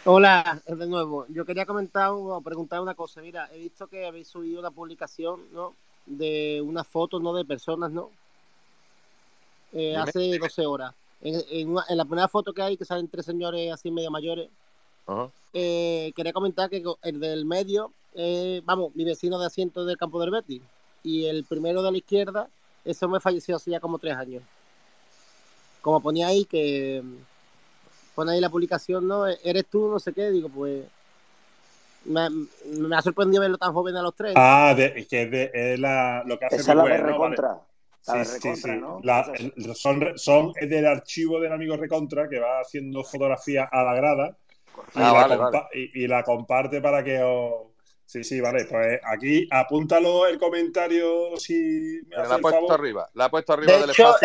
Hola, 0.03 0.61
de 0.67 0.87
nuevo. 0.87 1.25
Yo 1.29 1.45
quería 1.45 1.65
comentar 1.65 2.09
o 2.11 2.41
preguntar 2.41 2.81
una 2.81 2.95
cosa. 2.95 3.21
Mira, 3.21 3.49
he 3.53 3.57
visto 3.57 3.87
que 3.87 4.05
habéis 4.05 4.27
subido 4.27 4.59
una 4.59 4.71
publicación, 4.71 5.41
¿no? 5.53 5.73
De 6.05 6.61
una 6.61 6.83
foto, 6.83 7.19
¿no? 7.19 7.33
De 7.33 7.45
personas, 7.45 7.91
¿no? 7.91 8.11
Eh, 9.73 9.95
hace 9.95 10.37
12 10.37 10.65
horas. 10.65 10.93
En, 11.21 11.73
la 11.73 12.05
primera 12.05 12.27
foto 12.27 12.53
que 12.53 12.61
hay, 12.61 12.77
que 12.77 12.85
salen 12.85 13.07
tres 13.07 13.25
señores 13.25 13.71
así 13.73 13.89
medio 13.89 14.11
mayores, 14.11 14.49
eh, 15.53 16.11
quería 16.15 16.33
comentar 16.33 16.69
que 16.69 16.83
el 17.03 17.19
del 17.19 17.45
medio, 17.45 17.91
eh, 18.13 18.61
vamos, 18.65 18.95
mi 18.95 19.03
vecino 19.03 19.39
de 19.39 19.47
asiento 19.47 19.85
del 19.85 19.97
campo 19.97 20.19
del 20.19 20.31
Betis, 20.31 20.61
y 21.03 21.25
el 21.25 21.43
primero 21.45 21.81
de 21.81 21.91
la 21.91 21.97
izquierda, 21.97 22.49
eso 22.85 23.09
me 23.09 23.19
falleció 23.19 23.55
hace 23.55 23.71
ya 23.71 23.79
como 23.79 23.99
tres 23.99 24.15
años. 24.15 24.43
Como 25.81 25.99
ponía 25.99 26.27
ahí 26.27 26.45
que 26.45 27.03
pone 28.15 28.31
ahí 28.31 28.39
la 28.39 28.49
publicación, 28.49 29.07
¿no? 29.07 29.27
Eres 29.27 29.65
tú, 29.65 29.89
no 29.89 29.99
sé 29.99 30.13
qué, 30.13 30.31
digo, 30.31 30.49
pues 30.49 30.85
me, 32.05 32.95
ha 32.95 33.01
sorprendido 33.01 33.41
verlo 33.41 33.57
tan 33.57 33.73
joven 33.73 33.95
a 33.97 34.01
los 34.01 34.15
tres. 34.15 34.33
Ah, 34.35 34.73
de, 34.75 35.05
que 35.07 35.25
de, 35.25 35.77
la, 35.77 36.23
lo 36.25 36.39
que 36.39 36.45
hace 36.45 36.57
Esa 36.57 36.71
es 36.71 36.77
la 36.77 36.83
de 36.85 36.97
recontra 36.97 37.61
sí, 38.05 38.55
sí, 38.55 38.71
son, 39.73 40.17
son 40.17 40.53
del 40.53 40.85
archivo 40.85 41.39
del 41.39 41.51
amigo 41.51 41.75
Recontra 41.75 42.27
que 42.29 42.39
va 42.39 42.59
haciendo 42.59 43.03
fotografías 43.03 43.67
a 43.71 43.83
la 43.83 43.95
grada 43.95 44.37
ah, 44.95 45.69
y, 45.73 46.07
la 46.07 46.23
comparte 46.23 46.81
para 46.81 47.03
que 47.03 47.21
os. 47.21 47.74
Sí, 48.05 48.23
sí, 48.23 48.39
vale. 48.39 48.65
Pues 48.65 48.99
aquí 49.03 49.47
apúntalo 49.51 50.27
el 50.27 50.37
comentario 50.37 51.35
si 51.37 52.01
me 52.07 52.15
la 52.17 52.35
ha 52.35 52.37
puesto 52.37 52.71
arriba. 52.71 53.09
La 53.13 53.25
ha 53.25 53.29
puesto 53.29 53.53
arriba 53.53 53.73
de 53.77 53.91
hecho, 53.91 54.15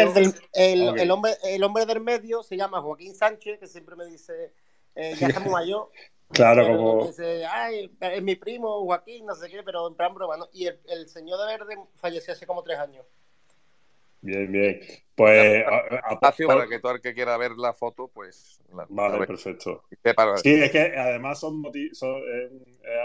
El, 0.53 1.11
hombre, 1.11 1.33
el 1.45 1.65
hombre 1.65 1.87
del 1.87 2.01
medio 2.01 2.43
se 2.43 2.57
llama 2.57 2.81
Joaquín 2.81 3.15
Sánchez, 3.15 3.59
que 3.59 3.67
siempre 3.67 3.97
me 3.97 4.05
dice, 4.07 4.53
eh, 4.95 5.15
ya 5.19 5.29
estamos 5.29 5.51
mayor. 5.51 5.91
Claro, 6.33 6.65
como. 6.65 7.07
Dice, 7.09 7.45
Ay, 7.45 7.91
es 7.99 8.23
mi 8.23 8.37
primo 8.37 8.85
Joaquín, 8.85 9.27
no 9.27 9.35
sé 9.35 9.49
qué, 9.49 9.65
pero 9.65 9.89
en 9.89 9.97
plan 9.97 10.15
broma, 10.15 10.37
¿no? 10.37 10.49
Y 10.53 10.67
el, 10.67 10.79
el 10.87 11.09
señor 11.09 11.41
de 11.41 11.47
verde 11.47 11.77
falleció 11.97 12.33
hace 12.33 12.47
como 12.47 12.63
tres 12.63 12.79
años. 12.79 13.05
Bien, 14.23 14.51
bien. 14.51 14.81
Pues. 15.15 15.65
Espacio 16.11 16.47
para 16.47 16.67
que 16.67 16.79
todo 16.79 16.93
el 16.93 17.01
que 17.01 17.15
quiera 17.15 17.37
ver 17.37 17.53
la 17.53 17.75
foto, 17.75 18.09
pues. 18.09 18.61
vale, 18.89 19.27
perfecto. 19.27 19.85
Sí, 20.37 20.55
es 20.55 20.71
que 20.71 20.93
además 20.97 21.39
son, 21.41 21.63
es, 21.75 22.03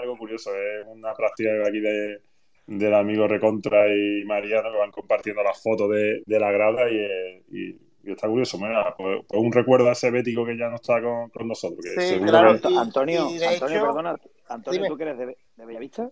algo 0.01 0.17
curioso. 0.17 0.51
Es 0.55 0.85
una 0.87 1.13
práctica 1.13 1.49
aquí 1.67 1.79
de, 1.79 2.21
del 2.67 2.93
amigo 2.93 3.27
Recontra 3.27 3.87
y 3.87 4.23
Mariano 4.25 4.71
que 4.71 4.77
van 4.77 4.91
compartiendo 4.91 5.43
las 5.43 5.61
fotos 5.61 5.89
de, 5.89 6.23
la 6.27 6.51
grada 6.51 6.89
y, 6.89 7.77
está 8.03 8.27
curioso. 8.27 8.59
pues, 8.59 9.21
pues, 9.27 9.41
un 9.41 9.51
recuerdo 9.51 9.89
a 9.89 9.93
ese 9.93 10.11
bético 10.11 10.45
que 10.45 10.57
ya 10.57 10.69
no 10.69 10.75
está 10.75 11.01
con, 11.01 11.47
nosotros. 11.47 11.85
sí, 11.97 12.19
claro. 12.19 12.51
Antonio, 12.77 13.27
Antonio, 13.27 13.85
perdona. 13.85 14.15
Antonio, 14.47 14.85
¿tú 14.87 14.97
que 14.97 15.03
eres 15.03 15.17
de, 15.17 15.25
de 15.25 15.65
Bellavista? 15.65 16.11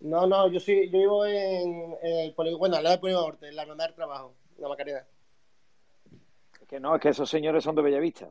No, 0.00 0.26
no, 0.26 0.48
yo 0.48 0.60
sí, 0.60 0.88
yo 0.90 0.98
vivo 0.98 1.26
en, 1.26 1.96
el 2.02 2.34
bueno, 2.58 2.76
al 2.76 2.82
lado 2.82 2.94
del 2.94 3.00
Polígono 3.00 3.26
Norte, 3.26 3.48
en 3.48 3.56
la 3.56 3.62
hermandad 3.62 3.86
del 3.86 3.94
trabajo, 3.94 4.34
la 4.58 4.68
Macarena. 4.68 5.06
Es 6.60 6.68
que 6.68 6.80
no, 6.80 6.94
es 6.94 7.00
que 7.00 7.08
esos 7.08 7.28
señores 7.28 7.64
son 7.64 7.74
de 7.74 7.82
Bellavista. 7.82 8.28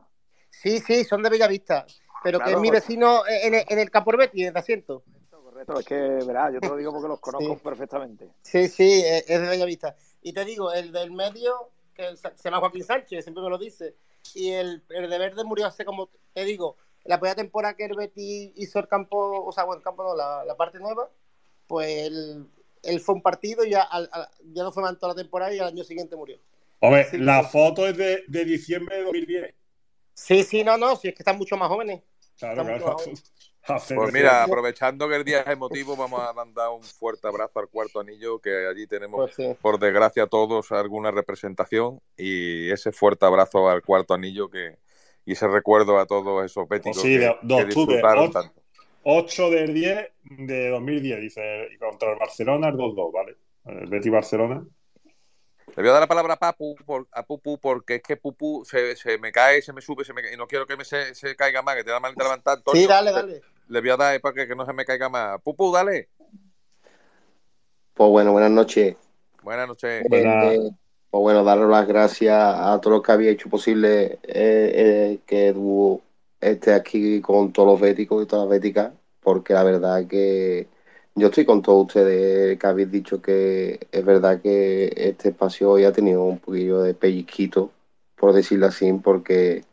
Sí, 0.50 0.78
sí, 0.78 1.04
son 1.04 1.22
de 1.22 1.30
Bellavista, 1.30 1.86
pero 2.22 2.38
que 2.40 2.52
es 2.52 2.58
mi 2.60 2.70
vecino 2.70 3.22
en 3.26 3.54
el, 3.54 3.64
en 3.68 3.78
el 3.78 3.90
Camporbeti, 3.90 4.42
en 4.42 4.48
el 4.48 4.56
asiento. 4.56 5.02
Correcto, 5.30 5.80
es 5.80 5.86
que, 5.86 5.94
verás, 5.94 6.52
yo 6.52 6.60
te 6.60 6.68
lo 6.68 6.76
digo 6.76 6.92
porque 6.92 7.08
los 7.08 7.20
conozco 7.20 7.58
perfectamente. 7.58 8.30
Sí, 8.42 8.68
sí, 8.68 9.02
es 9.04 9.26
de 9.26 9.48
Bellavista. 9.48 9.96
Y 10.22 10.32
te 10.32 10.44
digo, 10.44 10.72
el 10.72 10.92
del 10.92 11.10
medio, 11.12 11.70
que 11.94 12.16
se 12.16 12.30
llama 12.44 12.60
Joaquín 12.60 12.84
Sánchez, 12.84 13.24
siempre 13.24 13.42
me 13.42 13.50
lo 13.50 13.58
dice, 13.58 13.96
y 14.34 14.50
el, 14.50 14.82
el 14.90 15.10
de 15.10 15.18
verde 15.18 15.44
murió 15.44 15.66
hace 15.66 15.84
como, 15.84 16.10
te 16.32 16.44
digo, 16.44 16.76
la 17.04 17.18
primera 17.18 17.36
temporada 17.36 17.74
que 17.74 17.84
el 17.84 17.96
Betty 17.96 18.52
hizo 18.56 18.78
el 18.78 18.88
campo, 18.88 19.44
o 19.44 19.52
sea, 19.52 19.64
bueno, 19.64 19.78
el 19.78 19.84
campo 19.84 20.02
no, 20.02 20.14
la, 20.14 20.44
la 20.44 20.56
parte 20.56 20.78
nueva, 20.78 21.08
pues 21.66 21.88
él, 22.82 23.00
fue 23.00 23.14
un 23.14 23.22
partido 23.22 23.64
y 23.64 23.70
ya, 23.70 23.88
ya 24.52 24.62
no 24.62 24.72
fue 24.72 24.82
más 24.82 24.98
toda 24.98 25.14
la 25.14 25.22
temporada 25.22 25.54
y 25.54 25.58
al 25.58 25.68
año 25.68 25.84
siguiente 25.84 26.16
murió. 26.16 26.38
Hombre, 26.80 27.06
la 27.12 27.42
foto 27.44 27.86
es 27.86 27.96
de, 27.96 28.44
diciembre 28.44 28.98
de 28.98 29.04
2010. 29.04 29.54
Sí, 30.14 30.44
sí, 30.44 30.64
no, 30.64 30.76
no, 30.78 30.96
sí, 30.96 31.08
es 31.08 31.14
que 31.14 31.22
están 31.22 31.36
mucho 31.36 31.56
más 31.56 31.68
jóvenes. 31.68 32.02
Claro, 32.38 32.64
claro. 32.64 32.96
Pues 33.66 34.12
mira, 34.12 34.44
aprovechando 34.44 35.08
que 35.08 35.16
el 35.16 35.24
día 35.24 35.40
es 35.40 35.48
emotivo, 35.48 35.96
vamos 35.96 36.20
a 36.20 36.32
mandar 36.32 36.68
un 36.70 36.84
fuerte 36.84 37.26
abrazo 37.26 37.58
al 37.58 37.68
cuarto 37.68 37.98
anillo, 37.98 38.38
que 38.38 38.68
allí 38.68 38.86
tenemos, 38.86 39.32
pues 39.34 39.56
por 39.58 39.80
desgracia, 39.80 40.28
todos 40.28 40.70
alguna 40.70 41.10
representación. 41.10 42.00
Y 42.16 42.70
ese 42.70 42.92
fuerte 42.92 43.26
abrazo 43.26 43.68
al 43.68 43.82
cuarto 43.82 44.14
anillo 44.14 44.48
que, 44.48 44.76
y 45.24 45.32
ese 45.32 45.48
recuerdo 45.48 45.98
a 45.98 46.06
todos 46.06 46.44
esos 46.44 46.68
béticos 46.68 47.02
pues 47.02 47.18
que, 47.18 47.56
que 47.56 47.64
disfrutaron 47.64 48.30
tanto. 48.30 48.62
8 49.08 49.50
del 49.50 49.72
10 49.72 50.10
de 50.24 50.70
2010, 50.70 51.20
dice, 51.20 51.68
y 51.72 51.78
contra 51.78 52.10
el 52.10 52.18
Barcelona 52.18 52.70
el 52.70 52.74
2-2, 52.74 53.12
¿vale? 53.12 53.36
El 53.64 53.86
Betty 53.86 54.10
Barcelona. 54.10 54.66
Le 55.76 55.82
voy 55.82 55.90
a 55.90 55.92
dar 55.92 56.00
la 56.00 56.08
palabra 56.08 56.34
a 56.34 56.36
Papu, 56.36 56.74
a 57.12 57.22
Pupu 57.22 57.58
porque 57.60 57.96
es 57.96 58.02
que 58.02 58.16
Pupu 58.16 58.64
se, 58.64 58.96
se, 58.96 59.16
me 59.18 59.30
cae, 59.30 59.62
se 59.62 59.72
me 59.72 59.80
sube, 59.80 60.04
se 60.04 60.12
me, 60.12 60.22
y 60.32 60.36
no 60.36 60.48
quiero 60.48 60.66
que 60.66 60.76
me 60.76 60.84
se, 60.84 61.14
se 61.14 61.36
caiga 61.36 61.62
más, 61.62 61.76
que 61.76 61.84
te 61.84 61.92
da 61.92 62.00
mal 62.00 62.14
levantar. 62.16 62.58
Sí, 62.72 62.84
dale, 62.88 63.12
dale. 63.12 63.42
Le 63.68 63.80
voy 63.80 63.90
a 63.90 63.96
dar 63.96 64.20
para 64.20 64.34
que, 64.34 64.48
que, 64.48 64.56
no 64.56 64.66
se 64.66 64.72
me 64.72 64.84
caiga 64.84 65.08
más. 65.08 65.40
Pupu, 65.40 65.70
dale. 65.70 66.08
Pues 67.94 68.10
bueno, 68.10 68.32
buenas 68.32 68.50
noches. 68.50 68.96
Buenas 69.44 69.68
noches. 69.68 70.04
Eh, 70.04 70.08
eh, 70.10 70.70
pues 71.10 71.22
bueno, 71.22 71.44
darle 71.44 71.68
las 71.68 71.86
gracias 71.86 72.34
a 72.36 72.80
todos 72.80 72.96
los 72.96 73.02
que 73.04 73.12
había 73.12 73.30
hecho 73.30 73.48
posible 73.48 74.18
eh, 74.24 75.20
que 75.24 75.48
Edu 75.48 76.02
esté 76.40 76.72
aquí 76.74 77.20
con 77.20 77.52
todos 77.52 77.68
los 77.68 77.80
béticos 77.80 78.22
y 78.22 78.26
todas 78.26 78.44
las 78.46 78.50
béticas, 78.50 78.92
porque 79.20 79.54
la 79.54 79.64
verdad 79.64 80.06
que 80.06 80.68
yo 81.14 81.28
estoy 81.28 81.44
con 81.46 81.62
todos 81.62 81.86
ustedes 81.86 82.58
que 82.58 82.66
habéis 82.66 82.90
dicho 82.90 83.22
que 83.22 83.80
es 83.90 84.04
verdad 84.04 84.40
que 84.42 84.92
este 84.96 85.30
espacio 85.30 85.70
hoy 85.72 85.84
ha 85.84 85.92
tenido 85.92 86.22
un 86.24 86.38
poquillo 86.38 86.82
de 86.82 86.94
pellizquito, 86.94 87.72
por 88.16 88.32
decirlo 88.34 88.66
así, 88.66 88.92
porque 88.94 89.64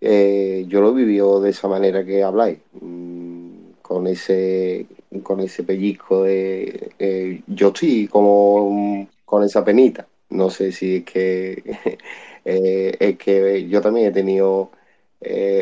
eh, 0.00 0.64
yo 0.68 0.80
lo 0.80 0.94
vivió 0.94 1.40
de 1.40 1.50
esa 1.50 1.68
manera 1.68 2.04
que 2.04 2.22
habláis, 2.22 2.58
mm, 2.80 3.72
con 3.82 4.06
ese 4.06 4.86
con 5.22 5.40
ese 5.40 5.64
pellizco 5.64 6.22
de 6.24 6.92
eh, 6.98 7.42
yo 7.48 7.68
estoy 7.68 8.06
como 8.08 9.08
con 9.24 9.42
esa 9.44 9.64
penita. 9.64 10.06
No 10.30 10.50
sé 10.50 10.72
si 10.72 10.96
es 10.98 11.04
que 11.04 11.62
eh, 12.44 12.96
es 13.00 13.18
que 13.18 13.68
yo 13.68 13.80
también 13.80 14.06
he 14.08 14.12
tenido 14.12 14.70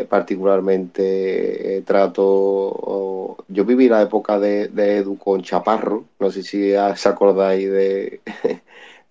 particularmente 0.09 1.83
trato. 1.87 3.37
yo 3.49 3.65
viví 3.65 3.89
la 3.89 4.03
época 4.03 4.39
de, 4.39 4.71
Edu 4.77 5.19
con 5.19 5.43
Chaparro, 5.43 6.05
no 6.21 6.31
sé 6.31 6.43
si 6.43 6.73
os 6.75 7.07
acordáis 7.07 7.71
de, 7.71 8.21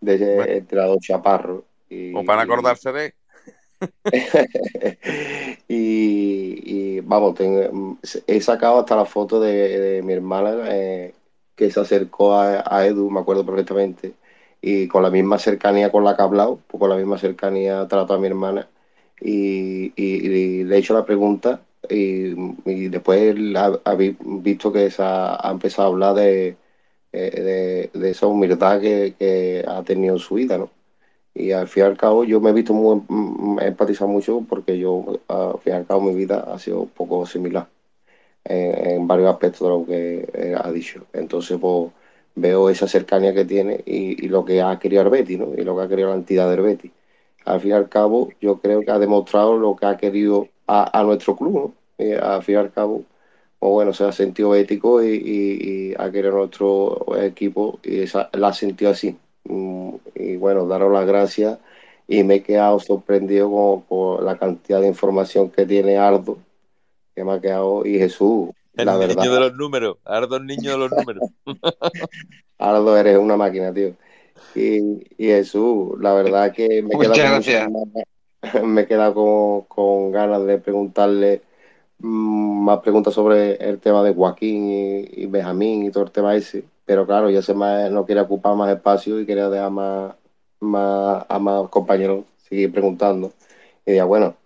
de 0.01 0.57
entrenador 0.57 0.99
Chaparro. 0.99 1.65
Y, 1.89 2.15
o 2.15 2.23
para 2.23 2.43
acordarse 2.43 2.91
de. 2.91 3.13
y, 5.67 6.99
vamos, 7.01 7.35
he 8.25 8.41
sacado 8.41 8.79
hasta 8.79 8.95
la 8.95 9.05
foto 9.05 9.39
de, 9.39 10.01
mi 10.03 10.13
hermana 10.13 10.55
eh, 10.69 11.13
que 11.55 11.69
se 11.71 11.79
acercó 11.79 12.35
a, 12.35 12.85
Edu, 12.85 13.09
me 13.09 13.19
acuerdo 13.19 13.45
perfectamente, 13.45 14.13
y 14.61 14.87
con 14.87 15.03
la 15.03 15.09
misma 15.11 15.37
cercanía 15.39 15.91
con 15.91 16.03
la 16.03 16.15
que 16.15 16.21
ha 16.21 16.25
hablado, 16.25 16.59
pues 16.67 16.79
con 16.79 16.89
la 16.89 16.95
misma 16.95 17.17
cercanía 17.17 17.87
trato 17.87 18.13
a 18.13 18.19
mi 18.19 18.27
hermana 18.27 18.67
y, 19.21 19.91
le 20.63 20.75
he 20.75 20.79
hecho 20.79 20.93
la 20.93 21.05
pregunta 21.05 21.61
y, 21.89 22.33
después 22.89 23.35
habéis 23.85 24.15
visto 24.21 24.71
que 24.71 24.91
ha, 24.99 25.49
empezado 25.51 25.87
a 25.87 25.91
hablar 25.91 26.15
de, 26.15 26.57
eh, 27.13 27.89
de, 27.93 28.09
esa 28.09 28.27
humildad 28.27 28.81
que, 28.81 29.65
ha 29.67 29.83
tenido 29.83 30.15
en 30.15 30.19
su 30.19 30.35
vida, 30.35 30.57
¿no? 30.57 30.69
Y 31.33 31.51
al 31.51 31.67
fin 31.67 31.83
y 31.83 31.85
al 31.87 31.97
cabo 31.97 32.23
yo 32.23 32.41
me 32.41 32.49
he 32.51 32.53
visto 32.53 32.73
muy 32.73 33.01
empatizado 33.61 34.09
mucho 34.09 34.43
porque 34.49 34.77
yo 34.79 35.19
al 35.27 35.59
fin 35.59 35.73
y 35.73 35.75
al 35.77 35.85
cabo 35.87 36.01
mi 36.01 36.15
vida 36.15 36.39
ha 36.51 36.59
sido 36.59 36.81
un 36.81 36.89
poco 36.89 37.25
similar 37.27 37.67
en, 38.45 39.07
varios 39.07 39.29
aspectos 39.31 39.61
de 39.61 39.69
lo 39.69 39.85
que 39.85 40.55
ha 40.57 40.71
dicho. 40.71 41.05
Entonces 41.13 41.57
pues 41.59 41.91
veo 42.35 42.69
esa 42.69 42.87
cercanía 42.87 43.33
que 43.33 43.45
tiene 43.45 43.81
y, 43.85 44.27
lo 44.29 44.45
que 44.45 44.61
ha 44.61 44.79
querido 44.79 45.01
Arbeti, 45.01 45.37
¿no? 45.37 45.53
Y 45.55 45.63
lo 45.63 45.75
que 45.77 45.83
ha 45.83 45.87
querido 45.89 46.09
la 46.09 46.15
entidad 46.15 46.47
de 46.47 46.53
Arbeti. 46.53 46.91
Al 47.47 47.61
fin 47.61 47.71
y 47.71 47.73
al 47.73 47.89
cabo 47.89 48.29
yo 48.41 48.59
creo 48.59 48.81
que 48.81 48.91
ha 48.91 48.99
demostrado 48.99 49.57
lo 49.57 49.75
que 49.75 49.85
ha 49.85 49.97
querido 49.97 50.47
a, 50.67 51.03
nuestro 51.03 51.35
club, 51.35 51.73
¿no? 51.97 52.15
al 52.21 52.43
fin 52.43 52.55
y 52.55 52.57
al 52.57 52.71
cabo 52.71 53.03
pues 53.59 53.71
bueno, 53.71 53.93
se 53.93 54.03
ha 54.03 54.11
sentido 54.11 54.53
ético 54.55 55.03
y, 55.03 55.95
ha 55.97 56.11
querido 56.11 56.35
nuestro 56.37 57.17
equipo 57.19 57.79
y 57.83 58.01
esa, 58.01 58.29
la 58.33 58.49
ha 58.49 58.53
sentido 58.53 58.91
así. 58.91 59.17
Mm, 59.45 59.95
y 60.15 60.35
bueno, 60.35 60.67
daros 60.67 60.93
las 60.93 61.07
gracias 61.07 61.57
y 62.07 62.23
me 62.23 62.35
he 62.35 62.43
quedado 62.43 62.79
sorprendido 62.79 63.83
por 63.87 64.23
la 64.23 64.37
cantidad 64.37 64.79
de 64.79 64.87
información 64.87 65.49
que 65.49 65.65
tiene 65.65 65.97
Ardo, 65.97 66.37
que 67.15 67.23
me 67.23 67.33
ha 67.33 67.41
quedado, 67.41 67.85
y 67.85 67.97
Jesús. 67.97 68.49
El 68.75 68.85
la 68.85 68.97
niño 69.07 69.33
de 69.33 69.39
los 69.39 69.55
números, 69.55 69.97
Ardo 70.05 70.37
el 70.37 70.45
niño 70.45 70.71
de 70.71 70.77
los 70.77 70.91
números. 70.91 71.23
Ardo, 72.59 72.95
eres 72.95 73.17
una 73.17 73.35
máquina, 73.35 73.73
tío. 73.73 73.93
Y, 74.55 75.05
Jesús, 75.17 75.99
la 75.99 76.13
verdad 76.13 76.51
que 76.51 76.81
me 76.81 76.95
he 76.95 76.99
quedado, 76.99 77.41
con, 77.41 77.93
me 78.73 78.81
he 78.81 78.87
quedado 78.87 79.65
con, 79.67 80.11
ganas 80.11 80.45
de 80.45 80.57
preguntarle 80.57 81.41
mm, 81.99 82.63
más 82.63 82.79
preguntas 82.79 83.13
sobre 83.13 83.55
el 83.55 83.79
tema 83.79 84.03
de 84.03 84.13
Joaquín 84.13 84.69
y, 84.69 85.23
y 85.23 85.25
Benjamín 85.25 85.85
y 85.85 85.91
todo 85.91 86.05
el 86.05 86.11
tema 86.11 86.35
ese 86.35 86.65
pero 86.87 87.05
claro, 87.05 87.29
ya 87.29 87.41
se 87.41 87.53
no 87.53 88.05
quiere 88.05 88.21
ocupar 88.21 88.55
más 88.55 88.73
espacio 88.73 89.19
y 89.19 89.25
quería 89.25 89.49
dejar 89.49 89.71
más, 89.71 90.15
más, 90.61 91.25
a 91.27 91.37
más 91.37 91.69
compañeros 91.69 92.23
seguir 92.47 92.71
preguntando. 92.71 93.33
Y 93.85 93.95
ya 93.95 94.05
bueno, 94.05 94.37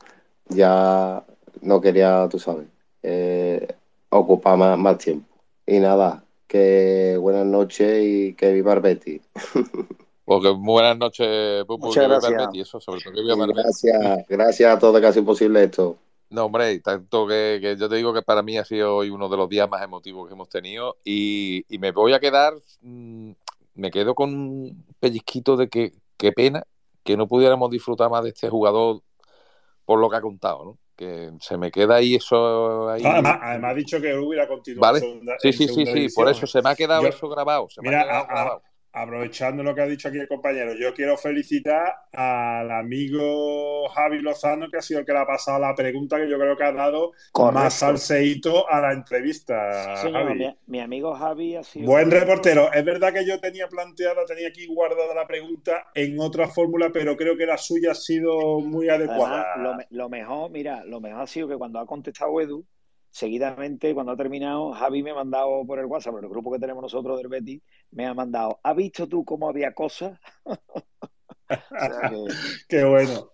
ya 0.49 1.23
no 1.61 1.81
quería, 1.81 2.27
tú 2.31 2.39
sabes, 2.39 2.67
eh, 3.03 3.67
ocupar 4.09 4.57
más, 4.57 4.75
más 4.79 4.97
tiempo. 4.97 5.27
Y 5.67 5.79
nada, 5.79 6.23
que 6.51 7.15
buenas 7.17 7.45
noches 7.45 8.03
y 8.03 8.33
que 8.33 8.51
viva 8.51 8.75
Betty. 8.75 9.21
Porque 10.25 10.49
buenas 10.49 10.97
noches, 10.97 11.63
Pupu, 11.63 11.87
Muchas 11.87 12.09
gracias. 12.09 12.49
Eso, 12.55 12.81
sobre 12.81 12.99
todo 12.99 13.13
que 13.13 13.21
viva 13.21 13.47
Gracias, 13.47 14.25
gracias 14.27 14.75
a 14.75 14.77
todos, 14.77 14.99
que 14.99 15.07
ha 15.07 15.13
sido 15.13 15.23
posible 15.23 15.63
esto. 15.63 15.97
No, 16.29 16.45
hombre, 16.45 16.77
tanto 16.79 17.25
que, 17.25 17.77
yo 17.79 17.87
te 17.87 17.95
digo 17.95 18.13
que 18.13 18.21
para 18.21 18.43
mí 18.43 18.57
ha 18.57 18.65
sido 18.65 18.97
hoy 18.97 19.09
uno 19.09 19.29
de 19.29 19.37
los 19.37 19.47
días 19.47 19.69
más 19.69 19.81
emotivos 19.81 20.27
que 20.27 20.33
hemos 20.33 20.49
tenido 20.49 20.97
y, 21.05 21.63
me 21.79 21.91
voy 21.91 22.11
a 22.11 22.19
quedar, 22.19 22.53
mm, 22.81 23.31
me 23.75 23.89
quedo 23.89 24.13
con 24.13 24.33
un 24.33 24.85
pellizquito 24.99 25.55
de 25.55 25.69
que 25.69 25.93
qué 26.17 26.33
pena 26.33 26.63
que 27.05 27.15
no 27.15 27.29
pudiéramos 27.29 27.71
disfrutar 27.71 28.09
más 28.09 28.23
de 28.23 28.29
este 28.31 28.49
jugador 28.49 29.01
por 29.85 29.99
lo 29.99 30.09
que 30.09 30.17
ha 30.17 30.21
contado, 30.21 30.65
¿no? 30.65 30.77
Que 31.01 31.31
se 31.39 31.57
me 31.57 31.71
queda 31.71 31.95
ahí 31.95 32.13
eso 32.13 32.87
ahí. 32.87 33.01
además, 33.03 33.39
ha 33.41 33.73
dicho 33.73 33.99
que 33.99 34.13
hubiera 34.13 34.47
continuado. 34.47 34.93
¿Vale? 34.93 34.99
sí, 35.39 35.51
sí, 35.51 35.67
sí, 35.67 35.83
sí, 35.87 36.07
por 36.13 36.29
eso 36.29 36.45
se 36.45 36.61
me 36.61 36.69
ha 36.69 36.75
quedado 36.75 37.07
eso 37.07 37.27
grabado. 37.27 37.67
Se 37.71 37.81
mira, 37.81 38.05
grabado 38.05 38.61
aprovechando 38.93 39.63
lo 39.63 39.73
que 39.73 39.81
ha 39.81 39.85
dicho 39.85 40.07
aquí 40.07 40.17
el 40.17 40.27
compañero, 40.27 40.73
yo 40.73 40.93
quiero 40.93 41.17
felicitar 41.17 41.93
al 42.13 42.71
amigo 42.71 43.87
Javi 43.89 44.19
Lozano, 44.19 44.69
que 44.69 44.77
ha 44.77 44.81
sido 44.81 44.99
el 44.99 45.05
que 45.05 45.13
le 45.13 45.19
ha 45.19 45.25
pasado 45.25 45.59
la 45.59 45.73
pregunta 45.75 46.17
que 46.17 46.29
yo 46.29 46.37
creo 46.37 46.57
que 46.57 46.63
ha 46.63 46.71
dado 46.71 47.11
más 47.53 47.73
salseíto 47.73 48.69
a 48.69 48.81
la 48.81 48.93
entrevista. 48.93 49.95
Mi, 50.67 50.79
amigo 50.79 51.13
Javi 51.13 51.55
ha 51.55 51.63
sido. 51.63 51.85
Buen 51.85 52.11
reportero. 52.11 52.71
Es 52.73 52.83
verdad 52.83 53.13
que 53.13 53.25
yo 53.25 53.39
tenía 53.39 53.67
planteada, 53.67 54.25
tenía 54.25 54.49
aquí 54.49 54.65
guardada 54.67 55.13
la 55.13 55.27
pregunta 55.27 55.87
en 55.93 56.19
otra 56.19 56.47
fórmula, 56.47 56.89
pero 56.93 57.15
creo 57.15 57.37
que 57.37 57.45
la 57.45 57.57
suya 57.57 57.91
ha 57.91 57.95
sido 57.95 58.59
muy 58.59 58.89
adecuada. 58.89 59.55
lo, 59.57 59.77
lo 59.89 60.09
mejor, 60.09 60.51
mira, 60.51 60.83
lo 60.85 60.99
mejor 60.99 61.21
ha 61.21 61.27
sido 61.27 61.47
que 61.47 61.57
cuando 61.57 61.79
ha 61.79 61.85
contestado 61.85 62.39
Edu, 62.41 62.65
seguidamente, 63.11 63.93
cuando 63.93 64.13
ha 64.13 64.17
terminado, 64.17 64.71
Javi 64.71 65.03
me 65.03 65.11
ha 65.11 65.15
mandado 65.15 65.65
por 65.65 65.79
el 65.79 65.85
WhatsApp, 65.85 66.13
por 66.13 66.23
el 66.23 66.29
grupo 66.29 66.51
que 66.51 66.59
tenemos 66.59 66.81
nosotros 66.81 67.17
del 67.17 67.27
Betty, 67.27 67.61
me 67.91 68.07
ha 68.07 68.13
mandado, 68.13 68.59
¿has 68.63 68.75
visto 68.75 69.07
tú 69.07 69.23
cómo 69.23 69.49
había 69.49 69.73
cosas? 69.73 70.19
Qué 72.67 72.83
bueno. 72.83 73.31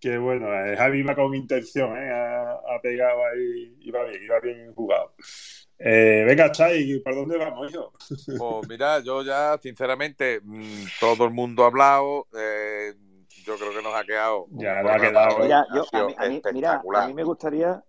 Qué 0.00 0.16
bueno, 0.16 0.46
eh, 0.54 0.76
Javi 0.76 1.02
va 1.02 1.16
con 1.16 1.34
intención, 1.34 1.90
eh, 1.96 2.08
ha, 2.12 2.80
pegado 2.80 3.18
ahí, 3.24 3.76
iba 3.80 4.04
bien, 4.04 4.22
iba 4.22 4.38
bien 4.38 4.72
jugado. 4.72 5.12
Eh, 5.76 6.22
venga, 6.24 6.52
Chay, 6.52 7.00
¿por 7.00 7.16
dónde 7.16 7.36
vamos, 7.36 7.72
yo? 7.72 7.92
Pues 8.38 8.68
mira, 8.68 9.00
yo 9.00 9.24
ya, 9.24 9.58
sinceramente, 9.60 10.40
mm, 10.40 10.84
todo 11.00 11.24
el 11.24 11.32
mundo 11.32 11.64
ha 11.64 11.66
hablado, 11.66 12.28
yo 12.32 13.56
creo 13.56 13.70
que 13.72 13.82
nos 13.82 13.94
ha 13.94 14.04
quedado. 14.04 14.46
Ya, 14.50 14.78
ha 14.78 15.00
quedado. 15.00 15.38
Mira, 16.52 16.80
a 16.94 17.06
mí 17.08 17.14
me 17.14 17.24
gustaría 17.24 17.82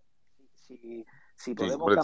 si, 1.36 1.56
podemos 1.56 1.96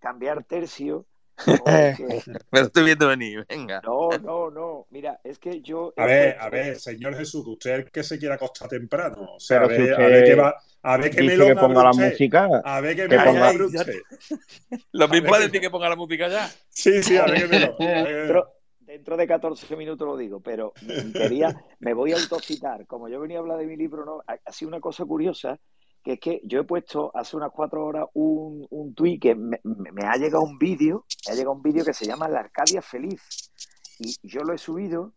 cambiar, 0.00 0.44
tercio. 0.44 1.06
Me 1.66 2.60
lo 2.60 2.66
estoy 2.66 2.84
viendo 2.84 3.08
venir, 3.08 3.44
venga. 3.46 3.82
No, 3.84 4.08
no, 4.22 4.50
no. 4.50 4.86
Mira, 4.90 5.20
es 5.22 5.38
que 5.38 5.60
yo. 5.60 5.92
A 5.96 6.06
ver, 6.06 6.38
a 6.40 6.48
ver, 6.48 6.76
señor 6.76 7.14
Jesús, 7.14 7.46
usted 7.46 7.72
es 7.72 7.78
el 7.80 7.90
que 7.90 8.02
se 8.02 8.18
quiera 8.18 8.36
acostar 8.36 8.68
temprano. 8.68 9.34
O 9.34 9.40
sea, 9.40 9.60
a 9.60 9.66
ver, 9.66 9.94
a 9.94 9.98
ver 9.98 10.24
qué 10.24 10.34
va. 10.34 10.56
A 10.82 10.96
ver 10.96 11.10
qué 11.10 11.22
me 11.22 11.36
lo 11.36 11.54
ponga 11.56 11.82
la 11.84 11.92
música. 11.92 12.48
A 12.64 12.80
ver 12.80 12.96
qué 12.96 13.08
me 13.08 13.18
ponga 13.18 13.52
Lo 14.92 15.08
mismo 15.08 15.34
a 15.34 15.40
decir 15.40 15.60
que 15.60 15.68
ponga 15.68 15.88
la 15.88 15.96
música 15.96 16.28
ya. 16.28 16.48
Sí, 16.70 17.02
sí, 17.02 17.16
a 17.16 17.26
ver 17.26 17.42
qué 17.42 17.48
me 17.48 17.60
lo. 17.60 17.76
Dentro, 17.76 18.54
dentro 18.78 19.16
de 19.16 19.26
14 19.26 19.76
minutos 19.76 20.06
lo 20.06 20.16
digo, 20.16 20.40
pero 20.40 20.72
quería, 21.12 21.54
me 21.80 21.92
voy 21.92 22.12
a 22.12 22.16
autocitar. 22.16 22.86
Como 22.86 23.08
yo 23.08 23.20
venía 23.20 23.38
a 23.38 23.40
hablar 23.40 23.58
de 23.58 23.66
mi 23.66 23.76
libro, 23.76 24.06
no, 24.06 24.22
ha 24.26 24.52
sido 24.52 24.68
una 24.68 24.80
cosa 24.80 25.04
curiosa 25.04 25.58
que 26.06 26.12
es 26.12 26.20
que 26.20 26.40
yo 26.44 26.60
he 26.60 26.62
puesto 26.62 27.10
hace 27.16 27.36
unas 27.36 27.50
cuatro 27.50 27.84
horas 27.84 28.06
un, 28.14 28.64
un 28.70 28.94
tuit 28.94 29.20
que 29.20 29.34
me, 29.34 29.58
ha 30.06 30.16
llegado 30.16 30.44
un 30.44 30.56
vídeo, 30.56 31.04
me 31.26 31.32
ha 31.32 31.34
llegado 31.34 31.56
un 31.56 31.62
vídeo 31.62 31.84
que 31.84 31.92
se 31.92 32.06
llama 32.06 32.28
La 32.28 32.38
Arcadia 32.38 32.80
Feliz. 32.80 33.50
Y 33.98 34.14
yo 34.22 34.42
lo 34.44 34.52
he 34.52 34.58
subido 34.58 35.14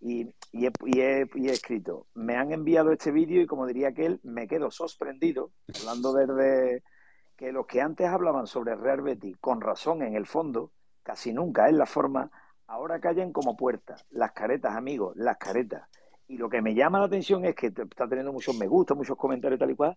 y, 0.00 0.34
y, 0.50 0.66
he, 0.66 1.28
escrito, 1.44 2.08
me 2.14 2.34
han 2.34 2.50
enviado 2.50 2.90
este 2.90 3.12
vídeo 3.12 3.40
y 3.40 3.46
como 3.46 3.68
diría 3.68 3.90
aquel, 3.90 4.18
me 4.24 4.48
quedo 4.48 4.72
sorprendido, 4.72 5.52
hablando 5.78 6.12
desde 6.12 6.82
que 7.36 7.52
los 7.52 7.66
que 7.66 7.80
antes 7.80 8.08
hablaban 8.08 8.48
sobre 8.48 8.74
Real 8.74 9.00
Betis, 9.00 9.36
con 9.38 9.60
razón 9.60 10.02
en 10.02 10.16
el 10.16 10.26
fondo, 10.26 10.72
casi 11.04 11.32
nunca 11.32 11.68
es 11.68 11.74
la 11.74 11.86
forma, 11.86 12.32
ahora 12.66 12.98
callan 12.98 13.32
como 13.32 13.56
puertas, 13.56 14.04
las 14.10 14.32
caretas, 14.32 14.74
amigos, 14.74 15.14
las 15.14 15.36
caretas. 15.36 15.88
Y 16.26 16.36
lo 16.36 16.48
que 16.48 16.62
me 16.62 16.74
llama 16.74 16.98
la 16.98 17.04
atención 17.04 17.44
es 17.44 17.54
que 17.54 17.68
está 17.68 18.08
teniendo 18.08 18.32
muchos 18.32 18.56
me 18.56 18.66
gusta, 18.66 18.94
muchos 18.94 19.16
comentarios 19.16 19.60
tal 19.60 19.70
y 19.70 19.76
cual, 19.76 19.96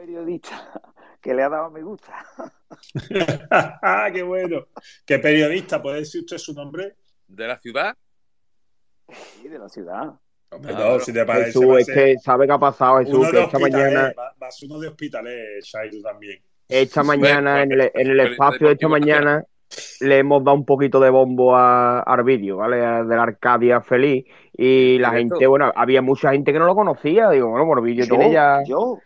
periodista 0.00 0.72
que 1.20 1.34
le 1.34 1.42
ha 1.42 1.48
dado 1.48 1.70
me 1.70 1.82
gusta. 1.82 2.24
¡Qué 4.12 4.22
bueno! 4.22 4.66
¿Qué 5.04 5.18
periodista? 5.18 5.82
¿Puede 5.82 5.98
decir 5.98 6.22
usted 6.22 6.38
su 6.38 6.54
nombre? 6.54 6.96
¿De 7.28 7.46
la 7.46 7.58
ciudad? 7.58 7.94
Sí, 9.12 9.48
de 9.48 9.58
la 9.58 9.68
ciudad. 9.68 10.14
no, 10.58 11.00
si 11.00 11.12
te 11.12 11.24
parece. 11.26 11.46
Jesús, 11.52 11.80
es 11.80 11.90
que 11.90 12.16
sabe 12.18 12.46
qué 12.46 12.52
ha 12.52 12.58
pasado, 12.58 12.98
Jesús, 13.00 13.30
que 13.30 13.42
esta 13.42 13.58
mañana. 13.58 14.12
Va, 14.18 14.46
a 14.46 14.50
ser 14.50 14.70
uno 14.70 14.80
de 14.80 14.88
hospitales, 14.88 15.64
Shaidu 15.64 16.00
también. 16.00 16.40
Esta 16.66 17.02
mañana, 17.02 17.62
en 17.62 17.72
el, 17.72 17.92
en 17.92 18.10
el 18.10 18.20
espacio 18.20 18.68
de 18.68 18.72
esta 18.74 18.88
mañana, 18.88 19.44
le 20.00 20.18
hemos 20.18 20.42
dado 20.42 20.56
un 20.56 20.64
poquito 20.64 20.98
de 21.00 21.10
bombo 21.10 21.56
al 21.56 22.24
vídeo, 22.24 22.58
¿vale? 22.58 22.76
De 22.76 23.16
la 23.16 23.22
Arcadia 23.24 23.82
Feliz. 23.82 24.24
Y 24.56 24.98
la 24.98 25.10
gente, 25.10 25.46
bueno, 25.46 25.70
había 25.74 26.00
mucha 26.00 26.32
gente 26.32 26.52
que 26.52 26.58
no 26.58 26.66
lo 26.66 26.74
conocía. 26.74 27.28
Digo, 27.30 27.50
bueno, 27.50 27.66
por 27.66 27.82
vídeo 27.82 28.06
tiene 28.06 28.32
ya. 28.32 28.62
Yo, 28.66 28.98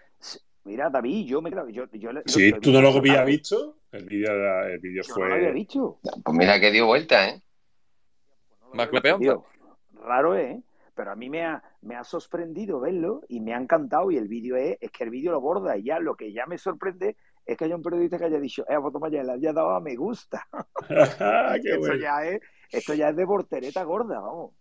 mira, 0.65 0.91
David, 0.91 1.27
yo 1.27 1.43
me 1.43 1.51
yo, 1.51 1.87
yo, 1.93 2.11
Sí, 2.27 2.53
¿tú 2.61 2.71
no 2.73 2.81
lo 2.81 2.89
habías 2.89 3.25
visto? 3.27 3.79
El 3.93 4.07
vídeo 4.07 4.33
el 4.65 4.79
vídeo 4.81 5.03
fue. 5.05 5.23
No 5.23 5.29
lo 5.29 5.35
había 5.35 5.51
visto. 5.51 6.01
Pues 6.03 6.37
mira 6.37 6.59
que 6.61 6.71
dio 6.71 6.87
vuelta, 6.87 7.29
¿eh? 7.29 7.43
Más 8.73 8.89
que 8.89 9.01
Raro, 9.93 10.37
¿eh? 10.37 10.63
Pero 10.95 11.11
a 11.11 11.17
mí 11.17 11.29
me 11.29 11.45
ha, 11.45 11.63
me 11.83 11.97
ha 11.97 12.05
sorprendido 12.05 12.81
verlo 12.81 13.23
y 13.29 13.41
me 13.41 13.55
ha 13.55 13.59
encantado. 13.59 14.11
Y 14.11 14.17
el 14.17 14.29
vídeo 14.29 14.57
es, 14.57 14.77
es 14.81 14.91
que 14.91 15.05
el 15.05 15.11
vídeo 15.11 15.33
lo 15.33 15.41
borda. 15.41 15.77
Y 15.77 15.85
ya 15.85 15.99
lo 15.99 16.15
que 16.15 16.33
ya 16.33 16.47
me 16.47 16.59
sorprende 16.59 17.17
es 17.47 17.57
que 17.57 17.65
haya 17.65 17.77
un 17.77 17.83
periodista 17.83 18.19
que 18.19 18.25
haya 18.25 18.41
dicho, 18.41 18.65
eh, 18.69 18.77
foto 18.81 19.07
ya 19.09 19.23
le 19.23 19.33
haya 19.33 19.53
dado 19.53 19.71
a 19.71 19.81
me 19.81 19.97
gusta. 19.97 20.47
esto, 20.89 21.95
ya 21.97 22.25
es, 22.25 22.41
esto 22.71 22.95
ya 22.95 23.11
es 23.11 23.17
de 23.17 23.27
portereta 23.27 23.83
gorda, 23.85 24.21
vamos. 24.21 24.53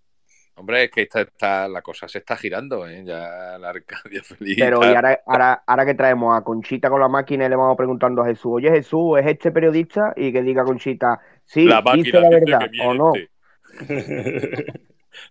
Hombre, 0.55 0.83
es 0.83 0.91
que 0.91 1.01
esta, 1.01 1.21
está, 1.21 1.67
la 1.67 1.81
cosa 1.81 2.07
se 2.07 2.19
está 2.19 2.37
girando, 2.37 2.87
¿eh? 2.87 3.03
Ya 3.03 3.57
la 3.57 3.69
Arcadia 3.69 4.23
feliz. 4.23 4.55
Pero 4.59 4.83
y 4.83 4.95
ahora, 4.95 5.19
ahora, 5.25 5.63
ahora, 5.65 5.85
que 5.85 5.95
traemos 5.95 6.37
a 6.37 6.43
Conchita 6.43 6.89
con 6.89 7.01
la 7.01 7.07
máquina 7.07 7.45
y 7.45 7.49
le 7.49 7.55
vamos 7.55 7.75
preguntando 7.75 8.21
a 8.21 8.25
Jesús, 8.25 8.53
oye 8.55 8.69
Jesús, 8.69 9.19
¿es 9.19 9.27
este 9.27 9.51
periodista? 9.51 10.13
Y 10.15 10.31
que 10.31 10.41
diga 10.43 10.63
Conchita, 10.63 11.19
sí, 11.45 11.67
dice 11.95 12.19
la 12.19 12.29
verdad 12.29 12.69
o 12.85 12.93
no. 12.93 13.13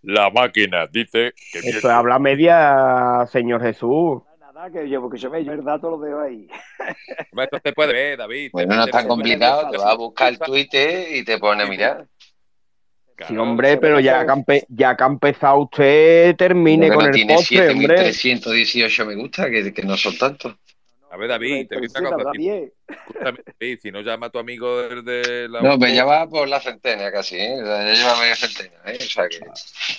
la 0.02 0.30
máquina 0.30 0.86
dice 0.86 1.32
que 1.52 1.58
Eso 1.60 1.90
habla 1.90 2.18
media, 2.18 3.26
señor 3.30 3.62
Jesús 3.62 4.22
que 4.70 4.88
yo, 4.88 5.00
porque 5.00 5.18
yo 5.18 5.30
me 5.30 5.38
el 5.38 5.64
dato 5.64 5.90
lo 5.90 5.98
veo 5.98 6.20
ahí. 6.20 6.46
Esto 7.32 7.60
te 7.60 7.72
puede 7.72 7.92
ver, 7.92 8.18
David. 8.18 8.50
Bueno, 8.52 8.76
no 8.76 8.84
es 8.84 8.90
tan 8.90 9.08
complicado, 9.08 9.70
te 9.70 9.78
vas 9.78 9.86
a 9.86 9.96
buscar 9.96 10.28
el 10.28 10.38
Twitter 10.38 11.16
y 11.16 11.24
te 11.24 11.38
pone 11.38 11.64
a 11.64 11.66
mirar. 11.66 12.06
Sí, 13.26 13.36
hombre, 13.36 13.76
pero 13.76 14.00
ya 14.00 14.26
que, 14.26 14.64
ya 14.68 14.96
que 14.96 15.04
ha 15.04 15.06
empezado 15.06 15.58
usted, 15.58 16.36
termine 16.36 16.90
con 16.90 17.06
el 17.06 17.12
tiene 17.12 17.34
postre, 17.34 17.70
hombre. 17.70 17.94
318 17.94 19.06
me 19.06 19.14
gusta, 19.16 19.50
que, 19.50 19.72
que 19.72 19.82
no 19.82 19.96
son 19.96 20.16
tantos. 20.18 20.56
A 21.10 21.16
ver, 21.18 21.28
David, 21.28 21.68
te 21.68 21.76
voy 21.76 21.88
a 21.94 22.02
cosa. 22.02 22.32
Si, 23.60 23.76
si 23.76 23.90
no 23.90 24.00
llama 24.00 24.26
a 24.26 24.30
tu 24.30 24.38
amigo 24.38 24.80
desde 24.80 25.46
la. 25.46 25.60
No, 25.60 25.76
me 25.76 25.94
llama 25.94 26.26
por 26.26 26.48
la 26.48 26.58
centena 26.58 27.12
casi, 27.12 27.36
¿eh? 27.36 27.60
O 27.60 27.66
sea, 27.66 27.84
ya 27.84 27.92
lleva 27.92 28.18
media 28.18 28.34
centena, 28.34 28.76
¿eh? 28.86 28.96
O 28.98 29.02
sea 29.02 29.28
que. 29.28 29.40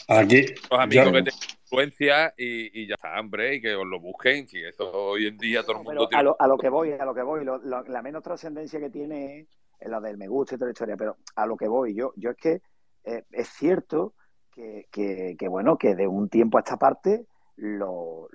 Aquí. 0.07 0.45
Los 0.71 0.79
amigos 0.79 1.11
que 1.11 1.21
te 1.21 1.31
influencia 1.61 2.33
y, 2.35 2.81
y, 2.81 2.87
ya 2.87 2.95
está, 2.95 3.19
hombre, 3.19 3.55
y 3.55 3.61
que 3.61 3.75
os 3.75 3.85
lo 3.85 3.99
busquen. 3.99 4.47
Si 4.47 4.59
eso 4.63 4.91
hoy 4.91 5.27
en 5.27 5.37
día 5.37 5.61
todo 5.61 5.77
el 5.77 5.83
mundo 5.83 6.07
tiene. 6.07 6.19
A 6.19 6.23
lo, 6.23 6.35
a 6.39 6.47
lo, 6.47 6.57
que 6.57 6.69
voy, 6.69 6.93
a 6.93 7.05
lo 7.05 7.13
que 7.13 7.21
voy, 7.21 7.45
la 7.45 8.01
menos 8.01 8.23
trascendencia 8.23 8.79
que 8.79 8.89
tiene 8.89 9.47
es 9.83 9.89
la 9.89 9.99
del 9.99 10.17
me 10.17 10.27
gusta 10.27 10.55
y 10.55 10.57
toda 10.57 10.69
la 10.69 10.73
historia, 10.73 10.97
pero 10.97 11.17
a 11.35 11.45
lo 11.45 11.57
que 11.57 11.67
voy, 11.67 11.93
yo, 11.93 12.13
yo 12.15 12.31
es 12.31 12.37
que 12.37 12.61
eh, 13.03 13.23
es 13.31 13.49
cierto 13.49 14.13
que, 14.51 14.87
que, 14.91 15.35
que, 15.37 15.47
bueno, 15.47 15.77
que 15.77 15.95
de 15.95 16.07
un 16.07 16.29
tiempo 16.29 16.57
a 16.57 16.61
esta 16.61 16.77
parte 16.77 17.25
los 17.55 18.29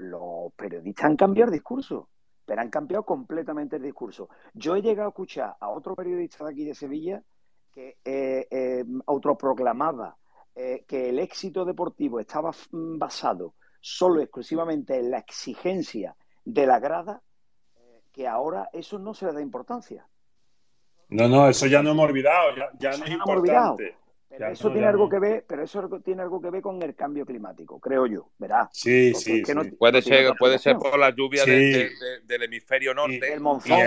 periodistas 0.56 1.06
han 1.06 1.16
cambiado 1.16 1.48
el 1.50 1.54
discurso 1.54 2.08
pero 2.48 2.62
han 2.62 2.70
cambiado 2.70 3.04
completamente 3.04 3.76
el 3.76 3.82
discurso. 3.82 4.30
Yo 4.54 4.74
he 4.74 4.80
llegado 4.80 5.08
a 5.08 5.10
escuchar 5.10 5.56
a 5.60 5.68
otro 5.68 5.94
periodista 5.94 6.46
de 6.46 6.50
aquí 6.50 6.64
de 6.64 6.74
Sevilla 6.74 7.22
que 7.70 7.98
eh, 8.02 8.48
eh, 8.50 8.84
autoproclamaba 9.06 10.16
eh, 10.54 10.86
que 10.88 11.10
el 11.10 11.18
éxito 11.18 11.66
deportivo 11.66 12.18
estaba 12.20 12.50
mm, 12.50 12.96
basado 12.96 13.54
solo 13.82 14.22
exclusivamente 14.22 14.98
en 14.98 15.10
la 15.10 15.18
exigencia 15.18 16.16
de 16.42 16.66
la 16.66 16.80
grada, 16.80 17.22
que 18.10 18.26
ahora 18.26 18.70
eso 18.72 18.98
no 18.98 19.12
se 19.12 19.26
le 19.26 19.34
da 19.34 19.42
importancia. 19.42 20.08
No, 21.10 21.28
no, 21.28 21.48
eso 21.48 21.66
ya 21.66 21.82
no 21.82 21.90
hemos 21.90 22.06
olvidado, 22.06 22.56
ya, 22.78 22.96
no 22.96 23.04
es 23.04 23.10
importante. 23.10 23.94
Pero 24.28 24.48
eso 24.48 24.70
tiene 24.70 24.86
algo 24.86 25.08
que 25.08 25.18
ver, 25.18 25.44
pero 25.48 25.62
eso 25.62 25.88
tiene 26.04 26.22
algo 26.22 26.40
que 26.40 26.50
ver 26.50 26.60
con 26.60 26.80
el 26.82 26.94
cambio 26.94 27.24
climático, 27.24 27.80
creo 27.80 28.06
yo, 28.06 28.30
¿verdad? 28.38 28.68
Sí, 28.72 29.14
sí, 29.14 29.42
puede 29.78 30.02
ser, 30.02 30.34
puede 30.38 30.58
ser 30.58 30.76
por 30.76 30.98
la 30.98 31.10
lluvia 31.10 31.44
del 31.46 32.42
hemisferio 32.42 32.92
norte. 32.92 33.32
el 33.32 33.40
monzón, 33.40 33.80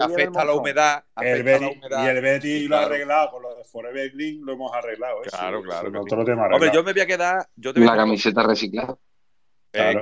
afecta 0.00 0.42
a 0.42 0.44
la 0.44 0.52
humedad. 0.52 1.04
El 1.16 1.46
y 1.46 2.06
el 2.06 2.20
Betty 2.20 2.68
lo 2.68 2.76
ha 2.76 2.82
arreglado, 2.82 3.30
con 3.30 3.42
lo 3.42 3.56
de 3.56 3.64
Forever 3.64 4.10
Green 4.12 4.44
lo 4.44 4.52
hemos 4.52 4.72
arreglado. 4.74 5.24
¿eh? 5.24 5.28
Claro, 5.30 5.62
claro. 5.62 5.88
Hombre, 5.88 6.70
yo 6.72 6.84
me 6.84 6.92
voy 6.92 7.02
a 7.02 7.06
quedar. 7.06 7.48
Yo 7.56 7.72
la 7.74 7.96
camiseta 7.96 8.42
reciclada. 8.42 8.96
Eh, 9.72 9.94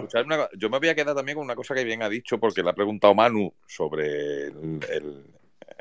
yo 0.56 0.70
me 0.70 0.78
voy 0.78 0.88
a 0.88 0.94
quedar 0.94 1.14
también 1.14 1.36
con 1.36 1.44
una 1.44 1.56
cosa 1.56 1.74
que 1.74 1.84
bien 1.84 2.02
ha 2.02 2.08
dicho, 2.08 2.38
porque 2.38 2.62
le 2.62 2.70
ha 2.70 2.74
preguntado 2.74 3.14
Manu 3.14 3.52
sobre 3.66 4.46
el 4.46 5.33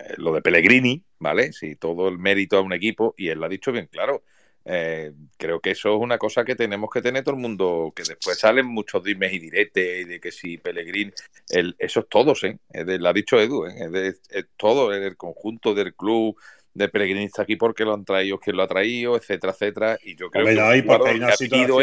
eh, 0.03 0.13
lo 0.17 0.33
de 0.33 0.41
Pellegrini, 0.41 1.03
¿vale? 1.19 1.53
Si 1.53 1.75
todo 1.75 2.07
el 2.07 2.17
mérito 2.17 2.57
a 2.57 2.61
un 2.61 2.73
equipo, 2.73 3.13
y 3.17 3.29
él 3.29 3.39
lo 3.39 3.45
ha 3.45 3.49
dicho 3.49 3.71
bien 3.71 3.87
claro. 3.87 4.23
Eh, 4.65 5.11
creo 5.37 5.59
que 5.59 5.71
eso 5.71 5.93
es 5.93 6.01
una 6.01 6.17
cosa 6.17 6.45
que 6.45 6.55
tenemos 6.55 6.89
que 6.89 7.01
tener 7.01 7.23
todo 7.23 7.35
el 7.35 7.41
mundo, 7.41 7.91
que 7.93 8.03
después 8.03 8.39
salen 8.39 8.65
muchos 8.65 9.03
dimes 9.03 9.33
y 9.33 9.39
diretes, 9.39 10.01
y 10.01 10.03
de 10.05 10.19
que 10.21 10.31
si 10.31 10.57
Pellegrini, 10.57 11.11
el, 11.49 11.75
eso 11.77 12.01
es 12.01 12.05
todos, 12.07 12.43
¿eh? 12.45 12.57
lo 12.71 13.09
ha 13.09 13.13
dicho 13.13 13.37
Edu, 13.39 13.65
¿eh? 13.65 14.13
es, 14.29 14.45
todo, 14.55 14.93
el 14.93 15.17
conjunto 15.17 15.73
del 15.73 15.93
club, 15.95 16.37
de 16.73 16.89
Pellegrini 16.89 17.25
está 17.25 17.43
aquí 17.43 17.55
porque 17.55 17.83
lo 17.83 17.93
han 17.93 18.05
traído, 18.05 18.39
quien 18.39 18.55
lo 18.55 18.63
ha 18.63 18.67
traído, 18.67 19.15
etcétera, 19.15 19.53
etcétera. 19.53 19.99
Y 20.01 20.15
yo 20.15 20.29
creo 20.31 20.45
que, 20.45 20.59
hay 20.59 20.81
una 20.81 21.33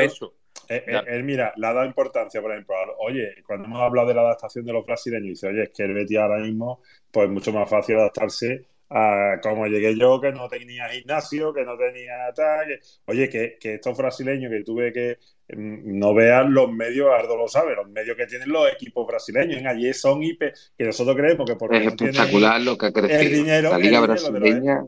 eso. 0.02 0.34
Él, 0.70 1.24
mira, 1.24 1.52
le 1.56 1.66
ha 1.66 1.72
dado 1.72 1.86
importancia, 1.86 2.40
por 2.40 2.52
ejemplo, 2.52 2.76
oye, 3.00 3.34
cuando 3.46 3.66
hemos 3.66 3.82
hablado 3.82 4.08
de 4.08 4.14
la 4.14 4.20
adaptación 4.20 4.64
de 4.64 4.72
los 4.72 4.86
brasileños, 4.86 5.30
dice, 5.30 5.48
oye, 5.48 5.64
es 5.64 5.70
que 5.70 5.82
el 5.82 5.94
Betis 5.94 6.18
ahora 6.18 6.38
mismo, 6.38 6.80
pues 7.10 7.26
es 7.26 7.32
mucho 7.32 7.52
más 7.52 7.68
fácil 7.68 7.96
adaptarse 7.96 8.66
a 8.90 9.38
como 9.40 9.66
llegué 9.66 9.96
yo, 9.96 10.20
que 10.20 10.32
no 10.32 10.48
tenía 10.48 10.88
gimnasio, 10.88 11.52
que 11.54 11.64
no 11.64 11.76
tenía 11.76 12.32
tal. 12.34 12.78
oye, 13.06 13.28
que, 13.28 13.56
estos 13.60 13.96
brasileños 13.96 14.50
que 14.50 14.64
tuve 14.64 14.92
que 14.92 15.18
mm, 15.56 15.98
no 15.98 16.12
vean 16.12 16.52
los 16.52 16.72
medios, 16.72 17.08
Ardo 17.16 17.36
lo 17.36 17.46
sabe, 17.46 17.76
los 17.76 17.88
medios 17.88 18.16
que 18.16 18.26
tienen 18.26 18.48
los 18.48 18.70
equipos 18.72 19.06
brasileños. 19.06 19.62
Allí 19.64 19.92
son 19.94 20.22
IP 20.22 20.52
que 20.76 20.84
nosotros 20.84 21.16
creemos 21.16 21.48
que 21.48 21.56
por 21.56 21.74
es 21.74 21.86
espectacular 21.86 22.60
lo 22.60 22.76
que 22.76 22.86
ha 22.86 22.92
crecido. 22.92 23.20
El 23.20 23.32
dinero, 23.32 23.70
la 23.70 23.78
liga 23.78 24.00
brasileña. 24.00 24.84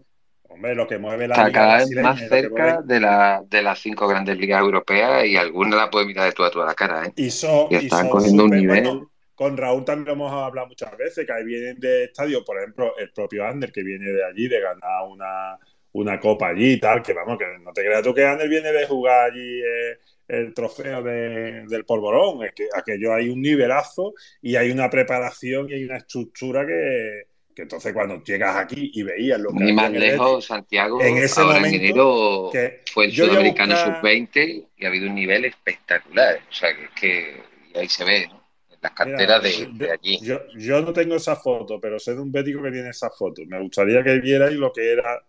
Hombre, 0.53 0.75
lo 0.75 0.87
que 0.87 0.99
mueve 0.99 1.29
la 1.29 1.35
Está 1.35 1.53
cada 1.53 1.79
vez 1.79 1.91
más 1.93 2.21
cerca 2.29 2.83
de, 2.83 3.01
la, 3.01 3.43
de 3.49 3.63
las 3.63 3.79
cinco 3.79 4.07
grandes 4.07 4.37
ligas 4.37 4.61
europeas 4.61 5.25
y 5.27 5.37
alguna 5.37 5.77
la 5.77 5.91
puede 5.91 6.07
mirar 6.07 6.27
de 6.27 6.33
toda, 6.33 6.51
toda 6.51 6.67
la 6.67 6.75
cara. 6.75 7.07
¿eh? 7.07 7.13
Y, 7.17 7.31
son, 7.31 7.69
están 7.71 8.09
cogiendo 8.09 8.45
un 8.45 8.51
nivel. 8.51 9.01
con 9.35 9.57
Raúl 9.57 9.85
también 9.85 10.07
lo 10.07 10.13
hemos 10.13 10.33
hablado 10.33 10.69
muchas 10.69 10.97
veces, 10.97 11.27
que 11.27 11.33
ahí 11.33 11.45
vienen 11.45 11.81
de 11.81 12.05
estadio, 12.05 12.45
por 12.45 12.59
ejemplo, 12.59 12.97
el 12.99 13.11
propio 13.13 13.47
Ander, 13.47 13.73
que 13.73 13.83
viene 13.83 14.11
de 14.11 14.25
allí, 14.25 14.47
de 14.49 14.61
ganar 14.61 15.09
una, 15.09 15.59
una 15.93 16.21
copa 16.21 16.49
allí 16.49 16.73
y 16.73 16.81
tal, 16.81 17.03
que 17.03 17.13
vamos, 17.13 17.39
que 17.39 17.47
no 17.63 17.73
te 17.73 17.83
creas 17.83 18.03
tú 18.03 18.13
que 18.13 18.25
Ander 18.25 18.49
viene 18.49 18.73
de 18.73 18.87
jugar 18.87 19.31
allí 19.31 19.61
eh, 19.61 19.99
el 20.29 20.55
trofeo 20.55 21.03
del 21.03 21.85
polvorón, 21.87 22.45
es 22.45 22.53
que 22.55 22.69
aquello 22.75 23.15
hay 23.15 23.29
un 23.29 23.41
nivelazo 23.41 24.15
y 24.41 24.57
hay 24.57 24.71
una 24.71 24.89
preparación 24.89 25.69
y 25.69 25.75
hay 25.75 25.85
una 25.85 25.97
estructura 25.97 26.67
que, 26.67 27.32
que 27.55 27.63
entonces 27.63 27.93
cuando 27.93 28.23
llegas 28.23 28.57
aquí 28.57 28.91
y 28.95 29.03
veías 29.03 29.41
lo 29.41 29.51
que... 29.51 29.65
Ni 29.65 29.73
más 29.73 29.91
lejos, 29.91 30.47
Santiago, 30.47 31.01
en 31.03 31.19
ese 31.19 31.43
momento, 31.43 32.51
fue 32.93 33.07
el 33.07 33.13
sudamericano 33.13 33.77
sub-20 33.77 34.67
y 34.77 34.85
ha 34.85 34.89
habido 34.89 35.09
un 35.09 35.15
nivel 35.15 35.45
espectacular. 35.45 36.41
O 36.51 36.53
sea, 36.53 36.71
que, 36.75 36.89
que 36.99 37.79
ahí 37.79 37.89
se 37.89 38.05
ve, 38.05 38.27
¿no? 38.29 38.43
En 38.71 38.79
las 38.81 38.93
carteras 38.93 39.43
de, 39.43 39.91
allí. 39.91 40.19
Yo, 40.23 40.41
yo, 40.57 40.81
no 40.81 40.93
tengo 40.93 41.17
esa 41.17 41.37
foto, 41.37 41.81
pero 41.81 41.99
sé 41.99 42.15
de 42.15 42.21
un 42.21 42.33
bético 42.33 42.63
que 42.63 42.71
tiene 42.71 42.91
esa 42.91 43.11
foto. 43.11 43.43
Me 43.47 43.61
gustaría 43.61 44.03
que 44.03 44.19
vierais 44.19 44.57
lo 44.57 44.73
que 44.73 44.93
era 44.93 45.23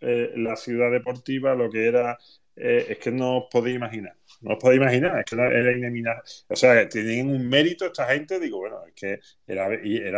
eh, 0.00 0.32
la 0.36 0.56
ciudad 0.56 0.90
deportiva, 0.90 1.54
lo 1.54 1.70
que 1.70 1.86
era... 1.86 2.18
Eh, 2.56 2.86
es 2.90 2.98
que 2.98 3.10
no 3.10 3.38
os 3.38 3.44
podéis 3.50 3.76
imaginar. 3.76 4.14
No 4.40 4.54
os 4.54 4.58
podéis 4.58 4.80
imaginar, 4.80 5.18
es 5.18 5.24
que 5.26 5.34
era 5.36 5.72
ineminable. 5.76 6.22
O 6.48 6.56
sea, 6.56 6.88
tienen 6.88 7.28
un 7.28 7.48
mérito 7.48 7.86
esta 7.86 8.06
gente, 8.06 8.40
digo, 8.40 8.58
bueno, 8.58 8.84
es 8.86 8.94
que 8.94 9.20
era, 9.46 9.68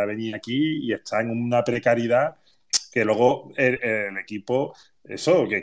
venir 0.05 0.35
aquí 0.35 0.85
y 0.87 0.93
está 0.93 1.21
en 1.21 1.29
una 1.31 1.63
precariedad 1.63 2.35
que 2.91 3.03
luego 3.03 3.51
el, 3.57 4.17
equipo, 4.17 4.75
eso, 5.03 5.47
que, 5.47 5.61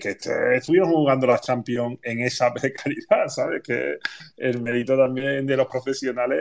estuvieron 0.55 0.91
jugando 0.91 1.27
las 1.27 1.41
Champions 1.43 1.99
en 2.03 2.21
esa 2.21 2.53
precariedad, 2.55 3.29
¿sabes? 3.29 3.63
Que 3.63 3.99
el 4.37 4.61
mérito 4.61 4.97
también 4.97 5.47
de 5.47 5.57
los 5.57 5.67
profesionales 5.67 6.41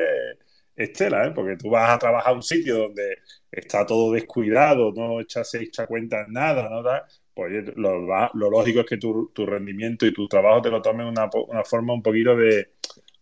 es 0.76 0.94
tela, 0.94 1.28
¿eh? 1.28 1.32
Porque 1.34 1.58
tú 1.58 1.70
vas 1.70 1.92
a 1.92 2.00
trabajar 2.00 2.32
a 2.34 2.36
un 2.36 2.44
sitio 2.44 2.80
donde 2.80 3.20
está 3.52 3.86
todo 3.86 4.12
descuidado, 4.14 4.92
no 4.94 5.20
echas 5.22 5.54
echa 5.56 5.86
cuenta 5.88 6.22
en 6.22 6.34
nada, 6.34 6.70
¿no? 6.70 6.84
Pues 7.40 7.78
lo, 7.78 8.02
lo, 8.02 8.50
lógico 8.50 8.82
es 8.82 8.86
que 8.86 8.98
tu, 8.98 9.32
rendimiento 9.46 10.06
y 10.06 10.12
tu 10.12 10.28
trabajo 10.28 10.62
te 10.62 10.70
lo 10.70 10.82
tomen 10.82 11.08
una, 11.08 11.30
una 11.48 11.64
forma 11.64 11.94
un 11.94 12.04
poquito 12.04 12.36
de 12.36 12.74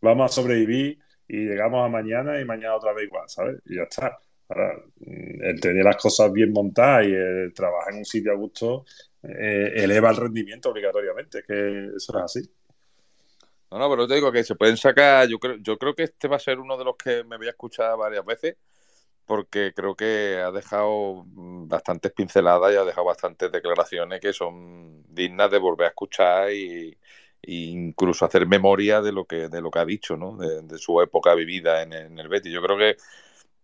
vamos 0.02 0.32
a 0.32 0.42
sobrevivir 0.42 0.98
y 1.28 1.38
llegamos 1.46 1.86
a 1.86 1.88
mañana 1.88 2.42
y 2.42 2.46
mañana 2.46 2.76
otra 2.76 2.94
vez 2.94 3.06
igual, 3.06 3.30
¿sabes? 3.30 3.62
Y 3.66 3.76
ya 3.76 3.84
está. 3.84 4.18
Ahora, 4.50 4.74
mm, 5.00 5.44
el 5.44 5.60
tener 5.60 5.84
las 5.84 5.98
cosas 5.98 6.32
bien 6.32 6.52
montadas 6.52 7.06
y 7.06 7.12
el 7.14 7.54
trabajar 7.54 7.94
en 7.94 8.00
un 8.00 8.06
sitio 8.06 8.32
a 8.32 8.36
gusto 8.36 8.86
eh, 9.22 9.72
eleva 9.76 10.10
el 10.10 10.16
rendimiento 10.16 10.72
obligatoriamente, 10.72 11.44
que 11.46 11.92
eso 11.96 12.18
es 12.18 12.24
así. 12.24 12.42
No, 13.70 13.78
no, 13.78 13.88
pero 13.88 14.08
te 14.08 14.16
digo 14.16 14.32
que 14.32 14.44
se 14.44 14.56
pueden 14.56 14.78
sacar, 14.78 15.28
yo 15.28 15.38
creo, 15.38 15.58
yo 15.58 15.78
creo 15.78 15.94
que 15.94 16.04
este 16.04 16.28
va 16.28 16.38
a 16.38 16.40
ser 16.40 16.58
uno 16.58 16.76
de 16.76 16.86
los 16.86 16.96
que 16.96 17.24
me 17.24 17.38
voy 17.38 17.46
a 17.46 17.52
escuchar 17.52 17.96
varias 17.98 18.26
veces, 18.26 18.56
porque 19.28 19.74
creo 19.76 19.96
que 19.96 20.42
ha 20.44 20.52
dejado 20.52 21.26
bastantes 21.28 22.14
pinceladas 22.14 22.74
y 22.74 22.78
ha 22.78 22.86
dejado 22.86 23.06
bastantes 23.06 23.52
declaraciones 23.52 24.22
que 24.22 24.34
son 24.34 25.04
dignas 25.10 25.52
de 25.52 25.60
volver 25.60 25.88
a 25.88 25.90
escuchar 25.90 26.52
y, 26.52 26.98
incluso 27.44 28.26
hacer 28.26 28.48
memoria 28.48 29.02
de 29.02 29.12
lo 29.12 29.26
que 29.26 29.48
de 29.50 29.62
lo 29.62 29.70
que 29.72 29.80
ha 29.80 29.86
dicho, 29.86 30.18
¿no? 30.18 30.38
De, 30.38 30.78
su 30.80 31.02
época 31.02 31.36
vivida 31.36 31.84
en, 31.84 31.94
el 31.94 32.28
Betis. 32.30 32.52
Yo 32.54 32.62
creo 32.62 32.78
que 32.78 32.98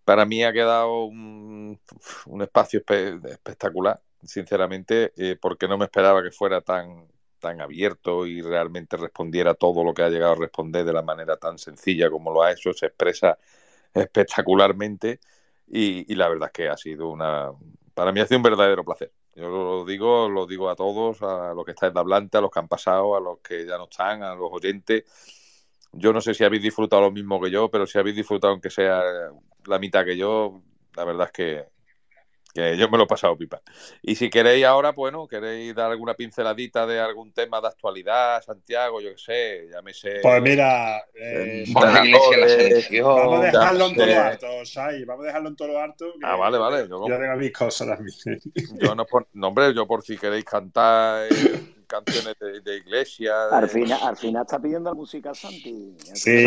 para 0.05 0.25
mí 0.25 0.43
ha 0.43 0.53
quedado 0.53 1.05
un, 1.05 1.79
espacio 2.41 2.79
espectacular, 2.87 4.01
sinceramente, 4.23 5.13
eh, 5.17 5.37
porque 5.41 5.67
no 5.67 5.77
me 5.77 5.85
esperaba 5.85 6.23
que 6.23 6.31
fuera 6.31 6.61
tan 6.61 7.07
tan 7.39 7.61
abierto 7.61 8.25
y 8.25 8.41
realmente 8.41 8.95
respondiera 8.97 9.53
todo 9.53 9.83
lo 9.83 9.93
que 9.93 10.03
ha 10.03 10.09
llegado 10.09 10.33
a 10.33 10.35
responder 10.35 10.85
de 10.85 10.93
la 10.93 11.01
manera 11.01 11.35
tan 11.37 11.57
sencilla 11.57 12.09
como 12.09 12.31
lo 12.31 12.43
ha 12.43 12.51
hecho, 12.53 12.73
se 12.73 12.85
expresa 12.87 13.37
espectacularmente 13.93 15.19
y, 15.75 16.13
la 16.13 16.29
verdad 16.29 16.49
es 16.49 16.53
que 16.53 16.69
ha 16.69 16.77
sido 16.77 17.09
una, 17.09 17.51
para 17.95 18.11
mí 18.11 18.19
ha 18.19 18.27
sido 18.27 18.37
un 18.37 18.43
verdadero 18.43 18.85
placer. 18.85 19.11
Yo 19.35 19.49
lo 19.49 19.85
digo, 19.85 20.29
lo 20.29 20.45
digo 20.45 20.69
a 20.69 20.75
todos, 20.75 21.23
a 21.23 21.53
los 21.55 21.65
que 21.65 21.71
estáis 21.71 21.91
de 21.91 21.99
hablante, 21.99 22.37
a 22.37 22.41
los 22.41 22.51
que 22.51 22.59
han 22.59 22.67
pasado, 22.67 23.15
a 23.15 23.19
los 23.19 23.39
que 23.39 23.65
ya 23.65 23.79
no 23.79 23.85
están, 23.85 24.21
a 24.21 24.35
los 24.35 24.51
oyentes. 24.51 25.03
Yo 25.91 26.13
no 26.13 26.21
sé 26.21 26.35
si 26.35 26.43
habéis 26.43 26.61
disfrutado 26.61 27.01
lo 27.01 27.11
mismo 27.11 27.41
que 27.41 27.49
yo, 27.49 27.71
pero 27.71 27.87
si 27.87 27.97
habéis 27.97 28.15
disfrutado 28.15 28.53
aunque 28.53 28.69
sea 28.69 29.01
la 29.65 29.79
mitad 29.79 30.05
que 30.05 30.15
yo, 30.15 30.61
la 30.95 31.05
verdad 31.05 31.27
es 31.27 31.31
que 31.31 31.65
que 32.53 32.77
yo 32.77 32.87
me 32.89 32.97
lo 32.97 33.05
he 33.05 33.07
pasado 33.07 33.35
pipa. 33.35 33.61
Y 34.01 34.15
si 34.15 34.29
queréis 34.29 34.65
ahora, 34.65 34.91
bueno, 34.91 35.27
queréis 35.27 35.73
dar 35.73 35.91
alguna 35.91 36.13
pinceladita 36.13 36.85
de 36.85 36.99
algún 36.99 37.33
tema 37.33 37.59
de 37.59 37.67
actualidad, 37.67 38.41
Santiago, 38.43 39.01
yo 39.01 39.09
qué 39.11 39.17
sé, 39.17 39.69
ya 39.71 39.81
me 39.81 39.93
sé. 39.93 40.19
Pues 40.21 40.41
mira, 40.41 41.03
eh, 41.15 41.65
vamos 41.69 41.97
a 41.97 42.03
dejarlo 43.41 43.87
en 43.87 43.95
todo 43.95 44.05
lo 44.05 44.19
harto, 44.19 44.65
Sai, 44.65 45.03
vamos 45.03 45.23
a 45.23 45.27
dejarlo 45.27 45.49
en 45.49 45.55
todo 45.55 45.67
lo 45.69 45.79
harto. 45.79 46.13
Ah, 46.23 46.35
vale, 46.35 46.57
vale. 46.57 46.87
Yo, 46.87 47.03
tengo 47.05 47.35
mis 47.37 47.51
cosas 47.51 47.87
también. 47.87 48.39
Yo 48.79 48.93
no, 48.95 49.05
por, 49.05 49.27
no, 49.33 49.47
hombre, 49.47 49.73
yo 49.73 49.87
por 49.87 50.03
si 50.03 50.17
queréis 50.17 50.45
cantar. 50.45 51.27
Eh, 51.31 51.72
canciones 51.85 52.35
de, 52.39 52.77
iglesia. 52.77 53.49
Al, 53.51 53.69
final, 53.69 53.99
al 54.01 54.17
final 54.17 54.41
está 54.43 54.59
pidiendo 54.59 54.93
música 54.93 55.33
Santi. 55.33 55.95
Sí, 56.13 56.45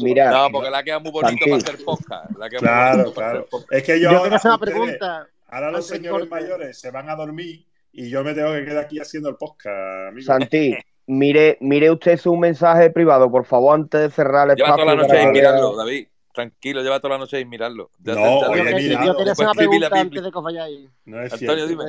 mira. 0.00 0.30
No, 0.30 0.50
porque 0.50 0.70
la 0.70 0.82
queda 0.82 0.98
muy 0.98 1.10
bonito 1.10 1.44
para 1.44 1.56
hacer 1.56 1.84
podcast. 1.84 2.36
La 2.38 2.48
queda 2.48 2.60
claro, 2.60 3.12
claro. 3.12 3.46
Es 3.70 3.82
que 3.82 4.00
yo, 4.00 4.10
yo 4.10 4.22
una 4.24 4.58
pregunta. 4.58 5.28
Ahora 5.48 5.70
los 5.70 5.86
señores 5.86 6.30
mayores 6.30 6.78
se 6.78 6.90
van 6.90 7.10
a 7.10 7.14
dormir 7.14 7.66
y 7.92 8.08
yo 8.08 8.24
me 8.24 8.32
tengo 8.32 8.52
que 8.52 8.64
quedar 8.64 8.84
aquí 8.84 8.98
haciendo 8.98 9.28
el 9.28 9.36
podcast, 9.36 10.08
amigo. 10.08 10.26
Santi, 10.26 10.74
mire, 11.06 11.58
mire 11.60 11.90
usted 11.90 12.16
su 12.18 12.34
mensaje 12.36 12.88
privado, 12.88 13.30
por 13.30 13.44
favor, 13.44 13.74
antes 13.74 14.00
de 14.00 14.10
cerrar 14.10 14.48
el 14.48 14.56
espacio. 14.56 14.76
Lleva 14.76 14.84
toda 14.84 14.96
la 14.96 15.02
noche 15.02 15.22
y 15.22 15.26
mirarlo, 15.32 15.76
David. 15.76 16.08
Tranquilo, 16.32 16.82
lleva 16.82 17.00
toda 17.00 17.14
la 17.14 17.18
noche 17.18 17.40
y 17.40 17.44
mirarlo. 17.44 17.90
Ya 17.98 18.14
no, 18.14 18.38
oye, 18.38 18.74
mira, 18.74 19.04
yo 19.04 19.14
quería 19.14 19.32
hacer 19.32 19.44
una 19.44 19.54
pregunta 19.54 19.88
antes 19.92 20.22
de 20.22 20.32
que 20.32 20.38
os 20.38 20.44
vayáis. 20.44 20.90
No 21.04 21.20
es 21.20 21.32
Antonio, 21.34 21.66
dime. 21.66 21.84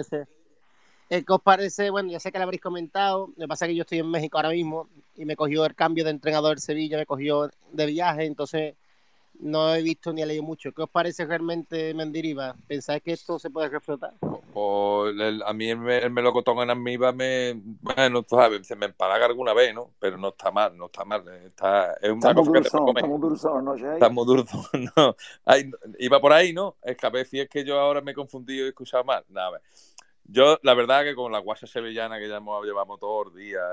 Eh, 1.09 1.23
¿Qué 1.25 1.33
os 1.33 1.41
parece? 1.41 1.90
Bueno, 1.90 2.09
ya 2.09 2.19
sé 2.19 2.32
que 2.32 2.38
lo 2.38 2.45
habréis 2.45 2.61
comentado. 2.61 3.27
Lo 3.35 3.43
que 3.43 3.48
pasa 3.48 3.65
es 3.65 3.69
que 3.69 3.75
yo 3.75 3.82
estoy 3.82 3.99
en 3.99 4.09
México 4.09 4.38
ahora 4.38 4.49
mismo 4.49 4.88
y 5.15 5.25
me 5.25 5.35
cogió 5.35 5.65
el 5.65 5.75
cambio 5.75 6.03
de 6.03 6.11
entrenador 6.11 6.59
Sevilla, 6.59 6.98
me 6.98 7.06
cogió 7.06 7.49
de 7.72 7.85
viaje, 7.85 8.25
entonces 8.25 8.75
no 9.40 9.73
he 9.73 9.82
visto 9.82 10.14
ni 10.14 10.22
he 10.22 10.25
leído 10.25 10.43
mucho. 10.43 10.72
¿Qué 10.72 10.83
os 10.83 10.90
parece 10.90 11.25
realmente 11.25 11.93
Mendiriva? 11.93 12.56
¿Pensáis 12.67 13.03
que 13.03 13.14
esto 13.14 13.40
se 13.40 13.49
puede 13.49 13.69
reflotar? 13.69 14.14
a 14.56 15.53
mí 15.53 15.69
el, 15.69 15.90
el, 15.90 16.11
melocotón 16.11 16.59
en 16.59 16.69
Amiba 16.69 17.11
me, 17.11 17.59
bueno, 17.82 18.23
sabes, 18.27 18.67
se 18.67 18.75
me 18.75 18.85
empalaga 18.85 19.25
alguna 19.25 19.53
vez, 19.53 19.73
¿no? 19.73 19.90
Pero 19.99 20.17
no 20.17 20.30
está 20.30 20.51
mal, 20.51 20.77
no 20.77 20.85
está 20.85 21.03
mal. 21.06 21.27
Está, 21.45 21.93
es 21.95 22.11
una 22.11 22.33
cosa 22.33 22.51
que 22.51 23.07
dulzón, 23.19 23.65
¿no? 23.65 23.75
Estamos 23.75 24.27
dulzón, 24.27 24.65
no. 24.95 25.15
iba 25.99 26.22
por 26.22 26.33
ahí, 26.33 26.53
¿no? 26.53 26.75
Es 26.83 26.98
que 26.98 27.07
a 27.07 27.09
ver 27.09 27.25
si 27.25 27.40
es 27.40 27.49
que 27.49 27.64
yo 27.64 27.80
ahora 27.80 28.01
me 28.01 28.11
he 28.11 28.15
confundido 28.15 28.64
y 28.64 28.67
he 28.67 28.69
escuchado 28.69 29.03
mal. 29.03 29.23
Nada, 29.30 29.59
yo, 30.26 30.60
la 30.64 30.74
verdad 30.74 31.03
que 31.03 31.16
con 31.16 31.32
la 31.32 31.40
guasa 31.40 31.68
sevillana, 31.68 32.19
que 32.19 32.30
ya 32.30 32.38
hemos, 32.38 32.66
llevamos 32.66 33.00
todos 33.00 33.27
los 33.27 33.35
días 33.35 33.64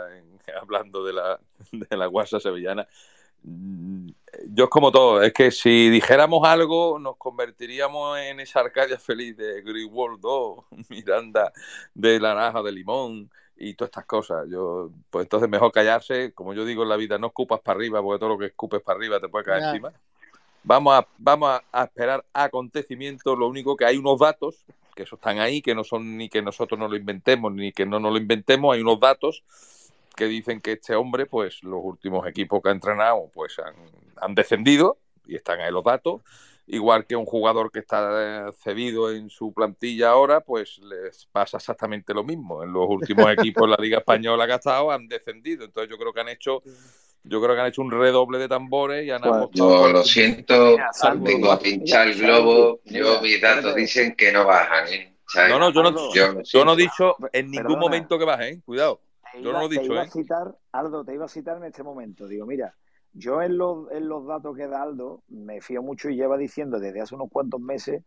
hablando 0.61 1.05
de 1.05 1.13
la, 1.13 1.41
de 1.71 1.97
la 1.97 2.07
guasa 2.07 2.41
sevillana, 2.41 2.87
mm, 3.43 4.09
yo 4.49 4.65
es 4.65 4.71
como 4.71 4.91
todo, 4.93 5.23
es 5.23 5.33
que 5.33 5.51
si 5.51 5.91
dijéramos 5.91 6.47
algo 6.47 6.99
nos 6.99 7.17
convertiríamos 7.17 8.19
en 8.19 8.41
esa 8.41 8.61
Arcadia 8.61 8.99
feliz 8.99 9.37
de 9.37 9.63
Greenwald 9.63 10.21
2, 10.21 10.65
Miranda 10.89 11.53
de 11.95 12.21
Naranja 12.21 12.63
de 12.63 12.73
Limón 12.73 13.31
y 13.57 13.75
todas 13.75 13.91
estas 13.91 14.07
cosas. 14.07 14.47
Yo, 14.49 14.91
pues 15.11 15.25
entonces 15.25 15.49
mejor 15.49 15.71
callarse, 15.71 16.33
como 16.33 16.55
yo 16.55 16.65
digo 16.65 16.83
en 16.83 16.89
la 16.89 16.97
vida, 16.97 17.19
no 17.19 17.29
escupas 17.29 17.61
para 17.61 17.77
arriba, 17.77 18.03
porque 18.03 18.19
todo 18.19 18.31
lo 18.31 18.39
que 18.39 18.47
escupes 18.47 18.83
para 18.83 18.97
arriba 18.97 19.21
te 19.21 19.29
puede 19.29 19.45
caer 19.45 19.65
encima. 19.65 19.93
Vamos 20.63 20.95
a, 20.95 21.07
vamos 21.19 21.61
a 21.73 21.85
esperar 21.85 22.25
acontecimientos, 22.33 23.39
lo 23.39 23.49
único 23.49 23.77
que 23.77 23.85
hay 23.85 23.97
unos 23.97 24.19
datos 24.19 24.65
que 24.95 25.05
eso 25.05 25.17
están 25.17 25.39
ahí, 25.39 25.63
que 25.63 25.75
no 25.75 25.85
son 25.85 26.17
ni 26.17 26.29
que 26.29 26.43
nosotros 26.43 26.79
no 26.79 26.89
lo 26.89 26.97
inventemos, 26.97 27.53
ni 27.53 27.73
que 27.73 27.87
no 27.87 27.99
nos 28.01 28.13
lo 28.13 28.19
inventemos, 28.19 28.75
hay 28.75 28.83
unos 28.83 29.01
datos 29.01 29.43
que 30.17 30.27
dicen 30.27 30.61
que 30.61 30.73
este 30.73 30.95
hombre, 30.95 31.27
pues 31.27 31.63
los 31.63 31.81
últimos 31.83 32.27
equipos 32.27 32.63
que 32.63 32.69
ha 32.69 32.73
entrenado, 32.73 33.31
pues 33.33 33.57
han, 33.59 34.35
descendido, 34.35 34.99
y 35.27 35.37
están 35.37 35.61
ahí 35.61 35.73
los 35.73 35.85
datos, 35.85 36.21
igual 36.67 37.07
que 37.07 37.17
un 37.17 37.25
jugador 37.25 37.73
que 37.73 37.79
está 37.79 38.49
eh, 38.49 38.53
cedido 38.63 39.11
en 39.11 39.31
su 39.31 39.53
plantilla 39.53 40.11
ahora, 40.11 40.41
pues 40.41 40.79
les 40.79 41.27
pasa 41.33 41.57
exactamente 41.57 42.13
lo 42.13 42.23
mismo. 42.23 42.63
En 42.63 42.73
los 42.73 42.87
últimos 42.89 43.27
equipos 43.33 43.63
de 43.63 43.77
la 43.77 43.83
Liga 43.83 43.99
Española 43.99 44.47
que 44.47 44.53
ha 44.53 44.57
estado 44.57 44.91
han 44.91 45.09
descendido. 45.09 45.65
Entonces 45.65 45.91
yo 45.91 45.97
creo 45.97 46.13
que 46.13 46.21
han 46.21 46.29
hecho 46.29 46.63
yo 47.23 47.41
creo 47.41 47.55
que 47.55 47.61
han 47.61 47.67
hecho 47.69 47.83
un 47.83 47.91
redoble 47.91 48.39
de 48.39 48.49
tambores 48.49 49.05
y 49.05 49.11
han 49.11 49.23
Yo 49.53 49.89
lo 49.89 50.03
siento, 50.03 50.77
tengo 51.25 51.53
a 51.53 51.59
pinchar 51.59 52.09
el 52.09 52.19
globo. 52.19 52.81
Yo, 52.85 53.21
mis 53.21 53.41
datos 53.41 53.75
dicen 53.75 54.15
que 54.17 54.33
no 54.33 54.47
bajan. 54.47 54.89
¿eh? 54.89 55.17
No, 55.49 55.59
no, 55.59 55.71
yo 55.71 55.83
no, 55.83 56.43
yo, 56.43 56.65
no 56.65 56.73
he 56.73 56.77
dicho 56.77 57.17
en 57.33 57.51
ningún 57.51 57.79
momento 57.79 58.19
que 58.19 58.25
bajen, 58.25 58.59
¿eh? 58.59 58.63
cuidado. 58.65 59.01
Yo 59.35 59.53
no 59.53 59.61
lo 59.61 59.67
he 59.67 59.69
dicho. 59.69 59.83
Te 59.83 59.93
iba 59.93 60.03
a 60.03 60.05
¿eh? 60.05 60.11
citar, 60.11 60.55
Aldo, 60.73 61.05
te 61.05 61.15
iba 61.15 61.27
a 61.27 61.29
citar 61.29 61.57
en 61.59 61.65
este 61.65 61.83
momento. 61.83 62.27
Digo, 62.27 62.47
mira, 62.47 62.75
yo 63.13 63.43
en 63.43 63.59
los, 63.59 63.91
en 63.93 64.09
los 64.09 64.27
datos 64.27 64.57
que 64.57 64.67
da 64.67 64.83
Aldo 64.83 65.23
me 65.29 65.61
fío 65.61 65.83
mucho 65.83 66.09
y 66.09 66.17
lleva 66.17 66.37
diciendo 66.37 66.81
desde 66.81 67.01
hace 67.01 67.15
unos 67.15 67.31
cuantos 67.31 67.61
meses 67.61 68.03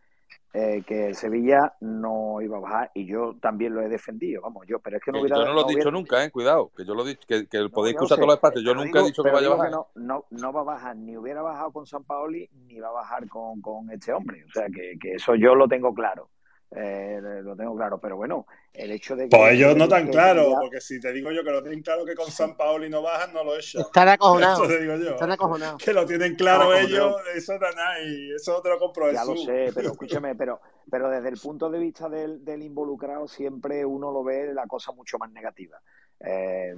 eh, 0.54 0.84
que 0.86 1.08
el 1.08 1.16
Sevilla 1.16 1.74
no 1.82 2.42
iba 2.42 2.58
a 2.58 2.62
bajar 2.62 2.92
y 2.94 3.06
yo 3.06 3.36
también 3.42 3.74
lo 3.74 3.82
he 3.82 3.90
defendido, 3.90 4.42
vamos, 4.42 4.66
yo, 4.68 4.80
pero 4.80 4.98
es 4.98 5.04
que 5.04 5.12
no 5.12 5.20
hubiera... 5.20 5.38
Yo 5.38 5.46
no 5.46 5.54
lo 5.54 5.70
he 5.70 5.76
dicho 5.76 5.92
nunca, 5.92 6.24
eh, 6.24 6.32
cuidado, 6.32 6.72
que 6.76 6.86
yo 6.86 6.94
lo 6.94 7.04
he 7.04 7.10
dicho, 7.10 7.26
que, 7.28 7.48
que 7.48 7.70
podéis 7.70 7.96
escuchar 7.96 8.18
todos 8.18 8.28
los 8.28 8.36
espacios, 8.36 8.64
yo 8.64 8.76
nunca 8.76 9.00
he 9.00 9.06
dicho 9.06 9.24
que 9.24 9.32
vaya 9.32 9.48
a 9.48 9.56
bajar. 9.56 9.72
No, 9.72 9.88
no, 9.96 10.26
no, 10.30 10.54
va 10.54 10.62
a 10.62 10.64
bajar, 10.64 10.96
ni 10.96 11.18
hubiera 11.18 11.42
bajado 11.42 11.72
con 11.72 11.86
San 11.86 12.04
Paoli, 12.04 12.50
ni 12.68 12.80
va 12.80 12.90
a 12.90 12.94
bajar 12.94 13.28
con, 13.28 13.62
con 13.62 13.90
este 13.92 14.14
hombre, 14.14 14.44
o 14.46 14.52
sea, 14.52 14.68
que, 14.68 14.98
que 15.00 15.14
eso 15.14 15.36
yo 15.36 15.56
lo 15.56 15.68
tengo 15.68 15.94
claro. 15.94 16.30
Eh, 16.76 17.20
lo 17.44 17.56
tengo 17.56 17.76
claro, 17.76 18.00
pero 18.00 18.16
bueno, 18.16 18.48
el 18.74 18.92
hecho 18.92 19.16
de 19.16 19.30
que. 19.30 19.38
Pues 19.38 19.54
ellos 19.54 19.76
no 19.76 19.88
tan 19.88 20.08
claro, 20.08 20.56
porque 20.60 20.82
si 20.82 21.00
te 21.00 21.12
digo 21.12 21.32
yo 21.32 21.44
que 21.44 21.52
lo 21.52 21.62
tienen 21.62 21.84
claro 21.84 22.04
que 22.04 22.16
con 22.16 22.32
San 22.32 22.58
Paoli 22.58 22.90
no 22.90 23.02
bajan, 23.04 23.32
no 23.32 23.44
lo 23.44 23.56
echan. 23.56 23.82
Están 23.82 24.10
acojonados. 24.10 24.70
Están 24.70 25.32
acojonados. 25.32 25.84
Que 25.84 25.94
lo 25.94 26.06
tienen 26.06 26.36
claro 26.36 26.74
ellos, 26.74 27.16
eso 27.36 27.54
nada, 27.60 28.02
y 28.02 28.34
eso 28.34 28.60
te 28.62 28.70
lo 28.70 28.80
compro. 28.80 29.12
Ya 29.12 29.24
lo 29.24 29.36
sé, 29.38 29.72
pero 29.74 29.92
escúchame, 29.92 30.36
pero, 30.36 30.62
pero 30.90 31.10
desde 31.10 31.30
el 31.30 31.38
punto 31.38 31.70
de 31.70 31.80
vista 31.80 32.10
del, 32.10 32.44
del 32.44 32.64
involucrado, 32.64 33.28
siempre 33.28 33.86
uno 33.86 34.12
lo 34.12 34.24
ve 34.24 34.54
la 34.54 34.66
cosa 34.66 34.92
mucho 34.94 35.20
más 35.20 35.32
negativa. 35.32 35.80
Eh, 36.26 36.74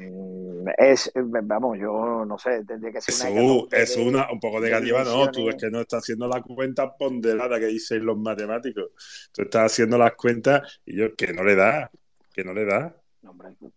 es, 0.78 1.12
vamos, 1.14 1.78
yo 1.78 2.26
no 2.26 2.38
sé, 2.38 2.66
tendría 2.66 2.92
que 2.92 3.02
ser 3.02 3.32
una. 3.32 3.68
es 3.72 3.96
una, 3.96 4.32
un 4.32 4.40
poco 4.40 4.60
negativa, 4.60 5.04
no, 5.04 5.30
tú 5.30 5.50
es 5.50 5.56
que 5.56 5.70
no 5.70 5.82
estás 5.82 6.04
haciendo 6.04 6.28
la 6.28 6.42
cuenta 6.42 6.96
ponderada 6.96 7.60
que 7.60 7.68
dicen 7.68 8.06
los 8.06 8.18
matemáticos. 8.18 8.92
Tú 9.32 9.44
estás 9.44 9.72
haciendo 9.72 9.98
las 9.98 10.14
cuentas 10.14 10.80
y 10.86 10.98
yo, 10.98 11.16
que 11.16 11.32
no 11.34 11.44
le 11.44 11.56
da, 11.56 11.92
que 12.34 12.44
no 12.44 12.54
le 12.54 12.66
da. 12.66 12.96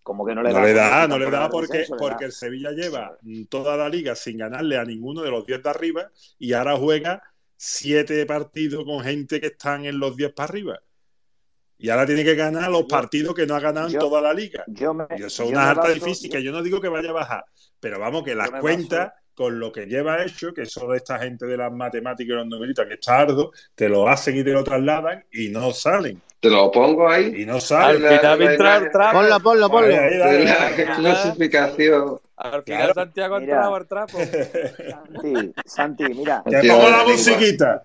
como 0.03 0.25
que 0.25 0.35
no 0.35 0.43
le 0.43 0.53
da? 0.53 0.59
No 0.59 0.67
le 0.67 0.73
da, 0.73 1.07
no 1.07 1.19
le 1.19 1.31
da 1.31 1.51
porque, 1.51 1.85
porque 1.99 2.25
el 2.25 2.33
Sevilla 2.33 2.71
lleva 2.71 3.19
toda 3.51 3.77
la 3.77 3.91
liga 3.91 4.15
sin 4.15 4.39
ganarle 4.39 4.79
a 4.79 4.85
ninguno 4.85 5.23
de 5.23 5.31
los 5.31 5.47
10 5.47 5.63
de 5.63 5.71
arriba 5.71 6.11
y 6.39 6.55
ahora 6.55 6.77
juega 6.77 7.23
siete 7.57 8.25
partidos 8.25 8.85
con 8.85 9.01
gente 9.01 9.41
que 9.41 9.49
están 9.49 9.85
en 9.85 9.99
los 9.99 10.17
10 10.17 10.33
para 10.33 10.49
arriba. 10.49 10.81
Y 11.79 11.91
ahora 11.91 12.07
tiene 12.07 12.25
que 12.25 12.35
ganar 12.35 12.71
los 12.71 12.85
partidos 12.85 13.35
que 13.35 13.47
no 13.47 13.55
ha 13.55 13.61
ganado 13.61 13.89
en 13.89 13.99
toda 13.99 14.21
la 14.21 14.35
liga. 14.35 14.65
y 14.67 15.23
eso 15.23 15.45
es 15.45 15.51
una 15.51 15.71
alta 15.71 15.89
difícil, 15.89 16.31
que 16.31 16.43
yo 16.43 16.51
no 16.51 16.63
digo 16.63 16.81
que 16.81 16.89
vaya 16.89 17.11
a 17.11 17.13
bajar, 17.13 17.45
pero 17.79 18.01
vamos, 18.01 18.25
que 18.25 18.35
las 18.35 18.51
cuentas 18.51 19.13
con 19.39 19.61
lo 19.61 19.71
que 19.71 19.87
lleva 19.87 20.25
hecho, 20.25 20.53
que 20.53 20.63
de 20.63 20.97
esta 20.97 21.17
gente 21.21 21.47
de 21.47 21.57
las 21.57 21.73
matemáticas 21.73 22.33
y 22.33 22.37
los 22.37 22.47
numeritos, 22.49 22.85
que 22.87 22.95
es 22.95 23.01
tardo, 23.01 23.53
te 23.77 23.89
lo 23.89 24.09
hacen 24.09 24.37
y 24.37 24.43
te 24.43 24.51
lo 24.51 24.65
trasladan 24.65 25.25
y 25.31 25.49
no 25.49 25.71
salen. 25.71 26.21
Te 26.41 26.51
lo 26.51 26.73
pongo 26.73 27.09
ahí. 27.09 27.43
Y 27.43 27.47
no 27.47 27.61
salen. 27.61 28.05
Al 28.05 28.19
final 28.19 28.43
entrar, 28.43 29.13
Ponlo, 29.13 29.41
ponlo, 29.41 29.71
ponlo. 29.71 29.95
La 29.95 30.97
clasificación. 30.97 32.19
Al 32.37 32.63
final 32.65 32.93
Santiago 32.95 33.37
ha 33.37 33.39
entrado 33.39 33.75
al 33.77 33.87
trapo. 33.87 34.19
Santi, 34.19 35.55
Santi, 35.65 36.05
mira. 36.05 36.43
Te 36.45 36.69
pongo 36.69 36.91
la 36.91 37.05
musiquita 37.05 37.85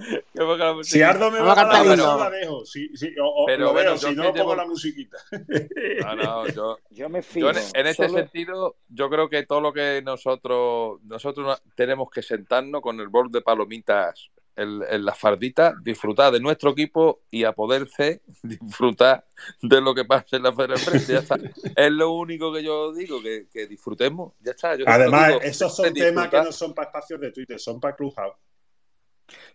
si 0.82 1.02
Ardo 1.02 1.30
me 1.30 1.40
va 1.40 1.52
a 1.52 1.54
cantar, 1.54 1.96
no 1.96 2.18
la 2.18 2.30
dejo. 2.30 2.64
Si, 2.64 2.96
si, 2.96 3.14
o, 3.22 3.44
Pero 3.46 3.66
lo 3.66 3.72
bueno, 3.72 3.90
veo, 3.90 3.98
si 3.98 4.14
no, 4.14 4.32
pongo 4.32 4.54
la 4.54 4.66
musiquita. 4.66 5.18
No, 6.00 6.16
no, 6.16 6.48
yo, 6.48 6.78
yo 6.90 7.08
me 7.08 7.22
fijo. 7.22 7.50
en, 7.50 7.56
en 7.74 7.86
ese 7.86 8.08
sentido, 8.08 8.76
yo 8.88 9.10
creo 9.10 9.28
que 9.28 9.44
todo 9.46 9.60
lo 9.60 9.72
que 9.72 10.02
nosotros 10.02 11.00
nosotros 11.04 11.62
tenemos 11.74 12.10
que 12.10 12.22
sentarnos 12.22 12.80
con 12.80 13.00
el 13.00 13.08
bol 13.08 13.30
de 13.30 13.42
palomitas 13.42 14.30
en, 14.56 15.04
la 15.04 15.14
fardita, 15.14 15.74
disfrutar 15.82 16.32
de 16.32 16.40
nuestro 16.40 16.70
equipo 16.70 17.22
y 17.30 17.44
a 17.44 17.52
poderse 17.52 18.22
disfrutar 18.42 19.24
de 19.62 19.80
lo 19.80 19.94
que 19.94 20.04
pasa 20.04 20.36
en 20.36 20.42
la 20.42 20.52
feria 20.52 20.76
Ya 20.76 21.18
está. 21.18 21.36
es 21.76 21.90
lo 21.90 22.12
único 22.12 22.52
que 22.52 22.62
yo 22.62 22.92
digo, 22.92 23.20
que, 23.22 23.66
disfrutemos. 23.66 24.34
Ya 24.40 24.52
está. 24.52 24.76
Además, 24.86 25.34
esos 25.42 25.74
son 25.74 25.92
temas 25.94 26.28
que 26.28 26.42
no 26.42 26.52
son 26.52 26.74
para 26.74 26.88
espacios 26.88 27.20
de 27.20 27.32
Twitter, 27.32 27.58
son 27.58 27.80
para 27.80 27.96
Clubhouse. 27.96 28.34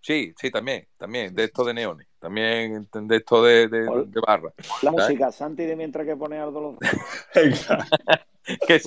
Sí, 0.01 0.33
sí, 0.37 0.51
también, 0.51 0.87
también, 0.97 1.33
de 1.33 1.45
esto 1.45 1.63
de 1.63 1.73
neones, 1.73 2.07
también 2.19 2.87
de 2.91 3.15
esto 3.15 3.43
de, 3.43 3.67
de, 3.67 4.21
barra. 4.25 4.53
La 4.81 4.91
música, 4.91 5.31
Santi, 5.31 5.65
de 5.65 5.75
mientras 5.75 6.05
que 6.05 6.15
pone 6.15 6.39
algo 6.39 6.77
que, 8.67 8.81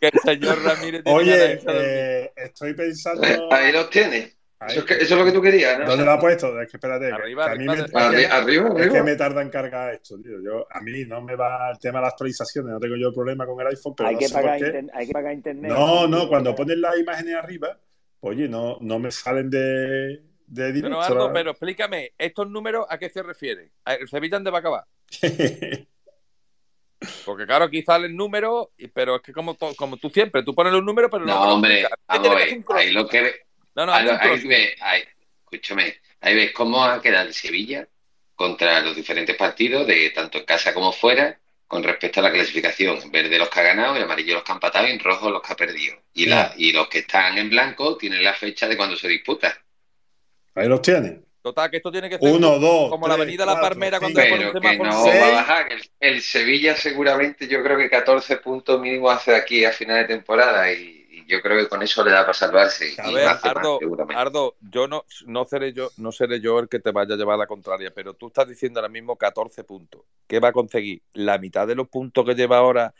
que, 0.00 0.08
el 0.08 0.20
señor 0.24 0.62
Ramírez 0.62 1.02
Oye, 1.06 1.60
eh, 1.66 2.32
estoy 2.36 2.74
pensando. 2.74 3.22
Ahí 3.50 3.72
los 3.72 3.90
tiene. 3.90 4.34
Eso 4.68 4.84
es, 4.88 5.10
lo 5.10 5.24
que 5.24 5.32
tú 5.32 5.42
querías, 5.42 5.78
¿no? 5.78 5.86
¿Dónde 5.86 6.04
lo 6.04 6.12
ha 6.12 6.18
puesto? 6.18 6.60
Es 6.60 6.70
que 6.70 6.76
espérate. 6.76 7.12
Arriba, 7.12 7.50
a 7.50 7.54
mí 7.54 7.66
arriba, 7.66 8.10
me, 8.10 8.24
arriba, 8.24 8.74
es 8.78 8.92
que 8.92 9.02
me 9.02 9.16
tarda 9.16 9.42
en 9.42 9.50
cargar 9.50 9.94
esto, 9.94 10.18
tío. 10.20 10.40
Yo, 10.42 10.66
a 10.70 10.80
mí 10.80 11.04
no 11.06 11.20
me 11.20 11.36
va 11.36 11.70
el 11.70 11.78
tema 11.78 11.98
de 11.98 12.04
las 12.04 12.12
actualizaciones, 12.12 12.72
no 12.72 12.80
tengo 12.80 12.96
yo 12.96 13.12
problema 13.12 13.46
con 13.46 13.60
el 13.60 13.66
iPhone, 13.68 13.94
pero 13.96 14.08
hay, 14.08 14.14
no 14.14 14.18
que 14.20 14.28
sé 14.28 14.34
pagar 14.34 14.58
por 14.58 14.72
qué. 14.72 14.86
hay 14.92 15.06
que 15.06 15.12
pagar 15.12 15.34
internet. 15.34 15.70
No, 15.70 16.06
no, 16.06 16.28
cuando 16.28 16.54
pones 16.54 16.78
las 16.78 16.98
imágenes 16.98 17.34
arriba, 17.34 17.78
oye, 18.24 18.48
no, 18.48 18.78
no 18.80 18.98
me 18.98 19.10
salen 19.10 19.50
de, 19.50 20.22
de 20.46 20.72
directo. 20.72 20.98
Pero, 20.98 21.02
Aldo, 21.02 21.32
pero 21.32 21.50
explícame, 21.50 22.12
¿estos 22.16 22.48
números 22.48 22.86
a 22.88 22.98
qué 22.98 23.10
se 23.10 23.22
refieren? 23.22 23.70
¿El 23.84 24.08
Sevilla 24.08 24.36
dónde 24.36 24.50
va 24.50 24.58
a 24.58 24.60
acabar? 24.60 24.84
Porque 27.26 27.44
claro, 27.44 27.66
aquí 27.66 27.82
salen 27.82 28.16
números, 28.16 28.68
pero 28.94 29.16
es 29.16 29.22
que 29.22 29.32
como, 29.32 29.58
como 29.76 29.98
tú 29.98 30.08
siempre, 30.08 30.42
tú 30.42 30.54
pones 30.54 30.72
los 30.72 30.82
números, 30.82 31.10
pero 31.12 31.26
no. 31.26 31.34
No, 31.34 31.54
hombre, 31.54 31.86
vamos 32.08 32.28
a 32.28 32.34
ver, 32.34 32.64
ahí 32.74 32.92
lo 32.92 33.06
que 33.06 33.20
ve. 33.20 33.34
No, 33.74 33.84
no, 33.84 33.92
ahí, 33.92 34.08
ahí, 34.08 34.74
ahí, 34.80 35.02
escúchame, 35.40 35.96
ahí 36.22 36.34
ves 36.34 36.52
cómo 36.52 36.82
ha 36.82 37.02
quedado 37.02 37.28
el 37.28 37.34
Sevilla 37.34 37.86
contra 38.34 38.80
los 38.80 38.96
diferentes 38.96 39.36
partidos, 39.36 39.86
de 39.86 40.10
tanto 40.10 40.38
en 40.38 40.44
casa 40.46 40.72
como 40.72 40.92
fuera, 40.92 41.38
con 41.66 41.82
respecto 41.82 42.20
a 42.20 42.24
la 42.24 42.32
clasificación. 42.32 42.98
En 43.02 43.10
verde 43.10 43.38
los 43.38 43.48
que 43.48 43.60
ha 43.60 43.64
ganado, 43.64 43.96
en 43.96 44.02
amarillo 44.02 44.34
los 44.34 44.44
que 44.44 44.52
han 44.52 44.56
empatado 44.56 44.86
y 44.86 44.90
en 44.90 45.00
rojo 45.00 45.30
los 45.30 45.42
que 45.42 45.52
ha 45.52 45.56
perdido. 45.56 45.96
Y, 46.12 46.26
la, 46.26 46.54
y 46.56 46.72
los 46.72 46.88
que 46.88 47.00
están 47.00 47.38
en 47.38 47.50
blanco 47.50 47.96
tienen 47.96 48.22
la 48.22 48.34
fecha 48.34 48.68
de 48.68 48.76
cuando 48.76 48.96
se 48.96 49.08
disputa. 49.08 49.56
Ahí 50.54 50.68
los 50.68 50.82
tienen. 50.82 51.24
Total, 51.42 51.70
que 51.70 51.76
esto 51.76 51.92
tiene 51.92 52.08
que 52.08 52.18
ser 52.18 52.32
Uno, 52.32 52.58
dos, 52.58 52.88
como 52.88 53.06
la 53.06 53.14
avenida 53.14 53.44
La 53.44 53.60
Palmera 53.60 53.98
cuando 53.98 54.18
Pero 54.18 54.50
que 54.50 54.60
no 54.78 55.04
va 55.04 55.28
a 55.28 55.30
bajar. 55.30 55.70
El, 55.70 55.82
el, 56.00 56.22
Sevilla 56.22 56.74
seguramente 56.74 57.46
yo 57.46 57.62
creo 57.62 57.76
que 57.76 57.90
14 57.90 58.38
puntos 58.38 58.80
mínimo 58.80 59.10
hace 59.10 59.36
aquí 59.36 59.62
a 59.66 59.70
final 59.70 59.98
de 59.98 60.04
temporada 60.14 60.72
y, 60.72 61.03
yo 61.26 61.40
creo 61.40 61.58
que 61.58 61.68
con 61.68 61.82
eso 61.82 62.04
le 62.04 62.10
da 62.10 62.22
para 62.22 62.34
salvarse. 62.34 62.94
A 62.98 63.10
ver, 63.10 63.28
Ardo, 63.28 63.78
Ardo, 64.14 64.56
yo 64.60 64.86
no, 64.86 65.04
no 65.26 65.44
seré 65.44 65.72
yo, 65.72 65.90
no 65.96 66.12
seré 66.12 66.40
yo 66.40 66.58
el 66.58 66.68
que 66.68 66.80
te 66.80 66.90
vaya 66.90 67.14
a 67.14 67.16
llevar 67.16 67.34
a 67.34 67.38
la 67.38 67.46
contraria, 67.46 67.92
pero 67.94 68.14
tú 68.14 68.28
estás 68.28 68.48
diciendo 68.48 68.80
ahora 68.80 68.88
mismo 68.88 69.16
14 69.16 69.64
puntos. 69.64 70.02
¿Qué 70.26 70.40
va 70.40 70.48
a 70.48 70.52
conseguir? 70.52 71.02
¿La 71.12 71.38
mitad 71.38 71.66
de 71.66 71.74
los 71.74 71.88
puntos 71.88 72.24
que 72.24 72.34
lleva 72.34 72.58
ahora 72.58 72.94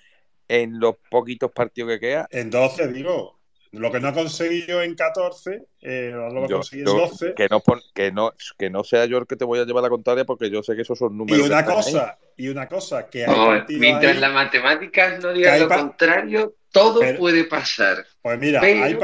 en 0.49 0.79
los 0.79 0.97
poquitos 1.11 1.51
partidos 1.53 1.93
que 1.93 2.01
queda? 2.01 2.29
En 2.31 2.51
12, 2.51 2.89
digo. 2.89 3.39
Lo 3.73 3.91
que 3.91 3.99
no 3.99 4.09
ha 4.09 4.13
conseguido 4.13 4.83
en 4.83 4.95
14, 4.95 5.67
eh, 5.81 6.11
lo 6.13 6.41
va 6.41 6.47
a 6.47 6.49
conseguir 6.49 6.89
en 6.89 6.97
12. 6.97 7.35
Que 7.35 7.49
no, 7.49 7.61
que, 7.93 8.13
no, 8.13 8.33
que 8.57 8.71
no 8.71 8.85
sea 8.85 9.07
yo 9.07 9.19
el 9.19 9.27
que 9.27 9.37
te 9.37 9.45
voy 9.45 9.59
a 9.59 9.65
llevar 9.65 9.83
a 9.83 9.87
la 9.87 9.91
contraria 9.91 10.25
porque 10.25 10.49
yo 10.49 10.63
sé 10.63 10.77
que 10.77 10.83
esos 10.83 10.99
son 10.99 11.17
números. 11.17 11.41
Y 11.41 11.43
una 11.43 11.65
cosa, 11.65 12.19
y 12.37 12.49
una 12.49 12.69
cosa 12.69 13.09
que 13.09 13.27
hay 13.27 13.65
Mientras 13.71 14.17
las 14.19 14.33
matemáticas 14.33 15.21
no 15.21 15.33
digan 15.33 15.61
lo 15.61 15.69
contrario, 15.69 16.55
todo 16.75 17.01
puede 17.17 17.45
pasar. 17.45 18.05
Pues 18.21 18.39
mira, 18.39 18.61
hay, 18.61 18.73
hay, 18.73 18.99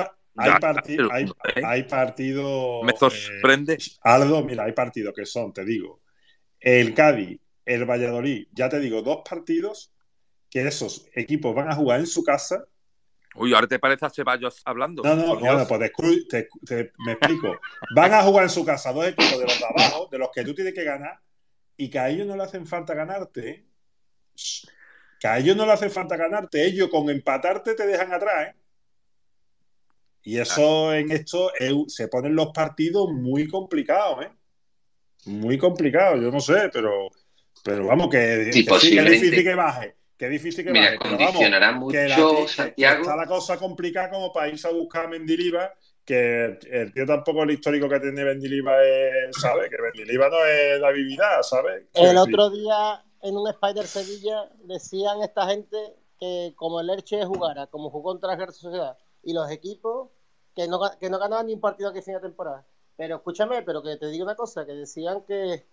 hay, 1.64 1.82
partidos. 1.84 2.84
Me 2.84 2.92
sorprende. 2.96 3.74
Eh, 3.74 3.78
Aldo, 4.02 4.42
mira, 4.44 4.64
hay 4.64 4.72
partidos 4.72 5.14
que 5.14 5.24
son, 5.24 5.52
te 5.52 5.64
digo, 5.64 6.02
el 6.58 6.92
Cádiz, 6.92 7.38
el 7.64 7.84
Valladolid, 7.84 8.48
ya 8.52 8.68
te 8.68 8.80
digo, 8.80 9.02
dos 9.02 9.20
partidos 9.28 9.94
que 10.50 10.66
esos 10.66 11.08
equipos 11.14 11.54
van 11.54 11.70
a 11.70 11.76
jugar 11.76 12.00
en 12.00 12.08
su 12.08 12.24
casa 12.24 12.66
Uy, 13.36 13.54
ahora 13.54 13.68
te 13.68 13.78
parece 13.78 14.06
a 14.06 14.10
Ceballos 14.10 14.60
hablando. 14.64 15.04
No, 15.04 15.14
no, 15.14 15.38
bueno, 15.38 15.66
pues 15.68 15.92
te, 16.28 16.92
me 16.98 17.12
explico. 17.12 17.60
Van 17.94 18.12
a 18.12 18.22
jugar 18.22 18.44
en 18.44 18.50
su 18.50 18.64
casa 18.64 18.92
dos 18.92 19.06
equipos 19.06 19.38
de 19.38 19.44
los 19.44 19.58
de 19.58 19.66
abajo, 19.66 20.08
de 20.10 20.18
los 20.18 20.30
que 20.34 20.44
tú 20.44 20.52
tienes 20.52 20.74
que 20.74 20.82
ganar, 20.82 21.20
y 21.76 21.88
que 21.88 21.98
a 22.00 22.08
ellos 22.08 22.26
no 22.26 22.36
le 22.36 22.42
hacen 22.42 22.66
falta 22.66 22.92
ganarte. 22.92 23.66
Que 25.20 25.28
a 25.28 25.38
ellos 25.38 25.54
no 25.54 25.66
le 25.66 25.72
hace 25.72 25.90
falta 25.90 26.16
ganarte. 26.16 26.64
Ellos 26.64 26.88
con 26.88 27.10
empatarte 27.10 27.74
te 27.74 27.86
dejan 27.86 28.10
atrás. 28.10 28.48
¿eh? 28.48 28.54
Y 30.22 30.38
eso 30.38 30.94
en 30.94 31.12
esto 31.12 31.52
se 31.88 32.08
ponen 32.08 32.34
los 32.34 32.48
partidos 32.48 33.10
muy 33.12 33.46
complicados. 33.46 34.24
¿eh? 34.24 34.30
Muy 35.26 35.58
complicados, 35.58 36.20
yo 36.22 36.30
no 36.30 36.40
sé, 36.40 36.70
pero, 36.72 37.10
pero 37.62 37.86
vamos, 37.86 38.08
que, 38.08 38.50
sí, 38.50 38.64
que 38.64 38.74
es 38.74 39.10
difícil 39.10 39.44
que 39.44 39.54
baje. 39.54 39.94
Qué 40.16 40.28
difícil 40.28 40.64
que 40.64 40.72
Mira, 40.72 40.98
condicionará 40.98 41.72
mucho, 41.72 41.96
la, 41.96 42.48
Santiago. 42.48 43.02
Está 43.02 43.16
la 43.16 43.26
cosa 43.26 43.56
complicada 43.58 44.10
como 44.10 44.32
para 44.32 44.48
irse 44.48 44.68
a 44.68 44.70
buscar 44.70 45.06
a 45.06 45.08
Mendiliva, 45.08 45.72
que 46.04 46.58
el 46.70 46.92
tío 46.92 47.06
tampoco 47.06 47.42
el 47.42 47.52
histórico 47.52 47.88
que 47.88 48.00
tiene 48.00 48.24
Mendiliva 48.24 48.82
es, 48.82 49.36
¿sabe? 49.38 49.68
Que 49.70 49.76
Mendiliva 49.80 50.28
no 50.28 50.44
es 50.44 50.80
la 50.80 50.90
vividad, 50.90 51.42
¿sabes? 51.42 51.84
El 51.94 52.18
otro 52.18 52.50
día 52.50 53.02
en 53.22 53.36
un 53.36 53.48
Spider 53.48 53.86
Sevilla 53.86 54.50
decían 54.64 55.22
esta 55.22 55.46
gente 55.46 55.96
que 56.18 56.52
como 56.56 56.80
el 56.80 56.90
Elche 56.90 57.24
jugara, 57.24 57.66
como 57.66 57.90
jugó 57.90 58.12
contra 58.12 58.36
la 58.36 58.52
Sociedad 58.52 58.98
y 59.22 59.32
los 59.32 59.50
equipos, 59.50 60.10
que 60.54 60.68
no, 60.68 60.80
que 60.98 61.10
no 61.10 61.18
ganaban 61.18 61.46
ni 61.46 61.54
un 61.54 61.60
partido 61.60 61.90
aquí 61.90 62.02
fin 62.02 62.14
de 62.14 62.20
temporada. 62.20 62.66
Pero 62.96 63.16
escúchame, 63.16 63.62
pero 63.62 63.82
que 63.82 63.96
te 63.96 64.08
digo 64.08 64.24
una 64.24 64.34
cosa, 64.34 64.66
que 64.66 64.72
decían 64.72 65.22
que, 65.22 65.64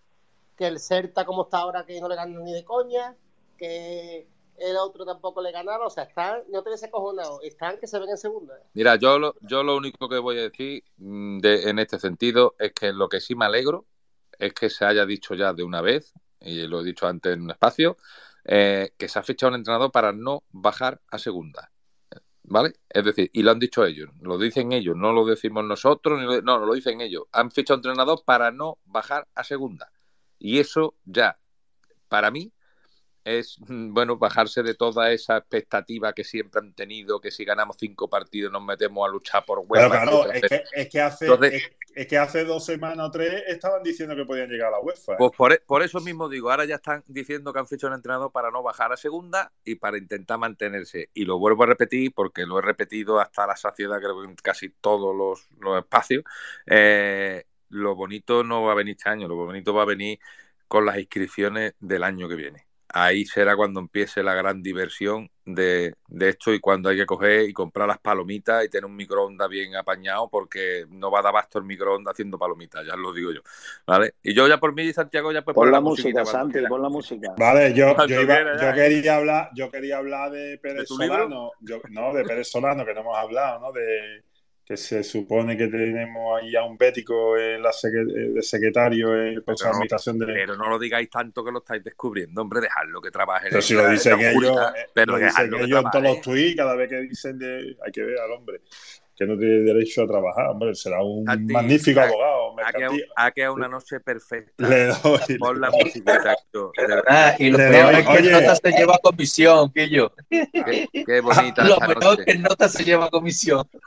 que 0.55 0.67
el 0.67 0.79
Certa 0.79 1.25
como 1.25 1.43
está 1.43 1.59
ahora 1.59 1.85
que 1.85 1.99
no 1.99 2.07
le 2.07 2.15
ganan 2.15 2.43
ni 2.43 2.53
de 2.53 2.63
coña, 2.63 3.15
que 3.57 4.27
el 4.57 4.77
otro 4.77 5.05
tampoco 5.05 5.41
le 5.41 5.51
ganaba, 5.51 5.85
o 5.85 5.89
sea, 5.89 6.03
están, 6.03 6.43
no 6.49 6.63
te 6.63 6.69
acojonado, 6.85 7.41
están 7.41 7.77
que 7.79 7.87
se 7.87 7.99
ven 7.99 8.09
en 8.09 8.17
segunda. 8.17 8.57
Mira, 8.73 8.95
yo 8.95 9.19
lo, 9.19 9.35
yo 9.41 9.63
lo 9.63 9.75
único 9.75 10.09
que 10.09 10.17
voy 10.17 10.39
a 10.39 10.43
decir 10.43 10.83
mm, 10.97 11.39
en 11.43 11.79
este 11.79 11.99
sentido 11.99 12.55
es 12.57 12.73
que 12.73 12.91
lo 12.91 13.07
que 13.09 13.19
sí 13.19 13.35
me 13.35 13.45
alegro 13.45 13.85
es 14.39 14.53
que 14.53 14.69
se 14.69 14.85
haya 14.85 15.05
dicho 15.05 15.35
ya 15.35 15.53
de 15.53 15.63
una 15.63 15.81
vez, 15.81 16.13
y 16.41 16.67
lo 16.67 16.81
he 16.81 16.83
dicho 16.83 17.07
antes 17.07 17.33
en 17.33 17.43
un 17.43 17.51
espacio, 17.51 17.97
eh, 18.45 18.93
que 18.97 19.09
se 19.09 19.19
ha 19.19 19.23
fichado 19.23 19.49
un 19.51 19.55
entrenador 19.55 19.91
para 19.91 20.11
no 20.13 20.43
bajar 20.51 21.01
a 21.09 21.17
segunda. 21.17 21.71
¿Vale? 22.43 22.75
Es 22.89 23.03
decir, 23.03 23.29
y 23.33 23.43
lo 23.43 23.51
han 23.51 23.59
dicho 23.59 23.83
ellos, 23.83 24.09
lo 24.21 24.37
dicen 24.37 24.71
ellos, 24.71 24.95
no 24.95 25.11
lo 25.11 25.25
decimos 25.25 25.65
nosotros, 25.65 26.21
no, 26.21 26.41
no, 26.41 26.65
lo 26.65 26.73
dicen 26.73 27.01
ellos. 27.01 27.23
Han 27.33 27.51
fichado 27.51 27.75
un 27.75 27.79
entrenador 27.79 28.23
para 28.23 28.51
no 28.51 28.77
bajar 28.85 29.27
a 29.35 29.43
segunda. 29.43 29.91
Y 30.39 30.59
eso 30.59 30.95
ya, 31.03 31.39
para 32.07 32.31
mí, 32.31 32.53
es, 33.27 33.59
mm, 33.67 33.93
bueno, 33.93 34.17
bajarse 34.17 34.63
de 34.63 34.73
toda 34.73 35.11
esa 35.11 35.37
expectativa 35.37 36.13
que 36.13 36.23
siempre 36.23 36.61
han 36.61 36.73
tenido, 36.73 37.19
que 37.19 37.29
si 37.29 37.43
ganamos 37.43 37.75
cinco 37.77 38.09
partidos 38.09 38.53
nos 38.53 38.63
metemos 38.63 39.05
a 39.05 39.11
luchar 39.11 39.43
por 39.45 39.59
UEFA. 39.67 39.89
claro, 39.89 40.31
es 40.31 40.41
que, 40.41 40.63
es, 40.71 40.89
que 40.89 41.01
hace, 41.01 41.27
es, 41.93 42.07
que 42.07 42.17
hace 42.17 42.45
dos 42.45 42.63
semanas 42.63 43.05
o 43.05 43.11
tres 43.11 43.43
estaban 43.47 43.83
diciendo 43.83 44.15
que 44.15 44.23
podían 44.23 44.49
llegar 44.49 44.69
a 44.69 44.77
la 44.77 44.79
UEFA. 44.79 45.17
Pues 45.17 45.31
por, 45.35 45.61
por, 45.65 45.83
eso 45.83 45.99
mismo 45.99 46.29
digo, 46.29 46.49
ahora 46.49 46.63
ya 46.63 46.75
están 46.75 47.03
diciendo 47.05 47.51
que 47.51 47.59
han 47.59 47.67
fichado 47.67 47.91
un 47.91 47.97
entrenador 47.97 48.31
para 48.31 48.49
no 48.49 48.63
bajar 48.63 48.93
a 48.93 48.97
segunda 48.97 49.51
y 49.65 49.75
para 49.75 49.97
intentar 49.97 50.37
mantenerse. 50.37 51.09
Y 51.13 51.25
lo 51.25 51.37
vuelvo 51.37 51.63
a 51.63 51.67
repetir 51.67 52.13
porque 52.15 52.45
lo 52.45 52.59
he 52.59 52.61
repetido 52.61 53.19
hasta 53.19 53.45
la 53.45 53.57
saciedad, 53.57 53.99
creo 53.99 54.21
que 54.21 54.29
en 54.29 54.35
casi 54.35 54.69
todos 54.69 55.13
los, 55.13 55.49
los 55.59 55.77
espacios. 55.77 56.23
Eh, 56.65 57.43
lo 57.69 57.93
bonito 57.93 58.45
no 58.45 58.63
va 58.63 58.71
a 58.71 58.75
venir 58.75 58.95
este 58.97 59.09
año, 59.09 59.27
lo 59.27 59.35
bonito 59.35 59.73
va 59.73 59.81
a 59.81 59.85
venir 59.85 60.17
con 60.69 60.85
las 60.85 60.97
inscripciones 60.97 61.73
del 61.81 62.03
año 62.03 62.29
que 62.29 62.35
viene 62.35 62.66
ahí 63.03 63.25
será 63.25 63.55
cuando 63.55 63.79
empiece 63.79 64.23
la 64.23 64.33
gran 64.33 64.63
diversión 64.63 65.29
de, 65.45 65.93
esto 66.19 66.53
y 66.53 66.59
cuando 66.59 66.89
hay 66.89 66.97
que 66.97 67.05
coger 67.05 67.47
y 67.47 67.53
comprar 67.53 67.87
las 67.87 67.99
palomitas 67.99 68.65
y 68.65 68.69
tener 68.69 68.85
un 68.85 68.95
microondas 68.95 69.47
bien 69.49 69.75
apañado 69.75 70.27
porque 70.29 70.85
no 70.89 71.11
va 71.11 71.19
a 71.19 71.23
dar 71.23 71.33
basto 71.33 71.59
el 71.59 71.65
microondas 71.65 72.13
haciendo 72.13 72.39
palomitas, 72.39 72.85
ya 72.85 72.95
lo 72.95 73.13
digo 73.13 73.31
yo. 73.31 73.41
¿Vale? 73.85 74.15
Y 74.23 74.33
yo 74.33 74.47
ya 74.47 74.59
por 74.59 74.73
mí, 74.73 74.91
Santiago, 74.91 75.31
ya 75.31 75.43
pues 75.43 75.55
pon 75.55 75.71
la, 75.71 75.79
música, 75.79 76.25
Santi, 76.25 76.59
pon 76.67 76.81
la 76.81 76.89
música. 76.89 77.33
Vale, 77.37 77.73
yo, 77.73 77.95
yo, 78.07 78.25
quería 78.73 79.15
hablar, 79.15 79.49
yo 79.55 79.69
quería 79.69 79.97
hablar 79.97 80.31
de 80.31 80.57
Pérez 80.57 80.87
Solano, 80.87 81.51
no, 81.89 82.13
de 82.13 82.23
Pérez 82.23 82.49
Solano, 82.49 82.85
que 82.85 82.93
no 82.93 83.01
hemos 83.01 83.17
hablado, 83.17 83.59
¿no? 83.59 83.71
De 83.71 84.23
que 84.67 84.75
se 84.75 85.01
supone 85.01 85.55
que 85.55 85.67
tenemos 85.67 86.41
ahí 86.41 86.53
a 86.53 86.65
un 86.65 86.77
bético 86.77 87.37
en 87.37 87.63
la 87.63 87.71
de 87.71 88.41
secretario 88.41 89.15
en 89.15 89.35
la 89.35 89.71
invitación 89.73 90.19
de... 90.19 90.25
Pero 90.25 90.57
no 90.57 90.67
lo 90.67 90.77
digáis 90.77 91.09
tanto 91.09 91.41
que 91.45 91.53
lo 91.53 91.59
estáis 91.59 91.81
descubriendo, 91.85 92.41
hombre, 92.41 92.59
dejadlo 92.59 93.01
que 93.01 93.09
trabaje. 93.09 93.47
Pero 93.49 93.61
si 93.61 93.75
lo 93.75 93.87
dicen 93.87 94.19
ellos, 94.19 94.59
eh, 94.75 94.87
pero 94.93 95.17
lo 95.17 95.25
dicen 95.25 95.53
ellos 95.53 95.83
en 95.85 95.89
todos 95.89 96.03
los 96.03 96.21
tweets, 96.21 96.57
cada 96.57 96.75
vez 96.75 96.89
que 96.89 96.97
dicen 96.97 97.39
de... 97.39 97.77
Hay 97.85 97.91
que 97.93 98.03
ver 98.03 98.19
al 98.19 98.31
hombre 98.31 98.59
que 99.17 99.25
no 99.25 99.35
tiene 99.35 99.61
derecho 99.61 100.03
a 100.03 100.07
trabajar, 100.07 100.49
hombre, 100.49 100.75
será 100.75 101.03
un 101.03 101.23
magnífico 101.23 101.99
abogado. 101.99 102.55
Ha 103.15 103.31
quedado 103.31 103.55
una 103.55 103.67
noche 103.67 103.99
perfecta. 103.99 104.67
Le 104.67 104.85
doy. 104.87 105.37
Por 105.39 105.57
la 105.57 105.71
música, 105.71 106.35
ah, 107.07 107.33
y 107.39 107.49
lo 107.49 107.57
peor 107.57 107.95
es 107.95 108.07
que 108.07 108.21
Nota 108.29 108.55
se 108.55 108.71
lleva 108.71 108.99
comisión, 109.01 109.71
Pillo. 109.71 110.13
Qué, 110.29 110.87
qué 110.93 111.21
bonita. 111.25 111.63
lo 111.63 111.79
peor 111.79 112.19
es 112.19 112.25
que 112.25 112.37
Nota 112.37 112.69
se 112.69 112.83
lleva 112.83 113.09
comisión. 113.09 113.67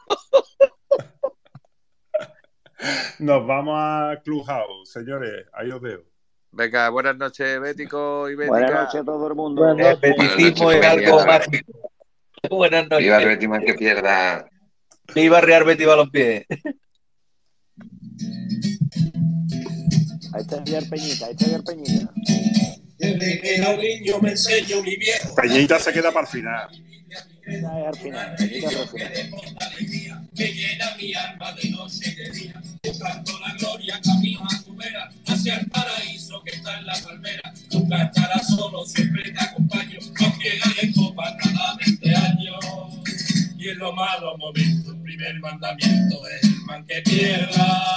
Nos 3.20 3.46
vamos 3.46 3.76
a 3.78 4.20
Clubhouse, 4.24 4.90
señores. 4.90 5.46
Ahí 5.52 5.70
os 5.70 5.80
veo. 5.80 6.02
Venga, 6.50 6.88
buenas 6.88 7.16
noches, 7.16 7.60
Bético 7.60 8.28
y 8.28 8.34
Bética. 8.34 8.58
Buenas 8.58 8.72
noches 8.72 9.00
a 9.02 9.04
todo 9.04 9.28
el 9.28 9.34
mundo. 9.36 9.70
El 9.70 9.96
beticismo 9.96 10.72
es 10.72 10.84
algo 10.84 11.24
mágico. 11.24 11.72
Buenas 12.50 12.88
noches. 12.88 13.04
Viva 13.04 13.22
el 13.22 13.28
Betis 13.28 13.48
que 13.64 13.74
pierda. 13.74 14.50
Viva 15.14 15.40
Real 15.40 15.64
Betis 15.64 15.86
Balompié. 15.86 16.46
Ahí 20.32 20.42
está 20.42 20.56
el 20.56 20.88
Peñita, 20.88 21.26
ahí 21.26 21.32
está 21.32 21.56
el 21.56 21.64
Peñita. 21.64 22.12
Desde 22.98 23.40
que 23.40 23.56
era 23.56 23.70
un 23.70 23.80
niño 23.80 24.20
me 24.20 24.30
enseño 24.30 24.82
mi 24.82 24.96
viejo. 24.96 25.34
Peñita 25.34 25.78
se 25.78 25.92
queda 25.92 26.12
para 26.12 26.26
el 26.26 26.32
final. 26.32 26.68
Peñita 27.44 27.80
es 27.80 27.86
al 27.86 27.96
final. 27.96 28.36
Peñita 28.36 28.68
es 28.68 28.76
al 28.76 28.88
final. 28.88 30.28
que 30.36 30.54
llena 30.54 30.96
mi 30.96 31.14
alma 31.14 31.52
de 31.52 31.70
noche 31.70 32.10
y 32.10 32.14
de 32.14 32.30
día, 32.30 32.62
buscando 32.84 33.40
la 33.40 33.54
gloria, 33.54 34.00
camino 34.04 34.40
a 34.44 34.62
tu 34.62 34.76
vera, 34.76 35.10
hacia 35.26 35.56
el 35.56 35.66
paraíso 35.70 36.42
que 36.44 36.56
está 36.56 36.78
en 36.78 36.86
la 36.86 36.94
palmera. 37.02 37.52
Nunca 37.72 38.04
estarás 38.04 38.46
solo, 38.46 38.84
siempre 38.84 39.32
te 39.32 39.38
los 43.80 43.94
malos 43.94 44.36
momentos, 44.38 44.94
primer 45.02 45.40
mandamiento 45.40 46.28
es 46.28 46.44
el 46.44 46.60
man 46.66 46.84
que 46.86 47.00
pierda. 47.00 47.96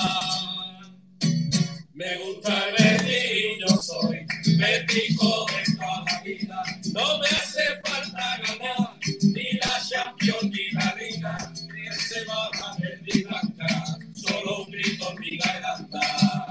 Me 1.94 2.18
gusta 2.20 2.70
el 2.70 2.76
Betis, 2.78 3.60
yo 3.60 3.78
soy 3.82 4.26
bético 4.58 5.46
de 5.46 5.76
toda 5.76 6.06
la 6.06 6.22
vida. 6.22 6.64
No 6.94 7.18
me 7.20 7.28
hace 7.28 7.64
falta 7.84 8.38
ganar 8.48 8.94
ni 9.22 9.52
la 9.60 9.82
Champions 9.90 10.44
ni 10.44 10.72
la 10.72 10.96
Liga, 10.96 11.54
ni 11.74 11.88
el 11.88 11.96
Sevilla 11.96 12.78
ni 12.80 13.12
el 13.12 13.28
Blanca. 13.28 13.98
Solo 14.16 14.64
un 14.64 14.72
grito 14.72 15.12
en 15.12 15.20
mi 15.20 15.38
garganta. 15.38 16.48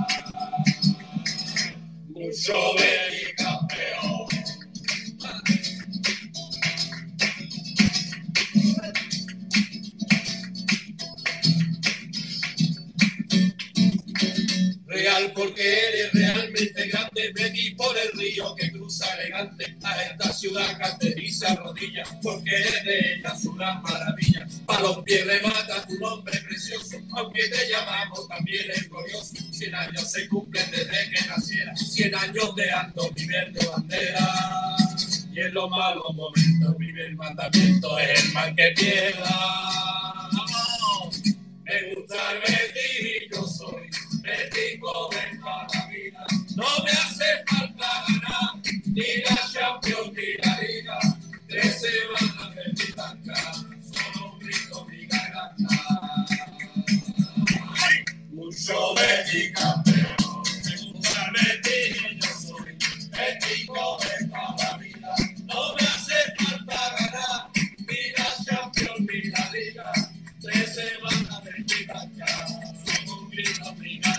Mucho 2.09 2.75
Betis 2.77 3.35
campeón. 3.39 4.32
Porque 15.35 15.89
eres 15.89 16.13
realmente 16.13 16.87
grande, 16.87 17.33
vení 17.35 17.71
por 17.71 17.97
el 17.99 18.17
río 18.19 18.55
que 18.55 18.71
cruza 18.71 19.05
elegante 19.17 19.77
a 19.83 20.03
esta 20.03 20.33
ciudad 20.33 20.79
canteriza 20.79 21.53
arrodilla, 21.53 22.05
porque 22.23 22.55
eres 22.55 22.85
de 22.85 23.15
ella 23.15 23.33
gran 23.57 23.83
maravilla. 23.83 24.47
A 24.69 24.81
los 24.81 24.99
pies 25.03 25.27
remata 25.27 25.85
tu 25.89 25.99
nombre 25.99 26.39
precioso, 26.49 26.99
aunque 27.17 27.49
te 27.49 27.69
llamamos 27.69 28.29
también 28.29 28.71
es 28.71 28.89
glorioso. 28.89 29.35
Cien 29.51 29.75
años 29.75 30.09
se 30.09 30.29
cumplen 30.29 30.71
desde 30.71 31.11
que 31.11 31.27
naciera, 31.27 31.77
cien 31.77 32.15
años 32.15 32.55
de 32.55 32.71
alto 32.71 33.11
mi 33.17 33.27
verde 33.27 33.67
bandera. 33.67 34.77
Y 35.33 35.41
en 35.41 35.55
los 35.55 35.69
malos 35.69 36.15
momentos 36.15 36.79
mi 36.79 36.93
primer 36.93 37.17
mandamiento 37.17 37.99
es 37.99 38.25
el 38.25 38.33
mal 38.33 38.55
que 38.55 38.73
pierda. 38.77 40.29
Me 41.65 41.95
gusta 41.95 42.17
el 42.33 42.73
soy 43.32 43.32
de 44.63 44.79
toda 44.79 45.67
la 45.75 45.87
vida. 45.89 46.27
No 46.57 46.85
me 46.85 46.91
hace 46.91 47.45
falta 47.47 48.05
ganar 48.09 48.63
ni 48.87 49.23
la 49.23 49.37
Champions 49.53 50.13
ni 50.15 50.35
la 50.45 50.61
Liga. 50.61 50.99
Tres 51.49 51.81
semanas 51.81 52.55
de 52.57 52.85
mi 52.85 52.93
banca, 52.93 53.53
solo 53.55 54.33
un 54.33 54.39
grito 54.41 54.87
mi 54.87 55.07
garganta. 55.07 56.27
Mucho 58.33 58.95
Betis 58.95 59.53
campeón. 59.55 60.17
Me 60.65 60.93
gusta 60.93 61.25
el 61.27 61.33
Betis 61.35 61.97
y 62.11 62.21
yo 62.21 62.31
soy 62.41 62.73
de 62.73 63.67
toda 63.67 64.57
la 64.59 64.79
vida. 64.79 65.15
No 65.47 65.75
me 65.75 65.83
hace 65.83 66.15
falta 66.39 66.97
ganar 66.99 67.51
ni 67.55 68.13
la 68.17 68.45
Champions 68.45 69.01
ni 69.01 69.23
la 69.31 69.51
Liga. 69.53 69.93
Tres 70.43 70.75
semanas 70.75 71.45
de 71.45 71.53
mi 71.53 71.85
banca, 71.87 72.47
solo 72.49 73.21
un 73.23 73.31
grito 73.31 73.75
mi 73.77 73.99
garganta. 74.01 74.12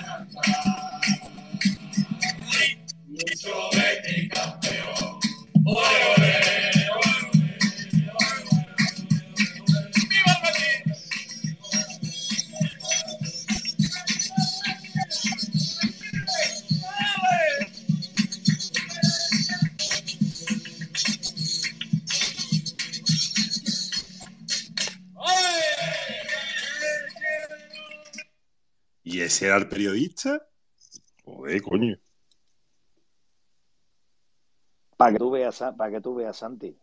Mucho 3.08 3.70
Betis 3.72 4.30
campeón. 4.30 5.20
Ole, 5.66 6.00
ole, 6.18 6.73
¿Y 29.34 29.36
ese 29.36 29.48
era 29.48 29.58
el 29.58 29.68
periodista? 29.68 30.48
Joder, 31.26 31.60
coño. 31.64 31.98
Para 34.96 35.14
que 35.14 35.18
tú 35.18 35.32
veas, 35.32 35.64
para 35.76 35.92
que 35.92 36.02
tú 36.02 36.14
veas, 36.14 36.38
Santi. 36.38 36.78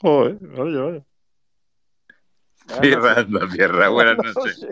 Joder, 0.00 0.38
vaya, 0.40 0.80
vaya. 0.80 1.06
Tierra, 2.80 3.14
anda, 3.14 3.48
tierra. 3.48 3.88
Buenas 3.88 4.18
noches. 4.36 4.68